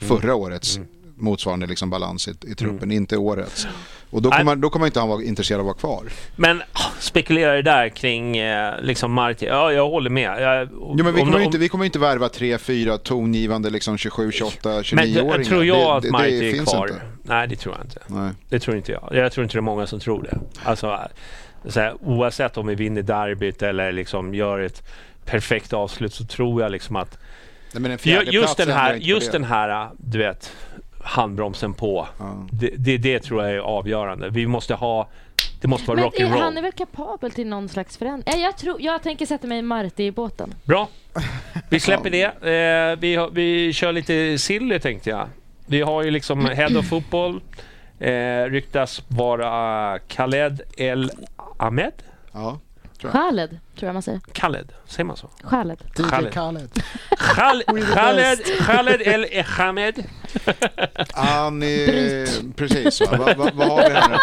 förra 0.00 0.34
årets 0.34 0.80
motsvarande 1.16 1.66
liksom 1.66 1.90
balans 1.90 2.28
i, 2.28 2.30
i 2.30 2.54
truppen, 2.54 2.76
Mm. 2.82 2.90
inte 2.96 3.16
årets. 3.16 3.66
Och 4.10 4.22
då 4.22 4.30
kommer, 4.30 4.56
då 4.56 4.70
kommer 4.70 4.86
inte 4.86 5.00
han 5.00 5.08
vara 5.08 5.22
intresserad 5.22 5.60
av 5.60 5.68
att 5.68 5.82
vara 5.82 5.94
kvar. 5.96 6.04
Men 6.36 6.62
ah, 6.72 6.90
spekulerar 7.00 7.62
där 7.62 7.88
kring 7.88 8.36
eh, 8.36 8.74
liksom 8.82 9.12
Marti. 9.12 9.46
Ja, 9.48 9.72
jag 9.72 9.88
håller 9.88 10.10
med. 10.10 10.42
Jag, 10.42 10.68
Jo, 10.72 10.94
men 10.96 11.14
vi, 11.14 11.20
om- 11.20 11.26
kommer 11.26 11.36
om- 11.38 11.42
inte, 11.42 11.58
vi 11.58 11.68
kommer 11.68 11.84
inte 11.84 11.98
värva 11.98 12.28
tre, 12.28 12.58
fyra 12.58 12.98
tongivande 12.98 13.70
liksom 13.70 13.98
27, 13.98 14.32
28, 14.32 14.68
Men 14.68 14.82
29-åringar. 14.82 15.38
det- 15.38 15.44
tror 15.44 15.64
jag 15.64 15.96
att 15.96 16.02
det, 16.02 16.08
är 16.08 16.64
kvar? 16.64 16.86
Inte. 16.88 17.00
Nej, 17.22 17.48
det 17.48 17.56
tror 17.56 17.74
jag 17.74 17.84
inte. 17.84 18.00
Nej. 18.06 18.30
Det 18.48 18.58
tror 18.60 18.76
inte 18.76 18.92
jag. 18.92 19.08
Jag 19.12 19.32
tror 19.32 19.44
inte 19.44 19.54
det 19.56 19.60
är 19.60 19.62
många 19.62 19.86
som 19.86 20.00
tror 20.00 20.22
det. 20.22 20.38
Alltså, 20.64 20.98
så 21.68 21.80
här, 21.80 21.94
oavsett 22.00 22.56
om 22.56 22.66
vi 22.66 22.74
vinner 22.74 23.02
derbyt 23.02 23.62
eller 23.62 23.92
liksom 23.92 24.34
gör 24.34 24.60
ett 24.60 24.82
perfekt 25.24 25.72
avslut 25.72 26.14
så 26.14 26.24
tror 26.26 26.62
jag 26.62 26.72
liksom 26.72 26.96
att 26.96 27.18
Nej, 27.72 27.82
men 27.82 27.98
just 28.32 28.56
den 28.56 28.70
här, 28.70 28.94
just 28.94 29.32
det. 29.32 29.38
den 29.38 29.44
här, 29.44 29.90
du 29.98 30.18
vet, 30.18 30.52
handbromsen 31.06 31.74
på. 31.74 32.08
Ja. 32.18 32.46
Det, 32.50 32.70
det, 32.76 32.98
det 32.98 33.20
tror 33.20 33.42
jag 33.44 33.52
är 33.52 33.58
avgörande. 33.58 34.30
Vi 34.30 34.46
måste 34.46 34.74
ha, 34.74 35.08
det 35.60 35.68
måste 35.68 35.88
vara 35.90 36.00
är, 36.00 36.26
han 36.26 36.56
är 36.56 36.60
rock'n'roll. 36.60 36.62
väl 36.62 36.72
kapabel 36.72 37.30
till 37.30 37.46
någon 37.46 37.68
slags 37.68 37.96
förändring? 37.96 38.34
Ja, 38.36 38.42
jag, 38.42 38.56
tror, 38.56 38.76
jag 38.80 39.02
tänker 39.02 39.26
sätta 39.26 39.46
mig 39.46 39.58
i 39.58 39.62
Marti 39.62 40.04
i 40.04 40.10
båten. 40.10 40.54
Bra. 40.64 40.88
Vi 41.70 41.80
släpper 41.80 42.10
det. 42.10 42.24
Eh, 42.24 42.98
vi, 42.98 43.28
vi 43.32 43.72
kör 43.72 43.92
lite 43.92 44.38
silly 44.38 44.78
tänkte 44.80 45.10
jag. 45.10 45.28
Vi 45.66 45.80
har 45.80 46.02
ju 46.02 46.10
liksom 46.10 46.46
Head 46.56 46.78
of 46.78 46.88
Football. 46.88 47.40
Eh, 47.98 48.44
ryktas 48.44 49.02
vara 49.08 49.98
Khaled 49.98 50.60
El 50.76 51.10
Ahmed. 51.56 51.92
Ja. 52.32 52.58
Khaled, 53.12 53.58
tror 53.76 53.88
jag 53.88 53.94
man 53.94 54.02
säger. 54.02 54.20
Khaled, 54.32 54.72
säger 54.86 55.04
man 55.04 55.16
så? 55.16 55.30
Khaled. 55.50 55.78
DJ 55.98 56.02
Khaled. 56.02 56.32
Khaled. 56.32 56.70
Khaled, 57.94 58.38
Khaled 58.66 59.00
El 59.00 59.26
Ahmed. 59.58 60.04
Han 61.12 61.62
är... 61.62 62.52
Precis, 62.52 63.00
va? 63.00 63.16
Va, 63.16 63.34
va, 63.36 63.50
vad 63.54 63.68
har 63.68 63.88
vi 63.88 63.94
här 63.94 64.08
nu? 64.08 64.16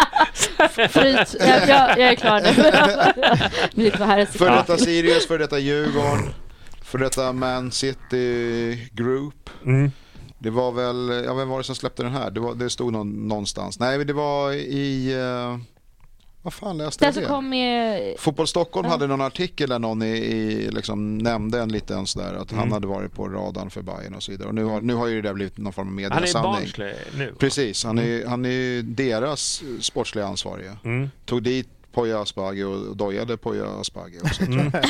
Fryt. 0.88 1.36
Jag, 1.40 1.70
jag, 1.70 1.90
jag 1.90 2.00
är 2.00 2.16
klar 2.16 2.42
nu. 2.42 2.54
För 4.38 4.50
detta 4.50 4.78
Sirius, 4.78 5.28
för 5.28 5.40
detta 5.40 5.60
Djurgården, 5.60 6.34
för 6.82 6.98
detta 6.98 7.34
Man 7.34 7.72
City 7.72 8.90
Group. 8.92 9.50
Mm. 9.66 9.92
Det 10.40 10.50
var 10.50 10.72
väl, 10.72 11.24
ja 11.26 11.34
vem 11.34 11.50
var 11.50 11.58
det 11.58 11.64
som 11.64 11.76
släppte 11.76 12.04
den 12.04 12.12
här? 12.12 12.32
Det, 12.32 12.40
var, 12.40 12.56
det 12.56 12.70
stod 12.70 12.94
någon, 12.94 13.28
någonstans. 13.28 13.80
Nej, 13.80 13.98
men 13.98 14.08
det 14.08 14.14
var 14.14 14.52
i... 14.52 15.14
eh, 15.14 15.58
vad 16.44 16.54
fan 16.54 16.78
läste 16.78 17.06
jag 17.06 17.14
det? 17.14 17.26
kom 17.26 17.50
med... 17.50 18.16
Fotboll 18.20 18.48
Stockholm 18.48 18.86
Ja. 18.86 18.92
hade 18.92 19.08
någon 19.08 19.22
artikel 19.22 19.70
där 19.70 19.80
någon 19.80 20.02
i, 20.02 20.06
i, 20.08 20.70
liksom 20.72 21.18
nämnde 21.18 21.60
en 21.60 21.70
liten 21.72 22.06
sådär 22.08 22.34
att 22.42 22.52
han 22.52 22.60
Mm. 22.60 22.72
hade 22.72 22.88
varit 22.88 23.14
på 23.14 23.28
radarn 23.28 23.70
för 23.70 23.82
Bayern 23.82 24.14
och 24.16 24.24
så 24.24 24.32
vidare. 24.32 24.48
Och 24.48 24.56
nu 24.56 24.64
har, 24.64 24.82
nu 24.82 24.94
har 24.96 25.08
ju 25.08 25.22
det 25.22 25.28
där 25.30 25.34
blivit 25.34 25.58
någon 25.58 25.74
form 25.74 25.88
av 26.06 26.12
Han 26.12 26.24
är 26.24 26.28
i. 26.28 26.34
Barnsley 26.34 26.94
nu. 27.18 27.34
Precis, 27.40 27.84
han 27.84 28.00
är, 28.00 28.26
han 28.28 28.46
är 28.46 28.50
ju 28.50 28.82
deras 28.82 29.64
sportsliga 29.82 30.26
ansvarige. 30.26 30.72
Mm. 30.86 31.10
Tog 31.26 31.44
dit 31.44 31.68
Poya 31.94 32.20
Asbaghi 32.22 32.64
och 32.64 32.98
dojade 32.98 33.38
Poya 33.38 33.66
Asbaghi 33.82 34.20
också. 34.24 34.44
jag. 34.44 34.84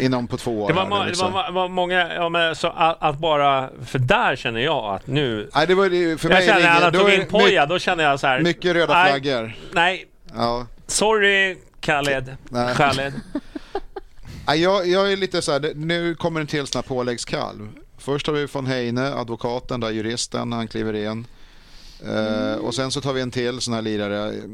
Inom 0.00 0.26
på 0.26 0.36
två 0.36 0.62
år. 0.62 0.68
Det 0.68 0.74
var, 0.74 0.82
här, 0.82 0.88
må, 0.90 0.98
det 1.00 1.06
liksom. 1.06 1.32
var, 1.32 1.52
var 1.52 1.68
många, 1.68 2.14
ja, 2.14 2.28
men 2.28 2.56
så 2.56 2.66
att, 2.68 3.02
att 3.02 3.18
bara, 3.18 3.70
för 3.86 3.98
där 3.98 4.36
känner 4.36 4.60
jag 4.60 4.94
att 4.94 5.06
nu... 5.06 5.50
Nej, 5.54 5.66
det 5.66 5.74
var 5.74 6.16
för 6.18 6.28
jag 6.30 6.36
mig 6.36 6.46
känner 6.46 6.60
när 6.60 6.68
han 6.68 6.92
då 6.92 6.98
tog 6.98 7.08
är 7.08 7.20
in 7.20 7.26
Poja, 7.28 7.66
då 7.66 7.78
känner 7.78 8.04
jag 8.04 8.20
så 8.20 8.26
här... 8.26 8.38
mycket, 8.40 8.56
mycket 8.64 8.76
röda 8.76 8.92
nej, 8.94 9.10
flaggor. 9.12 9.56
Nej, 9.72 10.06
Ja. 10.36 10.66
Sorry 10.94 11.56
Khaled. 11.80 12.36
Nej. 12.48 12.74
Khaled. 12.74 13.12
Nej, 14.46 14.62
jag, 14.62 14.86
jag 14.88 15.12
är 15.12 15.16
lite 15.16 15.42
så 15.42 15.52
här, 15.52 15.60
det- 15.60 15.74
nu 15.76 16.14
kommer 16.14 16.40
en 16.40 16.46
till 16.46 16.66
sån 16.66 16.78
här 16.78 16.82
påläggskalv. 16.88 17.68
Först 17.98 18.26
har 18.26 18.34
vi 18.34 18.46
von 18.46 18.66
Heine, 18.66 19.14
advokaten, 19.14 19.80
där 19.80 19.90
juristen, 19.90 20.52
han 20.52 20.68
kliver 20.68 20.94
in. 20.94 21.26
Eh, 22.06 22.54
och 22.54 22.74
sen 22.74 22.90
så 22.90 23.00
tar 23.00 23.12
vi 23.12 23.20
en 23.20 23.30
till 23.30 23.60
sån 23.60 23.74
här 23.74 23.82
lirare. 23.82 24.28
Mm. 24.28 24.44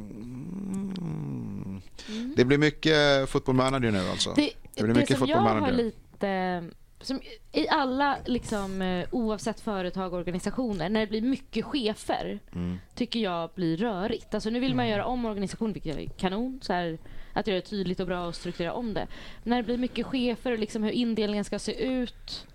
Det 2.37 2.45
blir 2.45 2.59
mycket 2.59 3.29
football 3.31 3.55
manager 3.55 3.91
nu 3.91 4.09
alltså. 4.11 4.33
Det, 4.37 4.51
Det 4.75 4.83
blir 4.83 4.95
det 4.95 5.01
mycket 5.01 5.19
som 5.19 5.29
jag 5.29 5.37
har 5.39 5.71
lite... 5.73 6.65
Som 7.03 7.21
I 7.53 7.69
alla, 7.69 8.19
liksom, 8.27 8.83
eh, 8.83 9.09
oavsett 9.11 9.61
företag 9.61 10.13
och 10.13 10.19
organisationer, 10.19 10.89
när 10.89 11.01
det 11.01 11.07
blir 11.07 11.23
mycket 11.23 11.65
chefer, 11.65 12.39
Mm. 12.53 12.79
tycker 12.95 13.21
jag 13.21 13.51
blir 13.55 13.77
rörigt. 13.77 14.35
Alltså 14.35 14.51
nu 14.51 14.61
vill 14.61 14.75
man 14.75 14.89
göra 14.89 15.05
om 15.05 15.25
organisationen, 15.25 15.73
vilket 15.73 15.97
är 15.97 16.07
kanon. 16.07 16.59
Så 16.63 16.73
här, 16.73 16.99
att 17.33 17.47
göra 17.47 17.57
det 17.61 17.67
tydligt 17.67 18.01
och 18.01 18.07
bra 18.07 18.27
och 18.27 18.35
strukturera 18.35 18.73
om 18.73 18.95
det. 18.95 19.07
Men 19.43 19.51
när 19.51 19.57
det 19.57 19.63
blir 19.63 19.77
mycket 19.79 20.07
chefer 20.07 20.53
och 20.53 20.59
liksom 20.59 20.83
hur 20.83 20.91
indelningen 20.91 21.45
ska 21.45 21.59
se 21.59 21.85
ut. 21.85 22.47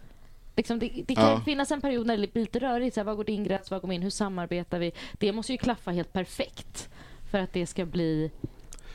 Liksom 0.56 0.80
det, 0.80 1.04
det 1.08 1.16
kan 1.16 1.30
Ja. 1.30 1.42
finnas 1.46 1.72
en 1.72 1.82
period 1.82 2.08
när 2.08 2.18
det 2.18 2.34
blir 2.34 2.42
lite 2.44 2.60
rörigt. 2.60 2.94
Så 2.94 3.00
här, 3.00 3.06
vad 3.06 3.18
går 3.18 3.24
din 3.24 3.44
gräns? 3.44 3.72
Vad 3.72 3.82
går 3.82 3.88
min? 3.88 4.02
Hur 4.02 4.10
samarbetar 4.10 4.80
vi? 4.80 4.92
Det 5.14 5.32
måste 5.32 5.52
ju 5.52 5.58
klaffa 5.58 5.92
helt 5.92 6.14
perfekt 6.14 6.90
för 7.32 7.40
att 7.40 7.54
det 7.54 7.66
ska 7.66 7.86
bli 7.86 8.32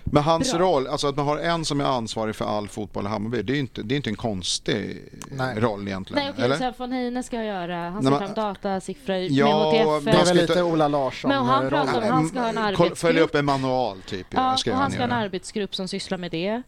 Men 0.05 0.22
hans 0.22 0.52
Bra. 0.52 0.60
roll, 0.60 0.86
alltså 0.86 1.06
att 1.09 1.16
man 1.16 1.27
har 1.27 1.39
en 1.39 1.64
som 1.64 1.81
är 1.81 1.85
ansvarig 1.85 2.36
för 2.36 2.44
all 2.44 2.68
fotboll 2.68 3.05
i 3.06 3.09
Hammarby, 3.09 3.43
det 3.43 3.52
är 3.52 3.55
ju 3.55 3.60
inte, 3.60 3.82
det 3.82 3.94
är 3.94 3.97
inte 3.97 4.10
en 4.10 4.16
konstig 4.16 5.02
Nej. 5.31 5.60
roll 5.60 5.89
egentligen. 5.89 6.22
Nej 6.22 6.32
okej, 6.32 6.44
eller? 6.44 6.56
så 6.56 6.72
von 6.78 6.93
Heine 6.93 7.22
ska 7.22 7.44
göra, 7.44 7.77
han 7.77 7.93
Nej, 7.93 8.02
ska 8.02 8.10
men- 8.10 8.35
fram 8.35 8.35
datasiffror 8.35 9.16
Ja, 9.16 9.70
HTF. 9.70 10.05
Det 10.05 10.10
är 10.10 10.24
väl 10.24 10.36
lite 10.36 10.62
Ola 10.62 10.89
Larsson 10.89 11.28
Men 11.28 11.44
han 11.44 11.68
pratar 11.68 12.02
om- 12.02 12.09
han 12.12 12.28
ska 12.28 12.40
ha 12.40 12.48
en 12.48 12.59
Mm, 12.59 12.74
koll- 12.74 12.94
Följa 12.97 13.22
arbetsgrupp. 13.22 13.31
upp 13.31 13.35
en 13.35 13.44
manual 13.44 13.98
typ. 14.06 14.27
Ja, 14.31 14.56
ska 14.56 14.70
och 14.70 14.74
han 14.77 14.82
han 14.82 14.90
ska 14.90 15.01
ha 15.01 15.05
en 15.06 15.12
arbetsgrupp 15.12 15.74
som 15.74 15.89
sysslar 15.89 16.18
med 16.18 16.31
det. 16.31 16.62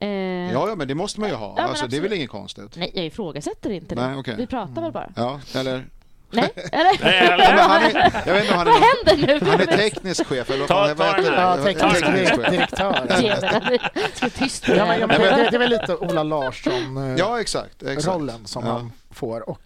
Eh, 0.00 0.08
Ja, 0.08 0.68
ja, 0.68 0.74
men 0.74 0.88
det 0.88 0.94
måste 0.94 1.20
man 1.20 1.28
ju 1.28 1.34
ha. 1.34 1.54
men 1.56 1.64
alltså, 1.64 1.86
det 1.86 1.96
är 1.96 2.00
väl 2.00 2.12
inget 2.12 2.30
konstigt? 2.30 2.76
Nej, 2.76 2.90
jag 2.94 3.04
ifrågasätter 3.06 3.70
inte 3.70 3.94
det. 3.94 4.06
Nej, 4.08 4.16
okej. 4.18 4.34
Vi 4.38 4.46
pratar 4.46 4.82
väl 4.82 4.92
bara. 4.92 5.12
Ja, 5.16 5.40
eller? 5.54 5.86
Nej, 6.30 6.52
eller? 6.72 7.04
Nej, 7.04 7.26
Ja, 7.28 7.36
men 7.36 7.58
han 7.70 7.82
är, 7.82 8.22
jag 8.26 8.34
vet 8.34 8.42
inte 8.44 8.52
om 8.54 8.58
han 8.58 8.66
Vad 8.66 8.82
händer 8.82 9.26
nu? 9.40 9.50
han 9.50 9.60
är 9.60 9.66
teknisk 9.66 10.26
chef 10.26 10.50
eller 10.50 10.58
vad 10.58 10.68
Ta- 10.68 10.86
heter 10.86 11.04
här. 11.04 11.42
Ja, 11.42 11.56
det? 11.56 11.62
teknisk 11.74 12.50
direktör. 12.50 13.06
Jävlar, 13.22 13.90
ska 14.14 14.28
tyst 14.30 14.68
med 14.68 14.76
Ja, 14.76 14.86
men, 14.86 15.00
ja, 15.00 15.06
men 15.06 15.20
det 15.20 15.30
det, 15.30 15.36
det, 15.36 15.50
det 15.50 15.56
är 15.56 15.58
väl 15.58 15.70
lite 15.70 15.96
Ola 15.96 16.22
Larsson 16.22 16.96
eh, 16.96 17.16
Ja, 17.18 17.40
exakt. 17.40 17.82
exakt. 17.82 18.16
rollen 18.16 18.46
som 18.46 18.66
Ja. 18.66 18.72
han 18.72 18.92
får. 19.10 19.48
Och, 19.48 19.60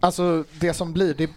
alltså 0.00 0.44
det 0.52 0.74
som 0.74 0.92
blir, 0.92 1.14
det, 1.14 1.30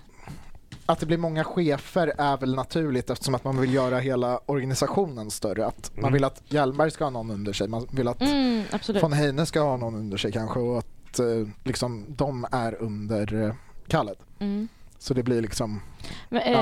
att 0.86 1.00
det 1.00 1.06
blir 1.06 1.18
många 1.18 1.44
chefer 1.44 2.14
är 2.18 2.38
väl 2.38 2.56
naturligt 2.56 3.10
eftersom 3.10 3.36
att 3.36 3.44
man 3.44 3.62
vill 3.62 3.74
göra 3.74 4.00
hela 4.00 4.40
organisationen 4.46 5.32
större. 5.32 5.66
Att 5.66 5.92
Man 5.96 6.00
Mm. 6.00 6.14
vill 6.14 6.24
att 6.24 6.42
Hjelmberg 6.48 6.92
ska 6.92 7.04
ha 7.04 7.12
någon 7.12 7.32
under 7.32 7.54
sig, 7.54 7.68
man 7.68 7.88
vill 7.92 8.08
att 8.08 8.22
Mm, 8.22 8.64
von 9.02 9.14
Heine 9.14 9.46
ska 9.46 9.62
ha 9.62 9.78
någon 9.78 9.96
under 9.96 10.18
sig 10.18 10.32
kanske 10.32 10.60
och 10.60 10.78
att 10.78 11.20
eh, 11.20 11.26
liksom, 11.64 12.06
de 12.08 12.46
är 12.52 12.82
under 12.82 13.44
eh, 13.48 13.54
Khaled. 13.88 14.16
Mm. 14.40 14.68
Så 15.00 15.14
det 15.14 15.24
blir 15.24 15.42
liksom, 15.42 15.82
Men, 16.30 16.42
Ja. 16.52 16.62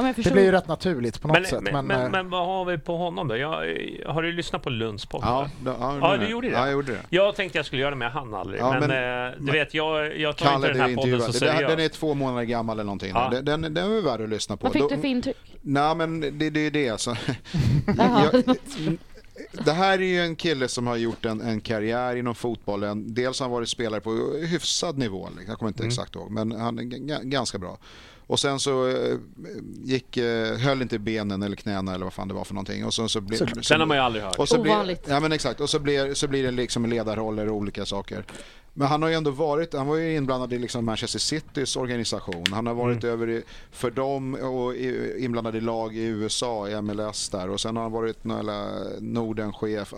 om 0.00 0.06
jag 0.06 0.14
det 0.16 0.32
blir 0.32 0.44
ju 0.44 0.52
rätt 0.52 0.68
naturligt 0.68 1.20
på 1.22 1.28
något 1.28 1.36
Men, 1.36 1.44
sätt. 1.44 1.62
men, 1.62 1.72
Men, 1.72 1.86
men, 1.86 2.00
eh, 2.04 2.10
men 2.10 2.30
vad 2.30 2.46
har 2.46 2.64
vi 2.64 2.78
på 2.78 2.96
honom 2.96 3.28
då? 3.28 3.36
Jag, 3.36 3.50
har 4.06 4.22
du 4.22 4.32
lyssnat 4.32 4.62
på 4.62 4.70
Lunds 4.70 5.06
podd? 5.06 5.20
Ja, 5.24 5.48
då, 5.64 5.76
ja, 5.80 5.98
Ja, 6.00 6.16
du 6.16 6.28
gjorde 6.28 6.48
det? 6.48 6.54
Ja, 6.54 6.60
jag 6.60 6.72
gjorde 6.72 6.92
det. 6.92 6.98
Jag 7.10 7.36
tänkte 7.36 7.58
jag 7.58 7.66
skulle 7.66 7.80
göra 7.82 7.90
det 7.90 7.96
med 7.96 8.12
han 8.12 8.34
aldrig, 8.34 8.60
Ja, 8.60 8.70
men, 8.70 8.88
men- 8.88 9.26
eh, 9.26 9.32
du 9.38 9.42
men- 9.44 9.52
vet, 9.54 9.74
jag, 9.74 10.18
jag 10.20 10.36
tar 10.36 10.46
Kalle, 10.46 10.56
inte 10.56 10.68
den 10.68 10.80
är 10.82 10.88
här 10.88 10.96
podden 10.96 11.20
så 11.20 11.32
seriöst. 11.32 11.58
den 11.76 11.80
är 11.80 11.88
två 11.88 12.14
månader 12.14 12.44
gammal 12.44 12.76
eller 12.76 12.84
någonting. 12.84 13.12
Ja. 13.14 13.28
Den, 13.32 13.44
den, 13.44 13.74
den 13.74 13.92
är 13.92 14.00
värd 14.02 14.20
att 14.20 14.28
lyssna 14.28 14.56
på. 14.56 14.62
Vad 14.66 14.72
fick 14.72 14.82
Då- 14.82 14.88
du 14.88 14.96
för 15.00 15.08
intryck? 15.08 15.36
Nej, 15.62 15.94
men 15.94 16.20
det, 16.38 16.50
det 16.50 16.60
är 16.66 16.70
det. 16.70 16.88
Alltså. 16.90 17.16
Jag, 17.98 18.56
det 19.52 19.72
här 19.72 19.98
är 19.98 20.02
ju 20.02 20.20
en 20.20 20.36
kille 20.36 20.68
som 20.68 20.86
har 20.86 20.96
gjort 20.96 21.24
en, 21.24 21.40
en 21.40 21.60
karriär 21.60 22.16
inom 22.16 22.34
fotbollen. 22.34 23.14
Dels 23.14 23.40
har 23.40 23.44
han 23.44 23.52
varit 23.52 23.68
spelare 23.68 24.00
på 24.00 24.10
hyfsad 24.46 24.98
nivå, 24.98 25.28
liksom. 25.28 25.44
jag 25.48 25.58
kommer 25.58 25.68
inte 25.68 25.82
Mm. 25.82 25.88
exakt 25.88 26.14
ihåg, 26.14 26.30
men 26.30 26.52
han 26.52 26.78
är 26.78 26.82
ganska 27.24 27.58
bra. 27.58 27.78
Och 28.26 28.40
sen 28.40 28.60
så 28.60 28.88
eh, 28.88 29.16
gick, 29.84 30.16
eh, 30.16 30.56
höll 30.58 30.82
inte 30.82 30.98
benen 30.98 31.42
eller 31.42 31.56
knäna 31.56 31.94
eller 31.94 32.04
vad 32.04 32.12
fan 32.12 32.28
det 32.28 32.34
var 32.34 32.44
för 32.44 32.54
någonting. 32.54 32.84
Och 32.84 32.94
sen 32.94 33.08
så 33.08 33.20
blev, 33.20 33.38
Såklart. 33.38 33.64
Sen 33.64 33.80
har 33.80 33.86
man 33.86 33.96
ju 33.96 34.02
aldrig 34.02 34.24
hört. 34.24 34.38
och 34.38 34.48
så 34.48 34.62
blir, 34.62 34.72
Ovanligt. 34.72 35.04
ja 35.08 35.20
men 35.20 35.32
exakt, 35.32 35.60
och 35.60 35.70
så 35.70 35.78
blir, 35.78 36.14
så 36.14 36.28
blir 36.28 36.42
det 36.42 36.50
liksom 36.50 36.86
ledarroller 36.86 37.48
och 37.48 37.56
olika 37.56 37.86
saker. 37.86 38.24
Men 38.78 38.88
han 38.88 39.02
har 39.02 39.08
ju 39.08 39.14
ändå 39.14 39.30
varit, 39.30 39.74
han 39.74 39.86
var 39.86 39.96
ju 39.96 40.16
inblandad 40.16 40.52
i 40.52 40.58
liksom 40.58 40.84
Manchester 40.84 41.18
Citys 41.18 41.76
organisation. 41.76 42.44
Han 42.50 42.66
har 42.66 42.74
varit 42.74 43.04
över 43.04 43.30
i, 43.30 43.42
för 43.70 43.90
dem 43.90 44.34
och 44.34 44.76
inblandad 45.18 45.56
i 45.56 45.60
lag 45.60 45.96
i 45.96 46.04
USA, 46.04 46.68
i 46.68 46.82
MLS 46.82 47.28
där. 47.28 47.50
Och 47.50 47.60
sen 47.60 47.76
har 47.76 47.82
han 47.82 47.92
varit 47.92 48.24
Nordenchef. 49.00 49.94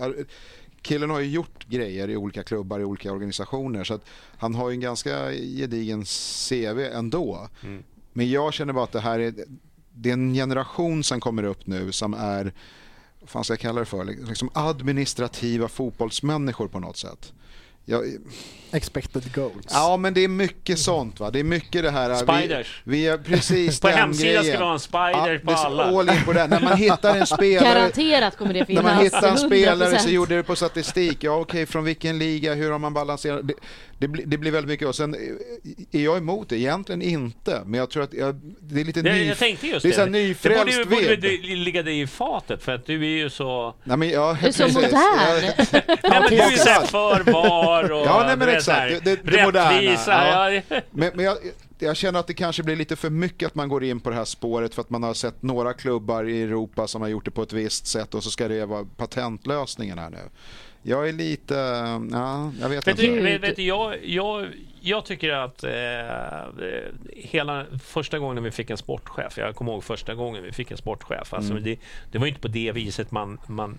Killen 0.81 1.09
har 1.09 1.19
ju 1.19 1.29
gjort 1.29 1.67
grejer 1.67 2.09
i 2.09 2.17
olika 2.17 2.43
klubbar, 2.43 2.79
i 2.79 2.83
olika 2.83 3.11
organisationer. 3.11 3.83
Så 3.83 3.93
att 3.93 4.05
han 4.37 4.55
har 4.55 4.69
ju 4.69 4.73
en 4.73 4.79
ganska 4.79 5.31
gedigen 5.31 6.05
CV 6.49 6.79
ändå. 6.79 7.47
Men 8.13 8.29
jag 8.29 8.53
känner 8.53 8.73
bara 8.73 8.83
att 8.83 8.91
det 8.91 8.99
här 8.99 9.19
är, 9.19 9.33
det 9.93 10.09
är 10.09 10.13
en 10.13 10.33
generation 10.33 11.03
som 11.03 11.19
kommer 11.19 11.43
upp 11.43 11.67
nu 11.67 11.91
som 11.91 12.13
är 12.13 12.53
vad 13.19 13.29
fan 13.29 13.43
ska 13.43 13.53
jag 13.53 13.59
kalla 13.59 13.79
det 13.79 13.85
för, 13.85 14.05
liksom 14.05 14.49
administrativa 14.53 15.67
fotbollsmänniskor 15.67 16.67
på 16.67 16.79
något 16.79 16.97
sätt. 16.97 17.33
Jag, 17.85 18.03
expected 18.71 19.33
goals. 19.35 19.65
ja 19.69 19.97
men 19.97 20.13
det 20.13 20.23
är 20.23 20.27
mycket 20.27 20.79
sånt 20.79 21.19
va, 21.19 21.31
det 21.31 21.39
är 21.39 21.43
mycket 21.43 21.83
det 21.83 21.91
här. 21.91 22.15
Spiders. 22.15 22.81
Vi, 22.83 22.97
vi 22.97 23.07
är 23.07 23.17
precis 23.17 23.79
På 23.81 23.87
den 23.87 23.97
hemsidan 23.97 24.27
grejen. 24.27 24.43
ska 24.43 24.57
vi 24.57 24.63
ha 24.63 24.73
en 24.73 24.79
spider 24.79 25.39
på 25.39 25.45
det 25.51 25.57
är 25.57 25.65
alla. 25.65 25.83
All 25.83 26.09
in 26.09 26.25
på 26.25 26.33
det. 26.33 26.47
När 26.47 26.61
man 26.61 26.77
hittar 26.77 27.15
en 27.15 27.27
spelare 27.27 27.73
Garanterat 27.73 28.37
kommer 28.37 28.53
det 28.53 28.59
när 28.59 28.65
finnas. 28.65 28.83
man 28.83 28.97
hittar 29.03 29.27
en 29.31 29.37
spelare 29.37 29.89
100%. 29.95 29.97
så 29.97 30.09
gjorde 30.09 30.35
det 30.35 30.43
på 30.43 30.55
statistik. 30.55 31.17
Ja 31.23 31.35
okej, 31.39 31.65
från 31.65 31.83
vilken 31.83 32.19
liga, 32.19 32.53
hur 32.53 32.71
har 32.71 32.79
man 32.79 32.93
balanserat? 32.93 33.47
Det, 33.47 33.53
det, 34.01 34.07
blir, 34.07 34.25
det 34.25 34.37
blir 34.37 34.51
väldigt 34.51 34.69
mycket. 34.69 34.87
Och 34.87 34.95
sen 34.95 35.13
eh, 35.13 35.99
är 35.99 36.03
jag 36.03 36.17
emot 36.17 36.49
det? 36.49 36.57
Egentligen 36.57 37.01
inte. 37.01 37.61
Men 37.65 37.79
jag 37.79 37.89
tror 37.89 38.03
att 38.03 38.13
jag, 38.13 38.35
det 38.59 38.81
är 38.81 38.85
lite 38.85 39.01
Det, 39.01 39.13
ny, 39.13 39.25
jag 39.27 39.37
tänkte 39.37 39.67
just 39.67 39.83
det 39.83 39.89
är 39.89 39.93
så 39.93 39.99
här 39.99 40.07
det. 40.07 40.11
Det 40.19 40.27
nyfrälst 40.27 40.65
borde, 40.65 40.71
ju- 40.71 40.85
borde 40.85 41.15
det 41.15 41.37
ligga 41.55 41.83
dig 41.83 42.01
i 42.01 42.07
fatet 42.07 42.63
för 42.63 42.71
att 42.71 42.85
du 42.85 42.95
är 43.05 43.17
ju 43.17 43.29
så... 43.29 43.75
Nej, 43.83 43.97
men, 43.97 44.09
ja, 44.09 44.37
Du 44.41 44.47
är 44.47 44.51
så 44.51 44.67
modern. 44.67 44.91
Ja, 44.93 45.39
Nej, 46.03 46.19
men 46.21 46.29
du 46.29 46.37
är 46.37 46.51
ju 46.51 46.57
såhär 46.57 46.85
för 46.85 47.31
var 47.31 47.91
och... 47.91 48.05
Ja, 48.05 48.23
nej, 48.27 48.37
men 48.37 48.49
exakt. 48.49 49.03
Det- 49.05 49.15
det- 49.23 49.31
det 49.31 49.45
moderna. 49.45 49.81
Ja. 50.07 50.61
Men, 50.91 51.11
men 51.15 51.25
jag, 51.25 51.37
jag 51.79 51.97
känner 51.97 52.19
att 52.19 52.27
det 52.27 52.33
kanske 52.33 52.63
blir 52.63 52.75
lite 52.75 52.95
för 52.95 53.09
mycket 53.09 53.47
att 53.47 53.55
man 53.55 53.69
går 53.69 53.83
in 53.83 53.99
på 53.99 54.09
det 54.09 54.15
här 54.15 54.25
spåret 54.25 54.75
för 54.75 54.81
att 54.81 54.89
man 54.89 55.03
har 55.03 55.13
sett 55.13 55.41
några 55.41 55.73
klubbar 55.73 56.29
i 56.29 56.41
Europa 56.41 56.87
som 56.87 57.01
har 57.01 57.07
gjort 57.09 57.25
det 57.25 57.31
på 57.31 57.43
ett 57.43 57.53
visst 57.53 57.87
sätt 57.87 58.13
och 58.13 58.23
så 58.23 58.29
ska 58.31 58.47
det 58.47 58.65
vara 58.65 58.85
patentlösningen 58.97 59.97
här 59.99 60.09
nu. 60.09 60.17
Jag 60.83 61.09
är 61.09 61.13
lite, 61.13 61.53
ja, 62.11 62.51
jag 62.61 62.69
vet 62.69 62.87
Vet 62.87 62.99
inte. 62.99 63.01
du, 63.15 63.21
vet, 63.21 63.43
vet 63.43 63.55
du, 63.55 63.63
jag, 63.63 64.05
jag, 64.05 64.47
jag 64.83 65.05
tycker 65.05 65.29
att 65.33 65.63
eh, 65.63 65.71
hela 67.15 67.65
första 67.83 68.19
gången 68.19 68.43
vi 68.43 68.51
fick 68.51 68.69
en 68.69 68.77
sportchef, 68.77 69.37
jag 69.37 69.55
kommer 69.55 69.71
ihåg 69.71 69.83
första 69.83 70.13
gången 70.15 70.43
vi 70.43 70.51
fick 70.51 70.71
en 70.71 70.77
sportchef, 70.77 71.33
alltså 71.33 71.51
Mm. 71.51 71.63
det, 71.63 71.79
det 72.11 72.17
var 72.17 72.27
inte 72.27 72.39
på 72.39 72.47
det 72.47 72.71
viset 72.71 73.11
man, 73.11 73.39
man, 73.47 73.77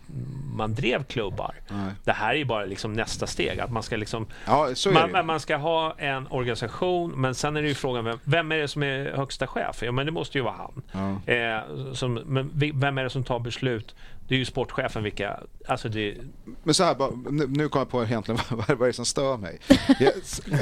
man 0.54 0.74
drev 0.74 1.04
klubbar. 1.04 1.54
Nej. 1.68 1.92
Det 2.04 2.12
här 2.12 2.34
är 2.34 2.44
bara 2.44 2.64
liksom 2.64 2.92
nästa 2.92 3.26
steg, 3.26 3.60
att 3.60 3.70
man 3.72 3.82
ska 3.82 3.96
liksom 3.96 4.26
Ja, 4.46 4.68
man, 5.12 5.26
man 5.26 5.40
ska 5.40 5.56
ha 5.56 5.94
en 5.98 6.26
organisation, 6.30 7.10
men 7.20 7.34
sen 7.34 7.56
är 7.56 7.62
det 7.62 7.68
ju 7.68 7.74
frågan 7.74 8.04
vem, 8.04 8.18
vem 8.24 8.52
är 8.52 8.56
det 8.58 8.68
som 8.68 8.82
är 8.82 9.12
högsta 9.16 9.46
chef? 9.46 9.82
Ja, 9.82 9.92
men 9.92 10.06
det 10.06 10.12
måste 10.12 10.38
ju 10.38 10.44
vara 10.44 10.54
han. 10.54 10.82
Ja. 11.26 11.32
Eh, 11.32 11.60
som, 11.92 12.14
men 12.14 12.50
vem 12.74 12.98
är 12.98 13.04
det 13.04 13.10
som 13.10 13.24
tar 13.24 13.38
beslut? 13.38 13.94
Det 14.28 14.35
är 14.35 14.39
ju 14.39 14.44
sportchefen 14.44 15.03
vilka... 15.03 15.40
Alltså 15.66 15.89
det, 15.89 16.16
Men 16.62 16.74
så 16.74 16.85
här, 16.85 16.94
bara, 16.94 17.11
nu, 17.31 17.47
nu 17.47 17.69
kom 17.69 17.78
jag 17.78 17.89
på 17.90 18.05
egentligen 18.05 18.40
vad, 18.51 18.69
vad 18.69 18.82
är 18.82 18.86
det 18.86 18.93
som 18.93 19.05
stör 19.07 19.36
mig. 19.36 19.59
Jag, 20.01 20.12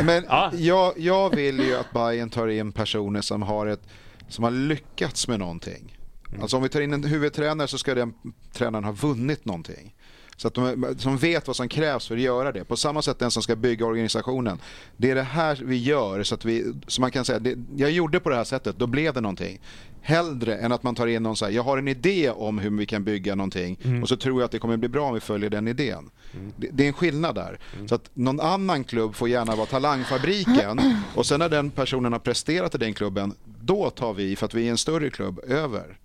men 0.04 0.24
Ja. 0.28 0.50
jag, 0.54 0.98
jag 0.98 1.36
vill 1.36 1.58
ju 1.60 1.76
att 1.76 1.92
Bayern 1.92 2.30
tar 2.30 2.48
in 2.48 2.72
personer 2.72 3.20
som 3.20 3.42
har, 3.42 3.66
ett, 3.66 3.82
som 4.28 4.44
har 4.44 4.50
lyckats 4.50 5.28
med 5.28 5.38
någonting. 5.38 5.96
Alltså 6.42 6.56
om 6.56 6.62
vi 6.62 6.68
tar 6.68 6.80
in 6.80 6.92
en 6.92 7.04
huvudtränare 7.04 7.68
så 7.68 7.78
ska 7.78 7.94
den 7.94 8.14
tränaren 8.52 8.84
ha 8.84 8.92
vunnit 8.92 9.44
någonting. 9.44 9.94
Så 10.36 10.48
att 10.48 10.54
de 10.54 10.94
som 10.98 11.16
vet 11.16 11.46
vad 11.46 11.56
som 11.56 11.68
krävs 11.68 12.08
för 12.08 12.14
att 12.14 12.20
göra 12.20 12.52
det. 12.52 12.64
På 12.64 12.76
samma 12.76 13.02
sätt 13.02 13.18
den 13.18 13.30
som 13.30 13.42
ska 13.42 13.56
bygga 13.56 13.86
organisationen. 13.86 14.58
Det 14.96 15.10
är 15.10 15.14
det 15.14 15.22
här 15.22 15.60
vi 15.64 15.76
gör 15.76 16.22
så 16.22 16.34
att 16.34 16.44
vi, 16.44 16.72
så 16.86 17.00
man 17.00 17.10
kan 17.10 17.24
säga, 17.24 17.38
det, 17.38 17.58
jag 17.76 17.90
gjorde 17.90 18.20
på 18.20 18.30
det 18.30 18.36
här 18.36 18.44
sättet, 18.44 18.78
då 18.78 18.86
blev 18.86 19.14
det 19.14 19.20
någonting. 19.20 19.60
Hellre 20.02 20.56
än 20.56 20.72
att 20.72 20.82
man 20.82 20.94
tar 20.94 21.06
in 21.06 21.22
någon 21.22 21.36
så 21.36 21.44
här, 21.44 21.52
jag 21.52 21.62
har 21.62 21.78
en 21.78 21.88
idé 21.88 22.30
om 22.30 22.58
hur 22.58 22.70
vi 22.70 22.86
kan 22.86 23.04
bygga 23.04 23.34
någonting 23.34 23.78
och 24.02 24.08
så 24.08 24.16
tror 24.16 24.40
jag 24.40 24.44
att 24.44 24.52
det 24.52 24.58
kommer 24.58 24.76
bli 24.76 24.88
bra 24.88 25.06
om 25.06 25.14
vi 25.14 25.20
följer 25.20 25.50
den 25.50 25.68
idén. 25.68 26.10
Det, 26.56 26.68
det 26.72 26.84
är 26.84 26.88
en 26.88 26.92
skillnad 26.92 27.34
där. 27.34 27.58
Så 27.86 27.94
att 27.94 28.10
någon 28.14 28.40
annan 28.40 28.84
klubb 28.84 29.14
får 29.14 29.28
gärna 29.28 29.56
vara 29.56 29.66
talangfabriken 29.66 30.80
och 31.14 31.26
sen 31.26 31.38
när 31.38 31.48
den 31.48 31.70
personen 31.70 32.12
har 32.12 32.18
presterat 32.18 32.74
i 32.74 32.78
den 32.78 32.94
klubben, 32.94 33.34
då 33.62 33.90
tar 33.90 34.14
vi, 34.14 34.36
för 34.36 34.46
att 34.46 34.54
vi 34.54 34.66
är 34.66 34.70
en 34.70 34.78
större 34.78 35.10
klubb, 35.10 35.40
över. 35.48 35.98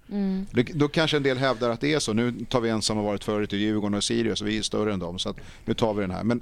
Det, 0.51 0.63
då 0.63 0.88
kanske 0.88 1.17
en 1.17 1.23
del 1.23 1.38
hävdar 1.38 1.69
att 1.69 1.81
det 1.81 1.93
är 1.93 1.99
så. 1.99 2.13
Nu 2.13 2.34
tar 2.49 2.61
vi 2.61 2.69
en 2.69 2.81
som 2.81 2.97
har 2.97 3.03
varit 3.03 3.23
förut 3.23 3.53
i 3.53 3.57
Djurgården 3.57 3.97
och 3.97 4.03
Sirius 4.03 4.41
och 4.41 4.47
vi 4.47 4.57
är 4.57 4.61
större 4.61 4.93
än 4.93 4.99
dem. 4.99 5.19
Så 5.19 5.30
att 5.30 5.38
nu 5.65 5.73
tar 5.73 5.93
vi 5.93 6.01
den 6.01 6.11
här. 6.11 6.23
Men 6.23 6.41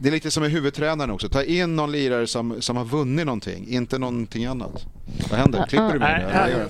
det 0.00 0.08
är 0.08 0.12
lite 0.12 0.30
som 0.30 0.42
med 0.42 0.52
huvudtränaren 0.52 1.10
också. 1.10 1.28
Ta 1.28 1.42
in 1.42 1.76
någon 1.76 1.92
lirare 1.92 2.26
som, 2.26 2.62
som 2.62 2.76
har 2.76 2.84
vunnit 2.84 3.26
någonting, 3.26 3.68
inte 3.68 3.98
någonting 3.98 4.44
annat. 4.44 4.84
Vad 5.30 5.40
händer? 5.40 5.66
Klipper 5.68 5.92
du 5.92 5.98
det? 5.98 6.48
gör 6.50 6.58
du? 6.58 6.68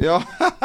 Ja, 0.00 0.22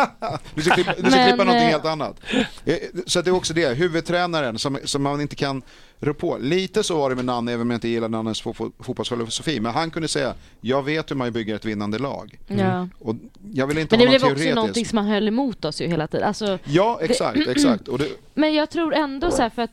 du 0.55 0.61
ska, 0.61 0.73
klippa, 0.73 0.93
du 0.97 1.01
ska 1.11 1.19
Men, 1.19 1.27
klippa 1.27 1.43
någonting 1.43 1.67
eh, 1.67 1.71
helt 1.71 1.85
annat. 1.85 2.19
Eh, 2.65 2.75
Så 3.05 3.21
det 3.21 3.30
är 3.30 3.35
också 3.35 3.53
det, 3.53 3.73
huvudtränaren 3.77 4.59
som, 4.59 4.77
som 4.84 5.03
man 5.03 5.21
inte 5.21 5.35
kan 5.35 5.61
rå 5.99 6.13
på. 6.13 6.38
Lite 6.41 6.84
så 6.84 6.97
var 6.97 7.09
det 7.09 7.15
med 7.15 7.25
Nanne, 7.25 7.51
även 7.51 7.61
om 7.61 7.69
jag 7.71 7.77
inte 7.77 7.88
gillar 7.88 8.09
Nannes 8.09 8.43
fo- 8.43 8.53
fo- 8.53 8.71
fotbollsfilosofi. 8.80 9.59
Men 9.59 9.71
han 9.73 9.91
kunde 9.91 10.07
säga, 10.07 10.34
jag 10.61 10.84
vet 10.84 11.11
hur 11.11 11.15
man 11.15 11.31
bygger 11.31 11.55
ett 11.55 11.65
vinnande 11.65 11.99
lag. 11.99 12.39
Ja. 12.47 12.88
Och 12.99 13.15
jag 13.53 13.67
vill 13.67 13.77
inte 13.77 13.97
Men 13.97 14.05
det 14.11 14.19
blev 14.19 14.31
också 14.31 14.55
någonting 14.55 14.85
som 14.85 14.95
man 14.95 15.05
höll 15.05 15.27
emot 15.27 15.65
oss 15.65 15.81
ju 15.81 15.88
hela 15.88 16.07
tiden. 16.07 16.27
Alltså, 16.27 16.59
Ja, 16.63 16.99
exakt, 17.01 17.47
exakt. 17.47 17.88
Och 17.88 17.97
det, 17.99 18.07
men 18.34 18.53
jag 18.53 18.69
tror 18.69 18.93
ändå 18.93 19.31
så 19.31 19.41
här 19.41 19.49
för 19.49 19.61
att 19.61 19.71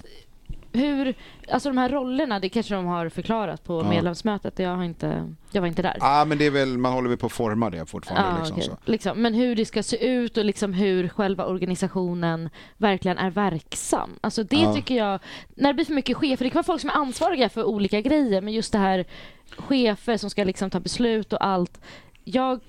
hur, 0.73 1.15
alltså 1.53 1.69
de 1.69 1.79
här 1.79 1.89
rollerna, 1.89 2.41
det 2.41 2.49
kanske 2.49 2.75
de 2.75 2.87
har 2.87 3.09
förklarat 3.09 3.65
på 3.65 3.81
Ja. 3.85 3.91
medlemsmötet. 3.91 4.59
Jag, 4.59 4.77
har 4.77 4.85
inte, 4.85 5.35
jag 5.53 5.61
var 5.61 5.69
inte 5.69 5.83
där. 5.83 5.97
ah, 6.01 6.25
men 6.25 6.39
det 6.39 6.47
är 6.47 6.51
väl, 6.51 6.79
man 6.79 6.93
håller 6.93 7.09
väl 7.09 7.19
på 7.19 7.27
att 7.27 7.33
forma 7.33 7.71
det 7.71 7.87
fortfarande. 7.87 8.41
Ja, 8.41 8.45
liksom, 8.57 8.63
så. 8.63 8.91
liksom, 8.91 9.23
men 9.23 9.35
hur 9.35 9.57
det 9.57 9.65
ska 9.67 9.83
se 9.83 10.07
ut 10.09 10.37
och 10.37 10.45
liksom 10.45 10.73
hur 10.73 11.09
själva 11.09 11.45
organisationen 11.47 12.51
verkligen 12.77 13.19
är 13.19 13.31
verksam. 13.31 14.11
Alltså 14.21 14.43
det 14.45 14.57
Ja. 14.61 14.75
tycker 14.75 14.95
jag, 14.97 15.21
när 15.55 15.69
det 15.69 15.75
blir 15.75 15.85
för 15.85 15.95
mycket 15.95 16.17
chefer, 16.17 16.45
det 16.45 16.51
kan 16.51 16.59
vara 16.59 16.65
folk 16.65 16.81
som 16.81 16.91
är 16.91 16.95
ansvariga 16.95 17.49
för 17.49 17.65
olika 17.65 18.01
grejer, 18.01 18.41
men 18.41 18.55
just 18.55 18.73
det 18.73 18.79
här 18.79 19.05
chefer 19.57 20.17
som 20.17 20.31
ska 20.31 20.45
liksom 20.45 20.71
ta 20.71 20.81
beslut 20.81 21.33
och 21.33 21.45
allt. 21.47 21.81
Jag, 22.25 22.61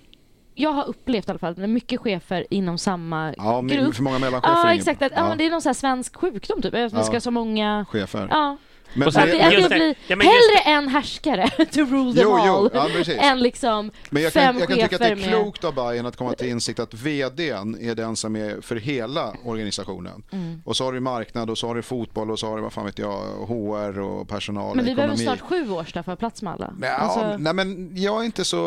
jag 0.62 0.72
har 0.74 0.88
upplevt 0.88 1.28
i 1.28 1.30
alla 1.32 1.40
fall, 1.40 1.58
med 1.58 1.70
mycket 1.70 2.00
chefer 2.02 2.46
inom 2.50 2.78
samma 2.78 3.34
Ja, 3.38 3.62
grupp. 3.62 3.96
för 3.96 4.04
många 4.04 4.20
mellanchefer. 4.20 4.68
Ja, 4.68 4.74
exakt. 4.74 5.02
Att, 5.02 5.12
ja. 5.16 5.30
men 5.30 5.38
det 5.38 5.46
är 5.46 5.50
någon 5.52 5.62
här 5.66 5.74
svensk 5.74 6.16
sjukdom 6.16 6.62
typ. 6.62 6.74
Att 6.74 6.80
Ja. 6.94 7.04
ska 7.04 7.14
ha 7.16 7.20
så 7.22 7.32
många... 7.32 7.86
chefer. 7.90 8.28
Ja. 8.32 8.58
Men, 8.94 9.08
Och 9.08 9.14
sen- 9.14 9.24
Att 9.24 9.30
det, 9.30 9.38
men, 9.38 9.64
att 9.64 9.70
det 9.70 9.76
blir 9.76 9.96
Ja, 10.08 10.16
men 10.16 10.28
hellre 10.28 10.78
en 10.78 10.88
härskare 10.88 11.50
to 11.72 11.80
rule 11.80 12.14
them 12.14 12.24
Jo, 12.24 12.40
jo, 12.46 12.70
all 12.74 12.92
ja, 13.08 13.14
än 13.14 13.40
liksom 13.40 13.92
men 14.10 14.24
jag 14.24 14.34
fem 14.34 14.46
kan, 14.54 14.60
jag 14.60 14.68
kan 14.70 14.78
tycka 14.78 14.96
att 14.96 15.02
det 15.02 15.08
är 15.08 15.16
med... 15.16 15.30
klokt 15.30 15.64
av 15.64 15.76
Bayern 15.76 16.06
att 16.06 16.16
komma 16.18 16.34
till 16.34 16.48
insikt 16.48 16.80
att 16.80 16.94
vdn 16.94 17.78
är 17.82 17.96
den 17.96 18.16
som 18.16 18.36
är 18.36 18.62
för 18.62 18.76
hela 18.76 19.34
organisationen. 19.46 20.24
Mm. 20.32 20.62
Och 20.66 20.76
så 20.78 20.84
har 20.86 20.94
du 20.94 21.00
marknad 21.00 21.50
och 21.50 21.58
så 21.58 21.68
har 21.68 21.76
du 21.76 21.82
fotboll 21.82 22.32
och 22.32 22.40
så 22.40 22.48
har 22.48 22.56
du 22.56 22.62
vad 22.64 22.74
fan 22.74 22.86
vet 22.86 23.00
jag, 23.00 23.18
HR 23.48 24.00
och 24.00 24.28
personal 24.28 24.76
Men 24.76 24.86
vi 24.86 24.96
behöver 24.96 25.14
ekonomi. 25.14 25.38
snart 25.38 25.50
sju 25.50 25.72
år 25.72 26.04
för 26.04 26.12
att 26.12 26.20
plats 26.20 26.42
med 26.42 26.54
alla. 26.54 26.74
Ja, 26.82 26.88
Alltså- 26.90 27.38
nej, 27.38 27.54
men 27.54 27.92
jag 27.96 28.20
är 28.22 28.26
inte 28.26 28.46
så... 28.46 28.58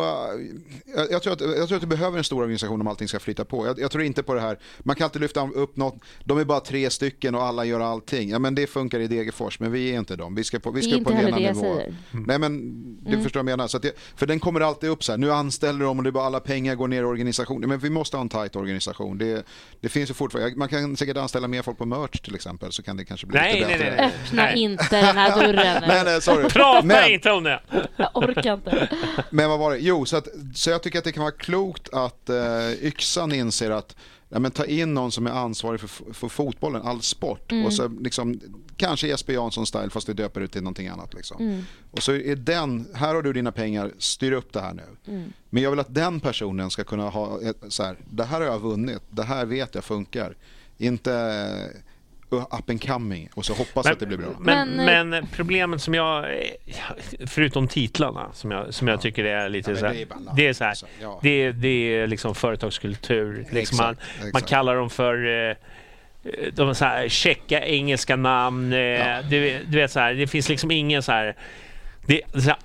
Jag, 0.96 1.12
jag, 1.12 1.22
tror 1.22 1.32
att, 1.32 1.40
jag 1.40 1.68
tror 1.68 1.76
att 1.76 1.80
du 1.80 1.86
behöver 1.86 2.18
en 2.18 2.24
stor 2.24 2.40
organisation 2.40 2.80
om 2.80 2.86
allting 2.86 3.08
ska 3.08 3.18
flyta 3.20 3.44
på. 3.44 3.66
Jag, 3.66 3.80
jag 3.80 3.90
tror 3.90 4.04
inte 4.04 4.22
på 4.22 4.34
det 4.34 4.40
här. 4.40 4.58
Man 4.78 4.96
kan 4.96 5.04
alltid 5.04 5.22
lyfta 5.22 5.48
upp 5.54 5.76
något. 5.76 5.94
De 6.24 6.38
är 6.38 6.44
bara 6.44 6.60
tre 6.60 6.90
stycken 6.90 7.34
och 7.34 7.42
alla 7.42 7.64
gör 7.64 7.80
allting. 7.80 8.30
Ja, 8.30 8.38
men 8.38 8.54
det 8.54 8.66
funkar 8.66 9.00
i 9.00 9.06
Degerfors, 9.06 9.60
men 9.60 9.72
vi 9.72 9.90
är 9.94 9.98
inte 9.98 10.13
dem. 10.16 10.34
Vi 10.34 10.44
ska 10.44 10.58
på, 10.58 10.70
vi 10.70 10.82
ska 10.82 10.92
inte 10.92 11.04
på 11.04 11.10
en 11.18 11.26
annan 11.26 11.42
nivå. 11.42 11.60
säger. 11.60 11.94
Nej, 12.10 12.38
men 12.38 12.60
du 13.04 13.10
Mm. 13.10 13.22
förstår 13.22 13.40
vad 13.40 13.50
jag 13.50 13.56
menar. 13.58 13.68
Så 13.68 13.76
att 13.76 13.82
det, 13.82 13.92
för 14.16 14.26
den 14.26 14.40
kommer 14.40 14.60
alltid 14.60 14.90
upp 14.90 15.04
så 15.04 15.12
här. 15.12 15.18
Nu 15.18 15.32
anställer 15.32 15.84
de 15.84 15.98
och 15.98 16.04
det 16.04 16.10
är 16.10 16.12
bara 16.12 16.24
alla 16.26 16.40
pengar 16.40 16.74
går 16.74 16.88
ner 16.88 17.02
i 17.02 17.04
organisationen. 17.04 17.68
Men 17.68 17.78
vi 17.78 17.90
måste 17.90 18.16
ha 18.16 18.22
en 18.22 18.28
tajt 18.28 18.56
organisation. 18.56 19.18
Det, 19.18 19.46
det 19.80 19.88
finns 19.88 20.10
ju 20.10 20.14
fortfarande. 20.14 20.56
Man 20.56 20.68
kan 20.68 20.96
säkert 20.96 21.16
anställa 21.16 21.48
mer 21.48 21.62
folk 21.62 21.78
på 21.78 21.86
merch 21.86 22.20
till 22.20 22.34
exempel. 22.34 22.72
Så 22.72 22.82
kan 22.82 22.96
det 22.96 23.04
kanske 23.04 23.26
bli 23.26 23.38
Nej, 23.40 23.54
lite 23.54 23.66
nej, 23.68 23.78
bättre. 23.78 23.96
nej, 23.96 24.06
Öppna 24.24 24.42
Nej. 24.42 24.58
inte 24.62 25.00
den 25.02 25.16
här 25.16 25.40
dörren. 25.40 25.82
Nej, 25.88 26.02
nej, 26.04 26.22
sorry. 26.22 26.48
Prata 26.48 26.86
Men- 26.86 27.10
inte 27.10 27.30
om 27.30 27.42
det! 27.44 27.60
Jag 27.96 28.10
orkar 28.16 28.54
inte. 28.54 28.88
Men 29.30 29.50
vad 29.50 29.58
var 29.58 29.70
det? 29.70 29.78
Jo, 29.78 30.04
så, 30.06 30.16
att, 30.16 30.28
så 30.54 30.70
jag 30.70 30.82
tycker 30.82 30.98
att 30.98 31.04
det 31.04 31.12
kan 31.12 31.22
vara 31.22 31.32
klokt 31.34 31.88
att 31.94 32.28
eh, 32.28 32.72
Yxan 32.82 33.32
inser 33.32 33.70
att 33.70 33.96
ja, 34.34 34.40
men 34.40 34.50
ta 34.50 34.64
in 34.64 34.94
någon 34.94 35.12
som 35.12 35.26
är 35.26 35.30
ansvarig 35.30 35.80
för, 35.80 36.12
för 36.12 36.28
fotbollen, 36.28 36.82
all 36.82 37.02
sport. 37.02 37.52
Mm. 37.52 37.66
Och 37.66 37.72
så 37.72 37.88
liksom, 37.88 38.40
kanske 38.76 39.06
Jesper 39.08 39.32
Jansson-style 39.32 39.90
fast 39.90 40.08
vi 40.08 40.12
döper 40.12 40.40
ut 40.40 40.52
till 40.52 40.62
någonting 40.62 40.88
annat. 40.88 41.14
Liksom. 41.14 41.42
Mm. 41.42 41.62
Och 41.90 42.02
så 42.02 42.12
är 42.12 42.36
den, 42.36 42.86
här 42.94 43.14
har 43.14 43.22
du 43.22 43.32
dina 43.32 43.52
pengar, 43.52 43.92
styr 43.98 44.32
upp 44.32 44.52
det 44.52 44.60
här 44.60 44.74
nu. 44.74 45.12
Mm. 45.12 45.32
Men 45.50 45.62
jag 45.62 45.70
vill 45.70 45.80
att 45.80 45.94
den 45.94 46.20
personen 46.20 46.70
ska 46.70 46.84
kunna 46.84 47.08
ha, 47.08 47.40
ett, 47.40 47.56
så 47.68 47.82
här, 47.82 47.96
det 48.10 48.24
här 48.24 48.40
har 48.40 48.46
jag 48.46 48.58
vunnit, 48.58 49.02
det 49.10 49.22
här 49.22 49.46
vet 49.46 49.74
jag 49.74 49.84
funkar. 49.84 50.36
Inte 50.78 51.72
up 52.36 52.70
and 52.70 52.86
coming 52.86 53.28
och 53.34 53.44
så 53.44 53.54
hoppas 53.54 53.86
att 53.86 54.00
det 54.00 54.06
blir 54.06 54.18
bra. 54.18 54.26
Men, 54.38 54.68
Men, 54.68 55.08
men, 55.08 55.26
problemet 55.32 55.82
som 55.82 55.94
jag, 55.94 56.26
förutom 57.26 57.68
titlarna, 57.68 58.26
som 58.32 58.50
jag, 58.50 58.74
som 58.74 58.88
jag 58.88 59.00
tycker 59.00 59.24
är 59.24 59.48
lite 59.48 59.70
Ja, 59.70 59.72
men 59.74 59.80
så 59.80 59.86
här, 59.86 59.94
det 59.94 60.02
är 60.02 60.06
bara 60.06 60.34
det 60.36 60.46
är 60.48 60.52
så 60.52 60.64
här, 60.64 60.70
alltså, 60.70 60.86
ja. 61.02 61.18
det, 61.22 61.28
är- 61.30 61.52
det 61.52 61.68
är 61.68 62.06
liksom 62.06 62.34
företagskultur. 62.34 63.46
Liksom 63.50 63.76
man, 63.76 63.96
Exakt, 64.16 64.32
man 64.32 64.42
kallar 64.42 64.76
dem 64.76 64.90
för 64.90 65.48
eh, 65.50 65.56
de 66.52 66.74
så 66.74 66.84
här 66.84 67.08
checka 67.08 67.64
engelska 67.66 68.16
namn. 68.16 68.72
eh, 68.72 69.18
Du, 69.30 69.58
du 69.66 69.76
vet 69.78 69.90
så 69.90 70.00
här, 70.00 70.14
det 70.14 70.26
finns 70.26 70.48
liksom 70.48 70.70
ingen 70.70 71.02
så 71.02 71.12
här, 71.12 71.36
det, 72.06 72.20
så 72.32 72.40
här 72.40 72.56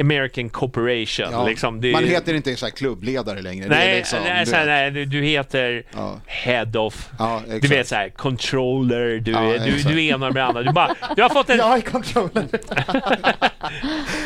American 0.00 0.48
Corporation. 0.50 1.26
Ja. 1.32 1.46
Liksom, 1.46 1.80
det, 1.80 1.92
Man 1.92 2.04
heter 2.04 2.34
inte 2.34 2.56
så 2.56 2.66
här 2.66 2.70
klubbledare 2.70 3.42
längre. 3.42 3.68
det 3.68 3.74
är 3.74 3.78
Nej, 3.78 3.96
liksom, 3.96 4.18
nej, 4.24 4.44
du 4.44 4.50
så 4.50 4.56
här, 4.56 4.66
vet. 4.66 4.68
nej 4.68 4.90
du, 4.90 5.04
du 5.04 5.22
heter 5.26 5.82
Ja. 5.94 6.20
Head 6.26 6.76
of. 6.78 7.10
Ja, 7.18 7.42
Du 7.60 7.68
vet 7.68 7.88
så 7.88 7.94
här, 7.94 8.08
controller, 8.08 9.18
du, 9.20 9.30
Ja, 9.30 9.54
är, 9.54 9.58
du, 9.58 9.82
du 9.82 10.04
är 10.04 10.14
ena 10.14 10.30
med 10.30 10.44
andra. 10.46 10.62
Du, 10.62 10.72
bara, 10.72 10.94
du 11.16 11.22
har 11.22 11.28
fått 11.28 11.50
en... 11.50 11.56
Jag 11.64 11.76
är 11.76 11.80
controller. 11.80 12.44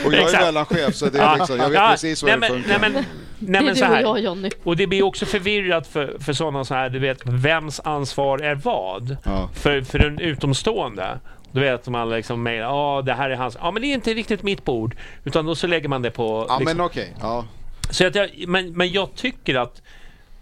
Och 0.07 0.15
jag 0.15 0.35
är 0.35 0.41
mellanchef 0.45 0.95
så 0.95 1.07
det 1.07 1.19
är 1.19 1.37
liksom, 1.39 1.59
jag 1.59 1.69
vet 1.69 1.75
Ja, 1.79 1.89
precis 1.91 2.23
vad 2.23 2.31
nej, 2.41 2.49
det 2.51 2.55
men, 2.55 2.63
funkar. 2.63 2.79
nej, 2.81 2.91
men, 2.93 3.05
Det 3.39 3.51
nej, 3.53 3.59
är 3.61 3.65
men 3.65 3.75
du 3.75 3.81
så 3.81 3.85
och 3.87 3.91
här. 3.95 4.01
jag 4.03 4.19
Jonny. 4.21 4.51
Och 4.65 4.77
det 4.77 4.87
blir 4.87 5.03
också 5.03 5.27
förvirrat 5.27 5.87
för, 5.87 6.17
för 6.21 6.33
sådana 6.33 6.65
så 6.65 6.75
här, 6.75 6.89
du 6.91 6.99
vet, 6.99 7.27
vems 7.27 7.81
ansvar 7.85 8.39
är 8.39 8.55
vad? 8.55 9.17
Ja. 9.25 9.51
För, 9.55 9.81
för 9.83 9.99
en 10.07 10.19
utomstående. 10.21 11.19
Du 11.53 11.61
vet 11.61 11.87
om 11.87 11.93
man 11.93 12.11
liksom 12.11 12.43
mejlar, 12.43 12.67
ja 12.67 13.03
det 13.03 13.15
här 13.15 13.31
är 13.31 13.37
hans, 13.37 13.57
ja 13.61 13.71
men 13.71 13.83
det 13.83 13.89
är 13.89 13.95
inte 13.95 14.15
riktigt 14.15 14.43
mitt 14.43 14.65
bord. 14.65 14.97
Utan 15.25 15.47
då 15.47 15.55
så 15.55 15.67
lägger 15.67 15.89
man 15.89 16.03
det 16.03 16.11
på... 16.11 16.47
Ja 16.49 16.59
liksom. 16.59 16.77
men 16.77 16.87
okej, 16.87 17.15
ja. 17.21 17.45
så 17.91 18.07
att 18.07 18.15
jag, 18.15 18.31
men, 18.49 18.73
men 18.73 18.93
jag 18.93 19.15
tycker 19.15 19.55
att, 19.55 19.83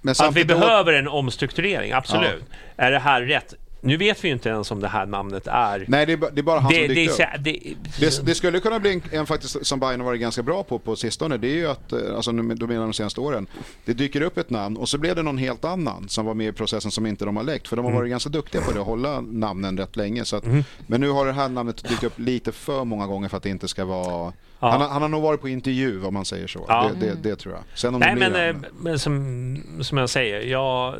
Men 0.00 0.14
att 0.18 0.36
vi 0.36 0.44
behöver 0.44 0.92
en 0.92 1.08
omstrukturering, 1.08 1.92
absolut. 1.92 2.44
Är 2.76 2.90
det 2.90 2.98
här 2.98 3.22
rätt? 3.22 3.54
Nu 3.86 3.96
vet 3.96 4.24
vi 4.24 4.28
ju 4.28 4.34
inte 4.34 4.48
ens 4.48 4.70
om 4.70 4.80
det 4.80 4.88
här 4.88 5.06
namnet 5.06 5.46
är... 5.46 5.84
Nej 5.88 6.06
det 6.06 6.12
är, 6.12 6.16
det 6.32 6.40
är 6.40 6.42
bara 6.42 6.60
han 6.60 6.72
det, 6.72 6.78
som 6.78 6.88
det, 6.88 6.94
dykt 6.94 7.20
är 7.20 7.24
upp. 7.24 7.44
det, 7.44 7.60
Det, 8.00 8.26
det 8.26 8.34
skulle 8.34 8.60
kunna 8.60 8.78
bli 8.80 8.92
en, 8.92 9.02
en 9.18 9.26
faktiskt 9.26 9.66
som 9.66 9.80
Bayern 9.80 10.00
har 10.00 10.06
varit 10.06 10.20
ganska 10.20 10.42
bra 10.42 10.62
på 10.62 10.78
på 10.78 10.96
sistone. 10.96 11.36
Det 11.36 11.48
är 11.48 11.54
ju 11.54 11.66
att, 11.66 11.92
eh, 11.92 11.98
alltså 12.16 12.32
då 12.32 12.66
menar 12.66 12.80
de 12.82 12.92
senaste 12.92 13.20
åren. 13.20 13.46
Det 13.84 13.92
dyker 13.92 14.20
upp 14.20 14.38
ett 14.38 14.50
namn 14.50 14.76
och 14.76 14.88
så 14.88 14.98
blev 14.98 15.16
det 15.16 15.22
någon 15.22 15.38
helt 15.38 15.64
annan 15.64 16.08
som 16.08 16.26
var 16.26 16.34
med 16.34 16.48
i 16.48 16.52
processen 16.52 16.90
som 16.90 17.06
inte 17.06 17.24
de 17.24 17.36
har 17.36 17.44
läckt. 17.44 17.68
För 17.68 17.76
de 17.76 17.84
har 17.84 17.90
Mm. 17.92 18.00
varit 18.00 18.10
ganska 18.10 18.30
duktiga 18.30 18.60
på 18.62 18.72
det, 18.72 18.80
att 18.80 18.86
hålla 18.86 19.20
namnen 19.20 19.78
rätt 19.78 19.96
länge. 19.96 20.24
Så 20.24 20.36
att, 20.36 20.44
Men 20.86 21.00
nu 21.00 21.10
har 21.10 21.26
det 21.26 21.32
här 21.32 21.48
namnet 21.48 21.88
dykt 21.88 22.04
upp 22.04 22.18
lite 22.18 22.52
för 22.52 22.84
många 22.84 23.06
gånger 23.06 23.28
för 23.28 23.36
att 23.36 23.42
det 23.42 23.50
inte 23.50 23.68
ska 23.68 23.84
vara... 23.84 24.32
Ja. 24.60 24.70
Han, 24.70 24.80
har- 24.80 24.88
han 24.88 25.02
har 25.02 25.08
nog 25.08 25.22
varit 25.22 25.40
på 25.40 25.48
intervju 25.48 26.04
om 26.04 26.14
man 26.14 26.24
säger 26.24 26.46
så. 26.46 26.64
Ja. 26.68 26.90
Det, 27.00 27.06
det, 27.06 27.28
det 27.30 27.36
tror 27.36 27.54
jag. 27.54 27.62
Sen 27.74 27.94
om 27.94 28.00
Nej 28.00 28.10
det 28.10 28.16
blir 28.16 28.30
men, 28.30 28.54
han- 28.54 28.64
eh, 28.64 28.70
men 28.80 28.98
som, 28.98 29.62
som 29.80 29.98
jag 29.98 30.10
säger, 30.10 30.40
jag, 30.40 30.94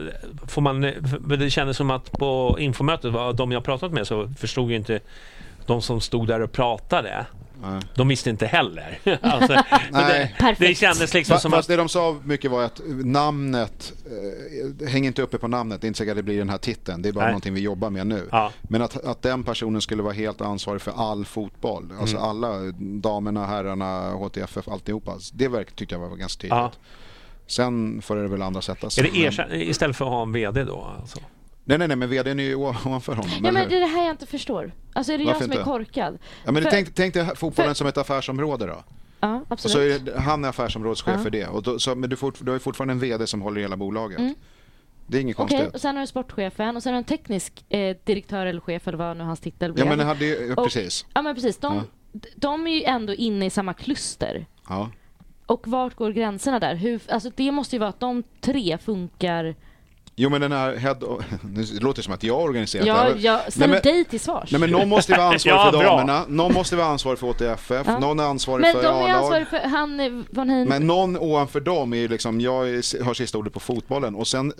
får 0.48 0.62
man, 0.62 0.80
det 1.38 1.50
kändes 1.50 1.76
som 1.76 1.90
att 1.90 2.12
på 2.12 2.56
infomötet, 2.76 3.12
var 3.12 3.32
de 3.32 3.52
jag 3.52 3.64
pratat 3.64 3.92
med 3.92 4.06
så 4.06 4.28
förstod 4.38 4.70
ju 4.70 4.76
inte 4.76 5.00
de 5.66 5.82
som 5.82 6.00
stod 6.00 6.26
där 6.26 6.40
och 6.40 6.52
pratade. 6.52 7.26
Nej. 7.62 7.80
De 7.94 8.08
visste 8.08 8.30
inte 8.30 8.46
heller. 8.46 8.98
alltså, 9.22 9.52
det, 9.92 10.56
det 10.58 10.74
kändes 10.74 11.14
liksom 11.14 11.38
som 11.38 11.54
att... 11.54 11.66
det 11.68 11.76
de 11.76 11.88
sa 11.88 12.16
mycket 12.24 12.50
var 12.50 12.62
att 12.64 12.80
namnet, 13.04 13.92
eh, 14.80 14.88
häng 14.88 15.06
inte 15.06 15.22
uppe 15.22 15.38
på 15.38 15.48
namnet, 15.48 15.80
det 15.80 15.84
är 15.84 15.88
inte 15.88 15.98
säkert 15.98 16.10
att 16.10 16.16
det 16.16 16.22
blir 16.22 16.38
den 16.38 16.48
här 16.48 16.58
titeln, 16.58 17.02
det 17.02 17.08
är 17.08 17.12
bara 17.12 17.24
Nej. 17.24 17.32
någonting 17.32 17.54
vi 17.54 17.60
jobbar 17.60 17.90
med 17.90 18.06
nu. 18.06 18.28
Ja. 18.32 18.52
Men 18.62 18.82
att, 18.82 19.04
att 19.04 19.22
den 19.22 19.44
personen 19.44 19.80
skulle 19.80 20.02
vara 20.02 20.12
helt 20.12 20.40
ansvarig 20.40 20.82
för 20.82 20.92
all 20.96 21.24
fotboll, 21.24 21.92
alltså 22.00 22.16
Mm. 22.16 22.28
alla 22.28 22.72
damerna, 23.00 23.46
herrarna, 23.46 24.10
HTFF, 24.10 24.68
alltihopa. 24.68 25.12
Det 25.32 25.48
verk, 25.48 25.76
tyckte 25.76 25.94
jag 25.94 26.00
var 26.00 26.16
ganska 26.16 26.40
tydligt. 26.40 26.56
Ja. 26.58 26.72
Sen 27.46 28.02
får 28.02 28.16
det 28.16 28.28
väl 28.28 28.42
andra 28.42 28.62
sätta 28.62 28.86
Är 28.86 28.90
sig. 28.90 29.10
det 29.12 29.26
ersätt, 29.26 29.48
istället 29.52 29.96
för 29.96 30.04
att 30.04 30.10
ha 30.10 30.22
en 30.22 30.32
VD 30.32 30.64
då? 30.64 30.90
Alltså. 31.00 31.18
Nej, 31.68 31.78
nej, 31.78 31.88
nej, 31.88 31.97
men 31.97 32.09
vdn 32.10 32.40
är 32.40 32.44
ju 32.44 32.55
ovanför 32.55 33.14
honom. 33.14 33.30
Ja, 33.44 33.52
men 33.52 33.68
det 33.68 33.76
är 33.76 33.80
det 33.80 33.86
här 33.86 34.02
jag 34.05 34.10
inte 34.12 34.26
förstår. 34.26 34.72
Alltså 34.93 35.12
är 35.12 35.18
det 35.18 35.24
Varför 35.24 35.40
jag 35.40 35.44
som 35.44 35.52
är 35.52 35.56
inte? 35.56 35.64
korkad? 35.70 36.18
ja, 36.44 36.52
men 36.52 36.62
för- 36.62 36.70
tänk, 36.70 36.94
tänk 36.94 37.14
dig 37.14 37.26
fotbollen 37.36 37.70
för- 37.70 37.74
som 37.74 37.86
ett 37.86 37.98
affärsområde 37.98 38.66
då. 38.66 38.84
Ja, 39.20 39.34
Och 39.48 39.60
så 39.60 39.68
absolut. 39.68 40.01
är 40.02 40.05
det, 40.12 40.20
han 40.20 40.44
är 40.44 40.48
affärsområdeschef 40.48 41.14
Ja. 41.16 41.22
för 41.22 41.30
det. 41.30 41.47
Och 41.47 41.62
då, 41.62 41.78
så, 41.78 41.94
men 41.94 42.10
du, 42.10 42.16
fort, 42.16 42.38
du 42.40 42.47
har 42.51 42.56
ju 42.56 42.59
fortfarande 42.60 42.93
en 42.93 42.98
vd 43.01 43.26
som 43.26 43.43
håller 43.43 43.60
hela 43.60 43.76
bolaget. 43.76 44.18
Mm. 44.18 44.34
Det 45.06 45.16
är 45.18 45.20
inget 45.22 45.38
Okej, 45.40 45.56
konstigt. 45.59 45.74
och 45.74 45.80
sen 45.80 45.94
har 45.97 46.01
du 46.01 46.06
sportchefen 46.06 46.76
och 46.76 46.82
sen 46.82 46.93
har 46.93 46.94
du 46.94 46.98
en 46.98 47.05
teknisk 47.18 47.64
eh, 47.68 47.97
direktör 48.05 48.47
eller 48.47 48.60
chef 48.60 48.88
eller 48.88 48.98
vad 48.98 49.16
nu 49.16 49.24
hans 49.24 49.40
titel 49.40 49.72
blev. 49.72 49.86
Ja 49.86 49.97
men 49.97 50.06
hade 50.06 50.24
ju, 50.24 50.34
ja, 50.47 50.55
Och- 50.62 50.64
precis. 50.64 51.06
Ja 51.14 51.22
men 51.22 51.34
precis, 51.34 51.56
de, 51.59 51.74
Ja. 52.12 52.20
de 52.36 52.66
är 52.66 52.70
ju 52.70 52.82
ändå 52.82 53.14
inne 53.14 53.47
i 53.47 53.51
samma 53.51 53.74
kluster. 53.74 54.47
Ja. 54.68 54.90
Och 55.47 55.68
vart 55.68 55.94
går 55.94 56.10
gränserna 56.10 56.59
där? 56.60 56.74
Hur, 56.74 57.01
alltså 57.09 57.30
det 57.36 57.51
måste 57.52 57.76
ju 57.76 57.80
vara 57.80 57.90
att 57.90 58.01
de 58.01 58.22
tre 58.40 58.78
funkar... 58.78 59.55
Jo 60.18 60.30
men 60.30 60.40
den 60.40 60.52
här 60.52 60.76
head 60.76 60.94
of, 61.01 61.24
det 61.43 61.82
låter 61.82 62.02
som 62.02 62.14
att 62.14 62.22
jag 62.22 62.34
har 62.34 62.43
organiserat 62.43 62.84
det 62.84 62.88
Ja, 62.88 63.09
jag 63.16 63.52
ställer 63.52 63.66
Nej, 63.68 63.80
men- 63.84 63.93
dig 63.94 64.05
till 64.05 64.20
svars. 64.20 64.52
Nej 64.52 64.60
men 64.60 64.70
någon 64.70 64.88
måste 64.88 65.12
ju 65.12 65.18
vara 65.18 65.28
ansvarig 65.28 65.59
Ja, 65.59 65.70
för 65.72 65.78
bra. 65.78 65.88
damerna, 65.97 66.24
någon 66.28 66.52
måste 66.55 66.76
vara 66.76 66.86
ansvarig 66.86 67.18
för 67.18 67.26
OTFF, 67.26 67.70
Ja. 67.86 67.98
någon 67.98 68.20
är 68.20 68.24
ansvarig 68.24 68.62
Men 68.62 68.72
för 68.72 68.82
de 68.82 68.88
är 68.88 68.93
A-lag. 69.02 69.10
ansvariga 69.10 69.47
för 69.47 69.59
han 69.68 70.01
eh, 70.01 70.12
von 70.30 70.51
Hein... 70.51 70.68
Men 70.68 70.86
någon 70.86 71.16
ovanför 71.16 71.60
dem 71.60 71.93
är 71.93 71.97
ju 71.97 72.09
liksom, 72.09 72.40
jag 72.40 72.52
har 73.05 73.14
sista 73.14 73.38
ordet 73.38 73.52
på 73.52 73.60
fotbollen 73.60 74.14
och 74.14 74.26
sen 74.28 74.52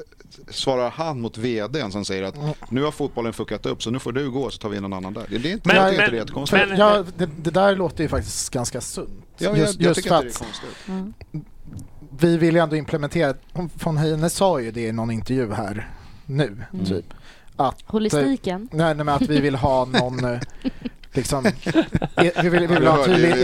svarar 0.51 0.91
han 0.91 1.21
mot 1.21 1.39
VDn 1.39 1.91
som 1.93 2.05
säger 2.05 2.23
att 2.23 2.35
nu 2.71 2.83
har 2.83 2.91
fotbollen 2.91 3.33
fuckat 3.33 3.67
upp 3.67 3.83
så 3.83 3.91
nu 3.91 3.99
får 3.99 4.13
du 4.13 4.31
gå 4.31 4.51
så 4.51 4.59
tar 4.59 4.69
vi 4.69 4.77
in 4.77 4.83
någon 4.83 4.93
annan 4.93 5.15
där. 5.15 5.27
Det, 5.31 5.39
det 5.39 5.49
är 5.49 5.53
inte, 5.53 5.69
Men- 5.69 5.77
jag 5.77 5.85
tycker 5.91 5.97
men- 5.97 6.05
inte 6.05 6.11
det 6.17 6.21
jättekonstigt. 6.21 6.69
men- 6.69 6.79
Ja, 6.79 7.05
det, 7.17 7.27
det 7.43 7.51
där 7.51 7.77
låter 7.77 8.03
ju 8.03 8.09
faktiskt 8.09 8.51
ganska 8.51 8.81
sunt. 8.81 9.09
Ja, 9.39 9.49
jag, 9.49 9.59
just 9.59 9.81
jag 9.81 9.89
just 9.89 9.97
tycker 10.03 10.09
för 10.09 10.17
inte 10.27 10.39
det 10.41 10.45
är 10.45 10.49
att 10.51 10.61
konstigt. 11.33 11.47
Vi 12.21 12.37
vill 12.37 12.55
ju 12.55 12.61
ändå 12.61 12.77
implementera, 12.77 13.35
von 13.75 13.97
Heine 13.97 14.31
sa 14.31 14.61
ju 14.61 14.71
det 14.71 14.81
i 14.81 14.93
någon 14.93 15.11
intervju 15.11 15.53
här 15.53 15.91
nu, 16.27 16.65
Mm. 16.73 16.87
typ. 16.87 17.15
Att, 17.57 17.83
Holistiken. 17.87 18.69
nej, 18.73 18.95
nej, 18.95 19.05
men 19.05 19.09
att 19.09 19.23
vi 19.23 19.41
vill 19.41 19.55
ha 19.55 19.85
någon, 19.85 20.25
eh, 20.25 20.41
liksom, 21.13 21.45
vi 22.43 22.49
vill, 22.49 22.61
vi 22.61 22.67
vill, 22.67 22.87
ha, 22.87 23.05
tydlig, 23.05 23.35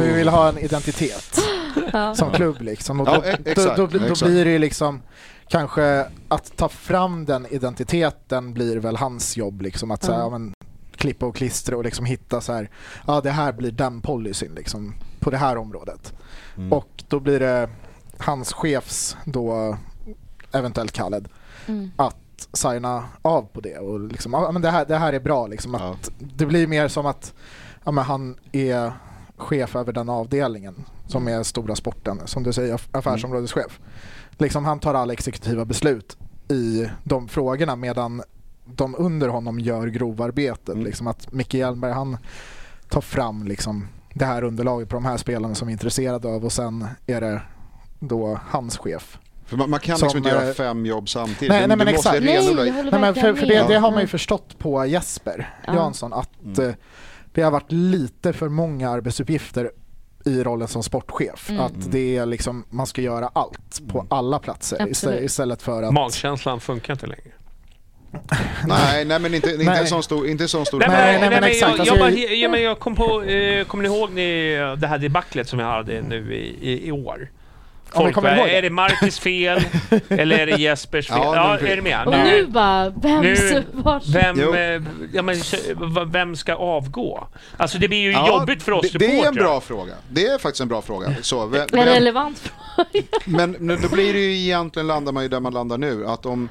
vi. 0.00 0.12
vill 0.12 0.28
ha 0.28 0.48
en 0.48 0.58
identitet 0.58 1.38
Ja. 1.92 2.14
som 2.14 2.30
klubb 2.30 2.62
liksom. 2.62 3.00
Och 3.00 3.08
Ja, 3.08 3.14
då, 3.14 3.20
då, 3.20 3.50
exakt, 3.50 3.76
då, 3.76 3.86
då, 3.86 4.26
blir 4.26 4.44
det 4.44 4.50
ju 4.50 4.58
liksom 4.58 5.02
kanske 5.48 6.06
att 6.28 6.56
ta 6.56 6.68
fram 6.68 7.24
den 7.24 7.46
identiteten 7.50 8.54
blir 8.54 8.76
väl 8.76 8.96
hans 8.96 9.36
jobb 9.36 9.62
liksom 9.62 9.90
att 9.90 10.02
så 10.02 10.12
här, 10.12 10.18
ja, 10.20 10.30
men, 10.30 10.52
klippa 10.96 11.26
och 11.26 11.36
klistra 11.36 11.76
och 11.76 11.84
liksom 11.84 12.04
hitta 12.04 12.40
så 12.40 12.52
här, 12.52 12.70
ja 13.06 13.20
det 13.20 13.30
här 13.30 13.52
blir 13.52 13.70
den 13.70 14.00
policyn 14.00 14.54
liksom 14.54 14.94
på 15.20 15.30
det 15.30 15.36
här 15.36 15.56
området. 15.56 16.12
Mm. 16.56 16.72
Och 16.72 17.04
då 17.08 17.20
blir 17.20 17.40
det 17.40 17.68
hans 18.20 18.52
chefs 18.52 19.16
då 19.24 19.76
eventuellt 20.52 20.92
Khaled 20.92 21.28
Mm. 21.66 21.90
att 21.96 22.16
signa 22.52 23.04
av 23.22 23.42
på 23.42 23.60
det 23.60 23.78
och 23.78 24.00
liksom, 24.00 24.32
ja 24.32 24.52
men 24.52 24.62
det 24.62 24.70
här, 24.70 24.84
det 24.86 24.96
här 24.96 25.12
är 25.12 25.20
bra 25.20 25.46
liksom 25.46 25.74
Ja. 25.74 25.92
att 25.92 26.10
det 26.18 26.46
blir 26.46 26.66
mer 26.66 26.88
som 26.88 27.06
att 27.06 27.34
ja, 27.84 27.90
men 27.90 28.04
han 28.04 28.36
är 28.52 28.92
chef 29.36 29.76
över 29.76 29.92
den 29.92 30.08
avdelningen 30.08 30.84
som 31.06 31.28
är 31.28 31.42
stora 31.42 31.76
sporten, 31.76 32.20
som 32.24 32.42
du 32.42 32.52
säger, 32.52 32.74
aff- 32.76 32.88
affärsområdeschef. 32.98 33.80
Liksom 34.38 34.64
han 34.64 34.78
tar 34.80 34.94
alla 34.94 35.12
exekutiva 35.12 35.64
beslut 35.64 36.16
i 36.48 36.86
de 37.04 37.28
frågorna 37.28 37.76
medan 37.76 38.22
de 38.64 38.94
under 38.98 39.28
honom 39.28 39.60
gör 39.60 39.86
grovarbetet. 39.86 40.76
Liksom 40.78 41.06
att 41.06 41.32
Micke 41.32 41.54
Hjelmberg 41.54 41.92
han 41.92 42.16
tar 42.88 43.00
fram 43.00 43.44
liksom 43.44 43.86
det 44.14 44.24
här 44.24 44.44
underlaget 44.44 44.88
på 44.88 44.96
de 44.96 45.04
här 45.04 45.16
spelarna 45.16 45.54
som 45.54 45.68
är 45.68 45.72
intresserade 45.72 46.28
av 46.28 46.44
och 46.44 46.52
sen 46.52 46.86
är 47.06 47.20
det 47.20 47.42
då 48.00 48.40
hans 48.48 48.78
chef. 48.78 49.18
För 49.46 49.56
man, 49.56 49.70
man 49.70 49.80
kan 49.80 49.98
Som, 49.98 50.06
liksom 50.06 50.18
inte 50.18 50.30
göra 50.30 50.48
eh, 50.48 50.54
fem 50.54 50.86
jobb 50.86 51.08
samtidigt. 51.08 51.48
nej, 51.48 51.68
nej, 51.68 51.76
men 51.76 51.86
du 51.86 51.92
måste 51.92 52.08
exakt. 52.08 52.24
Nej, 52.24 52.34
jag 52.74 52.84
Nej, 52.92 53.00
men 53.00 53.14
för, 53.14 53.34
för 53.34 53.46
det, 53.46 53.64
det 53.68 53.78
har 53.78 53.90
man 53.90 54.00
ju 54.00 54.06
förstått 54.06 54.58
på 54.58 54.86
Jesper 54.86 55.50
Ja. 55.66 55.74
Jansson 55.74 56.12
att 56.12 56.30
Mm. 56.44 56.68
eh, 56.68 56.74
det 57.32 57.42
har 57.42 57.50
varit 57.50 57.72
lite 57.72 58.32
för 58.32 58.48
många 58.48 58.90
arbetsuppgifter 58.90 59.70
i 60.24 60.42
rollen 60.42 60.68
som 60.68 60.82
sportchef. 60.82 61.50
Mm. 61.50 61.60
Att 61.62 61.92
det 61.92 62.16
är 62.16 62.26
liksom, 62.26 62.64
man 62.70 62.86
ska 62.86 63.02
göra 63.02 63.30
allt 63.32 63.88
på 63.88 64.06
alla 64.10 64.38
platser 64.38 64.76
Absolut. 64.82 65.20
istället, 65.22 65.62
för 65.62 65.82
att... 65.82 65.94
Magkänslan 65.94 66.60
funkar 66.60 66.92
inte 66.94 67.06
längre. 67.06 67.30
Nej, 68.66 69.04
nej, 69.04 69.18
men 69.18 69.34
inte, 69.34 69.50
inte, 69.50 69.64
Nej. 69.64 69.78
en 69.80 69.86
sån 69.86 70.02
stor, 70.02 70.26
inte 70.28 70.44
en 70.44 70.48
sån 70.48 70.66
stor... 70.66 70.78
Nej, 70.78 70.88
Nej, 70.88 70.98
nej, 71.20 71.20
nej, 71.20 71.40
men 71.40 71.44
exakt, 71.50 71.70
jag, 71.70 71.80
alltså, 71.80 71.94
jag, 71.94 72.50
bara, 72.50 72.58
jag- 72.58 72.60
jag 72.70 72.78
kom 72.78 72.94
på, 72.96 73.22
eh, 73.22 73.64
kommer 73.64 73.88
ni 73.88 73.96
ihåg 73.96 74.10
ni, 74.12 74.56
det 74.78 74.86
här 74.86 74.98
debaclet 74.98 75.48
som 75.48 75.58
vi 75.58 75.64
hade 75.64 76.02
nu 76.02 76.34
i, 76.34 76.70
i, 76.70 76.88
i 76.88 76.92
år? 76.92 77.30
Vi 78.06 78.12
kommer 78.12 78.36
bara, 78.36 78.48
är 78.50 78.62
det 78.62 78.70
Marcus 78.70 79.18
fel 79.18 79.62
eller 80.08 80.38
är 80.38 80.46
det 80.46 80.56
Jespers 80.56 81.08
fel? 81.08 81.18
Ja, 81.20 81.36
Ja, 81.36 81.58
men- 81.62 81.72
är 81.72 81.76
det 81.76 81.82
med? 81.82 82.06
Och 82.06 82.12
nu 82.12 82.46
bara, 82.46 82.88
vems... 82.90 83.40
Nu-. 83.40 83.64
Vem, 84.12 84.54
eh, 84.54 84.82
ja, 85.12 85.22
men, 85.22 85.36
vem 86.12 86.36
ska 86.36 86.54
avgå? 86.54 87.28
Alltså 87.56 87.78
det 87.78 87.88
blir 87.88 87.98
ju 87.98 88.12
Ja, 88.12 88.28
jobbigt 88.28 88.62
för 88.62 88.72
oss 88.72 88.90
det, 88.92 88.98
det 88.98 89.04
är 89.06 89.10
en 89.10 89.20
supportrar. 89.24 89.44
bra 89.44 89.60
fråga. 89.60 89.92
Det 90.10 90.26
är 90.26 90.38
faktiskt 90.38 90.60
en 90.60 90.68
bra 90.68 90.82
fråga. 90.82 91.14
Så, 91.22 91.46
vem, 91.46 91.66
En 91.72 91.84
relevant 91.84 92.38
fråga. 92.38 92.88
men 93.24 93.56
nu- 93.60 93.76
då 93.76 93.88
blir 93.88 94.12
det 94.12 94.18
ju 94.20 94.38
egentligen 94.38 94.86
landar 94.86 95.12
man 95.12 95.22
ju 95.22 95.28
där 95.28 95.40
man 95.40 95.52
landar 95.52 95.78
nu. 95.78 96.06
Att 96.06 96.26
om 96.26 96.48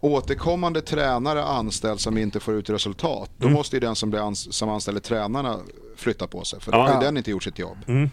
återkommande 0.00 0.80
tränare 0.82 1.44
anställs 1.44 2.02
som 2.02 2.18
inte 2.18 2.40
får 2.40 2.54
ut 2.54 2.70
resultat, 2.70 3.30
då 3.36 3.46
Mm. 3.46 3.54
måste 3.56 3.76
ju 3.76 3.80
den 3.80 3.96
som, 3.96 4.10
blir 4.10 4.20
ans- 4.20 4.52
som 4.52 4.68
anställer 4.68 5.00
tränarna 5.00 5.56
flytta 5.96 6.26
på 6.26 6.44
sig. 6.44 6.60
För 6.60 6.72
då 6.72 6.78
Ja. 6.78 6.82
har 6.82 6.88
ju 6.88 6.94
Ja. 6.94 7.00
den 7.00 7.16
inte 7.16 7.30
gjort 7.30 7.42
sitt 7.44 7.58
jobb. 7.58 7.78
Mm. 7.88 8.10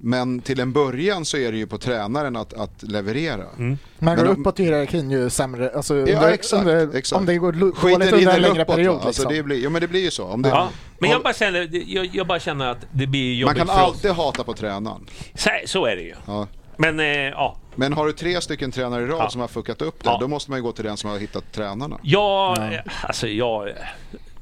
Men 0.00 0.40
till 0.40 0.60
en 0.60 0.72
början 0.72 1.24
så 1.24 1.36
är 1.36 1.52
det 1.52 1.58
ju 1.58 1.66
på 1.66 1.78
tränaren 1.78 2.36
att, 2.36 2.52
att 2.54 2.82
leverera. 2.82 3.44
Mm. 3.58 3.78
Man 3.98 4.16
går 4.16 4.22
Men 4.24 4.32
om- 4.34 4.40
uppåt 4.40 4.60
i 4.60 4.64
hierarkin 4.64 5.10
ju 5.10 5.30
sämre, 5.30 5.70
alltså 5.76 5.94
Ja, 5.94 6.00
under, 6.00 6.28
exakt, 6.32 6.60
under, 6.62 6.96
exakt. 6.96 7.20
om 7.20 7.26
det 7.26 7.36
går 7.38 7.52
dåligt 7.52 8.12
under 8.12 8.34
en 8.34 8.42
längre 8.42 8.62
uppåt. 8.62 8.74
period. 8.76 8.94
alltså, 8.94 9.08
liksom. 9.08 9.32
det 9.34 9.42
blir, 9.42 9.62
ja 9.64 9.70
men 9.70 9.80
det 9.80 9.88
blir 9.88 10.00
ju 10.04 10.10
så. 10.10 10.24
Om 10.24 10.42
det, 10.42 10.48
Ja, 10.48 10.68
men 10.98 11.10
jag 11.10 11.22
bara 11.22 11.32
känner, 11.34 11.68
jag, 11.94 12.08
jag 12.12 12.26
bara 12.26 12.40
känner 12.40 12.66
att 12.70 12.86
det 12.92 13.06
blir 13.06 13.30
man 13.32 13.38
jobbigt 13.38 13.56
kan 13.58 13.66
för 13.66 13.74
alltid 13.84 14.10
hata 14.10 14.44
på 14.44 14.54
tränaren. 14.54 15.06
Så, 15.34 15.50
så 15.66 15.86
är 15.86 15.96
det 15.96 16.02
ju. 16.02 16.14
Ja. 16.26 16.46
Men 16.76 17.00
eh, 17.00 17.06
ja, 17.06 17.56
Men 17.74 17.92
har 17.92 18.06
du 18.06 18.12
tre 18.12 18.40
stycken 18.40 18.70
tränare 18.72 19.02
i 19.02 19.06
rad 19.06 19.18
Ja. 19.20 19.30
som 19.30 19.40
har 19.40 19.48
fuckat 19.48 19.82
upp 19.82 20.04
det, 20.04 20.10
Ja. 20.10 20.18
då 20.20 20.28
måste 20.28 20.50
man 20.50 20.58
ju 20.58 20.62
gå 20.62 20.72
till 20.72 20.84
den 20.84 20.96
som 20.96 21.10
har 21.10 21.18
hittat 21.18 21.52
tränarna. 21.52 21.98
jag, 22.02 22.58
eh, 22.58 22.80
alltså 23.02 23.28
jag, 23.28 23.68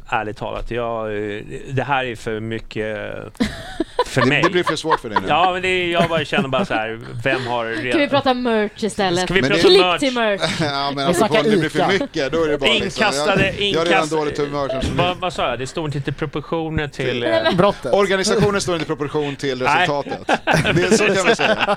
ärligt 0.09 0.37
talat, 0.37 0.71
jag, 0.71 1.07
eh, 1.37 1.43
det 1.71 1.83
här 1.83 2.05
är 2.05 2.17
för 2.17 2.41
mycket 2.41 2.97
för 4.07 4.21
Det, 4.21 4.27
mig. 4.27 4.43
det 4.43 4.51
blir 4.51 4.63
för 4.65 4.77
svårt 4.77 5.01
för 5.01 5.09
dig 5.11 5.19
nu. 5.23 5.29
Ja, 5.29 5.53
men 5.53 5.63
det 5.63 5.69
är, 5.69 5.87
jag 5.93 6.09
bara 6.09 6.25
känner 6.25 6.49
bara 6.49 6.65
så 6.65 6.75
här, 6.75 7.01
vem 7.25 7.47
har 7.47 7.67
redan... 7.67 7.91
Kan 7.93 8.01
vi 8.01 8.09
prata 8.09 8.35
merch 8.35 8.83
istället? 8.85 9.25
Ska 9.25 9.35
vi 9.35 9.41
Men 9.43 9.51
prata 9.51 9.63
det- 9.63 9.69
Klipp 9.69 9.81
merch? 9.85 10.01
till 10.01 10.15
merch. 10.15 10.41
Ja, 10.61 10.93
men 10.95 11.07
alltså, 11.07 11.27
snackar 11.27 11.45
om 11.45 11.51
det 11.51 11.57
blir 11.57 11.69
för 11.69 11.79
Ica. 11.79 11.89
mycket, 12.05 12.33
då 12.33 12.45
är 12.45 12.49
det 12.49 12.59
bara 12.59 12.71
liksom, 12.73 12.85
Inkastade, 13.05 13.45
jag, 13.45 13.61
jag 13.63 13.79
har 13.79 13.85
redan 13.87 14.03
inkast- 14.03 14.11
dåligt 14.17 14.39
humör. 14.39 14.81
Som 14.83 14.97
Vad, 14.97 15.17
vad 15.17 15.33
sa 15.33 15.51
jag? 15.51 15.59
Det 15.59 15.67
står 15.67 15.85
inte 15.97 16.11
i 16.11 16.13
proportioner 16.13 16.89
till... 16.89 17.23
eh, 17.23 17.39
Brottet. 17.57 17.93
Organisationen 17.95 18.61
står 18.61 18.75
inte 18.75 18.85
i 18.85 18.87
proportion 18.87 19.37
till 19.37 19.59
Nej. 19.63 19.77
resultatet. 19.81 20.27
Det 20.75 20.83
är 20.83 20.91
så 20.97 21.05
kan 21.07 21.27
man 21.27 21.37
säga. 21.37 21.77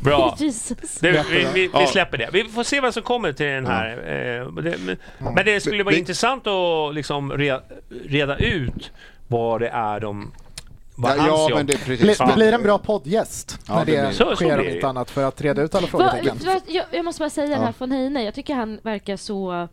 Bra. 0.00 0.36
Jesus. 0.40 0.98
Du, 1.00 1.12
vi, 1.12 1.18
vi, 1.30 1.46
vi 1.54 1.70
Ja. 1.72 1.86
släpper 1.86 2.18
det. 2.18 2.28
Vi 2.32 2.44
får 2.44 2.64
se 2.64 2.80
vad 2.80 2.94
som 2.94 3.02
kommer 3.02 3.32
till 3.32 3.46
den 3.46 3.66
här. 3.66 3.88
eh, 3.90 4.52
det, 4.62 4.74
men, 4.78 4.96
men 5.34 5.44
det 5.44 5.60
skulle 5.60 5.82
vara 5.84 5.92
Vi- 5.92 5.98
intressant 5.98 6.46
att 6.46 6.94
liksom 6.94 7.32
re, 7.32 7.58
reda 8.04 8.36
ut 8.36 8.90
vad 9.32 9.60
det 9.60 9.68
är 9.68 10.00
de... 10.00 10.32
Vad 10.96 11.16
Ja, 11.18 11.26
ja, 11.50 11.56
men 11.56 11.66
det 11.66 11.72
är 11.72 11.84
Bli- 11.86 11.96
precis. 11.98 12.18
Det 12.18 12.32
blir 12.34 12.52
en 12.52 12.62
bra 12.62 12.78
poddgäst 12.78 13.58
Ja, 13.68 13.74
när 13.78 13.84
det 13.84 14.00
det, 14.02 14.12
Så- 14.12 14.36
sker 14.36 14.58
om 14.60 14.68
inte 14.68 14.88
annat 14.88 15.10
för 15.10 15.24
att 15.24 15.40
reda 15.40 15.62
ut 15.62 15.74
alla 15.74 15.86
frågetecken. 15.86 16.38
jag, 16.68 16.84
jag 16.90 17.04
måste 17.04 17.20
bara 17.20 17.30
säga 17.30 17.46
den 17.48 17.58
Ja. 17.58 17.64
här 17.64 17.74
von 17.78 17.92
Heine. 17.92 18.24
Jag 18.24 18.34
tycker 18.34 18.54
han 18.54 18.78
verkar 18.82 19.16
så 19.16 19.68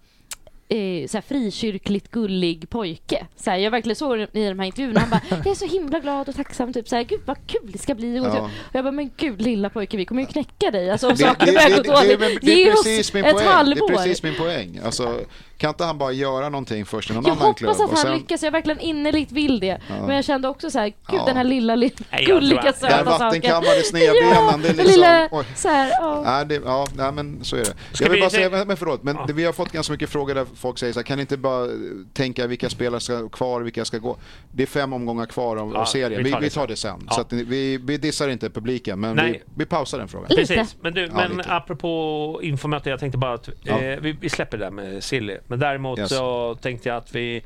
eh, 0.69 1.07
så 1.07 1.21
frikyrkligt 1.21 2.11
gullig 2.11 2.69
pojke. 2.69 3.25
Så 3.35 3.49
jag 3.49 3.71
verkligen 3.71 3.95
såg 3.95 4.19
i 4.19 4.27
de 4.33 4.59
här 4.59 4.65
intervjuerna. 4.65 4.99
Han 4.99 5.09
bara, 5.09 5.21
jag 5.29 5.47
är 5.47 5.55
så 5.55 5.65
himla 5.65 5.99
glad 5.99 6.29
och 6.29 6.35
tacksam. 6.35 6.73
Typ 6.73 6.87
så 6.89 6.95
här, 6.95 7.03
gud 7.03 7.21
vad 7.25 7.37
kul 7.47 7.71
det 7.71 7.77
ska 7.79 7.95
bli. 7.95 8.19
Och, 8.19 8.25
Ja. 8.25 8.31
typ. 8.31 8.41
och 8.43 8.49
jag 8.75 8.83
bara, 8.83 8.91
men 8.91 9.11
gud 9.17 9.41
lilla 9.41 9.69
pojke, 9.69 9.97
vi 9.97 10.05
kommer 10.05 10.21
ju 10.21 10.27
knäcka 10.27 10.71
dig. 10.71 10.89
Alltså, 10.91 11.07
om 11.07 11.13
Det, 11.15 11.23
saker 11.23 11.45
det, 11.45 11.51
börjar 11.51 11.69
det, 11.69 11.75
gå 11.89 12.01
det, 12.01 12.07
det, 12.07 12.15
dåligt. 12.15 12.43
Ge 12.43 12.67
är 12.69 12.73
oss 12.73 12.83
precis 12.83 13.13
min 13.13 13.25
ett 13.25 13.31
poäng. 13.33 13.45
Det 13.45 13.51
halvår. 13.51 13.91
är 13.91 13.95
precis 13.95 14.23
min 14.23 14.35
poäng. 14.35 14.79
Alltså, 14.85 15.19
kan 15.59 15.69
inte 15.69 15.83
han 15.83 15.97
bara 15.97 16.11
göra 16.11 16.49
någonting 16.49 16.85
först 16.85 17.09
i 17.09 17.13
någon 17.13 17.23
Jag 17.25 17.37
annan 17.41 17.53
klubb? 17.53 17.69
hoppas 17.69 17.81
att 17.83 17.89
han 17.89 17.97
sen- 17.97 18.13
lyckas, 18.17 18.43
jag 18.43 18.51
verkligen 18.51 18.79
innerligt 18.79 19.31
vill 19.31 19.59
det. 19.59 19.81
Men 20.07 20.15
jag 20.15 20.25
kände 20.25 20.47
också 20.47 20.71
så 20.71 20.79
här, 20.79 20.85
gud 20.87 20.95
Ja. 21.11 21.25
den 21.25 21.37
här 21.37 21.43
lilla, 21.43 21.75
lilla 21.75 21.93
jag 22.11 22.25
gulliga 22.25 22.61
söta 22.73 22.89
saken. 22.89 23.05
vattenkammade 23.05 23.83
snedbenen, 23.83 24.33
Ja, 24.33 24.57
det 24.61 24.67
är 24.69 24.73
liksom... 24.73 24.85
lilla, 24.91 25.27
Oj. 25.31 25.45
så 25.55 25.67
här, 25.67 25.89
ja. 25.89 26.21
Nej, 26.25 26.45
det, 26.45 26.55
ja, 26.65 26.87
nej, 26.95 27.11
men 27.11 27.43
så 27.43 27.55
är 27.55 27.59
det. 27.59 27.73
Ska 27.91 28.03
jag 28.03 28.09
vill 28.11 28.17
vi 28.17 28.21
bara 28.21 28.29
säga, 28.29 28.49
men, 28.49 28.67
men 28.67 28.77
förlåt, 28.77 29.03
men 29.03 29.15
Ja. 29.15 29.23
det, 29.27 29.33
vi 29.33 29.45
har 29.45 29.53
fått 29.53 29.71
ganska 29.71 29.93
mycket 29.93 30.09
frågor 30.09 30.35
där 30.35 30.45
folk 30.55 30.77
säger 30.77 30.93
så 30.93 30.99
här, 30.99 31.03
kan 31.05 31.17
ni 31.17 31.21
inte 31.21 31.37
bara 31.37 31.67
tänka 32.13 32.47
vilka 32.47 32.69
spelare 32.69 32.99
ska 33.01 33.29
kvar, 33.29 33.61
vilka 33.61 33.85
ska 33.85 33.97
gå? 33.97 34.17
Det 34.51 34.63
är 34.63 34.67
fem 34.67 34.93
omgångar 34.93 35.25
kvar 35.25 35.57
av, 35.57 35.71
Ja, 35.73 35.79
av 35.81 35.85
serien, 35.85 36.23
vi 36.23 36.23
vi, 36.23 36.31
tar 36.31 36.39
det 36.39 36.45
vi 36.45 36.49
tar 36.49 36.61
sen. 36.61 36.67
det 36.69 36.75
sen. 36.75 37.03
Ja. 37.07 37.13
Så 37.15 37.21
att 37.21 37.33
vi, 37.33 37.77
vi 37.77 37.97
dissar 37.97 38.29
inte 38.29 38.49
publiken, 38.49 38.99
men 38.99 39.15
Nej. 39.15 39.31
vi, 39.31 39.41
vi 39.55 39.65
pausar 39.65 39.97
den 39.97 40.07
frågan. 40.07 40.27
Precis, 40.35 40.75
men 40.81 40.93
du, 40.93 41.01
Ja, 41.05 41.27
men 41.29 41.41
apropå 41.47 42.39
infomöte, 42.43 42.89
jag 42.89 42.99
tänkte 42.99 43.17
bara 43.17 43.33
att 43.33 43.49
Ja. 43.63 43.79
eh, 43.81 43.99
vi, 43.99 44.11
vi 44.21 44.29
släpper 44.29 44.57
det 44.57 44.63
där 44.65 44.71
med 44.71 45.03
Silly. 45.03 45.37
Men 45.49 45.59
däremot 45.59 45.99
Yes. 45.99 46.09
så 46.09 46.55
tänkte 46.61 46.89
jag 46.89 46.97
att 46.97 47.15
vi, 47.15 47.43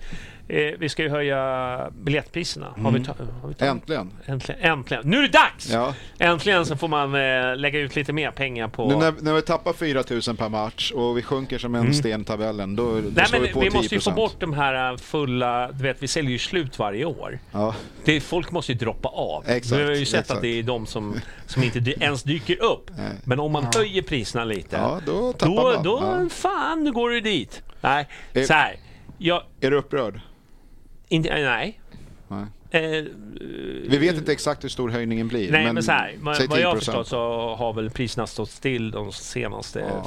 eh, 0.48 0.58
vi 0.80 0.90
ska 0.90 1.04
ju 1.04 1.10
höja 1.10 1.90
biljettpriserna. 1.92 2.74
Har 2.84 2.92
vi 2.92 3.04
ta, 3.06 3.14
har 3.42 3.48
vi 3.60 3.66
Äntligen. 3.68 4.12
Äntligen, 4.26 4.62
äntligen. 4.62 5.04
Nu 5.10 5.18
är 5.18 5.22
det 5.22 5.28
dags! 5.28 5.70
Ja. 5.72 5.94
Äntligen 6.20 6.66
så 6.66 6.76
får 6.78 6.88
man 6.88 7.16
eh, 7.16 7.56
lägga 7.58 7.80
ut 7.80 7.96
lite 7.96 8.14
mer 8.14 8.32
pengar 8.32 8.68
på... 8.68 8.88
Nu 8.90 8.96
när, 8.96 9.14
när 9.20 9.34
vi 9.34 9.42
tappar 9.42 9.74
4 9.74 10.04
000 10.28 10.38
per 10.38 10.50
match 10.50 10.92
och 10.92 11.18
vi 11.18 11.22
sjunker 11.22 11.58
som 11.58 11.76
en 11.76 11.94
sten 11.94 12.22
i 12.22 12.24
tabellen, 12.24 12.76
då, 12.76 12.84
då 12.84 12.98
Mm. 12.98 13.14
Nej 13.16 13.26
men 13.32 13.42
vi 13.42 13.54
på 13.54 13.60
vi 13.60 13.70
10 13.70 13.78
måste 13.78 13.96
ju 13.96 14.02
få 14.02 14.12
bort 14.12 14.36
de 14.40 14.54
här 14.54 14.92
eh, 14.92 14.98
fulla, 14.98 15.72
du 15.72 15.84
vet 15.84 16.04
vi 16.04 16.08
säljer 16.08 16.32
ju 16.32 16.40
slut 16.40 16.80
varje 16.80 17.06
år. 17.06 17.40
Ja. 17.52 17.76
Det, 18.06 18.20
folk 18.22 18.52
måste 18.52 18.72
ju 18.72 18.78
droppa 18.78 19.10
av. 19.10 19.44
Exakt, 19.48 19.80
vi 19.82 19.84
har 19.86 19.92
ju 19.92 20.06
sett 20.06 20.20
exakt. 20.20 20.36
att 20.38 20.42
det 20.42 20.60
är 20.60 20.64
de 20.64 20.86
som, 20.86 21.20
som 21.46 21.64
inte 21.64 21.80
dy- 21.80 21.96
ens 22.04 22.24
dyker 22.24 22.64
upp. 22.64 22.92
Nej. 22.98 23.12
Men 23.24 23.40
om 23.40 23.52
man 23.52 23.66
höjer 23.76 24.02
priserna 24.02 24.44
lite, 24.46 24.76
ja, 24.76 25.00
då 25.06 25.34
tappar 25.34 25.56
då, 25.56 25.64
man. 25.74 25.84
då 25.84 26.00
Ja. 26.24 26.30
fan, 26.30 26.84
nu 26.84 26.92
går 26.92 27.10
du 27.10 27.22
dit. 27.22 27.64
Nej, 27.84 28.08
Eh. 28.34 28.44
så 28.44 28.54
här. 28.54 28.76
Jag, 29.18 29.44
Är 29.62 29.72
du 29.72 29.78
upprörd? 29.78 30.20
inte, 31.08 31.30
eh, 31.30 31.44
nej. 31.46 31.80
Nej. 32.28 32.46
Eh, 32.72 33.04
Vi 33.90 33.98
vet 33.98 34.16
inte 34.16 34.32
exakt 34.32 34.64
hur 34.64 34.70
stor 34.70 34.90
höjningen 34.90 35.28
blir. 35.28 35.52
Nej 35.52 35.74
men, 35.74 35.84
så 35.84 35.92
här, 35.92 36.16
säg 36.38 36.48
vad 36.48 36.60
jag 36.60 36.68
har 36.68 36.76
10%. 36.76 36.78
förstått 36.80 37.08
så 37.08 37.56
har 37.56 37.74
väl 37.74 37.90
priserna 37.90 38.28
stått 38.28 38.50
still 38.50 38.92
de 38.92 39.12
senaste 39.12 39.80
Ja. 39.80 40.06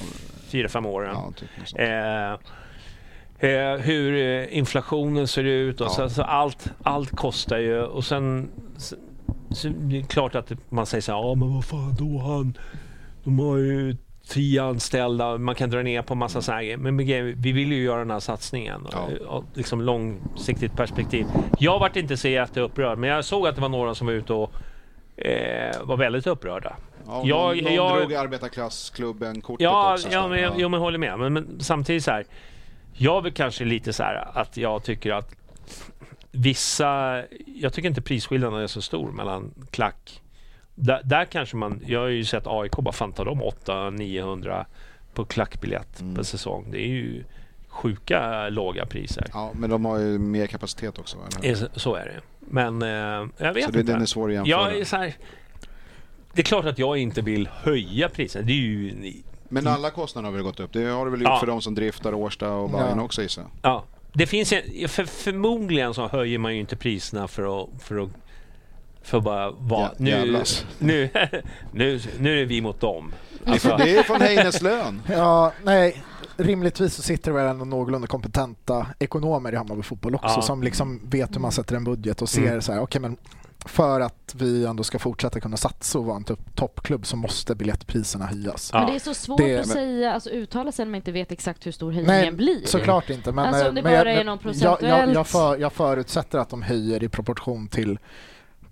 fyra, 0.48 0.68
fem 0.68 0.86
åren. 0.86 1.10
Ja, 1.14 1.32
typ. 1.36 1.78
Eh, 1.78 3.50
eh, 3.50 3.76
hur 3.78 4.14
eh, 4.42 4.58
inflationen 4.58 5.28
ser 5.28 5.44
ut 5.44 5.80
och 5.80 5.86
Ja. 5.86 5.90
så, 5.90 6.08
så 6.10 6.22
allt, 6.22 6.70
allt 6.82 7.10
kostar 7.16 7.58
ju 7.58 7.80
och 7.82 8.04
sen 8.04 8.48
så, 8.76 8.96
så 9.50 9.68
det 9.68 9.98
är 9.98 10.02
klart 10.02 10.34
att 10.34 10.52
man 10.68 10.86
säger 10.86 11.02
så 11.02 11.12
här, 11.12 11.18
ja 11.18 11.34
men 11.34 11.54
vad 11.54 11.64
fan 11.64 11.94
då 11.98 12.18
han, 12.18 12.58
de 13.24 13.38
har 13.38 13.56
ju 13.56 13.96
tio 14.28 14.62
anställda, 14.62 15.38
man 15.38 15.54
kan 15.54 15.70
dra 15.70 15.82
ner 15.82 16.02
på 16.02 16.14
massa 16.14 16.42
så 16.42 16.52
här 16.52 16.62
grejer. 16.62 16.76
Men 16.76 16.96
vi 17.42 17.52
vill 17.52 17.72
ju 17.72 17.82
göra 17.82 17.98
den 17.98 18.10
här 18.10 18.20
satsningen. 18.20 18.86
Ja. 18.92 19.08
Ja. 19.20 19.26
Och, 19.28 19.44
liksom 19.54 19.80
långsiktigt 19.80 20.76
perspektiv. 20.76 21.26
Jag 21.58 21.78
vart 21.78 21.96
inte 21.96 22.16
så 22.16 22.28
jätteupprörd 22.28 22.98
men 22.98 23.10
jag 23.10 23.24
såg 23.24 23.46
att 23.46 23.54
det 23.54 23.60
var 23.60 23.68
några 23.68 23.94
som 23.94 24.06
var 24.06 24.14
ute 24.14 24.32
och 24.32 24.52
eh, 25.16 25.76
var 25.84 25.96
väldigt 25.96 26.26
upprörda. 26.26 26.76
Ja, 27.06 27.22
jag- 27.24 27.62
någon, 27.62 27.74
jag- 27.74 27.98
drog 28.00 28.14
arbetarklassklubben-kortet 28.14 29.64
Ja, 29.64 29.92
också. 29.94 30.08
ja, 30.12 30.28
men, 30.28 30.40
jag, 30.42 30.60
jag 30.60 30.70
men 30.70 30.80
håller 30.80 30.98
med. 30.98 31.18
Men, 31.18 31.32
men 31.32 31.60
samtidigt 31.60 32.04
så 32.04 32.10
här. 32.10 32.24
Jag 32.92 33.22
vill 33.22 33.32
kanske 33.32 33.64
lite 33.64 33.92
så 33.92 34.02
här 34.02 34.28
att 34.34 34.56
jag 34.56 34.82
tycker 34.84 35.12
att 35.12 35.34
vissa... 36.30 37.22
Jag 37.46 37.72
tycker 37.72 37.88
inte 37.88 38.02
prisskillnaden 38.02 38.60
är 38.60 38.66
så 38.66 38.82
stor 38.82 39.12
mellan 39.12 39.54
klack. 39.70 40.20
Där, 40.78 41.00
där 41.04 41.24
kanske 41.24 41.56
man... 41.56 41.80
Jag 41.86 42.00
har 42.00 42.06
ju 42.08 42.24
sett 42.24 42.46
AIK 42.46 42.72
bara 42.76 42.92
fan 42.92 43.12
tar 43.12 43.24
de 43.24 43.42
800-900 43.42 44.64
på 45.14 45.24
klackbiljett 45.24 46.00
Mm. 46.00 46.14
per 46.14 46.22
säsong. 46.22 46.66
Det 46.70 46.78
är 46.78 46.88
ju 46.88 47.24
sjuka 47.68 48.48
låga 48.48 48.86
priser. 48.86 49.26
Ja, 49.32 49.50
men 49.54 49.70
de 49.70 49.84
har 49.84 49.98
ju 49.98 50.18
mer 50.18 50.46
kapacitet 50.46 50.98
också. 50.98 51.16
Eller? 51.42 51.68
Så 51.78 51.94
är 51.94 52.04
det. 52.04 52.20
Men 52.40 52.82
eh, 52.82 52.88
jag 53.38 53.54
vet 53.54 53.64
Så 53.64 53.70
det, 53.70 53.80
inte. 53.80 53.92
den 53.92 54.02
är 54.02 54.06
svår 54.06 54.28
att 54.28 54.34
jämföra. 54.34 54.50
jag 54.72 54.76
är 54.80 54.84
så 54.84 54.96
här, 54.96 55.14
det 56.32 56.40
är 56.40 56.44
klart 56.44 56.64
att 56.64 56.78
jag 56.78 56.96
inte 56.98 57.20
vill 57.22 57.48
höja 57.52 58.08
priserna. 58.08 58.46
Det 58.46 58.52
är 58.52 58.56
ju... 58.56 58.94
ni- 58.94 59.22
Men 59.48 59.66
alla 59.66 59.90
kostnader 59.90 60.26
har 60.28 60.32
väl 60.32 60.42
gått 60.42 60.60
upp? 60.60 60.72
Det 60.72 60.84
har 60.84 61.04
det 61.04 61.10
väl 61.10 61.20
gjort 61.20 61.28
Ja. 61.30 61.38
för 61.40 61.46
de 61.46 61.60
som 61.60 61.74
driftar 61.74 62.14
Årsta 62.14 62.52
och 62.52 62.70
Bayern 62.70 62.98
Ja. 62.98 63.02
också 63.04 63.22
gissar. 63.22 63.44
Ja, 63.62 63.84
det 64.12 64.26
finns 64.26 64.52
en, 64.52 64.88
för, 64.88 65.04
förmodligen 65.04 65.94
så 65.94 66.08
höjer 66.08 66.38
man 66.38 66.54
ju 66.54 66.60
inte 66.60 66.76
priserna 66.76 67.28
för 67.28 67.62
att, 67.62 67.68
för 67.82 68.02
att 68.02 68.08
för 69.06 69.20
bara 69.20 69.50
vara... 69.50 69.82
Ja, 69.82 69.90
nu, 69.98 70.42
nu, 70.78 71.08
nu, 71.72 72.00
nu 72.18 72.40
är 72.42 72.44
vi 72.44 72.60
mot 72.60 72.80
dem. 72.80 73.12
Alltså, 73.46 73.76
Det 73.76 73.96
är 73.96 74.02
från 74.02 74.20
Heines 74.20 74.62
lön. 74.62 75.02
Ja, 75.08 75.52
nej. 75.64 76.02
Rimligtvis 76.36 76.94
så 76.94 77.02
sitter 77.02 77.30
det 77.32 77.38
väl 77.38 77.46
ändå 77.46 77.64
någorlunda 77.64 78.06
kompetenta 78.08 78.86
ekonomer 78.98 79.52
i 79.52 79.56
Hammarby 79.56 79.82
Fotboll 79.82 80.14
också 80.14 80.28
Ja. 80.36 80.42
som 80.42 80.62
liksom 80.62 81.00
vet 81.04 81.34
hur 81.34 81.40
man 81.40 81.52
sätter 81.52 81.76
en 81.76 81.84
budget 81.84 82.22
och 82.22 82.28
ser 82.28 82.46
Mm. 82.48 82.62
så 82.62 82.72
här, 82.72 82.80
okej 82.80 83.00
men 83.00 83.16
för 83.66 84.00
att 84.00 84.34
vi 84.38 84.66
ändå 84.66 84.82
ska 84.82 84.98
fortsätta 84.98 85.40
kunna 85.40 85.56
satsa 85.56 85.98
och 85.98 86.04
vara 86.04 86.16
en 86.16 86.24
topp- 86.24 86.54
toppklubb 86.54 87.06
så 87.06 87.16
måste 87.16 87.54
biljettpriserna 87.54 88.26
höjas. 88.26 88.70
Ja. 88.72 88.78
Men 88.78 88.88
det 88.90 88.94
är 88.94 88.98
så 89.00 89.14
svårt 89.14 89.38
Det- 89.38 89.58
att 89.60 89.66
men- 89.66 89.74
säga, 89.74 90.12
alltså 90.12 90.30
uttala 90.30 90.72
sig 90.72 90.84
när 90.84 90.90
man 90.90 90.96
inte 90.96 91.12
vet 91.12 91.32
exakt 91.32 91.66
hur 91.66 91.72
stor 91.72 91.92
höjningen 91.92 92.20
Nej, 92.22 92.32
blir. 92.32 92.66
såklart 92.66 93.10
inte. 93.10 93.32
Men, 93.32 93.44
Alltså, 93.46 93.62
eh, 93.62 93.68
om 93.68 93.74
det 93.74 93.82
men 93.82 93.92
bara 93.92 94.12
jag, 94.12 94.20
är 94.20 94.24
någon 94.24 94.38
jag, 94.42 94.54
jag, 94.54 94.72
jag, 94.72 94.78
procentuellt. 94.80 95.28
för, 95.28 95.56
jag 95.58 95.72
förutsätter 95.72 96.38
att 96.38 96.48
de 96.50 96.62
höjer 96.62 97.02
i 97.04 97.08
proportion 97.08 97.68
till 97.68 97.98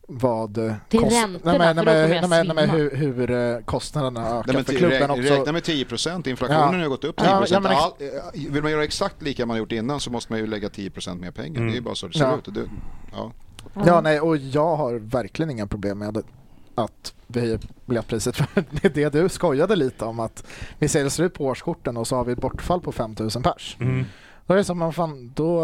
vad... 0.09 0.59
eh, 0.59 0.75
Till 0.89 1.01
kost- 1.01 1.13
räntorna, 1.23 1.59
nej, 1.59 1.75
nej, 1.75 1.85
nej, 1.85 2.21
nej, 2.29 2.45
men 2.45 2.57
svimma. 2.57 2.73
hur, 2.73 2.97
hur 2.97 3.63
kostnaderna 3.63 4.27
ökar 4.27 4.43
Nej, 4.47 4.57
men 4.57 4.65
för 4.65 4.73
klubben 4.75 5.11
också. 5.11 5.23
Räkna 5.23 5.53
med 5.53 5.65
10 5.65 5.85
procent. 5.85 6.27
Inflationen 6.27 6.75
Ja. 6.75 6.81
har 6.85 6.89
gått 6.89 7.05
upp 7.05 7.17
10 7.17 7.27
Ja, 7.31 7.39
procent. 7.39 7.65
ja, 7.65 7.71
men- 7.71 7.79
All, 7.79 7.93
eh, 8.45 8.53
vill 8.53 8.63
man 8.63 8.73
göra 8.73 8.85
exakt 8.85 9.23
lika 9.23 9.47
man 9.47 9.57
gjort 9.59 9.73
innan 9.73 10.01
så 10.01 10.11
måste 10.11 10.33
man 10.33 10.41
ju 10.41 10.47
lägga 10.47 10.69
10 10.69 10.91
procent 10.91 11.21
mer 11.21 11.31
pengar. 11.31 11.57
Mm. 11.57 11.67
Det 11.67 11.73
är 11.73 11.77
ju 11.77 11.81
bara 11.81 11.95
så 11.95 12.07
det 12.07 12.19
ser 12.19 12.25
Ja. 12.25 12.37
ut. 12.39 12.55
Det, 12.55 12.69
ja. 13.13 13.33
Ja, 13.87 14.01
nej, 14.01 14.21
och 14.21 14.37
jag 14.37 14.77
har 14.77 14.95
verkligen 14.95 15.51
inga 15.51 15.67
problem 15.67 15.99
med 15.99 16.23
att 16.75 17.15
vi 17.27 17.41
höjer 17.41 17.61
biljettpriset. 17.87 18.37
För 18.55 18.65
det 18.71 18.85
är 18.97 19.11
det 19.11 19.11
du 19.23 19.29
skojade 19.29 19.77
lite 19.77 20.05
om 20.05 20.21
att 20.21 20.45
vi 20.79 20.89
ser 20.89 21.05
det 21.05 21.11
ser 21.11 21.25
ut 21.25 21.35
på 21.35 21.45
årskorten 21.45 21.97
och 21.97 22.07
så 22.07 22.17
har 22.17 22.25
vi 22.25 22.33
ett 22.33 22.41
bortfall 22.41 22.81
på 22.81 22.93
5000 22.93 23.43
pers. 23.43 23.77
mm. 23.81 24.05
Då 24.47 24.55
är 24.55 24.59
det 24.59 24.65
som 24.65 24.79
man 24.79 24.93
fan, 24.93 25.33
då, 25.35 25.61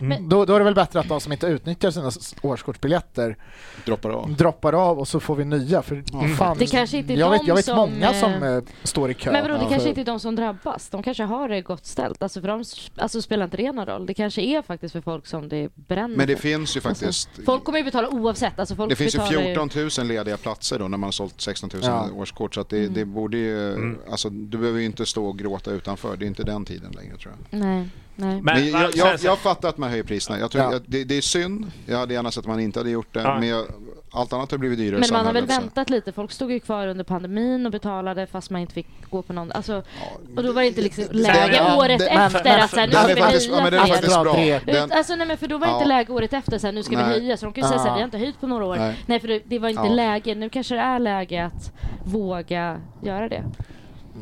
Men- 0.00 0.28
då, 0.28 0.44
då 0.44 0.54
är 0.54 0.58
det 0.58 0.64
väl 0.64 0.74
bättre 0.74 1.00
att 1.00 1.08
de 1.08 1.20
som 1.20 1.32
inte 1.32 1.46
utnyttjar 1.46 1.90
sina 1.90 2.10
årskortsbiljetter 2.42 3.36
Droppar 3.84 4.10
av. 4.10 4.36
droppar 4.36 4.72
av 4.72 4.98
och 4.98 5.08
så 5.08 5.20
får 5.20 5.36
vi 5.36 5.44
nya. 5.44 5.82
För 5.82 6.04
Mm. 6.12 6.34
fan, 6.36 6.56
Det 6.58 6.66
kanske 6.66 6.96
inte 6.98 7.12
är 7.12 7.16
jag, 7.16 7.32
de 7.32 7.38
vet, 7.38 7.46
jag 7.48 7.54
vet 7.54 7.64
som, 7.64 7.76
många 7.76 8.12
som 8.14 8.32
eh, 8.32 8.52
eh, 8.52 8.62
står 8.82 9.10
i 9.10 9.14
kö. 9.14 9.32
Men 9.32 9.42
vadå, 9.42 9.54
det 9.54 9.62
Ja, 9.62 9.68
kanske 9.70 9.88
inte 9.88 10.00
är 10.00 10.04
de 10.04 10.20
som 10.20 10.36
drabbas. 10.36 10.88
De 10.88 11.02
kanske 11.02 11.22
har 11.22 11.48
det 11.48 11.60
gott 11.62 11.86
ställt. 11.86 12.22
Alltså 12.22 12.40
för 12.40 12.48
dem 12.48 12.64
alltså 12.96 13.22
spelar 13.22 13.44
inte 13.44 13.56
det 13.56 13.72
någon 13.72 13.86
roll. 13.86 14.06
Det 14.06 14.14
kanske 14.14 14.42
är 14.42 14.62
faktiskt 14.62 14.92
för 14.92 15.00
folk 15.00 15.26
som 15.26 15.48
det 15.48 15.68
bränner 15.74 16.16
Men 16.16 16.26
det 16.26 16.36
finns 16.36 16.76
ju 16.76 16.80
faktiskt... 16.80 17.28
Folk 17.46 17.64
kommer 17.64 17.78
ju 17.78 17.84
betala 17.84 18.08
oavsett. 18.08 18.58
Alltså 18.58 18.74
folk 18.76 18.90
Det 18.90 18.96
finns 18.96 19.14
ju 19.14 19.18
betalar 19.18 19.42
14 19.54 19.70
000 19.98 20.06
lediga 20.08 20.36
platser 20.36 20.78
då 20.78 20.88
när 20.88 20.98
man 20.98 21.06
har 21.06 21.12
sålt 21.12 21.40
16 21.40 21.70
000 21.74 21.82
Ja. 21.84 22.08
årskort. 22.14 22.54
Så 22.54 22.60
att 22.60 22.68
det, 22.68 22.88
det 22.88 23.04
borde 23.04 23.36
ju... 23.36 23.72
Mm. 23.72 23.98
Alltså, 24.10 24.30
du 24.30 24.58
behöver 24.58 24.78
ju 24.80 24.86
inte 24.86 25.06
stå 25.06 25.26
och 25.26 25.38
gråta 25.38 25.70
utanför. 25.70 26.16
Det 26.16 26.24
är 26.24 26.26
inte 26.26 26.42
den 26.44 26.64
tiden 26.64 26.92
längre 26.92 27.16
tror 27.16 27.34
jag. 27.50 27.60
Nej, 27.60 27.88
nej. 28.16 28.40
Men, 28.42 28.44
Men 28.44 28.70
jag, 28.70 28.96
jag, 28.96 29.18
jag 29.22 29.38
fattar 29.38 29.68
att 29.68 29.78
man 29.78 29.90
höjer 29.90 30.02
priserna. 30.04 30.38
Jag 30.38 30.50
tror, 30.50 30.64
Ja. 30.64 30.76
att 30.76 30.82
det, 30.86 31.04
det 31.04 31.16
är 31.16 31.20
synd. 31.20 31.70
Jag 31.86 31.98
hade 31.98 32.14
gärna 32.14 32.30
sett 32.30 32.38
att 32.40 32.46
man 32.46 32.60
inte 32.60 32.78
hade 32.80 32.90
gjort 32.90 33.14
det. 33.14 33.20
Ja. 33.22 33.38
Men 33.38 33.48
jag, 33.48 33.64
allt 34.10 34.32
annat 34.32 34.50
har 34.50 34.58
blivit 34.58 34.78
dyrare 34.78 35.00
Men 35.00 35.08
man 35.12 35.26
har 35.26 35.32
väl 35.32 35.46
väntat 35.46 35.90
lite. 35.90 36.12
Folk 36.12 36.32
stod 36.32 36.52
ju 36.52 36.60
kvar 36.60 36.86
under 36.86 37.04
pandemin 37.04 37.66
och 37.66 37.72
betalade 37.72 38.26
fast 38.26 38.50
man 38.50 38.60
inte 38.60 38.74
fick 38.74 38.86
gå 39.10 39.22
på 39.22 39.32
någon... 39.32 39.52
Alltså, 39.52 39.72
Ja, 39.72 40.06
och 40.36 40.42
då 40.44 40.52
var 40.52 40.62
det 40.62 40.68
inte 40.68 40.80
liksom 40.80 41.04
läge 41.10 41.48
det- 41.52 41.76
året 41.78 41.98
det- 41.98 42.06
efter 42.08 42.44
men- 42.44 42.60
att 42.60 42.70
så 42.70 42.76
här, 42.80 42.86
nu 42.86 42.92
ska 42.92 43.06
vi 43.06 43.16
faktiskt, 43.20 43.48
ja, 43.48 43.52
höja 43.54 43.62
men 43.64 43.72
den 43.72 43.82
är 43.82 43.86
faktiskt 43.86 44.22
bra. 44.22 44.72
Den, 44.74 44.92
alltså 44.92 45.14
nej 45.16 45.26
men 45.26 45.36
för 45.36 45.46
då 45.48 45.58
var 45.58 45.66
det 45.66 45.72
Ja. 45.72 45.76
inte 45.76 45.88
läge 45.88 46.12
året 46.12 46.32
efter 46.32 46.58
så 46.58 46.66
här, 46.66 46.72
nu 46.74 46.82
ska 46.82 46.96
vi 46.96 47.02
Nej. 47.02 47.10
höja. 47.12 47.36
Så 47.36 47.46
de 47.46 47.52
kan 47.52 47.62
ju 47.64 47.68
säga 47.68 47.78
så 47.80 47.84
här, 47.88 47.94
vi 47.94 48.00
har 48.00 48.04
inte 48.04 48.18
höjt 48.18 48.40
på 48.40 48.46
några 48.46 48.64
år. 48.64 48.76
Nej. 48.76 48.96
Nej, 49.06 49.20
för 49.20 49.28
det, 49.28 49.40
det 49.44 49.58
var 49.58 49.68
inte 49.68 49.82
Ja. 49.82 49.88
läge. 49.92 50.34
Nu 50.34 50.48
kanske 50.48 50.74
det 50.74 50.80
är 50.80 50.98
läge 50.98 51.44
att 51.46 51.72
våga 52.04 52.80
göra 53.02 53.28
det. 53.28 53.44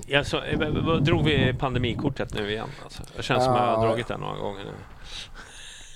Ja, 0.07 0.25
så, 0.25 0.43
eh, 0.43 0.59
vad- 0.59 0.85
vad 0.85 1.05
drog 1.05 1.25
vi 1.25 1.55
pandemikortet 1.59 2.35
nu 2.35 2.51
igen? 2.51 2.69
Alltså, 2.85 3.03
det 3.17 3.23
känns 3.23 3.45
som 3.45 3.55
jag 3.55 3.61
har 3.63 3.73
Ja. 3.73 3.89
dragit 3.89 4.09
det 4.09 4.17
några 4.17 4.37
gånger 4.39 4.65
nu. 4.65 4.71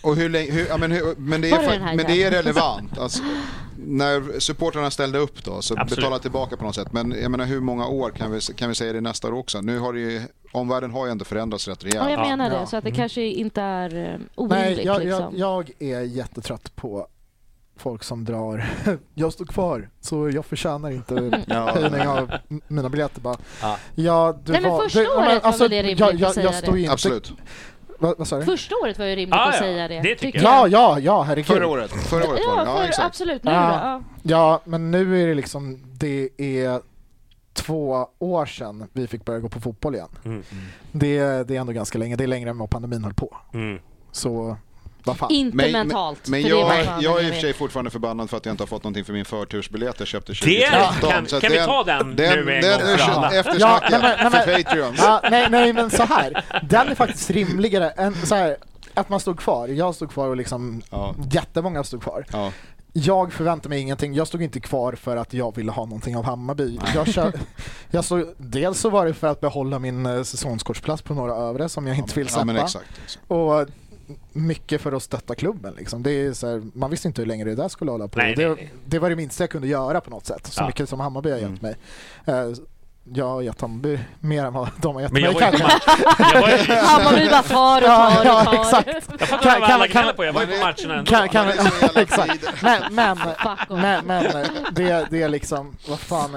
och 0.03 0.17
hur 0.17 0.29
länge, 0.29 0.51
hur, 0.53 0.67
ja, 0.69 0.77
men, 0.77 0.93
hur, 0.93 1.15
men, 1.17 1.41
det 1.41 1.51
är, 1.51 1.97
men 1.97 2.07
det 2.07 2.23
är 2.23 2.31
relevant. 2.31 2.99
Alltså, 2.99 3.23
när 3.77 4.41
supportrarna 4.41 4.91
ställde 4.91 5.19
upp 5.19 5.45
då 5.45 5.63
så 5.63 5.75
Absolut. 5.79 5.97
betala 5.97 6.19
tillbaka 6.19 6.57
på 6.57 6.65
något 6.65 6.75
sätt. 6.75 6.93
Men 6.93 7.15
jag 7.23 7.31
menar 7.31 7.45
hur 7.45 7.61
många 7.61 7.87
år 7.87 8.11
kan 8.11 8.33
vi, 8.33 8.41
kan 8.41 8.69
vi 8.69 8.75
säga 8.75 8.93
det 8.93 9.01
nästa 9.01 9.29
år 9.29 9.33
också? 9.33 9.61
Nu 9.61 9.79
har 9.79 9.93
det 9.93 10.01
ju, 10.01 10.23
omvärlden 10.53 10.91
har 10.91 11.07
ju 11.07 11.13
ändå 11.13 11.25
förändrats 11.25 11.69
rätt 11.69 11.83
Ja, 11.83 11.89
rejält. 11.91 12.11
jag 12.11 12.21
menar 12.29 12.51
Ja. 12.51 12.61
det. 12.61 12.67
Så 12.67 12.77
att 12.77 12.85
det 12.85 12.91
kanske 12.91 13.23
inte 13.23 13.63
är 13.63 13.95
uh, 13.95 14.01
Nej, 14.03 14.19
orimligt 14.35 14.85
jag, 14.85 15.05
liksom. 15.05 15.33
jag, 15.37 15.71
jag 15.79 15.89
är 15.93 16.01
jättetrött 16.03 16.77
på 16.77 17.07
folk 17.79 18.03
som 18.05 18.25
drar 18.25 18.67
jag 19.15 19.33
står 19.33 19.45
kvar 19.45 19.89
så 20.01 20.31
jag 20.31 20.45
förtjänar 20.47 20.91
inte 20.91 21.43
Ja. 21.47 21.71
höjning 21.75 22.09
av 22.09 22.31
mina 22.69 22.89
biljetter 22.89 23.21
bara. 23.21 23.37
Ja. 23.63 23.77
Ja, 23.95 24.39
du 24.45 24.53
Nej, 24.53 24.61
men 24.61 24.71
var, 24.71 24.83
första 24.83 25.01
du, 25.01 25.07
året 25.09 25.43
var 25.45 25.59
väl 25.59 25.71
det 25.71 25.83
rimligt 25.83 26.01
jag, 26.01 26.15
att 26.15 26.21
jag, 26.21 26.35
säga 26.35 26.53
jag 26.65 26.75
det? 26.75 26.81
inte... 26.81 26.93
Absolut. 26.93 27.33
Sa 28.25 28.39
du? 28.39 28.45
Första 28.45 28.75
året 28.83 28.99
var 28.99 29.07
ju 29.07 29.17
rimligt 29.17 29.35
Ah, 29.39 29.45
att 29.49 29.55
ja. 29.55 29.61
säga 29.61 29.89
det. 29.89 30.01
Det 30.01 30.15
tycker 30.15 30.43
Ja, 30.43 30.69
ja, 30.69 30.99
ja, 31.01 31.23
herregud. 31.23 31.47
Förra 31.47 31.67
året. 31.67 31.91
Förra 31.91 32.29
året 32.29 32.41
var 32.47 32.57
Ja, 32.57 32.65
det. 32.65 32.71
Ja, 32.71 32.77
för, 32.77 32.85
exakt. 32.85 33.07
absolut. 33.07 33.45
Nu 33.45 33.51
Ja. 33.51 34.03
då? 34.23 34.31
Ja. 34.31 34.61
Men 34.65 34.91
nu 34.91 35.23
är 35.23 35.27
det 35.27 35.35
liksom, 35.35 35.79
det 35.99 36.29
är 36.39 36.81
två 37.53 38.07
år 38.19 38.47
sedan 38.47 38.89
vi 38.93 39.07
fick 39.07 39.25
börja 39.25 39.41
gå 39.41 39.49
på 39.49 39.61
fotboll 39.61 39.95
igen. 39.95 40.09
Mm. 40.25 40.43
Det, 40.93 41.19
det 41.49 41.57
är 41.57 41.61
ändå 41.61 41.73
ganska 41.73 41.99
länge, 41.99 42.17
det 42.17 42.25
är 42.25 42.29
längre 42.29 42.51
än 42.51 42.59
vad 42.59 42.71
pandemin 42.71 43.05
höll 43.05 43.15
på. 43.15 43.37
Mm. 43.55 43.79
Så. 44.13 44.57
Inte 45.31 45.57
Men- 45.57 45.73
mentalt. 45.73 46.29
Men 46.29 46.43
var 46.43 46.49
jag, 46.51 46.85
fan 46.85 47.03
jag 47.03 47.21
är 47.21 47.27
i 47.27 47.31
och 47.31 47.35
för 47.35 47.41
sig 47.41 47.53
fortfarande 47.53 47.91
förbannad 47.91 48.31
för 48.31 48.37
att 48.37 48.47
jag 48.47 48.53
inte 48.53 48.63
har 48.63 48.67
fått 48.69 48.85
någonting 48.85 49.05
för 49.05 49.13
min 49.13 49.25
förtursbiljett 49.25 49.95
jag 49.99 50.09
köpte 50.09 50.33
Det 50.33 50.39
2013. 50.39 51.11
kan, 51.27 51.41
kan 51.41 51.53
vi 51.53 51.59
ta 51.59 51.85
den, 51.85 52.17
den, 52.17 52.45
nu 52.47 52.55
en 52.55 52.63
den, 52.63 52.81
gång? 53.15 53.25
Eftersnacket 53.33 53.61
Ja, 53.61 53.81
nej, 53.91 54.01
men- 54.03 54.33
nej, 54.33 54.45
för 54.45 54.53
men- 54.53 54.63
Patreons. 54.65 54.99
Ja, 55.03 55.21
nej, 55.31 55.47
nej, 55.51 55.73
men 55.73 55.91
så 55.91 56.03
här. 56.03 56.45
Den 56.63 56.89
är 56.89 56.95
faktiskt 56.95 57.31
rimligare 57.31 57.91
än 57.91 58.15
så 58.27 58.35
här, 58.35 58.57
att 58.95 59.09
man 59.09 59.21
stod 59.21 59.39
kvar. 59.39 59.69
Jag 59.69 59.95
stod 59.95 60.11
kvar 60.11 60.29
och 60.29 60.37
liksom 60.37 60.83
Ja. 60.91 61.15
jättemånga 61.31 61.85
stod 61.85 62.03
kvar. 62.03 62.25
Ja. 62.33 62.53
Jag 62.93 63.33
förväntar 63.33 63.69
mig 63.71 63.81
ingenting. 63.81 64.15
Jag 64.15 64.27
stod 64.27 64.43
inte 64.43 64.61
kvar 64.61 64.93
för 64.93 65.17
att 65.17 65.33
jag 65.35 65.57
ville 65.57 65.73
ha 65.73 65.85
någonting 65.85 66.17
av 66.17 66.25
Hammarby. 66.25 66.79
Jag 66.95 67.09
kör, 67.09 67.33
jag 67.91 68.05
stod, 68.05 68.35
dels 68.39 68.81
så 68.81 68.91
var 68.91 69.07
det 69.07 69.15
för 69.15 69.27
att 69.27 69.41
behålla 69.41 69.79
min 69.79 70.07
eh, 70.07 70.23
säsongskortsplats 70.23 71.03
på 71.03 71.15
några 71.15 71.35
övre 71.35 71.69
som 71.69 71.87
jag 71.87 71.97
inte 71.99 72.15
vill 72.15 72.27
Ja, 72.27 72.31
släppa. 72.33 72.45
men 72.45 72.57
exakt. 72.57 72.85
exakt. 73.05 73.25
Och 73.31 73.67
mycket 74.33 74.81
för 74.81 74.93
att 74.93 75.03
stötta 75.03 75.35
klubben. 75.35 75.75
Liksom. 75.79 76.03
Det 76.03 76.11
är 76.11 76.33
så 76.33 76.47
här, 76.51 76.63
man 76.75 76.91
visste 76.91 77.09
inte 77.09 77.23
hur 77.23 77.27
länge 77.27 77.45
det 77.45 77.55
där 77.55 77.69
skulle 77.69 77.91
hålla 77.91 78.09
på. 78.09 78.19
Nej, 78.19 78.35
det, 78.35 78.47
nej, 78.47 78.55
nej. 78.57 78.73
det 78.85 78.99
var 78.99 79.11
det 79.11 79.17
minsta 79.17 79.43
jag 79.43 79.51
kunde 79.51 79.69
göra 79.69 80.01
på 80.01 80.11
något 80.11 80.27
sätt. 80.27 80.47
Så 80.47 80.63
Ja. 80.63 80.67
mycket 80.67 80.89
som 80.89 81.01
Hammarby 81.01 81.31
har 81.31 81.39
hjälpt 81.39 81.63
Mm. 81.63 81.75
mig. 82.25 82.45
Eh, 82.49 82.55
Jag 83.13 83.29
har 83.29 83.43
gett 83.43 83.61
Hammarby 83.61 83.99
mer 84.21 84.45
än 84.45 84.53
vad 84.53 84.69
de 84.81 84.95
har 84.95 85.03
gett 85.03 85.13
mig 85.13 85.35
kanske. 85.39 85.65
Hammarby 86.75 87.29
bara 87.31 87.43
tar 87.43 87.83
och 87.83 87.89
Ja, 87.89 88.11
tar 88.11 88.21
och 88.21 88.27
ja, 88.27 88.45
tar. 88.45 88.61
exakt. 88.61 88.89
jag 89.21 89.29
fattar 89.29 89.51
Kan- 89.51 89.61
vad 89.61 89.71
alla 89.71 89.89
kan- 89.89 90.15
på. 90.17 90.25
Jag 90.25 90.33
var 90.33 90.41
ju 90.41 90.47
på 90.47 90.53
matcherna 90.53 90.99
ändå. 90.99 91.11
Kan, 91.11 91.29
kan, 91.29 91.49
exakt. 91.95 92.63
Men, 92.63 92.83
men, 92.95 93.19
men, 93.69 94.05
men 94.07 94.25
det, 94.73 95.07
det 95.11 95.23
är 95.23 95.29
liksom, 95.29 95.77
vad 95.89 95.99
fan, 96.01 96.37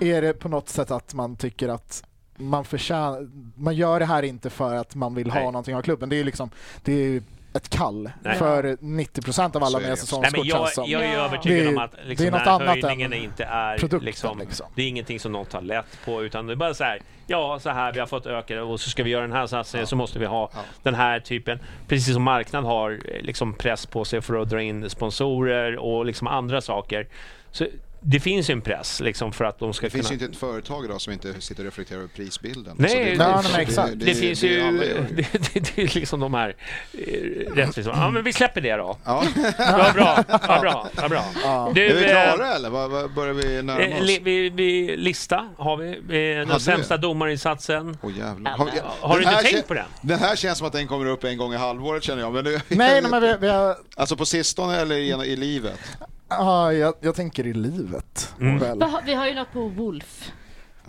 är 0.00 0.22
det 0.22 0.32
på 0.32 0.48
något 0.48 0.68
sätt 0.68 0.90
att 0.90 1.14
man 1.14 1.36
tycker 1.36 1.68
att 1.68 2.02
man 2.36 2.64
förtjänar, 2.64 3.28
man 3.56 3.74
gör 3.76 3.98
det 3.98 4.06
här 4.06 4.22
inte 4.22 4.50
för 4.50 4.74
att 4.74 4.94
man 4.94 5.14
vill 5.14 5.30
ha 5.30 5.34
Nej. 5.34 5.44
någonting 5.46 5.76
av 5.76 5.82
klubben. 5.82 6.08
Det 6.08 6.20
är 6.20 6.24
liksom, 6.24 6.50
det 6.84 6.92
är 6.92 7.22
ett 7.56 7.68
kall 7.68 8.10
Nej. 8.22 8.36
för 8.38 8.64
90% 8.80 9.56
av 9.56 9.64
alla 9.64 9.80
med 9.80 9.98
säsongskort 9.98 10.46
jag, 10.46 10.68
jag 10.86 11.02
är 11.04 11.12
Ja. 11.14 11.24
övertygad 11.24 11.58
Det 11.58 11.64
är- 11.64 11.68
om 11.68 11.78
att 11.78 11.90
liksom, 12.04 12.24
det 12.24 12.28
är 12.28 12.30
den 12.30 12.32
något 12.32 12.48
här 12.48 12.54
annat 12.54 12.82
höjningen 12.84 13.12
än 13.12 13.18
inte 13.18 13.44
är 13.44 13.78
produkten, 13.78 14.04
liksom, 14.06 14.38
liksom. 14.38 14.66
det 14.74 14.82
är 14.82 14.88
ingenting 14.88 15.20
som 15.20 15.32
någon 15.32 15.46
tar 15.46 15.60
lätt 15.60 15.98
på 16.04 16.24
utan 16.24 16.46
det 16.46 16.52
är 16.52 16.56
bara 16.56 16.74
så 16.74 16.84
här, 16.84 17.00
ja 17.26 17.58
så 17.62 17.70
här 17.70 17.92
vi 17.92 18.00
har 18.00 18.06
fått 18.06 18.26
öka 18.26 18.64
och 18.64 18.80
så 18.80 18.90
ska 18.90 19.02
vi 19.02 19.10
göra 19.10 19.22
den 19.22 19.32
här 19.32 19.46
satsningen 19.46 19.86
så 19.86 19.96
måste 19.96 20.18
vi 20.18 20.26
ha 20.26 20.50
Ja. 20.54 20.60
den 20.82 20.94
här 20.94 21.20
typen. 21.20 21.58
Precis 21.88 22.14
som 22.14 22.22
marknaden 22.22 22.66
har 22.70 22.90
eh, 22.90 23.20
liksom 23.22 23.54
press 23.54 23.86
på 23.86 24.04
sig 24.04 24.20
för 24.20 24.36
att 24.42 24.48
dra 24.50 24.62
in 24.62 24.90
sponsorer 24.90 25.76
och 25.78 26.06
liksom 26.06 26.26
andra 26.26 26.60
saker. 26.60 27.06
Så 27.50 27.66
det 28.06 28.20
finns 28.20 28.50
ju 28.50 28.52
en 28.52 28.60
press 28.60 29.00
liksom 29.00 29.32
för 29.32 29.44
att 29.44 29.58
de 29.58 29.74
ska 29.74 29.86
Det 29.86 29.90
finns 29.90 30.06
kunna... 30.08 30.18
ju 30.20 30.24
inte 30.24 30.34
ett 30.36 30.40
företag 30.40 30.84
idag 30.84 31.00
som 31.00 31.12
inte 31.12 31.40
sitter 31.40 31.62
och 31.62 31.64
reflekterar 31.64 31.98
över 31.98 32.08
prisbilden. 32.08 32.74
Nej, 32.78 32.90
Så 32.90 32.96
det- 32.96 33.04
det, 33.04 33.16
Nej, 33.16 33.42
men 33.52 33.60
exakt. 33.60 33.92
Det, 33.96 34.14
finns 34.14 34.42
ju, 34.42 34.58
det, 35.16 35.26
det, 35.32 35.74
det 35.76 35.82
är 35.82 35.94
liksom 35.94 36.20
de 36.20 36.34
här 36.34 36.56
eh, 36.92 37.54
rättvisa. 37.54 37.90
Ja 37.90 38.10
men 38.10 38.24
vi 38.24 38.32
släpper 38.32 38.60
det 38.60 38.76
då. 38.76 38.98
Ja. 39.04 39.24
Ja, 39.58 39.90
bra, 39.94 40.24
ja, 40.28 40.60
bra, 40.60 40.88
ja, 40.96 41.08
bra. 41.08 41.24
Ja. 41.42 41.72
Du, 41.74 41.86
Är 41.86 41.94
vi 41.94 42.04
eh, 42.04 42.10
klara 42.10 42.54
eller? 42.54 42.70
Vad, 42.70 42.90
vad 42.90 43.14
börjar 43.14 43.34
vi 43.34 43.62
närma 43.62 43.80
Eh, 43.80 43.96
oss? 44.00 44.06
li- 44.06 44.20
vi, 44.22 44.50
vi, 44.50 44.96
lista 44.96 45.48
har 45.56 45.76
vi. 45.76 46.00
Den 46.34 46.48
Hade 46.48 46.60
sämsta 46.60 46.96
domarinsatsen. 46.96 47.98
Åh 48.02 48.18
jävlar. 48.18 48.50
Har, 48.50 48.68
Har 49.00 49.18
du 49.18 49.22
inte 49.24 49.42
tänkt 49.42 49.68
på 49.68 49.74
den? 49.74 49.86
Den 50.00 50.18
här 50.18 50.36
känns 50.36 50.58
som 50.58 50.66
att 50.66 50.72
den 50.72 50.86
kommer 50.86 51.06
upp 51.06 51.24
en 51.24 51.36
gång 51.38 51.52
i 51.54 51.56
halvåret 51.56 52.02
känner 52.02 52.22
jag. 52.22 52.32
Men 52.32 52.44
det, 52.44 52.50
Nej, 52.68 53.00
nej, 53.02 53.10
men 53.10 53.22
vi, 53.22 53.36
vi 53.40 53.48
har, 53.48 53.76
Alltså 53.96 54.16
på 54.16 54.26
sistone 54.26 54.76
eller 54.80 54.96
i, 54.96 55.08
i 55.32 55.36
livet? 55.36 55.80
Ja, 56.28 56.72
jag, 56.72 56.94
jag 57.00 57.14
tänker 57.14 57.46
i 57.46 57.52
livet. 57.52 58.34
Mm. 58.40 58.82
Vi 59.06 59.14
har 59.14 59.26
ju 59.26 59.34
något 59.34 59.52
på 59.52 59.68
Wolf. 59.68 60.32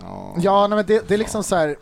Ja, 0.01 0.35
Ja, 0.37 0.67
nej, 0.67 0.75
men 0.75 0.85
det, 0.85 1.07
det 1.07 1.13
är 1.13 1.17
liksom 1.17 1.43
så 1.43 1.55
här, 1.55 1.75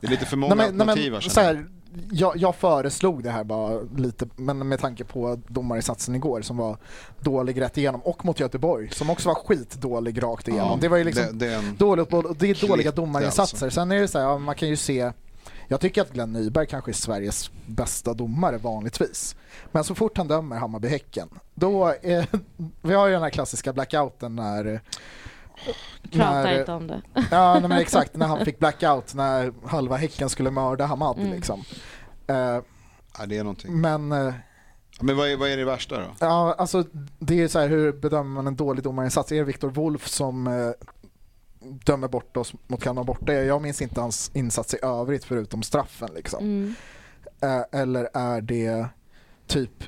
det 0.00 0.06
är 0.06 0.10
lite 0.10 0.26
för 0.26 0.36
många 0.36 0.54
Nej, 0.54 0.66
men, 0.66 0.76
nej, 0.76 0.82
alternativ 0.82 1.12
men, 1.12 1.22
så 1.22 1.40
här, 1.40 1.66
jag, 2.10 2.36
jag 2.36 2.54
föreslog 2.54 3.22
det 3.22 3.30
här 3.30 3.44
bara 3.44 3.80
lite, 3.96 4.26
men 4.36 4.68
med 4.68 4.80
tanke 4.80 5.04
på 5.04 5.40
domarinsatsen 5.48 6.14
igår 6.14 6.42
som 6.42 6.56
var 6.56 6.76
dålig 7.20 7.60
rätt 7.60 7.78
igenom 7.78 8.00
och 8.00 8.24
mot 8.24 8.40
Göteborg 8.40 8.88
som 8.90 9.10
också 9.10 9.28
var 9.28 9.34
skitdålig 9.34 10.22
rakt 10.22 10.48
igenom. 10.48 10.70
Ja, 10.70 10.78
det 10.80 10.88
var 10.88 10.96
ju 10.96 11.04
liksom 11.04 11.38
det, 11.38 11.46
det 11.46 11.54
är 11.54 11.62
dåligt, 11.78 12.12
och 12.12 12.36
det 12.36 12.50
är 12.50 12.68
dåliga 12.68 12.82
Klitt, 12.82 12.96
domarinsatser. 12.96 13.66
alltså. 13.66 13.80
Sen 13.80 13.92
är 13.92 14.00
det 14.00 14.08
så 14.08 14.18
här, 14.18 14.26
ja, 14.26 14.38
man 14.38 14.54
kan 14.54 14.68
ju 14.68 14.76
se 14.76 15.12
Jag 15.68 15.80
tycker 15.80 16.02
att 16.02 16.12
Glenn 16.12 16.32
Nyberg 16.32 16.66
kanske 16.66 16.90
är 16.90 16.92
Sveriges 16.92 17.50
bästa 17.66 18.14
domare 18.14 18.58
vanligtvis. 18.58 19.36
Men 19.72 19.84
så 19.84 19.94
fort 19.94 20.16
han 20.16 20.28
dömer 20.28 20.56
Hammarby-Häcken, 20.56 21.28
då 21.54 21.86
är, 22.02 22.26
vi 22.82 22.94
har 22.94 23.06
ju 23.06 23.12
den 23.12 23.22
här 23.22 23.30
klassiska 23.30 23.72
blackouten 23.72 24.36
när 24.36 24.80
Prata 26.12 26.58
inte 26.60 26.72
om 26.72 26.86
det. 26.86 27.02
Ja, 27.30 27.52
nej, 27.60 27.68
men 27.68 27.78
exakt. 27.78 28.16
När 28.16 28.26
han 28.26 28.44
fick 28.44 28.58
blackout 28.58 29.14
när 29.14 29.52
halva 29.66 29.96
Häcken 29.96 30.28
skulle 30.30 30.50
mörda 30.50 30.86
Hamad. 30.86 31.18
Mm. 31.18 31.32
Liksom. 31.32 31.64
Eh, 32.26 32.58
Ja, 33.18 33.26
det 33.26 33.38
är 33.38 33.42
någonting. 33.44 33.80
men 33.80 34.12
eh, 34.12 34.34
Men 35.00 35.16
vad 35.16 35.28
är, 35.28 35.36
vad 35.36 35.48
är 35.50 35.56
det 35.56 35.64
värsta 35.64 35.98
då? 35.98 36.06
ja, 36.20 36.54
alltså, 36.58 36.84
det 37.18 37.40
är 37.42 37.48
så 37.48 37.58
här, 37.58 37.68
hur 37.68 37.92
bedömer 37.92 38.30
man 38.30 38.46
en 38.46 38.56
dålig 38.56 38.84
domarinsats? 38.84 39.32
Är 39.32 39.36
det 39.36 39.44
Viktor 39.44 39.70
Wolf 39.70 40.08
som 40.08 40.46
eh, 40.46 40.70
dömer 41.84 42.08
bort 42.08 42.36
oss 42.36 42.54
mot 42.66 42.82
Kalmar 42.82 43.04
borta? 43.04 43.32
Jag 43.32 43.62
minns 43.62 43.82
inte 43.82 44.00
hans 44.00 44.30
insats 44.34 44.74
i 44.74 44.78
övrigt 44.82 45.24
förutom 45.24 45.62
straffen. 45.62 46.08
Liksom. 46.14 46.44
Mm. 46.44 46.74
Eh, 47.40 47.80
eller 47.80 48.08
är 48.14 48.40
det 48.40 48.86
typ 49.46 49.84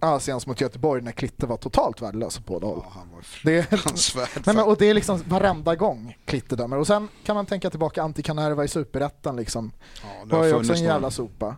ja, 0.00 0.20
senast 0.20 0.46
mot 0.46 0.60
Göteborg 0.60 1.02
när 1.02 1.12
Klitte 1.12 1.46
var 1.46 1.56
totalt 1.56 2.02
värdelös 2.02 2.38
på 2.38 2.42
båda 2.52 2.66
håll? 2.66 2.80
Ja, 2.84 2.92
han 2.94 3.08
var 3.14 3.24
Det. 3.44 3.70
Nej, 4.46 4.56
men, 4.56 4.64
och 4.64 4.76
det 4.76 4.86
är 4.86 4.94
liksom 4.94 5.22
varenda 5.26 5.74
gång 5.74 6.16
Klitte 6.24 6.56
dömer. 6.56 6.78
Och 6.78 6.86
sen 6.86 7.08
kan 7.24 7.36
man 7.36 7.46
tänka 7.46 7.70
tillbaka 7.70 8.02
Antti 8.02 8.22
Kanerva 8.22 8.64
i 8.64 8.68
Superettan. 8.68 9.36
Liksom. 9.36 9.72
ja, 10.02 10.08
det 10.24 10.36
var 10.36 10.44
ju 10.44 10.54
också 10.54 10.72
en 10.72 10.84
jävla 10.84 11.10
sopa. 11.10 11.56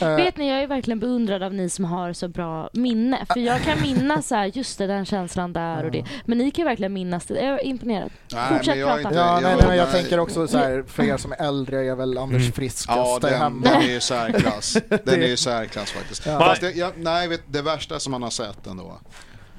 Eh, 0.00 0.16
Vet 0.16 0.36
ni, 0.36 0.48
jag 0.50 0.62
är 0.62 0.66
verkligen 0.66 0.98
beundrad 0.98 1.42
av 1.42 1.54
ni 1.54 1.68
som 1.70 1.84
har 1.84 2.12
så 2.12 2.28
bra 2.28 2.70
minne. 2.72 3.26
För 3.32 3.40
jag 3.40 3.62
kan 3.62 3.82
minnas 3.82 4.28
så 4.28 4.34
här, 4.34 4.44
just 4.54 4.78
det, 4.78 4.86
den 4.86 5.04
känslan 5.06 5.52
där 5.52 5.84
och 5.84 5.90
det. 5.90 6.04
Men 6.24 6.38
ni 6.38 6.50
kan 6.50 6.64
verkligen 6.64 6.92
minnas 6.92 7.26
det. 7.26 7.34
Jag 7.44 7.54
är 7.60 7.64
imponerad. 7.64 8.10
Nej, 8.32 8.48
Fortsätt 8.48 8.66
men 8.66 8.78
jag 8.78 8.88
är 8.90 8.94
prata. 8.94 9.08
inte- 9.08 9.20
Ja, 9.20 9.34
jag- 9.34 9.42
nej, 9.58 9.64
nej, 9.68 9.76
jag 9.78 9.92
tänker 9.92 10.18
också 10.20 10.48
så 10.48 10.58
här, 10.58 10.84
för 10.88 11.02
er 11.04 11.16
som 11.16 11.32
är 11.32 11.42
äldre 11.48 11.86
är 11.90 11.94
väl 11.94 12.18
Anders 12.18 12.40
Mm. 12.42 12.52
Frisk 12.52 12.88
Ja, 12.88 13.18
den, 13.22 13.34
hemma. 13.34 13.66
den 13.68 13.82
är 13.82 13.92
ju 13.92 14.00
särklass. 14.00 14.76
Den 15.04 15.22
är 15.22 15.26
ju 15.28 15.36
särklass 15.36 15.90
faktiskt. 15.90 16.26
Ja. 16.26 16.38
Fast 16.40 16.60
det, 16.60 16.72
jag, 16.72 16.92
nej, 16.96 17.28
vet, 17.28 17.42
det 17.46 17.62
värsta 17.62 17.98
som 17.98 18.10
man 18.10 18.22
har 18.22 18.30
sett 18.30 18.66
ändå. 18.66 18.98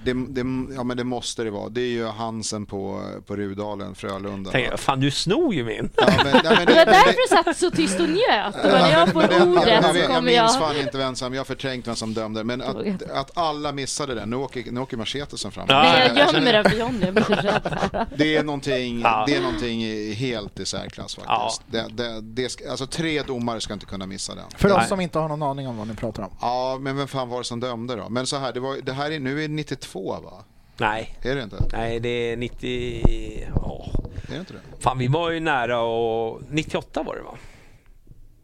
Det, 0.03 0.13
det, 0.13 0.39
ja 0.75 0.83
men 0.83 0.97
det 0.97 1.03
måste 1.03 1.43
det 1.43 1.51
vara. 1.51 1.69
Det 1.69 1.81
är 1.81 1.87
ju 1.87 2.05
Hansen 2.05 2.65
på, 2.65 3.01
på 3.27 3.35
Rudalen, 3.35 3.95
Frölunda. 3.95 4.59
Jag, 4.59 4.79
fan, 4.79 4.99
du 4.99 5.11
snor 5.11 5.53
ju 5.53 5.63
min. 5.63 5.89
Ja, 5.97 6.05
men, 6.07 6.25
nej, 6.25 6.33
men 6.43 6.43
Det 6.43 6.49
var 6.49 6.65
det, 6.65 6.85
därför 6.85 7.11
du 7.11 7.43
satt 7.43 7.57
så 7.57 7.71
tyst 7.71 7.99
och 7.99 8.09
njöt. 8.09 8.55
Och 8.65 8.89
jag 8.91 9.09
får 9.09 9.19
men 9.21 9.29
det- 9.29 9.43
ordet 9.59 9.67
jag, 9.67 9.85
så 9.85 9.97
jag, 9.97 10.07
kommer 10.07 10.21
minns 10.21 10.35
jag... 10.35 10.53
fan 10.59 10.77
inte 10.77 10.97
vem 10.97 11.15
som, 11.15 11.33
jag 11.33 11.39
har 11.39 11.45
förträngt 11.45 11.87
vem 11.87 11.95
som 11.95 12.13
dömde. 12.13 12.43
Men 12.43 12.61
att, 12.61 13.11
att 13.11 13.37
alla 13.37 13.71
missade 13.71 14.15
det. 14.15 14.25
Nu 14.25 14.35
åker, 14.35 14.71
nu 14.71 14.79
åker 14.79 14.97
Machetesen 14.97 15.51
fram. 15.51 15.65
Ja, 15.69 15.85
ja, 15.85 15.99
jag 15.99 16.17
ja, 16.17 16.33
gömmer 16.33 16.41
mig 16.63 16.71
för 16.71 16.77
Johnny. 16.79 17.05
Jag 17.05 17.13
blir 17.13 17.23
så 17.23 17.33
rädd 17.33 17.77
här. 17.91 18.05
Det 18.17 18.35
är 18.35 18.43
någonting, 18.43 19.01
Ja. 19.01 19.23
det 19.27 19.35
är 19.35 19.41
någonting 19.41 19.83
i- 19.83 20.13
helt 20.13 20.59
i 20.59 20.65
särklass 20.65 21.15
faktiskt. 21.15 21.61
Det, 21.71 21.85
det, 22.03 22.21
det 22.21 22.49
ska, 22.49 22.69
alltså 22.71 22.87
tre 22.87 23.21
domare 23.23 23.61
ska 23.61 23.73
inte 23.73 23.85
kunna 23.85 24.05
missa 24.05 24.35
den. 24.35 24.45
För 24.57 24.77
oss 24.77 24.87
som 24.87 25.01
inte 25.01 25.19
har 25.19 25.27
någon 25.29 25.43
aning 25.43 25.67
om 25.67 25.77
vad 25.77 25.87
ni 25.87 25.95
pratar 25.95 26.23
om. 26.23 26.29
Ja, 26.41 26.77
men 26.81 26.97
vem 26.97 27.07
fan 27.07 27.29
var 27.29 27.37
det 27.37 27.43
som 27.43 27.59
dömde 27.59 27.95
då? 27.95 28.09
Men 28.09 28.27
så 28.27 28.37
här, 28.37 28.53
det, 28.53 28.59
var, 28.59 28.77
det 28.83 28.93
här 28.93 29.11
är 29.11 29.19
nu 29.19 29.43
är 29.43 29.47
92 29.47 29.88
va? 29.95 30.43
Nej, 30.77 31.17
Är 31.21 31.35
det 31.35 31.43
inte? 31.43 31.63
nej 31.71 31.99
det 31.99 32.09
är 32.09 32.37
90... 32.37 33.51
Ja. 33.55 33.85
Är 34.27 34.33
det 34.33 34.39
inte 34.39 34.53
det? 34.53 34.59
Fan, 34.79 34.97
vi 34.97 35.07
var 35.07 35.31
ju 35.31 35.39
nära 35.39 35.79
och 35.81 36.41
98 36.49 37.03
var 37.03 37.15
det 37.15 37.21
va? 37.21 37.37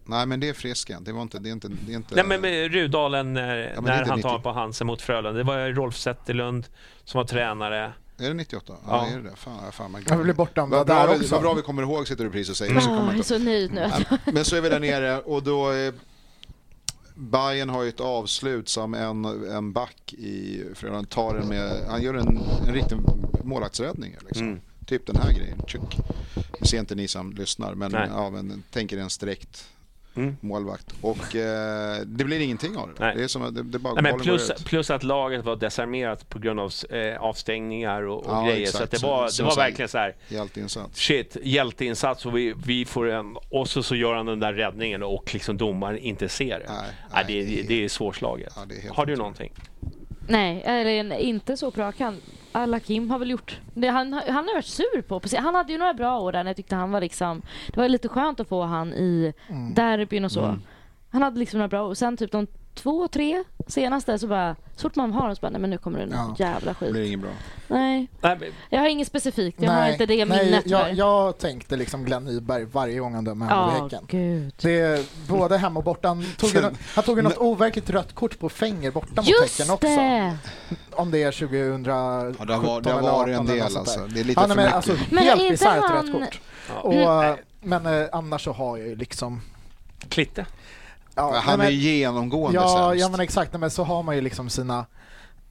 Nej, 0.07 0.25
men 0.25 0.39
det 0.39 0.49
är 0.49 0.53
Frisken. 0.53 1.03
Det 1.03 1.11
var 1.11 1.21
inte... 1.21 1.39
Det 1.39 1.49
är 1.49 1.51
inte, 1.51 1.67
det 1.67 1.91
är 1.91 1.95
inte 1.95 2.15
Nej 2.15 2.25
men 2.25 2.41
med 2.41 2.71
Rudalen 2.71 3.33
när, 3.33 3.55
det 3.57 3.63
är 3.67 3.81
när 3.81 4.05
han 4.05 4.17
90. 4.17 4.21
tar 4.29 4.39
på 4.39 4.51
Hansen 4.51 4.87
mot 4.87 5.01
Frölunda. 5.01 5.31
Det 5.37 5.43
var 5.43 5.69
Rolf 5.69 5.97
Zetterlund 5.97 6.67
som 7.03 7.17
var 7.17 7.25
tränare. 7.25 7.93
Är 8.17 8.27
det 8.27 8.33
98? 8.33 8.73
Ja, 8.87 9.07
Ja. 9.07 9.13
är 9.13 9.17
det 9.17 9.29
det? 9.29 9.35
Fan, 9.35 9.71
fan 9.71 9.91
mig 9.91 10.03
Jag 10.07 10.23
blir 10.23 10.33
bortdömd 10.33 10.71
vad, 10.71 10.87
bra 10.87 10.95
där 10.95 11.13
vi, 11.13 11.19
också. 11.19 11.35
vad 11.35 11.41
bra 11.43 11.53
vi 11.53 11.61
kommer 11.61 11.81
ihåg 11.83 12.07
sitter 12.07 12.23
du 12.23 12.29
precis 12.29 12.49
och 12.49 12.57
säger. 12.57 12.79
Så 12.79 12.87
kommer 12.87 13.01
Åh, 13.01 13.09
jag 13.09 13.19
är 13.19 13.23
så 13.23 13.37
nöjd 13.39 13.73
nu. 13.73 13.89
Men 14.25 14.45
så 14.45 14.55
är 14.55 14.61
vi 14.61 14.69
där 14.69 14.79
nere 14.79 15.19
och 15.19 15.43
då... 15.43 15.71
Bayern 17.15 17.69
har 17.69 17.83
ju 17.83 17.89
ett 17.89 17.99
avslut 17.99 18.69
som 18.69 18.93
en, 18.93 19.25
en 19.25 19.73
back 19.73 20.13
i 20.13 20.63
Frölunda 20.73 21.07
tar 21.09 21.33
den 21.33 21.47
med... 21.47 21.85
Han 21.87 22.01
gör 22.01 22.13
en, 22.13 22.39
en 22.67 22.73
riktig 22.73 22.97
målvaktsräddning. 23.43 24.15
Liksom. 24.27 24.47
Mm. 24.47 24.59
Typ 24.85 25.07
den 25.07 25.15
här 25.15 25.33
grejen. 25.33 25.61
Tjuck. 25.67 25.97
Det 26.59 26.67
ser 26.67 26.79
inte 26.79 26.95
ni 26.95 27.07
som 27.07 27.31
lyssnar, 27.31 27.75
men, 27.75 27.91
Nej. 27.91 28.09
ja, 28.11 28.29
men 28.29 28.63
tänk 28.71 28.93
er 28.93 28.97
en 28.97 29.09
sträckt 29.09 29.69
Mm. 30.15 30.37
målvakt. 30.41 30.93
Och 31.01 31.35
eh, 31.35 31.97
det 32.05 32.23
blir 32.23 32.39
ingenting 32.39 32.77
av 32.77 32.87
det. 32.87 32.93
Nej. 32.99 33.15
Det 33.15 33.23
är 33.23 33.27
som 33.27 33.41
att 33.41 33.55
det, 33.55 33.63
det 33.63 33.79
bara 33.79 34.01
Nej, 34.01 34.13
plus, 34.13 34.51
plus 34.65 34.89
att 34.89 35.03
laget 35.03 35.45
var 35.45 35.55
desarmerat 35.55 36.29
på 36.29 36.39
grund 36.39 36.59
av 36.59 36.71
eh, 36.89 37.21
avstängningar 37.21 38.01
och, 38.01 38.17
och 38.25 38.31
Ja, 38.31 38.45
grejer. 38.45 38.61
exakt. 38.61 38.77
Så 38.77 38.83
att 38.83 38.91
det 38.91 39.07
var, 39.07 39.27
så- 39.27 39.41
det 39.41 39.45
var 39.45 39.51
så- 39.51 39.59
verkligen 39.59 39.89
så 39.89 39.97
här, 39.97 40.15
Hjälteinsats. 40.27 40.99
shit, 40.99 41.37
hjälteinsats 41.43 42.25
och 42.25 42.37
vi, 42.37 42.53
vi 42.65 42.85
får 42.85 43.09
en... 43.09 43.37
Och 43.49 43.69
så, 43.69 43.83
så 43.83 43.95
gör 43.95 44.13
han 44.15 44.25
den 44.25 44.39
där 44.39 44.53
räddningen 44.53 45.03
och 45.03 45.33
liksom 45.33 45.57
domaren 45.57 45.97
inte 45.97 46.29
ser 46.29 46.59
det. 46.59 46.65
Nej, 46.67 46.77
Nej, 47.13 47.23
nej, 47.27 47.45
det, 47.45 47.55
det, 47.61 47.67
det 47.67 47.83
är 47.85 47.89
svårslaget. 47.89 48.53
Ja, 48.55 48.61
det 48.69 48.75
är 48.87 48.93
Har 48.93 49.05
du 49.05 49.15
någonting? 49.15 49.51
Nej, 50.27 50.61
eller 50.65 51.17
inte 51.17 51.57
så 51.57 51.71
bra 51.71 51.91
kan. 51.91 52.17
Alla 52.55 52.79
Kim 52.79 53.09
har 53.09 53.19
väl 53.19 53.29
gjort 53.31 53.59
det. 53.73 53.87
Han, 53.87 54.13
han 54.13 54.47
har 54.47 54.53
varit 54.55 54.65
sur 54.65 55.01
på. 55.01 55.19
Precis. 55.19 55.39
Han 55.39 55.55
hade 55.55 55.71
ju 55.71 55.77
några 55.77 55.93
bra 55.93 56.19
år 56.19 56.31
där 56.31 56.43
när 56.43 56.49
jag 56.49 56.57
tyckte 56.57 56.75
han 56.75 56.91
var 56.91 57.01
liksom... 57.01 57.41
Det 57.67 57.77
var 57.79 57.89
lite 57.89 58.07
skönt 58.07 58.39
att 58.39 58.47
få 58.49 58.63
han 58.63 58.93
i 58.93 59.33
Mm. 59.49 59.73
derbyn 59.73 60.25
och 60.25 60.31
så. 60.31 60.43
Mm. 60.45 60.61
Han 61.11 61.21
hade 61.21 61.39
liksom 61.39 61.57
några 61.57 61.67
bra 61.67 61.83
år. 61.87 61.93
Sen 61.93 62.17
typ 62.17 62.31
de 62.31 62.47
två, 62.75 63.07
tre 63.07 63.43
senaste 63.67 64.19
så 64.19 64.27
bara... 64.27 64.55
Så 64.75 64.81
fort 64.81 64.95
man 64.95 65.11
har 65.13 65.25
dem 65.27 65.35
så 65.35 65.39
bara, 65.41 65.49
nej 65.51 65.61
men 65.61 65.69
nu 65.69 65.77
kommer 65.77 65.99
det 65.99 66.05
någon 66.05 66.35
jävla 66.39 66.71
Det 66.71 66.75
skit. 66.75 66.91
blir 66.91 67.03
inget 67.07 67.19
bra. 67.19 67.29
Nej, 67.67 68.07
Nej, 68.21 68.37
men- 68.39 68.51
jag 68.69 68.79
har 68.79 68.87
inget 68.87 69.07
specifikt. 69.07 69.61
Jag 69.61 69.71
har 69.71 69.89
inte 69.89 70.05
det 70.05 70.25
nej, 70.25 70.45
minnet 70.45 70.63
jag, 70.69 70.93
jag 70.93 71.37
tänkte 71.37 71.75
liksom 71.75 72.05
Glenn 72.05 72.25
Nyberg 72.25 72.65
varje 72.65 72.99
gång 72.99 73.13
han 73.15 73.23
dömer 73.23 73.45
Ja, 73.49 73.51
Hammarby-Häcken. 73.55 74.05
gud. 74.07 74.53
Det 74.61 74.79
är 74.79 75.05
både 75.27 75.57
hemma 75.57 75.77
och 75.79 75.83
borta. 75.83 76.07
Han 76.07 76.25
tog 76.37 76.49
ju, 76.49 76.61
han 76.95 77.03
tog 77.03 77.17
ju 77.17 77.21
något 77.23 77.37
overkligt 77.37 77.89
rött 77.89 78.15
kort 78.15 78.39
på 78.39 78.49
Fenger 78.49 78.91
borta 78.91 79.07
mot 79.15 79.27
Just 79.27 79.59
Häcken 79.59 79.73
också. 79.73 79.87
det! 79.87 80.37
Om 80.91 81.11
det 81.11 81.23
är 81.23 81.31
2017 81.31 81.83
Ja, 82.39 82.45
det 82.45 82.53
har, 82.53 82.61
varit- 82.63 82.83
det 82.83 82.91
har 82.91 83.01
varit 83.01 83.13
18 83.13 83.33
en 83.33 83.45
del 83.45 83.57
något 83.59 83.75
alltså. 83.77 83.99
Det 84.07 84.19
är 84.19 84.23
lite 84.23 84.41
Ja, 84.41 84.47
för 84.47 84.55
nej, 84.55 84.55
men 84.55 84.65
mycket. 84.65 84.75
alltså, 84.75 84.91
helt 85.17 85.41
inte 85.41 85.51
bisarrt 85.51 85.83
han- 85.83 86.05
rött 86.05 86.11
kort. 86.11 86.41
Ja. 86.69 86.79
Och, 86.81 86.93
Mm. 87.23 87.37
men 87.61 87.85
eh, 88.01 88.07
annars 88.11 88.43
så 88.43 88.51
har 88.51 88.77
jag 88.77 88.87
ju 88.87 88.95
liksom... 88.95 89.41
Klitte? 90.09 90.45
Ja, 91.15 91.35
han 91.43 91.59
nej, 91.59 91.67
är 91.67 91.71
men- 91.71 91.79
genomgående 91.79 92.59
Ja, 92.59 92.87
sämst. 92.89 93.01
ja 93.01 93.09
men 93.09 93.19
exakt. 93.19 93.53
Men 93.59 93.71
så 93.71 93.83
har 93.83 94.03
man 94.03 94.15
ju 94.15 94.21
liksom 94.21 94.49
sina, 94.49 94.85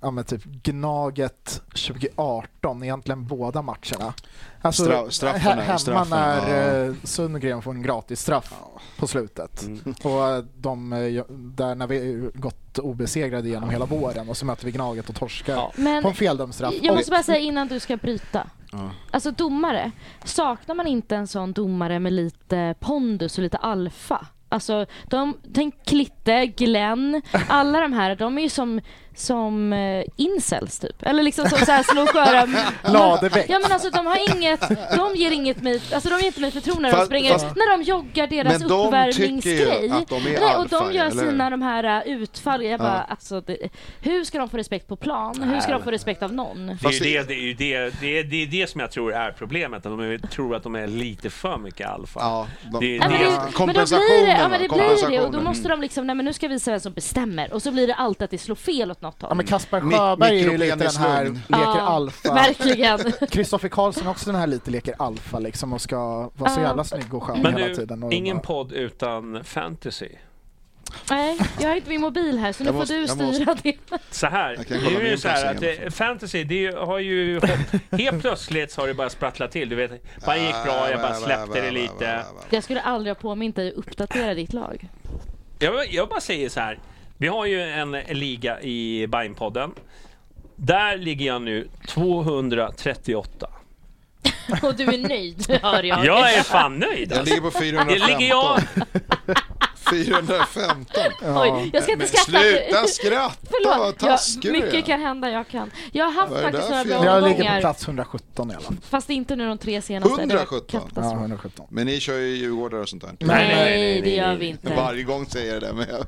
ja 0.01 0.11
men 0.11 0.25
typ 0.25 0.45
Gnaget 0.45 1.63
2018, 1.75 2.83
egentligen 2.83 3.27
båda 3.27 3.63
matcherna. 3.63 4.15
Alltså 4.63 4.85
Stra- 4.85 5.11
straffarna, 5.11 5.63
he- 5.63 5.65
hemma 5.65 5.79
straffarna, 5.79 6.17
när 6.27 6.79
ja. 6.79 6.85
eh, 6.87 6.95
Sundgren 7.05 7.63
får 7.63 7.71
en 7.71 7.83
gratis 7.83 8.21
straff 8.21 8.55
på 8.99 9.07
slutet. 9.07 9.63
Mm. 9.63 9.95
Och 10.05 10.29
eh, 10.29 10.45
de, 10.57 10.93
eh, 10.93 11.25
där 11.29 11.75
när 11.75 11.87
vi 11.87 12.31
gått 12.35 12.79
obesegrade 12.79 13.49
genom 13.49 13.71
hela 13.71 13.85
våren 13.87 14.29
och 14.29 14.37
så 14.37 14.47
möter 14.47 14.65
vi 14.65 14.71
Gnaget 14.73 15.09
och 15.09 15.15
torskar 15.15 15.55
Ja. 15.55 15.73
Men 15.77 16.03
på 16.03 16.09
en 16.09 16.15
feldömd 16.15 16.55
straff. 16.55 16.75
Jag 16.83 16.95
måste 16.97 17.11
bara 17.11 17.23
säga 17.23 17.39
innan 17.39 17.69
du 17.69 17.81
ska 17.81 17.97
bryta. 17.97 18.47
Ja. 18.73 18.91
Alltså 19.11 19.31
domare, 19.31 19.91
saknar 20.25 20.75
man 20.75 20.87
inte 20.87 21.17
en 21.17 21.27
sån 21.27 21.53
domare 21.53 21.99
med 21.99 22.13
lite 22.13 22.75
pondus 22.81 23.39
och 23.39 23.43
lite 23.43 23.57
alfa? 23.57 24.27
Alltså, 24.55 24.87
de, 25.11 25.39
tänk 25.55 25.87
Klitte, 25.87 26.47
Glenn, 26.47 27.23
alla 27.49 27.81
de 27.81 27.93
här, 27.93 28.17
de 28.17 28.39
är 28.39 28.43
ju 28.43 28.49
som, 28.49 28.81
som 29.19 29.73
uh, 29.73 30.05
incels 30.17 30.79
typ. 30.79 31.03
Eller 31.03 31.23
liksom 31.23 31.49
som 31.49 31.59
så 31.59 31.73
här 31.73 31.83
slå 31.83 32.07
sköra... 32.07 32.49
Ladebäck. 32.93 33.47
Ja 33.49 33.59
men 33.63 33.73
alltså 33.73 33.91
de 33.91 34.07
har 34.07 34.37
inget, 34.37 34.61
de 34.97 35.15
ger 35.17 35.31
inget 35.31 35.63
mig, 35.63 35.81
alltså 35.95 36.09
de 36.09 36.19
ger 36.19 36.27
inte 36.27 36.41
mig 36.41 36.51
förtroende 36.51 36.91
när 36.91 36.99
de 36.99 37.07
springer, 37.07 37.33
fast- 37.33 37.45
när 37.57 37.77
de 37.79 37.83
joggar 37.85 38.27
deras 38.27 38.59
Men 38.59 38.69
de 38.69 38.87
uppvärmningsgrej. 38.87 39.91
att 39.91 40.09
de 40.09 40.17
är 40.27 40.41
Nej, 40.41 40.57
och 40.57 40.69
de 40.69 40.93
gör 40.93 41.07
eller 41.07 41.31
sina 41.31 41.51
de 41.51 41.63
här 41.63 42.07
uh, 42.09 42.13
utfall. 42.23 42.65
Jag 42.65 42.81
bara, 42.81 43.05
Ja. 43.09 43.11
alltså, 43.13 43.41
det, 43.41 43.57
hur 44.03 44.25
ska 44.25 44.39
de 44.39 44.49
få 44.49 44.57
respekt 44.57 44.89
på 44.89 44.97
plan? 44.97 45.43
Hur 45.43 45.61
ska 45.61 45.73
de 45.73 45.83
få 45.83 45.91
respekt 45.91 46.23
av 46.23 46.33
någon? 46.33 46.67
Det 46.67 46.87
är, 46.89 46.93
ju 46.93 46.99
det- 47.23 47.23
det, 47.29 47.35
är 47.35 47.39
ju 47.41 47.55
det, 47.55 47.91
det, 48.01 48.19
är, 48.19 48.25
det 48.25 48.43
är 48.43 48.47
det 48.47 48.71
som 48.71 48.81
jag 48.81 48.91
tror 48.91 49.13
är 49.15 49.33
problemet. 49.33 49.77
Att 49.87 49.93
de 49.93 50.01
är, 50.01 50.19
tror 50.19 50.57
att 50.57 50.63
de 50.63 50.75
är 50.75 50.87
lite 50.87 51.31
för 51.31 51.59
mycket 51.59 51.89
alfa. 51.89 52.21
Ja, 52.21 52.47
de, 52.73 52.81
Det- 52.81 52.97
Ja, 52.97 53.09
men, 53.09 53.13
det- 53.13 53.19
det, 53.19 53.25
men 53.25 53.35
då 53.39 53.43
blir 53.45 53.53
kompensationen, 53.53 54.25
det, 54.25 54.31
ja, 54.41 54.49
men 54.49 54.63
det, 54.63 54.69
blir 54.69 54.79
det 54.79 54.85
och 54.85 54.91
då 54.91 55.07
kompensationen. 55.09 55.45
måste 55.45 55.69
de 55.69 55.81
liksom, 55.81 56.07
nej 56.07 56.17
men 56.17 56.25
nu 56.25 56.33
ska 56.33 56.49
vi 56.49 56.55
visa 56.55 56.71
vem 56.71 56.81
som 56.81 56.93
bestämmer 56.93 57.53
och 57.53 57.63
så 57.63 57.71
blir 57.73 57.87
det 57.87 57.95
alltid 57.95 58.23
att 58.25 58.31
det 58.31 58.39
slår 58.39 58.57
fel 58.57 58.91
åt 58.91 59.03
något 59.05 59.17
Ja 59.21 59.27
håll. 59.29 59.37
men 59.37 59.47
Kasper 59.47 59.81
Sjöberg 59.81 60.41
är 60.41 60.51
ju 60.51 60.59
lite 60.59 60.77
den 60.77 60.97
här 60.97 61.25
leker 61.25 61.41
Ja, 61.49 61.81
alfa. 61.81 62.35
Verkligen. 62.35 62.99
Kristoffer 63.31 63.69
Karlsson 63.69 64.07
är 64.07 64.11
också 64.11 64.27
den 64.31 64.41
här 64.41 64.47
lite 64.47 64.71
leker 64.71 64.95
alfa 64.99 65.39
liksom 65.39 65.73
och 65.73 65.81
ska 65.81 66.31
vara 66.35 66.51
så 66.51 66.61
Ja. 66.61 66.67
jävla 66.67 66.85
snygg 66.85 67.15
och 67.15 67.23
skön 67.23 67.41
Men 67.43 67.55
hela 67.57 67.69
du, 67.69 67.75
tiden. 67.75 68.03
Och 68.03 68.13
ingen 68.13 68.37
bara- 68.37 68.43
podd 68.45 68.73
utan 68.73 69.45
fantasy. 69.45 70.09
nej, 71.11 71.39
jag 71.61 71.69
har 71.69 71.77
inte 71.77 71.89
min 71.89 72.01
mobil 72.01 72.39
här 72.39 72.53
så 72.53 72.63
nu 72.63 72.69
Jag 72.69 72.75
får 72.75 72.79
måste- 72.81 72.95
du 72.95 73.01
jag 73.07 73.19
måste- 73.19 73.35
styra 73.35 73.55
det. 73.63 73.77
Så 74.11 74.27
här, 74.27 74.59
nu 74.71 74.97
är 74.97 75.03
det 75.03 75.09
ju 75.11 75.17
så 75.19 75.29
här 75.29 75.51
att 75.55 75.61
det, 75.61 75.95
fantasy, 75.95 76.45
det 76.45 76.75
har 76.79 76.99
ju 76.99 77.41
helt 77.91 78.21
plötsligt 78.21 78.73
så 78.73 78.81
har 78.81 78.89
det 78.89 78.95
bara 78.95 79.11
sprattlat 79.11 79.51
till. 79.51 79.69
Du 79.69 79.77
vet, 79.77 79.91
bara 80.27 80.37
gick 80.37 80.65
bra, 80.65 80.91
jag 80.91 81.01
bara 81.01 81.15
släppte 81.15 81.61
det 81.61 81.71
lite. 81.71 82.23
Jag 82.51 82.65
skulle 82.65 82.81
aldrig 82.81 83.17
ha 83.17 83.21
påmint 83.23 83.57
dig 83.57 83.69
att 83.69 83.75
uppdatera 83.75 84.35
ditt 84.35 84.53
lag. 84.53 84.89
Jag, 85.59 85.93
jag 85.93 86.09
bara 86.09 86.21
säger 86.21 86.49
så 86.49 86.61
här. 86.61 86.79
Vi 87.19 87.29
har 87.29 87.47
ju 87.47 87.63
en, 87.63 87.91
liga 87.93 88.63
i 88.63 89.07
Bajenpodden. 89.07 89.71
Där 90.57 90.97
ligger 90.97 91.27
jag 91.27 91.43
nu 91.43 91.69
238. 91.89 93.51
Och 94.63 94.75
du 94.75 94.85
är 94.85 95.09
nöjd, 95.09 95.59
hör 95.63 95.83
jag. 95.83 96.05
Jag 96.07 96.33
är 96.35 96.43
fan 96.43 96.79
nöjd 96.79 97.11
Jag 97.13 97.19
alltså. 97.19 97.35
ligger 97.35 97.51
på 97.51 97.59
Det 97.59 97.65
415. 97.65 98.09
ligger 98.19 98.29
jag. 98.29 98.61
415. 99.91 101.03
Oj, 101.37 101.71
jag 101.73 101.83
ska 101.83 101.93
inte 101.93 102.07
skratta. 102.07 102.25
sluta 102.25 102.87
skratta, 102.87 103.37
vad 103.65 103.75
Förlåt, 103.77 103.99
taskig 103.99 104.45
jag, 104.45 104.55
du 104.55 104.59
är. 104.61 104.65
mycket 104.67 104.87
kan 104.87 105.01
hända, 105.01 105.31
jag 105.31 105.49
kan. 105.49 105.71
Jag 105.93 106.05
har 106.05 106.13
haft 106.13 106.33
Vad 106.33 106.39
det 106.41 106.43
faktiskt 106.45 106.71
några 106.71 106.85
bra 106.85 106.93
jävla- 106.95 107.07
Jag 107.15 107.23
ligger 107.23 107.35
på 107.37 107.41
omgångar. 107.43 107.61
plats 107.61 107.85
117 107.87 108.51
i 108.51 108.55
alla 108.55 108.63
fall. 108.65 108.77
Fast 108.91 109.11
inte 109.11 109.37
nu 109.37 109.49
de 109.49 109.59
tre 109.59 109.83
senaste. 109.83 110.09
Det 110.09 110.15
var 110.17 110.21
117? 110.23 110.67
Ja, 110.73 110.81
katastrof. 110.81 111.21
117. 111.21 111.67
Men 111.71 111.87
ni 111.87 112.01
kör 112.01 112.19
ju 112.19 112.37
Djurgårdare 112.37 112.81
och 112.81 112.89
sånt 112.89 113.03
där. 113.03 113.11
Nej, 113.21 113.27
Nej, 113.27 113.49
nej, 113.57 113.65
nej, 113.93 114.01
det 114.03 114.11
gör 114.15 114.35
vi 114.37 114.47
inte. 114.47 114.75
Varje 114.77 115.03
gång 115.03 115.27
säger 115.27 115.53
jag 115.53 115.63
det, 115.63 115.73
men 115.73 115.87
jag... 115.91 116.07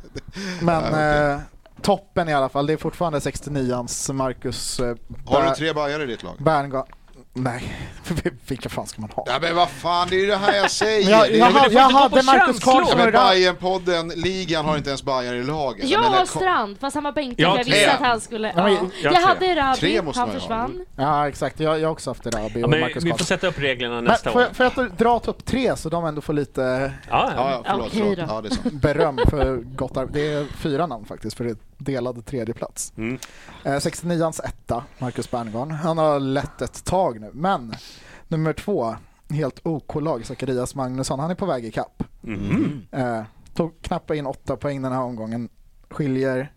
Men 0.61 0.75
Ja, 0.75 0.91
okej. 0.91 1.33
eh, 1.33 1.39
toppen 1.83 2.29
i 2.29 2.35
alla 2.35 2.49
fall, 2.49 2.67
det 2.67 2.73
är 2.73 2.77
fortfarande 2.77 3.19
69ans 3.19 4.13
Marcus 4.13 4.81
eh, 4.81 4.95
Har 5.27 5.43
du 5.49 5.51
tre 5.55 5.73
bajare 5.73 6.03
i 6.03 6.07
ditt 6.07 6.23
lag? 6.23 6.35
Berngård. 6.39 6.87
Nej, 7.39 7.77
vilka 8.49 8.69
fan 8.69 8.87
ska 8.87 9.01
man 9.01 9.11
ha? 9.11 9.25
Ja 9.27 9.39
men 9.43 9.57
vad 9.57 9.69
fan, 9.71 10.09
det 10.11 10.17
är 10.17 10.21
ju 10.21 10.27
det 10.27 10.37
här 10.37 10.57
jag 10.57 10.71
säger. 10.71 11.05
Men 11.11 11.19
jag, 11.19 11.31
jag, 11.33 11.53
men 11.53 11.63
får 11.63 11.73
jag 11.73 11.93
gå 11.93 11.99
hade 11.99 12.23
Marcus 12.23 12.47
känslor. 12.47 12.75
Ja, 12.75 12.97
men 12.97 13.13
Karlsson 13.13 13.13
Bajen-podden, 13.13 14.13
ligan 14.17 14.65
har 14.65 14.77
inte 14.77 14.91
ens 14.91 15.03
Bajare 15.03 15.37
i 15.37 15.43
laget. 15.43 15.89
Jag 15.89 16.01
men 16.03 16.13
har 16.13 16.25
Strand, 16.25 16.77
fast 16.81 16.95
han 16.95 17.05
var 17.05 17.13
bänkad 17.13 17.41
Jag 17.41 17.59
jag 17.59 17.65
visste 17.65 17.93
att 17.93 18.01
han 18.01 18.21
skulle... 18.21 18.53
Ja, 18.57 18.63
men 18.65 18.73
Ja. 18.75 18.81
jag 19.03 19.13
Jag 19.13 19.21
hade 19.21 19.55
Rabi, 19.55 20.01
han 20.15 20.31
försvann. 20.31 20.85
Ja 20.97 21.29
exakt, 21.29 21.61
jag, 21.61 21.81
jag 21.81 21.87
har 21.89 21.93
också 21.93 22.11
haft 22.11 22.27
Erabi 22.27 22.61
Ja, 22.61 22.65
och 22.65 22.71
men 22.71 22.81
Marcus 22.81 22.97
vi 23.05 23.11
får 23.11 23.19
Karlsson. 23.19 23.27
sätta 23.27 23.47
upp 23.47 23.59
reglerna 23.59 23.95
Men 23.95 24.05
nästa 24.05 24.33
får 24.33 24.41
år. 24.41 24.47
jag, 24.47 24.57
får 24.57 24.65
jag 24.77 24.87
att 24.93 24.99
dra 24.99 25.19
topp 25.19 25.45
tre 25.45 25.77
så 25.77 25.89
de 25.89 26.05
ändå 26.05 26.21
får 26.21 26.33
lite 26.33 26.61
Ja, 26.61 26.91
Ja, 27.11 27.33
ja. 27.37 27.51
ja 27.51 27.63
förlåt. 27.71 27.87
Okej 27.87 28.01
förlåt. 28.17 28.29
Ja, 28.31 28.41
det 28.41 28.49
är 28.49 28.51
sant. 28.51 28.73
beröm 28.83 29.19
för 29.31 29.57
gott 29.57 29.97
arbete. 29.97 30.19
Det 30.19 30.33
är 30.33 30.45
fyra 30.45 30.87
namn 30.87 31.05
faktiskt 31.05 31.37
för 31.37 31.45
det 31.45 31.57
är 31.79 31.85
delade 31.85 32.23
tredje 32.23 32.55
plats. 32.55 32.93
Mm. 32.97 33.19
Eh, 33.65 33.73
69ans 33.73 34.41
etta, 34.45 34.85
Marcus 34.99 35.31
Berngård. 35.31 35.69
Han 35.71 35.99
har 35.99 36.21
lett 36.21 36.63
ett 36.63 36.85
tag 36.85 37.21
nu, 37.21 37.31
men 37.35 37.75
nummer 38.29 38.53
två, 38.53 38.97
helt 39.31 39.61
OK-lag, 39.67 40.27
Zacharias 40.27 40.75
Magnusson, 40.75 41.19
han 41.21 41.31
är 41.31 41.35
på 41.35 41.47
väg 41.47 41.65
i 41.65 41.71
kapp. 41.73 42.03
Mhm. 42.21 42.83
Eh, 42.91 43.23
tog 43.55 43.83
knappt 43.83 44.11
in 44.11 44.27
åtta 44.27 44.57
poäng 44.57 44.83
den 44.83 44.93
här 44.93 45.01
omgången, 45.03 45.49
skiljer 45.91 46.53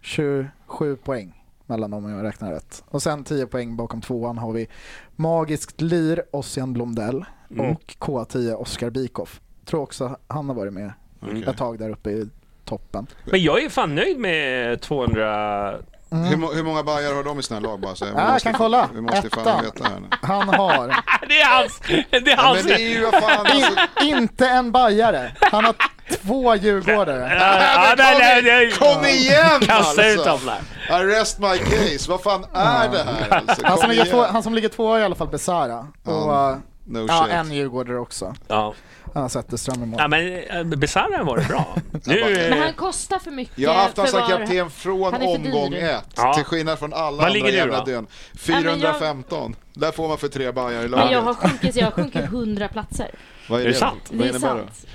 27 0.00 0.96
poäng 0.96 1.42
mellan 1.66 1.90
dem 1.90 2.04
om 2.04 2.10
jag 2.10 2.24
räknar 2.24 2.52
rätt. 2.52 2.84
Och 2.88 3.02
sen 3.02 3.24
10 3.24 3.46
poäng 3.46 3.76
bakom 3.76 4.00
tvåan 4.00 4.38
har 4.38 4.52
vi 4.52 4.68
Magiskt 5.16 5.80
Lir, 5.80 6.22
Ossian 6.32 6.72
Blomdell 6.72 7.24
Mm. 7.50 7.70
och 7.70 7.82
K10 7.98 8.54
Oskar 8.54 8.90
Bikoff. 8.90 9.40
Tror 9.64 9.80
också 9.80 10.16
han 10.26 10.48
har 10.48 10.54
varit 10.56 10.72
med 10.72 10.92
Okej. 11.22 11.42
ett 11.44 11.56
tag 11.56 11.78
där 11.78 11.90
uppe 11.90 12.10
i 12.10 12.28
toppen. 12.66 13.06
Men 13.24 13.42
jag 13.42 13.62
är 13.64 13.68
fan 13.68 13.94
nöjd 13.94 14.18
med 14.18 14.80
200... 14.80 15.74
Hur, 16.10 16.36
må- 16.36 16.52
hur 16.52 16.62
många 16.62 16.82
bajare 16.82 17.14
har 17.14 17.24
de 17.24 17.38
i 17.38 17.42
sina 17.42 17.60
lag 17.60 17.80
bara? 17.80 17.94
Så 17.94 18.04
Ja, 18.04 18.10
jag 18.20 18.32
måste- 18.32 18.48
kan 18.50 18.58
kolla. 18.58 18.88
Vi 18.94 19.00
måste 19.00 19.30
fan 19.30 19.40
Ettan. 19.46 19.62
veta 19.64 19.84
här 19.84 20.00
nu. 20.00 20.06
Han 20.22 20.48
har 20.48 20.86
Det 21.28 21.40
är 21.40 21.46
hans! 21.46 21.80
Det 22.10 22.16
är 22.16 22.28
Ja, 22.30 22.36
hans! 22.42 22.58
men 22.58 22.66
det 22.66 22.82
är 22.82 22.88
ju 22.88 23.10
fan 23.10 23.46
alltså. 23.46 23.56
in, 24.02 24.16
inte 24.18 24.48
en 24.48 24.72
bajare. 24.72 25.32
Han 25.40 25.64
har 25.64 25.74
två 26.22 26.54
djurgårdare. 26.56 27.36
Ja, 27.40 27.94
nej, 27.98 28.16
nej, 28.18 28.42
nej. 28.42 28.70
Kom 28.72 29.04
igen 29.04 29.60
Kasta 29.60 30.06
ut 30.08 30.24
dem 30.24 30.32
alltså! 30.32 30.50
där. 30.88 30.94
Arrest 30.96 31.38
my 31.38 31.58
case, 31.58 32.10
vad 32.10 32.22
fan 32.22 32.44
är 32.52 32.88
det 32.88 33.02
här 33.04 33.42
alltså? 33.48 33.66
Han 33.66 33.78
som, 33.78 33.90
ligger 33.90 34.04
två, 34.04 34.22
han 34.24 34.42
som 34.42 34.54
ligger 34.54 34.68
två 34.68 34.94
är 34.94 35.00
i 35.00 35.04
alla 35.04 35.14
fall 35.14 35.28
Besara. 35.28 35.78
Och 35.78 35.86
Ja, 36.12 36.50
eh, 36.50 36.56
No 36.88 37.06
ja, 37.08 37.22
shit. 37.24 37.34
en 37.34 37.52
djurgårdare 37.52 37.98
också. 37.98 38.34
Ja. 38.48 38.74
Han 39.16 39.22
har 39.22 39.28
Zetterström 39.28 39.82
i 39.82 39.86
mål. 39.86 40.00
ja, 40.00 40.08
men 40.08 40.42
eh, 40.42 40.64
Besara 40.64 41.24
var 41.24 41.36
det 41.38 41.44
bra. 41.48 41.76
Nu... 42.04 42.46
Men 42.50 42.58
han 42.62 42.72
kostar 42.72 43.18
för 43.18 43.30
mycket 43.30 43.58
Jag 43.58 43.70
har 43.70 43.82
haft 43.82 43.94
för 43.94 44.06
som 44.06 44.20
var- 44.20 44.28
kapten 44.28 44.70
från 44.70 45.12
han 45.12 45.22
omgång 45.22 45.70
dyr. 45.70 45.82
ett, 45.84 46.04
Ja. 46.16 46.34
till 46.34 46.44
skillnad 46.44 46.78
från 46.78 46.92
alla 46.92 47.16
Vad 47.16 47.26
andra 47.36 47.50
jävla 47.50 47.84
dön. 47.84 48.06
men 48.46 48.62
jag- 48.62 48.72
415, 48.72 49.56
där 49.72 49.92
får 49.92 50.08
man 50.08 50.18
för 50.18 50.28
tre 50.28 50.52
bajare 50.52 50.84
i 50.84 50.88
Men 50.88 50.98
jag 51.00 51.10
laget. 51.10 51.24
har 51.24 51.34
sjunkit, 51.34 51.76
jag 51.76 51.84
har 51.86 51.90
sjunkit 51.90 52.24
100 52.24 52.68
platser. 52.68 53.10
Vad 53.48 53.60
är 53.60 53.64
Är 53.64 53.68
det 53.68 53.74
sant? 53.74 54.02
Vad 54.10 54.18
Det 54.28 54.34
är 54.34 54.38
sant. 54.38 54.86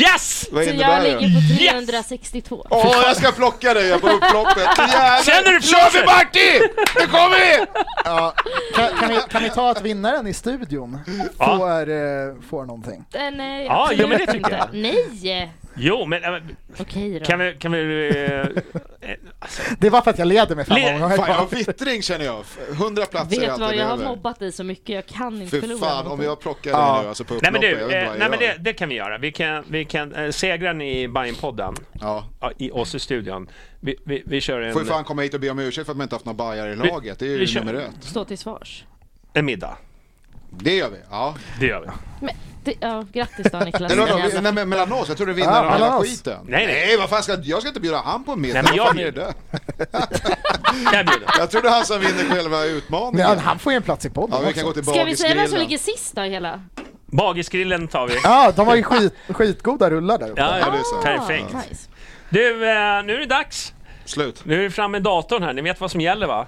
Yes! 0.00 0.48
Vad 0.52 0.64
Så 0.64 0.70
innebär 0.70 0.92
jag 0.92 1.02
det? 1.02 1.20
ligger 1.20 1.40
på 1.40 1.62
Yes! 1.62 1.72
362. 1.72 2.66
Åh, 2.70 2.96
jag 3.06 3.16
ska 3.16 3.32
plocka 3.32 3.74
dig 3.74 4.00
på 4.00 4.08
upploppet! 4.08 4.56
Jävlar! 4.78 5.22
Känner 5.22 5.52
du 5.52 5.60
Kör 5.62 5.84
vi 5.84 5.90
flåset? 5.90 6.06
Martin! 6.06 6.62
Nu 7.00 7.06
kommer 7.06 7.36
vi! 7.38 7.66
Ja, 8.04 8.34
kan, 8.74 8.88
kan, 8.98 9.08
vi, 9.08 9.18
kan 9.30 9.42
vi 9.42 9.50
ta 9.50 9.70
att 9.70 9.82
vinnaren 9.82 10.26
i 10.26 10.34
studion 10.34 10.98
Ja. 11.38 11.56
får, 11.58 11.90
eh, 11.90 12.34
får 12.50 12.64
någonting? 12.64 13.04
Eh, 13.14 13.20
Nej, 13.36 13.64
Ja, 13.66 13.90
jo, 13.92 14.08
men 14.08 14.18
det 14.18 14.26
tycker 14.32 14.50
jag. 14.50 14.68
Nej! 14.72 15.50
Jo, 15.76 16.06
men... 16.06 16.24
eh, 16.24 16.40
Okej 16.78 17.18
då. 17.18 17.24
Kan 17.24 17.38
vi... 17.38 17.52
Kan 17.58 17.72
vi 17.72 18.08
eh, 19.00 19.10
alltså, 19.38 19.62
Det 19.78 19.90
var 19.90 20.00
för 20.02 20.10
att 20.10 20.18
jag 20.18 20.28
leder 20.28 20.56
med 20.56 20.66
fem 20.66 20.76
Le- 20.76 20.94
omgångar 20.94 21.16
Fan, 21.16 21.26
jag 21.28 21.34
har 21.34 21.46
vittring 21.46 22.02
känner 22.02 22.24
jag. 22.24 22.44
100 22.70 23.06
platser 23.06 23.40
Vet 23.40 23.58
vad, 23.58 23.76
jag 23.76 23.86
har 23.86 23.96
mobbat 23.96 24.38
dig 24.38 24.52
så 24.52 24.64
mycket, 24.64 24.88
jag 24.88 25.06
kan 25.06 25.34
inte 25.42 25.50
För 25.50 25.60
förlora. 25.60 25.78
fan, 25.78 26.04
mot 26.04 26.12
om 26.12 26.22
jag 26.24 26.40
plockar 26.40 26.70
Ja. 26.70 26.92
dig 26.94 27.02
nu 27.02 27.08
alltså 27.08 27.24
på 27.24 27.34
nej 27.34 27.38
upploppet, 27.38 27.60
men 27.62 27.70
jag 27.70 27.76
vet 27.76 27.88
du, 27.90 27.96
eh, 27.96 28.18
nej, 28.18 28.30
men 28.30 28.38
det, 28.38 28.56
det 28.58 28.72
kan 28.72 28.88
vi 28.88 28.94
göra. 28.94 29.18
Vi 29.18 29.32
kan, 29.32 29.64
vi 29.68 29.84
kan 29.84 30.14
eh, 30.14 30.30
segraren 30.30 30.80
i 30.82 31.08
Bajen-podden, 31.08 31.74
Ja. 32.00 32.24
ja, 32.40 32.52
i 32.58 32.70
oss 32.70 32.94
i 32.94 32.98
studion, 32.98 33.48
vi, 33.80 33.96
vi, 34.04 34.22
vi 34.26 34.40
kör 34.40 34.60
en, 34.60 34.72
Får 34.72 34.82
ju 34.82 34.88
fan 34.88 35.04
komma 35.04 35.22
hit 35.22 35.34
och 35.34 35.40
be 35.40 35.50
om 35.50 35.58
ursäkt 35.58 35.84
för 35.86 35.92
att 35.92 35.96
man 35.96 36.04
inte 36.04 36.14
haft 36.14 36.24
några 36.24 36.36
bajare 36.36 36.72
i 36.72 36.76
Vi- 36.76 36.88
laget. 36.88 37.18
Det 37.18 37.26
är 37.26 37.38
vi 37.38 37.44
ju 37.44 37.58
nummer 37.60 37.74
ett. 37.74 37.90
Stå 38.00 38.24
till 38.24 38.38
svars. 38.38 38.84
en 39.32 39.44
middag. 39.44 39.76
Det 40.58 40.74
gör 40.76 40.90
vi. 40.90 40.96
Ja. 41.10 41.34
Det 41.60 41.66
gör 41.66 41.80
vi. 41.80 41.86
Men, 42.20 42.34
det, 42.64 42.74
ja, 42.80 43.04
grattis 43.12 43.46
då 43.52 43.58
Niklas. 43.58 43.92
Men 43.96 44.42
nej, 44.42 44.52
men 44.52 44.68
mellan 44.68 44.92
oss? 44.92 45.08
Jag 45.08 45.16
tror 45.16 45.26
du 45.26 45.32
vinner 45.32 45.52
Ja, 45.52 45.64
ja, 45.64 45.72
hela 45.72 45.96
oss. 45.98 46.06
skiten. 46.06 46.38
Nej, 46.48 46.66
nej. 46.66 46.96
vad 46.96 47.08
fan 47.08 47.22
ska 47.22 47.36
jag 47.42 47.58
ska 47.60 47.68
inte 47.68 47.80
bjuda 47.80 48.02
han 48.04 48.24
på 48.24 48.32
en 48.32 48.40
middag. 48.40 48.62
Nej, 48.62 48.70
men 48.70 48.76
jag 48.76 48.94
bjuder. 48.94 49.12
det? 49.12 49.34
Jag 50.92 51.06
bjuder. 51.06 51.28
Jag 51.38 51.64
är 51.64 51.70
han 51.70 51.84
som 51.86 52.00
vinner 52.00 52.34
själva 52.34 52.64
utmaningen. 52.64 53.28
Ja, 53.30 53.36
han 53.44 53.58
får 53.58 53.72
ju 53.72 53.76
en 53.76 53.82
plats 53.82 54.06
i 54.06 54.10
podden 54.10 54.38
Ja, 54.42 54.48
vi 54.48 54.54
kan 54.54 54.64
gå 54.64 54.72
till 54.72 54.84
Ska 54.84 55.04
vi 55.04 55.16
säga 55.16 55.34
vem 55.34 55.48
som 55.48 55.58
ligger 55.58 55.78
sist 55.78 56.16
då 56.16 56.22
hela? 56.22 56.60
Bagisgrillen 57.06 57.88
tar 57.88 58.06
vi. 58.06 58.14
Ja, 58.22 58.52
de 58.56 58.66
har 58.66 58.76
ju 58.76 58.82
skit, 58.82 59.14
skitgoda 59.28 59.90
rullar 59.90 60.18
där 60.18 60.30
uppe. 60.30 60.40
Ja, 60.40 60.58
Ja, 60.58 60.70
det 60.70 60.78
är 60.78 60.82
så. 60.82 61.02
Perfekt. 61.02 61.54
Ah, 61.54 61.58
nice. 61.68 61.88
Du, 62.28 62.48
eh, 62.50 63.02
nu 63.04 63.14
är 63.14 63.18
det 63.18 63.26
dags. 63.26 63.72
Slut. 64.04 64.40
Nu 64.44 64.58
är 64.58 64.62
det 64.62 64.70
fram 64.70 64.92
med 64.92 65.02
datorn 65.02 65.42
här. 65.42 65.52
Ni 65.52 65.62
vet 65.62 65.80
vad 65.80 65.90
som 65.90 66.00
gäller 66.00 66.26
va? 66.26 66.46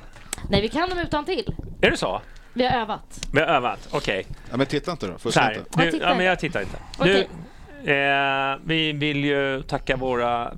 Nej, 0.50 0.62
vi 0.62 0.68
kan 0.68 0.88
dem 0.88 0.98
utan 0.98 1.24
till. 1.24 1.54
Är 1.80 1.90
det 1.90 1.96
så? 1.96 2.20
Vi 2.58 2.66
har 2.66 2.80
övat. 2.80 3.20
Vi 3.32 3.40
har 3.40 3.46
övat. 3.46 3.88
Okej. 3.90 4.26
Ja, 4.50 4.56
men 4.56 4.66
titta 4.66 4.90
inte 4.90 5.06
då. 5.06 5.30
Här. 5.34 5.52
inte. 5.58 5.70
Du, 5.76 5.84
ja, 5.98 6.06
men 6.06 6.12
inte. 6.12 6.24
jag 6.24 6.38
tittar 6.38 6.60
inte. 6.60 6.76
Okej. 6.98 7.28
Du, 7.84 7.92
eh, 7.92 8.56
vi 8.64 8.92
vill 8.92 9.24
ju 9.24 9.62
tacka 9.62 9.96
våra 9.96 10.52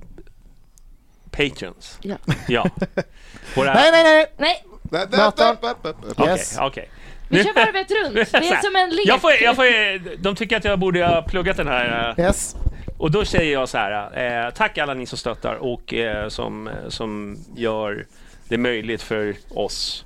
patrons. 1.31 1.99
Ja. 2.01 2.15
Ja. 2.47 2.69
Våra... 3.55 3.73
Nej, 3.73 3.91
nej, 3.91 4.03
nej! 4.03 4.25
Nej, 4.37 4.63
Nej, 4.91 5.05
nej, 5.11 5.19
Möten. 5.19 5.57
nej, 5.61 5.73
nej, 5.83 5.93
nej. 6.03 6.11
Okej, 6.17 6.27
Yes. 6.31 6.57
okej. 6.61 6.89
vi 7.29 7.43
kör 7.43 7.53
varvet 7.53 7.91
runt. 8.05 8.31
Det 8.31 8.37
är 8.49 8.61
som 8.61 8.75
en 8.75 8.89
lek. 8.89 9.07
Jag 9.07 9.21
får, 9.21 9.31
jag 9.41 9.55
får, 9.55 10.17
de 10.17 10.35
tycker 10.35 10.57
att 10.57 10.63
jag 10.65 10.79
borde 10.79 11.05
ha 11.05 11.21
pluggat 11.21 11.57
den 11.57 11.67
här. 11.67 12.13
eh, 12.17 12.25
Yes. 12.25 12.55
Och 12.97 13.11
då 13.11 13.25
säger 13.25 13.53
jag 13.53 13.69
så 13.69 13.77
här. 13.77 14.45
Eh, 14.45 14.49
tack 14.53 14.77
alla 14.77 14.93
ni 14.93 15.05
som 15.05 15.17
stöttar 15.17 15.55
och 15.55 15.93
eh, 15.93 16.27
som, 16.29 16.69
som 16.89 17.37
gör 17.55 18.05
det 18.47 18.57
möjligt 18.57 19.01
för 19.01 19.35
oss 19.49 20.05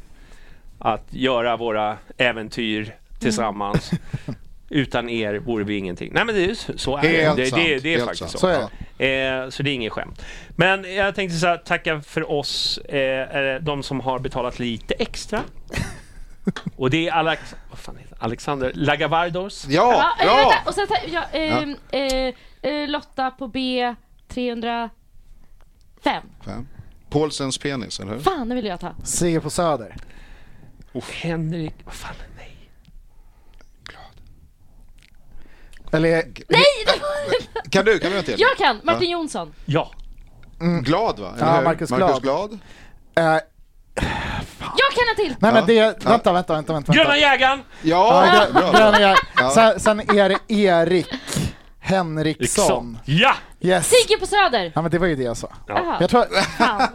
att 0.79 1.03
göra 1.09 1.57
våra 1.57 1.97
äventyr 2.17 2.95
tillsammans. 3.19 3.91
Utan 4.69 5.09
er 5.09 5.35
vore 5.35 5.63
vi 5.63 5.77
ingenting. 5.77 6.11
Nej 6.13 6.25
men 6.25 6.35
det 6.35 6.41
är, 6.43 6.47
ju 6.47 6.55
så- 6.55 6.97
är 6.97 7.01
det. 7.01 7.07
Helt 7.23 7.35
det, 7.37 7.45
sant, 7.45 7.61
det, 7.65 7.79
det 7.79 7.89
är 7.89 7.91
helt 7.97 8.03
faktiskt 8.05 8.19
sant. 8.19 8.31
så. 8.31 8.37
Så 8.37 8.47
är 8.47 8.69
det. 8.97 9.43
Eh, 9.43 9.49
så 9.49 9.63
det 9.63 9.69
är 9.69 9.73
inget 9.73 9.91
skämt. 9.93 10.25
Men 10.49 10.95
jag 10.95 11.15
tänkte 11.15 11.37
så 11.37 11.47
här, 11.47 11.57
tacka 11.57 12.01
för 12.01 12.31
oss, 12.31 12.77
eh, 12.77 13.37
eh, 13.37 13.61
de 13.61 13.83
som 13.83 13.99
har 13.99 14.19
betalat 14.19 14.59
lite 14.59 14.93
extra. 14.93 15.41
Och 16.75 16.89
det 16.89 17.07
är 17.07 17.11
Alex, 17.11 17.55
vad 17.69 17.79
fan 17.79 17.97
heter? 17.97 18.17
Alexander 18.19 18.71
Lagavardos. 18.75 19.65
Ja, 19.69 20.13
Ja, 20.19 20.25
eh, 20.25 20.25
bra! 20.25 20.35
vänta, 20.35 20.69
och 20.69 20.73
sen, 20.73 20.87
ja, 21.13 21.23
eh, 21.99 22.33
eh, 22.71 22.87
Lotta 22.89 23.31
på 23.31 23.47
B 23.47 23.95
305. 24.27 24.89
Fem. 26.45 26.67
Paulsens 27.09 27.57
penis, 27.57 27.99
eller 27.99 28.11
hur? 28.11 28.19
Fan, 28.19 28.49
det 28.49 28.55
vill 28.55 28.65
jag 28.65 28.79
ta. 28.79 28.91
Se 29.03 29.39
på 29.39 29.49
Söder. 29.49 29.95
Henrik, 31.03 31.73
vad 31.85 31.93
fan, 31.93 32.15
nej. 32.37 32.51
Eller, 35.91 36.09
Nej! 36.49 36.63
det 36.85 36.91
var- 37.01 37.69
Kan 37.71 37.85
du? 37.85 37.99
Kan 37.99 38.11
du 38.11 38.17
en 38.17 38.23
till? 38.23 38.35
Jag 38.37 38.57
kan! 38.57 38.79
Martin 38.83 39.09
Jonsson. 39.11 39.53
Ja, 39.65 39.91
Glad 40.81 41.19
va? 41.19 41.33
Eller 41.37 41.47
Ja, 41.47 41.55
hur? 41.57 41.63
Marcus 41.63 41.89
Marcus 41.91 42.19
Glad. 42.19 42.21
Glad. 42.21 42.59
eh, 43.15 43.39
Jag 44.77 44.91
kan 44.95 45.09
en 45.09 45.15
till! 45.15 45.35
nej 45.39 45.53
men 45.53 45.75
Ja. 45.75 45.93
det, 45.99 46.05
vänta, 46.05 46.33
vänta, 46.33 46.53
vänta, 46.53 46.73
vänta. 46.73 46.93
Gröna 46.93 47.17
jägaren! 47.17 47.59
Ja, 47.81 48.25
Ja, 48.27 48.31
grö- 48.33 48.53
bra. 48.53 48.71
gröna 48.71 48.99
jägare. 48.99 49.15
Ja. 49.37 49.49
Sen, 49.49 49.79
sen 49.79 49.99
är 49.99 50.29
det 50.29 50.53
Erik 50.53 51.07
Henriksson. 51.79 52.97
Ja! 53.05 53.35
Yes. 53.65 53.87
Sigge 53.89 54.19
på 54.19 54.25
Söder! 54.25 54.71
Ja 54.75 54.81
men 54.81 54.91
det 54.91 54.99
var 54.99 55.07
ju 55.07 55.15
det 55.15 55.23
jag 55.23 55.37
sa. 55.37 55.47
Jaha. 55.67 55.97
Jag 55.99 56.09
tror, 56.09 56.25
Fan. 56.57 56.87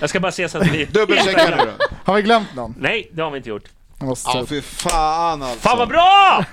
Jag 0.00 0.10
ska 0.10 0.20
bara 0.20 0.32
se 0.32 0.48
så 0.48 0.58
att 0.58 0.66
vi... 0.66 0.84
Dubbelchecka 0.84 1.50
nu 1.50 1.56
då. 1.56 1.86
har 2.04 2.14
vi 2.14 2.22
glömt 2.22 2.54
någon? 2.54 2.74
Nej, 2.78 3.10
det 3.12 3.22
har 3.22 3.30
vi 3.30 3.36
inte 3.36 3.48
gjort. 3.48 3.64
Jag 3.98 4.08
måste 4.08 4.30
Ja, 4.38 4.46
fy 4.46 4.60
fan 4.62 5.42
alltså. 5.42 5.58
Fan 5.68 5.78
vad 5.78 5.88
bra! 5.88 6.44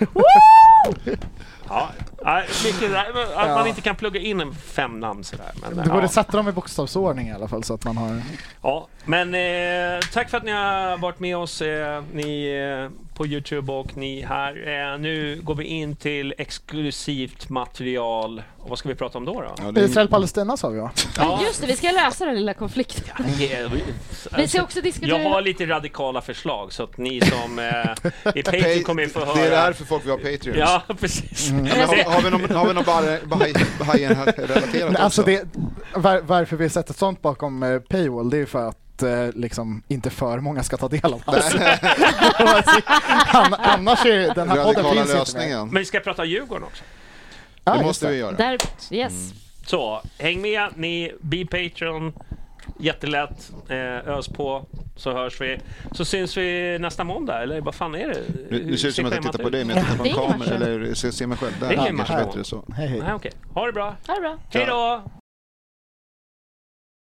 Ja, 1.70 1.90
ja, 2.24 2.42
mycket 2.66 2.92
där, 2.92 3.22
att 3.36 3.48
Ja. 3.48 3.56
man 3.56 3.68
inte 3.68 3.82
kan 3.82 3.96
plugga 3.96 4.20
in 4.20 4.42
en 4.42 4.54
fem 4.56 5.00
namn 5.00 5.24
sådär. 5.24 5.52
Men, 5.62 5.84
Du 5.84 5.90
borde 5.90 6.02
ja. 6.02 6.08
sätta 6.08 6.38
dem 6.38 6.50
i 6.50 6.52
bokstavsordning 6.52 7.28
i 7.28 7.34
alla 7.34 7.48
fall 7.48 7.64
så 7.64 7.74
att 7.74 7.84
man 7.86 7.98
har... 7.98 8.22
Ja, 8.62 8.88
men 9.06 9.34
eh, 9.36 10.00
tack 10.14 10.30
för 10.30 10.38
att 10.38 10.44
ni 10.44 10.52
har 10.52 10.98
varit 10.98 11.20
med 11.20 11.38
oss, 11.38 11.62
eh, 11.62 12.04
ni 12.14 12.46
eh, 12.86 12.92
på 13.20 13.28
Youtube 13.28 13.72
och 13.72 13.98
ni 13.98 14.22
här. 14.22 14.52
Eh, 14.94 15.00
nu 15.00 15.40
går 15.44 15.56
vi 15.56 15.64
in 15.64 15.96
till 15.96 16.34
exklusivt 16.38 17.50
material. 17.50 18.44
Och 18.58 18.70
vad 18.70 18.80
ska 18.80 18.90
vi 18.90 18.96
prata 18.96 19.18
om 19.18 19.26
då? 19.26 19.34
då? 19.42 19.56
Ja, 19.58 19.72
det 19.72 19.82
är- 19.82 19.86
Israel-Palestina 19.86 20.58
sa 20.58 20.70
vi 20.70 20.80
va? 20.80 20.92
Ja. 21.18 21.40
Just 21.44 21.62
det, 21.62 21.68
vi 21.68 21.76
ska 21.76 21.92
lösa 21.92 22.26
den 22.26 22.36
lilla 22.36 22.54
konflikten. 22.54 23.26
Eh, 23.26 23.72
Vi 24.38 24.48
ska 24.48 24.62
också 24.64 24.82
diskutera... 24.82 25.18
Jag 25.22 25.30
har 25.30 25.42
lite 25.42 25.66
radikala 25.66 26.22
förslag 26.22 26.74
så 26.74 26.84
att 26.84 26.98
ni 26.98 27.22
som 27.22 27.60
eh, 27.60 28.36
i 28.36 28.44
Patreon 28.44 28.84
kommer 28.84 29.04
ju 29.04 29.10
få 29.10 29.20
höra. 29.20 29.34
Det 29.36 29.42
är 29.48 29.52
därför 29.52 29.86
folk 29.86 30.04
vill 30.04 30.12
ha 30.12 30.18
Patreons. 30.18 30.58
Ja, 30.58 30.84
precis. 31.00 31.50
Men 31.52 31.68
har, 31.68 32.12
har 32.12 32.22
vi 32.22 32.30
någon, 32.30 32.56
har 32.56 32.68
vi 32.68 32.74
någon 32.74 32.86
Nej, 34.90 34.96
alltså 35.02 35.24
det, 35.24 35.44
var, 35.96 36.22
varför 36.22 36.56
vi 36.56 36.70
sätter 36.70 36.94
sånt 36.94 37.22
bakom 37.22 37.64
eh, 37.64 37.80
paywall, 37.80 38.30
det 38.30 38.38
är 38.38 38.46
för 38.46 38.68
att 38.68 38.78
eh, 39.04 39.30
liksom 39.36 39.84
inte 39.88 40.10
för 40.10 40.40
många 40.40 40.64
ska 40.64 40.78
ta 40.78 40.88
del 40.88 41.06
av 41.14 41.22
det. 41.26 41.80
Ann- 43.34 43.54
Annars 43.60 44.06
är 44.06 44.36
den 44.36 44.50
här 44.50 44.64
podden 44.64 44.84
finns 44.84 44.96
inte 44.98 45.08
med. 45.14 45.20
lösningen. 45.20 45.68
Men 45.70 45.80
vi 45.80 45.86
ska 45.86 46.00
prata 46.00 46.26
Djurgården 46.26 46.64
också. 46.64 46.84
Ja, 47.64 47.78
Det 47.78 47.84
måste 47.84 48.10
vi 48.10 48.18
göra. 48.18 48.32
Där, 48.36 48.58
yes. 48.92 49.34
Så 49.66 50.02
häng 50.18 50.42
med, 50.42 50.70
ni, 50.76 51.12
be 51.22 51.46
Patreon. 51.46 52.14
Jättelätt, 52.80 53.52
eh, 53.70 53.78
ös 54.18 54.28
på 54.28 54.66
så 54.96 55.14
hörs 55.14 55.42
vi. 55.42 55.60
Så 55.92 56.06
syns 56.06 56.38
vi 56.38 56.78
nästa 56.80 57.04
måndag, 57.04 57.44
eller 57.44 57.62
vad 57.62 57.76
fan 57.76 57.96
är 57.96 58.08
det? 58.08 58.22
Nu, 58.50 58.66
nu 58.66 58.78
ser 58.78 58.84
det 58.84 58.90
ut 58.90 58.96
som 58.96 59.06
att 59.06 59.14
jag 59.14 59.24
tittar 59.24 59.44
på 59.44 59.50
dig, 59.50 59.66
men 59.66 59.76
jag 59.76 59.86
tittar 59.86 59.98
på 59.98 60.04
Det 60.04 60.10
en 60.10 60.16
kamera. 60.32 60.56
Eller 60.56 60.94
ser, 60.94 61.28
mig 61.28 61.38
själv. 61.38 61.52
Där 61.60 61.68
Det 61.70 61.74
är 61.76 61.88
kanske 61.98 62.16
bättre 62.16 62.44
så. 62.44 62.64
Hej, 62.76 62.88
hej. 62.88 63.00
Nej, 63.00 63.14
okej. 63.14 63.32
Ha 63.54 63.66
det 63.66 63.74
bra. 63.74 63.96
Ha 64.08 64.14
det 64.16 64.22
bra. 64.22 64.38
Hej 64.54 64.66
då! 64.66 65.04